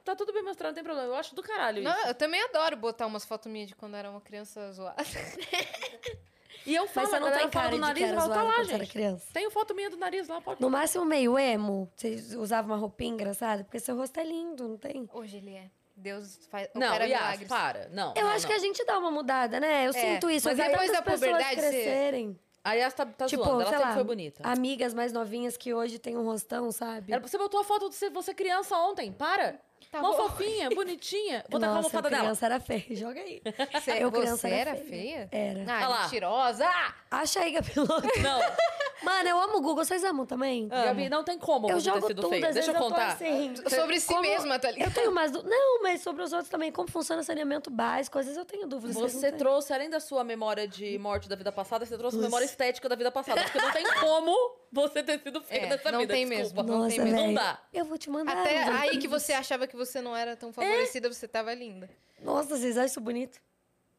Tá 0.04 0.16
tudo 0.16 0.32
bem 0.32 0.42
mostrar, 0.42 0.68
não 0.68 0.74
tem 0.74 0.82
problema. 0.84 1.08
Eu 1.08 1.14
acho 1.16 1.34
do 1.34 1.42
caralho 1.42 1.78
isso. 1.82 1.88
Não, 1.88 2.06
eu 2.06 2.14
também 2.14 2.40
adoro 2.42 2.76
botar 2.76 3.06
umas 3.06 3.24
fotos 3.24 3.52
minhas 3.52 3.68
de 3.68 3.74
quando 3.76 3.94
eu 3.94 3.98
era 3.98 4.10
uma 4.10 4.20
criança 4.20 4.72
zoada. 4.72 5.02
E 6.66 6.74
eu 6.74 6.82
Mas 6.82 6.90
falo, 6.92 7.06
você 7.08 7.20
não 7.20 7.30
tem 7.32 7.48
cara 7.48 7.68
do 7.68 7.74
de 7.74 7.80
nariz, 7.80 7.98
que 7.98 8.04
eu 8.04 8.08
era 8.12 8.20
falo, 8.20 8.28
tá 8.28 8.34
zoada 8.40 8.48
lá, 8.48 8.54
quando 8.54 8.66
você 8.66 8.74
era 8.74 8.84
gente. 8.84 8.92
criança. 8.92 9.26
Tem 9.32 9.50
foto 9.50 9.74
minha 9.74 9.88
do 9.90 9.96
nariz 9.96 10.28
lá, 10.28 10.40
pode 10.40 10.60
No 10.60 10.68
máximo 10.68 11.04
meio 11.04 11.38
emo, 11.38 11.88
você 11.94 12.16
usava 12.36 12.66
uma 12.66 12.76
roupinha 12.76 13.12
engraçada, 13.12 13.62
porque 13.64 13.78
seu 13.78 13.96
rosto 13.96 14.18
é 14.18 14.24
lindo, 14.24 14.66
não 14.68 14.76
tem? 14.76 15.08
Hoje 15.12 15.36
ele 15.36 15.54
é. 15.54 15.70
Deus 15.96 16.46
faz. 16.50 16.68
Não, 16.74 16.88
opera 16.88 17.06
Yas, 17.06 17.20
milagres. 17.22 17.48
para. 17.48 17.88
Não, 17.90 18.12
Eu 18.16 18.24
não, 18.24 18.30
acho 18.32 18.42
não. 18.44 18.50
que 18.50 18.56
a 18.56 18.58
gente 18.58 18.84
dá 18.84 18.98
uma 18.98 19.10
mudada, 19.10 19.58
né? 19.58 19.86
Eu 19.86 19.90
É, 19.90 19.92
sinto 19.92 20.28
isso. 20.28 20.46
mas 20.48 20.58
eu 20.58 20.64
vi 20.64 20.70
depois 20.70 20.90
tantas 20.90 21.04
da 21.04 21.10
pessoas 21.10 21.30
puberdade, 21.30 21.54
você- 21.60 21.70
crescerem. 21.70 22.38
A 22.62 22.72
Yas 22.74 22.92
tá, 22.94 23.06
tá 23.06 23.26
tipo, 23.26 23.44
zoando, 23.44 23.60
ela 23.60 23.70
sei 23.70 23.78
sempre 23.78 23.88
lá, 23.90 23.94
foi 23.94 24.04
bonita. 24.04 24.42
amigas 24.46 24.92
mais 24.92 25.12
novinhas 25.12 25.56
que 25.56 25.72
hoje 25.72 26.00
têm 26.00 26.16
um 26.18 26.24
rostão, 26.24 26.70
sabe? 26.72 27.12
Ela- 27.12 27.22
Você 27.26 27.38
botou 27.38 27.60
a 27.60 27.64
foto 27.64 27.88
de 27.88 27.94
você- 27.94 28.10
você 28.10 28.34
criança 28.34 28.76
ontem, 28.76 29.12
para. 29.12 29.58
Tá 29.90 30.02
Mó 30.02 30.12
fofinha, 30.14 30.68
bonitinha. 30.74 31.44
Vou 31.48 31.60
tacar 31.60 31.74
a 31.74 31.78
almofada 31.78 32.08
eu 32.08 32.10
dela. 32.10 32.22
criança 32.24 32.46
era 32.46 32.60
feia. 32.60 32.84
Joga 32.90 33.20
aí. 33.20 33.40
Você, 33.72 33.90
Eu, 34.02 34.10
você 34.10 34.20
criança, 34.20 34.48
era 34.48 34.70
era 34.70 34.74
feia. 34.76 35.28
feia? 35.28 35.28
Era. 35.32 35.64
Ah, 35.72 35.76
Olha 35.78 35.88
lá. 35.88 36.02
mentirosa! 36.02 36.68
Acha 37.10 37.40
aí, 37.40 37.52
Gabiloto. 37.52 38.02
Não, 38.20 38.40
Mano, 39.02 39.28
eu 39.28 39.38
amo 39.40 39.58
o 39.58 39.60
Google. 39.60 39.84
Vocês 39.84 40.02
amam 40.02 40.24
também? 40.26 40.68
Gabi, 40.68 41.08
não 41.08 41.22
tem 41.22 41.38
como 41.38 41.68
Eu 41.70 41.78
você 41.78 41.90
ter 41.90 41.94
jogo 41.94 42.06
sido 42.08 42.22
tudo, 42.22 42.30
feia. 42.30 42.50
Deixa 42.52 42.70
eu 42.70 42.74
eu 42.74 42.80
contar. 42.80 43.08
assim. 43.08 43.54
Sobre 43.68 44.00
si 44.00 44.08
Como- 44.08 44.22
mesma, 44.22 44.58
tá 44.58 44.68
Eu 44.70 44.74
ligado? 44.74 44.94
tenho 44.94 45.12
mais... 45.12 45.30
du- 45.30 45.42
Não, 45.44 45.82
mas 45.82 46.00
sobre 46.00 46.22
os 46.22 46.32
outros 46.32 46.50
também. 46.50 46.72
Como 46.72 46.90
funciona 46.90 47.22
saneamento 47.22 47.70
básico, 47.70 48.18
às 48.18 48.24
vezes 48.24 48.38
eu 48.38 48.44
tenho 48.44 48.66
dúvidas. 48.66 48.96
Você 48.96 49.30
trouxe, 49.30 49.72
além 49.72 49.88
da 49.90 50.00
sua 50.00 50.24
memória 50.24 50.66
de 50.66 50.98
morte 50.98 51.28
da 51.28 51.36
vida 51.36 51.52
passada, 51.52 51.84
você 51.86 51.96
trouxe 51.96 52.16
memória 52.16 52.44
estética 52.46 52.88
da 52.88 52.96
vida 52.96 53.10
passada. 53.12 53.42
Porque 53.42 53.58
não 53.60 53.70
tem 53.70 53.84
como 54.00 54.34
você 54.72 55.02
ter 55.02 55.20
sido 55.20 55.40
feia 55.42 55.60
É, 55.60 55.66
nessa 55.68 55.92
não 55.92 56.00
vida. 56.00 56.14
tem 56.14 56.28
desculpa. 56.28 56.62
mesmo, 56.62 56.78
não 56.82 56.88
tem 56.88 57.00
mesmo. 57.00 57.16
Não 57.26 57.34
dá. 57.34 57.58
Eu 57.72 57.84
vou 57.84 57.98
te 57.98 58.10
mandar. 58.10 58.32
Até 58.40 58.62
aí 58.64 58.98
que 58.98 59.06
você 59.06 59.34
achava 59.34 59.65
que 59.66 59.76
você 59.76 60.00
não 60.00 60.16
era 60.16 60.36
tão 60.36 60.52
favorecida, 60.52 61.12
você 61.12 61.26
tava 61.28 61.52
linda. 61.54 61.88
Nossa, 62.22 62.56
vocês 62.56 62.76
acham 62.76 62.86
isso 62.86 63.00
bonito? 63.00 63.38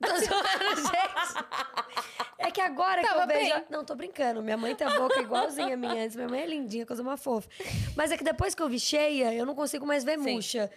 Tô 0.02 0.08
zoando, 0.10 0.82
gente. 0.82 1.46
É 2.38 2.52
que 2.52 2.62
agora 2.62 3.02
que 3.02 3.08
Tava 3.08 3.22
eu 3.24 3.28
vejo. 3.28 3.54
bem. 3.56 3.66
Não, 3.70 3.84
tô 3.84 3.96
brincando. 3.96 4.44
Minha 4.44 4.58
mãe 4.58 4.76
tem 4.76 4.86
a 4.86 4.92
boca 4.98 5.20
igualzinha 5.20 5.74
a 5.74 5.78
minha 5.78 6.04
antes. 6.04 6.16
Minha 6.16 6.28
mãe 6.28 6.42
é 6.42 6.46
lindinha, 6.46 6.86
coisa 6.86 7.02
uma 7.02 7.18
fofa. 7.18 7.50
Mas 7.96 8.12
é 8.12 8.18
que 8.18 8.24
depois 8.24 8.54
que 8.54 8.62
eu 8.62 8.70
vi 8.70 8.80
cheia, 8.80 9.34
eu 9.34 9.46
não 9.46 9.56
consigo 9.56 9.86
mais 9.88 10.04
ver 10.04 10.20
Sim. 10.20 10.34
murcha. 10.34 10.70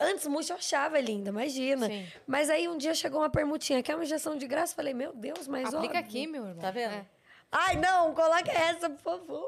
Antes, 0.00 0.26
murcha 0.26 0.54
eu 0.54 0.56
achava 0.56 0.98
linda, 0.98 1.28
imagina. 1.28 1.86
Sim. 1.86 2.06
Mas 2.26 2.48
aí 2.50 2.66
um 2.66 2.76
dia 2.78 2.94
chegou 2.94 3.20
uma 3.20 3.30
permutinha, 3.30 3.82
que 3.82 3.92
é 3.92 3.94
uma 3.94 4.02
injeção 4.04 4.36
de 4.36 4.46
graça. 4.46 4.74
Falei, 4.74 4.94
meu 4.94 5.12
Deus, 5.12 5.46
mas 5.46 5.66
Aplica 5.72 5.98
óbvio. 5.98 6.00
aqui, 6.00 6.26
meu 6.26 6.42
irmão. 6.46 6.58
Tá 6.58 6.70
vendo? 6.70 6.94
É. 6.94 7.06
Ai, 7.52 7.76
não, 7.76 8.14
coloca 8.14 8.50
essa, 8.50 8.88
por 8.90 9.02
favor. 9.02 9.46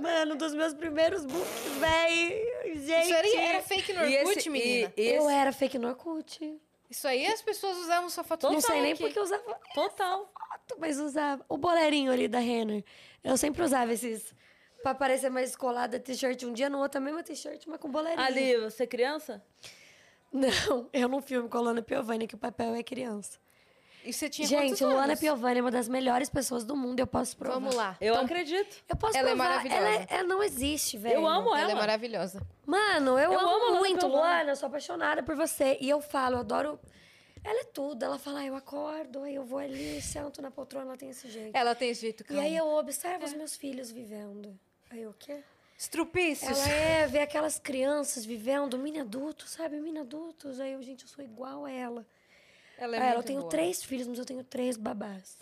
Mano, 0.00 0.36
dos 0.36 0.54
meus 0.54 0.72
primeiros 0.74 1.24
books, 1.26 1.64
véi. 1.80 2.40
Gente. 2.74 3.04
Isso 3.04 3.14
era, 3.14 3.40
era 3.40 3.62
fake 3.62 3.92
no 3.92 4.04
E 4.06 4.18
Orkut, 4.18 4.38
esse- 4.38 4.50
menina. 4.50 4.92
e- 4.96 5.06
Eu 5.08 5.22
esse- 5.24 5.32
era 5.34 5.52
fake 5.52 5.78
no 5.78 5.88
Orkut. 5.88 6.60
Isso 6.90 7.06
aí 7.06 7.26
as 7.26 7.42
pessoas 7.42 7.76
usavam 7.78 8.08
sua 8.08 8.24
foto 8.24 8.46
Não 8.46 8.54
no 8.54 8.60
sei 8.62 8.80
nem 8.80 8.92
aqui. 8.92 9.02
porque 9.02 9.18
eu 9.18 9.22
usava 9.22 9.42
Total. 9.74 10.24
foto, 10.32 10.76
mas 10.80 10.98
usava. 10.98 11.44
O 11.48 11.56
boleirinho 11.58 12.10
ali 12.10 12.26
da 12.28 12.38
Renner. 12.38 12.82
Eu 13.22 13.36
sempre 13.36 13.62
usava 13.62 13.92
esses. 13.92 14.34
Pra 14.82 14.94
parecer 14.94 15.28
mais 15.28 15.54
colada 15.56 15.98
t-shirt 15.98 16.42
um 16.44 16.52
dia, 16.52 16.70
no 16.70 16.78
outro 16.78 16.98
a 16.98 17.00
mesma 17.00 17.22
t-shirt, 17.22 17.64
mas 17.66 17.78
com 17.80 17.90
boleirinho. 17.90 18.24
Ali, 18.26 18.56
você 18.58 18.84
é 18.84 18.86
criança? 18.86 19.44
Não, 20.32 20.88
eu 20.92 21.08
não 21.08 21.20
filme 21.20 21.48
com 21.48 21.58
a 21.68 21.82
Piovani, 21.82 22.26
que 22.26 22.34
o 22.34 22.38
papel 22.38 22.74
é 22.74 22.82
criança. 22.82 23.38
E 24.04 24.12
você 24.12 24.28
tinha 24.30 24.46
Gente, 24.48 24.82
Luana 24.84 25.04
anos? 25.04 25.20
Piovani 25.20 25.58
é 25.58 25.62
uma 25.62 25.70
das 25.70 25.88
melhores 25.88 26.28
pessoas 26.30 26.64
do 26.64 26.74
mundo, 26.76 27.00
eu 27.00 27.06
posso 27.06 27.36
provar. 27.36 27.54
Vamos 27.58 27.74
lá. 27.74 27.96
Eu 28.00 28.14
Então, 28.14 28.24
acredito. 28.24 28.76
Eu 28.88 28.96
posso 28.96 29.16
Ela 29.16 29.30
é 29.30 29.34
provar. 29.34 29.48
maravilhosa. 29.50 29.80
Ela, 29.80 29.94
é- 29.96 30.06
ela 30.08 30.22
não 30.28 30.42
existe, 30.42 30.96
velho. 30.96 31.16
Eu 31.16 31.26
amo 31.26 31.48
Ela 31.50 31.60
ela. 31.60 31.72
é 31.72 31.74
maravilhosa. 31.74 32.40
Mano, 32.64 33.18
eu, 33.18 33.32
Eu 33.32 33.38
amo 33.40 33.48
amo 33.66 33.76
muito. 33.78 34.06
Luana. 34.06 34.50
Eu 34.52 34.56
sou 34.56 34.68
apaixonada 34.68 35.22
por 35.22 35.34
você. 35.36 35.76
E 35.80 35.88
eu 35.90 36.00
falo, 36.00 36.36
eu 36.36 36.40
adoro. 36.40 36.78
Ela 37.44 37.60
é 37.60 37.64
tudo. 37.64 38.02
Ela 38.04 38.18
fala, 38.18 38.40
ah, 38.40 38.46
eu 38.46 38.56
acordo, 38.56 39.22
aí 39.22 39.34
eu 39.34 39.44
vou 39.44 39.58
ali, 39.58 40.00
sento 40.02 40.40
na 40.42 40.50
poltrona, 40.50 40.86
ela 40.86 40.96
tem 40.96 41.10
esse 41.10 41.28
jeito. 41.28 41.54
Ela 41.56 41.74
tem 41.74 41.90
esse 41.90 42.00
jeito 42.00 42.22
E 42.22 42.24
calmo. 42.26 42.42
aí 42.42 42.56
eu 42.56 42.66
observo 42.66 43.24
os 43.24 43.32
meus 43.32 43.56
filhos 43.56 43.90
vivendo. 43.90 44.58
Aí 44.90 45.02
eu, 45.02 45.10
o 45.10 45.14
quê? 45.14 45.42
Estrupícios. 45.78 46.58
Ela 46.58 46.68
é 46.68 47.06
ver 47.06 47.20
aquelas 47.20 47.58
crianças 47.58 48.24
vivendo, 48.24 48.76
mini 48.76 49.00
adultos, 49.00 49.50
sabe? 49.50 49.80
Mini 49.80 50.00
adultos. 50.00 50.58
Aí 50.60 50.72
eu, 50.72 50.82
gente, 50.82 51.02
eu 51.04 51.08
sou 51.08 51.24
igual 51.24 51.64
a 51.64 51.70
ela. 51.70 52.04
Ela 52.78 52.96
é 52.96 53.10
ela, 53.10 53.18
eu 53.20 53.22
tenho 53.22 53.40
boa. 53.40 53.50
três 53.50 53.82
filhos, 53.82 54.06
mas 54.06 54.18
eu 54.18 54.24
tenho 54.24 54.42
três 54.44 54.76
babás. 54.76 55.36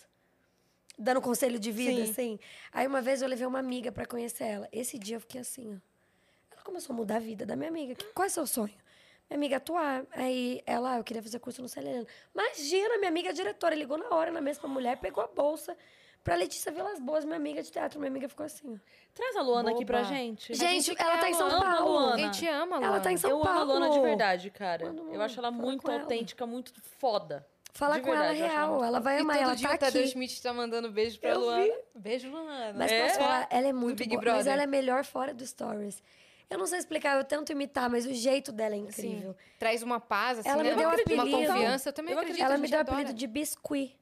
Dando 0.97 1.21
conselho 1.21 1.59
de 1.59 1.71
vida, 1.71 2.03
Sim. 2.03 2.11
assim. 2.11 2.39
Aí 2.71 2.87
uma 2.87 3.01
vez 3.01 3.21
eu 3.21 3.27
levei 3.27 3.45
uma 3.45 3.59
amiga 3.59 3.91
pra 3.91 4.05
conhecer 4.05 4.45
ela. 4.45 4.67
Esse 4.71 4.97
dia 4.97 5.17
eu 5.17 5.21
fiquei 5.21 5.39
assim, 5.39 5.75
ó. 5.75 5.77
Ela 6.51 6.63
começou 6.63 6.93
a 6.93 6.97
mudar 6.97 7.17
a 7.17 7.19
vida 7.19 7.45
da 7.45 7.55
minha 7.55 7.69
amiga. 7.69 7.95
Qual 8.15 8.25
é 8.25 8.27
o 8.27 8.31
seu 8.31 8.47
sonho? 8.47 8.73
Minha 9.29 9.37
amiga 9.37 9.57
atuar. 9.57 10.05
Aí 10.11 10.63
ela, 10.65 10.93
ah, 10.93 10.97
eu 10.97 11.03
queria 11.03 11.21
fazer 11.21 11.37
curso 11.37 11.61
no 11.61 11.69
Celeriano. 11.69 12.07
Imagina, 12.33 12.97
minha 12.97 13.09
amiga 13.09 13.31
diretora 13.31 13.75
ligou 13.75 13.97
na 13.97 14.09
hora 14.09 14.31
na 14.31 14.41
mesa 14.41 14.59
pra 14.59 14.69
mulher, 14.69 14.97
pegou 14.97 15.23
a 15.23 15.27
bolsa 15.27 15.77
pra 16.27 16.35
Letícia 16.35 16.71
Vilas 16.73 16.99
Boas, 16.99 17.23
minha 17.23 17.37
amiga 17.37 17.63
de 17.63 17.71
teatro. 17.71 17.97
Minha 17.99 18.09
amiga 18.11 18.27
ficou 18.27 18.45
assim, 18.45 18.75
ó. 18.75 18.77
Traz 19.15 19.35
a 19.37 19.41
Luana 19.41 19.71
aqui 19.71 19.85
pra 19.85 19.99
Boba. 20.01 20.13
gente. 20.13 20.53
Gente, 20.53 20.83
gente 20.87 21.01
ela 21.01 21.17
tá 21.19 21.29
em 21.29 21.33
São 21.33 21.49
Paulo. 21.49 21.89
Luana. 21.91 22.13
A 22.15 22.17
gente 22.17 22.45
ama, 22.47 22.75
Luana. 22.77 22.85
Ela 22.85 22.99
tá 22.99 23.11
em 23.13 23.17
São 23.17 23.29
eu 23.31 23.39
Paulo. 23.39 23.61
amo 23.61 23.71
a 23.71 23.75
Luana 23.75 23.89
de 23.91 23.99
verdade, 24.01 24.49
cara. 24.51 24.91
Uma- 24.91 25.13
eu 25.13 25.21
acho 25.21 25.39
ela 25.39 25.51
muito 25.51 25.83
com 25.83 25.91
ela. 25.91 26.01
autêntica, 26.01 26.45
muito 26.45 26.73
foda. 26.99 27.47
Fala 27.71 27.95
De 27.95 28.01
com 28.01 28.09
ela 28.13 28.33
verdade, 28.33 28.39
eu 28.39 28.45
acho 28.45 28.53
ela 28.55 28.59
real. 28.65 28.71
muito 28.73 28.85
Ela 28.85 28.99
vai 28.99 29.17
E 29.17 29.21
amar. 29.21 29.35
todo 29.37 29.45
Ela 29.45 29.55
dia 29.55 29.69
tá 29.69 29.75
o 29.75 29.77
Tadeu 29.77 30.01
aqui. 30.01 30.11
Schmidt 30.11 30.41
tá 30.41 30.53
mandando 30.53 30.91
beijo 30.91 31.19
pra 31.19 31.29
Eu 31.29 31.39
Luana. 31.39 31.63
vi. 31.63 31.73
Beijo, 31.95 32.29
Luana. 32.29 32.73
Mas 32.77 32.91
É? 32.91 33.03
posso 33.07 33.19
falar, 33.19 33.47
ela 33.49 33.67
é 33.67 33.73
muito 33.73 33.97
Big 33.99 34.09
boa. 34.09 34.21
Mas 34.21 34.33
Brother. 34.33 34.53
ela 34.53 34.63
é 34.63 34.67
melhor 34.67 35.05
fora 35.05 35.33
do 35.33 35.45
Stories. 35.47 36.03
Eu 36.49 36.57
não 36.57 36.65
sei 36.65 36.79
explicar, 36.79 37.17
eu 37.17 37.23
tento 37.23 37.51
imitar, 37.51 37.89
mas 37.89 38.05
o 38.05 38.13
jeito 38.13 38.51
dela 38.51 38.73
é 38.75 38.77
incrível. 38.77 39.35
traz 39.59 39.81
uma 39.83 39.99
paz, 39.99 40.39
assim, 40.39 40.49
Ela 40.49 40.61
né? 40.63 40.71
me 40.71 40.75
deu 40.75 40.87
uma 40.89 40.93
apelido. 40.95 41.31
confiança. 41.31 41.89
Eu 41.89 41.93
também 41.93 42.13
Eu 42.13 42.19
acredito. 42.19 42.43
ela 42.43 42.57
me 42.57 42.67
deu 42.67 42.79
o 42.79 42.81
apelido 42.81 43.13
de 43.13 43.27
Biscuit. 43.27 43.95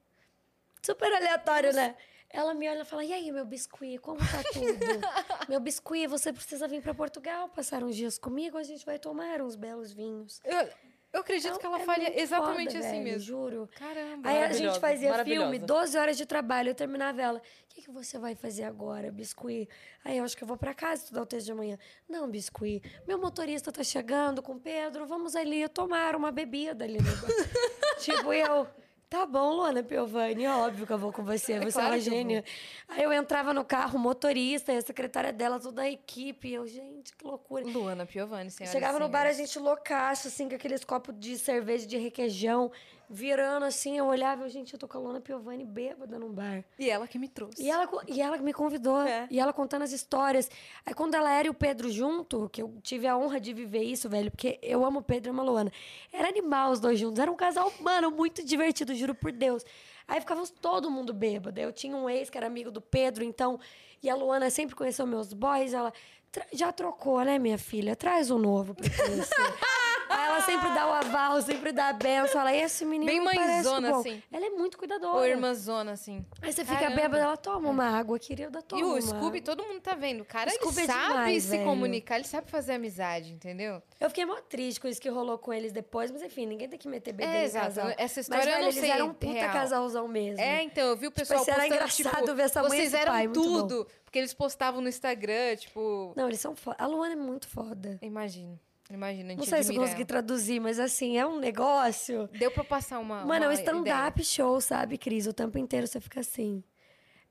Super 0.82 1.12
aleatório, 1.12 1.72
né? 1.72 1.94
Ela 2.30 2.54
me 2.54 2.68
olha 2.68 2.82
e 2.82 2.84
fala: 2.84 3.04
E 3.04 3.12
aí, 3.12 3.30
meu 3.32 3.44
biscuit, 3.44 3.98
como 3.98 4.18
tá 4.18 4.42
tudo? 4.52 4.66
meu 5.48 5.60
biscuit, 5.60 6.06
você 6.06 6.32
precisa 6.32 6.66
vir 6.66 6.82
pra 6.82 6.94
Portugal 6.94 7.48
passar 7.48 7.82
uns 7.82 7.96
dias 7.96 8.18
comigo, 8.18 8.58
a 8.58 8.62
gente 8.62 8.84
vai 8.84 8.98
tomar 8.98 9.40
uns 9.40 9.56
belos 9.56 9.92
vinhos. 9.92 10.40
Eu, 10.44 10.68
eu 11.12 11.20
acredito 11.20 11.58
que 11.58 11.64
ela 11.64 11.80
é 11.80 11.84
fale 11.84 12.04
muito 12.04 12.18
exatamente 12.18 12.72
foda, 12.74 12.78
assim 12.80 12.90
velho, 12.90 13.04
mesmo. 13.04 13.20
Juro. 13.20 13.70
Caramba. 13.74 14.28
Aí 14.28 14.44
a 14.44 14.52
gente 14.52 14.78
fazia 14.78 15.24
filme, 15.24 15.58
12 15.58 15.96
horas 15.96 16.16
de 16.16 16.26
trabalho, 16.26 16.70
eu 16.70 16.74
terminava 16.74 17.22
ela. 17.22 17.38
O 17.38 17.42
que, 17.68 17.82
que 17.82 17.90
você 17.90 18.18
vai 18.18 18.34
fazer 18.34 18.64
agora, 18.64 19.10
Biscuit? 19.10 19.68
Aí 20.04 20.18
eu 20.18 20.24
acho 20.24 20.36
que 20.36 20.42
eu 20.42 20.48
vou 20.48 20.56
pra 20.58 20.74
casa 20.74 21.04
estudar 21.04 21.22
o 21.22 21.26
texto 21.26 21.46
de 21.46 21.52
amanhã. 21.52 21.78
Não, 22.08 22.28
Biscuit, 22.28 22.82
meu 23.06 23.18
motorista 23.18 23.72
tá 23.72 23.82
chegando 23.82 24.42
com 24.42 24.52
o 24.52 24.60
Pedro, 24.60 25.06
vamos 25.06 25.34
ali 25.34 25.66
tomar 25.68 26.14
uma 26.16 26.30
bebida 26.30 26.84
ali 26.84 26.98
no 26.98 27.04
tipo, 28.00 28.32
eu. 28.32 28.66
Tá 29.08 29.24
bom, 29.24 29.52
Luana 29.52 29.84
Piovani, 29.84 30.48
óbvio 30.48 30.84
que 30.84 30.92
eu 30.92 30.98
vou 30.98 31.12
com 31.12 31.22
você, 31.22 31.60
você 31.60 31.68
é, 31.68 31.72
claro 31.72 31.90
uma 31.90 31.96
eu 31.96 32.02
vou. 32.02 32.12
gênia. 32.12 32.44
Aí 32.88 33.04
eu 33.04 33.12
entrava 33.12 33.54
no 33.54 33.64
carro, 33.64 34.00
motorista 34.00 34.72
e 34.72 34.78
a 34.78 34.82
secretária 34.82 35.32
dela, 35.32 35.60
toda 35.60 35.82
a 35.82 35.90
equipe. 35.90 36.52
Eu, 36.52 36.66
gente, 36.66 37.14
que 37.14 37.24
loucura. 37.24 37.64
Luana 37.64 38.04
Piovani, 38.04 38.50
senhora. 38.50 38.72
Chegava 38.72 38.98
no 38.98 39.08
bar, 39.08 39.26
a 39.26 39.32
gente 39.32 39.56
loucaço, 39.60 40.26
assim, 40.26 40.48
com 40.48 40.56
aqueles 40.56 40.84
copos 40.84 41.14
de 41.16 41.38
cerveja 41.38 41.86
de 41.86 41.96
requeijão. 41.96 42.72
Virando 43.08 43.64
assim, 43.64 43.96
eu 43.98 44.06
olhava, 44.06 44.44
eu, 44.44 44.48
gente, 44.48 44.72
eu 44.72 44.78
tô 44.78 44.88
com 44.88 44.98
a 44.98 45.00
Luana 45.00 45.20
Piovani 45.20 45.64
bêbada 45.64 46.18
num 46.18 46.30
bar. 46.30 46.64
E 46.78 46.90
ela 46.90 47.06
que 47.06 47.18
me 47.18 47.28
trouxe. 47.28 47.62
E 47.62 47.70
ela, 47.70 47.88
e 48.08 48.20
ela 48.20 48.36
que 48.36 48.42
me 48.44 48.52
convidou, 48.52 49.00
É. 49.02 49.26
e 49.30 49.38
ela 49.38 49.52
contando 49.52 49.82
as 49.82 49.92
histórias. 49.92 50.50
Aí 50.84 50.92
quando 50.94 51.14
ela 51.14 51.30
era 51.32 51.46
e 51.46 51.50
o 51.50 51.54
Pedro 51.54 51.90
junto, 51.90 52.48
que 52.50 52.60
eu 52.62 52.74
tive 52.82 53.06
a 53.06 53.16
honra 53.16 53.38
de 53.40 53.52
viver 53.52 53.82
isso, 53.82 54.08
velho, 54.08 54.30
porque 54.30 54.58
eu 54.62 54.84
amo 54.84 54.98
o 54.98 55.02
Pedro 55.02 55.28
e 55.28 55.30
amo 55.30 55.40
a 55.42 55.44
Luana. 55.44 55.72
Era 56.12 56.28
animal 56.28 56.70
os 56.72 56.80
dois 56.80 56.98
juntos, 56.98 57.18
era 57.20 57.30
um 57.30 57.36
casal, 57.36 57.72
mano, 57.80 58.10
muito 58.10 58.44
divertido, 58.44 58.94
juro 58.94 59.14
por 59.14 59.30
Deus. 59.32 59.64
Aí 60.08 60.20
ficávamos 60.20 60.50
todo 60.50 60.90
mundo 60.90 61.12
bêbado. 61.12 61.58
Eu 61.60 61.72
tinha 61.72 61.96
um 61.96 62.08
ex 62.08 62.30
que 62.30 62.36
era 62.38 62.46
amigo 62.46 62.70
do 62.70 62.80
Pedro, 62.80 63.24
então. 63.24 63.58
E 64.02 64.08
a 64.10 64.14
Luana 64.14 64.50
sempre 64.50 64.76
conheceu 64.76 65.04
meus 65.06 65.32
boys, 65.32 65.72
ela. 65.74 65.92
"Tra- 66.30 66.46
Já 66.52 66.70
trocou, 66.72 67.20
né, 67.24 67.38
minha 67.38 67.58
filha? 67.58 67.96
Traz 67.96 68.30
um 68.30 68.38
novo 68.38 68.74
pra 68.74 68.84
conhecer. 68.88 69.34
Aí 70.08 70.26
ela 70.26 70.40
sempre 70.42 70.68
dá 70.74 70.86
o 70.88 70.92
aval, 70.92 71.42
sempre 71.42 71.72
dá 71.72 71.88
a 71.88 71.92
benção. 71.92 72.40
Ela, 72.40 72.54
esse 72.54 72.84
menino 72.84 73.10
Bem 73.10 73.20
mãezona, 73.20 73.90
bom." 73.90 74.00
assim. 74.00 74.22
Ela 74.32 74.46
é 74.46 74.50
muito 74.50 74.78
cuidadora. 74.78 75.16
Ou 75.18 75.26
irmãzona, 75.26 75.92
assim. 75.92 76.24
Aí 76.42 76.52
você 76.52 76.64
fica 76.64 76.78
Caramba. 76.78 76.96
bêbada, 77.00 77.22
ela 77.24 77.36
toma 77.36 77.68
uma 77.68 77.84
água, 77.98 78.18
querida, 78.18 78.62
toma 78.62 78.80
E 78.80 78.84
o 78.84 79.00
Scooby, 79.02 79.40
todo 79.40 79.64
mundo 79.64 79.80
tá 79.80 79.94
vendo. 79.94 80.20
O 80.20 80.24
cara, 80.24 80.50
ele 80.50 80.58
Scooby 80.58 80.82
é 80.82 80.86
sabe 80.86 81.06
demais, 81.08 81.42
se 81.42 81.50
velho. 81.50 81.64
comunicar, 81.64 82.16
ele 82.16 82.24
sabe 82.24 82.50
fazer 82.50 82.72
amizade, 82.74 83.32
entendeu? 83.32 83.82
Eu 84.00 84.08
fiquei 84.08 84.24
mó 84.24 84.36
triste 84.48 84.80
com 84.80 84.88
isso 84.88 85.00
que 85.00 85.08
rolou 85.08 85.38
com 85.38 85.52
eles 85.52 85.72
depois, 85.72 86.10
mas 86.10 86.22
enfim, 86.22 86.46
ninguém 86.46 86.68
tem 86.68 86.78
que 86.78 86.88
meter 86.88 87.12
bebê 87.12 87.30
É, 87.30 87.42
em 87.42 87.44
exato. 87.44 87.66
casal. 87.66 87.88
Essa 87.88 88.02
mas, 88.02 88.16
história 88.18 88.42
eu 88.42 88.46
velho, 88.46 88.58
não 88.60 88.68
eles 88.68 88.80
sei 88.80 88.90
eram 88.90 89.06
um 89.08 89.14
puta 89.14 89.32
real. 89.32 89.52
casalzão 89.52 90.08
mesmo. 90.08 90.40
É, 90.40 90.62
então, 90.62 90.84
eu 90.84 90.96
vi 90.96 91.06
o 91.06 91.10
pessoal 91.12 91.40
isso 91.42 91.50
era 91.50 91.60
postando, 91.62 91.74
engraçado 91.74 92.22
tipo, 92.24 92.34
ver 92.34 92.42
essa 92.42 92.62
mãe 92.62 92.70
vocês 92.70 92.94
eram 92.94 93.12
pai, 93.12 93.28
tudo. 93.28 93.86
Porque 94.04 94.18
eles 94.18 94.32
postavam 94.32 94.80
no 94.80 94.88
Instagram, 94.88 95.56
tipo... 95.56 96.12
Não, 96.16 96.28
eles 96.28 96.40
são 96.40 96.54
foda. 96.54 96.76
A 96.78 96.86
Luana 96.86 97.12
é 97.14 97.16
muito 97.16 97.48
foda. 97.48 97.98
Imagino, 98.00 98.58
imagina, 98.90 99.34
Não 99.34 99.44
sei 99.44 99.62
se 99.62 99.74
eu 99.74 99.80
consegui 99.80 100.04
traduzir, 100.04 100.60
mas 100.60 100.78
assim, 100.78 101.18
é 101.18 101.26
um 101.26 101.38
negócio. 101.38 102.28
Deu 102.38 102.50
pra 102.50 102.64
passar 102.64 102.98
uma 102.98 103.24
Mano, 103.24 103.46
é 103.46 103.48
um 103.48 103.52
stand-up 103.52 104.22
show, 104.24 104.60
sabe, 104.60 104.96
Cris? 104.98 105.26
O 105.26 105.32
tempo 105.32 105.58
inteiro 105.58 105.86
você 105.86 106.00
fica 106.00 106.20
assim. 106.20 106.62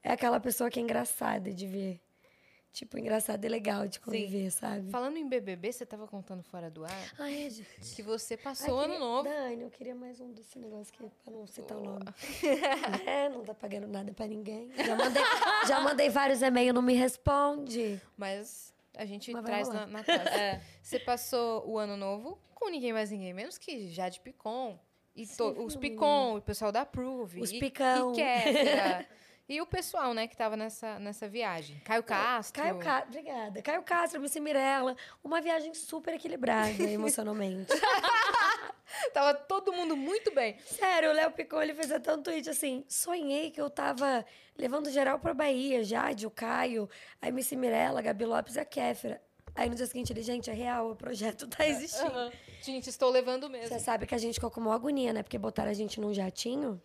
É 0.04 0.12
aquela 0.12 0.40
pessoa 0.40 0.70
que 0.70 0.80
é 0.80 0.82
engraçada 0.84 1.52
de 1.54 1.66
ver. 1.68 2.00
Tipo, 2.72 3.00
engraçada 3.00 3.46
e 3.48 3.50
legal 3.50 3.88
de 3.88 4.02
conviver, 4.02 4.52
sabe? 4.52 4.92
Falando 4.92 5.16
em 5.16 5.26
BBB, 5.26 5.72
você 5.72 5.86
tava 5.86 6.06
contando 6.06 6.44
fora 6.44 6.70
do 6.70 6.84
ar 6.84 7.14
Ai, 7.18 7.50
gente. 7.50 7.96
que 7.96 8.04
você 8.04 8.34
Ai, 8.34 8.38
passou 8.38 8.78
ano 8.78 8.96
queria- 8.96 9.00
novo. 9.00 9.24
Dani, 9.30 9.62
eu 9.62 9.70
queria 9.70 9.96
mais 9.96 10.20
um 10.20 10.34
desse 10.34 10.60
negócio 10.60 10.94
aqui, 10.94 11.10
pra 11.24 11.32
não 11.34 11.48
citar 11.48 11.78
o 11.78 11.82
nome. 11.82 12.04
é, 13.08 13.30
não 13.30 13.46
tá 13.46 13.54
pagando 13.54 13.88
nada 13.88 14.12
pra 14.14 14.28
ninguém. 14.28 14.70
Já 14.76 14.94
mandei, 14.94 15.24
já 15.66 15.80
mandei 15.80 16.10
vários 16.10 16.42
e-mails, 16.42 16.74
não 16.76 16.82
me 16.82 16.94
responde. 16.96 18.02
Mas 18.18 18.74
a 18.98 19.06
gente 19.06 19.32
Mas 19.32 19.46
traz 19.46 19.70
na, 19.70 19.86
na 19.86 20.04
casa. 20.04 20.62
Você 20.82 21.00
passou 21.00 21.68
o 21.68 21.78
ano 21.78 21.98
novo 21.98 22.38
com 22.54 22.70
ninguém 22.70 22.94
mais, 22.94 23.12
ninguém 23.12 23.34
menos 23.34 23.58
que 23.58 23.88
Jade 23.90 24.20
Picon. 24.20 24.80
E 25.16 25.26
Sim, 25.26 25.38
to- 25.38 25.64
os. 25.64 25.76
Picon, 25.76 26.38
o 26.38 26.42
pessoal 26.42 26.72
da 26.72 26.86
Prove. 26.86 27.42
Os 27.42 27.52
e, 27.52 27.60
Picão. 27.60 28.12
E 28.12 28.16
Kéfera. 28.16 29.08
e 29.48 29.62
o 29.62 29.66
pessoal, 29.66 30.14
né, 30.14 30.28
que 30.28 30.36
tava 30.36 30.58
nessa, 30.58 31.00
nessa 31.00 31.28
viagem. 31.28 31.80
Caio 31.86 32.04
Castro. 32.04 32.62
Caio 32.62 32.80
Castro, 32.80 33.10
obrigada. 33.10 33.62
Caio 33.62 33.84
Castro, 33.84 34.20
Missy 34.20 34.40
Mirella. 34.40 34.96
Uma 35.24 35.40
viagem 35.40 35.74
super 35.74 36.14
equilibrada 36.16 36.84
emocionalmente. 36.84 37.72
Tava 39.14 39.34
todo 39.34 39.72
mundo 39.74 39.96
muito 39.96 40.34
bem. 40.34 40.58
Sério, 40.66 41.10
o 41.10 41.14
Léo 41.14 41.32
Picon, 41.32 41.62
ele 41.62 41.74
fez 41.74 41.92
até 41.92 42.14
um 42.14 42.22
tweet 42.22 42.50
assim. 42.50 42.84
Sonhei 42.88 43.52
que 43.52 43.60
eu 43.62 43.70
tava 43.70 44.26
levando 44.58 44.90
geral 44.90 45.20
pra 45.20 45.34
Bahia, 45.34 45.84
Jade, 45.84 46.26
o 46.28 46.32
Caio, 46.32 46.90
a 47.22 47.30
Missy 47.32 47.56
Mirella, 47.56 48.00
a 48.00 48.02
Gabi 48.02 48.26
Lopes 48.26 48.56
e 48.56 48.60
a 48.60 48.66
Kéfera. 48.66 49.22
Aí 49.56 49.70
no 49.70 49.76
dia 49.76 49.86
seguinte 49.88 50.12
ele, 50.12 50.22
gente, 50.22 50.50
é 50.50 50.54
real, 50.54 50.92
o 50.92 50.96
projeto 50.96 51.48
tá 51.48 51.66
existindo. 51.66 52.32
Gente, 52.62 52.90
estou 52.90 53.10
levando 53.10 53.50
mesmo. 53.50 53.68
Você 53.70 53.80
sabe 53.80 54.06
que 54.06 54.14
a 54.14 54.18
gente 54.18 54.36
ficou 54.36 54.52
com 54.52 54.60
uma 54.60 54.76
agonia, 54.76 55.14
né? 55.14 55.24
Porque 55.24 55.38
botaram 55.38 55.70
a 55.72 55.74
gente 55.74 56.00
num 56.02 56.14
jatinho. 56.14 56.82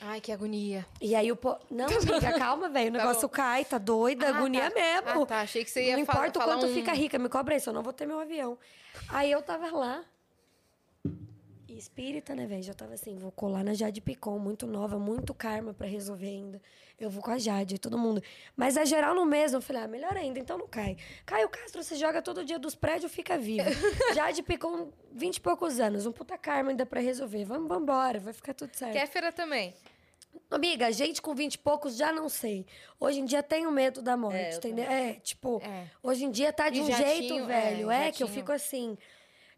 Ai, 0.00 0.20
que 0.20 0.32
agonia. 0.32 0.84
E 1.00 1.14
aí 1.14 1.30
o 1.30 1.36
po... 1.36 1.56
Não, 1.70 1.84
amiga, 2.18 2.32
calma, 2.38 2.68
velho. 2.68 2.88
O 2.90 2.92
Tá 2.92 2.98
negócio 2.98 3.28
cai, 3.28 3.64
tá 3.64 3.78
doida, 3.78 4.26
Ah, 4.26 4.30
agonia 4.30 4.68
tá. 4.70 4.74
mesmo. 4.74 5.22
Ah, 5.22 5.26
tá. 5.26 5.40
Achei 5.42 5.62
que 5.62 5.70
você 5.70 5.84
ia 5.88 5.96
Não 5.96 6.04
fa- 6.06 6.12
importa 6.14 6.38
o 6.38 6.42
falar 6.42 6.54
quanto 6.54 6.66
um- 6.70 6.74
fica 6.74 6.92
rica, 6.92 7.18
me 7.18 7.28
cobra 7.28 7.54
isso, 7.54 7.68
eu 7.70 7.74
não 7.74 7.82
vou 7.82 7.92
ter 7.92 8.06
meu 8.06 8.18
avião. 8.18 8.58
Aí 9.10 9.30
eu 9.30 9.42
tava 9.42 9.70
lá. 9.76 10.02
E 11.76 11.78
espírita, 11.78 12.34
né, 12.34 12.46
velho? 12.46 12.62
Já 12.62 12.72
tava 12.72 12.94
assim, 12.94 13.16
vou 13.18 13.30
colar 13.30 13.62
na 13.62 13.74
Jade 13.74 14.00
Picon, 14.00 14.38
muito 14.38 14.66
nova, 14.66 14.98
muito 14.98 15.34
karma 15.34 15.74
pra 15.74 15.86
resolver 15.86 16.26
ainda. 16.26 16.58
Eu 16.98 17.10
vou 17.10 17.22
com 17.22 17.30
a 17.30 17.36
Jade, 17.38 17.78
todo 17.78 17.98
mundo. 17.98 18.22
Mas 18.56 18.78
a 18.78 18.84
geral 18.86 19.14
no 19.14 19.26
mesmo, 19.26 19.58
eu 19.58 19.60
falei, 19.60 19.82
ah, 19.82 19.86
melhor 19.86 20.16
ainda, 20.16 20.38
então 20.38 20.56
não 20.56 20.66
cai. 20.66 20.96
Caio 21.26 21.50
Castro, 21.50 21.82
você 21.82 21.94
joga 21.94 22.22
todo 22.22 22.46
dia 22.46 22.58
dos 22.58 22.74
prédios, 22.74 23.12
fica 23.12 23.36
vivo. 23.36 23.68
Jade 24.14 24.42
Picon, 24.42 24.88
20 25.12 25.36
e 25.36 25.40
poucos 25.42 25.78
anos, 25.78 26.06
um 26.06 26.12
puta 26.12 26.38
karma 26.38 26.70
ainda 26.70 26.86
pra 26.86 26.98
resolver. 26.98 27.44
Vamos, 27.44 27.68
vambora, 27.68 28.18
vai 28.20 28.32
ficar 28.32 28.54
tudo 28.54 28.74
certo. 28.74 28.94
Kéfera 28.94 29.30
também. 29.30 29.74
Amiga, 30.50 30.90
gente 30.92 31.20
com 31.20 31.34
20 31.34 31.54
e 31.54 31.58
poucos 31.58 31.94
já 31.94 32.10
não 32.10 32.30
sei. 32.30 32.64
Hoje 32.98 33.20
em 33.20 33.24
dia 33.26 33.42
tenho 33.42 33.70
medo 33.70 34.00
da 34.00 34.16
morte, 34.16 34.36
É, 34.38 34.52
eu 34.54 34.56
entendeu? 34.58 34.84
É, 34.90 35.12
tipo, 35.14 35.60
É. 35.62 35.84
hoje 36.02 36.24
em 36.24 36.30
dia 36.30 36.52
tá 36.54 36.70
de 36.70 36.78
E 36.78 36.82
um 36.82 36.86
jatinho, 36.86 37.04
jeito, 37.28 37.46
velho. 37.46 37.90
é, 37.90 38.08
É, 38.08 38.12
que 38.12 38.22
eu 38.22 38.28
fico 38.28 38.50
assim. 38.52 38.96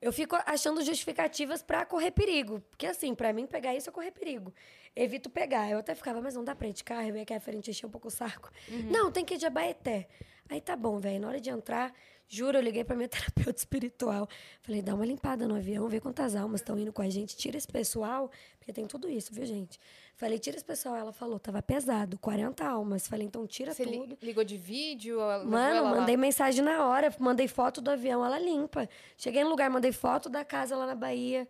Eu 0.00 0.12
fico 0.12 0.36
achando 0.46 0.82
justificativas 0.82 1.60
pra 1.62 1.84
correr 1.84 2.12
perigo. 2.12 2.60
Porque, 2.70 2.86
assim, 2.86 3.14
pra 3.14 3.32
mim 3.32 3.46
pegar 3.46 3.74
isso 3.74 3.90
é 3.90 3.92
correr 3.92 4.12
perigo. 4.12 4.54
Evito 4.94 5.28
pegar. 5.28 5.68
Eu 5.70 5.78
até 5.78 5.94
ficava, 5.94 6.20
mas 6.20 6.34
não 6.34 6.44
dá 6.44 6.54
pra 6.54 6.68
ir 6.68 6.72
de 6.72 6.84
carro. 6.84 7.08
Eu 7.08 7.16
ia 7.16 7.24
que 7.24 7.34
a 7.34 7.40
frente 7.40 7.70
encher 7.70 7.86
um 7.86 7.90
pouco 7.90 8.08
o 8.08 8.10
saco. 8.10 8.50
Uhum. 8.68 8.90
Não, 8.90 9.10
tem 9.10 9.24
que 9.24 9.34
ir 9.34 9.38
de 9.38 9.46
Abaeté. 9.46 10.08
Aí 10.48 10.60
tá 10.60 10.76
bom, 10.76 10.98
velho. 10.98 11.20
Na 11.20 11.28
hora 11.28 11.40
de 11.40 11.50
entrar, 11.50 11.92
juro, 12.28 12.58
eu 12.58 12.62
liguei 12.62 12.84
pra 12.84 12.94
minha 12.94 13.08
terapeuta 13.52 13.58
espiritual. 13.58 14.28
Falei, 14.62 14.82
dá 14.82 14.94
uma 14.94 15.04
limpada 15.06 15.48
no 15.48 15.54
avião, 15.54 15.88
vê 15.88 15.98
quantas 16.00 16.36
almas 16.36 16.60
estão 16.60 16.78
indo 16.78 16.92
com 16.92 17.02
a 17.02 17.08
gente. 17.08 17.36
Tira 17.36 17.56
esse 17.56 17.66
pessoal, 17.66 18.30
porque 18.58 18.72
tem 18.72 18.86
tudo 18.86 19.08
isso, 19.08 19.32
viu, 19.32 19.46
gente? 19.46 19.80
Falei, 20.16 20.38
tira 20.38 20.56
esse 20.56 20.64
pessoal. 20.64 20.94
Ela 20.96 21.12
falou, 21.12 21.38
tava 21.38 21.62
pesado, 21.62 22.18
40 22.18 22.64
almas. 22.66 23.06
Falei, 23.08 23.26
então 23.26 23.46
tira 23.46 23.72
Você 23.72 23.84
tudo. 23.84 24.04
li- 24.04 24.18
ligou 24.22 24.44
de 24.44 24.56
vídeo? 24.56 25.18
Mano, 25.18 25.56
ela 25.76 25.90
lá? 25.90 26.00
mandei 26.00 26.16
mensagem 26.16 26.62
na 26.62 26.84
hora, 26.86 27.12
mandei 27.18 27.48
foto 27.48 27.80
do 27.80 27.90
avião, 27.90 28.24
ela 28.24 28.38
limpa. 28.38 28.88
Cheguei 29.16 29.42
no 29.42 29.50
lugar, 29.50 29.70
mandei 29.70 29.92
foto 29.92 30.28
da 30.28 30.44
casa 30.44 30.76
lá 30.76 30.86
na 30.86 30.94
Bahia. 30.94 31.48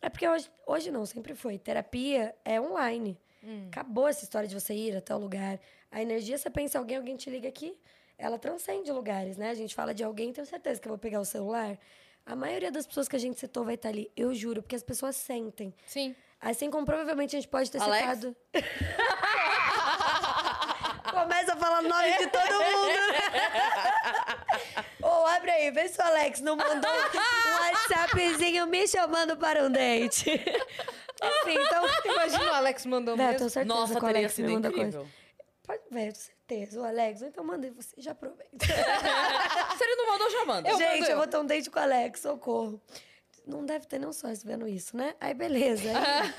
É 0.00 0.08
porque 0.08 0.26
hoje, 0.26 0.50
hoje 0.66 0.90
não, 0.90 1.06
sempre 1.06 1.34
foi. 1.34 1.58
Terapia 1.58 2.34
é 2.44 2.60
online. 2.60 3.16
Hum. 3.44 3.66
Acabou 3.68 4.08
essa 4.08 4.24
história 4.24 4.48
de 4.48 4.54
você 4.58 4.74
ir 4.74 4.96
até 4.96 5.14
o 5.14 5.18
lugar. 5.18 5.60
A 5.90 6.00
energia, 6.02 6.36
você 6.38 6.48
pensa 6.50 6.78
alguém, 6.78 6.96
alguém 6.96 7.16
te 7.16 7.28
liga 7.30 7.48
aqui, 7.48 7.76
ela 8.18 8.38
transcende 8.38 8.90
lugares, 8.92 9.36
né? 9.36 9.50
A 9.50 9.54
gente 9.54 9.74
fala 9.74 9.94
de 9.94 10.04
alguém, 10.04 10.32
tenho 10.32 10.46
certeza 10.46 10.80
que 10.80 10.86
eu 10.88 10.90
vou 10.90 10.98
pegar 10.98 11.20
o 11.20 11.24
celular. 11.24 11.78
A 12.24 12.36
maioria 12.36 12.70
das 12.70 12.86
pessoas 12.86 13.08
que 13.08 13.16
a 13.16 13.18
gente 13.18 13.38
citou 13.38 13.64
vai 13.64 13.74
estar 13.74 13.88
ali, 13.88 14.10
eu 14.16 14.32
juro, 14.34 14.62
porque 14.62 14.76
as 14.76 14.82
pessoas 14.82 15.16
sentem. 15.16 15.74
Sim. 15.86 16.14
Assim 16.40 16.70
como 16.70 16.86
provavelmente 16.86 17.36
a 17.36 17.40
gente 17.40 17.48
pode 17.48 17.70
ter 17.70 17.80
Alex? 17.80 18.02
citado. 18.02 18.36
Começa 21.10 21.52
a 21.52 21.56
falar 21.56 21.80
o 21.80 21.88
nome 21.88 22.16
de 22.18 22.26
todo 22.28 22.52
mundo. 22.52 22.98
Ô, 25.02 25.26
abre 25.26 25.50
aí, 25.50 25.70
vê 25.70 25.88
se 25.88 26.00
o 26.00 26.04
Alex 26.04 26.40
não 26.40 26.56
mandou 26.56 26.90
um 26.90 27.60
WhatsAppzinho 27.60 28.66
me 28.66 28.86
chamando 28.88 29.36
para 29.36 29.64
um 29.64 29.70
date. 29.70 30.30
Enfim, 31.22 31.54
então. 31.54 31.84
Imagina 32.12 32.50
o 32.50 32.54
Alex 32.54 32.86
mandou 32.86 33.16
mesmo. 33.16 33.36
tenho 33.38 33.50
certeza 33.50 33.74
Nossa, 33.74 33.98
que 33.98 34.04
o 34.04 34.08
Alex 34.08 34.32
sido 34.32 34.50
incrível. 34.50 34.72
coisa. 34.72 35.06
Pode, 35.64 35.82
tenho 35.90 36.12
certeza. 36.52 36.80
O 36.80 36.84
Alex, 36.84 37.22
então 37.22 37.44
manda 37.44 37.70
você, 37.70 37.94
já 37.98 38.12
aproveita. 38.12 38.64
Se 38.66 39.84
ele 39.84 39.96
não 39.96 40.06
mandou, 40.12 40.30
já 40.30 40.44
manda. 40.44 40.68
Eu 40.68 40.78
Gente, 40.78 41.10
eu 41.10 41.16
vou 41.16 41.26
ter 41.26 41.36
um 41.38 41.46
date 41.46 41.70
com 41.70 41.78
o 41.78 41.82
Alex, 41.82 42.20
socorro. 42.20 42.80
Não 43.46 43.64
deve 43.64 43.86
ter 43.86 43.98
não 43.98 44.12
só 44.12 44.28
vendo 44.44 44.68
isso, 44.68 44.96
né? 44.96 45.14
Aí, 45.20 45.34
beleza. 45.34 45.88
Aí, 45.88 46.34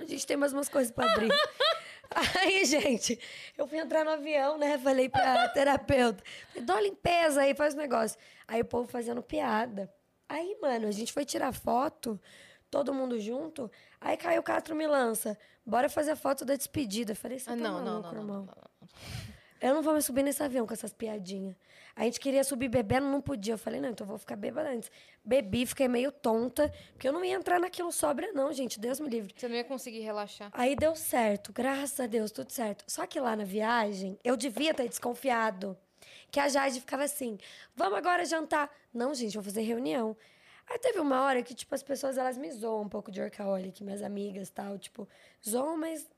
a 0.00 0.04
gente 0.04 0.26
tem 0.26 0.36
mais 0.36 0.52
umas 0.52 0.68
coisas 0.68 0.92
pra 0.92 1.10
abrir. 1.12 1.30
Aí, 2.40 2.64
gente, 2.64 3.18
eu 3.56 3.66
fui 3.66 3.78
entrar 3.78 4.04
no 4.04 4.10
avião, 4.10 4.58
né? 4.58 4.76
Falei 4.78 5.08
pra 5.08 5.48
terapeuta, 5.48 6.22
dá 6.62 6.74
uma 6.74 6.82
limpeza 6.82 7.40
aí, 7.40 7.54
faz 7.54 7.74
um 7.74 7.78
negócio. 7.78 8.18
Aí 8.46 8.60
o 8.60 8.64
povo 8.64 8.86
fazendo 8.88 9.22
piada. 9.22 9.90
Aí, 10.28 10.58
mano, 10.60 10.88
a 10.88 10.90
gente 10.90 11.12
foi 11.12 11.24
tirar 11.24 11.52
foto, 11.52 12.20
todo 12.70 12.92
mundo 12.92 13.18
junto. 13.18 13.70
Aí 14.00 14.16
Caio 14.16 14.42
Castro 14.42 14.74
me 14.74 14.86
lança, 14.86 15.38
bora 15.64 15.88
fazer 15.88 16.10
a 16.10 16.16
foto 16.16 16.44
da 16.44 16.54
despedida. 16.56 17.12
Eu 17.12 17.16
falei, 17.16 17.38
você 17.38 17.48
Ah, 17.50 17.56
tá 17.56 17.58
não, 17.62 17.82
não, 17.82 18.02
não, 18.02 18.02
não, 18.02 18.20
irmão? 18.20 18.36
não, 18.36 18.44
não. 18.46 18.88
Eu 19.62 19.74
não 19.74 19.80
vou 19.80 19.94
me 19.94 20.02
subir 20.02 20.24
nesse 20.24 20.42
avião 20.42 20.66
com 20.66 20.74
essas 20.74 20.92
piadinhas. 20.92 21.54
A 21.94 22.02
gente 22.02 22.18
queria 22.18 22.42
subir 22.42 22.68
bebendo, 22.68 23.06
não 23.06 23.20
podia. 23.20 23.54
Eu 23.54 23.58
falei, 23.58 23.80
não, 23.80 23.90
então 23.90 24.04
eu 24.04 24.08
vou 24.08 24.18
ficar 24.18 24.34
bêbada 24.34 24.68
antes. 24.68 24.90
Bebi, 25.24 25.64
fiquei 25.64 25.86
meio 25.86 26.10
tonta, 26.10 26.68
porque 26.92 27.06
eu 27.06 27.12
não 27.12 27.24
ia 27.24 27.34
entrar 27.34 27.60
naquilo 27.60 27.92
sobra, 27.92 28.32
não, 28.32 28.52
gente. 28.52 28.80
Deus 28.80 28.98
me 28.98 29.08
livre. 29.08 29.32
Você 29.36 29.46
não 29.46 29.54
ia 29.54 29.62
conseguir 29.62 30.00
relaxar. 30.00 30.50
Aí 30.52 30.74
deu 30.74 30.96
certo, 30.96 31.52
graças 31.52 32.00
a 32.00 32.08
Deus, 32.08 32.32
tudo 32.32 32.50
certo. 32.50 32.84
Só 32.88 33.06
que 33.06 33.20
lá 33.20 33.36
na 33.36 33.44
viagem, 33.44 34.18
eu 34.24 34.36
devia 34.36 34.74
ter 34.74 34.88
desconfiado. 34.88 35.78
Que 36.28 36.40
a 36.40 36.48
Jade 36.48 36.80
ficava 36.80 37.04
assim, 37.04 37.38
vamos 37.76 37.96
agora 37.96 38.24
jantar. 38.24 38.68
Não, 38.92 39.14
gente, 39.14 39.34
vou 39.34 39.44
fazer 39.44 39.62
reunião. 39.62 40.16
Aí 40.68 40.78
teve 40.80 40.98
uma 40.98 41.22
hora 41.22 41.40
que, 41.40 41.54
tipo, 41.54 41.72
as 41.72 41.84
pessoas, 41.84 42.18
elas 42.18 42.36
me 42.36 42.50
zoam 42.50 42.82
um 42.82 42.88
pouco 42.88 43.12
de 43.12 43.20
workaholic, 43.20 43.84
minhas 43.84 44.02
amigas 44.02 44.48
e 44.48 44.52
tal, 44.52 44.76
tipo, 44.76 45.08
zoam, 45.46 45.76
mas 45.76 46.10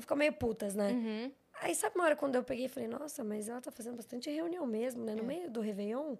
ficam 0.00 0.16
meio 0.16 0.32
putas, 0.32 0.74
né? 0.74 0.92
Uhum. 0.92 1.32
Aí 1.62 1.74
sabe 1.76 1.94
uma 1.96 2.04
hora 2.04 2.16
quando 2.16 2.34
eu 2.34 2.42
peguei 2.42 2.64
e 2.66 2.68
falei, 2.68 2.88
nossa, 2.88 3.22
mas 3.22 3.48
ela 3.48 3.60
tá 3.60 3.70
fazendo 3.70 3.94
bastante 3.96 4.28
reunião 4.30 4.66
mesmo, 4.66 5.04
né? 5.04 5.14
No 5.14 5.22
É. 5.22 5.26
meio 5.26 5.50
do 5.50 5.60
Réveillon. 5.60 6.16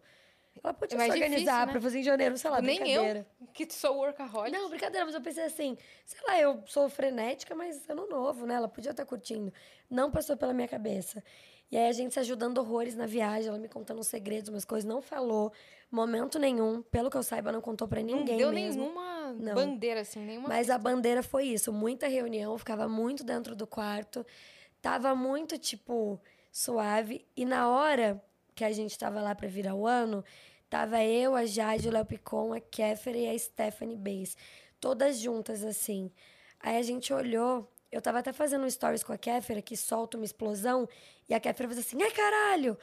Ela 0.62 0.72
podia 0.74 0.96
É 0.98 1.00
se 1.04 1.10
organizar 1.10 1.36
difícil, 1.38 1.66
né? 1.66 1.72
pra 1.72 1.80
fazer 1.80 1.98
em 1.98 2.02
janeiro, 2.02 2.36
sei 2.38 2.50
lá, 2.50 2.60
Nem 2.60 2.78
brincadeira. 2.78 3.26
eu, 3.40 3.46
que 3.54 3.66
sou 3.72 3.96
workaholic. 3.96 4.56
Não, 4.56 4.68
brincadeira, 4.68 5.04
mas 5.04 5.14
eu 5.14 5.20
pensei 5.20 5.44
assim, 5.44 5.76
sei 6.04 6.20
lá, 6.26 6.38
eu 6.38 6.62
sou 6.66 6.88
frenética, 6.90 7.54
mas 7.54 7.88
ano 7.88 8.06
novo, 8.06 8.46
né? 8.46 8.54
Ela 8.54 8.68
podia 8.68 8.90
estar 8.90 9.04
curtindo. 9.06 9.52
Não 9.90 10.10
passou 10.10 10.36
pela 10.36 10.52
minha 10.52 10.68
cabeça. 10.68 11.24
E 11.70 11.76
aí 11.76 11.88
a 11.88 11.92
gente 11.92 12.12
se 12.12 12.20
ajudando 12.20 12.58
horrores 12.58 12.94
na 12.94 13.06
viagem, 13.06 13.48
ela 13.48 13.58
me 13.58 13.66
contando 13.66 13.98
uns 13.98 14.06
segredos, 14.08 14.50
umas 14.50 14.64
coisas, 14.64 14.86
não 14.86 15.00
falou, 15.00 15.50
momento 15.90 16.38
nenhum, 16.38 16.82
pelo 16.82 17.10
que 17.10 17.16
eu 17.16 17.22
saiba, 17.22 17.50
não 17.50 17.62
contou 17.62 17.88
pra 17.88 18.00
não 18.00 18.18
ninguém 18.18 18.36
deu 18.36 18.52
mesmo. 18.52 18.82
nenhuma 18.82 19.32
Não. 19.32 19.54
bandeira, 19.54 20.02
assim, 20.02 20.20
nenhuma... 20.20 20.48
Mas 20.50 20.68
a 20.68 20.76
bandeira 20.76 21.22
foi 21.22 21.46
isso, 21.46 21.72
muita 21.72 22.06
reunião, 22.08 22.58
ficava 22.58 22.86
muito 22.86 23.24
dentro 23.24 23.56
do 23.56 23.66
quarto, 23.66 24.24
tava 24.82 25.14
muito, 25.14 25.56
tipo, 25.56 26.20
suave. 26.50 27.24
E 27.36 27.46
na 27.46 27.70
hora 27.70 28.22
que 28.54 28.64
a 28.64 28.72
gente 28.72 28.98
tava 28.98 29.22
lá 29.22 29.34
pra 29.34 29.48
virar 29.48 29.74
o 29.74 29.86
ano, 29.86 30.24
tava 30.68 31.02
eu, 31.02 31.34
a 31.34 31.46
Jade, 31.46 31.88
o 31.88 31.92
Léo 31.92 32.04
Picon, 32.04 32.52
a 32.52 32.60
Kéfera 32.60 33.16
e 33.16 33.28
a 33.28 33.38
Stephanie 33.38 33.96
Bass, 33.96 34.36
todas 34.80 35.18
juntas, 35.18 35.64
assim. 35.64 36.10
Aí 36.60 36.76
a 36.76 36.82
gente 36.82 37.12
olhou, 37.12 37.70
eu 37.90 38.02
tava 38.02 38.18
até 38.18 38.32
fazendo 38.32 38.64
um 38.64 38.70
stories 38.70 39.02
com 39.02 39.12
a 39.12 39.18
Kéfera, 39.18 39.62
que 39.62 39.76
solta 39.76 40.18
uma 40.18 40.26
explosão, 40.26 40.88
e 41.28 41.34
a 41.34 41.40
Kéfera 41.40 41.68
fez 41.68 41.86
assim, 41.86 42.02
ai 42.02 42.10
caralho! 42.10 42.76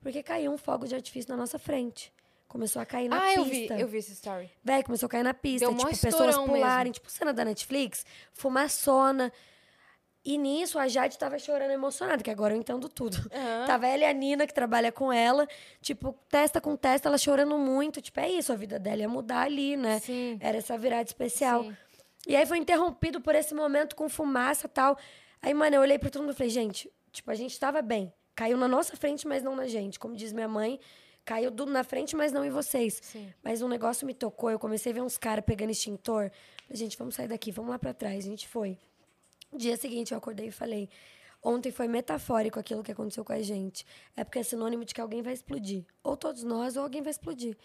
Porque 0.00 0.22
caiu 0.22 0.52
um 0.52 0.58
fogo 0.58 0.86
de 0.86 0.94
artifício 0.94 1.30
na 1.30 1.36
nossa 1.36 1.58
frente. 1.58 2.12
Começou 2.46 2.80
a 2.80 2.86
cair 2.86 3.08
na 3.08 3.16
ah, 3.16 3.34
pista. 3.34 3.40
eu 3.40 3.44
vi, 3.44 3.82
eu 3.82 3.88
vi 3.88 3.98
essa 3.98 4.12
story. 4.12 4.50
Véi, 4.62 4.82
começou 4.84 5.06
a 5.06 5.10
cair 5.10 5.24
na 5.24 5.34
pista. 5.34 5.66
Deu 5.66 5.76
tipo, 5.76 5.90
pessoas 5.90 6.36
pularem. 6.36 6.90
mesmo. 6.90 6.92
Tipo, 6.92 7.10
cena 7.10 7.32
da 7.32 7.44
Netflix, 7.44 8.06
fumaçona. 8.32 9.32
E 10.26 10.36
nisso, 10.36 10.76
a 10.76 10.88
Jade 10.88 11.16
tava 11.16 11.38
chorando 11.38 11.70
emocionada, 11.70 12.20
que 12.20 12.28
agora 12.28 12.52
eu 12.52 12.58
entendo 12.58 12.88
tudo. 12.88 13.16
Aham. 13.32 13.64
Tava 13.68 13.86
ela 13.86 14.02
e 14.02 14.06
a 14.06 14.12
Nina, 14.12 14.44
que 14.44 14.52
trabalha 14.52 14.90
com 14.90 15.12
ela. 15.12 15.46
Tipo, 15.80 16.12
testa 16.28 16.60
com 16.60 16.74
testa, 16.74 17.08
ela 17.08 17.16
chorando 17.16 17.56
muito. 17.56 18.02
Tipo, 18.02 18.18
é 18.18 18.28
isso, 18.30 18.52
a 18.52 18.56
vida 18.56 18.76
dela 18.76 19.02
ia 19.02 19.08
mudar 19.08 19.42
ali, 19.42 19.76
né? 19.76 20.00
Sim. 20.00 20.36
Era 20.40 20.58
essa 20.58 20.76
virada 20.76 21.04
especial. 21.04 21.62
Sim. 21.62 21.76
E 22.26 22.34
aí 22.34 22.44
foi 22.44 22.58
interrompido 22.58 23.20
por 23.20 23.36
esse 23.36 23.54
momento 23.54 23.94
com 23.94 24.08
fumaça 24.08 24.66
e 24.66 24.68
tal. 24.68 24.98
Aí, 25.40 25.54
mano, 25.54 25.76
eu 25.76 25.80
olhei 25.80 25.96
pra 25.96 26.10
todo 26.10 26.22
mundo 26.22 26.32
e 26.32 26.36
falei, 26.36 26.50
gente, 26.50 26.92
tipo, 27.12 27.30
a 27.30 27.34
gente 27.36 27.56
tava 27.60 27.80
bem. 27.80 28.12
Caiu 28.34 28.56
na 28.56 28.66
nossa 28.66 28.96
frente, 28.96 29.28
mas 29.28 29.44
não 29.44 29.54
na 29.54 29.68
gente. 29.68 29.96
Como 29.96 30.16
diz 30.16 30.32
minha 30.32 30.48
mãe, 30.48 30.80
caiu 31.24 31.52
tudo 31.52 31.70
na 31.70 31.84
frente, 31.84 32.16
mas 32.16 32.32
não 32.32 32.44
em 32.44 32.50
vocês. 32.50 32.98
Sim. 33.00 33.32
Mas 33.44 33.62
um 33.62 33.68
negócio 33.68 34.04
me 34.04 34.12
tocou, 34.12 34.50
eu 34.50 34.58
comecei 34.58 34.90
a 34.90 34.94
ver 34.96 35.02
uns 35.02 35.16
caras 35.16 35.44
pegando 35.44 35.70
extintor. 35.70 36.32
Falei, 36.66 36.76
gente, 36.76 36.98
vamos 36.98 37.14
sair 37.14 37.28
daqui, 37.28 37.52
vamos 37.52 37.70
lá 37.70 37.78
pra 37.78 37.94
trás. 37.94 38.24
A 38.24 38.28
gente 38.28 38.48
foi. 38.48 38.76
Dia 39.54 39.76
seguinte 39.76 40.12
eu 40.12 40.18
acordei 40.18 40.48
e 40.48 40.50
falei: 40.50 40.88
ontem 41.42 41.70
foi 41.70 41.86
metafórico 41.88 42.58
aquilo 42.58 42.82
que 42.82 42.92
aconteceu 42.92 43.24
com 43.24 43.32
a 43.32 43.40
gente. 43.42 43.84
É 44.16 44.24
porque 44.24 44.38
é 44.38 44.42
sinônimo 44.42 44.84
de 44.84 44.94
que 44.94 45.00
alguém 45.00 45.22
vai 45.22 45.32
explodir. 45.32 45.84
Ou 46.02 46.16
todos 46.16 46.42
nós, 46.42 46.76
ou 46.76 46.82
alguém 46.82 47.02
vai 47.02 47.10
explodir. 47.10 47.56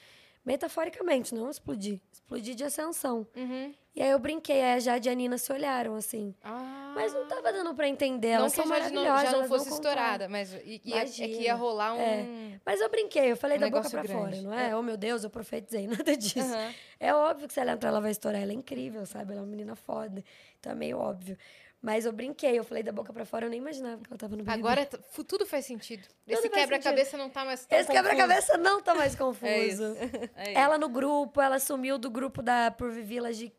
Metaforicamente, 0.44 1.36
não 1.36 1.52
explodir. 1.52 2.00
Explodir 2.12 2.56
de 2.56 2.64
ascensão. 2.64 3.28
Uhum. 3.36 3.74
E 3.96 4.02
aí 4.02 4.10
eu 4.10 4.18
brinquei, 4.18 4.60
aí 4.62 4.74
a 4.74 4.80
Jade 4.80 5.08
e 5.08 5.12
a 5.12 5.14
Nina 5.14 5.38
se 5.38 5.52
olharam, 5.54 5.94
assim. 5.96 6.34
Ah. 6.44 6.94
Mas 6.96 7.14
não 7.14 7.28
tava 7.28 7.54
dando 7.54 7.76
pra 7.76 7.88
entender, 7.88 8.30
não 8.30 8.36
elas 8.40 8.56
que 8.56 8.62
a 8.62 8.64
são 8.64 8.76
Jade 8.76 8.92
não, 8.94 9.04
maravilhosas. 9.04 9.32
já 9.32 9.38
não 9.38 9.48
fosse 9.48 9.70
contaram. 9.70 9.92
estourada, 9.94 10.30
mas 10.30 10.54
i- 10.66 10.82
ia, 10.84 11.02
é 11.04 11.06
que 11.06 11.42
ia 11.42 11.54
rolar 11.54 11.94
um... 11.94 12.00
É. 12.00 12.60
Mas 12.66 12.82
eu 12.82 12.90
brinquei, 12.90 13.32
eu 13.32 13.38
falei 13.38 13.58
Um 13.58 13.62
da 13.62 13.70
boca 13.70 13.88
pra 13.90 14.02
grande. 14.02 14.20
fora, 14.20 14.42
não 14.42 14.54
é? 14.54 14.76
Oh, 14.76 14.82
meu 14.82 14.98
Deus, 14.98 15.24
eu 15.24 15.30
profetizei, 15.30 15.86
nada 15.88 16.18
disso. 16.18 16.40
Aham. 16.40 16.74
É 17.00 17.14
óbvio 17.14 17.48
que 17.48 17.54
se 17.54 17.60
ela 17.60 17.74
entrar, 17.74 17.90
ela 17.90 18.02
vai 18.02 18.12
estourar. 18.12 18.42
Ela 18.42 18.52
é 18.52 18.56
incrível, 18.56 19.06
sabe? 19.06 19.34
Ela 19.34 19.42
é 19.42 19.44
uma 19.44 19.50
menina 19.50 19.76
foda. 19.76 20.24
Então 20.60 20.72
é 20.72 20.76
meio 20.76 20.98
óbvio. 20.98 21.38
Mas 21.82 22.06
eu 22.06 22.12
brinquei, 22.12 22.60
eu 22.60 22.64
falei 22.64 22.84
da 22.84 22.92
boca 22.92 23.12
pra 23.12 23.26
fora, 23.26 23.48
eu 23.48 23.50
nem 23.50 23.60
imaginava 23.60 24.04
que 24.04 24.10
ela 24.10 24.18
tava 24.18 24.36
no 24.36 24.44
BBB. 24.44 24.60
Agora 24.60 24.86
tudo 25.28 25.48
faz 25.48 25.66
sentido. 25.66 26.08
Esse 26.28 26.48
faz 26.48 26.54
quebra-cabeça 26.54 27.18
não 27.18 27.28
tá 27.30 27.44
mais 27.44 27.66
tão 27.66 27.80
Esse 27.80 27.90
quebra-cabeça 27.92 28.58
não 28.58 28.82
tá 28.82 28.94
mais 28.94 29.16
confuso. 29.18 29.48
É 29.48 29.66
isso. 29.66 29.84
É 30.36 30.52
isso. 30.52 30.60
Ela 30.60 30.78
no 30.78 30.88
grupo, 30.88 31.42
ela 31.42 31.60
sumiu 31.60 31.98
do 31.98 32.12
grupo 32.12 32.44
da 32.44 32.70
Por 32.70 32.92
Village 32.92 33.52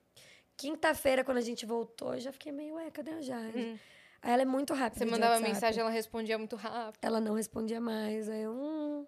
quinta-feira, 0.57 1.25
quando 1.25 1.39
a 1.39 1.43
gente 1.43 1.67
voltou. 1.67 2.15
Eu 2.15 2.21
já 2.21 2.31
fiquei 2.31 2.53
meio, 2.53 2.77
ué, 2.77 2.91
cadê 2.93 3.11
a 3.11 3.21
Jade? 3.21 3.59
Hum. 3.59 3.79
Aí 4.23 4.33
ela 4.33 4.43
é 4.43 4.45
muito 4.45 4.73
rápida. 4.73 5.05
Você 5.05 5.11
mandava 5.11 5.41
mensagem, 5.41 5.81
ela 5.81 5.91
respondia 5.91 6.39
muito 6.39 6.55
rápido. 6.55 7.01
Ela 7.03 7.21
não 7.21 7.35
respondia 7.35 7.81
mais. 7.81 8.29
Aí 8.29 8.43
eu, 8.43 8.53
hum. 8.53 9.05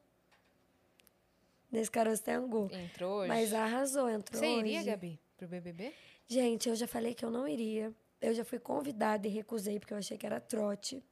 Nesse 1.70 1.90
caroço 1.90 2.22
tem 2.22 2.34
angu. 2.34 2.68
Entrou 2.72 3.18
hoje. 3.18 3.28
Mas 3.28 3.54
arrasou, 3.54 4.08
entrou. 4.08 4.40
Você 4.40 4.46
iria, 4.46 4.80
hoje. 4.80 4.90
Gabi, 4.90 5.20
pro 5.36 5.46
BBB? 5.46 5.92
Gente, 6.26 6.68
eu 6.68 6.74
já 6.74 6.88
falei 6.88 7.14
que 7.14 7.24
eu 7.24 7.30
não 7.30 7.46
iria. 7.46 7.92
Eu 8.24 8.32
já 8.32 8.42
fui 8.42 8.58
convidada 8.58 9.28
e 9.28 9.30
recusei 9.30 9.78
porque 9.78 9.92
eu 9.92 9.98
achei 9.98 10.16
que 10.16 10.24
era 10.24 10.40
trote. 10.40 11.04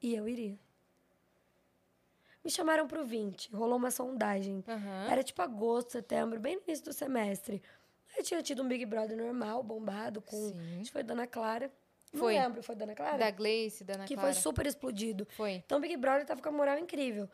E 0.00 0.14
eu 0.14 0.28
iria. 0.28 0.56
Me 2.44 2.50
chamaram 2.50 2.86
pro 2.86 3.04
20, 3.04 3.50
rolou 3.52 3.76
uma 3.76 3.90
sondagem. 3.90 4.64
Aham. 4.68 5.08
Era 5.10 5.22
tipo 5.24 5.42
agosto, 5.42 5.90
setembro, 5.90 6.38
bem 6.38 6.54
no 6.56 6.62
início 6.62 6.84
do 6.84 6.92
semestre. 6.92 7.60
Eu 8.16 8.22
tinha 8.22 8.40
tido 8.40 8.62
um 8.62 8.68
Big 8.68 8.86
Brother 8.86 9.16
normal, 9.16 9.64
bombado, 9.64 10.22
com. 10.22 10.36
Sim. 10.36 10.76
Acho 10.76 10.84
que 10.84 10.92
foi 10.92 11.02
Dona 11.02 11.26
Clara. 11.26 11.72
Foi. 12.14 12.34
Não 12.34 12.42
lembro, 12.44 12.62
foi 12.62 12.76
Dona 12.76 12.94
Clara? 12.94 13.18
Da 13.18 13.30
Gleice, 13.32 13.82
da 13.82 13.94
Ana 13.94 14.04
que 14.04 14.14
Clara. 14.14 14.32
foi 14.32 14.40
super 14.40 14.64
explodido. 14.64 15.26
Foi. 15.30 15.54
Então 15.54 15.78
o 15.78 15.80
Big 15.80 15.96
Brother 15.96 16.24
tava 16.24 16.40
com 16.40 16.48
a 16.48 16.52
moral 16.52 16.78
incrível. 16.78 17.28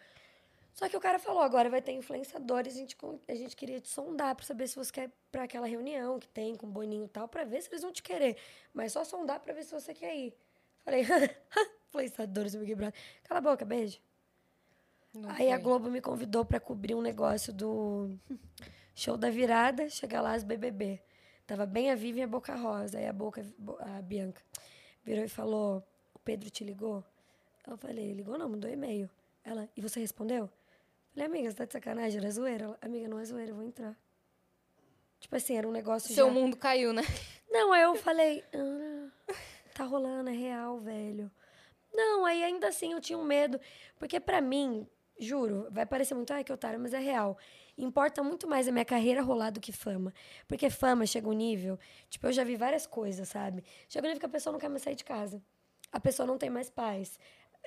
Só 0.77 0.90
que 0.90 0.97
o 0.97 1.01
cara 1.01 1.19
falou, 1.19 1.40
agora 1.40 1.70
vai 1.70 1.81
ter 1.81 1.93
influenciadores, 1.93 2.74
a 2.74 2.78
gente, 2.78 2.94
a 3.27 3.35
gente 3.35 3.57
queria 3.57 3.81
te 3.81 3.89
sondar 3.89 4.36
pra 4.36 4.44
saber 4.44 4.69
se 4.69 4.77
você 4.77 4.93
quer 4.93 5.05
ir 5.05 5.12
pra 5.32 5.44
aquela 5.44 5.66
reunião 5.66 6.19
que 6.19 6.28
tem 6.28 6.55
com 6.55 6.66
o 6.66 6.70
Boninho 6.70 7.07
e 7.07 7.09
tal, 7.09 7.27
pra 7.27 7.44
ver 7.44 7.62
se 7.62 7.70
eles 7.70 7.81
vão 7.81 7.90
te 7.90 8.03
querer. 8.03 8.36
Mas 8.74 8.93
só 8.93 9.03
sondar 9.03 9.40
pra 9.40 9.55
ver 9.55 9.65
se 9.65 9.73
você 9.73 9.94
quer 9.94 10.15
ir. 10.15 10.36
Falei, 10.85 11.01
influenciadores 11.89 12.53
do 12.53 12.59
Big 12.59 12.74
Brother. 12.74 12.94
Cala 13.24 13.39
a 13.39 13.40
boca, 13.40 13.65
beijo. 13.65 13.98
Não 15.15 15.31
Aí 15.31 15.51
a. 15.51 15.57
Globo 15.57 15.90
me 15.90 16.03
convidou 16.03 16.44
pra 16.44 16.61
cobrir 16.61 16.94
um 16.94 17.01
negócio 17.01 17.55
do 17.55 18.11
show 18.94 19.16
da 19.16 19.31
virada, 19.31 19.89
chegar 19.89 20.20
lá 20.20 20.35
as 20.35 20.44
BBB. 20.44 21.01
Tava 21.47 21.65
bem 21.65 21.90
a 21.90 21.94
Vivian 21.94 22.20
e 22.20 22.24
a 22.24 22.28
Boca 22.28 22.55
Rosa. 22.55 22.98
Aí 22.98 23.07
a 23.07 23.15
Boca, 23.15 23.43
a 23.81 24.03
Bianca, 24.03 24.43
virou 25.03 25.24
e 25.24 25.28
falou: 25.28 25.82
O 26.12 26.19
Pedro 26.19 26.51
te 26.51 26.62
ligou? 26.65 27.03
Eu 27.66 27.78
falei: 27.78 28.12
Ligou 28.12 28.36
não, 28.36 28.47
mandou 28.47 28.70
e-mail. 28.70 29.09
Ela, 29.43 29.66
e 29.74 29.81
você 29.81 30.01
respondeu? 30.01 30.51
Falei: 31.16 31.28
Amiga, 31.30 31.51
você 31.51 31.56
tá 31.56 31.64
de 31.64 31.72
sacanagem? 31.72 32.20
Era 32.20 32.30
zoeira? 32.30 32.64
Ela, 32.64 32.78
Amiga, 32.82 33.09
não 33.09 33.18
é 33.18 33.24
zoeira, 33.24 33.51
eu 33.51 33.55
vou 33.55 33.64
entrar. 33.64 33.97
Tipo 35.18 35.34
assim, 35.34 35.56
era 35.56 35.66
um 35.66 35.72
negócio 35.72 36.14
Seu 36.14 36.26
já... 36.26 36.32
mundo 36.32 36.59
caiu, 36.59 36.93
né? 36.93 37.01
Não, 37.51 37.72
aí 37.72 37.82
eu 37.84 37.94
falei, 37.94 38.44
Ana, 38.52 39.10
tá 39.74 39.84
rolando, 39.84 40.28
é 40.28 40.34
real, 40.34 40.78
velho. 40.78 41.30
Não, 41.90 42.26
aí 42.26 42.44
ainda 42.44 42.68
assim 42.68 42.93
eu 42.93 43.01
tinha 43.01 43.18
um 43.18 43.24
medo. 43.24 43.59
Porque 43.98 44.20
pra 44.20 44.43
mim, 44.43 44.86
juro, 45.18 45.66
vai 45.70 45.86
parecer 45.86 46.14
muito, 46.14 46.34
ai, 46.34 46.44
que 46.44 46.52
otário, 46.52 46.78
mas 46.78 46.93
é 46.93 46.98
real. 46.98 47.38
Importa 47.78 48.22
muito 48.22 48.47
mais 48.47 48.68
a 48.68 48.72
minha 48.72 48.84
carreira 48.84 49.22
rolar 49.22 49.48
do 49.48 49.60
que 49.60 49.72
fama. 49.72 50.12
Porque 50.47 50.68
fama 50.68 51.06
chega 51.06 51.26
um 51.26 51.32
nível, 51.32 51.78
tipo, 52.10 52.26
eu 52.26 52.32
já 52.32 52.44
vi 52.44 52.56
várias 52.56 52.86
coisas, 52.86 53.26
sabe? 53.26 53.64
Chega 53.88 54.06
um 54.06 54.09
nível 54.09 54.20
que 54.20 54.26
a 54.26 54.28
pessoa 54.28 54.52
não 54.52 54.60
quer 54.60 54.68
mais 54.68 54.82
sair 54.82 54.94
de 54.94 55.05
casa. 55.05 55.43
A 55.90 55.98
pessoa 55.98 56.26
não 56.26 56.36
tem 56.36 56.51
mais 56.51 56.68
paz. 56.68 57.18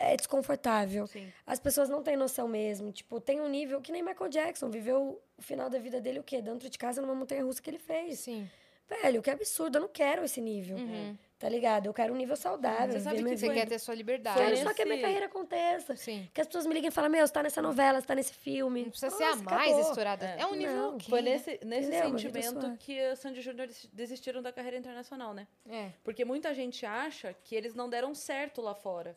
É 0.02 0.16
desconfortável. 0.16 1.06
Sim. 1.08 1.32
As 1.46 1.60
pessoas 1.60 1.90
não 1.90 2.02
têm 2.02 2.16
noção 2.16 2.48
mesmo. 2.48 2.90
Tipo, 2.92 3.20
tem 3.20 3.42
um 3.42 3.50
nível 3.50 3.82
que 3.82 3.92
nem 3.92 4.02
Michael 4.02 4.30
Jackson 4.30 4.70
viveu 4.70 5.22
o 5.38 5.42
final 5.42 5.70
da 5.70 5.78
vida 5.78 6.00
dele 6.00 6.20
o 6.20 6.24
quê? 6.24 6.42
Dentro 6.42 6.70
de 6.70 6.78
casa 6.78 7.02
numa 7.02 7.14
montanha 7.14 7.44
russa 7.44 7.62
que 7.62 7.70
ele 7.70 7.80
fez. 7.80 8.20
Sim. 8.20 8.50
Velho, 8.88 9.22
que 9.22 9.30
absurdo, 9.30 9.78
eu 9.78 9.82
não 9.82 9.88
quero 9.90 10.24
esse 10.24 10.42
nível. 10.42 10.78
Uhum. 10.78 11.16
Tá 11.38 11.48
ligado? 11.48 11.86
Eu 11.86 11.94
quero 11.94 12.12
um 12.14 12.18
nível 12.18 12.36
saudável. 12.36 12.92
Você 12.94 13.02
sabe 13.02 13.24
que 13.24 13.38
Você 13.38 13.54
quer 13.54 13.68
ter 13.68 13.78
sua 13.80 13.94
liberdade. 13.94 14.38
Quero 14.40 14.58
só 14.58 14.74
que 14.74 14.82
a 14.82 14.86
minha 14.86 15.00
carreira 15.00 15.28
aconteça. 15.28 15.96
Sim. 15.96 16.28
Que 16.34 16.42
as 16.42 16.48
pessoas 16.48 16.66
me 16.66 16.74
liguem 16.74 16.88
e 16.90 16.92
falem, 16.92 17.10
meu, 17.12 17.26
você 17.26 17.32
tá 17.32 17.44
nessa 17.44 17.62
novela, 17.62 18.02
você 18.02 18.08
tá 18.08 18.16
nesse 18.16 18.34
filme. 18.34 18.82
Não 18.84 18.90
precisa 18.90 19.12
Nossa, 19.12 19.18
ser 19.18 19.32
a 19.32 19.36
mais 19.56 19.72
acabou. 19.72 19.90
estourada. 19.90 20.26
É, 20.26 20.42
É. 20.42 20.46
um 20.48 20.56
nível 20.56 20.76
Não. 20.94 21.00
Foi 21.00 21.22
nesse, 21.22 21.60
nesse 21.64 21.88
Entendeu? 21.90 22.18
Sentimento 22.20 22.78
que 22.80 23.00
a 23.00 23.16
Sandy 23.16 23.42
Júnior 23.42 23.68
des- 23.68 23.88
desistiram 23.94 24.42
da 24.42 24.52
carreira 24.52 24.76
internacional, 24.78 25.34
né? 25.34 25.48
É. 25.70 25.90
Porque 26.04 26.26
muita 26.26 26.54
gente 26.54 26.86
acha 26.86 27.34
que 27.44 27.56
eles 27.56 27.74
não 27.76 27.88
deram 27.90 28.14
certo 28.16 28.60
lá 28.62 28.74
fora. 28.74 29.16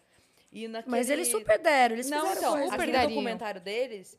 E 0.53 0.69
naquele... 0.69 0.91
Mas 0.97 1.09
eles 1.09 1.29
super 1.29 1.59
deram, 1.59 1.95
eles 1.95 2.11
Não, 2.11 2.20
fizeram 2.29 2.41
então, 2.41 2.62
super 2.65 2.74
aquele 2.74 2.93
dariam. 2.93 3.09
documentário 3.11 3.61
deles, 3.61 4.19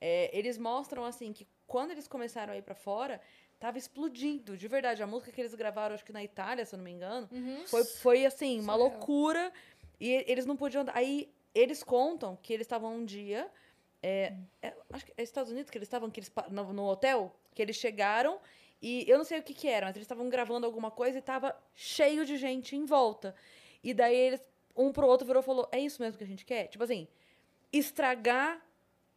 é, 0.00 0.30
eles 0.36 0.56
mostram, 0.56 1.04
assim, 1.04 1.32
que 1.32 1.46
quando 1.66 1.90
eles 1.90 2.08
começaram 2.08 2.52
a 2.52 2.56
ir 2.56 2.62
pra 2.62 2.74
fora, 2.74 3.20
tava 3.60 3.76
explodindo, 3.78 4.56
de 4.56 4.66
verdade. 4.66 5.02
A 5.02 5.06
música 5.06 5.30
que 5.30 5.40
eles 5.40 5.54
gravaram, 5.54 5.94
acho 5.94 6.04
que 6.04 6.12
na 6.12 6.24
Itália, 6.24 6.64
se 6.64 6.74
eu 6.74 6.78
não 6.78 6.84
me 6.84 6.90
engano, 6.90 7.28
Uhum. 7.30 7.62
foi, 7.66 7.84
foi 7.84 8.26
assim, 8.26 8.58
uma 8.60 8.74
loucura. 8.74 9.52
E 10.00 10.08
e- 10.10 10.24
eles 10.26 10.46
não 10.46 10.56
podiam. 10.56 10.82
andar. 10.82 10.96
Aí 10.96 11.30
eles 11.54 11.82
contam 11.82 12.36
que 12.42 12.52
eles 12.52 12.64
estavam 12.64 12.94
um 12.96 13.04
dia. 13.04 13.50
é, 14.02 14.34
é, 14.60 14.74
acho 14.92 15.06
que 15.06 15.12
é 15.16 15.22
Estados 15.22 15.50
Unidos 15.50 15.70
que 15.70 15.78
eles 15.78 15.86
estavam, 15.86 16.10
que 16.10 16.20
eles 16.20 16.30
no, 16.50 16.72
no 16.74 16.84
hotel, 16.86 17.34
que 17.54 17.62
eles 17.62 17.76
chegaram. 17.76 18.38
E 18.82 19.04
eu 19.08 19.16
não 19.16 19.24
sei 19.24 19.38
o 19.38 19.42
que 19.42 19.54
que 19.54 19.66
era, 19.66 19.86
mas 19.86 19.96
eles 19.96 20.04
estavam 20.04 20.28
gravando 20.28 20.66
alguma 20.66 20.90
coisa 20.90 21.16
e 21.18 21.22
tava 21.22 21.56
cheio 21.74 22.26
de 22.26 22.36
gente 22.36 22.76
em 22.76 22.84
volta. 22.84 23.34
E 23.82 23.94
daí 23.94 24.14
eles, 24.14 24.42
um 24.76 24.92
pro 24.92 25.06
outro 25.06 25.26
virou 25.26 25.42
e 25.42 25.44
falou: 25.44 25.68
É 25.72 25.78
isso 25.78 26.00
mesmo 26.02 26.18
que 26.18 26.24
a 26.24 26.26
gente 26.26 26.44
quer? 26.44 26.66
Tipo 26.68 26.84
assim, 26.84 27.06
estragar 27.72 28.60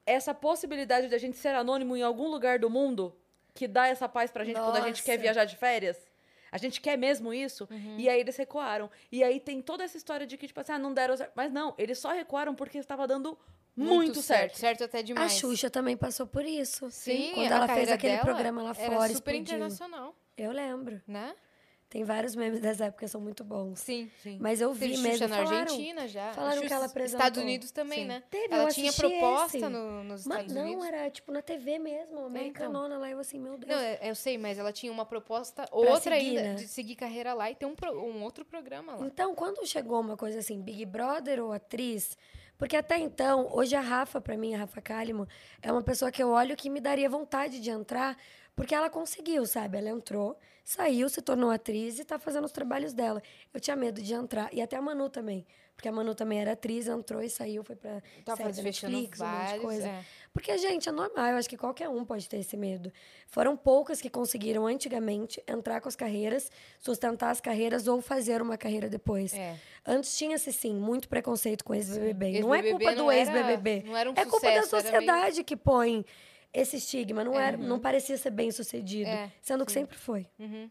essa 0.05 0.33
possibilidade 0.33 1.07
de 1.09 1.15
a 1.15 1.17
gente 1.17 1.37
ser 1.37 1.49
anônimo 1.55 1.95
em 1.95 2.01
algum 2.01 2.27
lugar 2.29 2.59
do 2.59 2.69
mundo 2.69 3.15
que 3.53 3.67
dá 3.67 3.87
essa 3.87 4.07
paz 4.07 4.31
pra 4.31 4.43
gente 4.45 4.55
quando 4.59 4.77
a 4.77 4.81
gente 4.81 5.03
quer 5.03 5.13
Nossa. 5.13 5.21
viajar 5.23 5.45
de 5.45 5.55
férias. 5.57 5.97
A 6.49 6.57
gente 6.57 6.79
quer 6.79 6.97
mesmo 6.97 7.33
isso? 7.33 7.67
Uhum. 7.69 7.97
E 7.99 8.07
aí 8.07 8.19
eles 8.21 8.37
recuaram. 8.37 8.89
E 9.11 9.21
aí 9.23 9.39
tem 9.39 9.61
toda 9.61 9.83
essa 9.83 9.97
história 9.97 10.25
de 10.25 10.37
que, 10.37 10.47
tipo 10.47 10.59
assim, 10.61 10.71
ah, 10.71 10.79
não 10.79 10.93
deram 10.93 11.17
certo. 11.17 11.33
Mas 11.35 11.51
não, 11.51 11.75
eles 11.77 11.99
só 11.99 12.11
recuaram 12.13 12.55
porque 12.55 12.77
estava 12.77 13.05
dando 13.05 13.37
muito, 13.75 14.21
certo. 14.21 14.57
Certo 14.57 14.83
até 14.85 14.99
A 14.99 15.01
demais. 15.01 15.33
Xuxa 15.33 15.69
também 15.69 15.97
passou 15.97 16.25
por 16.25 16.45
isso. 16.45 16.89
Sim, 16.89 17.31
Quando 17.33 17.51
a 17.51 17.55
ela 17.57 17.67
fez 17.67 17.91
aquele 17.91 18.17
programa 18.19 18.63
lá 18.63 18.69
Era 18.69 18.75
fora, 18.91 19.13
super 19.13 19.35
explodiu. 19.35 19.41
internacional, 19.41 20.15
Eu 20.37 20.51
lembro. 20.53 21.01
né? 21.05 21.35
Tem 21.89 22.03
vários 22.03 22.35
memes 22.35 22.59
dessa 22.59 22.85
época, 22.85 23.07
são 23.07 23.21
muito 23.21 23.45
bons. 23.45 23.79
Sim. 23.79 24.11
Sim. 24.21 24.37
Mas 24.41 24.59
eu 24.59 24.71
Teve 24.73 24.87
vi 24.87 24.95
Xuxa 24.97 25.07
mesmo, 25.07 25.27
na 25.29 25.35
falaram. 25.37 25.57
Argentina 25.61 26.07
já. 26.07 26.33
falaram 26.33 26.55
que 26.57 26.63
Xuxa- 26.63 26.75
ela 26.75 26.85
apresentou. 26.85 27.19
Estados 27.19 27.41
Unidos 27.41 27.71
também, 27.71 27.99
Sim. 27.99 28.05
né? 28.05 28.23
Teve, 28.29 28.53
ela 28.53 28.69
tinha 28.69 28.91
proposta 28.91 29.57
esse. 29.57 29.67
no- 29.69 30.03
nos 30.03 30.21
Estados 30.21 30.53
não, 30.53 30.63
Unidos. 30.63 30.85
era 30.85 31.09
tipo 31.09 31.31
na 31.31 31.41
TV 31.41 31.79
mesmo, 31.79 32.19
americanona 32.25 32.97
lá. 32.97 33.09
Eu 33.09 33.19
assim, 33.19 33.39
meu 33.39 33.57
Deus. 33.57 33.71
Não, 33.71 33.81
eu 34.05 34.15
sei, 34.15 34.37
mas 34.37 34.57
ela 34.59 34.73
tinha 34.73 34.91
uma 34.91 35.05
proposta, 35.05 35.63
Pra 35.65 35.77
outra 35.77 36.15
seguir, 36.17 36.37
ainda, 36.37 36.43
né? 36.43 36.53
de 36.55 36.67
seguir 36.67 36.95
carreira 36.95 37.33
lá 37.33 37.49
e 37.49 37.55
ter 37.55 37.65
um, 37.65 37.73
um 37.93 38.21
outro 38.21 38.43
programa 38.43 38.95
lá. 38.95 39.05
Então, 39.05 39.33
quando 39.33 39.65
chegou 39.65 40.01
uma 40.01 40.17
coisa 40.17 40.39
assim, 40.39 40.61
Big 40.61 40.83
Brother 40.85 41.41
ou 41.41 41.53
atriz, 41.53 42.17
porque 42.57 42.75
até 42.75 42.97
então, 42.97 43.47
hoje 43.53 43.75
a 43.75 43.81
Rafa, 43.81 44.19
pra 44.19 44.35
mim, 44.35 44.53
a 44.53 44.57
Rafa 44.57 44.81
Kalimann, 44.81 45.25
é 45.61 45.71
uma 45.71 45.81
pessoa 45.83 46.11
que 46.11 46.21
eu 46.21 46.31
olho 46.31 46.55
que 46.57 46.69
me 46.69 46.81
daria 46.81 47.09
vontade 47.09 47.61
de 47.61 47.69
entrar, 47.69 48.17
porque 48.57 48.73
ela 48.75 48.89
conseguiu, 48.89 49.45
sabe? 49.45 49.77
Ela 49.77 49.89
entrou, 49.89 50.35
saiu, 50.65 51.07
se 51.07 51.21
tornou 51.21 51.49
atriz 51.51 51.99
e 51.99 52.03
tá 52.03 52.17
fazendo 52.19 52.43
os 52.45 52.51
trabalhos 52.51 52.91
dela. 52.91 53.21
Eu 53.53 53.59
tinha 53.59 53.75
medo 53.75 54.01
de 54.01 54.13
entrar, 54.13 54.49
e 54.51 54.61
até 54.61 54.75
a 54.75 54.81
Manu 54.81 55.09
também, 55.09 55.45
porque 55.75 55.87
a 55.87 55.91
Manu 55.91 56.15
também 56.15 56.41
era 56.41 56.53
atriz, 56.53 56.87
entrou 56.87 57.21
e 57.21 57.29
saiu, 57.29 57.63
foi 57.63 57.75
pra 57.75 58.01
Tá 58.25 58.35
série 58.35 58.51
da 58.51 58.63
Netflix, 58.63 59.21
um 59.21 59.25
monte 59.25 59.35
de 59.35 59.37
vários. 59.45 59.63
coisa. 59.63 59.87
é. 59.87 60.03
Porque, 60.33 60.55
gente, 60.57 60.89
é 60.89 60.91
normal, 60.91 61.25
eu 61.27 61.37
acho 61.37 61.47
que 61.49 61.55
qualquer 61.57 61.87
um 61.89 62.03
pode 62.05 62.27
ter 62.29 62.37
esse 62.37 62.55
medo. 62.57 62.91
Foram 63.27 63.55
poucas 63.57 64.01
que 64.01 64.09
conseguiram, 64.09 64.65
antigamente, 64.67 65.41
entrar 65.47 65.79
com 65.81 65.87
as 65.87 65.95
carreiras, 65.95 66.51
sustentar 66.79 67.29
as 67.31 67.39
carreiras 67.41 67.87
ou 67.87 68.01
fazer 68.01 68.41
uma 68.41 68.57
carreira 68.57 68.87
depois. 68.89 69.33
É. 69.33 69.55
Antes 69.85 70.15
tinha-se, 70.17 70.51
sim, 70.51 70.75
muito 70.75 71.07
preconceito 71.09 71.63
com 71.63 71.73
ex-BBB. 71.73 72.33
Sim. 72.33 72.41
Não 72.41 72.53
é 72.55 72.61
culpa 72.63 72.93
do 72.95 73.11
ex-BBB. 73.11 73.83
não 73.85 73.97
era 73.97 74.09
um 74.09 74.13
é 74.15 74.25
culpa 74.25 74.41
da 74.41 74.51
era 74.51 74.59
meio- 74.61 74.69
sociedade 74.69 75.43
que 75.43 75.55
põe 75.55 76.03
esse 76.61 76.77
estigma. 76.77 77.23
Não, 77.23 77.39
era, 77.39 77.57
não 77.57 77.79
parecia 77.79 78.17
ser 78.17 78.31
bem 78.31 78.51
sucedido. 78.51 79.09
É, 79.09 79.31
sendo 79.41 79.65
que 79.65 79.71
sempre 79.71 79.97
foi. 79.97 80.25
Uhum, 80.39 80.69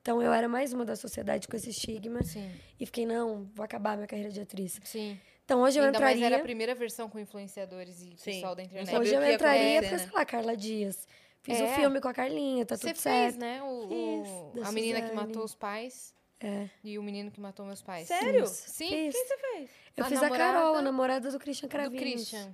Então 0.00 0.22
eu 0.22 0.32
era 0.32 0.48
mais 0.48 0.72
uma 0.72 0.84
da 0.84 0.96
sociedade 0.96 1.46
com 1.48 1.56
esse 1.56 1.70
estigma. 1.70 2.22
Sim, 2.22 2.50
E 2.80 2.86
fiquei, 2.86 3.04
não, 3.06 3.44
vou 3.54 3.64
acabar 3.64 3.96
minha 3.96 4.06
carreira 4.06 4.30
de 4.30 4.40
atriz. 4.40 4.80
sim. 4.84 5.18
Então 5.44 5.62
hoje 5.62 5.78
eu 5.78 5.84
Ainda 5.84 5.96
entraria. 5.96 6.26
era 6.26 6.36
a 6.36 6.40
primeira 6.40 6.74
versão 6.74 7.08
com 7.08 7.18
influenciadores 7.18 8.02
e 8.02 8.12
Sim. 8.18 8.32
pessoal 8.32 8.54
da 8.54 8.62
internet. 8.62 8.94
Hoje 8.94 9.14
eu 9.14 9.32
entraria 9.32 9.80
pra, 9.82 9.90
né? 9.92 9.98
sei 9.98 10.10
lá, 10.12 10.24
Carla 10.26 10.54
Dias. 10.54 11.08
Fiz 11.42 11.58
o 11.58 11.62
É. 11.62 11.74
filme 11.74 12.00
com 12.02 12.08
a 12.08 12.12
Carlinha, 12.12 12.66
tá 12.66 12.76
Você 12.76 12.88
tudo 12.88 13.00
fez, 13.00 13.02
certo. 13.32 13.38
né? 13.38 13.62
O, 13.62 13.88
Fiz, 13.88 14.28
o- 14.28 14.60
da 14.60 14.68
a 14.68 14.72
menina 14.72 15.00
que 15.00 15.14
matou 15.14 15.42
os 15.42 15.54
pais 15.54 16.12
É. 16.38 16.68
e 16.84 16.98
o 16.98 17.02
menino 17.02 17.30
que 17.30 17.40
matou 17.40 17.64
meus 17.64 17.80
pais. 17.80 18.08
Sério? 18.08 18.46
Fiz. 18.46 18.50
Sim, 18.50 18.88
Fiz. 18.88 19.14
Quem 19.14 19.24
você 19.26 19.38
fez? 19.38 19.70
Eu 19.96 20.04
A 20.04 20.08
fiz 20.08 20.22
a 20.22 20.28
Carol, 20.28 20.36
a 20.76 20.82
namorada 20.82 20.82
namorada 20.82 21.30
do 21.30 21.38
Christian 21.38 21.68
Do 21.68 21.72
Cravinhos. 21.72 22.02
Christian. 22.02 22.52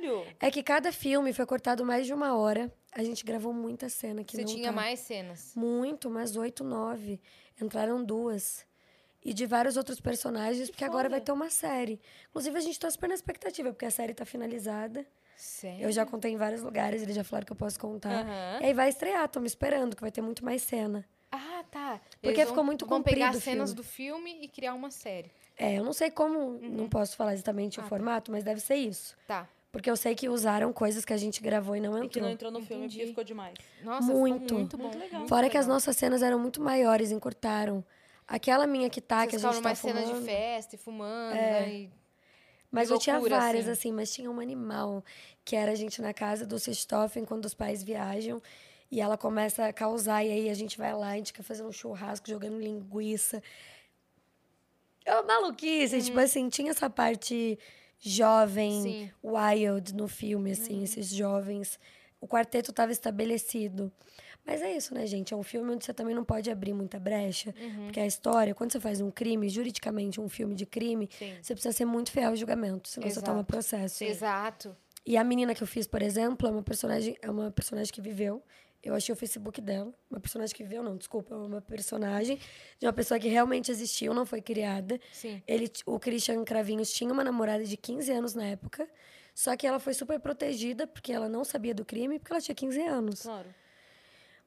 Caralho! 0.00 0.26
É 0.40 0.50
que 0.50 0.62
cada 0.62 0.92
filme 0.92 1.32
foi 1.32 1.46
cortado 1.46 1.84
mais 1.84 2.06
de 2.06 2.12
uma 2.14 2.36
hora. 2.36 2.72
A 2.92 3.02
gente 3.02 3.24
gravou 3.24 3.52
muita 3.52 3.88
cena 3.88 4.22
que 4.24 4.36
Você 4.36 4.42
não 4.44 4.52
tinha 4.52 4.68
tá. 4.68 4.72
mais 4.72 5.00
cenas. 5.00 5.52
Muito, 5.56 6.08
umas 6.08 6.36
oito, 6.36 6.62
nove. 6.64 7.20
Entraram 7.60 8.02
duas. 8.04 8.64
E 9.24 9.32
de 9.32 9.46
vários 9.46 9.76
outros 9.76 10.00
personagens, 10.00 10.68
porque 10.70 10.84
agora 10.84 11.08
vai 11.08 11.18
foda. 11.18 11.26
ter 11.26 11.32
uma 11.32 11.48
série. 11.50 11.98
Inclusive, 12.28 12.56
a 12.58 12.60
gente 12.60 12.78
tá 12.78 12.90
super 12.90 13.08
na 13.08 13.14
expectativa, 13.14 13.70
porque 13.72 13.86
a 13.86 13.90
série 13.90 14.12
tá 14.12 14.24
finalizada. 14.26 15.06
Sério? 15.36 15.82
Eu 15.82 15.90
já 15.90 16.04
contei 16.04 16.30
em 16.32 16.36
vários 16.36 16.62
lugares, 16.62 17.02
eles 17.02 17.16
já 17.16 17.24
falaram 17.24 17.46
que 17.46 17.52
eu 17.52 17.56
posso 17.56 17.80
contar. 17.80 18.20
Aham. 18.24 18.58
E 18.60 18.66
aí 18.66 18.74
vai 18.74 18.88
estrear, 18.88 19.26
tô 19.28 19.40
me 19.40 19.46
esperando, 19.46 19.96
que 19.96 20.02
vai 20.02 20.12
ter 20.12 20.20
muito 20.20 20.44
mais 20.44 20.62
cena. 20.62 21.04
Ah, 21.32 21.64
tá. 21.70 22.00
Porque 22.20 22.28
Eles 22.28 22.40
ficou 22.42 22.56
vão- 22.56 22.64
muito 22.64 22.86
Vão 22.86 23.02
pegar 23.02 23.26
comprido 23.28 23.42
cenas 23.42 23.70
filme. 23.70 23.74
do 23.76 23.82
filme 23.82 24.38
e 24.44 24.48
criar 24.48 24.74
uma 24.74 24.90
série. 24.90 25.32
É, 25.56 25.78
eu 25.78 25.84
não 25.84 25.92
sei 25.92 26.10
como, 26.10 26.58
não 26.60 26.88
posso 26.88 27.16
falar 27.16 27.32
exatamente 27.32 27.78
Uhum. 27.78 27.84
Ah, 27.84 27.86
o 27.86 27.90
tá. 27.90 27.96
formato, 27.96 28.30
mas 28.30 28.44
deve 28.44 28.60
ser 28.60 28.76
isso. 28.76 29.16
Tá. 29.26 29.48
Porque 29.74 29.90
eu 29.90 29.96
sei 29.96 30.14
que 30.14 30.28
usaram 30.28 30.72
coisas 30.72 31.04
que 31.04 31.12
a 31.12 31.16
gente 31.16 31.42
gravou 31.42 31.74
e 31.74 31.80
não 31.80 31.98
E 31.98 32.02
que 32.02 32.06
entrou. 32.06 32.22
não 32.24 32.30
entrou 32.30 32.50
no 32.52 32.60
filme 32.62 32.84
Entendi. 32.84 32.98
porque 32.98 33.08
ficou 33.08 33.24
demais. 33.24 33.54
Nossa, 33.82 34.06
Muito. 34.12 34.42
ficou 34.42 34.58
muito 34.58 34.76
bom. 34.76 34.84
Muito 34.84 34.98
legal. 34.98 35.26
Fora 35.26 35.50
que 35.50 35.58
as 35.58 35.64
legal. 35.66 35.74
nossas 35.74 35.96
cenas 35.96 36.22
eram 36.22 36.38
muito 36.38 36.60
maiores, 36.60 37.10
encurtaram. 37.10 37.84
Aquela 38.26 38.68
minha 38.68 38.88
que 38.88 39.00
tá, 39.00 39.22
Vocês 39.26 39.30
que 39.30 39.36
a 39.36 39.50
gente 39.50 39.56
tá 39.56 39.68
mais 39.68 39.78
cenas 39.80 40.02
de 40.04 40.10
fumando. 40.10 40.24
festa 40.26 40.76
e 40.76 40.78
fumando, 40.78 41.34
É. 41.36 41.60
né? 41.60 41.68
E- 41.74 41.90
Mas 42.70 42.88
eu 42.88 42.98
tinha 43.00 43.16
loucura, 43.16 43.38
várias, 43.40 43.64
assim. 43.68 43.88
assim. 43.88 43.92
mas 43.92 44.12
tinha 44.14 44.30
uma 44.30 44.42
animal, 44.42 45.04
que 45.44 45.56
era 45.56 45.72
a 45.72 45.74
gente 45.74 46.00
na 46.00 46.14
casa 46.14 46.46
do 46.46 46.56
Sistoffen, 46.58 47.24
quando 47.24 47.44
os 47.44 47.52
pais 47.54 47.82
viajam, 47.82 48.40
e 48.92 49.00
ela 49.00 49.18
começa 49.18 49.66
a 49.66 49.72
causar, 49.72 50.22
e 50.24 50.30
aí 50.30 50.48
a 50.48 50.54
gente 50.54 50.78
vai 50.78 50.92
lá, 50.94 51.08
a 51.10 51.16
gente 51.16 51.32
quer 51.32 51.42
fazer 51.42 51.64
um 51.64 51.72
churrasco 51.72 52.28
jogando 52.28 52.60
linguiça. 52.60 53.42
É 55.04 55.12
uma 55.14 55.22
maluquice, 55.24 56.00
tipo 56.00 56.18
assim, 56.20 56.48
tinha 56.48 56.70
essa 56.70 56.88
parte 56.88 57.58
jovem, 58.10 58.82
Sim. 58.82 59.10
wild 59.22 59.94
no 59.94 60.06
filme, 60.06 60.52
assim, 60.52 60.82
esses 60.82 61.08
jovens. 61.08 61.78
O 62.20 62.28
quarteto 62.28 62.70
estava 62.70 62.92
estabelecido. 62.92 63.90
Mas 64.46 64.60
é 64.60 64.76
isso, 64.76 64.94
né, 64.94 65.06
gente? 65.06 65.32
É 65.32 65.36
um 65.36 65.42
filme 65.42 65.72
onde 65.72 65.84
você 65.84 65.94
também 65.94 66.14
não 66.14 66.24
pode 66.24 66.50
abrir 66.50 66.74
muita 66.74 66.98
brecha. 66.98 67.54
Porque 67.84 67.98
a 67.98 68.06
história, 68.06 68.54
quando 68.54 68.72
você 68.72 68.80
faz 68.80 69.00
um 69.00 69.10
crime, 69.10 69.48
juridicamente 69.48 70.20
um 70.20 70.28
filme 70.28 70.54
de 70.54 70.66
crime, 70.66 71.08
Sim. 71.18 71.32
você 71.40 71.54
precisa 71.54 71.72
ser 71.72 71.86
muito 71.86 72.10
fiel 72.12 72.30
ao 72.30 72.36
julgamento, 72.36 72.88
senão 72.88 73.08
você 73.08 73.20
toma 73.20 73.38
Exato. 73.38 73.46
processo. 73.46 74.04
Exato. 74.04 74.76
E 75.06 75.16
a 75.16 75.24
menina 75.24 75.54
que 75.54 75.62
eu 75.62 75.66
fiz, 75.66 75.86
por 75.86 76.02
exemplo, 76.02 76.48
é 76.48 76.50
uma 76.50 76.62
personagem, 76.62 77.16
é 77.20 77.30
uma 77.30 77.50
personagem 77.50 77.92
que 77.92 78.00
viveu. 78.00 78.42
Eu 78.84 78.94
achei 78.94 79.12
o 79.12 79.16
Facebook 79.16 79.60
dela. 79.60 79.92
Uma 80.10 80.20
personagem 80.20 80.54
que 80.54 80.62
viveu, 80.62 80.82
não, 80.82 80.96
desculpa, 80.96 81.34
é 81.34 81.38
uma 81.38 81.60
personagem 81.60 82.38
de 82.78 82.86
uma 82.86 82.92
pessoa 82.92 83.18
que 83.18 83.28
realmente 83.28 83.70
existiu, 83.70 84.12
não 84.12 84.26
foi 84.26 84.42
criada. 84.42 85.00
Sim. 85.12 85.42
Ele, 85.46 85.70
o 85.86 85.98
Christian 85.98 86.44
Cravinhos 86.44 86.92
tinha 86.92 87.12
uma 87.12 87.24
namorada 87.24 87.64
de 87.64 87.76
15 87.76 88.12
anos 88.12 88.34
na 88.34 88.44
época. 88.44 88.88
Só 89.34 89.56
que 89.56 89.66
ela 89.66 89.80
foi 89.80 89.94
super 89.94 90.20
protegida, 90.20 90.86
porque 90.86 91.12
ela 91.12 91.28
não 91.28 91.44
sabia 91.44 91.74
do 91.74 91.84
crime, 91.84 92.18
porque 92.18 92.32
ela 92.32 92.40
tinha 92.40 92.54
15 92.54 92.82
anos. 92.82 93.22
Claro. 93.22 93.48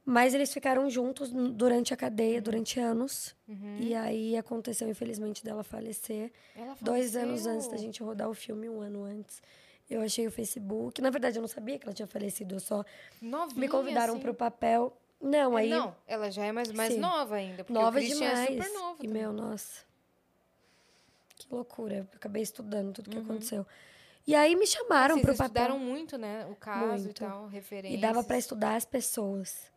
Mas 0.05 0.33
eles 0.33 0.53
ficaram 0.53 0.89
juntos 0.89 1.29
durante 1.31 1.93
a 1.93 1.97
cadeia, 1.97 2.41
durante 2.41 2.79
anos. 2.79 3.35
Uhum. 3.45 3.77
E 3.81 3.93
aí 3.93 4.37
aconteceu, 4.37 4.87
infelizmente, 4.87 5.43
dela 5.43 5.65
falecer. 5.65 6.31
Ela 6.55 6.77
Dois 6.79 7.17
anos 7.17 7.45
antes 7.45 7.67
da 7.67 7.75
gente 7.75 8.01
rodar 8.01 8.29
o 8.29 8.33
filme, 8.33 8.69
um 8.69 8.79
ano 8.79 9.03
antes. 9.03 9.41
Eu 9.89 10.01
achei 10.01 10.27
o 10.27 10.31
Facebook. 10.31 11.01
Na 11.01 11.09
verdade, 11.09 11.37
eu 11.37 11.41
não 11.41 11.47
sabia 11.47 11.79
que 11.79 11.85
ela 11.85 11.93
tinha 11.93 12.07
falecido. 12.07 12.55
Eu 12.55 12.59
só 12.59 12.83
Novinha, 13.21 13.59
me 13.61 13.67
convidaram 13.69 14.13
assim. 14.13 14.21
pro 14.21 14.33
papel. 14.33 14.95
Não, 15.21 15.57
É, 15.57 15.61
aí. 15.63 15.69
Não, 15.69 15.95
ela 16.05 16.29
já 16.29 16.45
é 16.45 16.51
mais, 16.51 16.71
mais 16.71 16.93
Sim. 16.93 16.99
nova 16.99 17.35
ainda. 17.35 17.63
Porque 17.63 17.73
nova 17.73 17.97
o 17.97 18.01
Christian 18.01 18.29
demais. 18.29 18.49
é 18.49 18.63
super 18.63 18.73
novo. 18.73 19.03
e, 19.03 19.07
também. 19.07 19.21
meu, 19.23 19.33
nossa. 19.33 19.81
Que 21.35 21.47
loucura. 21.53 21.95
Eu 21.97 22.07
acabei 22.15 22.41
estudando 22.43 22.93
tudo 22.93 23.07
Uhum. 23.07 23.13
que 23.23 23.31
aconteceu. 23.31 23.65
E 24.25 24.35
aí 24.35 24.55
me 24.55 24.67
chamaram 24.67 25.15
Vocês 25.15 25.25
pro 25.25 25.37
papel. 25.37 25.45
estudaram 25.63 25.79
muito, 25.79 26.17
né? 26.17 26.45
O 26.51 26.55
caso 26.55 27.05
Muito. 27.05 27.09
e 27.23 27.25
tal, 27.25 27.47
referências. 27.47 27.97
E 27.97 28.01
dava 28.01 28.23
pra 28.23 28.37
estudar 28.37 28.75
as 28.75 28.83
pessoas. 28.83 29.71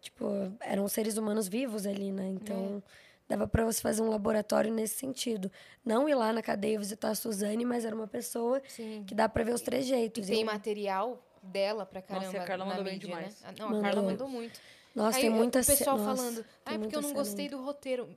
Tipo, 0.00 0.26
eram 0.60 0.88
seres 0.88 1.18
humanos 1.18 1.46
vivos 1.48 1.84
ali, 1.84 2.10
né? 2.10 2.30
É. 2.30 2.82
Dava 3.30 3.46
pra 3.46 3.64
você 3.64 3.80
fazer 3.80 4.02
um 4.02 4.10
laboratório 4.10 4.72
nesse 4.72 4.96
sentido. 4.96 5.50
Não 5.84 6.08
ir 6.08 6.14
lá 6.16 6.32
na 6.32 6.42
cadeia 6.42 6.76
visitar 6.78 7.10
a 7.10 7.14
Suzane, 7.14 7.64
mas 7.64 7.84
era 7.84 7.94
uma 7.94 8.08
pessoa 8.08 8.60
Sim. 8.68 9.04
que 9.06 9.14
dá 9.14 9.28
pra 9.28 9.44
ver 9.44 9.54
os 9.54 9.60
E 9.60 9.64
trejeitos. 9.64 10.26
tem 10.26 10.40
Eu- 10.40 10.46
material 10.46 11.22
dela 11.40 11.86
pra 11.86 12.02
caramba 12.02 12.26
Nossa, 12.26 12.36
e 12.36 12.40
a 12.40 12.44
Carla 12.44 12.64
mandou 12.64 12.82
bem 12.84 12.94
mídia, 12.94 13.08
demais. 13.08 13.40
né? 13.40 13.54
Não, 13.56 13.68
a 13.68 13.70
Carla 13.80 14.02
Mandou. 14.02 14.04
mandou 14.04 14.28
muito. 14.28 14.60
Nossa, 14.94 15.16
Aí, 15.18 15.22
tem 15.22 15.30
o 15.30 15.34
muitas 15.34 15.64
pessoal 15.64 15.96
nossa, 15.96 16.16
falando, 16.16 16.40
ah, 16.40 16.60
porque 16.64 16.78
muita 16.78 16.96
eu 16.96 17.02
não 17.02 17.12
gostei 17.12 17.44
ainda." 17.44 17.56
do 17.56 17.62
roteiro. 17.62 18.08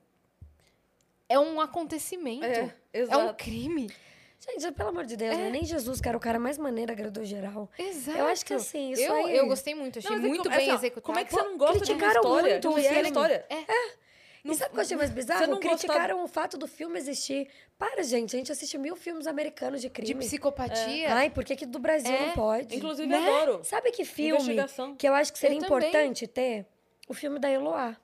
É 1.30 1.38
um 1.40 1.62
acontecimento. 1.62 2.44
É, 2.46 2.74
É, 2.92 3.18
um 3.18 3.34
crime. 3.36 3.92
Gente, 4.40 4.72
pelo 4.74 4.90
amor 4.90 5.06
de 5.06 5.16
Deus, 5.16 5.38
né? 5.38 5.50
nem 5.52 5.64
Jesus, 5.64 6.02
que 6.02 6.08
era 6.08 6.18
o 6.18 6.20
cara 6.20 6.38
mais 6.40 6.58
maneiro, 6.58 6.92
agradou 6.92 7.24
geral. 7.24 7.70
Exato. 7.80 8.18
Eu 8.18 8.26
acho 8.26 8.46
que 8.46 8.54
assim, 8.54 8.92
isso 8.92 9.02
eu, 9.04 9.14
aí... 9.14 9.38
eu 9.38 9.48
gostei 9.48 9.74
muito, 9.74 10.00
achei 10.00 10.10
Não, 10.12 10.18
é 10.18 10.28
muito 10.28 10.44
como- 10.44 10.56
bem 10.56 10.66
assim, 10.70 10.76
executado. 10.80 11.06
Como 11.06 11.20
é 11.20 11.24
que 11.24 11.32
você 11.34 11.42
não 11.44 11.58
gosta 11.58 11.74
de 11.86 11.92
uma 11.94 12.00
criticaram 12.00 12.22
história? 12.22 12.52
muito 12.54 12.70
o 12.72 12.76
que 12.76 12.82
é 12.88 12.90
a 12.90 13.94
história. 14.52 14.52
E 14.52 14.56
sabe 14.56 14.70
o 14.72 14.74
que 14.74 14.78
eu 14.78 14.82
achei 14.82 14.98
mais 14.98 15.10
bizarro? 15.12 15.48
não 15.48 15.60
Criticaram 15.60 16.24
o 16.24 16.28
fato 16.28 16.58
do 16.58 16.68
filme 16.68 16.98
existir. 16.98 17.48
Para, 17.78 18.04
gente, 18.04 18.36
a 18.36 18.40
gente 18.40 18.52
assiste 18.52 18.78
mil 18.78 18.96
filmes 18.96 19.28
americanos 19.28 19.82
de 19.82 19.88
De 19.88 19.94
crime. 19.94 20.20
psicopatia. 20.20 21.14
Ai, 21.16 21.30
por 21.30 21.44
que, 21.44 21.56
que 21.56 21.66
do 21.66 21.80
Brasil 21.80 22.14
É, 22.14 22.28
não 22.28 22.34
pode? 22.34 22.76
Inclusive, 22.76 23.08
Né? 23.08 23.18
adoro. 23.18 23.64
Sabe 23.64 23.92
que 23.92 24.04
filme 24.06 24.56
que 24.98 25.08
eu 25.08 25.14
acho 25.14 25.32
que 25.34 25.40
seria 25.40 25.58
Eu 25.58 25.62
também. 25.62 25.90
importante 25.90 26.28
ter? 26.28 26.66
O 27.08 27.14
filme 27.14 27.40
da 27.40 27.50
Eloá. 27.50 27.98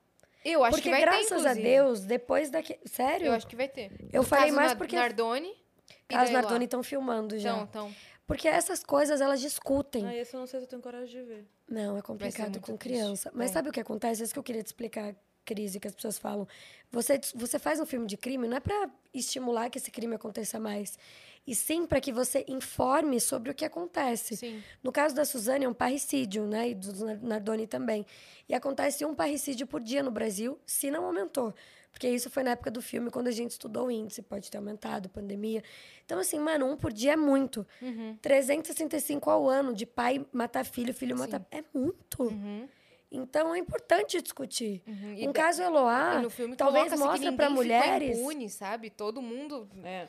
eu 0.43 0.63
acho 0.63 0.71
porque 0.77 0.83
que 0.83 0.89
vai 0.89 0.99
ter, 0.99 1.05
graças 1.05 1.45
a. 1.45 1.53
Deus, 1.53 2.01
depois 2.01 2.49
daquele... 2.49 2.79
Sério? 2.85 3.27
Eu 3.27 3.33
acho 3.33 3.47
que 3.47 3.55
vai 3.55 3.67
ter. 3.67 3.91
Eu 4.11 4.21
No 4.21 4.27
falei 4.27 4.51
mais 4.51 4.73
porque- 4.73 4.95
Nardoni. 4.95 5.53
e 6.09 6.15
As. 6.15 6.29
Nardoni 6.31 6.65
estão 6.65 6.81
filmando 6.83 7.37
já. 7.39 7.51
Então, 7.51 7.63
então. 7.87 7.95
Porque 8.27 8.47
essas 8.47 8.83
coisas, 8.83 9.21
elas 9.21 9.41
discutem. 9.41 10.05
Ah, 10.05 10.15
esse 10.15 10.35
eu 10.35 10.39
não 10.39 10.45
sei 10.45 10.59
se 10.59 10.65
eu 10.65 10.69
tenho 10.69 10.81
coragem 10.83 11.07
de 11.07 11.23
ver. 11.23 11.47
Não, 11.67 11.97
é 11.97 12.01
complicado 12.01 12.59
com 12.59 12.77
triste. 12.77 12.79
criança. 12.99 13.31
Mas 13.33 13.49
É. 13.49 13.53
sabe 13.53 13.69
o 13.69 13.71
que 13.71 13.79
acontece? 13.79 14.21
Isso 14.23 14.31
que 14.33 14.37
eu 14.39 14.43
queria 14.43 14.61
te 14.61 14.67
explicar 14.67 15.15
crise 15.45 15.79
que 15.79 15.87
as 15.87 15.93
pessoas 15.95 16.17
falam. 16.17 16.47
Você, 16.91 17.19
você 17.35 17.57
faz 17.59 17.79
um 17.79 17.85
filme 17.85 18.07
de 18.07 18.17
crime 18.17 18.47
não 18.47 18.57
é 18.57 18.59
para 18.59 18.89
estimular 19.13 19.69
que 19.69 19.77
esse 19.77 19.91
crime 19.91 20.15
aconteça 20.15 20.59
mais, 20.59 20.97
e 21.45 21.55
sim 21.55 21.85
para 21.85 21.99
que 22.01 22.11
você 22.11 22.45
informe 22.47 23.19
sobre 23.19 23.51
o 23.51 23.53
que 23.55 23.65
acontece. 23.65 24.37
Sim. 24.37 24.63
No 24.83 24.91
caso 24.91 25.15
da 25.15 25.25
Suzane, 25.25 25.65
é 25.65 25.69
um 25.69 25.73
parricídio, 25.73 26.45
né? 26.45 26.69
E 26.69 26.75
do 26.75 27.05
Nar- 27.05 27.19
Nardoni 27.23 27.65
também. 27.67 28.05
E 28.47 28.53
acontece 28.53 29.03
um 29.05 29.15
parricídio 29.15 29.65
por 29.65 29.81
dia 29.81 30.03
no 30.03 30.11
Brasil, 30.11 30.59
se 30.65 30.91
não 30.91 31.05
aumentou. 31.05 31.53
Porque 31.91 32.07
isso 32.07 32.29
foi 32.29 32.43
na 32.43 32.51
época 32.51 32.69
do 32.69 32.83
filme, 32.83 33.09
quando 33.09 33.27
a 33.29 33.31
gente 33.31 33.49
estudou 33.51 33.87
o 33.87 33.91
índice, 33.91 34.21
pode 34.21 34.51
ter 34.51 34.57
aumentado, 34.59 35.09
pandemia. 35.09 35.63
Então, 36.05 36.19
assim, 36.19 36.37
mano, 36.39 36.67
um 36.71 36.77
por 36.77 36.93
dia 36.93 37.13
é 37.13 37.15
muito. 37.15 37.65
Uhum. 37.81 38.15
365 38.21 39.27
ao 39.29 39.49
ano 39.49 39.73
de 39.73 39.85
pai 39.87 40.23
matar 40.31 40.63
filho, 40.65 40.93
filho 40.93 41.17
matar. 41.17 41.43
É 41.51 41.63
muito. 41.73 42.23
Uhum. 42.23 42.67
Então, 43.11 43.55
é 43.55 43.57
importante 43.57 44.21
discutir. 44.21 44.83
Uhum. 44.85 45.13
E 45.15 45.27
Um 45.27 45.31
da- 45.31 45.41
caso 45.41 45.61
Eloá, 45.63 46.15
e 46.19 46.21
no 46.21 46.29
filme 46.29 46.55
talvez 46.55 46.91
que 46.93 46.99
mostre 46.99 47.31
para 47.31 47.49
ninguém 47.49 47.63
ficou 47.63 47.79
mulheres. 47.79 48.17
impune, 48.19 48.49
sabe? 48.49 48.89
Todo 48.91 49.19
mundo 49.21 49.67
É. 49.83 50.07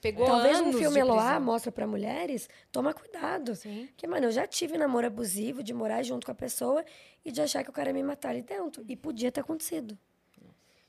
pegou 0.00 0.26
Talvez 0.26 0.56
um 0.58 0.64
anos 0.64 0.76
filme 0.76 0.94
de 0.94 0.98
Eloá 1.00 1.38
mostra 1.38 1.70
para 1.70 1.86
mulheres, 1.86 2.48
toma 2.72 2.92
cuidado. 2.92 3.54
Sim. 3.54 3.86
Porque, 3.86 4.08
mano, 4.08 4.26
eu 4.26 4.32
já 4.32 4.44
tive 4.46 4.76
namoro 4.76 5.06
abusivo, 5.06 5.62
de 5.62 5.72
morar 5.72 6.02
junto 6.02 6.24
com 6.26 6.32
a 6.32 6.34
pessoa 6.34 6.84
e 7.24 7.30
de 7.30 7.40
achar 7.40 7.62
que 7.62 7.70
o 7.70 7.72
cara 7.72 7.90
ia 7.90 7.94
me 7.94 8.02
matar 8.02 8.30
ali 8.30 8.42
dentro. 8.42 8.84
E 8.88 8.96
podia 8.96 9.30
ter 9.30 9.40
acontecido. 9.40 9.96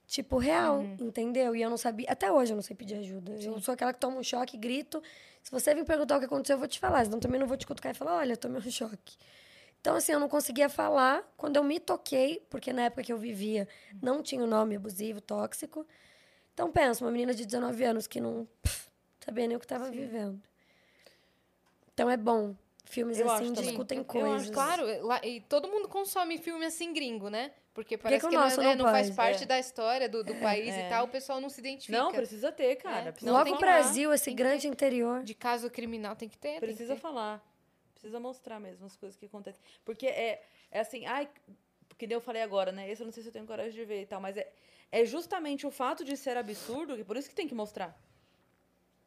Tipo, 0.07 0.37
real, 0.37 0.79
Uhum. 0.79 0.97
entendeu? 1.01 1.55
E 1.55 1.61
eu 1.61 1.69
não 1.69 1.77
sabia. 1.77 2.07
Até 2.09 2.31
hoje 2.31 2.51
eu 2.51 2.55
não 2.55 2.61
sei 2.61 2.75
pedir 2.75 2.95
ajuda. 2.95 3.31
Eu 3.41 3.59
sou 3.61 3.73
aquela 3.73 3.93
que 3.93 3.99
toma 3.99 4.17
um 4.17 4.23
choque, 4.23 4.57
grito. 4.57 5.01
Se 5.41 5.49
você 5.49 5.73
vir 5.73 5.85
perguntar 5.85 6.17
o 6.17 6.19
que 6.19 6.25
aconteceu, 6.25 6.55
eu 6.55 6.59
vou 6.59 6.67
te 6.67 6.77
falar. 6.79 7.05
Senão 7.05 7.19
também 7.19 7.39
não 7.39 7.47
vou 7.47 7.55
te 7.57 7.65
cutucar 7.65 7.91
e 7.93 7.95
falar: 7.95 8.17
olha, 8.17 8.33
eu 8.33 8.37
tomei 8.37 8.59
um 8.59 8.61
choque. 8.71 9.15
Então, 9.83 9.97
assim, 9.97 10.13
eu 10.13 10.19
não 10.19 10.29
conseguia 10.29 10.69
falar. 10.69 11.21
Quando 11.35 11.57
eu 11.57 11.63
me 11.63 11.77
toquei, 11.77 12.41
porque 12.49 12.71
na 12.71 12.83
época 12.83 13.03
que 13.03 13.11
eu 13.11 13.17
vivia 13.17 13.67
não 14.01 14.23
tinha 14.23 14.41
o 14.41 14.47
nome 14.47 14.77
abusivo, 14.77 15.19
tóxico. 15.19 15.85
Então, 16.53 16.71
pensa, 16.71 17.03
uma 17.03 17.11
menina 17.11 17.33
de 17.33 17.45
19 17.45 17.83
anos 17.83 18.07
que 18.07 18.21
não 18.21 18.47
pff, 18.61 18.87
sabia 19.19 19.45
nem 19.45 19.57
o 19.57 19.59
que 19.59 19.65
estava 19.65 19.91
vivendo. 19.91 20.41
Então, 21.93 22.09
é 22.09 22.15
bom. 22.15 22.55
Filmes 22.85 23.19
Eu 23.19 23.29
assim 23.29 23.51
acho 23.51 23.61
discutem 23.61 23.97
Eu 23.97 24.03
acho, 24.03 24.09
coisas. 24.29 24.49
Claro, 24.51 25.05
lá- 25.05 25.19
e 25.21 25.41
todo 25.41 25.67
mundo 25.67 25.89
consome 25.89 26.37
filme 26.37 26.65
assim 26.65 26.93
gringo, 26.93 27.29
né? 27.29 27.51
Porque 27.73 27.97
que 27.97 28.03
parece 28.03 28.21
que 28.21 28.25
o 28.27 28.29
que, 28.29 28.35
não, 28.35 28.43
nosso 28.43 28.61
é- 28.61 28.63
não 28.63 28.71
é, 28.71 28.75
não 28.75 28.85
faz 28.85 29.09
parte 29.09 29.43
É. 29.43 29.45
da 29.47 29.59
história 29.59 30.07
do, 30.07 30.23
do 30.23 30.35
país 30.35 30.73
É. 30.73 30.85
e 30.85 30.89
tal, 30.89 31.05
o 31.05 31.07
pessoal 31.09 31.41
não 31.41 31.49
se 31.49 31.59
identifica. 31.59 31.97
Não, 31.97 32.11
precisa 32.11 32.51
ter, 32.53 32.75
cara. 32.77 33.09
É. 33.09 33.11
Precisa 33.11 33.25
Não, 33.29 33.33
Logo 33.37 33.45
tem 33.45 33.53
o 33.53 33.57
que 33.57 33.61
Brasil, 33.65 34.13
esse 34.13 34.29
que 34.29 34.35
grande 34.35 34.67
interior. 34.67 35.23
De 35.23 35.33
caso 35.33 35.69
criminal 35.69 36.15
tem 36.15 36.29
que 36.29 36.37
ter. 36.37 36.49
tem 36.51 36.59
que 36.59 36.65
Precisa 36.67 36.93
ter. 36.95 37.01
falar. 37.01 37.43
Precisa 38.03 38.19
mostrar 38.19 38.59
mesmo 38.59 38.85
as 38.85 38.97
coisas 38.97 39.17
que 39.17 39.25
acontecem. 39.27 39.61
Porque 39.85 40.05
é, 40.05 40.43
é 40.69 40.81
assim, 40.81 41.05
ai, 41.05 41.29
que 41.97 42.05
nem 42.05 42.15
eu 42.15 42.19
falei 42.19 42.41
agora, 42.41 42.69
né? 42.69 42.89
Esse 42.91 43.01
eu 43.01 43.05
não 43.05 43.13
sei 43.13 43.23
se 43.23 43.29
eu 43.29 43.33
tenho 43.33 43.47
coragem 43.47 43.71
de 43.71 43.85
ver 43.85 44.01
e 44.01 44.05
tal, 44.05 44.19
mas 44.19 44.35
é, 44.35 44.51
é 44.91 45.05
justamente 45.05 45.65
o 45.65 45.71
fato 45.71 46.03
de 46.03 46.17
ser 46.17 46.35
absurdo, 46.35 46.97
que 46.97 47.03
por 47.05 47.15
isso 47.15 47.29
que 47.29 47.35
tem 47.35 47.47
que 47.47 47.55
mostrar. 47.55 47.97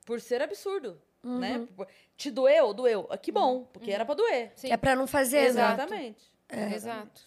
Por 0.07 0.19
ser 0.19 0.41
absurdo, 0.41 0.99
né? 1.23 1.59
Uhum. 1.59 1.67
Por- 1.67 1.89
Te 2.17 2.31
doeu? 2.31 2.73
Doeu. 2.73 3.07
Ah, 3.11 3.19
Que 3.19 3.31
bom, 3.31 3.65
porque 3.65 3.91
era 3.91 4.07
pra 4.07 4.15
doer. 4.15 4.51
Sim. 4.57 4.73
É 4.73 4.79
pra 4.79 4.97
não 4.97 5.07
fazer, 5.07 5.41
Exato. 5.41 5.83
Exatamente. 5.83 6.33
Exato. 6.75 7.21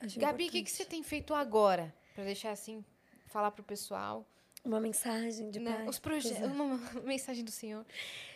Acho 0.00 0.20
Gabi, 0.20 0.48
o 0.48 0.50
que, 0.50 0.62
que 0.64 0.70
você 0.70 0.84
tem 0.84 1.02
feito 1.02 1.32
agora? 1.32 1.94
Pra 2.14 2.24
deixar 2.24 2.50
assim, 2.50 2.84
falar 3.28 3.52
pro 3.52 3.64
pessoal. 3.64 4.26
Uma 4.62 4.80
mensagem 4.80 5.50
de 5.50 5.60
né? 5.60 5.76
paz. 5.76 5.88
Os 5.88 5.98
projetos. 5.98 6.42
É. 6.42 6.44
Uma 6.46 6.76
mensagem 7.04 7.42
do 7.42 7.50
senhor. 7.50 7.86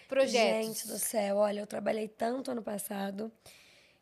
Projetos. 0.08 0.66
Gente 0.66 0.88
do 0.88 0.98
céu, 0.98 1.36
olha, 1.36 1.60
eu 1.60 1.66
trabalhei 1.66 2.08
tanto 2.08 2.50
ano 2.50 2.62
passado 2.62 3.30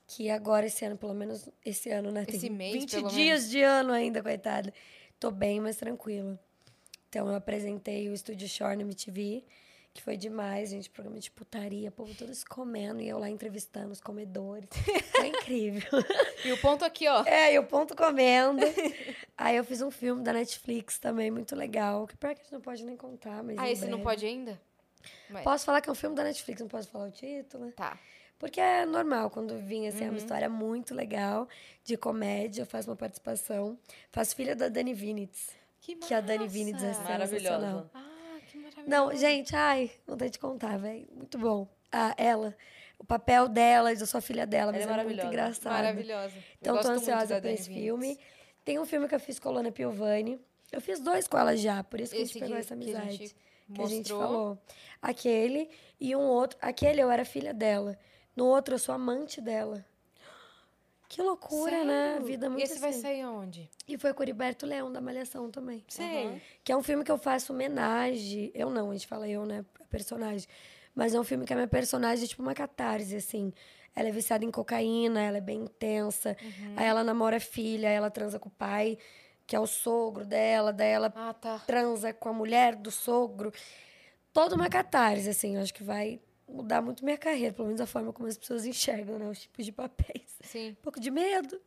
que 0.07 0.31
agora, 0.31 0.67
esse 0.67 0.85
ano, 0.85 0.97
pelo 0.97 1.15
menos 1.15 1.49
esse 1.65 1.91
ano, 1.91 2.13
né? 2.13 2.25
Tem 2.25 2.37
Esse 2.37 2.49
mês, 2.49 2.73
20 2.75 2.91
pelo 2.91 3.09
dias 3.09 3.51
de 3.51 3.61
ano 3.61 3.93
ainda, 3.93 4.23
coitada. 4.23 4.73
Tô 5.19 5.31
bem 5.31 5.61
mais 5.61 5.77
tranquila. 5.77 6.39
Então, 7.09 7.29
eu 7.29 7.35
apresentei 7.35 8.09
o 8.09 8.15
Estúdio 8.15 8.49
Shore 8.49 8.77
no 8.77 8.83
MTV, 8.83 9.43
que 9.93 10.03
foi 10.03 10.17
demais, 10.17 10.71
gente. 10.71 10.89
Programa 10.91 11.19
de 11.19 11.31
putaria, 11.31 11.91
povo 11.91 12.15
todos 12.15 12.45
comendo 12.45 13.01
e 13.01 13.09
eu 13.09 13.19
lá 13.19 13.29
entrevistando 13.29 13.91
os 13.91 14.01
comedores. 14.01 14.69
Foi 15.11 15.27
incrível. 15.29 15.91
E 16.45 16.53
o 16.53 16.59
ponto 16.59 16.85
aqui, 16.85 17.09
ó. 17.09 17.25
É, 17.25 17.55
e 17.55 17.59
o 17.59 17.65
ponto 17.65 17.97
comendo. 17.97 18.61
Aí 19.37 19.57
eu 19.57 19.65
fiz 19.65 19.83
um 19.83 19.91
filme 19.91 20.23
da 20.23 20.33
Netflix 20.33 20.99
também, 20.99 21.31
muito 21.33 21.57
legal. 21.57 22.07
Que 22.07 22.17
pior 22.17 22.35
que 22.35 22.43
a 22.43 22.45
gente 22.45 22.53
não 22.53 22.61
pode 22.61 22.85
nem 22.85 22.97
contar, 22.97 23.43
mas. 23.43 23.59
Ah, 23.59 23.69
esse 23.69 23.87
não 23.87 23.99
breve. 23.99 24.05
pode 24.05 24.27
ainda? 24.27 24.61
Mas- 25.31 25.45
Posso 25.45 25.65
falar 25.65 25.81
que 25.81 25.89
é 25.89 25.93
um 25.93 25.95
filme 25.97 26.15
da 26.17 26.25
Netflix, 26.25 26.61
não 26.61 26.69
posso 26.69 26.89
falar 26.89 27.07
o 27.07 27.11
título. 27.11 27.73
Tá. 27.73 27.99
Porque 28.39 28.61
é 28.61 28.85
normal, 28.85 29.31
quando 29.31 29.57
vinha, 29.59 29.89
assim, 29.89 30.01
é 30.03 30.05
Uhum. 30.05 30.11
uma 30.11 30.19
história 30.19 30.49
muito 30.49 30.95
legal, 30.95 31.49
de 31.85 31.97
comédia, 31.97 32.63
eu 32.63 32.67
faço 32.67 32.91
uma 32.91 32.97
participação. 32.97 33.79
Faço 34.13 34.37
filha 34.37 34.55
da 34.55 34.69
Dani 34.69 34.93
Vinitz, 34.93 35.51
Que 35.81 35.97
que 35.97 36.13
a 36.13 36.21
Dani 36.21 36.47
Vinitz 36.47 36.83
é. 36.83 36.93
Maravilhosa. 37.05 37.91
Ah, 37.95 38.39
que 38.47 38.59
maravilhoso. 38.59 38.89
Não, 38.91 39.17
gente, 39.17 39.55
ai, 39.57 39.91
não 40.07 40.17
tem 40.19 40.29
de 40.29 40.39
contar, 40.39 40.77
velho. 40.79 41.09
Muito 41.15 41.39
bom. 41.39 41.67
Ah, 41.91 42.15
ela, 42.19 42.55
o 42.99 43.05
papel 43.05 43.49
dela, 43.49 43.93
eu 43.93 44.07
sou 44.07 44.21
filha 44.21 44.47
dela, 44.47 44.71
mas 44.73 44.83
Ela 44.83 44.91
é 44.91 45.01
é, 45.01 45.05
muito 45.05 45.17
maravilhosa. 45.17 45.29
engraçada. 45.29 45.77
Maravilhosa. 45.77 46.35
Então, 46.61 46.79
tô 46.79 46.89
ansiosa 46.89 47.41
Dani 47.41 47.55
esse 47.55 47.71
filme. 47.71 48.19
Tem 48.65 48.79
um 48.79 48.85
filme 48.85 49.09
que 49.09 49.15
eu 49.15 49.21
fiz 49.21 49.39
com 49.39 49.49
a 49.49 49.53
Lona 49.53 49.73
Piovani. 49.73 50.39
Eu 50.73 50.81
fiz 50.81 50.99
dois 51.01 51.27
com 51.29 51.39
ela 51.39 51.57
já, 51.57 51.83
por 51.85 52.01
isso 52.01 52.13
que 52.13 52.19
a 52.19 52.23
Esse 52.23 52.33
gente 52.35 52.43
pegou 52.43 52.57
que- 52.57 52.61
essa 52.61 52.75
a 52.75 52.77
amizade. 52.77 53.35
Que 53.75 53.83
a 53.83 53.87
gente 53.87 54.13
mostrou. 54.13 54.21
falou. 54.21 54.59
Aquele 55.03 55.69
e 56.01 56.15
um 56.17 56.21
outro. 56.21 56.59
Aquele 56.61 57.01
eu 57.01 57.11
era 57.11 57.25
filha 57.25 57.53
dela. 57.55 57.99
No 58.35 58.47
outro 58.47 58.75
eu 58.75 58.79
sou 58.79 58.95
amante 58.95 59.41
dela. 59.41 59.85
Que 61.09 61.23
loucura, 61.23 61.85
né? 61.85 62.09
A 62.09 62.13
Sério? 62.15 62.27
vida 62.27 62.47
é 62.47 62.49
E 62.49 62.51
muito 62.51 62.65
esse 62.65 62.79
vai 62.81 62.91
assim. 62.91 63.01
sair 63.01 63.21
aonde? 63.23 63.71
E 63.87 63.97
foi 63.97 64.13
com 64.13 64.21
o 64.21 64.25
Heriberto 64.25 64.67
Leão, 64.67 64.93
da 64.93 65.01
Malhação 65.01 65.51
também. 65.51 65.85
Sei. 65.89 66.27
Uhum. 66.27 66.41
Que 66.65 66.73
é 66.73 66.77
um 66.77 66.83
filme 66.83 67.05
que 67.05 67.13
eu 67.13 67.17
faço 67.19 67.53
homenagem. 67.53 68.51
Eu 68.53 68.71
não, 68.71 68.91
a 68.91 68.93
gente 68.93 69.07
fala 69.07 69.29
eu, 69.29 69.47
né? 69.47 69.65
Personagem. 69.89 70.49
Mas 70.95 71.15
é 71.15 71.21
um 71.21 71.25
filme 71.25 71.45
que 71.45 71.53
a 71.53 71.57
minha 71.57 71.69
personagem 71.69 72.25
é 72.25 72.29
tipo 72.29 72.43
uma 72.43 72.55
catarse, 72.55 73.15
assim. 73.15 73.53
Ela 73.95 74.09
é 74.09 74.13
viciada 74.13 74.45
em 74.45 74.51
cocaína, 74.51 75.23
ela 75.23 75.39
é 75.39 75.41
bem 75.41 75.61
intensa. 75.61 76.37
Uhum. 76.43 76.75
Aí 76.77 76.87
ela 76.87 77.05
namora 77.05 77.37
a 77.37 77.41
filha, 77.41 77.89
aí 77.89 77.95
ela 77.95 78.11
transa 78.11 78.39
com 78.41 78.49
o 78.49 78.53
pai, 78.53 78.99
que 79.47 79.55
é 79.55 79.61
o 79.61 79.67
sogro 79.67 80.25
dela. 80.25 80.73
Daí 80.73 80.91
ela 80.91 81.13
Ah, 81.15 81.33
tá. 81.35 81.59
transa 81.67 82.13
com 82.13 82.29
a 82.29 82.33
mulher 82.33 82.75
do 82.75 82.91
sogro. 82.91 83.53
Toda 84.33 84.55
uma 84.55 84.69
catarse, 84.69 85.29
assim. 85.29 85.57
Eu 85.57 85.63
acho 85.63 85.73
que 85.73 85.83
vai 85.83 86.21
mudar 86.49 86.81
muito 86.81 87.05
minha 87.05 87.17
carreira, 87.19 87.53
pelo 87.53 87.67
menos 87.67 87.81
a 87.81 87.87
forma 87.87 88.13
como 88.13 88.29
as 88.29 88.37
pessoas 88.39 88.65
enxergam, 88.67 89.19
né? 89.19 89.29
Os 89.29 89.41
tipos 89.43 89.65
de 89.65 89.73
papéis. 89.73 90.37
Sim. 90.43 90.71
Um 90.71 90.83
pouco 90.83 91.01
de 91.01 91.11
medo, 91.11 91.61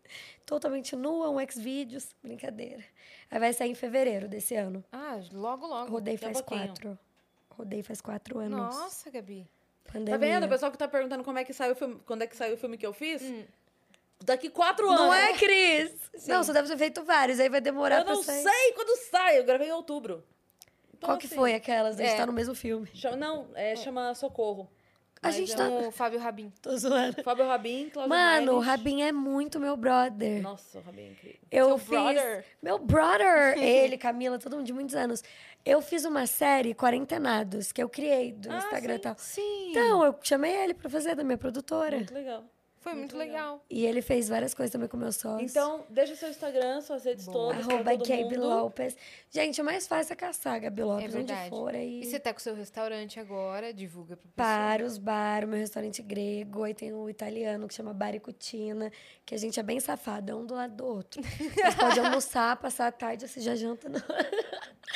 totalmente 0.45 0.95
nua, 0.95 1.30
um 1.30 1.39
ex-vídeos, 1.39 2.15
brincadeira. 2.23 2.84
Aí 3.30 3.39
vai 3.39 3.51
sair 3.53 3.72
em 3.72 3.76
fevereiro 3.76 4.27
desse 4.27 4.56
ano. 4.56 4.84
Ah, 4.91 5.19
logo, 5.34 5.68
logo. 5.68 5.91
Rodei 5.91 6.15
faz 6.18 6.39
pouquinho. 6.41 6.68
quatro. 6.68 6.99
Rodei 7.49 7.84
faz 7.84 7.99
quatro 7.99 8.39
anos. 8.39 8.57
Nossa, 8.57 9.10
Gabi. 9.11 9.45
Pandemia. 9.91 10.11
Tá 10.11 10.18
vendo? 10.18 10.45
O 10.45 10.49
pessoal 10.49 10.72
que 10.72 10.77
tá 10.77 10.88
perguntando 10.88 11.23
como 11.23 11.39
é 11.39 11.43
que 11.43 11.51
saiu 11.51 11.73
o 11.73 11.76
filme, 11.76 11.99
quando 12.06 12.22
é 12.22 12.27
que 12.27 12.35
saiu 12.38 12.53
o 12.53 12.57
filme 12.57 12.77
que 12.77 12.85
eu 12.85 12.93
fiz? 12.93 13.22
Hum. 13.23 13.43
Daqui 14.24 14.50
quatro 14.50 14.88
anos. 14.90 15.00
Não 15.02 15.14
é, 15.14 15.34
Cris? 15.34 15.91
Sim. 16.16 16.32
Não, 16.32 16.44
você 16.44 16.52
deve 16.54 16.68
ter 16.68 16.78
feito 16.78 17.04
vários, 17.04 17.40
aí 17.40 17.48
vai 17.50 17.62
demorar 17.62 18.00
Eu 18.00 18.06
não 18.06 18.16
pra 18.16 18.24
sair. 18.24 18.44
sei 18.44 18.74
quando 18.74 18.98
sai. 19.10 19.40
Eu 19.40 19.46
gravei 19.46 19.68
em 19.70 19.72
outubro. 19.72 20.24
Então, 20.98 21.10
Qual 21.12 21.18
que 21.18 21.28
assim, 21.28 21.36
foi 21.36 21.54
aquelas? 21.56 21.98
A 22.00 22.04
gente 22.04 22.14
É. 22.14 22.18
tá 22.18 22.26
no 22.26 22.34
mesmo 22.34 22.54
filme. 22.54 22.88
chama- 22.94 23.16
não, 23.16 23.48
é, 23.56 23.76
chama 23.78 24.14
Socorro. 24.16 24.70
A 25.22 25.32
gente 25.32 25.52
é 25.52 25.56
tá- 25.56 25.68
Com 25.68 25.88
o 25.88 25.91
Fábio 25.91 26.18
Rabin. 26.20 26.52
Tô 26.62 26.76
zoando. 26.78 27.22
Fábio 27.24 27.46
Rabin, 27.46 27.90
Cláudio 27.90 28.10
Mano, 28.10 28.54
o. 28.56 28.60
Rabin 28.60 29.02
é 29.04 29.12
muito 29.12 29.60
meu 29.60 29.76
brother. 29.76 30.41
Nossa, 30.41 30.80
o 30.80 30.82
Rabin 30.82 31.02
é 31.02 31.08
incrível. 31.12 31.40
Eu 31.52 31.68
Seu 31.68 31.78
fiz... 31.78 31.88
brother? 31.90 32.46
Meu 32.62 32.80
brother! 32.80 33.58
Ele, 33.62 33.98
Camila, 33.98 34.40
todo 34.40 34.56
mundo 34.56 34.66
de 34.66 34.72
muitos 34.74 34.96
anos. 34.96 35.22
Eu 35.66 35.82
fiz 35.82 36.06
uma 36.06 36.26
série, 36.26 36.74
Quarentenados, 36.74 37.74
que 37.74 37.84
eu 37.84 37.90
criei 37.90 38.32
do 38.32 38.50
Ah, 38.50 38.58
Instagram 38.60 38.94
e 38.94 38.98
sim. 38.98 39.02
tal. 39.02 39.16
Sim. 39.18 39.72
Então, 39.72 40.06
eu 40.06 40.16
chamei 40.24 40.56
ele 40.56 40.74
pra 40.74 40.90
fazer 40.90 41.16
da 41.16 41.24
minha 41.24 41.38
produtora. 41.38 41.98
Muito 41.98 42.14
legal. 42.14 42.46
Foi 42.80 42.93
muito, 42.93 43.15
muito 43.15 43.18
legal. 43.18 43.53
legal. 43.56 43.65
E 43.69 43.85
ele 43.85 44.01
fez 44.01 44.30
várias 44.30 44.53
coisas 44.53 44.72
também 44.72 44.88
com 44.88 44.95
meus 44.95 45.18
sócios. 45.18 45.51
Então, 45.51 45.85
deixa 45.89 46.15
seu 46.15 46.30
Instagram, 46.30 46.80
suas 46.81 47.03
redes 47.03 47.26
Boa. 47.26 47.53
todas. 47.53 47.65
pra 47.65 47.76
Arroba 47.76 47.91
mundo. 47.91 48.47
Lopes. 48.47 48.95
Gente, 49.30 49.61
o 49.61 49.65
mais 49.65 49.85
fácil 49.85 50.14
é 50.14 50.15
caçar 50.15 50.56
a 50.56 50.60
Gabi 50.60 50.84
Lopes, 50.84 51.06
onde 51.14 51.26
verdade. 51.26 51.49
for 51.49 51.76
aí. 51.76 52.01
E 52.01 52.06
você 52.06 52.19
tá 52.19 52.34
com 52.34 52.39
o 52.39 52.41
seu 52.41 52.56
restaurante 52.56 53.19
agora, 53.19 53.73
divulga 53.73 54.15
pro 54.15 54.30
pessoal. 54.30 54.56
Para 54.57 54.85
os 54.85 54.97
bar, 54.97 55.43
o 55.43 55.47
meu 55.47 55.60
restaurante 55.60 56.01
grego, 56.01 56.64
aí 56.64 56.73
tem 56.73 56.93
o 56.93 57.10
italiano 57.10 57.68
que 57.68 57.73
chama 57.73 57.93
Bar 57.93 58.15
e 58.15 58.19
Cucina, 58.19 58.91
que 59.26 59.35
a 59.35 59.38
gente 59.38 59.60
é 59.60 59.64
bem 59.64 59.80
safado, 59.80 60.31
é 60.31 60.35
um 60.35 60.45
do 60.45 60.56
lado 60.56 60.76
do 60.76 60.85
outro. 60.85 61.22
Você 61.22 61.72
pode 61.77 61.99
almoçar, 61.99 62.56
passar 62.57 62.88
a 62.88 62.91
tarde, 62.91 63.27
você 63.27 63.41
já 63.41 63.56
janta. 63.56 63.89
Não. 63.89 64.01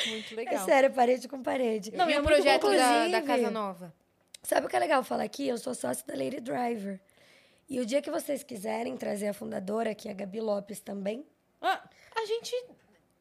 Muito 0.06 0.32
É 0.32 0.36
legal. 0.36 0.64
sério, 0.64 0.90
parede 0.92 1.28
com 1.28 1.42
parede. 1.42 1.92
Não, 1.92 2.08
e 2.08 2.14
é 2.14 2.20
o 2.20 2.24
projeto 2.24 2.62
bom, 2.66 2.76
da, 2.76 3.08
da. 3.08 3.22
Casa 3.22 3.50
Nova? 3.50 3.94
Sabe 4.42 4.66
o 4.66 4.68
que 4.68 4.76
é 4.76 4.78
legal 4.78 5.02
falar 5.02 5.24
aqui? 5.24 5.48
Eu 5.48 5.56
sou 5.56 5.74
sócia 5.74 6.04
da 6.06 6.14
Lady 6.14 6.40
Driver. 6.40 7.00
E 7.68 7.80
o 7.80 7.86
dia 7.86 8.02
que 8.02 8.10
vocês 8.10 8.42
quiserem 8.42 8.96
trazer 8.96 9.28
a 9.28 9.34
fundadora, 9.34 9.94
que 9.94 10.08
é 10.08 10.10
a 10.10 10.14
Gabi 10.14 10.40
Lopes 10.40 10.80
também. 10.80 11.24
Ah, 11.60 11.82
A 12.16 12.24
gente. 12.26 12.54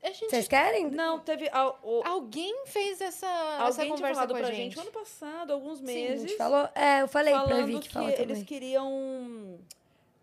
A 0.04 0.08
gente 0.12 0.30
Vocês 0.30 0.50
querem? 0.50 0.92
não, 0.92 1.18
teve... 1.22 1.48
a- 1.50 1.70
o- 1.82 2.02
Alguém 2.06 2.66
fez 2.66 3.00
essa, 3.00 3.26
essa 3.26 3.64
alguém 3.64 3.86
tinha 3.86 3.96
conversa 3.96 4.28
com 4.28 4.34
a 4.36 4.38
pra 4.40 4.48
gente. 4.52 4.76
gente. 4.76 4.80
ano 4.80 4.92
passado, 4.92 5.54
alguns 5.54 5.80
A 5.80 5.84
meses. 5.84 6.22
gente 6.24 6.36
falou. 6.36 6.68
É, 6.76 7.02
eu 7.04 7.08
falei 7.08 7.34
pra 7.34 7.44
falando 7.48 7.68
Vi 7.68 7.74
que 7.80 7.88
que 7.88 7.94
fala 7.94 8.10
eles 8.12 8.20
também. 8.28 8.44
queriam 8.44 9.58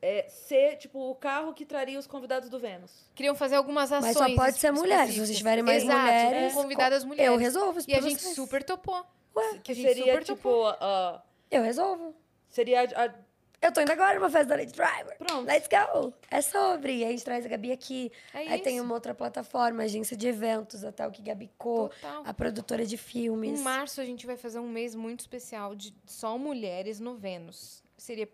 é, 0.03 0.27
ser, 0.29 0.77
tipo, 0.77 0.99
o 1.11 1.15
carro 1.15 1.55
que 1.55 1.65
traria 1.65 1.99
os 1.99 2.07
convidados 2.07 2.51
do 2.51 2.59
Vênus. 2.59 2.93
Queriam 3.15 3.35
fazer 3.35 3.57
algumas 3.57 3.91
ações. 3.91 4.15
Mas 4.17 4.31
só 4.31 4.35
pode 4.37 4.59
ser 4.59 4.71
mulheres. 4.71 5.15
Se 5.15 5.21
vocês 5.25 5.39
tiverem 5.39 5.65
mais 5.65 5.83
Exato, 5.83 5.99
mulheres, 5.99 6.53
com 6.55 6.63
convidadas 6.63 7.03
mulheres. 7.05 7.33
Eu 7.33 7.39
resolvo 7.39 7.81
E 7.89 7.95
a 7.95 8.01
gente 8.03 8.21
vocês. 8.21 8.35
super 8.35 8.63
topou. 8.63 9.03
Ué, 9.35 9.61
que 9.65 9.73
a 9.73 9.75
gente 9.75 9.87
seria, 9.89 10.05
super 10.13 10.25
tipo, 10.25 10.37
topou. 10.43 10.67
ah, 10.79 11.23
eu 11.51 11.63
resolvo. 11.63 12.15
seria 12.51 12.83
a, 12.83 13.05
a- 13.07 13.15
Eu 13.63 13.71
tô 13.73 13.81
indo 13.83 13.91
agora 13.93 14.15
numa 14.15 14.31
festa 14.31 14.47
da 14.47 14.57
Lady 14.57 14.73
Driver. 14.73 15.19
Pronto. 15.19 15.47
Let's 15.47 15.69
go. 15.69 16.15
É 16.31 16.41
sobre. 16.41 16.95
E 16.97 17.05
aí 17.05 17.09
a 17.09 17.11
gente 17.11 17.25
traz 17.25 17.45
a 17.45 17.49
Gabi 17.49 17.71
aqui. 17.73 18.11
É 18.33 18.39
aí 18.39 18.55
isso. 18.55 18.65
tem 18.65 18.81
uma 18.81 18.95
outra 18.95 19.15
plataforma, 19.15 19.83
agência 19.83 20.17
de 20.17 20.27
eventos, 20.27 20.83
até 20.83 21.07
o 21.07 21.11
que 21.11 21.21
Gabicô, 21.21 21.89
Total. 21.91 22.23
a 22.25 22.33
produtora 22.33 22.87
de 22.87 22.95
Em 22.95 22.99
filmes. 22.99 23.61
março 23.61 24.01
a 24.01 24.05
gente 24.05 24.25
vai 24.27 24.37
fazer 24.37 24.59
um 24.61 24.69
mês 24.69 24.95
muito 24.95 25.21
especial 25.21 25.75
de 25.75 25.95
só 26.07 26.39
mulheres 26.39 27.01
no 27.01 27.17
Vênus. 27.17 27.83
Seria, 27.99 28.27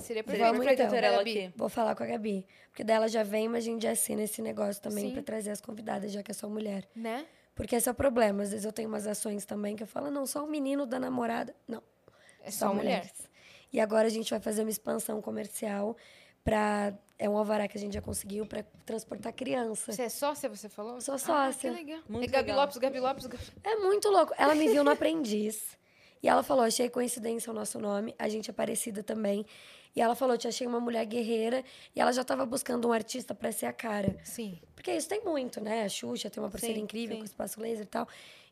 seria 0.00 0.22
perfeito. 0.22 0.52
Vamos 0.52 0.66
então. 0.66 0.90
ter 0.90 1.02
ela 1.04 1.16
Gabi. 1.18 1.30
aqui. 1.44 1.52
Vou 1.56 1.70
falar 1.70 1.94
com 1.96 2.02
a 2.02 2.06
Gabi. 2.06 2.46
Porque 2.68 2.84
daí 2.84 2.96
ela 2.96 3.08
já 3.08 3.22
vem, 3.22 3.48
mas 3.48 3.64
a 3.64 3.66
gente 3.66 3.82
já 3.84 3.92
assina 3.92 4.22
esse 4.22 4.42
negócio 4.42 4.82
também 4.82 5.12
pra 5.12 5.22
trazer 5.22 5.50
as 5.50 5.62
convidadas, 5.62 6.12
já 6.12 6.22
que 6.22 6.30
é 6.30 6.34
só 6.34 6.46
mulher. 6.46 6.86
Né? 6.94 7.24
Porque 7.54 7.74
esse 7.74 7.88
é 7.88 7.92
o 7.92 7.94
problema. 7.94 8.42
Às 8.42 8.50
vezes 8.50 8.66
eu 8.66 8.72
tenho 8.72 8.88
umas 8.90 9.06
ações 9.06 9.46
também 9.46 9.76
que 9.76 9.82
eu 9.82 9.86
falo, 9.86 10.10
não, 10.10 10.26
só 10.26 10.44
o 10.44 10.46
menino 10.46 10.84
da 10.84 10.98
namorada. 11.00 11.54
Não, 11.66 11.82
É 12.42 12.50
só, 12.50 12.74
mulher. 12.74 13.10
E 13.74 13.80
agora 13.80 14.06
a 14.06 14.10
gente 14.10 14.30
vai 14.30 14.38
fazer 14.38 14.62
uma 14.62 14.70
expansão 14.70 15.20
comercial 15.20 15.96
pra. 16.44 16.94
É 17.18 17.28
um 17.28 17.36
alvará 17.36 17.66
que 17.68 17.76
a 17.76 17.80
gente 17.80 17.94
já 17.94 18.00
conseguiu 18.00 18.46
pra 18.46 18.62
transportar 18.86 19.32
criança. 19.32 19.90
Você 19.92 20.02
é 20.02 20.08
sócia, 20.08 20.48
você 20.48 20.68
falou? 20.68 21.00
Sou 21.00 21.14
Ah, 21.14 21.18
sócia. 21.18 21.70
que 21.72 21.76
legal. 21.76 22.00
Muito 22.08 22.28
é 22.28 22.32
Gabi 22.32 22.48
legal. 22.50 22.60
Lopes, 22.62 22.76
Gabi 22.78 23.00
Lopes, 23.00 23.26
Gabi... 23.26 23.44
É 23.64 23.76
muito 23.76 24.08
louco. 24.10 24.32
Ela 24.38 24.54
me 24.54 24.68
viu 24.68 24.84
no 24.84 24.90
aprendiz. 24.90 25.76
E 26.22 26.28
ela 26.28 26.42
falou: 26.44 26.62
achei 26.64 26.88
coincidência 26.88 27.50
o 27.50 27.54
nosso 27.54 27.80
nome. 27.80 28.14
A 28.16 28.28
gente 28.28 28.48
é 28.48 28.52
parecida 28.52 29.02
também. 29.02 29.44
E 29.96 30.00
ela 30.00 30.14
falou: 30.14 30.38
te 30.38 30.46
achei 30.46 30.66
uma 30.68 30.78
mulher 30.78 31.04
guerreira. 31.06 31.64
E 31.96 32.00
ela 32.00 32.12
já 32.12 32.22
tava 32.22 32.46
buscando 32.46 32.86
um 32.88 32.92
artista 32.92 33.34
pra 33.34 33.50
ser 33.50 33.66
a 33.66 33.72
cara. 33.72 34.16
Sim. 34.22 34.60
Porque 34.76 34.92
isso 34.92 35.08
tem 35.08 35.20
muito, 35.24 35.60
né? 35.60 35.82
A 35.84 35.88
Xuxa 35.88 36.30
tem 36.30 36.40
uma 36.42 36.50
parceria 36.50 36.76
Sim, 36.76 36.82
incrível 36.82 37.14
sim. 37.16 37.20
com 37.20 37.24
o 37.24 37.26
Espaço 37.26 37.60
Laser 37.60 37.82
e 37.84 37.88
tal. 37.88 38.06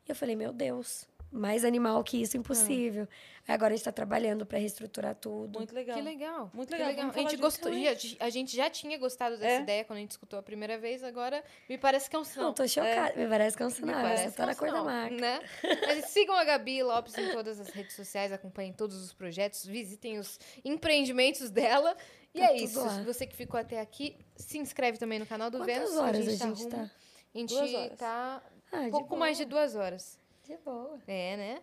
E 0.06 0.10
eu 0.10 0.16
falei: 0.16 0.34
meu 0.36 0.52
Deus, 0.52 1.06
mais 1.32 1.64
animal 1.64 2.04
que 2.04 2.20
isso, 2.20 2.36
impossível. 2.36 3.08
Aí 3.48 3.54
agora 3.54 3.72
a 3.72 3.76
gente 3.76 3.84
tá 3.84 3.90
trabalhando 3.90 4.44
pra 4.44 4.58
reestruturar 4.58 5.14
tudo. 5.14 5.58
Muito 5.58 5.74
legal. 5.74 5.96
Que 5.96 6.02
legal. 6.02 6.50
Muito 6.52 6.70
legal, 6.70 6.94
vamos 6.94 7.16
A 7.16 7.20
gente 7.20 7.36
gostou, 7.38 7.72
já- 7.72 8.16
a 8.20 8.28
gente 8.30 8.54
já 8.54 8.68
tinha 8.68 8.98
gostado 8.98 9.36
dessa 9.38 9.54
É? 9.58 9.60
ideia 9.62 9.84
quando 9.84 9.96
a 9.96 10.00
gente 10.02 10.10
escutou 10.12 10.38
a 10.38 10.42
primeira 10.42 10.76
vez, 10.78 11.02
agora 11.02 11.42
me 11.68 11.78
parece 11.78 12.10
que 12.10 12.14
é 12.14 12.18
um 12.18 12.22
Não, 12.22 12.26
sinal. 12.28 12.52
tô 12.52 12.68
chocada. 12.68 13.14
Me 13.16 13.26
parece 13.26 13.56
que 13.56 13.62
é 13.62 13.66
um 13.66 13.70
Me 13.70 13.74
sinal. 13.74 14.02
parece 14.02 14.24
Essa 14.26 14.36
tá 14.36 14.42
é 14.42 14.46
um 14.46 14.48
na 14.50 14.54
cor 14.54 14.68
da 14.68 14.78
sinal, 14.78 14.84
marca. 14.84 15.16
né? 15.16 15.40
Mas 15.86 16.04
sigam 16.10 16.34
a 16.36 16.44
Gabi 16.44 16.82
Lopes 16.82 17.16
em 17.16 17.32
todas 17.32 17.58
as 17.58 17.68
redes 17.70 17.96
sociais, 17.96 18.30
acompanhem 18.30 18.72
todos 18.74 19.02
os 19.02 19.12
projetos, 19.14 19.64
visitem 19.64 20.18
os 20.18 20.38
empreendimentos 20.64 21.50
dela. 21.50 21.96
E 22.34 22.40
Tá 22.40 22.46
é 22.46 22.56
isso. 22.56 22.80
lá. 22.80 23.02
Você 23.02 23.26
que 23.26 23.36
ficou 23.36 23.58
até 23.58 23.80
aqui, 23.80 24.16
se 24.36 24.56
inscreve 24.58 24.98
também 24.98 25.18
no 25.18 25.26
canal 25.26 25.50
do 25.50 25.58
Quantas 25.58 25.74
Vênus. 25.74 25.96
horas 25.96 26.28
a 26.28 26.30
gente, 26.30 26.38
tá, 26.38 26.70
tá? 26.70 26.76
rumo- 26.76 26.90
a 27.34 27.38
gente 27.38 27.48
Duas 27.54 27.74
horas. 27.74 27.98
tá 27.98 28.42
Ah, 28.72 28.80
um 28.80 28.90
pouco 28.90 29.16
mais 29.18 29.36
de 29.36 29.44
boa, 29.44 29.60
duas 29.62 29.74
horas. 29.76 30.18
De 30.44 30.56
boa. 30.58 31.00
É, 31.06 31.36
né? 31.36 31.62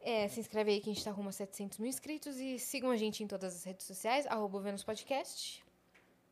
É, 0.00 0.26
se 0.28 0.40
inscreve 0.40 0.72
aí 0.72 0.80
que 0.80 0.90
a 0.90 0.92
gente 0.92 1.04
tá 1.04 1.10
rumo 1.10 1.28
a 1.28 1.32
700 1.32 1.78
mil 1.78 1.88
inscritos 1.88 2.36
e 2.38 2.58
sigam 2.58 2.90
a 2.90 2.96
gente 2.96 3.22
em 3.22 3.26
todas 3.26 3.54
as 3.54 3.64
redes 3.64 3.86
sociais, 3.86 4.26
arroba 4.26 4.60
Vênus 4.60 4.82
Podcast. 4.82 5.62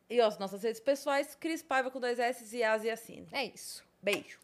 E 0.08 0.20
ó, 0.20 0.26
as 0.26 0.38
nossas 0.38 0.64
redes 0.64 0.80
pessoais, 0.80 1.36
Cris 1.36 1.62
Paiva 1.62 1.90
com 1.90 2.00
dois 2.00 2.18
S 2.18 2.56
e 2.56 2.64
Asi 2.64 2.90
Assine. 2.90 3.28
É 3.30 3.44
isso. 3.44 3.84
Beijo. 4.02 4.40